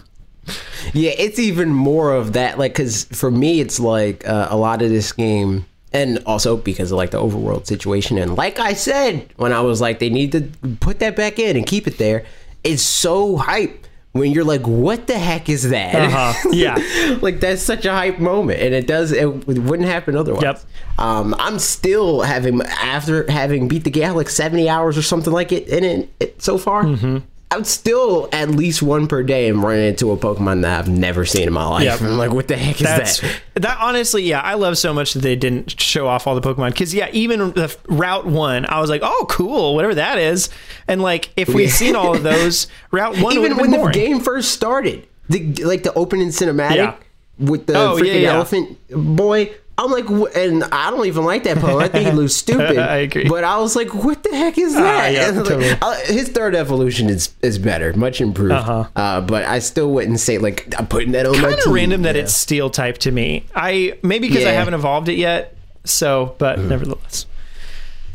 Yeah, 0.93 1.11
it's 1.18 1.39
even 1.39 1.69
more 1.69 2.13
of 2.13 2.34
that. 2.34 2.57
Like, 2.57 2.73
because 2.73 3.05
for 3.05 3.31
me, 3.31 3.61
it's 3.61 3.80
like 3.80 4.27
uh, 4.27 4.47
a 4.49 4.57
lot 4.57 4.81
of 4.81 4.89
this 4.89 5.11
game, 5.11 5.65
and 5.93 6.19
also 6.26 6.57
because 6.57 6.91
of 6.91 6.97
like 6.97 7.11
the 7.11 7.19
overworld 7.19 7.68
situation. 7.68 8.18
And 8.18 8.35
like 8.35 8.59
I 8.59 8.73
said, 8.73 9.30
when 9.38 9.53
I 9.53 9.61
was 9.61 9.81
like, 9.81 9.99
they 9.99 10.09
need 10.09 10.31
to 10.31 10.49
put 10.80 10.99
that 10.99 11.15
back 11.15 11.39
in 11.39 11.55
and 11.55 11.65
keep 11.65 11.88
it 11.88 11.97
there. 11.97 12.26
It's 12.63 12.84
so 12.84 13.38
hype 13.38 13.88
when 14.13 14.31
you're 14.31 14.43
like, 14.43 14.68
what 14.68 15.07
the 15.07 15.18
heck 15.18 15.47
is 15.49 15.69
that? 15.69 15.95
Uh-huh. 15.95 16.49
Yeah. 16.53 16.76
like 17.22 17.39
that's 17.39 17.61
such 17.61 17.85
a 17.85 17.91
hype 17.91 18.19
moment, 18.19 18.61
and 18.61 18.73
it 18.73 18.88
does. 18.88 19.11
It, 19.11 19.26
wouldn't 19.26 19.88
happen 19.88 20.15
otherwise. 20.15 20.43
Yep. 20.43 20.61
Um, 20.97 21.35
I'm 21.39 21.59
still 21.59 22.22
having 22.22 22.61
after 22.63 23.30
having 23.31 23.68
beat 23.68 23.84
the 23.84 23.89
game 23.89 24.13
like 24.13 24.30
70 24.30 24.68
hours 24.69 24.97
or 24.97 25.01
something 25.01 25.31
like 25.31 25.51
it 25.51 25.68
in 25.68 25.84
it, 25.84 26.09
it 26.19 26.41
so 26.41 26.57
far. 26.57 26.84
Mm-hmm. 26.84 27.19
I'm 27.52 27.65
still 27.65 28.30
at 28.32 28.49
least 28.49 28.82
one 28.82 29.07
per 29.07 29.23
day 29.23 29.49
and 29.49 29.61
running 29.61 29.88
into 29.88 30.10
a 30.11 30.18
Pokemon 30.18 30.61
that 30.61 30.80
I've 30.80 30.88
never 30.90 31.26
seen 31.26 31.48
in 31.48 31.53
my 31.53 31.68
life. 31.68 31.84
Yep. 31.84 32.02
I'm 32.02 32.18
like, 32.18 32.32
what 32.32 32.48
the 32.48 32.56
heck 32.56 32.76
is 32.78 32.82
That's 32.88 33.19
that? 33.19 33.41
that 33.56 33.78
honestly, 33.82 34.23
yeah, 34.23 34.40
I 34.40 34.53
love 34.53 34.78
so 34.78 34.94
much 34.94 35.14
that 35.14 35.19
they 35.19 35.36
didn't 35.36 35.80
show 35.80 36.07
off 36.07 36.28
all 36.28 36.34
the 36.34 36.41
Pokemon 36.41 36.72
because 36.72 36.94
yeah, 36.94 37.10
even 37.11 37.52
the 37.52 37.76
Route 37.90 38.26
One, 38.26 38.65
I 38.65 38.80
was 38.80 38.90
like, 38.90 39.02
oh, 39.03 39.26
cool, 39.30 39.76
whatever 39.76 39.95
that 39.95 40.18
is, 40.18 40.49
and 40.88 41.02
like 41.02 41.30
if 41.36 41.49
we'd 41.49 41.64
Yeah. 41.65 41.69
seen 41.72 41.95
all 41.98 42.15
of 42.15 42.23
those, 42.32 42.68
Route 42.91 43.18
One 43.19 43.34
Even 43.38 43.57
when 43.57 43.72
been 43.72 43.84
the 43.84 43.91
game 43.91 44.22
first 44.22 44.52
started, 44.52 45.06
the 45.30 45.53
like 45.65 45.84
the 45.84 45.94
opening 45.94 46.30
cinematic 46.30 46.76
Yeah. 46.78 46.95
with 47.38 47.68
the 47.68 47.73
Oh, 47.78 47.98
yeah, 47.98 48.03
freaking 48.14 48.22
yeah. 48.22 48.34
elephant 48.36 48.78
boy. 48.90 49.52
I'm 49.84 49.91
like, 49.91 50.36
and 50.36 50.64
I 50.66 50.91
don't 50.91 51.06
even 51.08 51.24
like 51.26 51.44
that 51.44 51.58
poem. 51.58 51.82
I 51.82 51.88
think 51.88 52.08
he 52.08 52.14
looks 52.14 52.36
stupid. 52.36 52.78
I 52.78 52.98
agree. 52.98 53.28
But 53.28 53.44
I 53.44 53.58
was 53.58 53.76
like, 53.76 53.94
what 53.94 54.24
the 54.24 54.30
heck 54.36 54.58
is 54.58 54.74
that? 54.76 55.12
yeah, 55.14 55.28
like, 55.36 55.45
totally. 55.48 55.70
uh, 55.82 55.95
his 56.06 56.30
third 56.30 56.56
evolution 56.56 57.10
is 57.10 57.34
is 57.41 57.58
better, 57.60 57.94
much 57.94 58.22
improved. 58.22 58.52
Uh-huh. 58.53 58.86
Uh, 58.95 59.22
but 59.22 59.44
I 59.45 59.60
still 59.60 59.91
wouldn't 59.91 60.20
say 60.20 60.38
like 60.38 60.74
I'm 60.78 60.88
putting 60.88 61.12
that 61.14 61.26
on 61.26 61.34
my 61.41 61.49
kind 61.52 61.60
of 61.66 61.74
random 61.74 62.03
that 62.03 62.16
Yeah. 62.16 62.24
it's 62.24 62.34
Steel 62.38 62.70
type 62.70 62.98
to 62.99 63.12
me. 63.12 63.45
I 63.56 63.98
maybe 64.03 64.28
because 64.30 64.45
I 64.45 64.52
haven't 64.52 64.74
evolved 64.76 65.10
it 65.10 65.18
yet. 65.18 65.56
So, 65.84 66.36
but 66.38 66.60
nevertheless. 66.60 67.26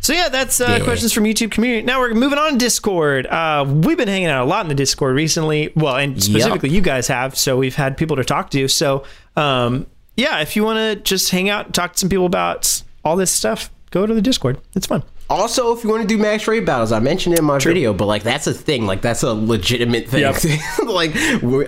So 0.01 0.13
yeah, 0.13 0.29
that's 0.29 0.61
uh. 0.61 0.77
Yeah. 0.79 0.85
questions 0.85 1.13
from 1.13 1.25
YouTube 1.25 1.51
community. 1.51 1.85
Now 1.85 1.99
we're 1.99 2.15
moving 2.15 2.39
on 2.39 2.53
to 2.53 2.59
Discord. 2.59 3.27
Uh, 3.27 3.65
we've 3.67 3.97
been 3.97 4.07
hanging 4.07 4.29
out 4.29 4.45
a 4.45 4.49
lot 4.49 4.65
in 4.65 4.69
the 4.69 4.75
Discord 4.77 5.17
recently. 5.17 5.73
Well, 5.75 5.97
and 5.97 6.23
specifically 6.23 6.71
you 6.71 6.81
guys 6.81 7.09
have. 7.09 7.37
So 7.37 7.57
we've 7.57 7.75
had 7.75 7.97
people 7.97 8.15
to 8.17 8.25
talk 8.25 8.51
to. 8.51 8.69
So 8.69 9.03
um, 9.35 9.87
yeah, 10.17 10.41
if 10.41 10.57
you 10.57 10.65
want 10.65 10.79
to 10.79 10.97
just 11.03 11.31
hang 11.31 11.49
out 11.49 11.73
talk 11.75 11.93
to 11.93 11.99
some 11.99 12.09
people 12.09 12.27
about 12.27 12.83
all 13.05 13.17
this 13.17 13.31
stuff, 13.31 13.71
go 13.91 14.07
to 14.07 14.15
the 14.15 14.23
Discord. 14.23 14.59
It's 14.75 14.87
fun. 14.87 15.03
Also, 15.29 15.77
if 15.77 15.83
you 15.83 15.91
want 15.91 16.03
to 16.03 16.09
do 16.09 16.19
max 16.19 16.47
raid 16.47 16.65
battles, 16.65 16.93
I 16.93 17.01
mentioned 17.01 17.35
it 17.35 17.41
in 17.41 17.45
my 17.45 17.59
video, 17.59 17.93
but 17.93 18.07
like 18.07 18.23
that's 18.23 18.47
a 18.47 18.55
thing. 18.55 18.87
Like 18.87 19.03
that's 19.03 19.25
a 19.25 19.35
legitimate 19.35 20.09
thing. 20.09 20.21
Yep. 20.21 20.37
like 20.87 21.17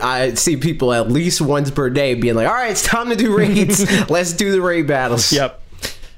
I 0.00 0.34
see 0.34 0.56
people 0.56 0.92
at 0.92 1.10
least 1.10 1.40
once 1.40 1.70
per 1.70 1.90
day 1.90 2.14
being 2.14 2.36
like, 2.36 2.46
"All 2.46 2.54
right, 2.54 2.70
it's 2.70 2.84
time 2.84 3.08
to 3.08 3.16
do 3.16 3.36
raids. 3.36 4.10
Let's 4.10 4.32
do 4.32 4.52
the 4.52 4.60
raid 4.60 4.86
battles." 4.86 5.32
Yep. 5.32 5.60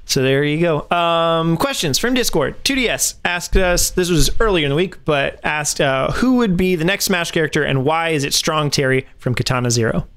So 0.05 0.23
there 0.23 0.43
you 0.43 0.61
go. 0.61 0.91
Um, 0.91 1.57
questions 1.57 1.97
from 1.97 2.15
Discord. 2.15 2.63
2DS 2.65 3.15
asked 3.25 3.57
us, 3.57 3.91
this 3.91 4.11
was 4.11 4.29
earlier 4.41 4.65
in 4.65 4.71
the 4.71 4.75
week, 4.75 5.05
but 5.05 5.39
asked 5.45 5.81
uh, 5.81 6.11
who 6.11 6.39
would 6.39 6.57
be 6.57 6.75
the 6.75 6.85
next 6.85 7.05
Smash 7.05 7.31
character 7.31 7.63
and 7.63 7.85
why 7.85 8.09
is 8.09 8.25
it 8.25 8.35
Strong 8.35 8.71
Terry 8.71 9.07
from 9.19 9.37
Katana 9.37 9.71
Zero? 9.71 10.09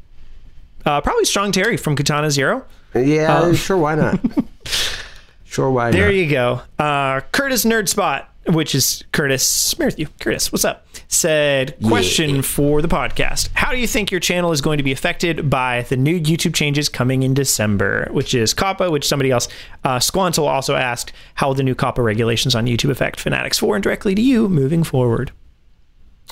Uh, 0.85 1.01
probably 1.01 1.25
Strong 1.25 1.53
Terry 1.53 1.77
from 1.77 1.95
Katana 1.95 2.29
Zero. 2.31 2.65
Yeah, 2.95 3.53
sure. 3.53 3.77
Why 3.77 3.95
not? 3.95 4.19
sure, 5.45 5.69
why 5.71 5.91
There 5.91 6.01
not? 6.01 6.07
There 6.07 6.11
you 6.11 6.29
go. 6.29 6.61
Uh, 6.77 7.21
Curtis 7.31 7.65
Nerd 7.65 7.87
Spot, 7.89 8.29
which 8.47 8.75
is 8.75 9.03
Curtis 9.11 9.77
Matthew. 9.79 10.07
Curtis, 10.19 10.51
what's 10.51 10.65
up? 10.65 10.85
Said 11.07 11.75
question 11.85 12.41
for 12.41 12.81
the 12.81 12.87
podcast. 12.87 13.49
How 13.53 13.71
do 13.71 13.77
you 13.77 13.87
think 13.87 14.11
your 14.11 14.19
channel 14.19 14.51
is 14.51 14.61
going 14.61 14.77
to 14.77 14.83
be 14.83 14.91
affected 14.91 15.49
by 15.49 15.83
the 15.83 15.95
new 15.95 16.19
YouTube 16.19 16.53
changes 16.53 16.89
coming 16.89 17.23
in 17.23 17.33
December? 17.33 18.07
Which 18.11 18.33
is 18.33 18.53
COPPA, 18.53 18.91
which 18.91 19.07
somebody 19.07 19.31
else, 19.31 19.47
uh, 19.83 19.97
Squantle 19.99 20.47
also 20.47 20.75
asked, 20.75 21.13
how 21.35 21.47
will 21.47 21.55
the 21.55 21.63
new 21.63 21.75
COPPA 21.75 22.03
regulations 22.03 22.55
on 22.55 22.65
YouTube 22.65 22.89
affect 22.89 23.19
Fanatics 23.19 23.57
4 23.59 23.75
and 23.75 23.83
directly 23.83 24.15
to 24.15 24.21
you 24.21 24.49
moving 24.49 24.83
forward? 24.83 25.31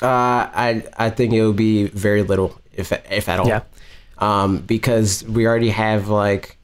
Uh, 0.02 0.49
I 0.53 0.84
I 0.98 1.10
think 1.11 1.34
it 1.34 1.45
would 1.45 1.56
be 1.57 1.86
very 1.88 2.23
little, 2.23 2.60
if 2.73 2.91
if 3.11 3.30
at 3.30 3.40
all. 3.40 3.48
Yeah. 3.48 3.61
Um, 4.22 4.60
because 4.60 5.23
we 5.26 5.45
already 5.48 5.72
have 5.72 6.07
like, 6.07 6.57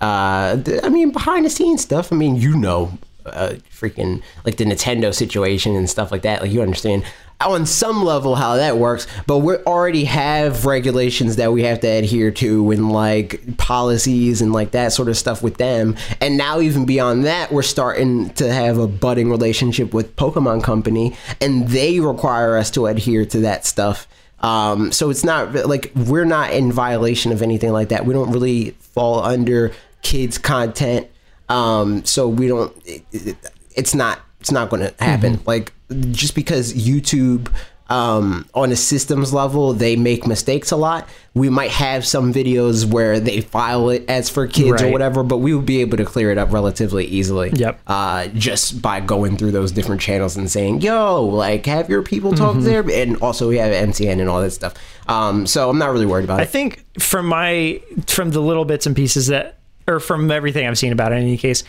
uh, 0.00 0.58
I 0.82 0.88
mean, 0.90 1.10
behind 1.10 1.46
the 1.46 1.50
scenes 1.50 1.82
stuff. 1.82 2.12
I 2.12 2.16
mean, 2.16 2.36
you 2.36 2.56
know, 2.56 2.98
uh, 3.26 3.54
freaking 3.70 4.22
like 4.44 4.56
the 4.56 4.64
Nintendo 4.64 5.14
situation 5.14 5.74
and 5.76 5.88
stuff 5.88 6.12
like 6.12 6.22
that. 6.22 6.42
Like 6.42 6.52
you 6.52 6.62
understand 6.62 7.04
on 7.40 7.64
some 7.64 8.04
level 8.04 8.34
how 8.34 8.56
that 8.56 8.76
works. 8.76 9.06
But 9.26 9.38
we 9.38 9.56
already 9.56 10.04
have 10.04 10.66
regulations 10.66 11.36
that 11.36 11.52
we 11.52 11.62
have 11.62 11.80
to 11.80 11.86
adhere 11.86 12.30
to 12.32 12.70
and 12.70 12.92
like 12.92 13.56
policies 13.56 14.42
and 14.42 14.52
like 14.52 14.72
that 14.72 14.92
sort 14.92 15.08
of 15.08 15.16
stuff 15.16 15.42
with 15.42 15.56
them. 15.56 15.96
And 16.20 16.36
now 16.36 16.60
even 16.60 16.84
beyond 16.84 17.24
that, 17.24 17.50
we're 17.50 17.62
starting 17.62 18.30
to 18.34 18.52
have 18.52 18.78
a 18.78 18.86
budding 18.86 19.30
relationship 19.30 19.94
with 19.94 20.16
Pokemon 20.16 20.62
Company, 20.62 21.16
and 21.40 21.68
they 21.68 22.00
require 22.00 22.56
us 22.56 22.70
to 22.72 22.86
adhere 22.86 23.24
to 23.26 23.40
that 23.40 23.64
stuff. 23.64 24.06
Um, 24.40 24.90
so 24.92 25.10
it's 25.10 25.24
not 25.24 25.54
like 25.66 25.92
we're 25.94 26.24
not 26.24 26.52
in 26.52 26.72
violation 26.72 27.32
of 27.32 27.42
anything 27.42 27.72
like 27.72 27.90
that. 27.90 28.06
We 28.06 28.14
don't 28.14 28.32
really 28.32 28.70
fall 28.80 29.22
under 29.22 29.72
kids 30.02 30.38
content. 30.38 31.08
Um, 31.48 32.04
so 32.04 32.28
we 32.28 32.48
don't. 32.48 32.74
It, 32.86 33.04
it, 33.12 33.36
it's 33.76 33.94
not. 33.94 34.20
It's 34.40 34.50
not 34.50 34.70
going 34.70 34.82
to 34.82 35.04
happen. 35.04 35.40
Like 35.46 35.72
just 36.12 36.34
because 36.34 36.72
YouTube 36.72 37.52
um, 37.90 38.48
on 38.54 38.70
a 38.70 38.76
systems 38.76 39.32
level, 39.34 39.72
they 39.72 39.96
make 39.96 40.26
mistakes 40.26 40.70
a 40.70 40.76
lot. 40.76 41.08
We 41.34 41.50
might 41.50 41.70
have 41.72 42.06
some 42.06 42.32
videos 42.32 42.84
where 42.86 43.18
they 43.20 43.40
file 43.40 43.90
it 43.90 44.04
as 44.08 44.30
for 44.30 44.46
kids 44.46 44.80
or 44.82 44.90
whatever, 44.90 45.22
but 45.22 45.38
we 45.38 45.54
would 45.54 45.66
be 45.66 45.80
able 45.80 45.96
to 45.96 46.04
clear 46.04 46.30
it 46.30 46.38
up 46.38 46.52
relatively 46.52 47.04
easily. 47.04 47.50
Yep. 47.50 47.80
Uh, 47.86 48.28
just 48.28 48.80
by 48.80 49.00
going 49.00 49.36
through 49.36 49.50
those 49.50 49.72
different 49.72 50.00
channels 50.00 50.36
and 50.36 50.50
saying, 50.50 50.80
"Yo, 50.80 51.24
like, 51.24 51.66
have 51.66 51.88
your 51.90 52.02
people 52.02 52.32
talk 52.32 52.56
Mm-hmm. 52.56 52.64
there," 52.64 52.90
and 53.02 53.16
also 53.18 53.48
we 53.48 53.58
have 53.58 53.72
MTN 53.72 54.20
and 54.20 54.28
all 54.28 54.40
that 54.40 54.52
stuff. 54.52 54.74
Um, 55.08 55.46
so 55.46 55.68
I'm 55.68 55.78
not 55.78 55.90
really 55.92 56.06
worried 56.06 56.24
about 56.24 56.38
I 56.38 56.42
it. 56.42 56.46
I 56.46 56.46
think 56.48 56.84
from 57.00 57.26
my 57.26 57.80
from 58.06 58.30
the 58.30 58.40
little 58.40 58.64
bits 58.64 58.86
and 58.86 58.94
pieces 58.94 59.26
that 59.26 59.58
or 59.88 59.98
from 59.98 60.30
everything 60.30 60.66
I've 60.66 60.78
seen 60.78 60.92
about 60.92 61.10
it 61.12 61.16
in 61.16 61.22
any 61.22 61.36
case, 61.36 61.64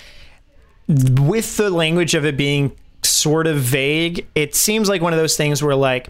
with 0.87 1.57
the 1.57 1.69
language 1.69 2.13
of 2.15 2.25
it 2.25 2.37
being 2.37 2.71
sort 3.03 3.47
of 3.47 3.57
vague, 3.57 4.27
it 4.35 4.55
seems 4.55 4.89
like 4.89 5.01
one 5.01 5.13
of 5.13 5.19
those 5.19 5.37
things 5.37 5.63
where 5.63 5.75
like 5.75 6.09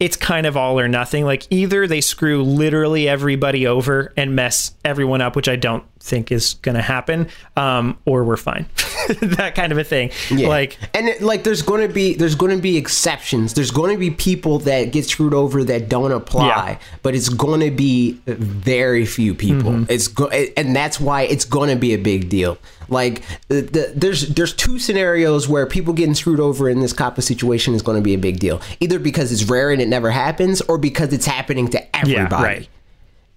it's 0.00 0.16
kind 0.16 0.46
of 0.46 0.56
all 0.56 0.78
or 0.78 0.88
nothing. 0.88 1.24
Like 1.24 1.46
either 1.50 1.86
they 1.86 2.00
screw 2.00 2.42
literally 2.42 3.08
everybody 3.08 3.66
over 3.66 4.12
and 4.16 4.36
mess 4.36 4.72
everyone 4.84 5.20
up, 5.20 5.34
which 5.34 5.48
I 5.48 5.56
don't 5.56 5.84
think 6.00 6.30
is 6.32 6.54
going 6.62 6.74
to 6.76 6.82
happen, 6.82 7.28
um, 7.56 7.98
or 8.06 8.24
we're 8.24 8.36
fine. 8.36 8.66
that 9.20 9.54
kind 9.54 9.72
of 9.72 9.78
a 9.78 9.84
thing. 9.84 10.10
Yeah. 10.30 10.48
Like 10.48 10.78
and 10.94 11.08
it, 11.08 11.22
like 11.22 11.44
there's 11.44 11.62
going 11.62 11.86
to 11.86 11.92
be 11.92 12.14
there's 12.14 12.34
going 12.34 12.54
to 12.54 12.60
be 12.62 12.76
exceptions 12.76 13.54
there's 13.54 13.70
going 13.70 13.92
to 13.92 13.98
be 13.98 14.10
people 14.10 14.58
that 14.60 14.92
get 14.92 15.04
screwed 15.06 15.32
over 15.34 15.64
that 15.64 15.88
don't 15.88 16.12
apply 16.12 16.46
Yeah. 16.72 16.78
but 17.02 17.14
it's 17.14 17.28
going 17.30 17.60
to 17.60 17.70
be 17.70 18.20
very 18.26 19.06
few 19.06 19.34
people 19.34 19.72
Mm-hmm. 19.72 19.84
it's 19.92 20.08
go- 20.08 20.28
and 20.28 20.76
that's 20.76 21.00
why 21.00 21.22
it's 21.22 21.44
going 21.46 21.70
to 21.70 21.76
be 21.76 21.94
a 21.94 21.98
big 21.98 22.28
deal 22.28 22.58
like 22.88 23.22
the, 23.48 23.62
the, 23.62 23.92
there's 23.96 24.28
there's 24.28 24.52
two 24.54 24.78
scenarios 24.78 25.48
where 25.48 25.64
people 25.66 25.94
getting 25.94 26.14
screwed 26.14 26.40
over 26.40 26.68
in 26.68 26.80
this 26.80 26.92
type 26.92 27.20
situation 27.22 27.74
is 27.74 27.80
going 27.82 27.96
to 27.96 28.02
be 28.02 28.14
a 28.14 28.18
big 28.18 28.38
deal 28.38 28.60
either 28.80 28.98
because 28.98 29.32
it's 29.32 29.44
rare 29.44 29.70
and 29.70 29.80
it 29.80 29.88
never 29.88 30.10
happens 30.10 30.60
or 30.62 30.76
because 30.78 31.12
it's 31.12 31.26
happening 31.26 31.68
to 31.68 31.96
everybody 31.96 32.42
right. 32.44 32.68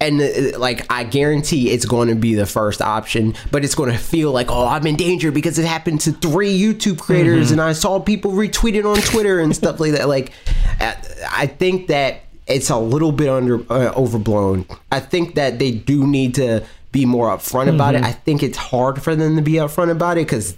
And 0.02 0.20
uh, 0.20 0.58
like 0.58 0.84
I 0.92 1.04
guarantee 1.04 1.70
it's 1.70 1.86
going 1.86 2.08
to 2.08 2.14
be 2.14 2.34
the 2.34 2.46
first 2.46 2.82
option, 2.82 3.34
but 3.50 3.64
it's 3.64 3.74
going 3.74 3.90
to 3.92 3.98
feel 3.98 4.32
like 4.32 4.50
oh 4.50 4.66
I'm 4.66 4.86
in 4.86 4.96
danger 4.96 5.30
because 5.32 5.58
it 5.58 5.64
happened 5.64 6.00
to 6.02 6.12
three 6.12 6.52
YouTube 6.58 6.98
creators 7.00 7.46
Mm-hmm. 7.46 7.52
and 7.54 7.60
I 7.62 7.72
saw 7.72 8.00
people 8.00 8.32
retweet 8.32 8.74
it 8.74 8.84
on 8.84 8.96
Twitter 8.98 9.38
and 9.40 9.54
stuff 9.54 9.80
like 9.80 9.92
that. 9.92 10.08
Like 10.08 10.32
uh, 10.80 10.94
I 11.30 11.46
think 11.46 11.86
that 11.88 12.20
it's 12.46 12.70
a 12.70 12.78
little 12.78 13.12
bit 13.12 13.28
under 13.28 13.60
uh, 13.72 13.92
overblown. 13.94 14.66
I 14.90 15.00
think 15.00 15.36
that 15.36 15.58
they 15.58 15.70
do 15.70 16.06
need 16.06 16.34
to 16.34 16.64
be 16.90 17.06
more 17.06 17.28
upfront 17.34 17.74
about 17.74 17.94
Mm-hmm. 17.94 18.04
it. 18.04 18.08
I 18.08 18.12
think 18.12 18.42
it's 18.42 18.58
hard 18.58 19.02
for 19.02 19.16
them 19.16 19.36
to 19.36 19.42
be 19.42 19.52
upfront 19.52 19.90
about 19.90 20.18
it 20.18 20.26
because 20.26 20.54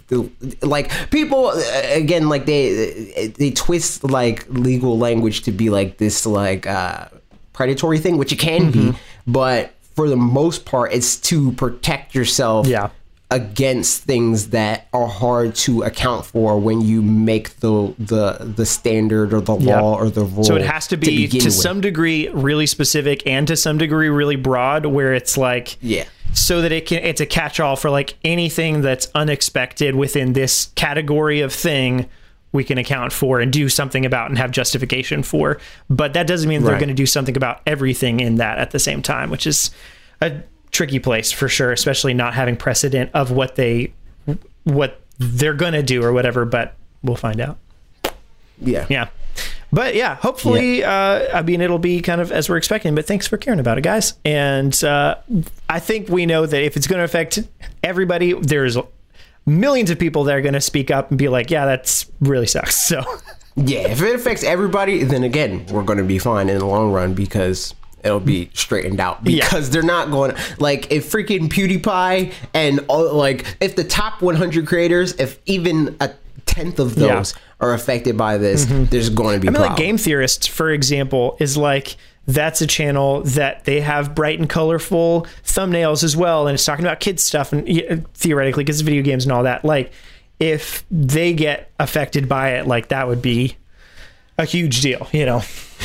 like 0.61 0.91
people 1.11 1.45
uh, 1.47 1.61
again 1.93 2.27
like 2.27 2.45
they 2.45 3.31
they 3.37 3.51
twist 3.51 4.03
like 4.03 4.45
legal 4.49 4.97
language 4.97 5.43
to 5.43 5.51
be 5.51 5.69
like 5.69 5.97
this 5.97 6.25
like 6.25 6.67
uh 6.67 7.05
predatory 7.55 7.97
thing, 7.99 8.17
which 8.17 8.31
it 8.31 8.39
can 8.39 8.69
be, 8.71 8.79
mm-hmm. 8.79 9.31
but 9.31 9.73
for 9.95 10.09
the 10.09 10.17
most 10.17 10.65
part, 10.65 10.91
it's 10.93 11.15
to 11.15 11.53
protect 11.53 12.13
yourself 12.13 12.67
Yeah. 12.67 12.89
against 13.31 14.03
things 14.03 14.49
that 14.49 14.87
are 14.93 15.07
hard 15.07 15.55
to 15.55 15.81
account 15.83 16.25
for 16.25 16.59
when 16.59 16.81
you 16.81 17.01
make 17.01 17.59
the 17.61 17.93
the 17.97 18.53
the 18.55 18.65
standard 18.65 19.33
or 19.33 19.41
the 19.41 19.55
Yeah. 19.57 19.81
law 19.81 19.95
or 19.95 20.09
the 20.09 20.23
rule. 20.23 20.43
So 20.43 20.55
it 20.55 20.61
has 20.65 20.87
to 20.87 20.97
be 20.97 21.27
to, 21.27 21.45
with. 21.45 21.53
some 21.53 21.81
degree 21.81 22.27
really 22.33 22.65
specific 22.67 23.25
and 23.25 23.47
to 23.47 23.55
some 23.55 23.77
degree 23.77 24.09
really 24.09 24.35
broad, 24.35 24.85
where 24.85 25.13
it's 25.13 25.37
like 25.37 25.77
Yeah. 25.81 26.03
so 26.33 26.61
that 26.61 26.71
it 26.71 26.85
can 26.87 26.99
it's 27.03 27.21
a 27.21 27.25
catch-all 27.25 27.77
for 27.77 27.89
like 27.89 28.15
anything 28.23 28.81
that's 28.81 29.07
unexpected 29.15 29.95
within 29.95 30.33
this 30.33 30.69
category 30.75 31.39
of 31.41 31.51
thing 31.53 32.07
we 32.55 32.63
can 32.63 32.77
account 32.79 33.13
for 33.13 33.39
and 33.39 33.53
do 33.53 33.69
something 33.69 34.05
about 34.05 34.29
and 34.29 34.37
have 34.39 34.49
justification 34.49 35.21
for. 35.21 35.59
But 35.89 36.13
that 36.13 36.25
doesn't 36.25 36.49
mean 36.49 36.63
they're 36.63 36.79
going 36.79 36.89
to 36.89 36.95
do 36.95 37.05
something 37.05 37.37
about 37.37 37.61
everything 37.67 38.19
in 38.19 38.35
that 38.35 38.57
at 38.57 38.71
the 38.71 38.79
same 38.79 39.01
time, 39.03 39.29
which 39.29 39.45
is 39.45 39.69
a 40.21 40.41
tricky 40.71 40.99
place 40.99 41.31
for 41.31 41.47
sure, 41.47 41.71
especially 41.71 42.13
not 42.13 42.33
having 42.33 42.55
precedent 42.57 43.11
of 43.13 43.29
what 43.31 43.55
they 43.55 43.93
what 44.63 44.99
they're 45.19 45.53
going 45.53 45.73
to 45.73 45.83
do 45.83 46.03
or 46.03 46.11
whatever, 46.11 46.43
but 46.45 46.73
we'll 47.03 47.15
find 47.15 47.39
out. 47.39 47.57
Yeah. 48.59 48.87
Yeah. 48.89 49.09
But 49.71 49.95
yeah, 49.95 50.15
hopefully, 50.15 50.83
Uh, 50.83 51.37
I 51.37 51.41
mean, 51.41 51.59
it'll 51.59 51.79
be 51.79 52.01
kind 52.01 52.21
of 52.21 52.31
as 52.31 52.47
we're 52.47 52.57
expecting. 52.57 52.95
But 52.95 53.05
thanks 53.05 53.27
for 53.27 53.37
caring 53.37 53.59
about 53.59 53.77
it, 53.77 53.81
guys. 53.81 54.13
And 54.23 54.81
uh, 54.83 55.15
I 55.67 55.79
think 55.79 56.07
we 56.07 56.25
know 56.25 56.45
that 56.45 56.63
if 56.63 56.77
it's 56.77 56.87
going 56.87 56.99
to 56.99 57.03
affect 57.03 57.39
everybody, 57.83 58.33
there's 58.33 58.77
millions 59.45 59.89
of 59.89 59.99
people 59.99 60.23
that 60.25 60.35
are 60.35 60.41
going 60.41 60.53
to 60.53 60.61
speak 60.61 60.91
up 60.91 61.09
and 61.09 61.17
be 61.17 61.29
like, 61.29 61.51
"Yeah, 61.51 61.65
that's 61.65 62.09
really 62.21 62.47
sucks." 62.47 62.75
So 62.85 63.03
Yeah, 63.55 63.87
if 63.87 64.01
it 64.01 64.15
affects 64.15 64.43
everybody, 64.43 65.03
then 65.03 65.23
again, 65.23 65.65
we're 65.67 65.83
going 65.83 65.97
to 65.97 66.03
be 66.03 66.19
fine 66.19 66.49
in 66.49 66.59
the 66.59 66.65
long 66.65 66.91
run 66.91 67.13
because 67.13 67.73
it'll 68.03 68.19
be 68.19 68.49
straightened 68.53 68.99
out. 68.99 69.23
Because 69.23 69.69
they're 69.69 69.81
not 69.81 70.11
going 70.11 70.35
like, 70.59 70.91
if 70.91 71.09
freaking 71.11 71.47
PewDiePie 71.49 72.33
and, 72.53 72.79
all, 72.87 73.13
like, 73.13 73.57
if 73.61 73.75
the 73.75 73.83
top 73.83 74.21
100 74.21 74.67
creators, 74.67 75.13
if 75.13 75.39
even 75.45 75.95
a 76.01 76.11
tenth 76.45 76.79
of 76.79 76.97
Yeah. 76.97 77.15
those 77.15 77.33
are 77.59 77.73
affected 77.73 78.17
by 78.17 78.37
this, 78.37 78.65
mm-hmm. 78.65 78.85
there's 78.85 79.09
going 79.09 79.35
to 79.35 79.41
be 79.41 79.47
I 79.47 79.51
mean, 79.51 79.61
like. 79.61 79.77
Game 79.77 79.97
Theorists, 79.97 80.45
for 80.47 80.69
example, 80.69 81.37
is 81.39 81.55
like 81.57 81.95
that's 82.27 82.61
a 82.61 82.67
channel 82.67 83.21
that 83.23 83.65
they 83.65 83.81
have 83.81 84.15
bright 84.15 84.39
and 84.39 84.49
colorful 84.49 85.27
thumbnails 85.43 86.03
as 86.03 86.17
well, 86.17 86.47
and 86.47 86.55
it's 86.55 86.65
talking 86.65 86.85
about 86.85 86.99
kids 86.99 87.23
stuff 87.23 87.53
and 87.53 87.67
theoretically, 88.15 88.63
because 88.63 88.81
video 88.81 89.03
games 89.03 89.25
and 89.25 89.31
all 89.31 89.43
that. 89.43 89.63
Like, 89.63 89.91
if 90.39 90.83
they 90.89 91.33
get 91.33 91.71
affected 91.79 92.27
by 92.27 92.55
it, 92.55 92.67
like 92.67 92.89
that 92.89 93.07
would 93.07 93.21
be 93.21 93.57
a 94.37 94.45
huge 94.45 94.81
deal, 94.81 95.07
you 95.13 95.25
know? 95.25 95.39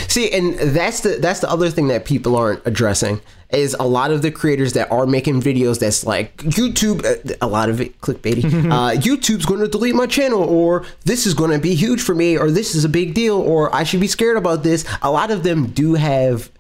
See, 0.09 0.31
and 0.33 0.59
that's 0.59 1.01
the 1.01 1.19
that's 1.21 1.41
the 1.41 1.51
other 1.51 1.71
thing 1.71 1.89
that 1.89 2.05
people 2.05 2.37
aren't 2.37 2.67
addressing 2.67 3.21
is 3.53 3.75
a 3.79 3.87
lot 3.87 4.11
of 4.11 4.23
the 4.23 4.31
creators 4.31 4.75
that 4.75 4.91
are 4.91 5.07
making 5.07 5.41
videos 5.41 5.79
that's 5.79 6.05
like 6.05 6.37
YouTube, 6.39 7.05
uh, 7.05 7.37
a 7.41 7.49
lot 7.49 7.69
of 7.69 7.81
it 7.81 8.01
clickbaity. 8.01 8.45
uh, 8.71 9.01
YouTube's 9.01 9.47
going 9.47 9.61
to 9.61 9.69
delete 9.69 9.95
my 9.95 10.07
channel, 10.07 10.43
or 10.43 10.85
this 11.05 11.27
is 11.27 11.35
going 11.35 11.51
to 11.51 11.59
be 11.59 11.75
huge 11.75 12.01
for 12.01 12.15
me, 12.15 12.37
or 12.39 12.51
this 12.51 12.75
is 12.75 12.85
a 12.85 12.89
big 12.89 13.15
deal, 13.15 13.37
or 13.37 13.75
I 13.75 13.85
should 13.85 14.01
be 14.01 14.09
scared 14.09 14.37
about 14.37 14.63
this. 14.63 14.85
A 15.03 15.11
lot 15.11 15.31
of 15.31 15.43
them 15.43 15.67
do 15.69 15.95
have 15.95 16.51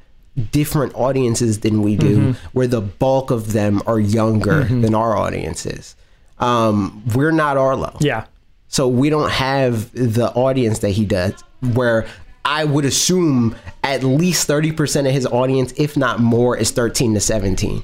different 0.52 0.94
audiences 0.94 1.60
than 1.60 1.82
we 1.82 1.96
do, 1.96 2.34
where 2.52 2.66
the 2.66 2.80
bulk 2.80 3.30
of 3.30 3.52
them 3.52 3.82
are 3.86 4.00
younger 4.00 4.64
than 4.64 4.94
our 4.94 5.16
audiences. 5.16 5.96
Um, 6.38 7.02
we're 7.14 7.32
not 7.32 7.56
Arlo. 7.56 7.96
Yeah. 8.00 8.26
So 8.68 8.88
we 8.88 9.10
don't 9.10 9.30
have 9.30 9.92
the 9.92 10.30
audience 10.34 10.78
that 10.80 10.90
he 10.90 11.04
does, 11.04 11.34
where 11.74 12.06
I 12.44 12.64
would 12.64 12.84
assume 12.84 13.54
at 13.82 14.02
least 14.02 14.48
30% 14.48 15.06
of 15.06 15.12
his 15.12 15.26
audience, 15.26 15.72
if 15.76 15.96
not 15.96 16.20
more, 16.20 16.56
is 16.56 16.70
13 16.70 17.14
to 17.14 17.20
17. 17.20 17.82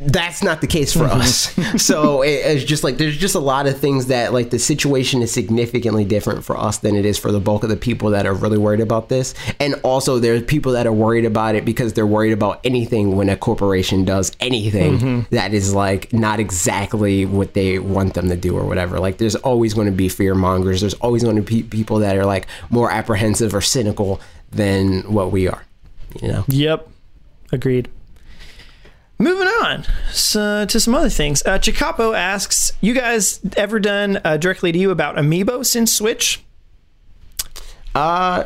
That's 0.00 0.42
not 0.42 0.62
the 0.62 0.66
case 0.66 0.92
for 0.92 1.00
mm-hmm. 1.00 1.20
us. 1.20 1.84
so 1.84 2.22
it, 2.22 2.30
it's 2.30 2.64
just 2.64 2.82
like 2.82 2.96
there's 2.96 3.16
just 3.16 3.34
a 3.34 3.40
lot 3.40 3.66
of 3.66 3.78
things 3.78 4.06
that 4.06 4.32
like 4.32 4.50
the 4.50 4.58
situation 4.58 5.20
is 5.20 5.30
significantly 5.30 6.04
different 6.04 6.44
for 6.44 6.56
us 6.56 6.78
than 6.78 6.96
it 6.96 7.04
is 7.04 7.18
for 7.18 7.30
the 7.30 7.40
bulk 7.40 7.62
of 7.62 7.68
the 7.68 7.76
people 7.76 8.10
that 8.10 8.26
are 8.26 8.32
really 8.32 8.56
worried 8.56 8.80
about 8.80 9.10
this. 9.10 9.34
And 9.58 9.74
also 9.82 10.18
there's 10.18 10.42
people 10.44 10.72
that 10.72 10.86
are 10.86 10.92
worried 10.92 11.26
about 11.26 11.54
it 11.54 11.64
because 11.64 11.92
they're 11.92 12.06
worried 12.06 12.32
about 12.32 12.60
anything 12.64 13.14
when 13.14 13.28
a 13.28 13.36
corporation 13.36 14.04
does 14.04 14.32
anything 14.40 14.98
mm-hmm. 14.98 15.34
that 15.34 15.52
is 15.52 15.74
like 15.74 16.12
not 16.12 16.40
exactly 16.40 17.26
what 17.26 17.52
they 17.52 17.78
want 17.78 18.14
them 18.14 18.28
to 18.30 18.36
do 18.36 18.56
or 18.56 18.64
whatever. 18.64 18.98
Like 18.98 19.18
there's 19.18 19.36
always 19.36 19.74
going 19.74 19.86
to 19.86 19.92
be 19.92 20.08
fear 20.08 20.34
mongers. 20.34 20.80
There's 20.80 20.94
always 20.94 21.22
going 21.22 21.36
to 21.36 21.42
be 21.42 21.62
people 21.62 21.98
that 21.98 22.16
are 22.16 22.24
like 22.24 22.46
more 22.70 22.90
apprehensive 22.90 23.54
or 23.54 23.60
cynical 23.60 24.20
than 24.50 25.02
what 25.12 25.30
we 25.30 25.46
are. 25.46 25.64
You 26.20 26.28
know. 26.28 26.44
Yep. 26.48 26.88
Agreed. 27.52 27.88
Moving 29.20 29.46
on 29.48 29.84
so, 30.12 30.64
to 30.64 30.80
some 30.80 30.94
other 30.94 31.10
things. 31.10 31.42
Uh, 31.44 31.58
Chicapo 31.58 32.16
asks, 32.16 32.72
"You 32.80 32.94
guys 32.94 33.38
ever 33.56 33.78
done 33.78 34.18
uh, 34.24 34.38
directly 34.38 34.72
to 34.72 34.78
you 34.78 34.90
about 34.90 35.16
Amiibo 35.16 35.64
since 35.66 35.92
Switch?" 35.92 36.42
Uh, 37.94 38.44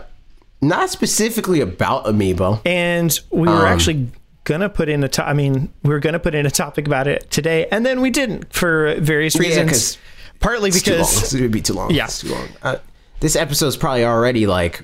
not 0.61 0.91
specifically 0.91 1.61
about 1.61 2.07
Amiibo. 2.07 2.61
And 2.67 3.19
we 3.31 3.47
were 3.49 3.55
Um, 3.55 3.65
actually 3.67 4.09
gonna 4.43 4.69
put 4.69 4.89
in 4.89 5.05
a 5.05 5.09
to- 5.09 5.27
I 5.27 5.33
mean, 5.33 5.71
we 5.85 5.91
were 5.91 6.01
gonna 6.01 6.19
put 6.19 6.35
in 6.35 6.45
a 6.45 6.51
topic 6.51 6.87
about 6.87 7.07
it 7.07 7.31
today, 7.31 7.67
and 7.71 7.87
then 7.87 8.01
we 8.01 8.11
didn't 8.11 8.53
for 8.53 8.95
various 8.99 9.37
reasons. 9.37 9.71
'cause 9.71 9.99
Partly 10.41 10.69
It's 10.71 10.83
too 10.83 10.91
long. 10.97 11.01
because 11.01 11.33
It 11.35 11.41
would 11.41 11.51
be 11.53 11.61
too 11.63 11.73
long. 11.75 11.91
Yeah. 11.93 12.05
It's 12.07 12.19
too 12.19 12.29
long. 12.29 12.49
Uh, 12.63 12.77
this 13.21 13.37
episode's 13.37 13.77
probably 13.77 14.05
already 14.05 14.47
like 14.47 14.83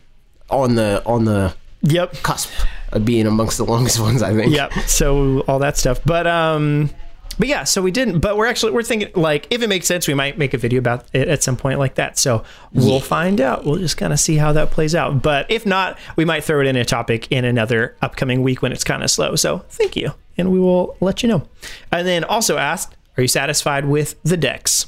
on 0.48 0.76
the 0.76 1.02
on 1.04 1.24
the 1.24 1.52
yep, 1.82 2.14
cusp 2.22 2.50
of 2.92 3.04
being 3.04 3.26
amongst 3.26 3.56
the 3.58 3.64
longest 3.64 4.00
ones. 4.08 4.22
I 4.22 4.34
think. 4.34 4.52
yep. 4.54 4.72
So 4.86 5.40
all 5.40 5.58
that 5.60 5.76
stuff, 5.76 6.00
but 6.04 6.26
um, 6.26 6.90
but 7.38 7.48
yeah. 7.48 7.64
So 7.64 7.80
we 7.82 7.90
didn't. 7.90 8.20
But 8.20 8.36
we're 8.36 8.46
actually 8.46 8.72
we're 8.72 8.82
thinking 8.82 9.10
like 9.14 9.46
if 9.50 9.62
it 9.62 9.68
makes 9.68 9.86
sense, 9.86 10.06
we 10.08 10.14
might 10.14 10.36
make 10.38 10.52
a 10.54 10.58
video 10.58 10.78
about 10.78 11.06
it 11.12 11.28
at 11.28 11.42
some 11.42 11.56
point 11.56 11.78
like 11.78 11.94
that. 11.96 12.18
So 12.18 12.44
we'll 12.72 12.94
Yeah. 12.96 13.00
find 13.00 13.40
out. 13.40 13.64
We'll 13.64 13.76
just 13.78 13.96
kind 13.96 14.12
of 14.12 14.20
see 14.20 14.36
how 14.36 14.52
that 14.52 14.70
plays 14.70 14.94
out. 14.94 15.22
But 15.22 15.50
if 15.50 15.64
not, 15.64 15.98
we 16.16 16.24
might 16.24 16.44
throw 16.44 16.60
it 16.60 16.66
in 16.66 16.76
a 16.76 16.84
topic 16.84 17.30
in 17.30 17.44
another 17.44 17.96
upcoming 18.02 18.42
week 18.42 18.62
when 18.62 18.72
it's 18.72 18.84
kind 18.84 19.02
of 19.02 19.10
slow. 19.10 19.36
So 19.36 19.58
thank 19.70 19.96
you, 19.96 20.12
and 20.36 20.50
we 20.52 20.58
will 20.58 20.96
let 21.00 21.22
you 21.22 21.28
know. 21.28 21.48
And 21.92 22.06
then 22.06 22.24
also 22.24 22.56
asked, 22.58 22.96
are 23.16 23.22
you 23.22 23.28
satisfied 23.28 23.84
with 23.86 24.16
the 24.22 24.36
dex? 24.36 24.86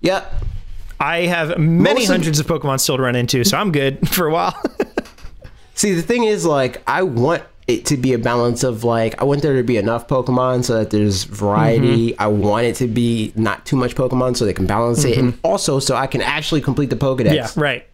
Yep. 0.00 0.32
I 1.00 1.22
have 1.26 1.58
many 1.58 2.00
Most 2.00 2.04
of- 2.04 2.10
hundreds 2.14 2.38
of 2.40 2.46
Pokemon 2.46 2.78
still 2.80 2.96
to 2.96 3.02
run 3.02 3.16
into, 3.16 3.42
so 3.44 3.58
I'm 3.58 3.72
good 3.72 4.08
for 4.14 4.26
a 4.26 4.32
while. 4.32 4.54
See, 5.74 5.92
the 5.94 6.02
thing 6.02 6.24
is, 6.24 6.44
like, 6.46 6.82
I 6.86 7.02
want 7.02 7.42
it 7.66 7.86
to 7.86 7.96
be 7.96 8.12
a 8.12 8.18
balance 8.18 8.62
of 8.62 8.84
like, 8.84 9.20
I 9.20 9.24
want 9.24 9.40
there 9.42 9.56
to 9.56 9.62
be 9.62 9.76
enough 9.78 10.06
Pokemon 10.06 10.64
so 10.64 10.74
that 10.78 10.90
there's 10.90 11.24
variety. 11.24 12.10
Mm-hmm. 12.12 12.22
I 12.22 12.26
want 12.28 12.66
it 12.66 12.76
to 12.76 12.86
be 12.86 13.32
not 13.36 13.64
too 13.66 13.76
much 13.76 13.94
Pokemon 13.94 14.36
so 14.36 14.44
they 14.44 14.52
can 14.52 14.66
balance 14.66 15.04
it, 15.04 15.16
and 15.18 15.38
also 15.42 15.78
so 15.78 15.96
I 15.96 16.06
can 16.06 16.20
actually 16.20 16.60
complete 16.60 16.90
the 16.90 16.96
Pokedex. 16.96 17.24
Mm-hmm. 17.26 17.34
Yeah, 17.34 17.48
right. 17.56 17.86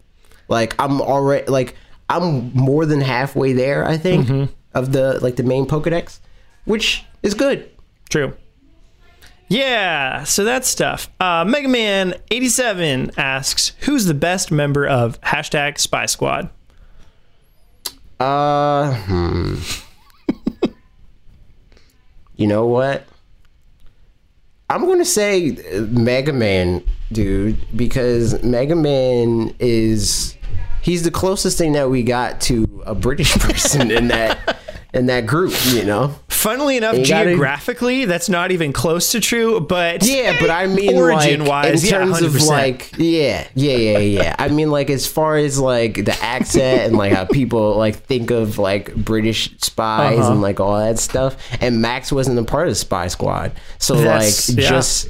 Like, 0.48 0.74
I'm 0.80 1.00
already 1.00 1.46
like, 1.46 1.76
I'm 2.08 2.52
more 2.54 2.84
than 2.86 3.00
halfway 3.00 3.52
there. 3.52 3.86
I 3.86 3.96
think 3.96 4.26
Mm-hmm. 4.26 4.52
of 4.74 4.92
the 4.92 5.18
like 5.20 5.36
the 5.36 5.44
main 5.44 5.66
Pokedex, 5.66 6.18
which 6.64 7.04
is 7.22 7.34
good. 7.34 7.70
True. 8.08 8.34
Yeah, 9.48 10.22
so 10.24 10.44
that's 10.44 10.68
stuff. 10.68 11.10
Uh, 11.18 11.44
Mega 11.44 11.66
Man 11.68 12.14
87 12.30 13.10
asks, 13.16 13.72
who's 13.80 14.04
the 14.04 14.14
best 14.14 14.52
member 14.52 14.86
of 14.86 15.20
hashtag 15.22 15.78
Spy 15.78 16.06
Squad? 16.06 16.50
Uh, 18.20 18.92
hmm. 18.92 19.54
you 22.36 22.46
know 22.46 22.66
what? 22.66 23.06
I'm 24.68 24.86
gonna 24.86 25.06
say 25.06 25.56
Mega 25.88 26.34
Man, 26.34 26.84
dude, 27.10 27.56
because 27.74 28.42
Mega 28.42 28.76
Man 28.76 29.54
is 29.58 30.36
he's 30.82 31.02
the 31.02 31.10
closest 31.10 31.56
thing 31.56 31.72
that 31.72 31.88
we 31.88 32.02
got 32.02 32.42
to 32.42 32.82
a 32.84 32.94
British 32.94 33.34
person 33.38 33.90
in 33.90 34.08
that 34.08 34.58
in 34.92 35.06
that 35.06 35.24
group, 35.24 35.54
you 35.68 35.84
know. 35.84 36.14
Funnily 36.40 36.78
enough, 36.78 36.96
You 36.96 37.06
gotta- 37.06 37.30
geographically, 37.30 38.06
that's 38.06 38.28
not 38.30 38.50
even 38.50 38.72
close 38.72 39.12
to 39.12 39.20
true, 39.20 39.60
but 39.60 40.02
Yeah, 40.04 40.36
but 40.40 40.48
I 40.48 40.66
mean, 40.66 40.96
origin 40.96 41.40
like, 41.40 41.48
wise, 41.48 41.84
in 41.84 41.90
yeah, 41.90 41.98
terms 41.98 42.18
100%. 42.20 42.24
of 42.24 42.42
like, 42.48 42.92
yeah, 42.96 43.46
yeah, 43.54 43.76
yeah, 43.76 43.98
yeah. 43.98 44.36
I 44.38 44.48
mean, 44.48 44.70
like, 44.70 44.88
as 44.88 45.06
far 45.06 45.36
as 45.36 45.58
like 45.58 46.04
the 46.04 46.16
accent 46.22 46.80
and 46.82 46.96
like 46.96 47.12
how 47.12 47.26
people 47.26 47.76
like 47.76 47.96
think 48.06 48.30
of 48.30 48.58
like 48.58 48.94
British 48.94 49.50
spies 49.58 50.18
Uh-huh. 50.18 50.32
and 50.32 50.40
like 50.40 50.60
all 50.60 50.78
that 50.78 50.98
stuff, 50.98 51.36
and 51.60 51.82
Max 51.82 52.10
wasn't 52.10 52.38
a 52.38 52.44
part 52.44 52.68
of 52.68 52.72
the 52.72 52.76
Spy 52.76 53.08
Squad, 53.08 53.52
so 53.78 53.94
That's- 53.96 54.48
like 54.48 54.58
yeah. 54.58 54.70
just 54.70 55.08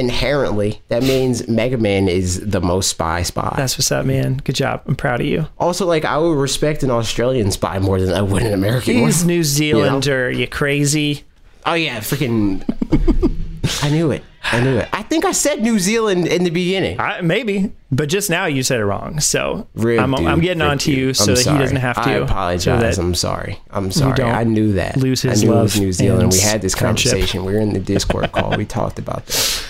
inherently 0.00 0.80
that 0.88 1.02
means 1.02 1.46
Mega 1.46 1.76
Man 1.78 2.08
is 2.08 2.40
the 2.40 2.60
most 2.60 2.88
spy 2.90 3.22
spy. 3.22 3.54
that's 3.56 3.78
what's 3.78 3.92
up, 3.92 4.04
man. 4.06 4.38
Good 4.44 4.56
job. 4.56 4.82
I'm 4.86 4.96
proud 4.96 5.20
of 5.20 5.26
you. 5.26 5.46
also, 5.58 5.86
like, 5.86 6.04
I 6.04 6.18
would 6.18 6.36
respect 6.36 6.82
an 6.82 6.90
Australian 6.90 7.50
spy 7.52 7.78
more 7.78 8.00
than 8.00 8.12
I 8.12 8.22
would 8.22 8.42
an 8.42 8.52
American 8.52 8.96
one. 8.96 9.04
He's 9.06 9.24
New 9.24 9.44
Zealander. 9.56 10.30
You 10.30 10.48
crazy? 10.48 11.24
Oh 11.66 11.74
yeah, 11.74 11.98
freaking! 12.00 12.64
I 13.82 13.90
knew 13.90 14.10
it. 14.10 14.24
I 14.42 14.60
knew 14.60 14.78
it. 14.78 14.88
I 14.92 15.02
think 15.02 15.24
I 15.24 15.32
said 15.32 15.60
New 15.62 15.78
Zealand 15.78 16.26
in 16.26 16.42
the 16.44 16.50
beginning. 16.50 16.98
I, 16.98 17.20
maybe, 17.20 17.72
but 17.92 18.08
just 18.08 18.30
now 18.30 18.46
you 18.46 18.62
said 18.62 18.80
it 18.80 18.84
wrong. 18.84 19.20
So 19.20 19.68
I'm, 19.76 20.14
dude, 20.14 20.26
I'm 20.26 20.40
getting 20.40 20.62
on 20.62 20.78
to 20.78 20.92
you 20.92 21.12
so 21.14 21.24
I'm 21.24 21.34
that 21.34 21.42
sorry. 21.42 21.56
he 21.56 21.62
doesn't 21.62 21.76
have 21.76 21.96
to. 21.96 22.08
I 22.08 22.12
apologize. 22.14 22.96
so 22.96 23.02
I'm 23.02 23.14
sorry. 23.14 23.58
I'm 23.70 23.92
sorry. 23.92 24.22
I 24.22 24.44
knew 24.44 24.72
that. 24.72 24.96
lose 24.96 25.22
his 25.22 25.42
I 25.42 25.46
knew 25.46 25.52
it 25.52 25.62
was 25.62 25.76
love 25.76 25.82
New 25.84 25.92
Zealand. 25.92 26.32
We 26.32 26.40
had 26.40 26.62
this 26.62 26.74
friendship. 26.74 27.12
conversation. 27.12 27.44
We 27.44 27.52
were 27.52 27.60
in 27.60 27.74
the 27.74 27.80
Discord 27.80 28.32
call. 28.32 28.56
We 28.56 28.64
talked 28.64 28.98
about 28.98 29.26
that. 29.26 29.66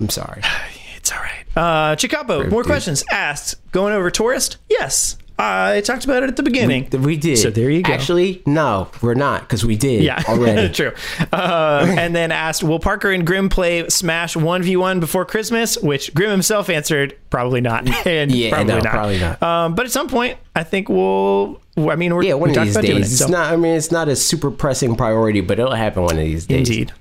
I'm 0.00 0.08
sorry. 0.08 0.42
It's 0.96 1.12
all 1.12 1.18
right. 1.18 1.44
Uh, 1.54 1.96
Chicapo, 1.96 2.48
more 2.48 2.62
dude. 2.62 2.66
questions 2.66 3.04
asked. 3.12 3.56
Going 3.72 3.92
over 3.92 4.10
Touryst? 4.10 4.56
Yes. 4.70 5.18
I 5.38 5.82
talked 5.84 6.06
about 6.06 6.22
it 6.22 6.30
at 6.30 6.36
the 6.36 6.42
beginning. 6.42 6.88
We 6.90 7.18
did. 7.18 7.36
So 7.38 7.50
there 7.50 7.68
you 7.68 7.82
go. 7.82 7.92
Actually, 7.92 8.42
no, 8.46 8.88
we're 9.02 9.12
not 9.12 9.42
because 9.42 9.66
we 9.66 9.76
did 9.76 10.02
yeah, 10.02 10.22
already. 10.28 10.72
true. 10.72 10.92
Uh, 11.30 11.94
and 11.98 12.16
then 12.16 12.32
asked, 12.32 12.62
"Will 12.64 12.78
Parker 12.78 13.10
and 13.10 13.26
Grim 13.26 13.50
play 13.50 13.86
Smash 13.90 14.34
One 14.34 14.62
v 14.62 14.76
One 14.78 14.98
before 14.98 15.26
Christmas?" 15.26 15.76
Which 15.76 16.14
Grim 16.14 16.30
himself 16.30 16.70
answered, 16.70 17.18
"Probably 17.28 17.60
not." 17.60 17.86
and 18.06 18.32
Yeah, 18.32 18.50
probably 18.50 18.72
no, 18.72 18.78
not. 18.80 18.92
probably 18.92 19.18
not. 19.18 19.42
Um, 19.42 19.74
but 19.74 19.84
at 19.84 19.92
some 19.92 20.08
point, 20.08 20.38
I 20.56 20.62
think 20.62 20.88
we'll. 20.88 21.60
I 21.76 21.96
mean, 21.96 22.14
we're 22.14 22.22
Yeah, 22.22 22.34
one 22.34 22.50
we 22.52 22.56
of 22.56 22.64
these 22.64 22.76
about 22.76 22.86
days. 22.86 23.20
it, 23.20 23.22
It's 23.24 23.28
not. 23.28 23.52
I 23.52 23.56
mean, 23.56 23.74
it's 23.74 23.90
not 23.90 24.08
a 24.08 24.16
super 24.16 24.50
pressing 24.50 24.94
priority, 24.96 25.42
but 25.42 25.58
it'll 25.58 25.72
happen 25.74 26.04
one 26.04 26.12
of 26.16 26.24
these 26.24 26.46
days. 26.46 26.70
indeed 26.70 26.92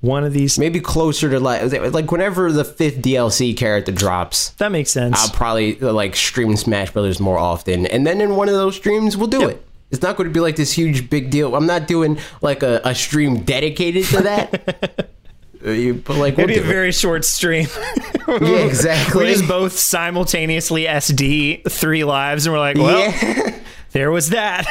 one 0.00 0.24
of 0.24 0.32
these. 0.32 0.58
Maybe 0.58 0.80
closer 0.80 1.30
to 1.30 1.40
like 1.40 1.72
like 1.92 2.10
whenever 2.12 2.52
the 2.52 2.64
fifth 2.64 2.98
DLC 2.98 3.56
character 3.56 3.92
drops. 3.92 4.50
That 4.58 4.72
makes 4.72 4.90
sense. 4.90 5.18
I'll 5.18 5.30
probably 5.30 5.74
like 5.76 6.14
stream 6.16 6.56
Smash 6.56 6.90
Brothers 6.92 7.18
more 7.20 7.38
often, 7.38 7.86
and 7.86 8.06
then 8.06 8.20
in 8.20 8.36
one 8.36 8.48
of 8.48 8.54
those 8.54 8.76
streams 8.76 9.16
we'll 9.16 9.26
do 9.28 9.40
Yep. 9.40 9.50
it. 9.50 9.62
It's 9.92 10.02
not 10.02 10.16
going 10.16 10.28
to 10.28 10.34
be 10.34 10.40
like 10.40 10.56
this 10.56 10.72
huge 10.72 11.08
big 11.08 11.30
deal. 11.30 11.54
I'm 11.54 11.66
not 11.66 11.86
doing 11.86 12.18
like 12.42 12.64
a, 12.64 12.80
a 12.84 12.92
stream 12.94 13.42
dedicated 13.42 14.04
to 14.06 14.22
that. 14.22 15.10
Uh, 15.64 15.70
you- 15.70 15.94
but 15.94 16.16
like 16.18 16.36
we'll 16.36 16.46
Maybe 16.46 16.58
a 16.60 16.62
do 16.62 16.68
it. 16.68 16.72
very 16.72 16.92
short 16.92 17.24
stream. 17.24 17.66
yeah, 18.28 18.36
exactly. 18.66 19.24
we 19.24 19.32
just 19.32 19.48
both 19.48 19.72
simultaneously 19.72 20.84
SD 20.84 21.68
three 21.68 22.04
lives, 22.04 22.44
and 22.46 22.52
we're 22.52 22.58
like, 22.60 22.76
well, 22.76 22.98
yeah. 22.98 23.58
there 23.92 24.10
was 24.12 24.28
that. 24.30 24.66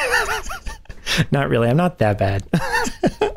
not 1.30 1.48
really. 1.48 1.68
I'm 1.68 1.76
not 1.76 1.98
that 1.98 2.18
bad. 2.18 2.44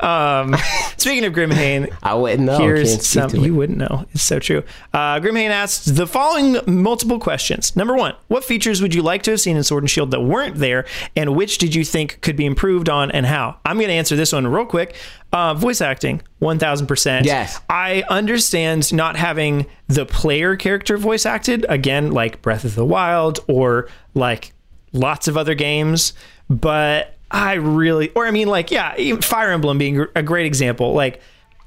um, 0.00 0.56
speaking 0.96 1.24
of 1.24 1.32
Grimhane, 1.32 1.94
I 2.02 2.14
wouldn't 2.14 2.42
know. 2.42 2.58
Here's 2.58 3.06
some. 3.06 3.34
You 3.34 3.54
wouldn't 3.54 3.78
know. 3.78 4.06
It's 4.12 4.22
so 4.22 4.38
true. 4.38 4.62
Uh, 4.92 5.20
Grimhane 5.20 5.50
asks 5.50 5.84
the 5.84 6.06
following 6.06 6.58
multiple 6.66 7.18
questions. 7.18 7.76
Number 7.76 7.94
one, 7.94 8.14
what 8.28 8.44
features 8.44 8.82
would 8.82 8.94
you 8.94 9.02
like 9.02 9.22
to 9.24 9.32
have 9.32 9.40
seen 9.40 9.56
in 9.56 9.64
Sword 9.64 9.82
and 9.82 9.90
Shield 9.90 10.10
that 10.10 10.20
weren't 10.20 10.56
there, 10.56 10.86
and 11.16 11.34
which 11.34 11.58
did 11.58 11.74
you 11.74 11.84
think 11.84 12.20
could 12.20 12.36
be 12.36 12.46
improved 12.46 12.88
on, 12.88 13.10
and 13.10 13.26
how? 13.26 13.58
I'm 13.64 13.76
going 13.76 13.88
to 13.88 13.94
answer 13.94 14.16
this 14.16 14.32
one 14.32 14.46
real 14.46 14.66
quick. 14.66 14.96
Uh, 15.32 15.54
voice 15.54 15.80
acting, 15.80 16.22
one 16.40 16.58
thousand 16.58 16.88
percent. 16.88 17.24
Yes. 17.24 17.60
I 17.68 18.02
understand 18.08 18.92
not 18.92 19.16
having 19.16 19.66
the 19.86 20.04
player 20.04 20.56
character 20.56 20.96
voice 20.96 21.24
acted 21.24 21.64
again, 21.68 22.10
like 22.10 22.42
Breath 22.42 22.64
of 22.64 22.74
the 22.74 22.84
Wild 22.84 23.38
or 23.46 23.88
like 24.14 24.52
lots 24.92 25.28
of 25.28 25.36
other 25.36 25.54
games, 25.54 26.12
but 26.48 27.14
I 27.30 27.54
really, 27.54 28.10
or 28.14 28.26
I 28.26 28.30
mean, 28.30 28.48
like, 28.48 28.70
yeah, 28.70 28.94
Fire 29.20 29.50
Emblem 29.50 29.78
being 29.78 30.06
a 30.14 30.22
great 30.22 30.46
example, 30.46 30.92
like 30.94 31.20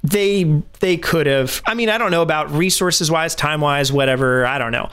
they 0.04 0.44
they 0.82 0.98
could 0.98 1.26
have. 1.28 1.62
I 1.66 1.74
mean, 1.74 1.90
I 1.90 1.98
don't 1.98 2.12
know 2.12 2.22
about 2.22 2.52
resources 2.52 3.10
wise, 3.10 3.34
time 3.36 3.62
wise, 3.62 3.92
whatever. 3.92 4.46
I 4.46 4.58
don't 4.58 4.72
know, 4.74 4.90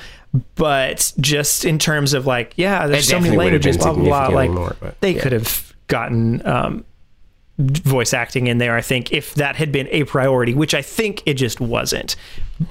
but 0.55 1.13
just 1.19 1.65
in 1.65 1.79
terms 1.81 2.15
of 2.15 2.27
like, 2.27 2.53
yeah, 2.57 2.87
there's 2.87 3.09
so 3.09 3.17
many 3.17 3.31
definitely 3.37 3.45
would 3.47 3.53
have 3.55 3.65
languages, 3.65 3.77
been 3.79 4.05
blah 4.09 4.27
blah 4.27 4.29
blah. 4.29 4.37
Like 4.37 4.51
more, 4.51 4.77
but, 4.79 5.01
they 5.01 5.15
yeah. 5.17 5.23
could 5.23 5.33
have 5.33 5.75
gotten. 5.89 6.47
Um, 6.47 6.85
voice 7.59 8.15
acting 8.15 8.47
in 8.47 8.57
there 8.57 8.75
i 8.75 8.81
think 8.81 9.13
if 9.13 9.35
that 9.35 9.55
had 9.55 9.71
been 9.71 9.87
a 9.91 10.03
priority 10.05 10.55
which 10.55 10.73
i 10.73 10.81
think 10.81 11.23
it 11.27 11.35
just 11.35 11.61
wasn't 11.61 12.17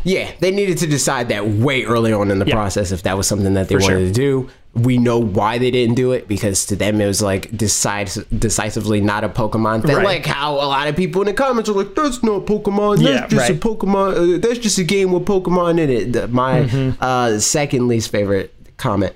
Yeah, 0.04 0.32
they 0.40 0.50
needed 0.50 0.80
to 0.80 0.88
decide 0.88 1.30
that 1.30 1.48
way 1.48 1.84
early 1.84 2.12
on 2.12 2.32
in 2.32 2.40
the 2.40 2.46
Yeah. 2.48 2.56
process 2.56 2.92
if 2.92 3.04
that 3.04 3.16
was 3.16 3.28
something 3.28 3.54
that 3.54 3.68
they 3.70 3.76
For 3.76 3.82
wanted 3.82 3.98
sure. 3.98 4.08
to 4.08 4.12
do. 4.12 4.50
We 4.76 4.98
know 5.00 5.18
why 5.18 5.58
they 5.58 5.72
didn't 5.72 5.96
do 5.96 6.12
it 6.12 6.28
because 6.28 6.66
to 6.68 6.76
them 6.76 7.02
it 7.02 7.08
was 7.08 7.22
like 7.24 7.50
decis- 7.52 8.24
decisively 8.40 9.02
not 9.02 9.24
a 9.24 9.30
Pokemon 9.30 9.84
thing. 9.86 9.96
Right. 9.96 10.06
Like 10.06 10.26
how 10.28 10.54
a 10.54 10.68
lot 10.68 10.88
of 10.88 10.96
people 10.96 11.22
in 11.22 11.26
the 11.28 11.34
comments 11.34 11.70
are 11.70 11.74
like, 11.74 11.96
"That's 11.96 12.22
not 12.24 12.46
Pokemon. 12.46 12.98
That's 13.04 13.10
Yeah, 13.10 13.28
just 13.28 13.50
a. 13.50 13.54
Pokemon. 13.56 14.36
Uh, 14.36 14.38
that's 14.40 14.60
just 14.60 14.78
a 14.78 14.84
game 14.84 15.12
with 15.12 15.26
Pokemon 15.26 15.80
in 15.80 15.90
it." 15.90 16.30
My 16.32 16.62
Mm-hmm. 16.62 17.04
uh, 17.04 17.40
second 17.40 17.88
least 17.88 18.12
favorite 18.12 18.54
comment, 18.78 19.14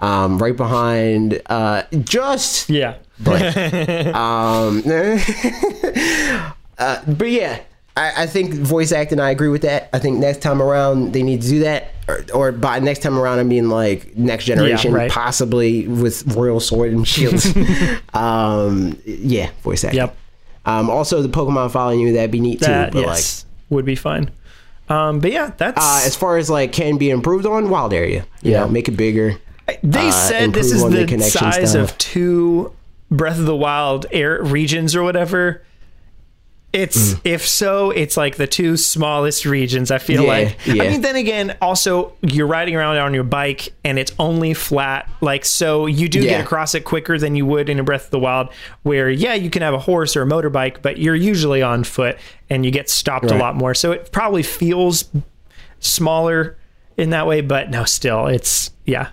um, 0.00 0.38
right 0.38 0.56
behind 0.56 1.40
uh, 1.46 1.82
just 2.02 2.70
yeah 2.70 2.94
um, 3.26 4.82
uh, 6.78 7.02
but 7.06 7.30
yeah, 7.30 7.60
I, 7.96 8.24
I 8.24 8.26
think 8.26 8.54
voice 8.54 8.90
acting. 8.90 9.20
I 9.20 9.30
agree 9.30 9.48
with 9.48 9.62
that. 9.62 9.88
I 9.92 9.98
think 10.00 10.18
next 10.18 10.42
time 10.42 10.60
around 10.60 11.12
they 11.12 11.22
need 11.22 11.42
to 11.42 11.48
do 11.48 11.58
that, 11.60 11.92
or, 12.08 12.24
or 12.34 12.52
by 12.52 12.80
next 12.80 13.00
time 13.00 13.16
around 13.18 13.38
I 13.38 13.44
mean 13.44 13.70
like 13.70 14.16
next 14.16 14.46
generation, 14.46 14.92
right. 14.92 15.10
possibly 15.10 15.86
with 15.86 16.26
Royal 16.34 16.58
Sword 16.60 16.92
and 16.92 17.06
shields. 17.06 17.54
um, 18.14 19.00
yeah, 19.04 19.50
voice 19.62 19.84
acting. 19.84 19.98
Yep. 19.98 20.16
Um, 20.66 20.90
also 20.90 21.22
the 21.22 21.28
Pokemon 21.28 21.70
following 21.70 22.00
you 22.00 22.14
that'd 22.14 22.30
be 22.30 22.40
neat 22.40 22.60
that 22.60 22.92
too. 22.92 22.98
But 23.02 23.06
yes 23.06 23.46
would 23.70 23.84
be 23.84 23.96
fun 23.96 24.30
um 24.88 25.18
but 25.20 25.32
yeah 25.32 25.50
that's 25.56 25.82
uh, 25.82 26.02
as 26.04 26.14
far 26.14 26.36
as 26.36 26.50
like 26.50 26.72
can 26.72 26.98
be 26.98 27.10
improved 27.10 27.46
on, 27.46 27.70
wild 27.70 27.92
area. 27.92 28.26
You 28.42 28.52
Yeah. 28.52 28.60
know, 28.60 28.68
make 28.68 28.88
it 28.88 28.96
bigger. 28.96 29.38
they 29.82 30.08
uh, 30.08 30.10
said 30.10 30.52
this 30.52 30.70
is 30.70 30.82
the 30.82 31.04
the, 31.06 31.22
size 31.22 31.70
stuff. 31.70 31.90
of 31.92 31.98
two 31.98 32.72
breath 33.10 33.38
of 33.38 33.46
the 33.46 33.56
wild 33.56 34.06
air 34.10 34.42
regions 34.42 34.94
or 34.94 35.02
whatever 35.02 35.62
it's 36.74 37.14
Mm. 37.14 37.20
if 37.24 37.46
so 37.46 37.90
it's 37.92 38.16
like 38.16 38.34
the 38.36 38.46
two 38.48 38.76
smallest 38.76 39.46
regions 39.46 39.90
i 39.92 39.98
feel 39.98 40.22
Yeah, 40.24 40.28
like. 40.28 40.58
I 40.68 40.88
mean 40.88 41.00
then 41.02 41.14
again 41.16 41.56
also 41.62 42.12
you're 42.20 42.48
riding 42.48 42.74
around 42.74 42.96
on 42.98 43.14
your 43.14 43.22
bike 43.24 43.72
and 43.84 43.98
it's 43.98 44.12
only 44.18 44.54
flat 44.54 45.08
like 45.20 45.44
so 45.44 45.86
you 45.86 46.08
do 46.08 46.18
Yeah. 46.20 46.30
get 46.30 46.40
across 46.40 46.74
it 46.74 46.80
quicker 46.84 47.16
than 47.16 47.36
you 47.36 47.46
would 47.46 47.68
in 47.68 47.78
a 47.78 47.84
breath 47.84 48.06
of 48.06 48.10
the 48.10 48.18
wild 48.18 48.48
where 48.82 49.08
yeah 49.08 49.34
you 49.34 49.50
can 49.50 49.62
have 49.62 49.72
a 49.72 49.78
horse 49.78 50.16
or 50.16 50.22
a 50.22 50.26
motorbike 50.26 50.82
but 50.82 50.98
you're 50.98 51.14
usually 51.14 51.62
on 51.62 51.84
foot 51.84 52.18
and 52.50 52.64
you 52.66 52.70
get 52.72 52.90
stopped 52.90 53.30
a 53.30 53.36
lot 53.36 53.54
more. 53.56 53.72
So 53.74 53.92
it 53.92 54.10
probably 54.12 54.42
feels 54.42 55.04
smaller 55.80 56.56
in 56.96 57.10
that 57.10 57.26
way 57.26 57.40
but 57.40 57.70
no 57.70 57.84
still 57.84 58.26
it's 58.26 58.70
yeah. 58.84 59.08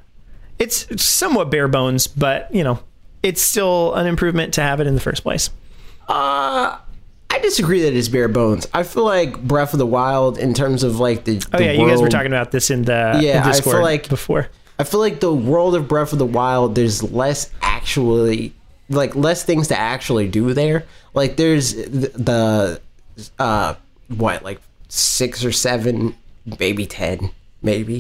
It's 0.60 1.04
somewhat 1.04 1.50
bare 1.50 1.68
bones 1.68 2.08
but 2.08 2.54
you 2.54 2.64
know 2.64 2.80
it's 3.24 3.42
still 3.42 3.94
an 3.94 4.08
improvement 4.08 4.54
to 4.56 4.62
have 4.62 4.80
it 4.80 4.88
in 4.88 4.96
the 4.96 5.02
first 5.02 5.22
place. 5.24 5.50
Uh, 6.08 6.78
I 7.34 7.40
disagree 7.40 7.82
that 7.84 7.94
it's 7.94 8.08
bare 8.10 8.28
bones. 8.28 8.68
I 8.74 8.84
feel 8.84 9.06
like 9.06 9.42
Breath 9.42 9.74
of 9.74 9.80
the 9.80 9.86
Wild, 9.86 10.38
in 10.38 10.54
terms 10.54 10.84
of 10.84 11.00
like 11.00 11.24
the, 11.24 11.42
oh 11.54 11.58
the 11.58 11.64
yeah 11.66 11.72
you 11.72 11.88
guys 11.88 12.02
were 12.02 12.10
talking 12.10 12.32
about 12.32 12.52
this 12.52 12.70
in 12.70 12.84
the 12.84 13.20
Yeah, 13.22 13.44
in 13.44 13.50
I 13.50 13.54
feel 13.62 13.82
like- 13.82 14.10
before 14.10 14.50
I 14.80 14.84
feel 14.84 15.00
like 15.00 15.20
the 15.20 15.34
world 15.34 15.76
of 15.76 15.88
Breath 15.88 16.12
of 16.12 16.20
the 16.20 16.26
Wild, 16.26 16.76
there's 16.76 17.04
less 17.04 17.50
actually 17.62 18.54
like 18.90 19.16
less 19.16 19.44
things 19.44 19.68
to 19.70 19.80
actually 19.80 20.28
do 20.28 20.54
there. 20.54 20.86
Like 21.14 21.38
there's 21.38 21.74
the, 21.76 22.82
the 23.18 23.32
uh 23.40 23.76
what 24.10 24.44
like 24.44 24.60
six 24.90 25.46
or 25.46 25.52
seven, 25.52 26.16
maybe 26.60 26.86
ten, 26.86 27.30
maybe 27.62 28.00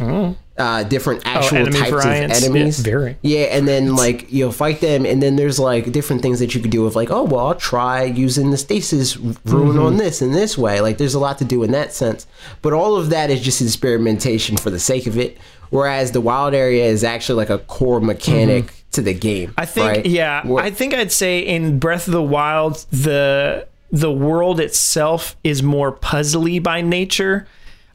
uh 0.61 0.83
different 0.83 1.22
actual 1.25 1.57
Oh, 1.59 1.65
types 1.65 1.90
variants? 1.90 2.38
of 2.38 2.43
enemies. 2.43 2.80
Yeah, 2.80 2.91
very. 2.91 3.17
Yeah, 3.22 3.43
and 3.56 3.67
then 3.67 3.95
like 3.95 4.31
you'll 4.31 4.51
fight 4.51 4.80
them, 4.81 5.06
and 5.06 5.22
then 5.22 5.35
there's 5.35 5.59
like 5.59 5.91
different 5.91 6.22
things 6.22 6.40
that 6.40 6.53
you 6.56 6.61
could 6.61 6.72
do 6.72 6.83
with 6.83 6.95
like, 6.95 7.09
oh 7.11 7.23
well, 7.23 7.48
I'll 7.48 7.56
try 7.56 8.03
using 8.03 8.51
the 8.51 8.57
stasis 8.57 9.17
rune 9.17 9.33
Mm-hmm. 9.45 9.80
on 9.80 9.98
this 9.98 10.22
in 10.22 10.31
this 10.31 10.57
way. 10.57 10.80
Like 10.81 10.98
there's 10.98 11.14
a 11.15 11.19
lot 11.19 11.38
to 11.40 11.45
do 11.45 11.64
in 11.64 11.72
that 11.72 11.93
sense, 11.93 12.27
but 12.61 12.73
all 12.73 12.95
of 12.95 13.09
that 13.09 13.30
is 13.30 13.41
just 13.41 13.61
experimentation 13.61 14.57
for 14.57 14.69
the 14.69 14.80
sake 14.80 15.07
of 15.07 15.17
it. 15.17 15.38
Whereas 15.72 16.11
the 16.11 16.19
wild 16.22 16.53
area 16.53 16.85
is 16.85 17.03
actually 17.03 17.38
like 17.38 17.49
a 17.49 17.57
core 17.59 18.01
mechanic 18.01 18.73
to 18.91 19.01
the 19.01 19.14
game. 19.14 19.49
Mm-hmm. 19.51 19.59
I 19.59 19.65
think 19.65 19.88
right? 19.88 20.06
yeah, 20.06 20.45
Where- 20.45 20.64
I 20.64 20.69
think 20.69 20.93
I'd 20.93 21.11
say 21.14 21.40
in 21.40 21.80
Breath 21.80 22.07
of 22.07 22.14
the 22.14 22.22
Wild 22.23 22.85
the 22.91 23.67
the 23.93 24.11
world 24.11 24.59
itself 24.59 25.35
is 25.43 25.61
more 25.64 25.91
puzzly 25.91 26.61
by 26.61 26.81
nature. 26.81 27.48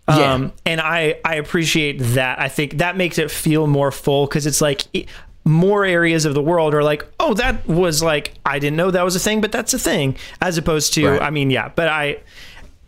Yeah. 0.09 0.35
Um, 0.35 0.53
and 0.65 0.81
I 0.81 1.19
I 1.25 1.35
appreciate 1.37 1.99
that. 1.99 2.39
I 2.39 2.49
think 2.49 2.79
that 2.79 2.97
makes 2.97 3.19
it 3.19 3.31
feel 3.31 3.67
more 3.67 3.91
full 3.91 4.27
because 4.27 4.47
it's 4.47 4.61
like 4.61 4.83
it- 4.93 5.09
more 5.45 5.85
areas 5.85 6.25
of 6.25 6.35
the 6.35 6.43
world 6.43 6.75
are 6.75 6.83
like, 6.83 7.05
oh, 7.21 7.33
that 7.35 7.67
was 7.69 8.03
like 8.03 8.35
I 8.45 8.59
didn't 8.59 8.77
know 8.77 8.91
that 8.91 9.05
was 9.05 9.15
a 9.17 9.21
thing, 9.21 9.41
but 9.41 9.53
that's 9.53 9.75
a 9.75 9.79
thing. 9.79 10.17
As 10.41 10.59
opposed 10.59 10.95
to, 10.95 11.07
Right. 11.09 11.23
I 11.23 11.31
mean, 11.31 11.51
yeah, 11.51 11.71
but 11.75 11.89
I 11.89 12.19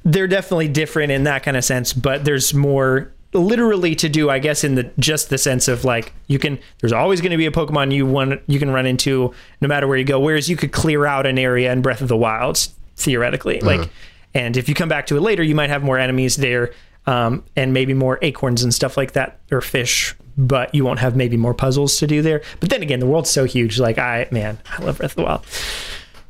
they're 0.04 0.26
definitely 0.28 0.68
different 0.68 1.12
in 1.12 1.24
that 1.24 1.42
kind 1.42 1.56
of 1.56 1.64
sense, 1.64 1.92
but 1.92 2.24
there's 2.24 2.54
more 2.54 3.12
literally 3.34 3.94
to 3.94 4.08
do, 4.08 4.30
I 4.30 4.38
guess, 4.38 4.64
in 4.64 4.74
the 4.74 4.90
just 4.98 5.28
the 5.28 5.38
sense 5.38 5.68
of 5.68 5.84
like 5.84 6.12
you 6.28 6.38
can 6.38 6.58
there's 6.80 6.92
always 6.92 7.20
going 7.20 7.32
to 7.32 7.36
be 7.36 7.46
a 7.46 7.50
Pokemon 7.50 7.92
you 7.92 8.06
want 8.06 8.40
you 8.46 8.58
can 8.58 8.70
run 8.70 8.86
into 8.86 9.32
no 9.60 9.68
matter 9.68 9.86
where 9.86 9.98
you 9.98 10.04
go. 10.04 10.18
Whereas 10.18 10.48
you 10.48 10.56
could 10.56 10.72
clear 10.72 11.04
out 11.04 11.26
an 11.26 11.38
area 11.38 11.70
in 11.72 11.82
Breath 11.82 12.00
of 12.00 12.08
the 12.08 12.16
Wilds 12.16 12.74
theoretically, 12.96 13.60
like, 13.60 13.88
and 14.34 14.56
if 14.56 14.68
you 14.68 14.74
come 14.74 14.88
back 14.88 15.06
to 15.08 15.16
it 15.16 15.20
later, 15.20 15.42
you 15.42 15.54
might 15.54 15.70
have 15.70 15.82
more 15.84 15.98
enemies 15.98 16.36
there, 16.36 16.72
um, 17.08 17.42
and 17.56 17.72
maybe 17.72 17.94
more 17.94 18.18
acorns 18.22 18.62
and 18.62 18.72
stuff 18.74 18.96
like 18.96 19.12
that 19.12 19.38
or 19.50 19.60
fish. 19.60 20.14
But 20.36 20.72
you 20.74 20.84
won't 20.84 21.00
have 21.00 21.16
maybe 21.16 21.36
more 21.36 21.54
puzzles 21.54 21.96
to 21.96 22.06
do 22.06 22.22
there. 22.22 22.42
But 22.60 22.70
then 22.70 22.80
again, 22.82 23.00
the 23.00 23.06
world's 23.06 23.30
so 23.30 23.44
huge. 23.44 23.80
Like 23.80 23.98
I, 23.98 24.28
man, 24.30 24.58
I 24.70 24.82
love 24.84 24.98
Breath 24.98 25.12
of 25.12 25.16
the 25.16 25.22
Wild. 25.24 25.40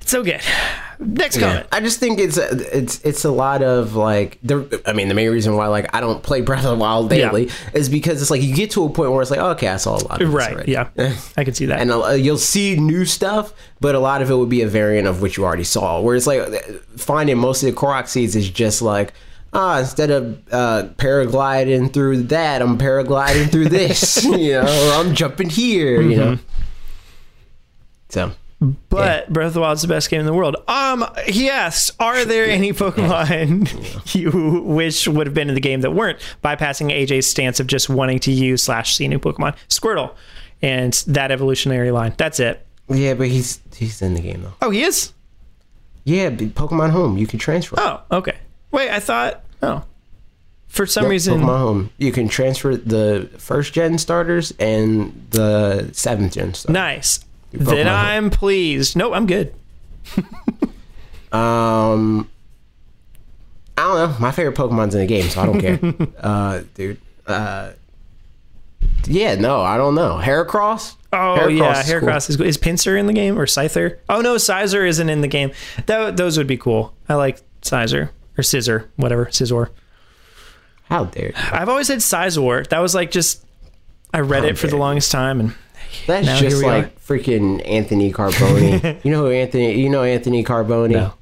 It's 0.00 0.10
so 0.10 0.22
good. 0.22 0.40
Next 0.98 1.36
Yeah. 1.36 1.46
comment. 1.46 1.66
I 1.70 1.80
just 1.80 2.00
think 2.00 2.18
it's 2.18 2.38
it's 2.38 3.00
it's 3.04 3.24
a 3.26 3.30
lot 3.30 3.62
of 3.62 3.94
like 3.94 4.38
the 4.42 4.80
I 4.86 4.94
mean 4.94 5.08
the 5.08 5.14
main 5.14 5.30
reason 5.30 5.54
why 5.56 5.66
like 5.66 5.94
I 5.94 6.00
don't 6.00 6.22
play 6.22 6.40
Breath 6.40 6.64
of 6.64 6.70
the 6.70 6.76
Wild 6.82 7.10
daily 7.10 7.50
is 7.74 7.90
because 7.90 8.22
it's 8.22 8.30
like 8.30 8.40
you 8.42 8.54
get 8.54 8.70
to 8.72 8.84
a 8.84 8.88
point 8.88 9.12
where 9.12 9.20
it's 9.20 9.30
like 9.30 9.40
okay 9.40 9.68
I 9.68 9.76
saw 9.76 9.96
a 9.96 10.00
lot 10.08 10.12
of 10.12 10.18
this 10.20 10.28
Right. 10.28 10.54
already. 10.54 10.72
Yeah. 10.72 10.88
I 11.36 11.44
can 11.44 11.52
see 11.52 11.66
that. 11.66 11.78
and 11.80 11.92
uh, 11.92 12.12
you'll 12.12 12.38
see 12.38 12.76
new 12.76 13.04
stuff, 13.04 13.52
but 13.80 13.94
a 13.94 14.00
lot 14.00 14.22
of 14.22 14.30
it 14.30 14.34
would 14.34 14.48
be 14.48 14.62
a 14.62 14.68
variant 14.68 15.06
of 15.06 15.20
what 15.20 15.36
you 15.36 15.44
already 15.44 15.64
saw. 15.64 16.00
Where 16.00 16.16
it's 16.16 16.26
like 16.26 16.48
finding 16.96 17.36
most 17.36 17.62
of 17.62 17.66
the 17.72 17.78
Korok 17.78 18.08
seeds 18.08 18.34
is 18.34 18.48
just 18.48 18.80
like, 18.80 19.12
ah, 19.52 19.80
instead 19.80 20.10
of 20.10 20.42
uh, 20.52 20.88
paragliding 20.96 21.92
through 21.92 22.24
that, 22.24 22.62
I'm 22.62 22.78
paragliding 22.78 23.50
through 23.50 23.68
this, 23.68 24.24
you 24.24 24.52
know, 24.52 24.62
or 24.62 24.92
I'm 24.94 25.14
jumping 25.14 25.50
here, 25.50 26.00
you 26.00 26.16
know. 26.16 26.38
So 28.10 28.32
But 28.88 29.32
Breath 29.32 29.48
of 29.48 29.54
the 29.54 29.60
Wild 29.60 29.76
is 29.76 29.82
the 29.82 29.88
best 29.88 30.10
game 30.10 30.20
in 30.20 30.26
the 30.26 30.32
world. 30.32 30.56
Um, 30.66 31.04
he 31.26 31.50
asks, 31.50 31.94
are 32.00 32.24
there 32.24 32.46
any 32.46 32.72
Pokemon 32.72 34.14
you 34.14 34.62
wish 34.64 35.06
would 35.06 35.26
have 35.26 35.34
been 35.34 35.48
in 35.48 35.54
the 35.54 35.60
game 35.60 35.82
that 35.82 35.92
weren't, 35.92 36.18
bypassing 36.42 36.90
AJ's 36.90 37.26
stance 37.26 37.60
of 37.60 37.66
just 37.66 37.88
wanting 37.88 38.18
to 38.20 38.32
use 38.32 38.62
slash 38.62 38.96
see 38.96 39.08
new 39.08 39.18
Pokemon? 39.18 39.56
Squirtle 39.68 40.14
and 40.62 40.92
that 41.06 41.30
evolutionary 41.30 41.90
line. 41.90 42.14
That's 42.16 42.40
it. 42.40 42.66
yeah, 42.88 43.14
but 43.14 43.28
he's 43.28 43.60
he's 43.76 44.02
in 44.02 44.14
the 44.14 44.20
game 44.20 44.42
though. 44.42 44.54
Oh, 44.62 44.70
he 44.70 44.82
is? 44.82 45.12
Yeah, 46.04 46.30
Pokemon 46.30 46.90
Home, 46.90 47.18
you 47.18 47.26
can 47.26 47.38
transfer. 47.38 47.76
Oh, 47.78 48.00
okay. 48.10 48.38
Wait, 48.70 48.90
I 48.90 49.00
thought, 49.00 49.44
oh. 49.62 49.84
For 50.68 50.84
some 50.84 51.04
Yep, 51.04 51.10
reason, 51.10 51.40
Pokemon 51.40 51.58
Home, 51.58 51.90
you 51.96 52.12
can 52.12 52.28
transfer 52.28 52.76
the 52.76 53.30
first 53.38 53.72
gen 53.72 53.96
starters 53.98 54.52
and 54.58 55.26
the 55.30 55.88
seventh 55.92 56.34
gen 56.34 56.52
starters. 56.54 56.72
nice. 56.74 57.24
Then 57.52 57.86
Home. 57.86 57.96
I'm 57.96 58.30
pleased. 58.30 58.94
Nope, 58.96 59.12
I'm 59.14 59.26
good. 59.26 59.54
Um, 61.30 62.30
I 63.76 63.82
don't 63.82 63.96
know. 64.12 64.16
My 64.18 64.32
favorite 64.32 64.56
Pokemon's 64.56 64.94
in 64.94 65.00
the 65.00 65.06
game, 65.06 65.28
so 65.28 65.42
I 65.42 65.46
don't 65.46 65.60
care, 65.60 65.78
uh, 66.20 66.62
dude. 66.74 66.98
Uh, 67.26 67.72
yeah, 69.06 69.34
no, 69.34 69.60
I 69.60 69.76
don't 69.76 69.94
know. 69.94 70.18
Heracross. 70.22 70.96
Oh 71.12 71.48
yeah, 71.48 71.80
is 71.80 71.86
cool. 71.90 72.00
Heracross 72.00 72.30
is 72.30 72.36
cool. 72.38 72.46
Is 72.46 72.56
Pinsir 72.56 72.98
in 72.98 73.06
the 73.06 73.12
game 73.12 73.38
or 73.38 73.44
Scyther? 73.44 73.98
Oh 74.08 74.22
no, 74.22 74.38
Sizer 74.38 74.86
isn't 74.86 75.08
in 75.10 75.20
the 75.20 75.28
game. 75.28 75.52
That 75.86 76.16
those 76.16 76.38
would 76.38 76.46
be 76.46 76.56
cool. 76.56 76.94
I 77.10 77.14
like 77.16 77.40
Sizer 77.60 78.10
or 78.38 78.42
Scissor, 78.42 78.88
whatever, 78.96 79.28
scissor. 79.30 79.70
How 80.84 81.04
dare 81.04 81.26
you? 81.26 81.32
I've 81.36 81.68
always 81.68 81.88
said 81.88 81.98
Sizor. 81.98 82.66
That 82.68 82.78
was 82.78 82.94
like 82.94 83.10
just 83.10 83.44
I 84.14 84.20
read 84.20 84.44
How 84.44 84.48
it 84.50 84.58
for 84.58 84.68
the 84.68 84.76
longest 84.78 85.12
time, 85.12 85.40
and 85.40 85.54
That's 86.06 86.26
Now 86.26 86.38
just 86.38 86.62
like 86.62 86.98
freaking 87.04 87.66
Anthony 87.68 88.10
Carboni. 88.12 89.00
you 89.04 89.10
know 89.10 89.24
who 89.26 89.30
Anthony? 89.30 89.78
You 89.80 89.90
know 89.90 90.02
Anthony 90.02 90.42
Carboni? 90.44 90.92
No. 90.92 91.12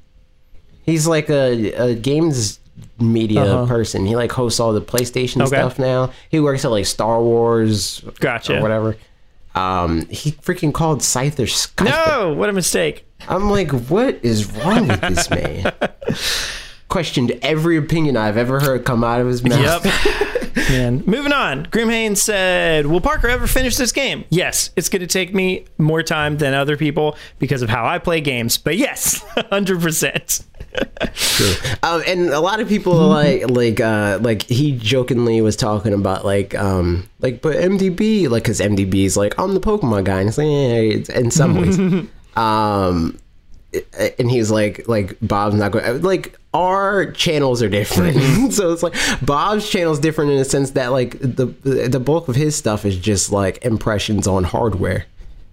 He's 0.83 1.05
like 1.05 1.29
a, 1.29 1.73
a 1.73 1.95
games 1.95 2.59
media 2.99 3.41
Uh-huh. 3.43 3.65
person. 3.67 4.05
He 4.05 4.15
like 4.15 4.31
hosts 4.31 4.59
all 4.61 4.71
the 4.71 4.79
PlayStation 4.81 5.37
Okay. 5.41 5.47
stuff 5.47 5.77
now. 5.79 6.11
He 6.29 6.39
works 6.39 6.63
at 6.63 6.71
like 6.71 6.85
Star 6.85 7.21
Wars 7.21 8.01
Gotcha. 8.21 8.57
or 8.59 8.61
whatever. 8.61 8.95
Um, 9.53 10.05
he 10.07 10.31
freaking 10.33 10.73
called 10.73 10.99
Scyther 11.01 11.45
Skyther. 11.47 11.85
no, 12.07 12.33
what 12.35 12.47
a 12.47 12.53
mistake. 12.53 13.05
I'm 13.27 13.49
like, 13.49 13.71
what 13.71 14.19
is 14.23 14.49
wrong 14.55 14.87
with 14.87 15.01
this 15.01 15.29
man? 15.29 15.73
Questioned 16.89 17.37
every 17.41 17.77
opinion 17.77 18.15
I've 18.17 18.37
ever 18.37 18.59
heard 18.59 18.85
come 18.85 19.03
out 19.03 19.21
of 19.21 19.27
his 19.27 19.43
mouth. 19.43 19.85
Yep. 19.85 20.47
Man. 20.69 21.03
Moving 21.05 21.33
on. 21.33 21.65
Grimhane 21.67 22.17
said, 22.17 22.87
Will 22.87 23.01
Parker 23.01 23.27
ever 23.27 23.45
finish 23.47 23.75
this 23.75 23.91
game? 23.91 24.25
Yes. 24.29 24.71
It's 24.75 24.89
going 24.89 25.01
to 25.01 25.07
take 25.07 25.33
me 25.33 25.65
more 25.77 26.01
time 26.01 26.37
than 26.37 26.53
other 26.53 26.77
people 26.77 27.15
because 27.39 27.61
of 27.61 27.69
how 27.69 27.85
I 27.85 27.99
play 27.99 28.21
games. 28.21 28.57
But 28.57 28.77
yes, 28.77 29.23
100%. 29.37 30.43
Um, 31.83 32.03
and 32.07 32.29
a 32.29 32.39
lot 32.39 32.59
of 32.59 32.67
people 32.67 32.93
like 33.07 33.49
like 33.49 33.79
uh 33.79 34.19
like 34.21 34.43
he 34.43 34.77
jokingly 34.77 35.41
was 35.41 35.55
talking 35.55 35.93
about 35.93 36.25
like 36.25 36.53
um 36.55 37.09
like 37.19 37.41
but 37.41 37.55
MDB 37.55 38.29
like 38.29 38.43
because 38.43 38.59
MDB 38.59 39.05
is 39.05 39.17
like 39.17 39.33
I'm 39.39 39.53
the 39.53 39.59
Pokemon 39.59 40.03
guy 40.03 40.19
and 40.19 40.29
it's 40.29 40.37
like 40.37 40.45
yeah 40.45 40.97
it's, 40.97 41.09
in 41.09 41.31
some 41.31 41.55
ways 41.55 41.79
um 42.35 43.17
Uh, 43.99 44.09
and 44.19 44.29
he's 44.29 44.51
like 44.51 44.87
like 44.87 45.17
Bob's 45.21 45.55
not 45.55 45.71
going 45.71 45.85
uh, 45.85 45.93
like 45.93 46.37
our 46.53 47.11
channels 47.11 47.61
are 47.61 47.69
different 47.69 48.17
mm-hmm. 48.17 48.49
so 48.51 48.71
it's 48.71 48.83
like 48.83 48.95
Bob's 49.21 49.69
channel 49.69 49.93
is 49.93 49.99
different 49.99 50.31
in 50.31 50.37
the 50.37 50.45
sense 50.45 50.71
that 50.71 50.87
like 50.87 51.19
the 51.19 51.45
the 51.45 51.99
bulk 51.99 52.27
of 52.27 52.35
his 52.35 52.55
stuff 52.55 52.85
is 52.85 52.97
just 52.97 53.31
like 53.31 53.63
impressions 53.65 54.27
on 54.27 54.43
hardware 54.43 55.05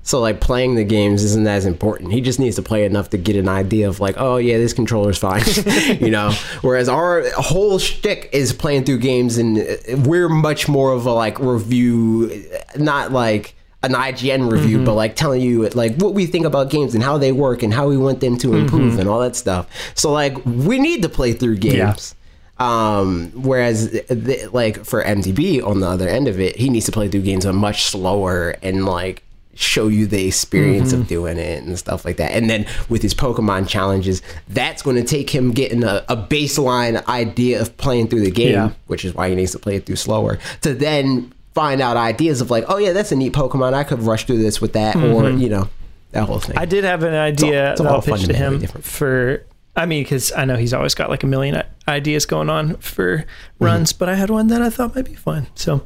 so 0.04 0.20
like 0.20 0.38
playing 0.38 0.74
the 0.74 0.84
games 0.84 1.24
isn't 1.24 1.46
as 1.46 1.64
important. 1.64 2.12
He 2.12 2.20
just 2.20 2.38
needs 2.38 2.56
to 2.56 2.62
play 2.62 2.84
enough 2.84 3.08
to 3.10 3.16
get 3.16 3.36
an 3.36 3.48
idea 3.48 3.88
of 3.88 4.00
like, 4.00 4.16
oh 4.18 4.36
yeah, 4.36 4.58
this 4.58 4.74
controller's 4.74 5.16
fine, 5.16 5.42
you 5.98 6.10
know. 6.10 6.30
Whereas 6.60 6.90
our 6.90 7.24
whole 7.30 7.78
shtick 7.78 8.28
is 8.30 8.52
playing 8.52 8.84
through 8.84 8.98
games, 8.98 9.38
and 9.38 9.58
uh, 9.58 9.96
we're 10.04 10.28
much 10.28 10.68
more 10.68 10.92
of 10.92 11.06
a 11.06 11.12
like 11.12 11.38
review, 11.38 12.44
not 12.76 13.12
like 13.12 13.54
an 13.84 13.92
IGN 13.92 14.50
review, 14.50 14.78
but 14.78 14.90
mm-hmm. 14.90 14.96
like 14.96 15.16
telling 15.16 15.40
you 15.42 15.68
like 15.70 15.94
what 15.96 16.14
we 16.14 16.26
think 16.26 16.46
about 16.46 16.70
games 16.70 16.94
and 16.94 17.04
how 17.04 17.18
they 17.18 17.32
work 17.32 17.62
and 17.62 17.72
how 17.72 17.86
we 17.86 17.96
want 17.96 18.20
them 18.20 18.36
to 18.38 18.54
improve 18.54 18.92
mm-hmm. 18.92 19.00
and 19.00 19.08
all 19.08 19.20
that 19.20 19.36
stuff. 19.36 19.68
So 19.94 20.10
like 20.10 20.42
we 20.44 20.78
need 20.78 21.02
to 21.02 21.08
play 21.08 21.32
through 21.32 21.56
games. 21.56 22.14
Um, 22.58 23.32
whereas 23.34 23.90
th- 23.90 24.52
like 24.52 24.84
for 24.84 25.02
MDB 25.02 25.64
on 25.64 25.80
the 25.80 25.88
other 25.88 26.08
end 26.08 26.28
of 26.28 26.38
it, 26.40 26.56
he 26.56 26.70
needs 26.70 26.86
to 26.86 26.92
play 26.92 27.08
through 27.08 27.22
games 27.22 27.44
a 27.44 27.52
much 27.52 27.84
slower 27.84 28.54
and 28.62 28.86
like 28.86 29.24
show 29.54 29.88
you 29.88 30.06
the 30.06 30.26
experience 30.26 30.92
of 30.92 31.00
mm-hmm. 31.00 31.08
doing 31.08 31.38
it 31.38 31.62
and 31.62 31.78
stuff 31.78 32.04
like 32.04 32.16
that. 32.16 32.32
And 32.32 32.48
then 32.48 32.66
with 32.88 33.02
his 33.02 33.14
Pokemon 33.14 33.68
challenges, 33.68 34.22
that's 34.48 34.82
going 34.82 34.96
to 34.96 35.04
take 35.04 35.30
him 35.30 35.52
getting 35.52 35.84
a, 35.84 36.04
a 36.08 36.16
baseline 36.16 37.06
idea 37.08 37.60
of 37.60 37.76
playing 37.76 38.08
through 38.08 38.22
the 38.22 38.30
game, 38.30 38.52
Yeah. 38.52 38.70
which 38.86 39.04
is 39.04 39.14
why 39.14 39.28
he 39.28 39.34
needs 39.34 39.52
to 39.52 39.58
play 39.58 39.76
it 39.76 39.86
through 39.86 39.96
slower 39.96 40.38
to 40.62 40.74
then 40.74 41.32
find 41.54 41.80
out 41.80 41.96
ideas 41.96 42.40
of 42.40 42.50
like, 42.50 42.64
oh 42.68 42.76
yeah, 42.78 42.92
that's 42.92 43.12
a 43.12 43.16
neat 43.16 43.32
Pokemon. 43.32 43.72
I 43.74 43.84
could 43.84 44.00
rush 44.02 44.26
through 44.26 44.38
this 44.42 44.60
with 44.60 44.72
that, 44.74 44.96
or 44.96 45.30
you 45.30 45.48
know, 45.48 45.68
that 46.12 46.24
whole 46.24 46.40
thing. 46.40 46.56
I 46.58 46.64
did 46.64 46.84
have 46.84 47.02
an 47.02 47.14
idea 47.14 47.72
it's 47.72 47.80
all 47.80 47.86
that 47.86 47.92
I'll 47.94 48.02
pitch 48.02 48.26
to 48.26 48.34
him 48.34 48.58
different. 48.58 48.84
for. 48.84 49.44
I 49.76 49.86
mean, 49.86 50.04
because 50.04 50.30
I 50.32 50.44
know 50.44 50.56
he's 50.56 50.72
always 50.72 50.94
got 50.94 51.10
like 51.10 51.24
a 51.24 51.26
million 51.26 51.60
ideas 51.88 52.26
going 52.26 52.48
on 52.50 52.76
for 52.76 53.18
Mm-hmm. 53.18 53.64
runs, 53.64 53.92
but 53.92 54.08
I 54.08 54.14
had 54.14 54.30
one 54.30 54.46
that 54.48 54.62
I 54.62 54.70
thought 54.70 54.94
might 54.94 55.04
be 55.04 55.14
fun. 55.14 55.46
So 55.56 55.84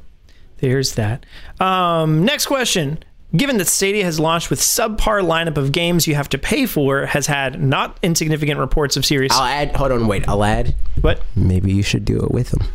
there's 0.59 0.95
that. 0.97 1.25
Um, 1.61 2.25
next 2.25 2.47
question. 2.47 2.99
Given 3.37 3.59
that 3.59 3.67
Stadia 3.67 4.05
has 4.05 4.19
launched 4.19 4.49
with 4.49 4.59
subpar 4.59 5.23
lineup 5.23 5.59
of 5.59 5.71
games 5.71 6.07
you 6.07 6.15
have 6.15 6.31
to 6.31 6.39
pay 6.39 6.65
for, 6.65 7.05
has 7.07 7.27
had 7.27 7.63
not 7.63 7.99
insignificant 8.03 8.59
reports 8.59 8.97
of 8.97 9.05
series. 9.05 9.31
I'll 9.35 9.43
add. 9.45 9.77
Hold 9.77 9.93
on, 9.93 10.07
wait. 10.07 10.27
I'll 10.29 10.43
add. 10.45 10.75
what? 11.03 11.21
Maybe 11.37 11.73
you 11.73 11.83
should 11.83 12.07
do 12.07 12.19
it 12.21 12.31
with 12.31 12.55
him. 12.55 12.67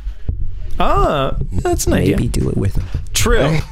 Ah, 0.80 1.36
that's 1.52 1.88
an 1.88 1.94
idea. 1.94 2.18
Maybe 2.18 2.28
do 2.28 2.50
it 2.50 2.58
with 2.58 2.76
him. 2.76 2.86
True. 3.14 3.60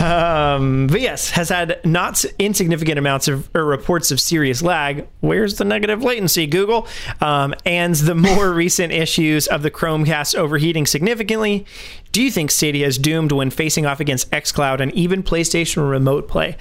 Um, 0.00 0.86
but 0.86 1.02
yes, 1.02 1.30
has 1.30 1.50
had 1.50 1.78
not 1.84 2.24
insignificant 2.38 2.98
amounts 2.98 3.28
of 3.28 3.50
or 3.54 3.66
reports 3.66 4.10
of 4.10 4.18
serious 4.18 4.62
lag. 4.62 5.06
Where's 5.20 5.56
the 5.56 5.64
negative 5.66 6.02
latency, 6.02 6.46
Google? 6.46 6.88
Um, 7.20 7.54
and 7.66 7.94
the 7.94 8.14
more 8.14 8.50
recent 8.54 8.92
issues 8.94 9.46
of 9.46 9.62
the 9.62 9.70
Chromecast 9.70 10.34
overheating 10.34 10.86
significantly. 10.86 11.66
Do 12.12 12.22
you 12.22 12.30
think 12.30 12.50
Stadia 12.50 12.86
is 12.86 12.96
doomed 12.96 13.30
when 13.30 13.50
facing 13.50 13.84
off 13.84 14.00
against 14.00 14.30
xCloud 14.30 14.80
and 14.80 14.90
even 14.94 15.22
PlayStation 15.22 15.88
Remote 15.88 16.28
Play? 16.28 16.56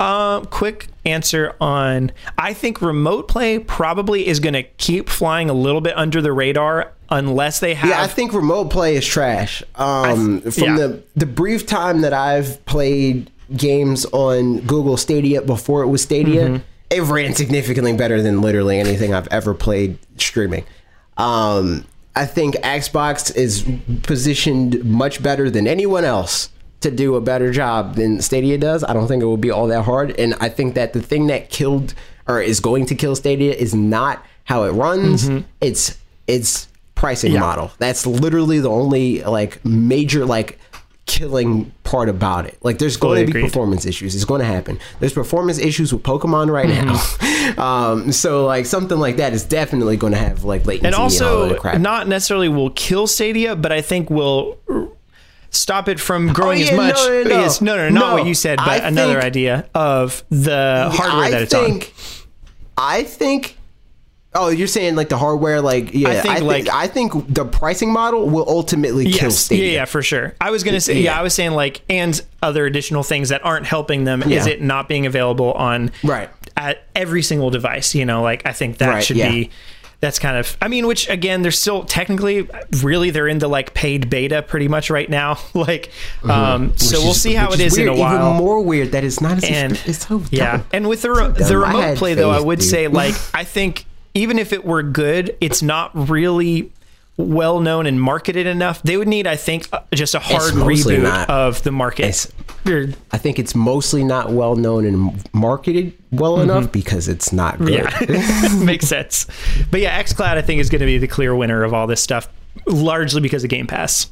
Uh, 0.00 0.40
quick 0.46 0.88
answer 1.04 1.54
on 1.60 2.10
I 2.36 2.54
think 2.54 2.82
remote 2.82 3.28
play 3.28 3.58
probably 3.60 4.26
is 4.26 4.40
going 4.40 4.54
to 4.54 4.64
keep 4.64 5.08
flying 5.08 5.48
a 5.48 5.52
little 5.52 5.80
bit 5.80 5.96
under 5.96 6.20
the 6.20 6.32
radar 6.32 6.92
unless 7.08 7.60
they 7.60 7.74
have. 7.74 7.88
Yeah, 7.88 8.02
I 8.02 8.08
think 8.08 8.32
remote 8.32 8.70
play 8.70 8.96
is 8.96 9.06
trash. 9.06 9.62
Um, 9.76 10.40
th- 10.42 10.54
from 10.54 10.64
yeah. 10.64 10.76
the 10.76 11.02
the 11.14 11.26
brief 11.26 11.66
time 11.66 12.00
that 12.00 12.12
I've 12.12 12.64
played 12.66 13.30
games 13.56 14.04
on 14.06 14.60
Google 14.60 14.96
Stadia 14.96 15.40
before 15.42 15.82
it 15.82 15.88
was 15.88 16.02
Stadia, 16.02 16.48
Mm-hmm. 16.48 16.62
it 16.90 17.00
ran 17.02 17.34
significantly 17.34 17.92
better 17.92 18.22
than 18.22 18.40
literally 18.40 18.80
anything 18.80 19.14
I've 19.14 19.28
ever 19.28 19.54
played 19.54 19.98
streaming. 20.16 20.64
Um, 21.16 21.84
I 22.16 22.26
think 22.26 22.56
Xbox 22.56 23.34
is 23.34 23.64
positioned 24.02 24.84
much 24.84 25.22
better 25.22 25.48
than 25.48 25.66
anyone 25.68 26.04
else 26.04 26.48
to 26.82 26.90
do 26.90 27.14
a 27.16 27.20
better 27.20 27.52
job 27.52 27.94
than 27.96 28.20
Stadia 28.22 28.58
does. 28.58 28.84
I 28.84 28.92
don't 28.92 29.08
think 29.08 29.22
it 29.22 29.26
will 29.26 29.36
be 29.36 29.50
all 29.50 29.66
that 29.68 29.82
hard, 29.82 30.18
and 30.18 30.34
I 30.40 30.48
think 30.48 30.74
that 30.74 30.92
the 30.92 31.02
thing 31.02 31.26
that 31.28 31.50
killed 31.50 31.94
or 32.28 32.40
is 32.40 32.60
going 32.60 32.86
to 32.86 32.94
kill 32.94 33.16
Stadia 33.16 33.52
is 33.52 33.74
not 33.74 34.24
how 34.44 34.62
it 34.64 34.70
runs. 34.70 35.28
It's 35.60 35.98
it's 36.26 36.68
pricing 36.94 37.30
Mm-hmm. 37.30 37.34
Yeah. 37.34 37.40
model. 37.40 37.70
That's 37.78 38.06
literally 38.06 38.60
the 38.60 38.70
only 38.70 39.22
like 39.22 39.64
major 39.64 40.24
like 40.24 40.58
killing 41.06 41.72
part 41.82 42.08
about 42.08 42.46
it. 42.46 42.56
Like 42.62 42.78
there's 42.78 42.96
going 42.96 43.18
to 43.20 43.26
be 43.26 43.30
agreed. 43.38 43.42
performance 43.50 43.84
issues. 43.86 44.14
It's 44.14 44.24
going 44.24 44.40
to 44.40 44.46
happen. 44.46 44.78
There's 45.00 45.12
performance 45.12 45.58
issues 45.58 45.92
with 45.92 46.04
Pokemon 46.04 46.48
right 46.50 46.68
Mm-hmm. 46.68 47.56
now. 47.58 47.62
um, 47.92 48.12
so 48.12 48.46
like 48.46 48.66
something 48.66 48.98
like 48.98 49.16
that 49.16 49.32
is 49.32 49.44
definitely 49.44 49.96
going 49.96 50.12
to 50.12 50.18
have 50.18 50.44
like 50.44 50.64
latency 50.64 50.86
and 50.86 50.94
all 50.94 51.02
also 51.04 51.58
crap. 51.58 51.80
not 51.80 52.06
necessarily 52.06 52.48
will 52.48 52.70
kill 52.70 53.08
Stadia, 53.08 53.56
but 53.56 53.72
I 53.72 53.80
think 53.80 54.10
will 54.10 54.58
stop 55.52 55.88
it 55.88 56.00
from 56.00 56.30
oh, 56.30 56.32
growing 56.32 56.58
yeah, 56.60 56.66
as 56.72 56.76
much. 56.76 56.96
no, 56.96 57.08
no, 57.08 57.22
no. 57.28 57.40
Yes, 57.40 57.60
no, 57.60 57.76
no, 57.76 57.88
not 57.90 58.08
No, 58.08 58.14
what 58.14 58.26
you 58.26 58.34
said, 58.34 58.56
but 58.58 58.68
I 58.68 58.76
another 58.88 59.12
think- 59.20 59.24
idea 59.24 59.68
of 59.74 60.24
the 60.30 60.90
hardware 60.92 61.24
I 61.26 61.30
that 61.30 61.42
it's 61.42 61.52
think, 61.54 61.94
I 62.76 63.04
think. 63.04 63.58
Oh, 64.34 64.48
you're 64.48 64.66
saying 64.66 64.94
like 64.96 65.10
the 65.10 65.18
hardware, 65.18 65.60
like 65.60 65.92
yeah. 65.92 66.08
I 66.08 66.14
think, 66.20 66.34
think, 66.38 66.46
like- 66.46 66.68
I 66.70 66.86
think 66.86 67.12
the 67.34 67.44
pricing 67.44 67.92
model 67.92 68.30
will 68.30 68.48
ultimately 68.48 69.04
on. 69.04 69.12
kill 69.12 69.30
Stadia. 69.30 69.64
yeah, 69.66 69.72
yeah, 69.72 69.84
for 69.84 70.02
sure. 70.02 70.34
I 70.40 70.50
was 70.50 70.64
gonna 70.64 70.80
say, 70.80 70.94
yeah. 70.94 71.12
Yeah. 71.12 71.18
I 71.20 71.22
was 71.22 71.34
saying 71.34 71.50
like, 71.52 71.82
and 71.90 72.18
other 72.42 72.64
additional 72.64 73.02
things 73.02 73.28
that 73.28 73.44
aren't 73.44 73.66
helping 73.66 74.04
them. 74.04 74.22
Is 74.22 74.46
it 74.46 74.62
not 74.62 74.88
being 74.88 75.04
available 75.04 75.52
on 75.52 75.90
Right. 76.02 76.30
at 76.56 76.82
every 76.96 77.22
single 77.22 77.50
device? 77.50 77.94
You 77.94 78.06
know, 78.06 78.22
like 78.22 78.46
I 78.46 78.52
think 78.52 78.78
that 78.78 78.88
Right, 78.88 79.04
should 79.04 79.18
yeah. 79.18 79.28
be. 79.30 79.50
That's 80.02 80.18
kind 80.18 80.36
of, 80.36 80.56
I 80.60 80.66
mean, 80.66 80.88
which 80.88 81.08
again, 81.08 81.42
they're 81.42 81.52
still 81.52 81.84
technically, 81.84 82.48
really, 82.82 83.10
they're 83.10 83.28
into 83.28 83.46
like 83.46 83.72
paid 83.72 84.10
beta 84.10 84.42
pretty 84.42 84.66
much 84.66 84.90
right 84.90 85.08
now. 85.08 85.38
like, 85.54 85.92
um, 86.24 86.76
so 86.76 86.96
Mm-hmm. 86.96 86.96
Which 86.96 87.02
we'll 87.04 87.10
is- 87.12 87.22
see 87.22 87.34
how 87.34 87.52
it 87.52 87.60
is 87.60 87.78
in 87.78 87.86
a 87.86 87.96
while. 87.96 88.16
Even 88.34 88.36
more 88.36 88.60
weird 88.60 88.90
that 88.92 89.04
it's 89.04 89.20
not 89.20 89.38
as 89.38 89.44
and 89.44 89.80
it's 89.86 90.04
so 90.08 90.20
yeah 90.32 90.64
and 90.72 90.88
with 90.88 91.02
the 91.02 91.10
re- 91.12 91.16
dumb. 91.32 91.34
the 91.34 91.56
remote 91.56 91.96
play 91.98 92.14
though 92.14 92.30
i 92.30 92.40
would 92.40 92.58
dude. 92.58 92.68
say 92.68 92.88
like 92.88 93.14
i 93.34 93.44
think 93.44 93.86
even 94.14 94.38
if 94.40 94.52
it 94.52 94.64
were 94.64 94.82
good 94.82 95.36
it's 95.40 95.62
not 95.62 95.90
really 96.10 96.72
well 97.18 97.60
known 97.60 97.86
and 97.86 98.00
marketed 98.00 98.46
enough 98.46 98.82
they 98.82 98.96
would 98.96 99.06
need 99.08 99.26
i 99.26 99.36
think 99.36 99.68
uh, 99.72 99.80
just 99.94 100.14
a 100.14 100.18
hard 100.18 100.54
reboot 100.54 101.02
not. 101.02 101.28
of 101.28 101.62
the 101.62 101.70
market 101.72 102.04
It's- 102.06 102.32
I 103.10 103.18
think 103.18 103.40
it's 103.40 103.56
mostly 103.56 104.04
not 104.04 104.30
well 104.30 104.54
known 104.54 104.84
and 104.86 105.20
marketed 105.34 105.92
well 106.12 106.40
enough 106.40 106.70
because 106.70 107.08
it's 107.08 107.32
not 107.32 107.58
good. 107.58 107.82
Mm-hmm. 107.84 108.58
yeah 108.58 108.64
makes 108.64 108.86
sense 108.86 109.26
but 109.70 109.80
yeah 109.80 110.00
xcloud 110.02 110.36
i 110.36 110.42
think 110.42 110.60
is 110.60 110.70
going 110.70 110.78
to 110.80 110.86
be 110.86 110.96
the 110.98 111.08
clear 111.08 111.34
winner 111.34 111.64
of 111.64 111.74
all 111.74 111.86
this 111.88 112.00
stuff 112.00 112.28
largely 112.66 113.20
because 113.20 113.42
of 113.44 113.50
game 113.50 113.66
pass 113.66 114.06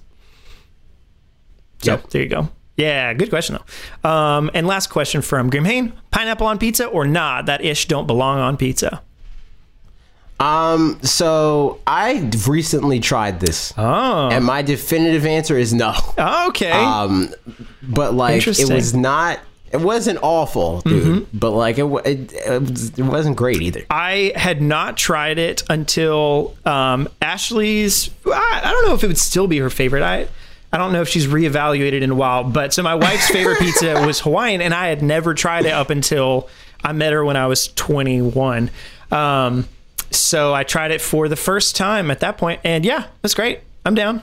so 1.82 1.92
Yep. 1.92 2.10
there 2.10 2.22
you 2.22 2.28
go 2.28 2.48
yeah, 2.76 3.12
good 3.12 3.28
question 3.28 3.58
though. 4.02 4.08
Um, 4.08 4.50
and 4.54 4.66
last 4.66 4.86
question 4.88 5.20
from 5.20 5.50
Grimhane: 5.50 5.92
Pineapple 6.12 6.46
on 6.46 6.56
pizza 6.58 6.86
or 6.86 7.04
nah? 7.06 7.42
That 7.42 7.62
ish 7.62 7.86
don't 7.88 8.06
belong 8.06 8.38
on 8.38 8.56
pizza. 8.56 9.02
Um, 10.40 10.98
so 11.02 11.80
I 11.86 12.30
recently 12.48 12.98
tried 12.98 13.40
this, 13.40 13.74
Oh, 13.76 14.28
and 14.30 14.44
my 14.44 14.62
definitive 14.62 15.26
answer 15.26 15.56
is 15.58 15.74
no. 15.74 15.94
okay. 16.48 16.70
Um, 16.72 17.28
but 17.82 18.14
like 18.14 18.46
it 18.46 18.70
was 18.72 18.94
not. 18.94 19.38
It 19.72 19.80
wasn't 19.80 20.18
awful, 20.22 20.80
dude. 20.80 21.28
But 21.32 21.50
like 21.52 21.78
it, 21.78 21.84
it, 22.04 22.32
it 22.98 23.02
wasn't 23.04 23.36
great 23.36 23.62
either. 23.62 23.84
I 23.88 24.32
had 24.34 24.60
not 24.60 24.96
tried 24.96 25.38
it 25.38 25.62
until 25.70 26.56
um, 26.64 27.08
Ashley's. 27.22 28.10
I, 28.26 28.62
I 28.64 28.70
don't 28.72 28.86
know 28.88 28.94
if 28.94 29.04
it 29.04 29.06
would 29.06 29.18
still 29.18 29.46
be 29.46 29.58
her 29.58 29.70
favorite. 29.70 30.02
I 30.02 30.26
I 30.72 30.78
don't 30.78 30.92
know 30.92 31.02
if 31.02 31.08
she's 31.08 31.26
reevaluated 31.28 32.00
in 32.02 32.10
a 32.10 32.14
while. 32.16 32.42
But 32.44 32.72
so 32.72 32.82
my 32.82 32.96
wife's 32.96 33.28
favorite 33.28 33.58
pizza 33.60 34.04
was 34.06 34.20
Hawaiian, 34.20 34.60
and 34.60 34.74
I 34.74 34.88
had 34.88 35.02
never 35.02 35.34
tried 35.34 35.66
it 35.66 35.72
up 35.72 35.90
until 35.90 36.48
I 36.82 36.92
met 36.92 37.12
her 37.12 37.24
when 37.24 37.36
I 37.36 37.46
was 37.46 37.68
21. 37.68 38.70
Um, 39.12 39.68
so 40.10 40.54
I 40.54 40.64
tried 40.64 40.90
it 40.90 41.00
for 41.00 41.28
the 41.28 41.36
first 41.36 41.76
time 41.76 42.10
at 42.10 42.20
that 42.20 42.38
point, 42.38 42.60
and 42.64 42.84
yeah, 42.84 43.06
that's 43.22 43.34
great. 43.34 43.60
I'm 43.84 43.94
down. 43.94 44.22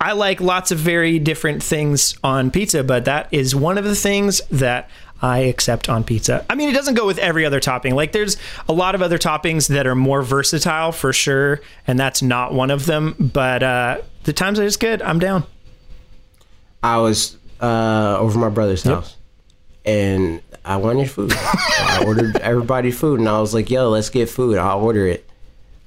I 0.00 0.12
like 0.12 0.40
lots 0.40 0.72
of 0.72 0.78
very 0.78 1.18
different 1.18 1.62
things 1.62 2.16
on 2.24 2.50
pizza, 2.50 2.82
but 2.82 3.04
that 3.04 3.28
is 3.30 3.54
one 3.54 3.78
of 3.78 3.84
the 3.84 3.94
things 3.94 4.40
that 4.50 4.90
I 5.22 5.40
accept 5.40 5.88
on 5.88 6.02
pizza. 6.02 6.44
I 6.48 6.54
mean, 6.54 6.68
it 6.70 6.72
doesn't 6.72 6.94
go 6.94 7.06
with 7.06 7.18
every 7.18 7.44
other 7.44 7.60
topping. 7.60 7.94
Like, 7.94 8.12
there's 8.12 8.36
a 8.68 8.72
lot 8.72 8.94
of 8.94 9.02
other 9.02 9.18
toppings 9.18 9.68
that 9.68 9.86
are 9.86 9.94
more 9.94 10.22
versatile 10.22 10.92
for 10.92 11.12
sure, 11.12 11.60
and 11.86 11.98
that's 11.98 12.22
not 12.22 12.54
one 12.54 12.70
of 12.70 12.86
them. 12.86 13.14
But 13.18 13.62
uh, 13.62 14.00
the 14.24 14.32
times 14.32 14.58
that 14.58 14.64
it's 14.64 14.76
good, 14.76 15.02
I'm 15.02 15.18
down. 15.18 15.44
I 16.82 16.98
was 16.98 17.36
uh, 17.60 18.16
over 18.18 18.38
my 18.38 18.48
brother's 18.48 18.82
house, 18.82 19.16
and 19.84 20.40
I 20.64 20.76
wanted 20.76 21.10
food. 21.10 21.32
I 21.34 22.02
ordered 22.06 22.36
everybody 22.36 22.90
food, 22.90 23.20
and 23.20 23.28
I 23.28 23.40
was 23.40 23.54
like, 23.54 23.70
"Yo, 23.70 23.88
let's 23.90 24.10
get 24.10 24.28
food. 24.28 24.58
I'll 24.58 24.80
order 24.80 25.06
it." 25.06 25.28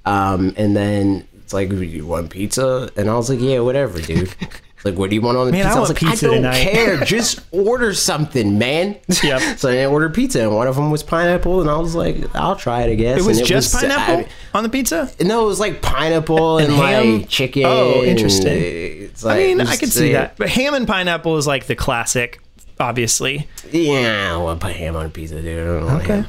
Um, 0.06 0.54
and 0.58 0.76
then 0.76 1.28
it's 1.44 1.54
like, 1.54 1.72
"You 1.72 2.06
want 2.06 2.30
pizza?" 2.32 2.90
And 2.98 3.10
I 3.10 3.16
was 3.16 3.30
like, 3.30 3.40
"Yeah, 3.40 3.60
whatever, 3.60 4.02
dude." 4.02 4.34
Like, 4.86 4.96
what 4.96 5.10
do 5.10 5.16
you 5.16 5.22
want 5.22 5.38
on 5.38 5.46
the 5.46 5.54
Man, 5.54 5.62
I 5.62 5.70
pizza? 5.70 5.80
was 5.80 5.90
like, 5.92 5.98
pizza 5.98 6.26
I 6.28 6.30
don't 6.32 6.38
tonight." 6.42 6.64
care. 6.70 6.98
Just 7.06 7.40
order 7.54 7.94
something, 7.94 8.58
man. 8.60 8.98
Yep. 9.24 9.58
so 9.58 9.70
I 9.70 9.86
ordered 9.86 10.14
pizza, 10.14 10.42
and 10.42 10.54
one 10.54 10.68
of 10.68 10.76
them 10.76 10.92
was 10.92 11.04
pineapple, 11.04 11.62
and 11.62 11.70
I 11.70 11.78
was 11.78 11.96
like, 11.96 12.18
"I'll 12.36 12.58
try 12.58 12.82
it, 12.82 12.92
I 12.92 12.96
guess." 12.96 13.20
It 13.20 13.26
was 13.26 13.38
and 13.40 13.48
just 13.48 13.74
was- 13.74 13.82
pineapple 13.82 14.26
I- 14.54 14.58
on 14.58 14.64
the 14.64 14.70
pizza. 14.70 15.10
no, 15.22 15.46
it 15.46 15.48
was 15.48 15.58
like 15.62 15.82
pineapple 15.82 16.58
and, 16.58 16.68
And 16.74 16.76
ham? 16.82 17.18
like 17.20 17.30
chicken. 17.30 17.64
Oh, 17.66 18.04
interesting. 18.04 18.52
It's 18.52 19.24
like, 19.24 19.36
I 19.36 19.44
mean, 19.46 19.62
I 19.62 19.78
can 19.78 19.88
see 19.90 20.12
that. 20.12 20.36
But 20.36 20.50
ham 20.50 20.74
and 20.74 20.86
pineapple 20.86 21.38
is 21.38 21.48
like 21.48 21.68
the 21.68 21.78
classic, 21.78 22.42
obviously. 22.80 23.48
Yeah, 23.72 24.34
I 24.34 24.38
want 24.38 24.60
to 24.62 24.68
put 24.68 24.76
ham 24.76 24.96
on 24.96 25.06
a 25.06 25.10
pizza, 25.10 25.42
dude. 25.42 25.60
I 25.62 25.66
don't 25.66 25.86
want 25.86 26.04
Okay. 26.04 26.16
ham. 26.22 26.28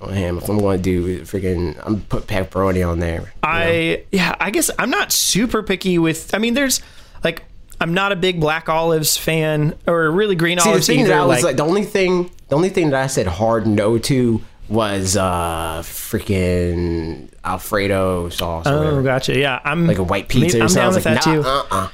I 0.00 0.04
want 0.04 0.16
ham. 0.16 0.38
If 0.38 0.48
I'm 0.48 0.58
going 0.58 0.78
to 0.78 0.82
do 0.82 1.20
freaking, 1.22 1.80
I'm 1.84 2.00
put 2.02 2.26
pepperoni 2.26 2.86
on 2.88 2.98
there. 2.98 3.12
you 3.12 3.18
know? 3.20 3.30
I 3.44 4.04
yeah, 4.12 4.34
I 4.40 4.50
guess 4.50 4.70
I'm 4.78 4.90
not 4.90 5.12
super 5.12 5.62
picky 5.62 5.98
with. 5.98 6.34
I 6.34 6.38
mean, 6.38 6.54
there's 6.54 6.80
like 7.24 7.44
I'm 7.80 7.94
not 7.94 8.12
a 8.12 8.16
big 8.16 8.40
black 8.40 8.68
olives 8.68 9.16
fan 9.16 9.74
or 9.86 10.10
really 10.10 10.34
green 10.36 10.58
See, 10.58 10.64
the 10.64 10.70
olives 10.70 10.86
thing 10.86 11.00
either. 11.00 11.08
that 11.10 11.20
I 11.20 11.24
was 11.24 11.36
like, 11.38 11.44
like, 11.44 11.56
the 11.56 11.64
only 11.64 11.84
thing, 11.84 12.30
the 12.48 12.56
only 12.56 12.68
thing 12.68 12.90
that 12.90 13.02
I 13.02 13.06
said 13.08 13.26
hard 13.26 13.66
no 13.66 13.98
to 13.98 14.40
was 14.68 15.16
uh 15.16 15.82
freaking 15.84 17.28
Alfredo 17.44 18.28
sauce. 18.28 18.66
oh, 18.66 18.78
whatever. 18.78 19.02
gotcha. 19.02 19.36
Yeah, 19.38 19.60
I'm 19.64 19.86
like 19.86 19.98
a 19.98 20.02
white 20.04 20.28
pizza 20.28 20.58
I'm 20.58 20.66
or 20.66 20.68
down 20.68 20.94
with 20.94 21.06
I 21.06 21.14
that 21.14 21.26
like, 21.26 21.34
too. 21.34 21.42
uh-uh. 21.42 21.88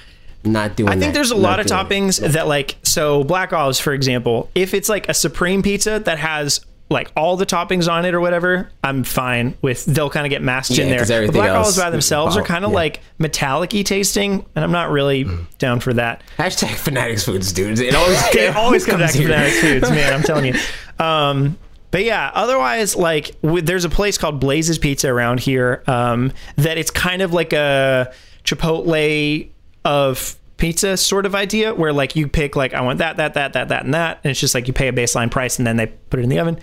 Not 0.44 0.76
doing 0.76 0.88
I 0.88 0.92
think 0.92 1.06
that. 1.06 1.14
there's 1.14 1.30
a 1.32 1.36
lot 1.36 1.60
of 1.60 1.66
doing 1.66 1.80
it. 1.80 1.84
toppings 1.88 2.32
that 2.32 2.46
like 2.46 2.76
so 2.82 3.24
black 3.24 3.52
olives 3.52 3.80
for 3.80 3.92
example. 3.92 4.50
If 4.54 4.72
it's 4.74 4.88
like 4.88 5.08
a 5.08 5.14
supreme 5.14 5.62
pizza 5.62 5.98
that 6.00 6.18
has 6.18 6.60
like 6.90 7.12
all 7.16 7.36
the 7.36 7.44
toppings 7.44 7.86
on 7.90 8.06
it 8.06 8.14
or 8.14 8.20
whatever, 8.20 8.70
I'm 8.82 9.04
fine 9.04 9.58
with. 9.60 9.84
They'll 9.84 10.08
kind 10.08 10.24
of 10.24 10.30
get 10.30 10.40
masked 10.40 10.78
in 10.78 10.86
Yeah, 10.86 10.90
there. 10.90 10.98
'cause 11.00 11.08
But 11.08 11.14
everything 11.16 11.32
black 11.34 11.50
olives 11.50 11.76
by 11.76 11.90
themselves 11.90 12.34
are 12.36 12.42
kind 12.42 12.64
of 12.64 12.70
yeah. 12.70 12.76
like 12.76 13.00
metallic-y 13.18 13.82
tasting, 13.82 14.46
and 14.54 14.64
I'm 14.64 14.72
not 14.72 14.88
really 14.90 15.26
Mm. 15.26 15.44
down 15.58 15.80
for 15.80 15.92
that. 15.92 16.22
Hashtag 16.38 16.70
Fanatics 16.76 17.24
Foods, 17.24 17.52
dude. 17.52 17.78
It 17.78 17.94
always, 17.94 18.22
it 18.34 18.56
always 18.56 18.86
comes 18.86 19.00
back 19.02 19.12
to. 19.12 19.22
Fanatics 19.22 19.60
Foods, 19.60 19.90
man. 19.90 20.14
I'm 20.14 20.22
telling 20.22 20.46
you. 20.46 20.54
Um, 21.00 21.56
but 21.92 22.02
yeah, 22.04 22.30
otherwise, 22.34 22.96
like 22.96 23.40
w- 23.42 23.62
there's 23.62 23.84
a 23.84 23.88
place 23.88 24.18
called 24.18 24.40
Blaze's 24.40 24.78
Pizza 24.78 25.08
around 25.08 25.38
here 25.40 25.82
um, 25.86 26.32
that 26.56 26.76
it's 26.78 26.90
kind 26.90 27.22
of 27.22 27.32
like 27.32 27.52
a 27.52 28.12
Chipotle 28.44 29.48
of 29.88 30.36
pizza 30.58 30.96
sort 30.96 31.24
of 31.24 31.34
idea, 31.34 31.74
where 31.74 31.92
like 31.92 32.14
you 32.14 32.28
pick 32.28 32.54
like 32.56 32.74
I 32.74 32.80
want 32.82 32.98
that, 32.98 33.16
that, 33.16 33.34
that, 33.34 33.54
that, 33.54 33.68
that, 33.68 33.84
and 33.84 33.94
that, 33.94 34.20
and 34.22 34.30
it's 34.30 34.40
just 34.40 34.54
like 34.54 34.66
you 34.68 34.74
pay 34.74 34.88
a 34.88 34.92
baseline 34.92 35.30
price 35.30 35.58
and 35.58 35.66
then 35.66 35.76
they 35.76 35.86
put 35.86 36.20
it 36.20 36.24
in 36.24 36.28
the 36.28 36.38
oven. 36.38 36.58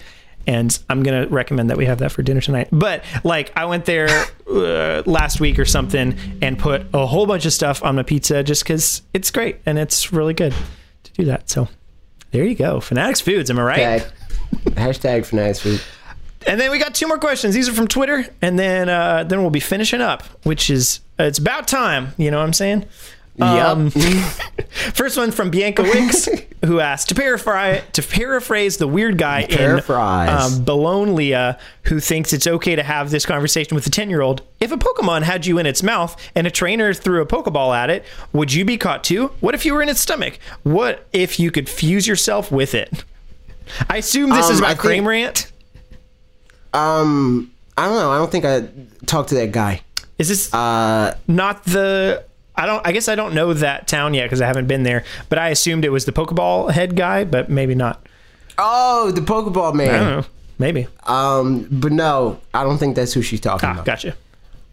And 0.48 0.78
I'm 0.92 1.02
gonna 1.02 1.28
recommend 1.28 1.72
that 1.72 1.78
we 1.78 1.86
have 1.88 1.98
that 2.00 2.12
for 2.12 2.22
dinner 2.22 2.40
tonight. 2.42 2.68
But 2.72 3.04
like, 3.24 3.52
I 3.58 3.66
went 3.66 3.86
there 3.86 4.08
uh, 4.48 5.02
last 5.08 5.40
week 5.40 5.58
or 5.58 5.66
something 5.66 6.16
and 6.42 6.60
put 6.60 6.86
a 6.94 7.08
whole 7.08 7.26
bunch 7.26 7.48
of 7.48 7.54
stuff 7.54 7.84
on 7.84 7.95
my 7.95 8.04
pizza 8.04 8.44
just 8.44 8.64
because 8.64 9.02
it's 9.14 9.32
great 9.32 9.58
and 9.66 9.80
it's 9.80 10.14
really 10.14 10.36
good 10.36 10.54
to 11.04 11.12
do 11.14 11.26
that. 11.26 11.50
So 11.50 11.68
There 12.30 12.44
you 12.44 12.54
go. 12.54 12.80
Fanatics 12.80 13.22
Foods, 13.22 13.50
am 13.50 13.58
I 13.58 13.64
right? 13.64 13.78
Tag. 13.78 14.04
Hashtag 14.76 15.26
Fanatics 15.26 15.62
Food. 15.62 15.82
And 16.45 16.60
then 16.62 16.70
we 16.70 16.78
got 16.78 16.94
two 16.94 17.08
more 17.08 17.18
questions. 17.18 17.56
These 17.56 17.68
are 17.68 17.74
from 17.74 17.88
Twitter, 17.88 18.24
and 18.40 18.60
then 18.60 18.88
uh, 18.88 19.24
then 19.24 19.42
we'll 19.42 19.50
be 19.50 19.60
finishing 19.60 20.00
up, 20.02 20.22
which 20.45 20.70
is 20.70 21.00
it's 21.18 21.40
about 21.40 21.68
time. 21.68 22.14
You 22.18 22.30
know 22.30 22.38
what 22.38 22.45
I'm 22.45 22.54
saying? 22.54 22.86
Um, 23.42 23.90
First 24.94 25.18
one 25.18 25.32
from 25.32 25.50
Bianca 25.50 25.84
Wicks, 25.84 26.28
who 26.66 26.80
asked 26.80 27.10
to 27.10 27.16
paraphrase 27.16 27.82
to 27.94 28.02
paraphrase 28.02 28.78
the 28.78 28.88
weird 28.88 29.18
guy 29.18 29.42
in 29.42 29.58
Paraphrase. 29.58 30.30
um, 30.58 30.64
Bologna, 30.64 31.56
who 31.84 32.00
thinks 32.00 32.32
it's 32.34 32.48
okay 32.48 32.76
to 32.76 32.84
have 32.84 33.10
this 33.12 33.26
conversation 33.26 33.76
with 33.76 33.86
a 33.88 33.90
ten 33.90 34.10
year 34.10 34.22
old. 34.22 34.42
If 34.62 34.72
a 34.72 34.78
Pokemon 34.78 35.24
had 35.24 35.46
you 35.46 35.58
in 35.58 35.66
its 35.66 35.84
mouth 35.84 36.16
and 36.36 36.48
a 36.48 36.52
trainer 36.52 36.94
threw 36.94 37.22
a 37.22 37.26
Pokeball 37.26 37.76
at 37.76 37.90
it, 37.90 38.06
would 38.34 38.54
you 38.54 38.64
be 38.64 38.78
caught 38.78 39.04
too? 39.04 39.28
What 39.42 39.54
if 39.56 39.66
you 39.66 39.74
were 39.74 39.82
in 39.82 39.90
its 39.90 40.00
stomach? 40.00 40.40
What 40.64 41.06
if 41.12 41.40
you 41.40 41.52
could 41.52 41.68
fuse 41.70 42.08
yourself 42.08 42.52
with 42.52 42.74
it? 42.74 43.04
I 43.90 43.98
assume 43.98 44.30
this 44.30 44.46
is 44.50 44.60
Um, 44.60 44.64
about 44.66 44.72
I 44.72 44.76
Cream 44.76 45.08
Rant. 45.08 45.52
Um, 46.74 47.52
I 47.78 47.86
don't 47.86 47.96
know. 47.96 48.12
I 48.12 48.18
don't 48.18 48.32
think 48.32 48.46
I 48.46 48.68
talked 49.06 49.30
to 49.30 49.36
that 49.36 49.52
guy. 49.52 49.82
Is 50.18 50.30
this 50.30 50.54
Uh, 50.54 51.16
not 51.28 51.64
the 51.66 52.24
I 52.58 52.66
don't 52.66 52.85
I 52.88 52.92
guess 52.92 53.08
I 53.09 53.16
don't 53.16 53.34
know 53.34 53.53
that 53.53 53.88
town 53.88 54.14
yet 54.14 54.24
because 54.25 54.42
I 54.42 54.48
haven't 54.48 54.67
been 54.67 54.84
there, 54.84 55.03
but 55.30 55.38
I 55.40 55.50
assumed 55.50 55.84
it 55.85 55.90
was 55.90 56.06
the 56.06 56.11
Pokeball 56.11 56.72
head 56.72 56.95
guy, 56.95 57.24
but 57.25 57.50
maybe 57.50 57.75
not. 57.75 58.06
oh, 58.58 59.11
the 59.11 59.22
Pokeball 59.22 59.74
I 59.74 59.75
man. 59.75 59.88
don't 59.92 60.22
know. 60.22 60.25
Maybe. 60.58 60.88
Um, 61.06 61.67
but 61.69 61.92
no, 61.92 62.40
I 62.53 62.64
don't 62.64 62.77
think 62.77 62.95
that's 62.95 63.11
who 63.11 63.22
she's 63.22 63.42
talking 63.42 63.67
Ah, 63.67 63.74
about. 63.74 63.85
gotcha. 63.85 64.16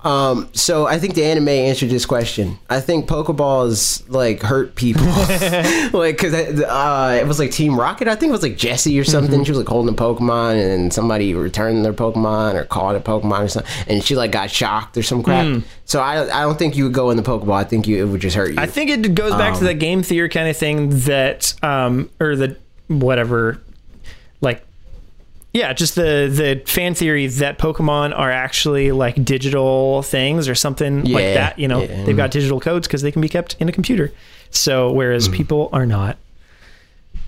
Um, 0.05 0.49
so 0.53 0.87
I 0.87 0.99
think 0.99 1.15
the 1.15 1.25
anime 1.25 1.49
answered 1.49 1.91
this 1.91 2.07
question. 2.07 2.59
I 2.69 2.81
think 2.81 3.07
Pokeballs 3.07 4.09
like 4.09 4.43
hurt 4.43 4.75
people, 4.75 5.05
like 5.99 6.17
because 6.17 6.35
uh, 6.35 7.19
it 7.21 7.27
was 7.27 7.39
like 7.39 7.53
Team 7.53 7.79
Rocket. 7.79 8.09
I 8.09 8.17
think 8.17 8.31
it 8.31 8.33
was 8.33 8.43
like 8.43 8.57
Jessie 8.57 8.99
or 8.99 9.05
something. 9.05 9.35
Mm-hmm. 9.35 9.45
She 9.45 9.51
was 9.53 9.59
like 9.59 9.69
holding 9.69 9.95
a 9.95 9.97
Pokemon, 9.97 10.75
and 10.75 10.93
somebody 10.93 11.35
returned 11.35 11.85
their 11.85 11.93
Pokemon 11.93 12.55
or 12.55 12.65
caught 12.65 12.97
a 12.97 13.01
Pokemon 13.01 13.45
or 13.45 13.49
something, 13.49 13.73
and 13.89 14.03
she 14.03 14.17
like 14.17 14.33
got 14.33 14.51
shocked 14.51 14.97
or 14.97 15.03
some 15.03 15.23
crap. 15.23 15.63
So 15.85 16.01
I, 16.01 16.23
I 16.23 16.43
don't 16.43 16.59
think 16.59 16.77
you 16.77 16.85
would 16.85 16.95
go 16.95 17.11
in 17.11 17.17
the 17.17 17.23
Pokeball. 17.23 17.55
I 17.55 17.65
think 17.65 17.87
you 17.87 18.05
it 18.05 18.09
would 18.09 18.21
just 18.21 18.37
hurt 18.37 18.51
you. 18.51 18.57
I 18.59 18.67
think 18.67 18.91
it 18.91 19.15
goes 19.15 19.33
back 19.33 19.57
to 19.59 19.65
that 19.65 19.75
game 19.75 20.03
theory 20.03 20.29
kind 20.29 20.49
of 20.49 20.57
thing 20.57 21.01
that 21.01 21.55
um 21.63 22.11
or 22.19 22.35
the 22.35 22.57
whatever 22.89 23.61
yeah, 25.53 25.73
just 25.73 25.95
the 25.95 26.31
the 26.33 26.63
fan 26.71 26.95
theory 26.95 27.27
that 27.27 27.59
Pokemon 27.59 28.17
are 28.19 28.31
actually 28.31 28.91
like 28.93 29.23
digital 29.25 30.03
things 30.03 30.49
or 30.49 30.55
something 30.55 31.05
like 31.05 31.35
that. 31.35 31.59
You 31.59 31.69
know, 31.69 31.83
yeah. 31.83 32.05
they've 32.05 32.17
got 32.17 32.31
digital 32.31 32.59
codes 32.61 32.87
because 32.89 33.03
they 33.03 33.13
can 33.13 33.21
be 33.23 33.29
kept 33.29 33.57
in 33.61 33.69
a 33.69 33.73
computer. 33.73 34.13
So 34.51 34.93
whereas 34.93 35.29
Mm. 35.29 35.35
people 35.35 35.69
are 35.73 35.87
not, 35.87 36.17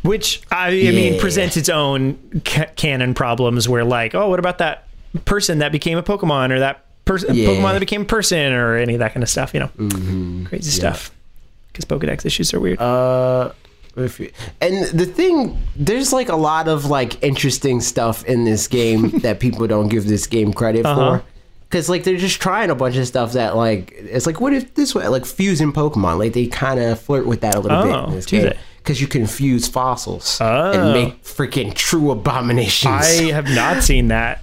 which 0.03 0.43
I, 0.51 0.69
I 0.69 0.91
mean 0.93 1.20
presents 1.20 1.57
its 1.57 1.69
own 1.69 2.19
ca- 2.44 2.70
canon 2.77 3.15
problems. 3.15 3.69
Where 3.69 3.85
like, 3.85 4.15
oh, 4.15 4.28
what 4.28 4.39
about 4.39 4.59
that 4.59 4.86
person 5.25 5.59
that 5.59 5.73
became 5.73 5.99
a 5.99 6.03
Pokemon 6.03 6.51
or 6.51 6.59
that 6.61 6.85
person 7.05 7.35
Yeah. 7.35 7.49
Pokemon 7.49 7.73
that 7.75 7.81
became 7.81 8.03
a 8.03 8.07
person 8.07 8.53
or 8.53 8.77
any 8.77 8.94
of 8.94 8.99
that 9.01 9.12
kind 9.15 9.23
of 9.23 9.28
stuff? 9.28 9.53
You 9.55 9.61
know, 9.61 10.44
crazy 10.49 10.70
stuff. 10.70 11.11
Because 11.73 11.85
Pokedex 11.85 12.25
issues 12.25 12.55
are 12.55 12.61
weird. 12.61 12.81
Uh, 12.81 13.51
if 13.97 14.20
you- 14.20 14.31
and 14.60 14.84
the 14.86 15.06
thing, 15.06 15.58
there's 15.76 16.12
like 16.12 16.28
a 16.28 16.36
lot 16.36 16.68
of 16.68 16.86
like 16.86 17.23
interesting 17.23 17.81
stuff 17.81 18.24
in 18.24 18.44
this 18.44 18.66
game 18.68 19.10
that 19.20 19.40
people 19.40 19.66
don't 19.66 19.89
give 19.89 20.06
this 20.06 20.26
game 20.26 20.52
credit 20.52 20.84
Uh-huh. 20.86 21.18
for. 21.18 21.24
Cause 21.70 21.89
like 21.89 22.05
they're 22.05 22.16
just 22.16 22.40
trying 22.40 22.70
a 22.70 22.74
bunch 22.76 22.97
of 22.97 23.05
stuff 23.06 23.32
that 23.32 23.56
like 23.56 23.92
it's 23.97 24.26
like 24.26 24.40
what 24.40 24.52
if 24.52 24.74
this 24.74 24.94
way 24.94 25.08
like 25.08 25.24
fusing 25.26 25.73
Pokemon 25.73 26.18
like 26.20 26.32
they 26.32 26.47
kind 26.47 26.78
of 26.78 27.00
flirt 27.00 27.26
with 27.26 27.40
that 27.40 27.56
a 27.56 27.60
little 27.60 27.78
Oh, 27.78 27.82
bit 27.82 28.08
in 28.10 28.14
this 28.14 28.26
do 28.26 28.40
game 28.42 28.52
because 28.78 29.00
you 29.00 29.08
can 29.08 29.26
fuse 29.26 29.66
fossils 29.66 30.39
Oh. 30.40 30.70
and 30.70 30.92
make 30.92 31.24
freaking 31.24 31.74
true 31.74 32.12
abominations. 32.12 32.94
I 32.94 33.32
have 33.32 33.52
not 33.52 33.82
seen 33.82 34.06
that, 34.08 34.40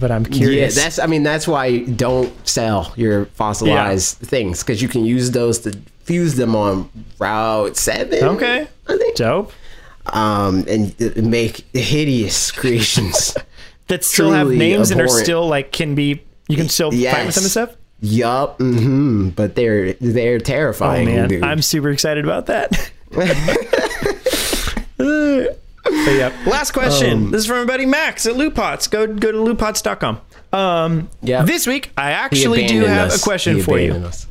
but 0.00 0.10
I'm 0.10 0.24
curious. 0.24 0.76
yeah, 0.76 0.82
that's 0.82 0.98
I 0.98 1.06
mean 1.06 1.22
that's 1.22 1.46
why 1.46 1.66
you 1.66 1.86
don't 1.86 2.32
sell 2.48 2.92
your 2.96 3.26
fossilized 3.26 4.16
things 4.18 4.64
because 4.64 4.82
you 4.82 4.88
can 4.88 5.04
use 5.04 5.30
those 5.30 5.60
to 5.60 5.78
fuse 6.04 6.36
them 6.36 6.54
on 6.56 6.88
Route 7.18 7.76
Seven. 7.76 8.22
Okay. 8.24 8.68
I 8.88 8.96
think 8.96 9.16
dope. 9.16 9.52
um, 10.06 10.64
and 10.68 10.94
make 11.30 11.64
hideous 11.74 12.50
creations. 12.50 13.36
That 13.88 14.04
still 14.04 14.30
have 14.30 14.46
Truly 14.46 14.58
names 14.58 14.90
and 14.90 15.00
are 15.02 15.08
still 15.08 15.46
like 15.48 15.70
can 15.72 15.94
be. 15.94 16.22
You 16.48 16.56
can 16.56 16.68
still 16.70 16.90
fight 16.90 17.26
with 17.26 17.34
them 17.34 17.44
and 17.44 17.50
stuff. 17.50 17.76
yup, 18.00 18.56
hmm 18.58 19.28
but 19.30 19.54
they're 19.54 19.92
they're 19.94 20.38
terrifying. 20.38 21.08
Oh 21.08 21.10
terrifying, 21.10 21.16
man, 21.20 21.28
dude. 21.28 21.42
I'm 21.42 21.60
super 21.60 21.90
excited 21.90 22.24
about 22.24 22.46
that. 22.46 22.90
but 24.96 25.56
yeah. 26.14 26.32
Last 26.46 26.70
question. 26.72 27.12
Um, 27.24 27.30
this 27.32 27.40
is 27.42 27.46
from 27.46 27.58
my 27.58 27.64
buddy 27.64 27.86
Max 27.86 28.24
at 28.26 28.34
Lootpots. 28.34 28.90
Go 28.90 29.06
go 29.06 29.32
to 29.32 29.38
lootpots.com. 29.38 30.20
Um, 30.52 31.08
Yep. 31.22 31.46
This 31.46 31.66
week, 31.66 31.90
I 31.96 32.12
actually 32.12 32.66
do 32.66 32.84
have 32.84 33.08
us. 33.08 33.20
a 33.20 33.24
question 33.24 33.56
He 33.56 33.62
for 33.62 33.78
you. 33.78 33.92
us. 33.94 34.26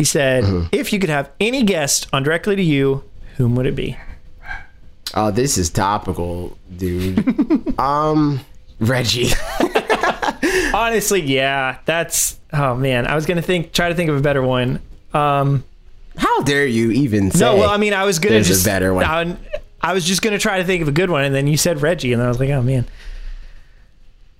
He 0.00 0.04
said, 0.04 0.44
Mm-hmm. 0.44 0.68
if 0.72 0.94
you 0.94 0.98
could 0.98 1.10
have 1.10 1.30
any 1.40 1.62
guest 1.62 2.06
on 2.10 2.22
directly 2.22 2.56
to 2.56 2.62
you, 2.62 3.04
whom 3.36 3.54
would 3.56 3.66
it 3.66 3.76
be? 3.76 3.98
Oh, 5.12 5.30
this 5.30 5.58
is 5.58 5.68
topical, 5.68 6.56
dude. 6.74 7.78
um, 7.78 8.40
Reggie. 8.78 9.28
Honestly, 10.72 11.20
yeah, 11.20 11.80
that's. 11.84 12.38
Oh 12.50 12.74
man, 12.76 13.06
I 13.06 13.14
was 13.14 13.26
gonna 13.26 13.42
think, 13.42 13.74
try 13.74 13.90
to 13.90 13.94
think 13.94 14.08
of 14.08 14.16
a 14.16 14.22
better 14.22 14.40
one. 14.40 14.80
Um, 15.12 15.64
How 16.16 16.40
dare 16.44 16.64
you 16.66 16.92
even 16.92 17.30
say? 17.30 17.40
no, 17.40 17.56
well, 17.56 17.68
I 17.68 17.76
mean, 17.76 17.92
I 17.92 18.04
was 18.04 18.20
gonna 18.20 18.36
there's 18.36 18.46
a 18.48 18.54
just 18.54 18.64
better 18.64 18.94
one. 18.94 19.04
I, 19.04 19.36
I 19.82 19.92
was 19.92 20.06
just 20.06 20.22
gonna 20.22 20.38
try 20.38 20.56
to 20.60 20.64
think 20.64 20.80
of 20.80 20.88
a 20.88 20.92
good 20.92 21.10
one, 21.10 21.24
and 21.24 21.34
then 21.34 21.46
you 21.46 21.58
said 21.58 21.82
Reggie, 21.82 22.14
and 22.14 22.22
I 22.22 22.28
was 22.28 22.40
like, 22.40 22.48
oh 22.48 22.62
man, 22.62 22.86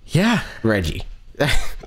yeah. 0.06 0.40
Reggie. 0.62 1.02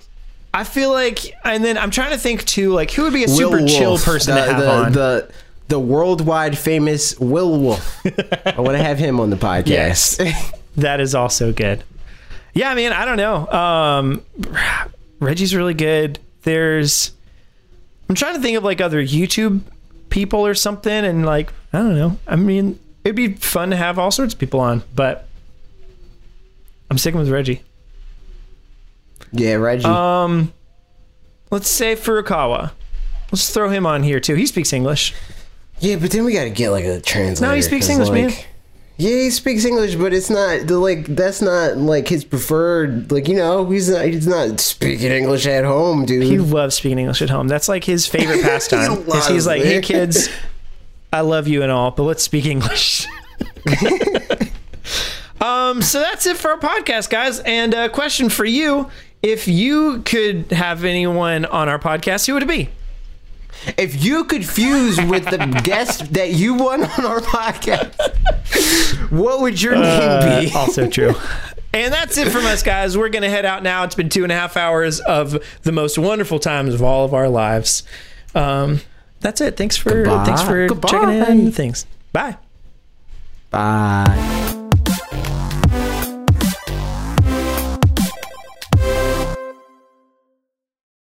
I 0.54 0.64
feel 0.64 0.92
like, 0.92 1.20
and 1.44 1.64
then 1.66 1.78
I'm 1.78 1.90
trying 1.90 2.12
to 2.12 2.18
think 2.18 2.46
too, 2.46 2.74
like 2.74 2.92
who 2.92 3.04
would 3.04 3.14
be 3.14 3.24
a 3.24 3.28
super 3.28 3.58
Will 3.58 3.68
chill 3.68 3.98
person 3.98 4.36
the, 4.36 4.42
to 4.42 4.52
have 4.54 4.62
the, 4.62 4.72
on. 4.72 4.92
The, 4.92 5.32
the 5.70 5.80
worldwide 5.80 6.58
famous 6.58 7.18
Will 7.20 7.60
Wolf. 7.60 8.06
I 8.46 8.60
want 8.60 8.78
to 8.78 8.84
have 8.84 9.00
him 9.00 9.20
on 9.20 9.30
the 9.30 9.36
podcast. 9.36 10.20
Yes. 10.20 10.54
that 10.76 11.00
is 11.00 11.16
also 11.16 11.52
good. 11.52 11.84
Yeah, 12.54 12.70
I 12.70 12.76
mean, 12.76 12.92
I 12.92 13.06
don't 13.06 13.18
know. 13.18 13.48
Um, 13.48 14.22
Reggie's 15.20 15.56
really 15.56 15.74
good. 15.74 16.20
There's, 16.44 17.12
I'm 18.08 18.16
trying 18.16 18.36
to 18.36 18.42
think 18.42 18.58
of 18.58 18.64
like 18.64 18.80
other 18.80 19.02
YouTube 19.02 19.62
people 20.10 20.46
or 20.46 20.54
something, 20.54 20.94
and 20.94 21.26
like 21.26 21.52
I 21.72 21.80
don't 21.80 21.96
know. 21.96 22.20
I 22.28 22.36
mean, 22.36 22.78
it'd 23.04 23.16
be 23.16 23.34
fun 23.34 23.72
to 23.72 23.76
have 23.76 23.98
all 23.98 24.12
sorts 24.12 24.34
of 24.34 24.40
people 24.40 24.60
on, 24.60 24.84
but 24.94 25.28
I'm 26.92 27.00
sticking 27.00 27.20
with 27.20 27.30
Reggie. 27.30 27.64
Yeah, 29.34 29.56
Reggie. 29.56 29.86
Um, 29.86 30.54
let's 31.52 31.70
say 31.70 31.96
Furukawa. 31.96 32.72
Let's 33.32 33.52
throw 33.52 33.70
him 33.70 33.86
on 33.86 34.04
here 34.04 34.20
too. 34.20 34.36
He 34.36 34.46
speaks 34.46 34.72
English. 34.74 35.14
yeah, 35.80 35.96
but 35.98 36.12
then 36.12 36.24
we 36.24 36.34
got 36.34 36.44
to 36.44 36.50
get 36.50 36.70
like 36.70 36.86
a 36.86 37.02
translator. 37.02 37.50
No, 37.52 37.56
he 37.56 37.62
speaks 37.62 37.90
English, 37.90 38.10
man. 38.10 38.32
Yeah, 38.98 39.10
he 39.10 39.32
speaks 39.32 39.66
English, 39.66 39.96
but 39.96 40.14
it's 40.14 40.30
not 40.30 40.68
the 40.68 40.78
like 40.78 41.08
that's 41.08 41.42
not 41.42 41.78
like 41.78 42.08
his 42.08 42.24
preferred. 42.24 43.12
Like 43.12 43.28
you 43.28 43.36
know, 43.36 43.68
he's 43.70 43.90
not 43.90 44.06
he's 44.06 44.28
not 44.28 44.60
speaking 44.60 45.12
English 45.12 45.48
at 45.48 45.66
home, 45.66 46.06
dude. 46.06 46.24
He 46.24 46.38
loves 46.38 46.76
speaking 46.76 47.00
English 47.00 47.24
at 47.24 47.32
home. 47.32 47.48
That's 47.48 47.68
like 47.68 47.84
his 47.84 48.06
favorite 48.06 48.42
pastime. 48.44 49.08
loves 49.08 49.28
he's 49.28 49.48
like, 49.48 49.64
"Hey 49.64 49.82
kids, 49.82 50.30
I 51.14 51.22
love 51.22 51.48
you 51.48 51.64
and 51.64 51.72
all, 51.72 51.90
but 51.90 52.04
let's 52.04 52.22
speak 52.22 52.46
English." 52.46 53.08
um, 55.42 55.82
so 55.82 56.00
that's 56.00 56.28
it 56.28 56.38
for 56.38 56.52
our 56.52 56.60
podcast, 56.60 57.10
guys. 57.10 57.40
And 57.40 57.74
a 57.74 57.90
question 57.90 58.30
for 58.30 58.46
you: 58.46 58.92
If 59.24 59.48
you 59.48 60.02
could 60.04 60.52
have 60.52 60.84
anyone 60.84 61.46
on 61.46 61.70
our 61.70 61.80
podcast, 61.80 62.28
who 62.28 62.34
would 62.34 62.44
it 62.44 62.50
be? 62.50 62.70
if 63.78 64.04
you 64.04 64.26
could 64.26 64.46
fuse 64.46 65.00
with 65.02 65.24
the 65.26 65.38
guest 65.64 66.14
that 66.14 66.32
you 66.32 66.56
won 66.56 66.84
on 66.84 67.06
our 67.06 67.20
podcast, 67.22 67.94
what 69.10 69.40
would 69.42 69.62
your 69.62 69.76
name 69.76 70.44
be? 70.46 70.52
Uh, 70.54 70.58
also 70.60 70.90
true. 70.90 71.14
And 71.74 71.94
that's 71.94 72.18
it 72.18 72.30
from 72.30 72.46
us, 72.46 72.62
guys. 72.62 72.98
We're 72.98 73.10
gonna 73.10 73.30
head 73.30 73.46
out 73.46 73.64
now. 73.64 73.84
It's 73.84 73.96
been 73.96 74.10
two 74.10 74.24
and 74.24 74.32
a 74.32 74.36
half 74.36 74.58
hours 74.58 75.00
of 75.00 75.42
the 75.62 75.72
most 75.72 75.98
wonderful 75.98 76.40
times 76.40 76.74
of 76.74 76.84
all 76.84 77.06
of 77.06 77.14
our 77.14 77.30
lives. 77.30 77.84
Um, 78.36 78.82
that's 79.22 79.40
it. 79.40 79.56
Thanks 79.56 79.78
for 79.78 79.90
Goodbye. 80.04 80.26
thanks 80.26 80.42
for 80.44 80.68
Goodbye. 80.68 80.90
checking 80.90 81.10
in. 81.46 81.52
Things. 81.52 81.86
Bye. 82.12 82.38
Bye. 83.50 84.60